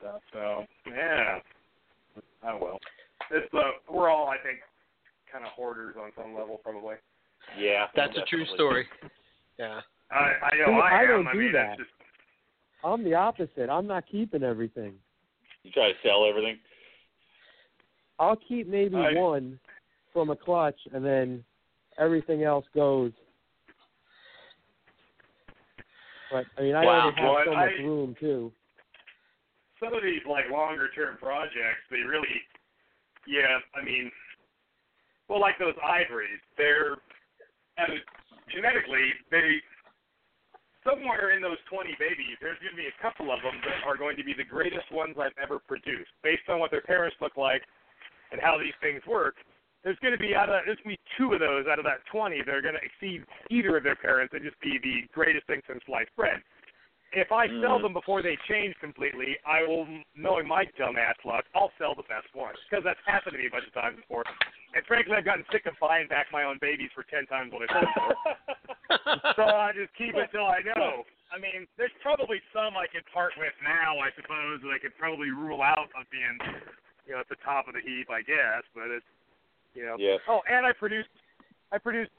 so, 0.00 0.08
so 0.32 0.64
yeah. 0.88 1.38
Oh 2.44 2.58
well. 2.60 2.78
It's 3.30 3.52
uh, 3.54 3.60
we're 3.88 4.08
all 4.10 4.28
I 4.28 4.36
think 4.38 4.58
kind 5.32 5.44
of 5.44 5.52
hoarders 5.52 5.94
on 6.00 6.10
some 6.16 6.34
level 6.34 6.60
probably. 6.62 6.96
yeah, 7.58 7.86
That's 7.94 8.16
a 8.16 8.22
true 8.28 8.44
story. 8.54 8.86
Yeah. 9.58 9.80
I 10.10 10.16
I 10.42 10.56
know 10.58 10.66
See, 10.66 10.80
I, 10.82 11.02
I 11.02 11.06
don't 11.06 11.26
I 11.28 11.32
do 11.32 11.38
mean 11.38 11.52
that. 11.52 11.78
just 11.78 11.90
I'm 12.82 13.04
the 13.04 13.14
opposite. 13.14 13.68
I'm 13.70 13.86
not 13.86 14.04
keeping 14.10 14.42
everything. 14.42 14.94
You 15.62 15.70
try 15.70 15.88
to 15.92 15.98
sell 16.02 16.24
everything. 16.28 16.56
I'll 18.18 18.36
keep 18.36 18.66
maybe 18.68 18.96
I- 18.96 19.12
one 19.14 19.58
from 20.12 20.30
a 20.30 20.36
clutch, 20.36 20.78
and 20.92 21.04
then 21.04 21.44
everything 21.98 22.42
else 22.42 22.64
goes. 22.74 23.12
But 26.30 26.46
I 26.56 26.62
mean, 26.62 26.74
I 26.74 26.84
Wow. 26.86 27.02
already 27.02 27.16
have 27.20 27.24
Well, 27.34 27.44
so 27.44 27.52
I- 27.54 27.66
much 27.66 27.78
room 27.78 28.14
too. 28.14 28.52
some 29.80 29.94
of 29.94 30.02
these 30.02 30.24
like 30.26 30.48
longer 30.50 30.88
term 30.90 31.16
projects, 31.16 31.80
they 31.90 32.00
really, 32.02 32.46
yeah, 33.26 33.58
I 33.74 33.82
mean, 33.82 34.12
well, 35.28 35.40
like 35.40 35.58
those 35.58 35.76
ivories, 35.82 36.40
they're 36.56 36.96
and 37.78 38.04
genetically 38.48 39.14
they 39.30 39.62
somewhere 40.84 41.30
in 41.30 41.42
those 41.42 41.58
20 41.68 41.94
babies, 41.98 42.36
there's 42.40 42.58
going 42.60 42.72
to 42.72 42.76
be 42.76 42.88
a 42.88 43.02
couple 43.02 43.30
of 43.32 43.40
them 43.42 43.60
that 43.64 43.82
are 43.84 43.96
going 43.96 44.16
to 44.16 44.24
be 44.24 44.32
the 44.34 44.44
greatest 44.44 44.90
ones 44.92 45.16
I've 45.18 45.36
ever 45.42 45.58
produced, 45.58 46.10
based 46.22 46.48
on 46.48 46.58
what 46.58 46.70
their 46.70 46.80
parents 46.82 47.16
look 47.20 47.36
like 47.36 47.62
and 48.32 48.40
how 48.40 48.58
these 48.58 48.74
things 48.80 49.04
work. 49.06 49.36
There's 49.82 49.98
going 50.04 50.12
to 50.12 50.20
be 50.20 50.34
out 50.36 50.48
of 50.52 50.60
there's 50.66 50.76
going 50.84 50.96
to 50.96 51.00
be 51.00 51.10
two 51.16 51.32
of 51.32 51.40
those 51.40 51.64
out 51.70 51.78
of 51.78 51.86
that 51.88 52.04
20 52.12 52.42
that 52.44 52.52
are 52.54 52.60
going 52.60 52.76
to 52.76 52.84
exceed 52.84 53.24
either 53.48 53.76
of 53.76 53.82
their 53.84 53.96
parents 53.96 54.34
and 54.36 54.44
just 54.44 54.60
be 54.60 54.76
the 54.82 55.08
greatest 55.12 55.46
thing 55.46 55.60
since 55.66 55.80
sliced 55.86 56.12
bread. 56.16 56.40
If 57.12 57.32
I 57.32 57.48
sell 57.58 57.80
Mm. 57.80 57.90
them 57.90 57.92
before 57.96 58.22
they 58.22 58.38
change 58.46 58.76
completely, 58.78 59.34
I 59.44 59.66
will, 59.66 59.82
knowing 60.14 60.46
my 60.46 60.62
dumbass 60.78 61.18
luck, 61.24 61.42
I'll 61.58 61.72
sell 61.76 61.96
the 61.98 62.06
best 62.06 62.30
ones 62.38 62.54
because 62.70 62.84
that's 62.86 63.00
happened 63.04 63.34
to 63.34 63.38
me 63.42 63.48
a 63.48 63.50
bunch 63.50 63.66
of 63.66 63.74
times 63.74 63.96
before. 63.98 64.22
and 64.74 64.86
frankly, 64.86 65.16
I've 65.18 65.24
gotten 65.26 65.42
sick 65.50 65.66
of 65.66 65.74
buying 65.80 66.06
back 66.06 66.30
my 66.30 66.44
own 66.44 66.58
babies 66.60 66.90
for 66.94 67.02
ten 67.02 67.26
times 67.26 67.50
what 67.52 67.66
I 67.66 67.72
sold 67.72 67.90
them 67.90 68.04
for. 68.06 69.34
so 69.34 69.42
I 69.42 69.72
just 69.74 69.90
keep 69.98 70.14
it 70.14 70.30
till 70.30 70.46
I 70.46 70.62
know. 70.62 71.02
I 71.34 71.38
mean, 71.42 71.66
there's 71.78 71.94
probably 72.02 72.38
some 72.54 72.76
I 72.76 72.86
could 72.86 73.02
part 73.14 73.32
with 73.38 73.54
now, 73.62 73.98
I 73.98 74.10
suppose, 74.14 74.60
that 74.62 74.70
I 74.70 74.78
could 74.78 74.94
probably 74.98 75.30
rule 75.30 75.62
out 75.62 75.90
of 75.98 76.04
being, 76.14 76.38
you 77.06 77.14
know, 77.14 77.20
at 77.22 77.28
the 77.28 77.38
top 77.42 77.66
of 77.66 77.74
the 77.74 77.80
heap, 77.82 78.06
I 78.10 78.22
guess. 78.22 78.62
But 78.74 78.90
it's, 78.94 79.06
you 79.74 79.84
know. 79.84 79.96
Yeah. 79.98 80.16
Oh, 80.28 80.40
and 80.50 80.66
I 80.66 80.72
produced, 80.72 81.08
I 81.72 81.78
produced 81.78 82.10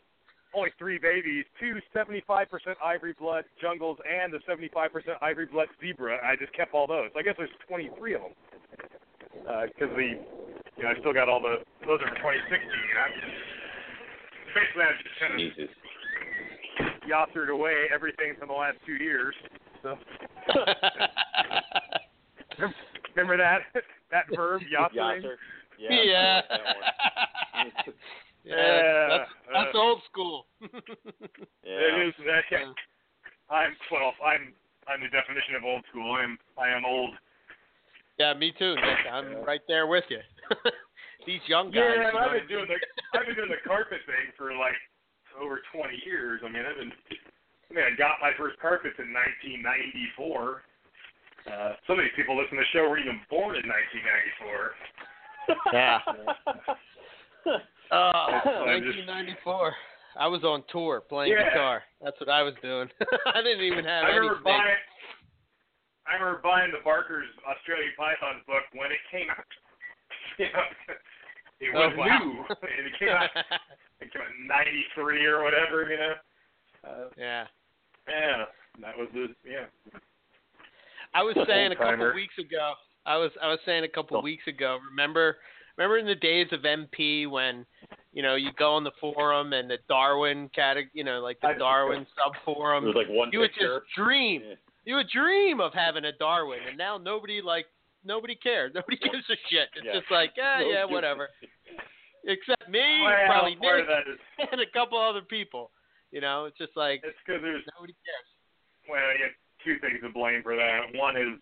only 0.54 0.72
three 0.78 0.98
babies, 0.98 1.46
two 1.60 1.80
75% 1.96 2.46
ivory 2.84 3.14
blood 3.18 3.46
jungles 3.62 3.98
and 4.08 4.34
the 4.34 4.40
75% 4.40 4.90
ivory 5.22 5.46
blood 5.46 5.68
zebra. 5.80 6.20
I 6.24 6.36
just 6.36 6.54
kept 6.54 6.74
all 6.74 6.88
those. 6.88 7.10
I 7.16 7.22
guess 7.22 7.36
there's 7.38 7.50
23 7.68 8.16
of 8.16 8.22
them. 8.22 8.32
Uh, 9.48 9.66
because 9.68 9.96
the, 9.96 10.20
you 10.78 10.84
know, 10.84 10.90
I 10.90 11.00
still 11.00 11.14
got 11.14 11.30
all 11.30 11.42
the, 11.42 11.64
those 11.88 12.00
are 12.02 12.10
for 12.10 12.34
2016. 12.34 12.60
You 12.60 12.96
know? 12.96 13.08
Basically, 14.54 14.84
I 14.84 14.92
just 15.02 15.20
kind 15.20 15.34
of 15.34 15.40
Jesus. 15.40 15.70
away 17.50 17.88
everything 17.94 18.36
from 18.38 18.50
the 18.50 18.54
last 18.54 18.78
two 18.86 18.96
years. 19.02 19.36
So 19.82 19.98
remember 23.16 23.38
that 23.38 23.62
that 24.12 24.26
verb 24.36 24.62
yossering? 24.70 25.24
Yasser. 25.24 25.36
Yeah. 25.90 26.02
yeah. 26.04 26.42
Like 26.50 27.76
that. 27.76 27.94
Yeah, 28.42 28.58
Yeah, 28.58 29.08
that's, 29.08 29.32
that's 29.54 29.76
uh, 29.76 29.78
old 29.78 30.02
school. 30.10 30.50
Yeah. 31.62 31.78
It 31.78 32.10
is. 32.10 32.14
Uh, 32.18 32.26
yeah. 32.26 32.42
Yeah. 32.50 32.74
I'm 33.54 33.78
well. 33.94 34.18
I'm 34.26 34.50
I'm 34.90 34.98
the 34.98 35.14
definition 35.14 35.54
of 35.54 35.64
old 35.64 35.86
school. 35.94 36.10
I'm 36.18 36.42
I 36.58 36.74
am 36.74 36.82
old. 36.82 37.14
Yeah, 38.18 38.34
me 38.34 38.50
too, 38.58 38.74
Nick. 38.76 39.06
I'm 39.06 39.46
right 39.46 39.62
there 39.68 39.86
with 39.86 40.06
you. 40.10 40.26
These 41.28 41.46
young 41.46 41.70
guys. 41.70 41.86
yeah, 41.86 42.10
and 42.10 42.18
I've 42.18 42.34
been 42.34 42.50
doing 42.50 42.66
the 42.66 42.82
I've 43.14 43.30
been 43.30 43.38
doing 43.38 43.54
the 43.54 43.62
carpet 43.62 44.02
thing 44.10 44.34
for 44.34 44.58
like 44.58 44.78
over 45.38 45.62
20 45.70 46.02
years. 46.06 46.42
I 46.42 46.50
mean, 46.50 46.66
I've 46.66 46.82
been. 46.82 46.92
I 47.70 47.74
mean, 47.78 47.86
I 47.86 47.94
got 47.96 48.18
my 48.20 48.34
first 48.42 48.58
carpets 48.58 48.98
in 48.98 49.14
1994. 49.14 50.66
Uh, 51.46 51.74
some 51.88 51.98
of 51.98 52.04
these 52.04 52.14
people 52.18 52.36
listening 52.36 52.60
to 52.60 52.66
the 52.66 52.74
show 52.74 52.90
were 52.90 53.00
even 53.00 53.22
born 53.30 53.56
in 53.56 53.66
1994. 53.70 54.74
Yeah. 55.74 56.00
Oh, 57.46 57.52
I'm 57.92 58.68
1994. 58.68 59.74
I 60.20 60.28
was 60.28 60.44
on 60.44 60.64
tour 60.72 61.02
playing 61.02 61.34
Yeah. 61.34 61.50
guitar. 61.50 61.84
That's 62.02 62.20
what 62.20 62.30
I 62.30 62.44
was 62.44 62.54
doing. 62.62 62.90
I 63.34 63.42
didn't 63.42 63.64
even 63.64 63.86
have 63.86 64.04
I 64.06 64.08
remember 64.16 64.36
anything. 64.36 64.44
buying. 64.44 64.76
I 66.08 66.14
remember 66.16 66.42
buying 66.44 66.72
the 66.72 66.84
Barker's 66.84 67.30
Australian 67.48 67.94
Python 67.98 68.42
book 68.48 68.64
when 68.74 68.92
it 68.92 69.00
came 69.12 69.30
out. 69.30 69.46
You 70.40 70.48
know, 70.48 70.64
it 71.60 71.76
Oh, 71.76 71.88
was 71.90 71.98
wow. 71.98 72.18
new, 72.18 72.32
and 72.50 72.88
it 72.88 72.98
came 72.98 73.10
out. 73.10 73.30
It 74.00 74.12
came 74.12 74.22
out 74.24 74.32
in 74.40 74.48
'93 74.48 75.26
or 75.28 75.44
whatever. 75.44 75.86
You 75.92 75.98
know. 75.98 76.14
Uh, 76.88 77.06
yeah. 77.16 77.46
yeah, 78.10 78.46
that 78.82 78.98
was 78.98 79.08
the 79.14 79.28
yeah. 79.46 79.66
I 81.14 81.22
was 81.22 81.36
saying 81.46 81.72
a 81.74 81.76
couple 81.76 81.92
Old-timer. 81.92 82.16
weeks 82.16 82.34
ago. 82.40 82.74
I 83.06 83.18
was 83.18 83.32
I 83.42 83.48
was 83.50 83.60
saying 83.66 83.84
a 83.84 83.88
couple 83.90 84.18
Oh. 84.18 84.22
weeks 84.22 84.48
ago. 84.48 84.78
Remember 84.90 85.38
remember 85.78 85.98
in 85.98 86.06
the 86.06 86.16
days 86.16 86.48
of 86.52 86.62
MP 86.62 87.28
when 87.30 87.66
you 88.14 88.22
know 88.22 88.36
you 88.36 88.52
go 88.58 88.74
on 88.74 88.84
the 88.84 88.92
forum 89.00 89.54
and 89.54 89.70
the 89.70 89.78
Darwin 89.90 90.50
category, 90.56 90.90
you 90.94 91.04
know, 91.04 91.20
like 91.22 91.40
the 91.42 91.48
I- 91.50 91.58
Darwin 91.58 92.06
sub 92.16 92.34
forum. 92.46 92.86
like 92.94 93.08
one 93.10 93.30
You 93.32 93.40
would 93.40 93.52
just 93.54 93.86
dream. 93.96 94.42
Yeah. 94.46 94.56
You 94.84 94.96
would 94.96 95.10
dream 95.10 95.62
of 95.62 95.74
having 95.74 96.06
a 96.06 96.12
Darwin, 96.14 96.60
and 96.68 96.78
now 96.78 96.98
nobody 96.98 97.42
like 97.42 97.66
nobody 98.04 98.36
cares. 98.36 98.72
Nobody 98.76 98.98
gives 98.98 99.30
a 99.30 99.38
shit. 99.50 99.70
It's 99.76 99.86
Yeah. 99.86 99.94
just 100.00 100.10
like, 100.10 100.32
yeah, 100.36 100.60
No 100.62 100.70
yeah, 100.70 100.86
whatever. 100.86 101.30
Except 102.26 102.70
me, 102.70 103.02
Well, 103.04 103.26
probably 103.26 103.56
Nick, 103.56 103.86
and 104.52 104.62
a 104.62 104.66
couple 104.74 105.00
other 105.00 105.22
people. 105.22 105.72
You 106.12 106.22
know, 106.22 106.46
it's 106.46 106.58
just 106.58 106.76
like 106.76 107.02
it's 107.04 107.18
because 107.26 107.42
there's 107.42 107.64
nobody 107.78 107.94
cares. 108.06 108.30
well, 108.90 109.02
you 109.18 109.24
have 109.26 109.34
two 109.64 109.80
things 109.80 110.02
to 110.04 110.10
blame 110.10 110.42
for 110.44 110.56
that. 110.56 110.94
One 110.94 111.16
is 111.18 111.40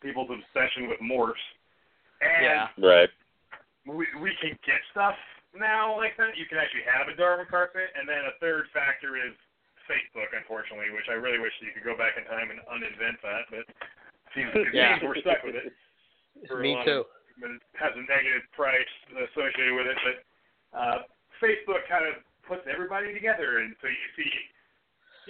people's 0.00 0.30
obsession 0.32 0.88
with 0.88 0.98
morphs, 1.00 1.40
and 2.20 2.44
Yeah. 2.44 2.68
Right. 2.80 3.10
we 3.86 4.06
we 4.20 4.32
can 4.40 4.56
get 4.64 4.80
stuff 4.90 5.16
now 5.54 5.96
like 5.96 6.16
that. 6.16 6.36
You 6.36 6.46
can 6.46 6.58
actually 6.58 6.84
have 6.88 7.08
a 7.08 7.14
Darwin 7.16 7.46
carpet, 7.48 7.90
and 7.98 8.08
then 8.08 8.24
a 8.28 8.34
third 8.40 8.68
factor 8.72 9.16
is 9.16 9.34
Facebook, 9.88 10.30
unfortunately, 10.36 10.90
which 10.94 11.08
I 11.10 11.18
really 11.18 11.38
wish 11.42 11.52
you 11.60 11.72
could 11.74 11.82
go 11.84 11.96
back 11.98 12.14
in 12.16 12.24
time 12.30 12.50
and 12.54 12.60
uninvent 12.70 13.18
that, 13.26 13.44
but 13.50 13.66
it 13.66 14.30
seems, 14.34 14.50
it 14.54 14.70
Yeah. 14.74 14.98
we're 15.02 15.18
stuck 15.18 15.42
with 15.42 15.56
it. 15.58 15.72
for 16.46 16.60
a 16.60 16.62
Me 16.62 16.78
too. 16.84 17.02
Of, 17.02 17.50
it 17.50 17.62
has 17.74 17.90
a 17.96 18.04
negative 18.06 18.44
price 18.54 18.86
associated 19.10 19.74
with 19.74 19.88
it. 19.90 19.98
But 20.04 20.16
uh, 20.78 20.98
Facebook 21.42 21.82
kind 21.88 22.04
of 22.06 22.22
puts 22.46 22.62
everybody 22.70 23.12
together, 23.12 23.58
and 23.64 23.74
so 23.82 23.88
you 23.88 24.08
see. 24.16 24.30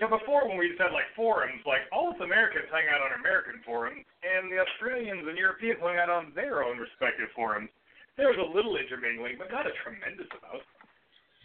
You 0.00 0.08
know, 0.08 0.16
before 0.16 0.48
when 0.48 0.56
we 0.56 0.72
just 0.72 0.80
had 0.80 0.96
like 0.96 1.12
forums, 1.12 1.60
like 1.68 1.84
all 1.92 2.08
us 2.08 2.20
Americans 2.24 2.72
hang 2.72 2.88
out 2.88 3.04
on 3.04 3.20
American 3.20 3.60
forums, 3.68 4.00
and 4.24 4.48
the 4.48 4.56
Australians 4.56 5.28
and 5.28 5.36
Europeans 5.36 5.76
hung 5.76 6.00
out 6.00 6.08
on 6.08 6.32
their 6.32 6.64
own 6.64 6.80
respective 6.80 7.28
forums. 7.36 7.68
There 8.16 8.32
was 8.32 8.40
a 8.40 8.48
little 8.48 8.80
intermingling, 8.80 9.36
but 9.36 9.52
not 9.52 9.68
a 9.68 9.76
tremendous 9.84 10.24
amount. 10.40 10.64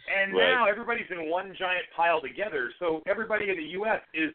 And 0.08 0.32
Right. 0.32 0.56
now 0.56 0.64
everybody's 0.64 1.10
in 1.12 1.28
one 1.28 1.52
giant 1.54 1.84
pile 1.92 2.24
together, 2.24 2.72
so 2.80 3.02
everybody 3.04 3.50
in 3.52 3.60
the 3.60 3.76
U.S. 3.84 4.00
is 4.16 4.32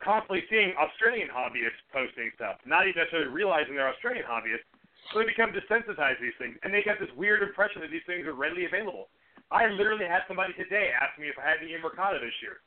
constantly 0.00 0.48
seeing 0.48 0.72
Australian 0.80 1.28
hobbyists 1.28 1.84
posting 1.92 2.32
stuff, 2.36 2.56
not 2.64 2.88
even 2.88 3.04
necessarily 3.04 3.28
realizing 3.28 3.76
they're 3.76 3.92
Australian 3.92 4.24
hobbyists. 4.24 4.64
So 5.12 5.18
they 5.20 5.26
become 5.26 5.52
desensitized 5.52 6.16
to 6.18 6.22
these 6.24 6.38
things, 6.40 6.56
and 6.64 6.72
they 6.72 6.80
get 6.80 6.98
this 6.98 7.12
weird 7.12 7.42
impression 7.42 7.82
that 7.82 7.90
these 7.90 8.06
things 8.06 8.24
are 8.26 8.32
readily 8.32 8.64
available. 8.64 9.10
I 9.50 9.66
literally 9.68 10.06
had 10.06 10.24
somebody 10.26 10.54
today 10.54 10.88
ask 10.96 11.18
me 11.18 11.28
if 11.28 11.38
I 11.38 11.44
had 11.44 11.60
any 11.60 11.76
Imbricata 11.76 12.16
this 12.18 12.32
year. 12.40 12.64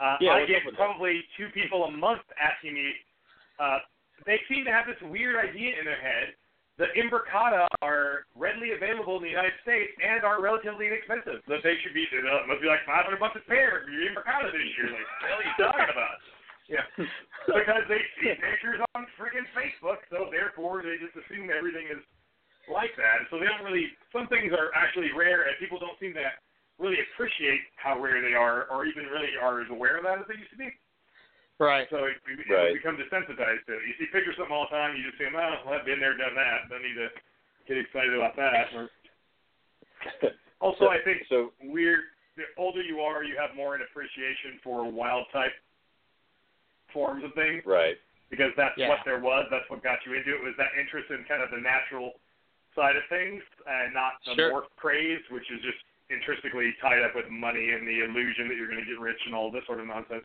Uh, 0.00 0.16
Yeah, 0.20 0.34
I 0.40 0.46
get 0.46 0.64
with 0.66 0.74
that? 0.74 0.82
probably 0.82 1.22
two 1.36 1.48
people 1.54 1.84
a 1.84 1.90
month 1.90 2.22
asking 2.40 2.74
me. 2.74 2.92
Uh, 3.58 3.78
they 4.26 4.40
seem 4.48 4.64
to 4.64 4.72
have 4.72 4.86
this 4.86 4.98
weird 5.10 5.36
idea 5.36 5.78
in 5.78 5.84
their 5.84 6.00
head 6.00 6.34
that 6.78 6.90
Imbricata 6.98 7.70
are 7.82 8.26
readily 8.34 8.74
available 8.74 9.14
in 9.18 9.22
the 9.22 9.30
United 9.30 9.54
States 9.62 9.94
and 10.02 10.26
are 10.26 10.42
relatively 10.42 10.90
inexpensive. 10.90 11.38
That 11.46 11.62
they 11.62 11.78
should 11.86 11.94
be, 11.94 12.02
uh, 12.10 12.42
it 12.42 12.50
must 12.50 12.58
be 12.58 12.66
like 12.66 12.82
500 12.82 13.14
bucks 13.22 13.38
a 13.38 13.44
pair 13.46 13.86
for 13.86 13.90
your 13.94 14.10
Imbricata 14.10 14.50
this 14.50 14.66
year. 14.74 14.90
Like, 14.90 15.06
what 15.06 15.18
the 15.22 15.28
hell 15.30 15.38
are 15.38 15.46
you 15.46 15.54
talking 15.70 15.92
about? 15.94 16.18
Yeah, 16.66 16.86
because 17.46 17.84
they 17.92 18.00
see 18.18 18.32
pictures 18.40 18.80
on 18.96 19.04
freaking 19.20 19.44
Facebook, 19.54 20.00
so 20.08 20.32
therefore 20.32 20.80
they 20.82 20.96
just 20.96 21.12
assume 21.14 21.52
everything 21.52 21.86
is 21.92 22.00
like 22.72 22.96
that. 22.96 23.28
So 23.28 23.36
they 23.38 23.44
don't 23.44 23.60
really. 23.62 23.92
Some 24.10 24.26
things 24.32 24.48
are 24.56 24.72
actually 24.72 25.12
rare, 25.12 25.44
and 25.44 25.52
people 25.60 25.76
don't 25.78 25.94
seem 26.00 26.16
to 26.16 26.24
really 26.78 26.98
appreciate 27.12 27.60
how 27.76 27.98
rare 28.00 28.20
they 28.20 28.34
are, 28.34 28.66
or 28.70 28.86
even 28.86 29.06
really 29.06 29.30
are 29.40 29.60
as 29.60 29.70
aware 29.70 29.96
of 29.98 30.04
that 30.04 30.18
as 30.18 30.26
they 30.26 30.38
used 30.38 30.50
to 30.50 30.58
be. 30.58 30.70
Right. 31.58 31.86
So 31.90 32.04
it, 32.10 32.18
it 32.26 32.50
Right. 32.50 32.74
become 32.74 32.96
desensitized 32.98 33.64
to 33.66 33.78
it. 33.78 33.86
You 33.86 33.94
see 33.98 34.06
pictures 34.10 34.34
of 34.34 34.50
something 34.50 34.56
all 34.56 34.66
the 34.70 34.74
time, 34.74 34.96
you 34.96 35.04
just 35.06 35.18
say, 35.18 35.30
"Well, 35.32 35.62
I've 35.70 35.86
been 35.86 36.00
there, 36.00 36.16
done 36.16 36.34
that." 36.34 36.68
Don't 36.68 36.82
need 36.82 36.98
to 36.98 37.08
get 37.68 37.78
excited 37.78 38.14
about 38.14 38.34
that. 38.36 38.74
Or, 38.74 38.90
also, 40.60 40.88
I 40.88 40.98
think 41.02 41.22
so. 41.28 41.52
weird. 41.62 42.00
The 42.36 42.42
older 42.58 42.82
you 42.82 42.98
are, 43.00 43.22
you 43.22 43.36
have 43.38 43.54
more 43.54 43.76
an 43.76 43.82
appreciation 43.82 44.58
for 44.64 44.90
wild 44.90 45.26
type 45.32 45.52
forms 46.92 47.22
of 47.22 47.32
things 47.34 47.62
Right. 47.64 47.96
because 48.28 48.50
that's 48.56 48.76
Yeah. 48.76 48.88
what 48.88 49.04
there 49.04 49.20
was. 49.20 49.46
That's 49.50 49.68
what 49.70 49.82
got 49.84 50.04
you 50.04 50.14
into 50.14 50.34
it 50.34 50.42
was 50.42 50.56
that 50.56 50.74
interest 50.74 51.10
in 51.10 51.22
kind 51.24 51.42
of 51.42 51.50
the 51.52 51.58
natural 51.62 52.20
side 52.74 52.96
of 52.96 53.06
things 53.06 53.40
and 53.66 53.94
not 53.94 54.18
the 54.24 54.34
Sure. 54.34 54.50
morph 54.50 54.76
craze, 54.76 55.22
which 55.30 55.48
is 55.50 55.60
just 55.62 55.78
intrinsically 56.12 56.74
tied 56.80 57.00
up 57.00 57.16
with 57.16 57.28
money 57.32 57.72
and 57.72 57.88
the 57.88 58.04
illusion 58.04 58.48
that 58.48 58.56
you're 58.56 58.68
going 58.68 58.80
to 58.80 58.88
get 58.88 59.00
rich 59.00 59.20
and 59.24 59.34
all 59.34 59.50
this 59.50 59.64
sort 59.64 59.80
of 59.80 59.86
nonsense. 59.88 60.24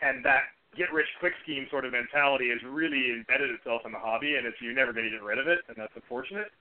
And 0.00 0.24
that 0.24 0.52
get 0.76 0.92
rich 0.92 1.08
quick 1.18 1.34
scheme 1.42 1.66
sort 1.70 1.84
of 1.84 1.92
mentality 1.92 2.52
has 2.52 2.60
really 2.62 3.12
embedded 3.12 3.50
itself 3.50 3.82
in 3.84 3.92
the 3.92 4.00
hobby, 4.00 4.36
and 4.36 4.46
it's 4.46 4.56
you're 4.60 4.76
never 4.76 4.92
going 4.92 5.08
to 5.08 5.14
get 5.14 5.24
rid 5.24 5.40
of 5.40 5.48
it, 5.48 5.60
and 5.68 5.76
that's 5.76 5.92
unfortunate. 5.96 6.52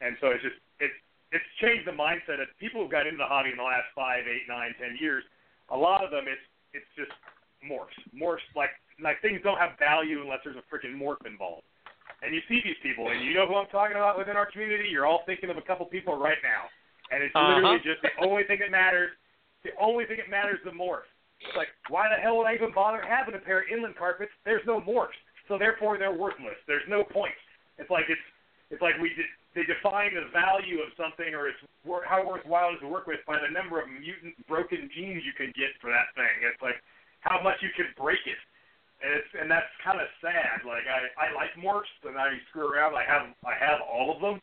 And 0.00 0.16
so 0.20 0.28
it's 0.32 0.44
just 0.44 0.60
it's 0.80 0.96
it's 1.32 1.48
changed 1.60 1.88
the 1.88 1.96
mindset 1.96 2.40
of 2.40 2.48
people 2.60 2.84
who 2.84 2.88
got 2.88 3.06
into 3.06 3.18
the 3.18 3.28
hobby 3.28 3.50
in 3.50 3.58
the 3.58 3.66
last 3.66 3.88
five, 3.94 4.24
eight, 4.28 4.46
nine, 4.48 4.76
ten 4.78 4.96
years. 5.00 5.24
A 5.70 5.76
lot 5.76 6.04
of 6.04 6.10
them, 6.10 6.28
it's 6.28 6.42
it's 6.76 6.90
just 6.96 7.12
morphs, 7.64 7.96
morphs 8.12 8.44
like 8.54 8.70
like 9.00 9.20
things 9.20 9.40
don't 9.42 9.58
have 9.58 9.78
value 9.78 10.22
unless 10.22 10.40
there's 10.44 10.60
a 10.60 10.66
freaking 10.68 10.96
morph 10.96 11.24
involved. 11.24 11.66
And 12.22 12.32
you 12.32 12.40
see 12.48 12.60
these 12.64 12.80
people, 12.82 13.12
and 13.12 13.20
you 13.20 13.34
know 13.34 13.46
who 13.46 13.56
I'm 13.56 13.68
talking 13.68 13.96
about 13.96 14.16
within 14.16 14.36
our 14.36 14.48
community. 14.48 14.88
You're 14.88 15.04
all 15.04 15.22
thinking 15.26 15.50
of 15.50 15.56
a 15.56 15.64
couple 15.64 15.84
people 15.86 16.16
right 16.16 16.40
now, 16.40 16.72
and 17.10 17.22
it's 17.22 17.34
Uh-huh. 17.34 17.54
literally 17.54 17.80
just 17.80 18.02
the 18.02 18.14
only 18.24 18.44
thing 18.44 18.58
that 18.60 18.70
matters. 18.70 19.10
The 19.64 19.74
only 19.78 20.06
thing 20.06 20.18
that 20.18 20.30
matters 20.30 20.58
is 20.58 20.64
the 20.64 20.70
morph. 20.70 21.06
It's 21.40 21.56
like, 21.56 21.68
why 21.88 22.08
the 22.08 22.16
hell 22.16 22.38
would 22.38 22.46
I 22.46 22.54
even 22.54 22.72
bother 22.72 23.02
having 23.02 23.34
a 23.34 23.38
pair 23.42 23.60
of 23.60 23.68
inland 23.68 23.96
carpets? 23.96 24.32
There's 24.44 24.64
no 24.66 24.80
morphs, 24.80 25.18
so 25.48 25.58
therefore 25.58 25.98
they're 25.98 26.14
worthless. 26.14 26.56
There's 26.66 26.86
no 26.88 27.04
point. 27.04 27.34
It's 27.78 27.90
like 27.90 28.08
it's 28.08 28.22
it's 28.70 28.80
like 28.82 28.96
we 28.98 29.10
de- 29.14 29.34
they 29.54 29.62
define 29.64 30.14
the 30.14 30.26
value 30.32 30.80
of 30.80 30.90
something 30.96 31.34
or 31.34 31.48
its 31.48 31.58
wor- 31.84 32.04
how 32.04 32.26
worthwhile 32.26 32.70
it 32.70 32.74
is 32.74 32.80
to 32.80 32.88
work 32.88 33.06
with 33.06 33.20
by 33.26 33.38
the 33.38 33.48
number 33.52 33.80
of 33.80 33.86
mutant 33.88 34.34
broken 34.48 34.88
genes 34.94 35.22
you 35.24 35.32
can 35.36 35.52
get 35.54 35.70
for 35.80 35.90
that 35.90 36.08
thing. 36.16 36.34
It's 36.42 36.60
like 36.62 36.80
how 37.20 37.40
much 37.42 37.60
you 37.62 37.70
can 37.76 37.86
break 38.00 38.22
it, 38.26 38.40
and 39.04 39.12
it's 39.12 39.28
and 39.38 39.50
that's 39.50 39.68
kind 39.84 40.00
of 40.00 40.08
sad. 40.24 40.64
Like 40.64 40.88
I 40.88 41.10
I 41.20 41.26
like 41.36 41.52
morphs 41.60 41.90
and 42.08 42.16
I 42.16 42.32
screw 42.48 42.66
around. 42.72 42.96
I 42.96 43.04
have 43.04 43.28
I 43.44 43.54
have 43.60 43.80
all 43.84 44.14
of 44.14 44.22
them, 44.24 44.40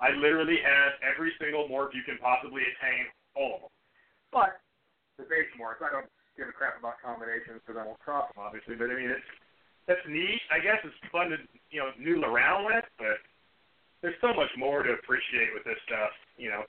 I 0.00 0.12
literally 0.12 0.60
had 0.60 1.00
every 1.00 1.32
single 1.40 1.68
morph 1.68 1.96
you 1.96 2.04
can 2.04 2.20
possibly 2.20 2.62
attain, 2.62 3.08
all 3.32 3.56
of 3.56 3.60
them. 3.64 3.74
But 4.32 4.60
the 5.16 5.24
base 5.24 5.48
morphs, 5.56 5.80
I 5.80 5.88
don't 5.88 6.10
give 6.36 6.48
a 6.48 6.52
crap 6.52 6.76
about 6.76 7.00
combinations 7.00 7.64
because 7.64 7.80
I 7.80 7.84
won't 7.88 8.00
cross 8.00 8.28
them, 8.32 8.44
obviously. 8.44 8.76
But 8.76 8.92
I 8.92 8.96
mean, 9.00 9.08
it's 9.08 9.30
that's 9.88 10.04
neat. 10.04 10.42
I 10.52 10.60
guess 10.60 10.82
it's 10.84 11.00
fun 11.08 11.32
to 11.32 11.40
you 11.72 11.80
know 11.80 11.96
noodle 11.96 12.28
around 12.28 12.68
with, 12.68 12.84
but 13.00 13.22
there's 14.04 14.18
so 14.20 14.36
much 14.36 14.52
more 14.60 14.84
to 14.84 14.92
appreciate 15.00 15.56
with 15.56 15.64
this 15.64 15.80
stuff. 15.88 16.12
You 16.36 16.52
know, 16.52 16.62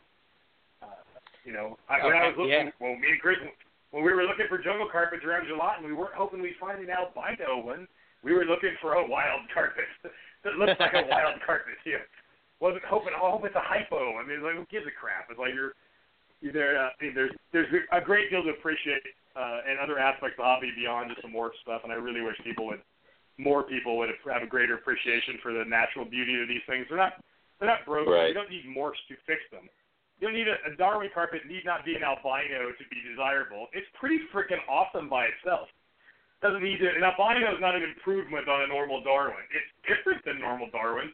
uh, 0.80 1.04
you 1.44 1.52
know, 1.52 1.76
I, 1.92 2.00
when 2.06 2.16
I 2.16 2.32
was 2.32 2.40
looking, 2.40 2.72
yeah. 2.72 2.80
well, 2.80 2.96
me 2.96 3.12
and 3.12 3.20
Chris, 3.20 3.38
when 3.92 4.04
we 4.04 4.14
were 4.16 4.24
looking 4.24 4.48
for 4.48 4.58
jungle 4.58 4.88
carpets 4.88 5.28
around 5.28 5.52
Julatten, 5.52 5.84
we 5.84 5.94
weren't 5.94 6.16
hoping 6.16 6.40
we'd 6.40 6.60
find 6.60 6.80
an 6.80 6.90
albino 6.90 7.60
one. 7.60 7.88
We 8.24 8.34
were 8.34 8.46
looking 8.46 8.74
for 8.82 8.96
a 8.96 9.04
wild 9.04 9.46
carpet 9.54 9.90
that 10.44 10.56
looked 10.56 10.80
like 10.80 10.96
a 10.96 11.06
wild 11.12 11.44
carpet. 11.44 11.76
You 11.84 12.00
know, 12.00 12.08
wasn't 12.60 12.86
hoping, 12.86 13.14
oh, 13.14 13.40
it's 13.44 13.56
a 13.56 13.62
hypo. 13.62 14.18
I 14.18 14.26
mean, 14.26 14.42
like, 14.42 14.56
who 14.56 14.66
gives 14.70 14.88
a 14.88 14.96
crap? 14.96 15.30
It's 15.30 15.40
like 15.40 15.54
you're, 15.54 15.78
you're 16.42 16.54
there. 16.54 16.78
Uh, 16.78 16.90
I 16.90 16.98
mean, 17.02 17.14
there's 17.14 17.34
there's 17.54 17.70
a 17.92 18.02
great 18.02 18.30
deal 18.30 18.44
to 18.44 18.54
appreciate 18.54 19.02
uh, 19.38 19.62
and 19.70 19.78
other 19.78 20.02
aspects 20.02 20.34
of 20.38 20.44
the 20.44 20.50
hobby 20.50 20.74
beyond 20.74 21.14
just 21.14 21.22
the 21.22 21.30
morph 21.30 21.54
stuff. 21.62 21.86
And 21.86 21.94
I 21.94 21.98
really 22.02 22.22
wish 22.22 22.36
people 22.42 22.66
would, 22.74 22.82
more 23.38 23.62
people 23.62 23.98
would 24.02 24.10
have 24.10 24.42
a 24.42 24.50
greater 24.50 24.74
appreciation 24.74 25.38
for 25.42 25.54
the 25.54 25.66
natural 25.66 26.06
beauty 26.06 26.42
of 26.42 26.50
these 26.50 26.66
things. 26.66 26.90
They're 26.90 26.98
not 26.98 27.22
they're 27.62 27.70
not 27.70 27.86
broken. 27.86 28.14
Right. 28.14 28.30
You 28.30 28.38
don't 28.38 28.50
need 28.50 28.66
morphs 28.66 29.02
to 29.10 29.16
fix 29.26 29.42
them. 29.54 29.70
You 30.18 30.30
don't 30.30 30.38
need 30.38 30.50
a, 30.50 30.58
a 30.66 30.74
Darwin 30.78 31.14
carpet 31.14 31.46
need 31.46 31.66
not 31.66 31.86
be 31.86 31.94
an 31.94 32.02
albino 32.02 32.74
to 32.74 32.84
be 32.90 32.98
desirable. 33.06 33.70
It's 33.74 33.86
pretty 33.98 34.18
freaking 34.34 34.62
awesome 34.66 35.10
by 35.10 35.30
itself. 35.30 35.70
Doesn't 36.42 36.62
need 36.62 36.82
to. 36.82 36.90
An 36.90 37.06
albino 37.06 37.54
is 37.54 37.62
not 37.62 37.78
an 37.78 37.86
improvement 37.86 38.50
on 38.50 38.66
a 38.66 38.68
normal 38.70 39.02
Darwin. 39.06 39.42
It's 39.54 39.70
different 39.86 40.26
than 40.26 40.42
normal 40.42 40.70
Darwin, 40.74 41.14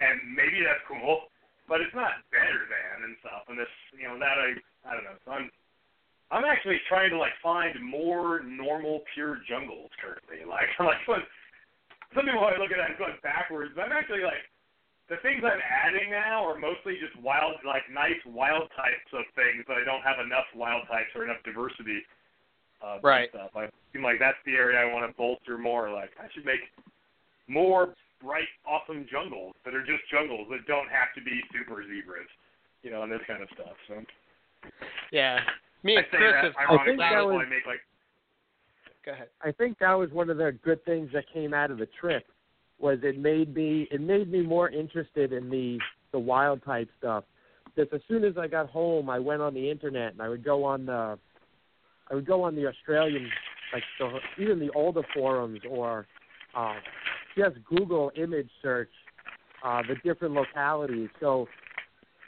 and 0.00 0.20
maybe 0.36 0.60
that's 0.60 0.84
cool, 0.88 1.32
but 1.68 1.80
it's 1.80 1.94
not 1.94 2.20
better 2.30 2.68
than 2.68 3.08
and 3.08 3.16
stuff. 3.24 3.48
And 3.48 3.56
this, 3.58 3.70
you 3.96 4.06
know, 4.08 4.18
that 4.20 4.36
I 4.36 4.48
I 4.86 4.90
don't 4.94 5.06
know. 5.06 5.18
So 5.24 5.32
I'm 5.32 5.48
I'm 6.30 6.44
actually 6.44 6.80
trying 6.88 7.10
to 7.10 7.18
like 7.18 7.34
find 7.42 7.74
more 7.82 8.42
normal 8.42 9.02
pure 9.14 9.40
jungles 9.48 9.90
currently. 10.02 10.44
Like 10.48 10.70
like 10.78 11.00
when 11.06 11.22
some 12.14 12.24
people 12.26 12.44
are 12.44 12.58
looking 12.58 12.78
at 12.80 12.90
it 12.94 12.98
going 12.98 13.18
backwards, 13.22 13.72
but 13.74 13.88
I'm 13.88 13.96
actually 13.96 14.22
like 14.22 14.42
the 15.08 15.16
things 15.22 15.42
I'm 15.46 15.62
adding 15.62 16.10
now 16.10 16.42
are 16.42 16.58
mostly 16.58 16.98
just 16.98 17.14
wild, 17.22 17.54
like 17.62 17.86
nice 17.92 18.18
wild 18.26 18.66
types 18.74 19.10
of 19.14 19.22
things, 19.38 19.62
but 19.66 19.78
I 19.78 19.84
don't 19.86 20.02
have 20.02 20.18
enough 20.18 20.50
wild 20.54 20.82
types 20.90 21.14
or 21.14 21.24
enough 21.24 21.42
diversity. 21.46 22.02
Uh, 22.82 22.98
Right. 23.02 23.30
Stuff. 23.30 23.54
I 23.56 23.70
seem 23.92 24.02
like 24.02 24.18
that's 24.18 24.38
the 24.44 24.52
area 24.54 24.78
I 24.78 24.92
want 24.92 25.08
to 25.08 25.16
bolster 25.16 25.56
more. 25.58 25.90
Like 25.90 26.10
I 26.18 26.26
should 26.34 26.44
make 26.44 26.60
more 27.48 27.94
bright, 28.22 28.48
awesome 28.66 29.06
jungles 29.10 29.54
that 29.64 29.74
are 29.74 29.84
just 29.84 30.02
jungles 30.10 30.46
that 30.50 30.66
don't 30.66 30.88
have 30.88 31.12
to 31.14 31.22
be 31.22 31.40
super 31.52 31.82
zebras, 31.82 32.28
you 32.82 32.90
know, 32.90 33.02
and 33.02 33.12
this 33.12 33.20
kind 33.26 33.42
of 33.42 33.48
stuff. 33.54 33.76
So 33.88 34.02
Yeah. 35.10 35.40
Me 35.82 35.96
I 35.96 36.00
and 36.00 36.06
say 36.10 36.18
Chris 36.18 36.32
that 36.32 36.44
have 36.44 36.70
ironically, 36.70 36.86
think 36.86 36.98
that 36.98 37.10
that's 37.10 37.24
why 37.26 37.32
was- 37.32 37.46
I 37.46 37.50
make 37.50 37.66
like 37.66 37.80
Go 39.04 39.12
ahead. 39.12 39.28
I 39.40 39.52
think 39.52 39.78
that 39.78 39.92
was 39.92 40.10
one 40.10 40.30
of 40.30 40.36
the 40.36 40.50
good 40.64 40.84
things 40.84 41.10
that 41.12 41.28
came 41.32 41.54
out 41.54 41.70
of 41.70 41.78
the 41.78 41.86
trip 41.86 42.26
was 42.78 42.98
it 43.04 43.18
made 43.18 43.54
me 43.54 43.86
it 43.92 44.00
made 44.00 44.30
me 44.30 44.42
more 44.42 44.68
interested 44.68 45.32
in 45.32 45.48
the 45.48 45.78
the 46.12 46.18
wild 46.18 46.62
type 46.64 46.88
stuff. 46.98 47.24
Because 47.74 47.92
as 47.92 48.00
soon 48.08 48.24
as 48.24 48.36
I 48.36 48.48
got 48.48 48.68
home, 48.68 49.08
I 49.08 49.18
went 49.18 49.42
on 49.42 49.54
the 49.54 49.70
internet 49.70 50.12
and 50.12 50.22
I 50.22 50.28
would 50.28 50.42
go 50.44 50.64
on 50.64 50.86
the 50.86 51.18
I 52.10 52.14
would 52.14 52.26
go 52.26 52.42
on 52.42 52.56
the 52.56 52.66
Australian 52.66 53.30
like 53.72 53.84
the, 53.98 54.18
even 54.42 54.58
the 54.58 54.70
older 54.70 55.02
forums 55.14 55.60
or 55.68 56.06
uh, 56.54 56.74
just 57.36 57.56
Google 57.64 58.10
image 58.16 58.48
search 58.62 58.90
uh, 59.64 59.82
the 59.88 59.94
different 60.04 60.34
localities. 60.34 61.08
So 61.20 61.48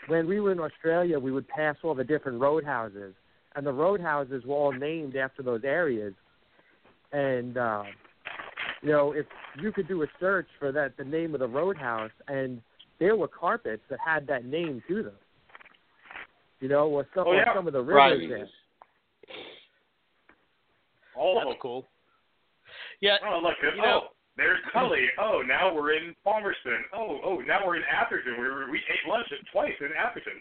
when 0.09 0.26
we 0.26 0.40
were 0.40 0.52
in 0.52 0.60
Australia, 0.60 1.18
we 1.18 1.32
would 1.32 1.47
pass 1.48 1.76
all 1.82 1.94
the 1.94 2.05
different 2.05 2.40
roadhouses, 2.40 3.14
and 3.56 3.66
the 3.66 3.72
roadhouses 3.72 4.44
were 4.44 4.55
all 4.55 4.72
named 4.72 5.16
after 5.16 5.43
those 5.43 5.62
areas 5.64 6.14
and 7.12 7.56
uh, 7.56 7.85
you 8.82 8.90
know 8.90 9.12
if 9.12 9.24
you 9.60 9.72
could 9.72 9.89
do 9.89 10.02
a 10.02 10.06
search 10.20 10.47
for 10.59 10.70
that 10.72 10.94
the 10.98 11.05
name 11.05 11.32
of 11.35 11.40
the 11.40 11.47
roadhouse 11.48 12.10
and 12.28 12.60
there 13.01 13.16
were 13.16 13.28
carpets 13.28 13.82
that 13.89 13.98
had 14.05 14.26
that 14.26 14.44
name 14.44 14.82
to 14.86 15.02
them 15.02 15.14
you 16.60 16.68
know 16.68 16.86
or 16.89 17.06
some, 17.14 17.24
Oh, 17.26 17.32
yeah. 17.32 17.51
or 17.51 17.55
some 17.56 17.66
of 17.66 17.72
the 17.72 17.80
Right. 17.82 18.10
rivers 18.10 18.28
there 18.28 18.48
all 21.16 21.43
That's 21.44 21.59
cool. 21.62 21.85
Yeah. 23.01 23.16
Oh, 23.26 23.40
look, 23.43 23.55
You 23.62 23.82
know- 23.82 24.02
oh, 24.05 24.09
there's 24.39 24.62
Tully. 24.73 25.10
Oh, 25.20 25.43
now 25.43 25.74
we're 25.74 25.93
in 25.93 26.15
Palmerston. 26.23 26.86
Oh, 26.94 27.19
oh, 27.27 27.43
now 27.47 27.66
we're 27.66 27.77
in 27.77 27.82
Atherton. 27.90 28.40
We 28.40 28.47
were, 28.47 28.70
we 28.70 28.78
ate 28.78 29.05
lunch 29.10 29.27
at 29.32 29.44
twice 29.52 29.74
in 29.81 29.90
Atherton. 29.98 30.40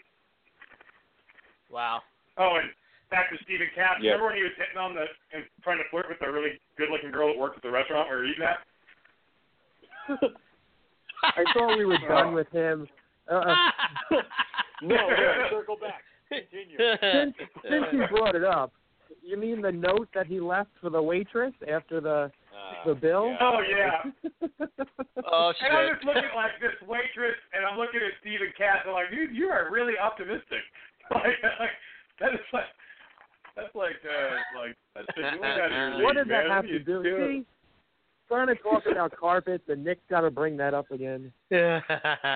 Wow. 1.68 2.00
Oh, 2.38 2.56
and 2.62 2.70
back 3.10 3.28
to 3.30 3.36
Stephen 3.42 3.66
Katz. 3.74 4.00
Yeah. 4.00 4.12
Remember 4.12 4.26
when 4.30 4.36
he 4.36 4.42
was 4.42 4.56
hitting 4.56 4.78
on 4.78 4.94
the 4.94 5.04
and 5.34 5.44
trying 5.62 5.78
to 5.78 5.84
flirt 5.90 6.06
with 6.08 6.18
the 6.20 6.30
really 6.30 6.62
good-looking 6.78 7.10
girl 7.10 7.28
that 7.28 7.38
worked 7.38 7.56
at 7.56 7.62
the 7.62 7.70
restaurant 7.70 8.08
we 8.08 8.16
were 8.16 8.24
eating 8.24 8.46
at? 8.46 8.58
i 11.22 11.44
thought 11.52 11.76
we 11.76 11.84
were 11.84 11.98
done 12.08 12.32
with 12.32 12.48
him 12.50 12.88
uh, 13.30 13.42
No, 14.82 14.94
no, 14.94 15.46
circle 15.50 15.76
back. 15.76 16.02
Continue. 16.28 16.78
since 16.78 17.34
since 17.68 17.84
you 17.92 18.06
brought 18.08 18.34
it 18.34 18.44
up 18.44 18.72
you 19.28 19.36
mean 19.36 19.60
the 19.60 19.72
note 19.72 20.08
that 20.14 20.26
he 20.26 20.40
left 20.40 20.70
for 20.80 20.88
the 20.90 21.00
waitress 21.00 21.52
after 21.70 22.00
the 22.00 22.30
Uh, 22.58 22.86
the 22.86 22.94
bill 22.94 23.28
yeah. 23.28 23.36
Oh 23.40 23.60
yeah. 23.60 23.98
oh 25.30 25.52
shit. 25.52 25.68
And 25.68 25.76
I'm 25.76 25.94
just 25.94 26.04
looking 26.04 26.34
like 26.34 26.56
this 26.60 26.74
waitress, 26.88 27.36
and 27.52 27.64
I'm 27.64 27.78
looking 27.78 28.00
at 28.00 28.12
Stephen 28.20 28.52
Katz. 28.56 28.82
I'm 28.86 28.94
like, 28.94 29.10
dude, 29.10 29.36
you 29.36 29.48
are 29.48 29.70
really 29.70 29.94
optimistic. 29.98 30.64
Like, 31.10 31.40
like 31.58 31.72
that 32.20 32.34
is 32.34 32.40
like. 32.52 32.68
That's 33.56 33.74
like, 33.74 33.96
uh, 34.04 34.60
like, 34.60 34.76
that's 34.94 35.06
just, 35.16 35.18
you 35.18 35.42
ain't 35.42 35.44
out 35.44 35.72
of 35.72 35.96
your 35.96 36.04
what 36.04 36.16
does 36.16 36.28
that 36.28 36.46
have 36.48 36.64
to 36.64 36.78
do 36.78 37.00
you 37.02 37.02
doing? 37.02 37.44
see 37.44 37.46
trying 38.28 38.46
to 38.46 38.54
talk 38.56 38.84
about 38.90 39.16
carpets 39.16 39.64
and 39.68 39.82
nick's 39.82 40.02
got 40.10 40.20
to 40.20 40.30
bring 40.30 40.56
that 40.58 40.74
up 40.74 40.90
again 40.90 41.32
Yeah. 41.50 41.80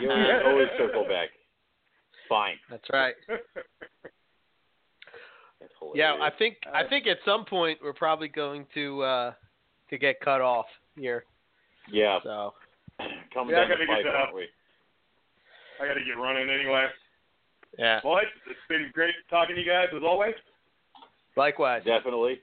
You 0.00 0.10
always, 0.10 0.42
always 0.46 0.68
circle 0.78 1.04
back. 1.04 1.28
Fine. 2.28 2.56
That's 2.70 2.88
right. 2.90 3.14
That's 5.88 5.98
Yeah, 5.98 6.12
I 6.12 6.14
hilarious. 6.14 6.34
think 6.38 6.56
I 6.72 6.84
think 6.88 7.06
at 7.06 7.18
some 7.24 7.44
point 7.44 7.78
we're 7.82 7.92
probably 7.92 8.28
going 8.28 8.66
to 8.74 9.02
uh 9.02 9.32
to 9.90 9.98
get 9.98 10.20
cut 10.20 10.40
off 10.40 10.66
here. 10.96 11.24
Yeah. 11.90 12.18
So 12.22 12.54
Coming 13.34 13.54
Yeah, 13.54 13.62
I 13.62 13.68
down 13.68 13.68
the 13.70 13.74
gotta 13.74 13.86
get 13.86 13.88
pipe, 13.88 14.14
aren't 14.14 14.28
up. 14.28 14.34
we? 14.34 14.46
I 15.80 15.86
got 15.88 15.94
to 15.94 16.04
get 16.04 16.12
running 16.12 16.48
anyway. 16.48 16.86
yeah. 17.78 18.00
Well, 18.04 18.18
it's, 18.18 18.30
it's 18.46 18.60
been 18.68 18.90
great 18.94 19.14
talking 19.30 19.56
to 19.56 19.60
you 19.60 19.66
guys 19.66 19.88
as 19.96 20.02
always. 20.04 20.34
Likewise. 21.36 21.82
Definitely. 21.84 22.40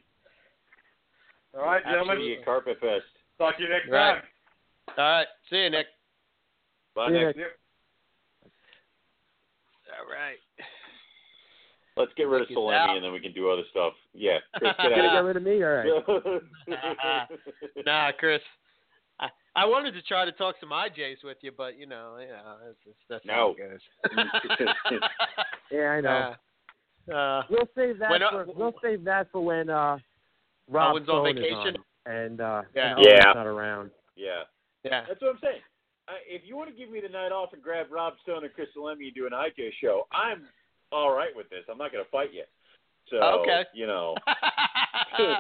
All 1.58 1.64
right, 1.64 1.84
gentlemen. 1.86 2.18
See 2.20 2.24
you 2.34 2.40
at 2.40 2.46
Carpet 2.46 2.78
Fest. 2.82 3.06
Talk 3.38 3.56
to 3.58 3.64
you 3.64 3.70
next 3.70 3.88
Right. 3.90 4.16
time. 4.16 4.24
All 4.98 5.04
right. 5.04 5.28
See 5.50 5.58
you, 5.58 5.70
Nick. 5.70 5.88
Bye, 6.96 7.08
See 7.08 7.14
Nick. 7.14 7.38
Nick. 7.38 7.46
All 9.98 10.06
right. 10.12 10.38
Let's 12.00 12.12
get 12.16 12.24
rid 12.30 12.42
of 12.44 12.50
Nick 12.50 12.58
is. 12.58 12.62
Salemi 12.62 12.96
and 12.96 13.04
then 13.04 13.12
we 13.12 13.20
can 13.20 13.34
do 13.34 13.50
other 13.52 13.64
stuff. 13.72 13.94
Yeah. 14.14 14.38
Chris, 14.56 14.72
get 14.78 14.90
You're 14.96 15.10
get 15.12 15.18
rid 15.20 15.36
of 15.38 15.44
me, 15.44 15.62
all 15.64 15.70
right? 15.70 16.42
Nah, 17.86 18.12
Chris. 18.18 18.42
I, 19.20 19.28
I 19.56 19.66
wanted 19.66 19.92
to 19.96 20.02
try 20.04 20.24
to 20.24 20.32
talk 20.32 20.56
some 20.62 20.70
IJs 20.70 21.24
with 21.26 21.38
you, 21.42 21.52
but 21.56 21.78
you 21.78 21.86
know, 21.86 22.18
you 22.22 22.28
know, 22.28 22.56
that's, 22.66 22.78
that's, 23.10 23.24
that's 23.26 23.26
how 23.28 23.48
No. 23.48 23.56
it 23.58 23.70
goes. 23.70 25.00
Yeah, 25.72 25.88
I 25.90 26.02
know. 26.02 26.34
Uh, 27.12 27.14
uh, 27.14 27.44
We'll 27.50 27.68
save 27.76 28.00
that 28.00 28.10
When, 28.12 28.24
uh, 28.24 28.30
for 28.32 28.46
we'll 28.56 28.74
save 28.82 29.04
that 29.04 29.28
for 29.32 29.44
when 29.44 29.70
uh 29.70 29.98
Rob 30.70 30.94
Owen's 30.96 31.10
on 31.10 31.26
Stone 31.26 31.38
is 31.38 31.44
vacation? 31.44 31.78
on 32.08 32.14
and 32.16 32.42
uh 32.42 32.62
Yeah. 32.76 32.96
and 32.96 33.06
Yeah. 33.06 33.34
not 33.36 33.46
around. 33.46 33.92
yeah. 34.16 34.44
yeah. 34.84 35.04
That's 35.08 35.22
what 35.22 35.32
I'm 35.32 35.40
saying. 35.44 35.62
I, 36.08 36.14
if 36.28 36.42
you 36.46 36.56
want 36.56 36.70
to 36.70 36.76
give 36.76 36.90
me 36.90 37.02
the 37.02 37.10
night 37.10 37.32
off 37.32 37.54
and 37.54 37.62
grab 37.62 37.88
Rob 37.92 38.14
Stone 38.24 38.44
and 38.46 38.54
Chris 38.54 38.70
Salemi 38.76 39.06
and 39.08 39.14
do 39.16 39.26
an 39.28 39.34
IJ 39.34 39.72
show, 39.82 40.08
I'm 40.12 40.48
all 40.92 41.12
right 41.12 41.36
with 41.36 41.50
this. 41.50 41.64
I'm 41.70 41.78
not 41.78 41.92
going 41.92 42.04
to 42.04 42.10
fight 42.10 42.34
you. 42.34 42.44
So, 43.10 43.18
Okay. 43.42 43.64
you 43.74 43.88
know. 43.88 44.16
uh, 44.28 45.36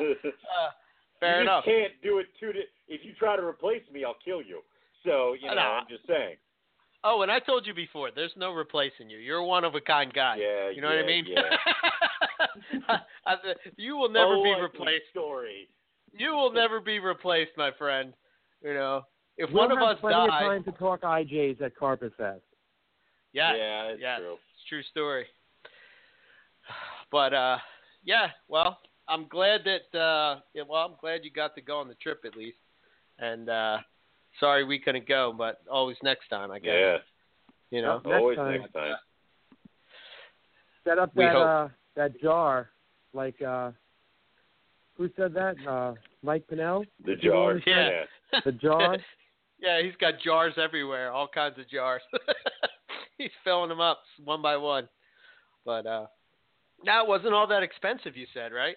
fair 1.19 1.37
you 1.37 1.41
enough. 1.41 1.63
just 1.65 1.75
can't 1.75 1.93
do 2.03 2.19
it 2.19 2.27
two. 2.39 2.53
Di- 2.53 2.59
if 2.87 3.01
you 3.05 3.13
try 3.17 3.35
to 3.35 3.43
replace 3.45 3.83
me, 3.91 4.03
I'll 4.03 4.17
kill 4.23 4.41
you. 4.41 4.61
So, 5.05 5.33
you 5.39 5.47
know, 5.47 5.55
No. 5.55 5.61
I'm 5.61 5.87
just 5.89 6.05
saying. 6.07 6.35
Oh, 7.03 7.21
and 7.21 7.31
I 7.31 7.39
told 7.39 7.65
you 7.65 7.73
before, 7.73 8.09
there's 8.13 8.33
no 8.35 8.51
replacing 8.51 9.09
you. 9.09 9.19
You're 9.19 9.37
a 9.37 9.45
one 9.45 9.63
of 9.63 9.73
a 9.75 9.79
kind 9.81 10.11
guy. 10.13 10.35
Yeah, 10.39 10.69
You 10.69 10.81
know 10.81 10.89
what 10.89 10.97
I 10.97 11.05
mean? 11.05 11.25
yeah. 11.27 11.41
I- 12.89 12.99
I 13.25 13.35
you 13.77 13.95
will 13.95 14.09
never 14.09 14.35
Oh, 14.35 14.43
be 14.43 14.53
replaced. 14.59 15.03
Story. 15.11 15.69
You 16.17 16.31
will 16.31 16.51
never 16.51 16.81
be 16.81 16.99
replaced, 16.99 17.51
my 17.55 17.71
friend. 17.77 18.13
You 18.63 18.73
know, 18.73 19.03
if 19.37 19.49
we'll 19.51 19.67
one 19.69 19.71
of 19.71 19.77
have 19.77 19.95
us 19.95 20.01
plenty 20.01 20.15
of 20.15 20.29
time 20.29 20.63
to 20.63 20.71
talk 20.73 21.01
IJs 21.01 21.61
at 21.61 21.75
Carpet 21.77 22.11
Fest. 22.17 22.41
yeah, 23.31 23.55
yeah, 23.55 23.83
it's 23.89 24.01
yes, 24.01 24.19
true. 24.19 24.33
it's 24.33 24.65
a 24.65 24.69
true 24.69 24.83
story. 24.91 25.25
But 27.11 27.33
uh, 27.33 27.57
yeah, 28.03 28.27
well, 28.47 28.77
I'm 29.07 29.27
glad 29.27 29.61
that 29.65 29.97
uh, 29.99 30.39
yeah, 30.53 30.63
well, 30.67 30.85
I'm 30.85 30.95
glad 31.01 31.21
you 31.23 31.31
got 31.31 31.55
to 31.55 31.61
go 31.61 31.77
on 31.79 31.87
the 31.87 31.95
trip 31.95 32.21
at 32.25 32.35
least. 32.37 32.57
And 33.17 33.49
uh, 33.49 33.77
sorry 34.39 34.63
we 34.63 34.79
couldn't 34.79 35.07
go, 35.07 35.33
but 35.37 35.61
always 35.69 35.97
next 36.03 36.29
time, 36.29 36.51
I 36.51 36.59
guess. 36.59 36.73
Yeah. 36.79 36.97
You 37.71 37.81
know. 37.83 37.95
Next 38.05 38.07
Always 38.19 38.37
time. 38.37 38.61
next 38.61 38.73
time. 38.73 38.95
Set 40.83 40.97
up 40.97 41.11
We 41.15 41.25
that 41.25 41.33
hope. 41.33 41.47
uh 41.47 41.67
that 41.95 42.21
jar, 42.21 42.69
like 43.13 43.41
uh 43.41 43.71
who 44.97 45.09
said 45.15 45.33
that? 45.33 45.55
Uh 45.67 45.93
Mike 46.23 46.45
Pinnell? 46.51 46.85
The 47.05 47.11
You 47.21 47.31
jar. 47.31 47.55
he 47.55 47.61
said? 47.65 47.91
Yeah. 48.33 48.39
The 48.45 48.51
jar. 48.53 48.97
yeah, 49.59 49.81
he's 49.83 49.95
got 49.99 50.15
jars 50.23 50.53
everywhere, 50.57 51.11
all 51.11 51.27
kinds 51.27 51.59
of 51.59 51.69
jars. 51.69 52.01
he's 53.17 53.29
filling 53.43 53.69
them 53.69 53.81
up 53.81 53.99
one 54.23 54.41
by 54.41 54.57
one. 54.57 54.87
But 55.65 55.85
uh 55.85 56.05
now 56.85 57.03
it 57.03 57.07
wasn't 57.07 57.33
all 57.33 57.47
that 57.47 57.63
expensive, 57.63 58.15
you 58.15 58.25
said, 58.33 58.51
right? 58.51 58.75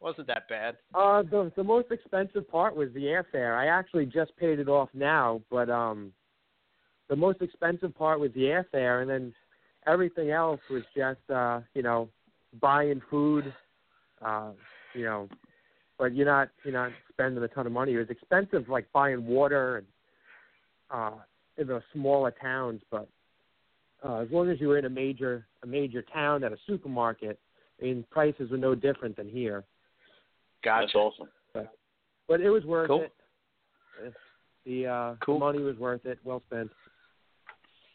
Wasn't 0.00 0.26
that 0.26 0.48
bad? 0.48 0.76
Uh, 0.94 1.22
the 1.22 1.52
the 1.56 1.62
most 1.62 1.90
expensive 1.92 2.48
part 2.48 2.74
was 2.74 2.88
the 2.92 3.04
airfare. 3.04 3.56
I 3.56 3.66
actually 3.66 4.06
just 4.06 4.36
paid 4.36 4.58
it 4.58 4.68
off 4.68 4.88
now, 4.94 5.40
but 5.48 5.70
um, 5.70 6.12
the 7.08 7.14
most 7.14 7.40
expensive 7.40 7.94
part 7.96 8.18
was 8.18 8.32
the 8.34 8.40
airfare, 8.40 9.02
and 9.02 9.10
then 9.10 9.32
everything 9.86 10.30
else 10.30 10.60
was 10.68 10.82
just 10.96 11.20
uh, 11.30 11.60
you 11.74 11.82
know, 11.82 12.08
buying 12.60 13.00
food, 13.10 13.54
uh, 14.24 14.50
you 14.92 15.04
know, 15.04 15.28
but 15.98 16.14
you're 16.16 16.26
not 16.26 16.48
you're 16.64 16.72
not 16.72 16.90
spending 17.08 17.42
a 17.42 17.48
ton 17.48 17.66
of 17.66 17.72
money. 17.72 17.92
It 17.92 17.98
was 17.98 18.10
expensive, 18.10 18.68
like 18.68 18.90
buying 18.92 19.24
water 19.24 19.76
and 19.78 19.86
uh, 20.90 21.18
in 21.58 21.68
the 21.68 21.80
smaller 21.92 22.32
towns, 22.32 22.82
but 22.90 23.08
uh, 24.04 24.16
as 24.18 24.28
long 24.30 24.48
as 24.50 24.60
you 24.60 24.68
were 24.68 24.78
in 24.78 24.84
a 24.84 24.90
major 24.90 25.46
a 25.62 25.66
major 25.66 26.02
town 26.02 26.44
at 26.44 26.52
a 26.52 26.56
supermarket, 26.66 27.38
I 27.80 27.84
mean, 27.84 28.04
prices 28.10 28.50
were 28.50 28.56
no 28.58 28.74
different 28.74 29.16
than 29.16 29.28
here. 29.28 29.64
Gotcha. 30.64 30.86
That's 30.86 30.94
awesome. 30.94 31.28
but 32.28 32.40
it 32.40 32.50
was 32.50 32.64
worth 32.64 32.88
Cool. 32.88 33.02
it. 33.02 34.14
The 34.64 34.86
uh, 34.86 35.14
Cool. 35.24 35.34
the 35.38 35.44
money 35.44 35.58
was 35.60 35.76
worth 35.76 36.06
it. 36.06 36.18
Well 36.24 36.42
spent. 36.46 36.70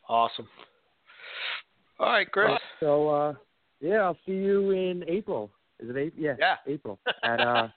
Awesome. 0.10 0.48
All 2.00 2.08
right, 2.10 2.30
Chris. 2.32 2.52
So 2.80 3.10
uh, 3.10 3.34
yeah, 3.82 3.98
I'll 4.02 4.18
see 4.26 4.34
you 4.34 4.72
in 4.72 5.04
April. 5.08 5.50
Is 5.80 5.90
it 5.90 5.98
April? 5.98 6.24
Yeah, 6.24 6.36
Yeah. 6.40 6.56
April 6.66 7.00
at 7.24 7.40
uh 7.40 7.68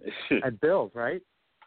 at 0.44 0.60
Bill's, 0.60 0.92
right? 0.94 1.20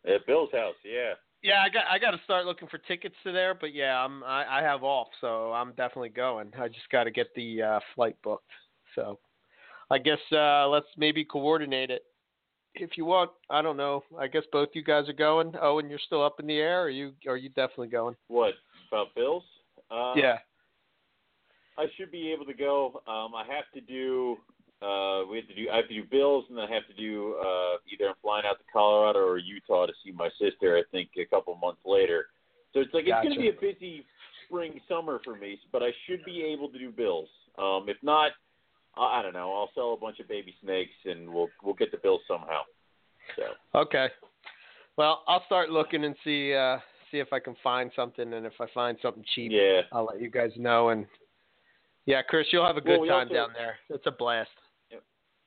At 0.06 0.26
Bill's 0.26 0.52
house, 0.52 0.76
yeah. 0.84 1.14
Yeah, 1.44 1.64
I 1.66 1.70
got 1.70 1.84
I 1.90 1.98
got 1.98 2.12
to 2.12 2.20
start 2.24 2.46
looking 2.46 2.68
for 2.68 2.78
tickets 2.78 3.16
to 3.24 3.32
there, 3.32 3.56
but 3.56 3.74
yeah, 3.74 4.04
I'm 4.04 4.24
I, 4.24 4.60
I 4.60 4.62
have 4.62 4.84
off, 4.84 5.08
so 5.20 5.52
I'm 5.54 5.70
definitely 5.70 6.10
going. 6.10 6.52
I 6.60 6.68
just 6.68 6.90
got 6.92 7.06
to 7.06 7.12
get 7.12 7.34
the 7.36 7.62
uh, 7.62 7.80
flight 7.96 8.16
booked. 8.24 8.52
So, 8.96 9.18
I 9.90 9.98
guess 9.98 10.20
uh, 10.32 10.68
let's 10.68 10.88
maybe 10.98 11.26
coordinate 11.26 11.90
it 11.90 12.04
if 12.76 12.92
you 12.96 13.06
want. 13.06 13.32
I 13.50 13.62
don't 13.62 13.78
know. 13.78 14.04
I 14.20 14.28
guess 14.28 14.44
both 14.52 14.70
you 14.74 14.84
guys 14.84 15.10
are 15.10 15.14
going. 15.14 15.54
Oh, 15.60 15.80
and 15.80 15.90
you're 15.90 16.00
still 16.06 16.24
up 16.24 16.40
in 16.40 16.46
the 16.46 16.58
air. 16.58 16.82
Or 16.82 16.86
are 16.86 16.90
you 16.90 17.14
are 17.28 17.38
you 17.38 17.50
definitely 17.50 17.88
going? 17.88 18.16
What 18.28 18.54
about 18.92 19.08
Bill's? 19.16 19.44
Uh, 19.90 20.14
yeah. 20.16 20.38
I 21.78 21.86
should 21.98 22.12
be 22.12 22.32
able 22.32 22.46
to 22.46 22.54
go. 22.54 23.02
Um, 23.08 23.34
I 23.34 23.46
have 23.48 23.66
to 23.74 23.82
do. 23.82 24.38
Uh, 24.82 25.26
we 25.30 25.38
have 25.38 25.48
to 25.48 25.54
do. 25.54 25.70
I 25.72 25.78
have 25.78 25.88
to 25.90 25.94
do 25.94 26.04
Bills, 26.10 26.46
and 26.50 26.58
then 26.58 26.66
I 26.66 26.74
have 26.74 26.88
to 26.88 26.94
do. 26.94 27.36
Uh, 27.40 27.78
either 27.92 28.10
I'm 28.10 28.16
flying 28.22 28.46
out 28.48 28.58
to 28.58 28.64
Colorado 28.74 29.20
or 29.20 29.38
Utah 29.38 29.86
to 29.86 29.94
see 30.04 30.12
my 30.12 30.30
sister. 30.40 30.76
I 30.76 30.84
think 30.92 31.10
a 31.18 31.26
couple 31.26 31.56
months 31.56 31.82
later. 31.86 32.26
So 32.74 32.80
it's 32.80 32.94
like 32.94 33.04
it's 33.06 33.22
going 33.22 33.34
to 33.34 33.40
be 33.40 33.50
a 33.50 33.54
busy 33.74 34.06
spring 34.48 34.80
summer 34.90 35.20
for 35.24 35.36
me, 35.36 35.60
but 35.72 35.84
I 35.84 35.90
should 36.08 36.24
be 36.26 36.42
able 36.44 36.68
to 36.70 36.80
do 36.80 36.90
Bills. 36.90 37.30
Um, 37.60 37.86
if 37.90 37.98
not, 38.02 38.32
I, 38.98 39.20
I 39.20 39.22
don't 39.22 39.34
know. 39.34 39.54
I'll 39.54 39.70
sell 39.76 39.94
a 39.94 39.98
bunch 39.98 40.20
of 40.20 40.28
baby 40.28 40.56
snakes, 40.64 40.94
and 41.06 41.30
we'll 41.30 41.50
we'll 41.64 41.76
get 41.76 41.92
the 41.92 41.98
Bills 41.98 42.22
somehow. 42.28 42.62
So 43.36 43.44
Okay. 43.80 44.08
Well, 44.98 45.24
I'll 45.28 45.44
start 45.46 45.70
looking 45.70 46.06
and 46.06 46.16
see 46.24 46.56
uh, 46.56 46.78
see 47.12 47.20
if 47.20 47.32
I 47.32 47.40
can 47.40 47.56
find 47.64 47.92
something, 47.96 48.34
and 48.34 48.46
if 48.48 48.54
I 48.60 48.66
find 48.74 48.98
something 49.02 49.24
cheap, 49.36 49.52
yeah, 49.54 49.82
I'll 49.92 50.06
let 50.06 50.20
you 50.22 50.32
guys 50.32 50.52
know. 50.58 50.90
And 50.90 51.06
yeah, 52.08 52.22
Chris, 52.24 52.48
you'll 52.52 52.66
have 52.66 52.78
a 52.78 52.82
good 52.82 52.92
Well, 52.94 53.02
we 53.02 53.08
time 53.10 53.28
also- 53.28 53.34
down 53.36 53.50
there. 53.54 53.76
It's 53.90 54.08
a 54.08 54.12
blast. 54.12 54.50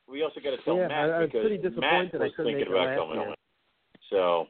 We 0.09 0.23
also 0.23 0.41
got 0.41 0.51
to 0.51 0.59
tell 0.65 0.77
Yeah, 0.77 0.89
Matt 0.89 1.11
I- 1.11 1.13
I 1.17 1.19
was 1.21 1.29
because 1.31 1.47
pretty 1.47 1.81
Matt 1.81 2.13
was 2.15 2.33
couldn't 2.37 2.53
thinking 2.55 2.73
about 2.73 2.97
coming 2.99 3.21
year. 3.21 3.29
on. 3.31 3.35
So 4.11 4.47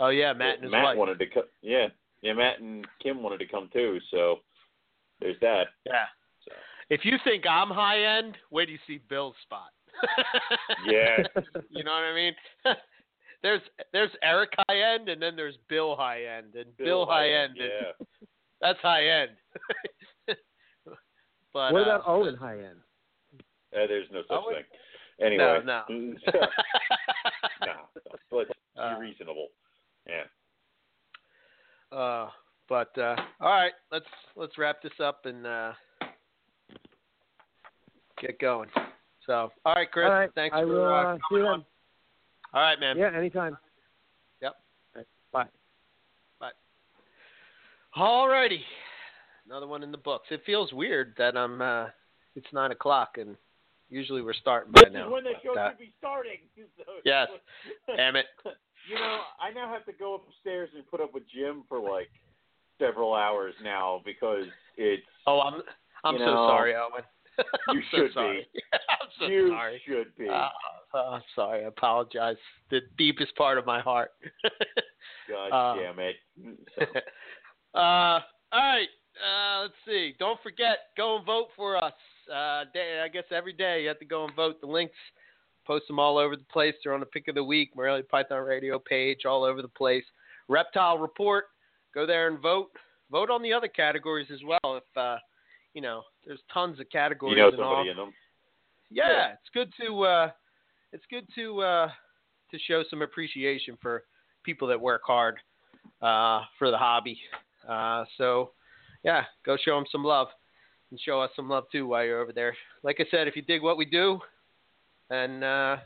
Oh 0.00 0.08
yeah, 0.08 0.32
Matt 0.32 0.56
and 0.56 0.64
his 0.64 0.72
Matt 0.72 0.84
wife. 0.84 0.96
wanted 0.98 1.18
to 1.20 1.26
come. 1.26 1.44
Yeah, 1.62 1.88
yeah. 2.22 2.32
Matt 2.32 2.60
and 2.60 2.86
Kim 3.02 3.22
wanted 3.22 3.38
to 3.38 3.46
come 3.46 3.68
too. 3.72 3.98
So 4.10 4.40
there's 5.20 5.38
that. 5.40 5.68
Yeah. 5.86 6.06
So. 6.44 6.52
If 6.90 7.04
you 7.04 7.18
think 7.24 7.44
I'm 7.46 7.68
high 7.70 8.18
end, 8.18 8.36
where 8.50 8.66
do 8.66 8.72
you 8.72 8.78
see 8.86 8.98
Bill's 9.08 9.36
spot? 9.42 9.70
Yeah. 10.86 11.18
you 11.70 11.84
know 11.84 11.92
what 11.92 12.02
I 12.02 12.14
mean? 12.14 12.32
there's 13.42 13.60
there's 13.92 14.10
Eric 14.22 14.50
high 14.68 14.94
end, 14.94 15.08
and 15.08 15.22
then 15.22 15.36
there's 15.36 15.56
Bill 15.68 15.94
high 15.94 16.24
end, 16.24 16.54
and 16.56 16.76
Bill, 16.76 17.06
high 17.06 17.28
end. 17.30 17.56
is- 17.58 17.70
Yeah. 17.70 18.06
That's 18.60 18.78
high 18.80 19.06
end. 19.06 19.30
but 21.52 21.72
what 21.72 21.80
uh, 21.80 21.82
about 21.82 22.02
Owen 22.06 22.36
high 22.36 22.58
end? 22.58 22.78
Uh, 23.74 23.86
there's 23.86 24.06
no 24.12 24.22
such 24.22 24.30
Owen? 24.30 24.54
thing. 24.54 25.26
Anyway. 25.26 25.60
No, 25.64 25.64
no. 25.64 25.82
no. 25.88 26.40
no. 27.66 27.72
Let's 28.30 28.50
Uh, 28.74 28.98
be 28.98 29.02
reasonable. 29.08 29.48
Yeah. 30.08 30.22
Uh, 31.96 32.30
but 32.70 32.96
uh, 32.96 33.16
all 33.38 33.50
right, 33.50 33.72
let's 33.92 34.06
let's 34.34 34.56
wrap 34.56 34.80
this 34.82 34.98
up 34.98 35.26
and 35.26 35.46
uh, 35.46 35.72
get 38.18 38.38
going. 38.40 38.70
So, 39.26 39.52
all 39.66 39.74
right, 39.74 39.90
Chris, 39.92 40.06
All 40.06 40.12
right, 40.12 40.30
thanks 40.34 40.56
I 40.56 40.62
for 40.62 40.66
will 40.68 40.84
uh, 40.86 40.88
uh, 40.88 41.14
see 41.16 41.20
coming 41.28 41.44
on. 41.44 41.58
then. 41.58 41.66
All 42.54 42.62
right, 42.62 42.80
man. 42.80 42.96
Yeah, 42.96 43.10
anytime. 43.14 43.58
Yep. 44.40 44.54
All 44.96 45.02
right, 45.32 45.48
bye. 46.40 46.50
All 47.94 48.26
righty, 48.26 48.64
another 49.44 49.66
one 49.66 49.82
in 49.82 49.92
the 49.92 49.98
books. 49.98 50.28
It 50.30 50.40
feels 50.46 50.72
weird 50.72 51.12
that 51.18 51.36
I'm. 51.36 51.60
Uh, 51.60 51.86
it's 52.34 52.46
nine 52.54 52.70
o'clock, 52.72 53.18
and 53.18 53.36
usually 53.92 54.22
we're 54.22 54.32
starting 54.32 54.72
by 54.72 54.84
now. 54.90 55.10
when 55.12 55.24
the 55.24 55.32
show 55.44 55.58
uh, 55.58 55.70
should 55.70 55.78
be 55.78 55.92
starting. 55.98 56.38
So- 56.78 56.92
Yes. 57.04 57.28
damn 57.96 58.16
it. 58.16 58.26
You 58.90 58.96
know, 58.96 59.20
I 59.40 59.52
now 59.54 59.72
have 59.72 59.84
to 59.86 59.92
go 59.92 60.16
upstairs 60.16 60.68
and 60.74 60.84
put 60.90 61.00
up 61.00 61.14
with 61.14 61.22
Jim 61.32 61.62
for 61.68 61.78
like 61.78 62.08
several 62.80 63.14
hours 63.14 63.54
now 63.62 64.02
because 64.04 64.46
it's 64.76 65.04
Oh, 65.24 65.38
I'm. 65.38 65.62
I'm 66.02 66.18
so 66.18 66.24
know, 66.24 66.48
sorry, 66.48 66.74
Owen. 66.74 67.04
I'm 67.68 67.76
you 67.76 67.82
so 67.92 67.96
should 67.98 68.12
sorry. 68.12 68.46
I'm 68.72 69.08
so 69.18 69.18
sorry. 69.20 69.32
you 69.32 69.48
sorry. 69.50 69.82
should 69.86 70.16
be. 70.18 70.28
Uh, 70.28 70.48
I'm 70.98 71.22
sorry. 71.36 71.64
I 71.64 71.68
apologize. 71.68 72.34
The 72.70 72.80
deepest 72.98 73.36
part 73.36 73.56
of 73.56 73.66
my 73.66 73.80
heart. 73.80 74.10
God 75.28 75.52
uh, 75.52 75.76
damn 75.80 75.98
it. 76.00 76.16
uh, 77.74 77.78
all 77.78 78.20
right. 78.52 78.88
Uh, 79.22 79.62
let's 79.62 79.74
see. 79.86 80.14
Don't 80.18 80.40
forget, 80.42 80.78
go 80.96 81.18
and 81.18 81.24
vote 81.26 81.48
for 81.54 81.76
us. 81.76 81.92
Uh, 82.30 82.64
day, 82.72 83.00
I 83.04 83.08
guess 83.08 83.24
every 83.30 83.52
day 83.52 83.82
you 83.82 83.88
have 83.88 83.98
to 83.98 84.04
go 84.04 84.24
and 84.24 84.34
vote. 84.34 84.60
The 84.60 84.66
links, 84.66 84.94
post 85.66 85.86
them 85.86 85.98
all 85.98 86.18
over 86.18 86.36
the 86.36 86.44
place. 86.52 86.74
They're 86.82 86.94
on 86.94 87.00
the 87.00 87.06
pick 87.06 87.28
of 87.28 87.34
the 87.34 87.44
week, 87.44 87.70
Morelia 87.76 88.02
Python 88.04 88.44
Radio 88.44 88.78
page, 88.78 89.24
all 89.26 89.44
over 89.44 89.62
the 89.62 89.68
place. 89.68 90.04
Reptile 90.48 90.98
Report. 90.98 91.46
Go 91.94 92.06
there 92.06 92.28
and 92.28 92.38
vote. 92.38 92.70
Vote 93.10 93.30
on 93.30 93.42
the 93.42 93.52
other 93.52 93.68
categories 93.68 94.28
as 94.32 94.40
well. 94.46 94.76
If 94.76 94.96
uh, 94.96 95.16
you 95.74 95.82
know, 95.82 96.02
there's 96.26 96.40
tons 96.52 96.80
of 96.80 96.88
categories. 96.90 97.36
you 97.36 97.42
know 97.42 97.50
somebody 97.50 97.90
in 97.90 97.96
them. 97.96 98.12
yeah, 98.90 99.08
Yeah. 99.08 99.32
it's 99.32 99.50
good 99.54 99.72
to 99.84 100.02
uh, 100.02 100.30
it's 100.92 101.04
good 101.10 101.26
to 101.34 101.60
uh, 101.60 101.88
to 102.50 102.58
show 102.66 102.82
some 102.88 103.02
appreciation 103.02 103.76
for 103.80 104.04
people 104.44 104.66
that 104.68 104.80
work 104.80 105.02
hard 105.06 105.36
uh, 106.00 106.42
for 106.58 106.70
the 106.70 106.78
hobby. 106.78 107.18
Uh, 107.68 108.04
so 108.18 108.50
yeah, 109.04 109.24
go 109.44 109.56
show 109.62 109.76
them 109.76 109.84
some 109.90 110.04
love 110.04 110.28
and 110.92 111.00
show 111.00 111.20
us 111.20 111.30
some 111.34 111.48
love 111.48 111.64
too 111.72 111.86
while 111.88 112.04
you're 112.04 112.20
over 112.20 112.32
there. 112.32 112.54
Like 112.84 112.98
I 113.00 113.04
said, 113.10 113.26
if 113.26 113.34
you 113.34 113.42
dig 113.42 113.62
what 113.62 113.76
we 113.76 113.84
do, 113.86 114.20
then 115.10 115.42
uh, 115.42 115.78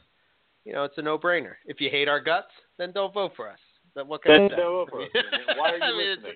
you 0.65 0.73
know 0.75 0.85
it's 0.85 0.99
a 0.99 1.03
no-brainer. 1.03 1.55
If 1.65 1.81
you 1.81 1.89
hate 1.91 2.09
our 2.09 2.21
guts, 2.21 2.51
then 2.77 2.93
don't 2.93 3.15
vote 3.15 3.33
for 3.37 3.49
us. 3.49 3.59
Then 3.95 4.09
what 4.09 4.23
can 4.23 4.33
I 4.33 4.39
Then 4.41 4.51
say? 4.51 4.57
no 4.59 4.87
for 4.91 5.03
us. 5.03 5.09
Why 5.57 5.71
are 5.71 5.77
you 5.79 5.83
I 5.83 5.91
mean, 5.99 6.11
it's- 6.19 6.35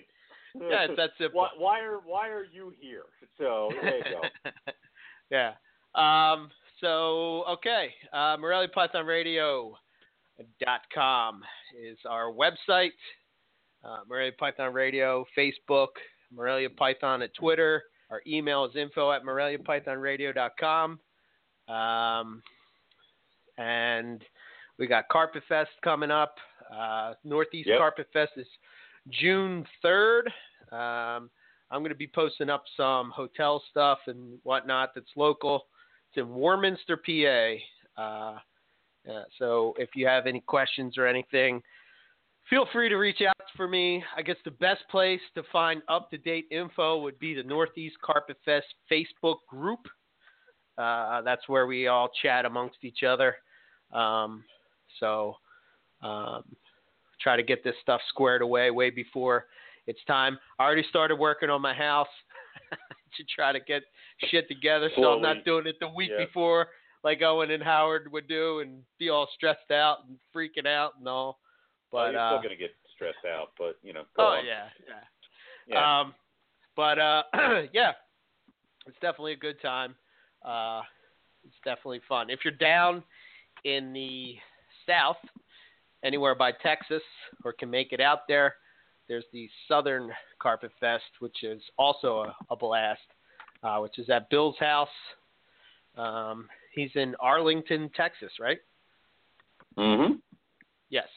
Yeah, 0.54 0.84
it's 0.88 0.96
that 0.96 1.10
simple. 1.18 1.40
why, 1.42 1.48
why 1.58 1.80
are 1.80 1.98
why 2.04 2.28
are 2.28 2.44
you 2.44 2.72
here? 2.80 3.02
So 3.38 3.70
there 3.82 3.98
you 3.98 4.04
go. 4.04 4.50
yeah. 5.30 5.52
Um, 5.94 6.50
so, 6.80 7.44
okay. 7.48 7.90
Uh, 8.12 8.36
Morelia 8.40 8.68
Python 8.68 9.04
Radio 9.06 9.76
dot 10.64 10.80
com 10.94 11.42
is 11.78 11.98
our 12.08 12.32
website. 12.32 12.90
Uh, 13.84 13.98
Morelia 14.08 14.32
Python 14.38 14.72
Radio, 14.72 15.24
Facebook, 15.36 15.88
Morelia 16.34 16.70
Python 16.70 17.22
at 17.22 17.32
Twitter. 17.34 17.82
Our 18.10 18.22
email 18.26 18.64
is 18.64 18.74
info 18.76 19.12
at 19.12 19.22
moreliapythonradio.com. 19.22 20.98
Um, 21.68 22.42
and 23.58 24.24
we 24.78 24.86
got 24.86 25.08
Carpet 25.08 25.42
Fest 25.48 25.70
coming 25.84 26.10
up. 26.10 26.34
Uh, 26.74 27.14
Northeast 27.24 27.68
Yep. 27.68 27.78
Carpet 27.78 28.08
Fest 28.12 28.32
is 28.36 28.46
June 29.08 29.64
3rd. 29.84 30.26
Um, 30.72 31.30
I'm 31.70 31.80
going 31.80 31.90
to 31.90 31.94
be 31.94 32.10
posting 32.12 32.50
up 32.50 32.64
some 32.76 33.10
hotel 33.10 33.62
stuff 33.70 33.98
and 34.06 34.38
whatnot 34.42 34.90
that's 34.94 35.10
local. 35.16 35.66
It's 36.08 36.18
in 36.18 36.28
Warminster, 36.34 36.96
PA. 36.96 38.02
Uh, 38.02 38.38
uh, 39.10 39.22
so 39.38 39.74
if 39.78 39.90
you 39.94 40.06
have 40.06 40.26
any 40.26 40.40
questions 40.40 40.98
or 40.98 41.06
anything, 41.06 41.62
feel 42.50 42.66
free 42.72 42.88
to 42.88 42.96
reach 42.96 43.22
out 43.26 43.36
for 43.56 43.68
me. 43.68 44.02
I 44.16 44.22
guess 44.22 44.36
the 44.44 44.50
best 44.50 44.82
place 44.90 45.20
to 45.34 45.42
find 45.52 45.82
up 45.88 46.10
to 46.10 46.18
date 46.18 46.46
info 46.50 47.00
would 47.00 47.18
be 47.18 47.32
the 47.34 47.42
Northeast 47.42 47.96
Carpet 48.02 48.36
Fest 48.44 48.66
Facebook 48.90 49.36
group. 49.48 49.80
Uh, 50.76 51.22
that's 51.22 51.48
where 51.48 51.66
we 51.66 51.86
all 51.86 52.10
chat 52.22 52.44
amongst 52.44 52.78
each 52.82 53.02
other. 53.02 53.36
Um, 53.92 54.44
so 54.98 55.36
um, 56.02 56.42
try 57.20 57.36
to 57.36 57.42
get 57.42 57.62
this 57.62 57.74
stuff 57.82 58.00
squared 58.08 58.42
away 58.42 58.70
way 58.70 58.90
before 58.90 59.46
it's 59.86 60.00
time. 60.06 60.38
I 60.58 60.64
already 60.64 60.84
started 60.88 61.16
working 61.16 61.50
on 61.50 61.62
my 61.62 61.74
house 61.74 62.08
to 63.16 63.24
try 63.34 63.52
to 63.52 63.60
get 63.60 63.82
shit 64.30 64.48
together, 64.48 64.90
so 64.96 65.12
I'm 65.12 65.22
not 65.22 65.44
doing 65.44 65.66
it 65.66 65.76
the 65.80 65.88
week 65.88 66.10
Yeah. 66.12 66.24
before 66.24 66.68
like 67.02 67.22
Owen 67.22 67.50
and 67.50 67.62
Howard 67.62 68.12
would 68.12 68.28
do 68.28 68.60
and 68.60 68.82
be 68.98 69.08
all 69.08 69.26
stressed 69.34 69.70
out 69.70 69.98
and 70.06 70.18
freaking 70.34 70.66
out 70.66 70.92
and 70.98 71.08
all. 71.08 71.38
Well, 71.92 72.06
But 72.06 72.12
you're 72.12 72.20
uh, 72.20 72.30
still 72.30 72.42
gonna 72.42 72.56
get 72.56 72.74
stressed 72.94 73.24
out, 73.26 73.50
but 73.58 73.78
you 73.82 73.92
know. 73.92 74.02
Go 74.16 74.24
oh 74.24 74.26
on. 74.38 74.46
yeah, 74.46 74.68
yeah. 74.86 74.94
Yeah. 75.66 76.00
Um, 76.00 76.14
but 76.76 76.98
uh, 76.98 77.22
yeah, 77.72 77.92
it's 78.86 78.96
definitely 79.00 79.32
a 79.32 79.36
good 79.36 79.60
time. 79.60 79.94
Uh, 80.44 80.82
it's 81.44 81.56
definitely 81.64 82.00
fun. 82.08 82.30
If 82.30 82.40
you're 82.44 82.54
down 82.54 83.02
in 83.64 83.92
the 83.92 84.36
south, 84.86 85.18
anywhere 86.04 86.34
by 86.34 86.52
Texas, 86.52 87.02
or 87.44 87.52
can 87.52 87.70
make 87.70 87.92
it 87.92 88.00
out 88.00 88.20
there, 88.28 88.54
there's 89.08 89.24
the 89.32 89.48
Southern 89.68 90.10
Carpet 90.40 90.70
Fest, 90.80 91.04
which 91.20 91.42
is 91.42 91.62
also 91.78 92.24
a, 92.24 92.52
a 92.52 92.56
blast. 92.56 93.00
Uh, 93.62 93.78
which 93.80 93.98
is 93.98 94.08
at 94.08 94.30
Bill's 94.30 94.56
house. 94.58 94.88
Um, 95.94 96.48
he's 96.74 96.88
in 96.94 97.14
Arlington, 97.20 97.90
Texas, 97.94 98.32
right? 98.40 98.56
mm-hmm. 99.76 100.14
Yes. 100.88 101.08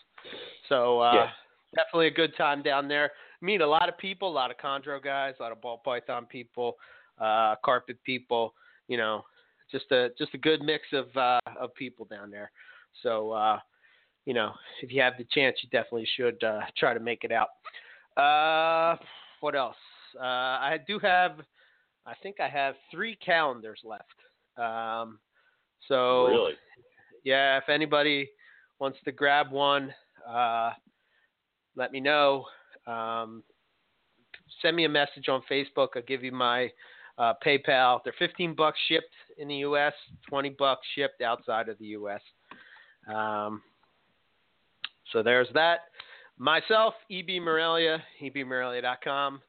So 0.73 1.01
uh, 1.01 1.13
Yes. 1.13 1.33
definitely 1.75 2.07
a 2.07 2.11
good 2.11 2.35
time 2.35 2.63
down 2.63 2.87
there. 2.87 3.11
Meet 3.41 3.61
a 3.61 3.67
lot 3.67 3.89
of 3.89 3.97
people, 3.99 4.27
a 4.27 4.33
lot 4.33 4.49
of 4.49 4.57
chondro 4.57 5.03
guys, 5.03 5.35
a 5.39 5.43
lot 5.43 5.51
of 5.51 5.61
ball 5.61 5.79
python 5.85 6.25
people, 6.25 6.77
uh, 7.21 7.55
carpet 7.63 7.97
people. 8.03 8.55
You 8.87 8.97
know, 8.97 9.23
just 9.71 9.91
a 9.91 10.09
just 10.17 10.33
a 10.33 10.37
good 10.39 10.63
mix 10.63 10.83
of 10.91 11.15
uh, 11.15 11.39
of 11.59 11.75
people 11.75 12.05
down 12.05 12.31
there. 12.31 12.51
So 13.03 13.31
uh, 13.31 13.59
you 14.25 14.33
know, 14.33 14.53
if 14.81 14.91
you 14.91 14.99
have 15.01 15.13
the 15.19 15.25
chance, 15.25 15.57
you 15.61 15.69
definitely 15.69 16.07
should 16.17 16.43
uh, 16.43 16.61
try 16.75 16.95
to 16.95 16.99
make 16.99 17.23
it 17.23 17.31
out. 17.31 17.49
Uh, 18.17 18.97
what 19.41 19.55
else? 19.55 19.75
Uh, 20.19 20.23
I 20.23 20.79
do 20.87 20.97
have, 20.99 21.39
I 22.05 22.13
think 22.21 22.39
I 22.39 22.47
have 22.47 22.75
three 22.89 23.15
calendars 23.17 23.81
left. 23.83 24.03
Um, 24.57 25.19
so 25.87 26.25
really. 26.27 26.53
yeah, 27.23 27.57
if 27.57 27.67
anybody 27.69 28.29
wants 28.79 28.99
to 29.05 29.11
grab 29.11 29.51
one, 29.51 29.93
uh, 30.27 30.71
let 31.75 31.91
me 31.91 31.99
know. 31.99 32.45
Um, 32.87 33.43
send 34.61 34.75
me 34.75 34.85
a 34.85 34.89
message 34.89 35.29
on 35.29 35.41
Facebook. 35.49 35.89
I'll 35.95 36.01
give 36.07 36.23
you 36.23 36.31
my 36.31 36.69
uh, 37.17 37.33
PayPal. 37.45 37.99
They're 38.03 38.13
15 38.19 38.55
bucks 38.55 38.79
shipped 38.87 39.13
in 39.37 39.47
the 39.47 39.57
U.S., 39.57 39.93
20 40.29 40.49
bucks 40.51 40.85
shipped 40.95 41.21
outside 41.21 41.69
of 41.69 41.77
the 41.79 41.87
U.S. 41.87 42.21
Um, 43.13 43.61
so 45.11 45.21
there's 45.23 45.47
that. 45.53 45.79
Myself, 46.37 46.95
EB 47.11 47.41
Morelia, 47.41 48.01
ebmorelia.com, 48.21 49.41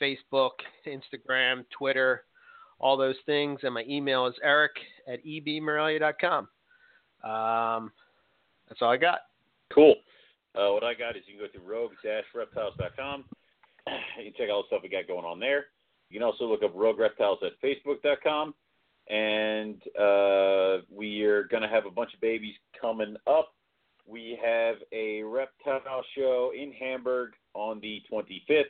Facebook, 0.00 0.50
Instagram, 0.86 1.64
Twitter, 1.76 2.24
all 2.78 2.96
those 2.96 3.16
things. 3.24 3.60
And 3.62 3.72
my 3.72 3.84
email 3.88 4.26
is 4.26 4.34
eric 4.42 4.72
at 5.10 5.24
ebmorelia.com. 5.24 6.48
Um, 7.24 7.92
that's 8.68 8.82
all 8.82 8.90
I 8.90 8.98
got. 8.98 9.20
Cool. 9.72 9.94
Uh, 10.56 10.72
what 10.72 10.82
I 10.82 10.94
got 10.94 11.16
is 11.16 11.22
you 11.26 11.36
can 11.36 11.46
go 11.46 11.52
to 11.52 11.66
rogue-reptiles.com. 11.66 13.24
You 14.18 14.24
can 14.24 14.32
check 14.32 14.48
out 14.48 14.54
all 14.54 14.62
the 14.62 14.66
stuff 14.66 14.80
we 14.82 14.88
got 14.88 15.06
going 15.06 15.24
on 15.24 15.38
there. 15.38 15.66
You 16.10 16.18
can 16.18 16.26
also 16.26 16.44
look 16.44 16.64
up 16.64 16.72
Rogue 16.74 16.98
Reptiles 16.98 17.38
at 17.44 17.52
facebook.com. 17.62 18.52
And 19.08 19.80
uh, 19.96 20.82
we 20.90 21.22
are 21.22 21.44
going 21.44 21.62
to 21.62 21.68
have 21.68 21.86
a 21.86 21.90
bunch 21.90 22.12
of 22.12 22.20
babies 22.20 22.54
coming 22.80 23.14
up. 23.28 23.54
We 24.04 24.38
have 24.44 24.76
a 24.90 25.22
reptile 25.22 26.02
show 26.16 26.52
in 26.56 26.72
Hamburg 26.72 27.34
on 27.54 27.78
the 27.80 28.02
25th. 28.10 28.64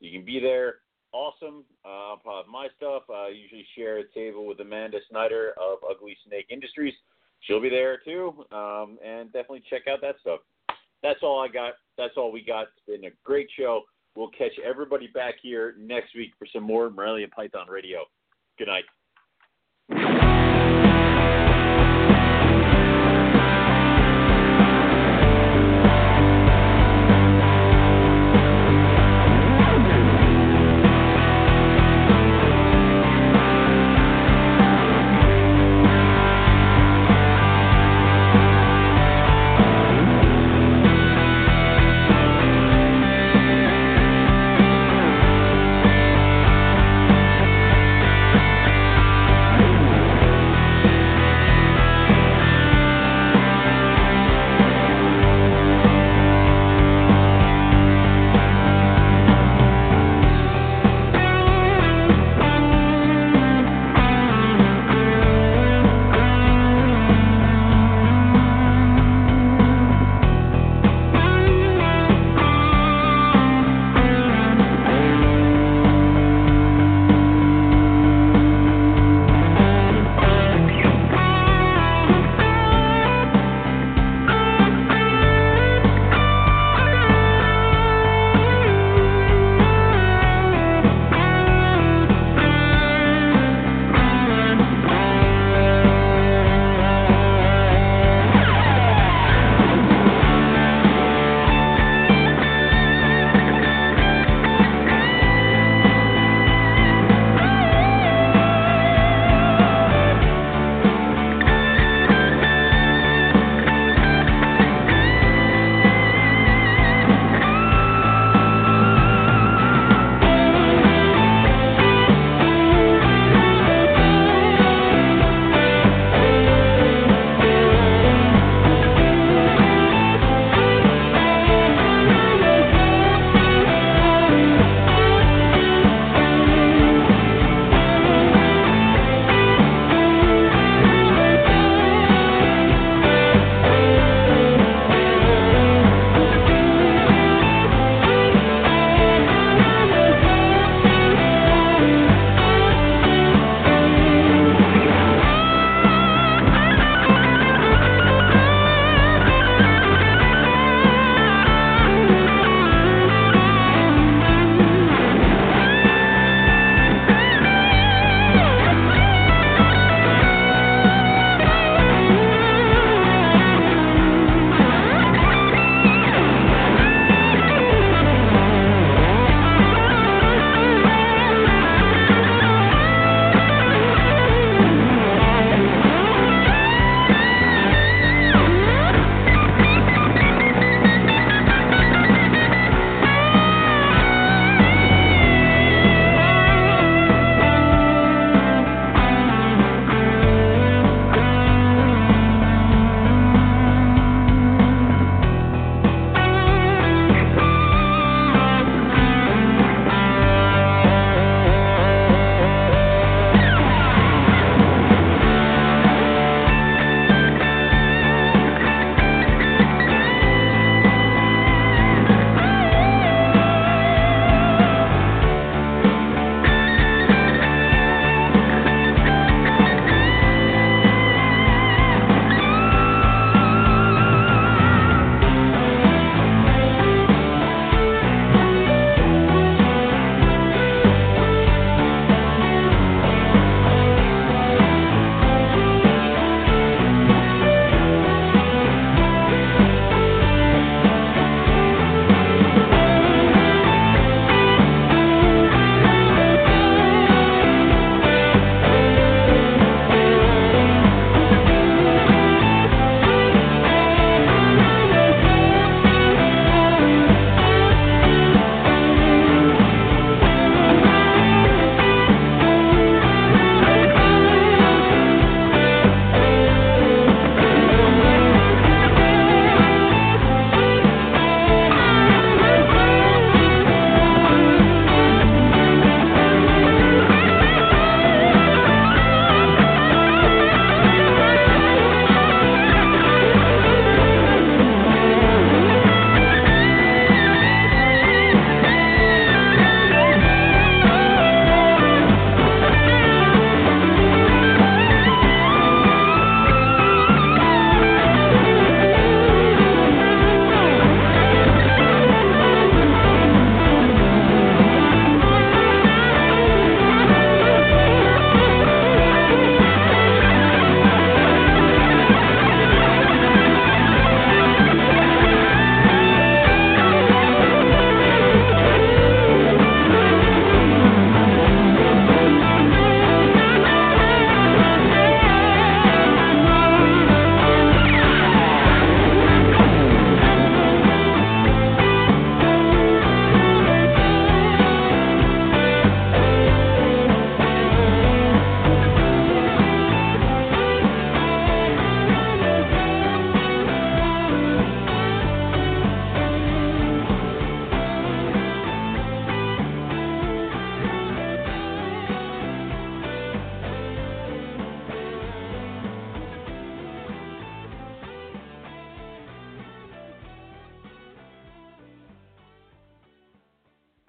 You 0.00 0.10
can 0.10 0.24
be 0.24 0.40
there. 0.40 0.76
Awesome. 1.12 1.64
Uh, 1.84 2.12
I'll 2.12 2.16
probably 2.16 2.44
have 2.44 2.50
my 2.50 2.68
stuff. 2.76 3.02
I 3.10 3.28
usually 3.28 3.66
share 3.76 3.98
a 3.98 4.08
table 4.14 4.46
with 4.46 4.60
Amanda 4.60 4.98
Snyder 5.10 5.52
of 5.60 5.78
Ugly 5.88 6.16
Snake 6.26 6.46
Industries. 6.48 6.94
She'll 7.40 7.60
be 7.60 7.68
there 7.68 7.98
too. 7.98 8.46
Um, 8.52 8.98
and 9.04 9.30
definitely 9.32 9.64
check 9.68 9.82
out 9.86 10.00
that 10.00 10.16
stuff. 10.20 10.40
That's 11.02 11.20
all 11.22 11.40
I 11.40 11.48
got. 11.48 11.74
That's 11.98 12.14
all 12.16 12.32
we 12.32 12.42
got. 12.42 12.62
It's 12.62 12.86
been 12.86 13.10
a 13.10 13.14
great 13.24 13.48
show. 13.58 13.82
We'll 14.14 14.30
catch 14.30 14.52
everybody 14.64 15.08
back 15.08 15.34
here 15.42 15.74
next 15.78 16.14
week 16.14 16.32
for 16.38 16.46
some 16.52 16.62
more 16.62 16.90
Morelia 16.90 17.28
Python 17.28 17.66
Radio. 17.68 18.00
Good 18.58 18.68
night. 18.68 18.84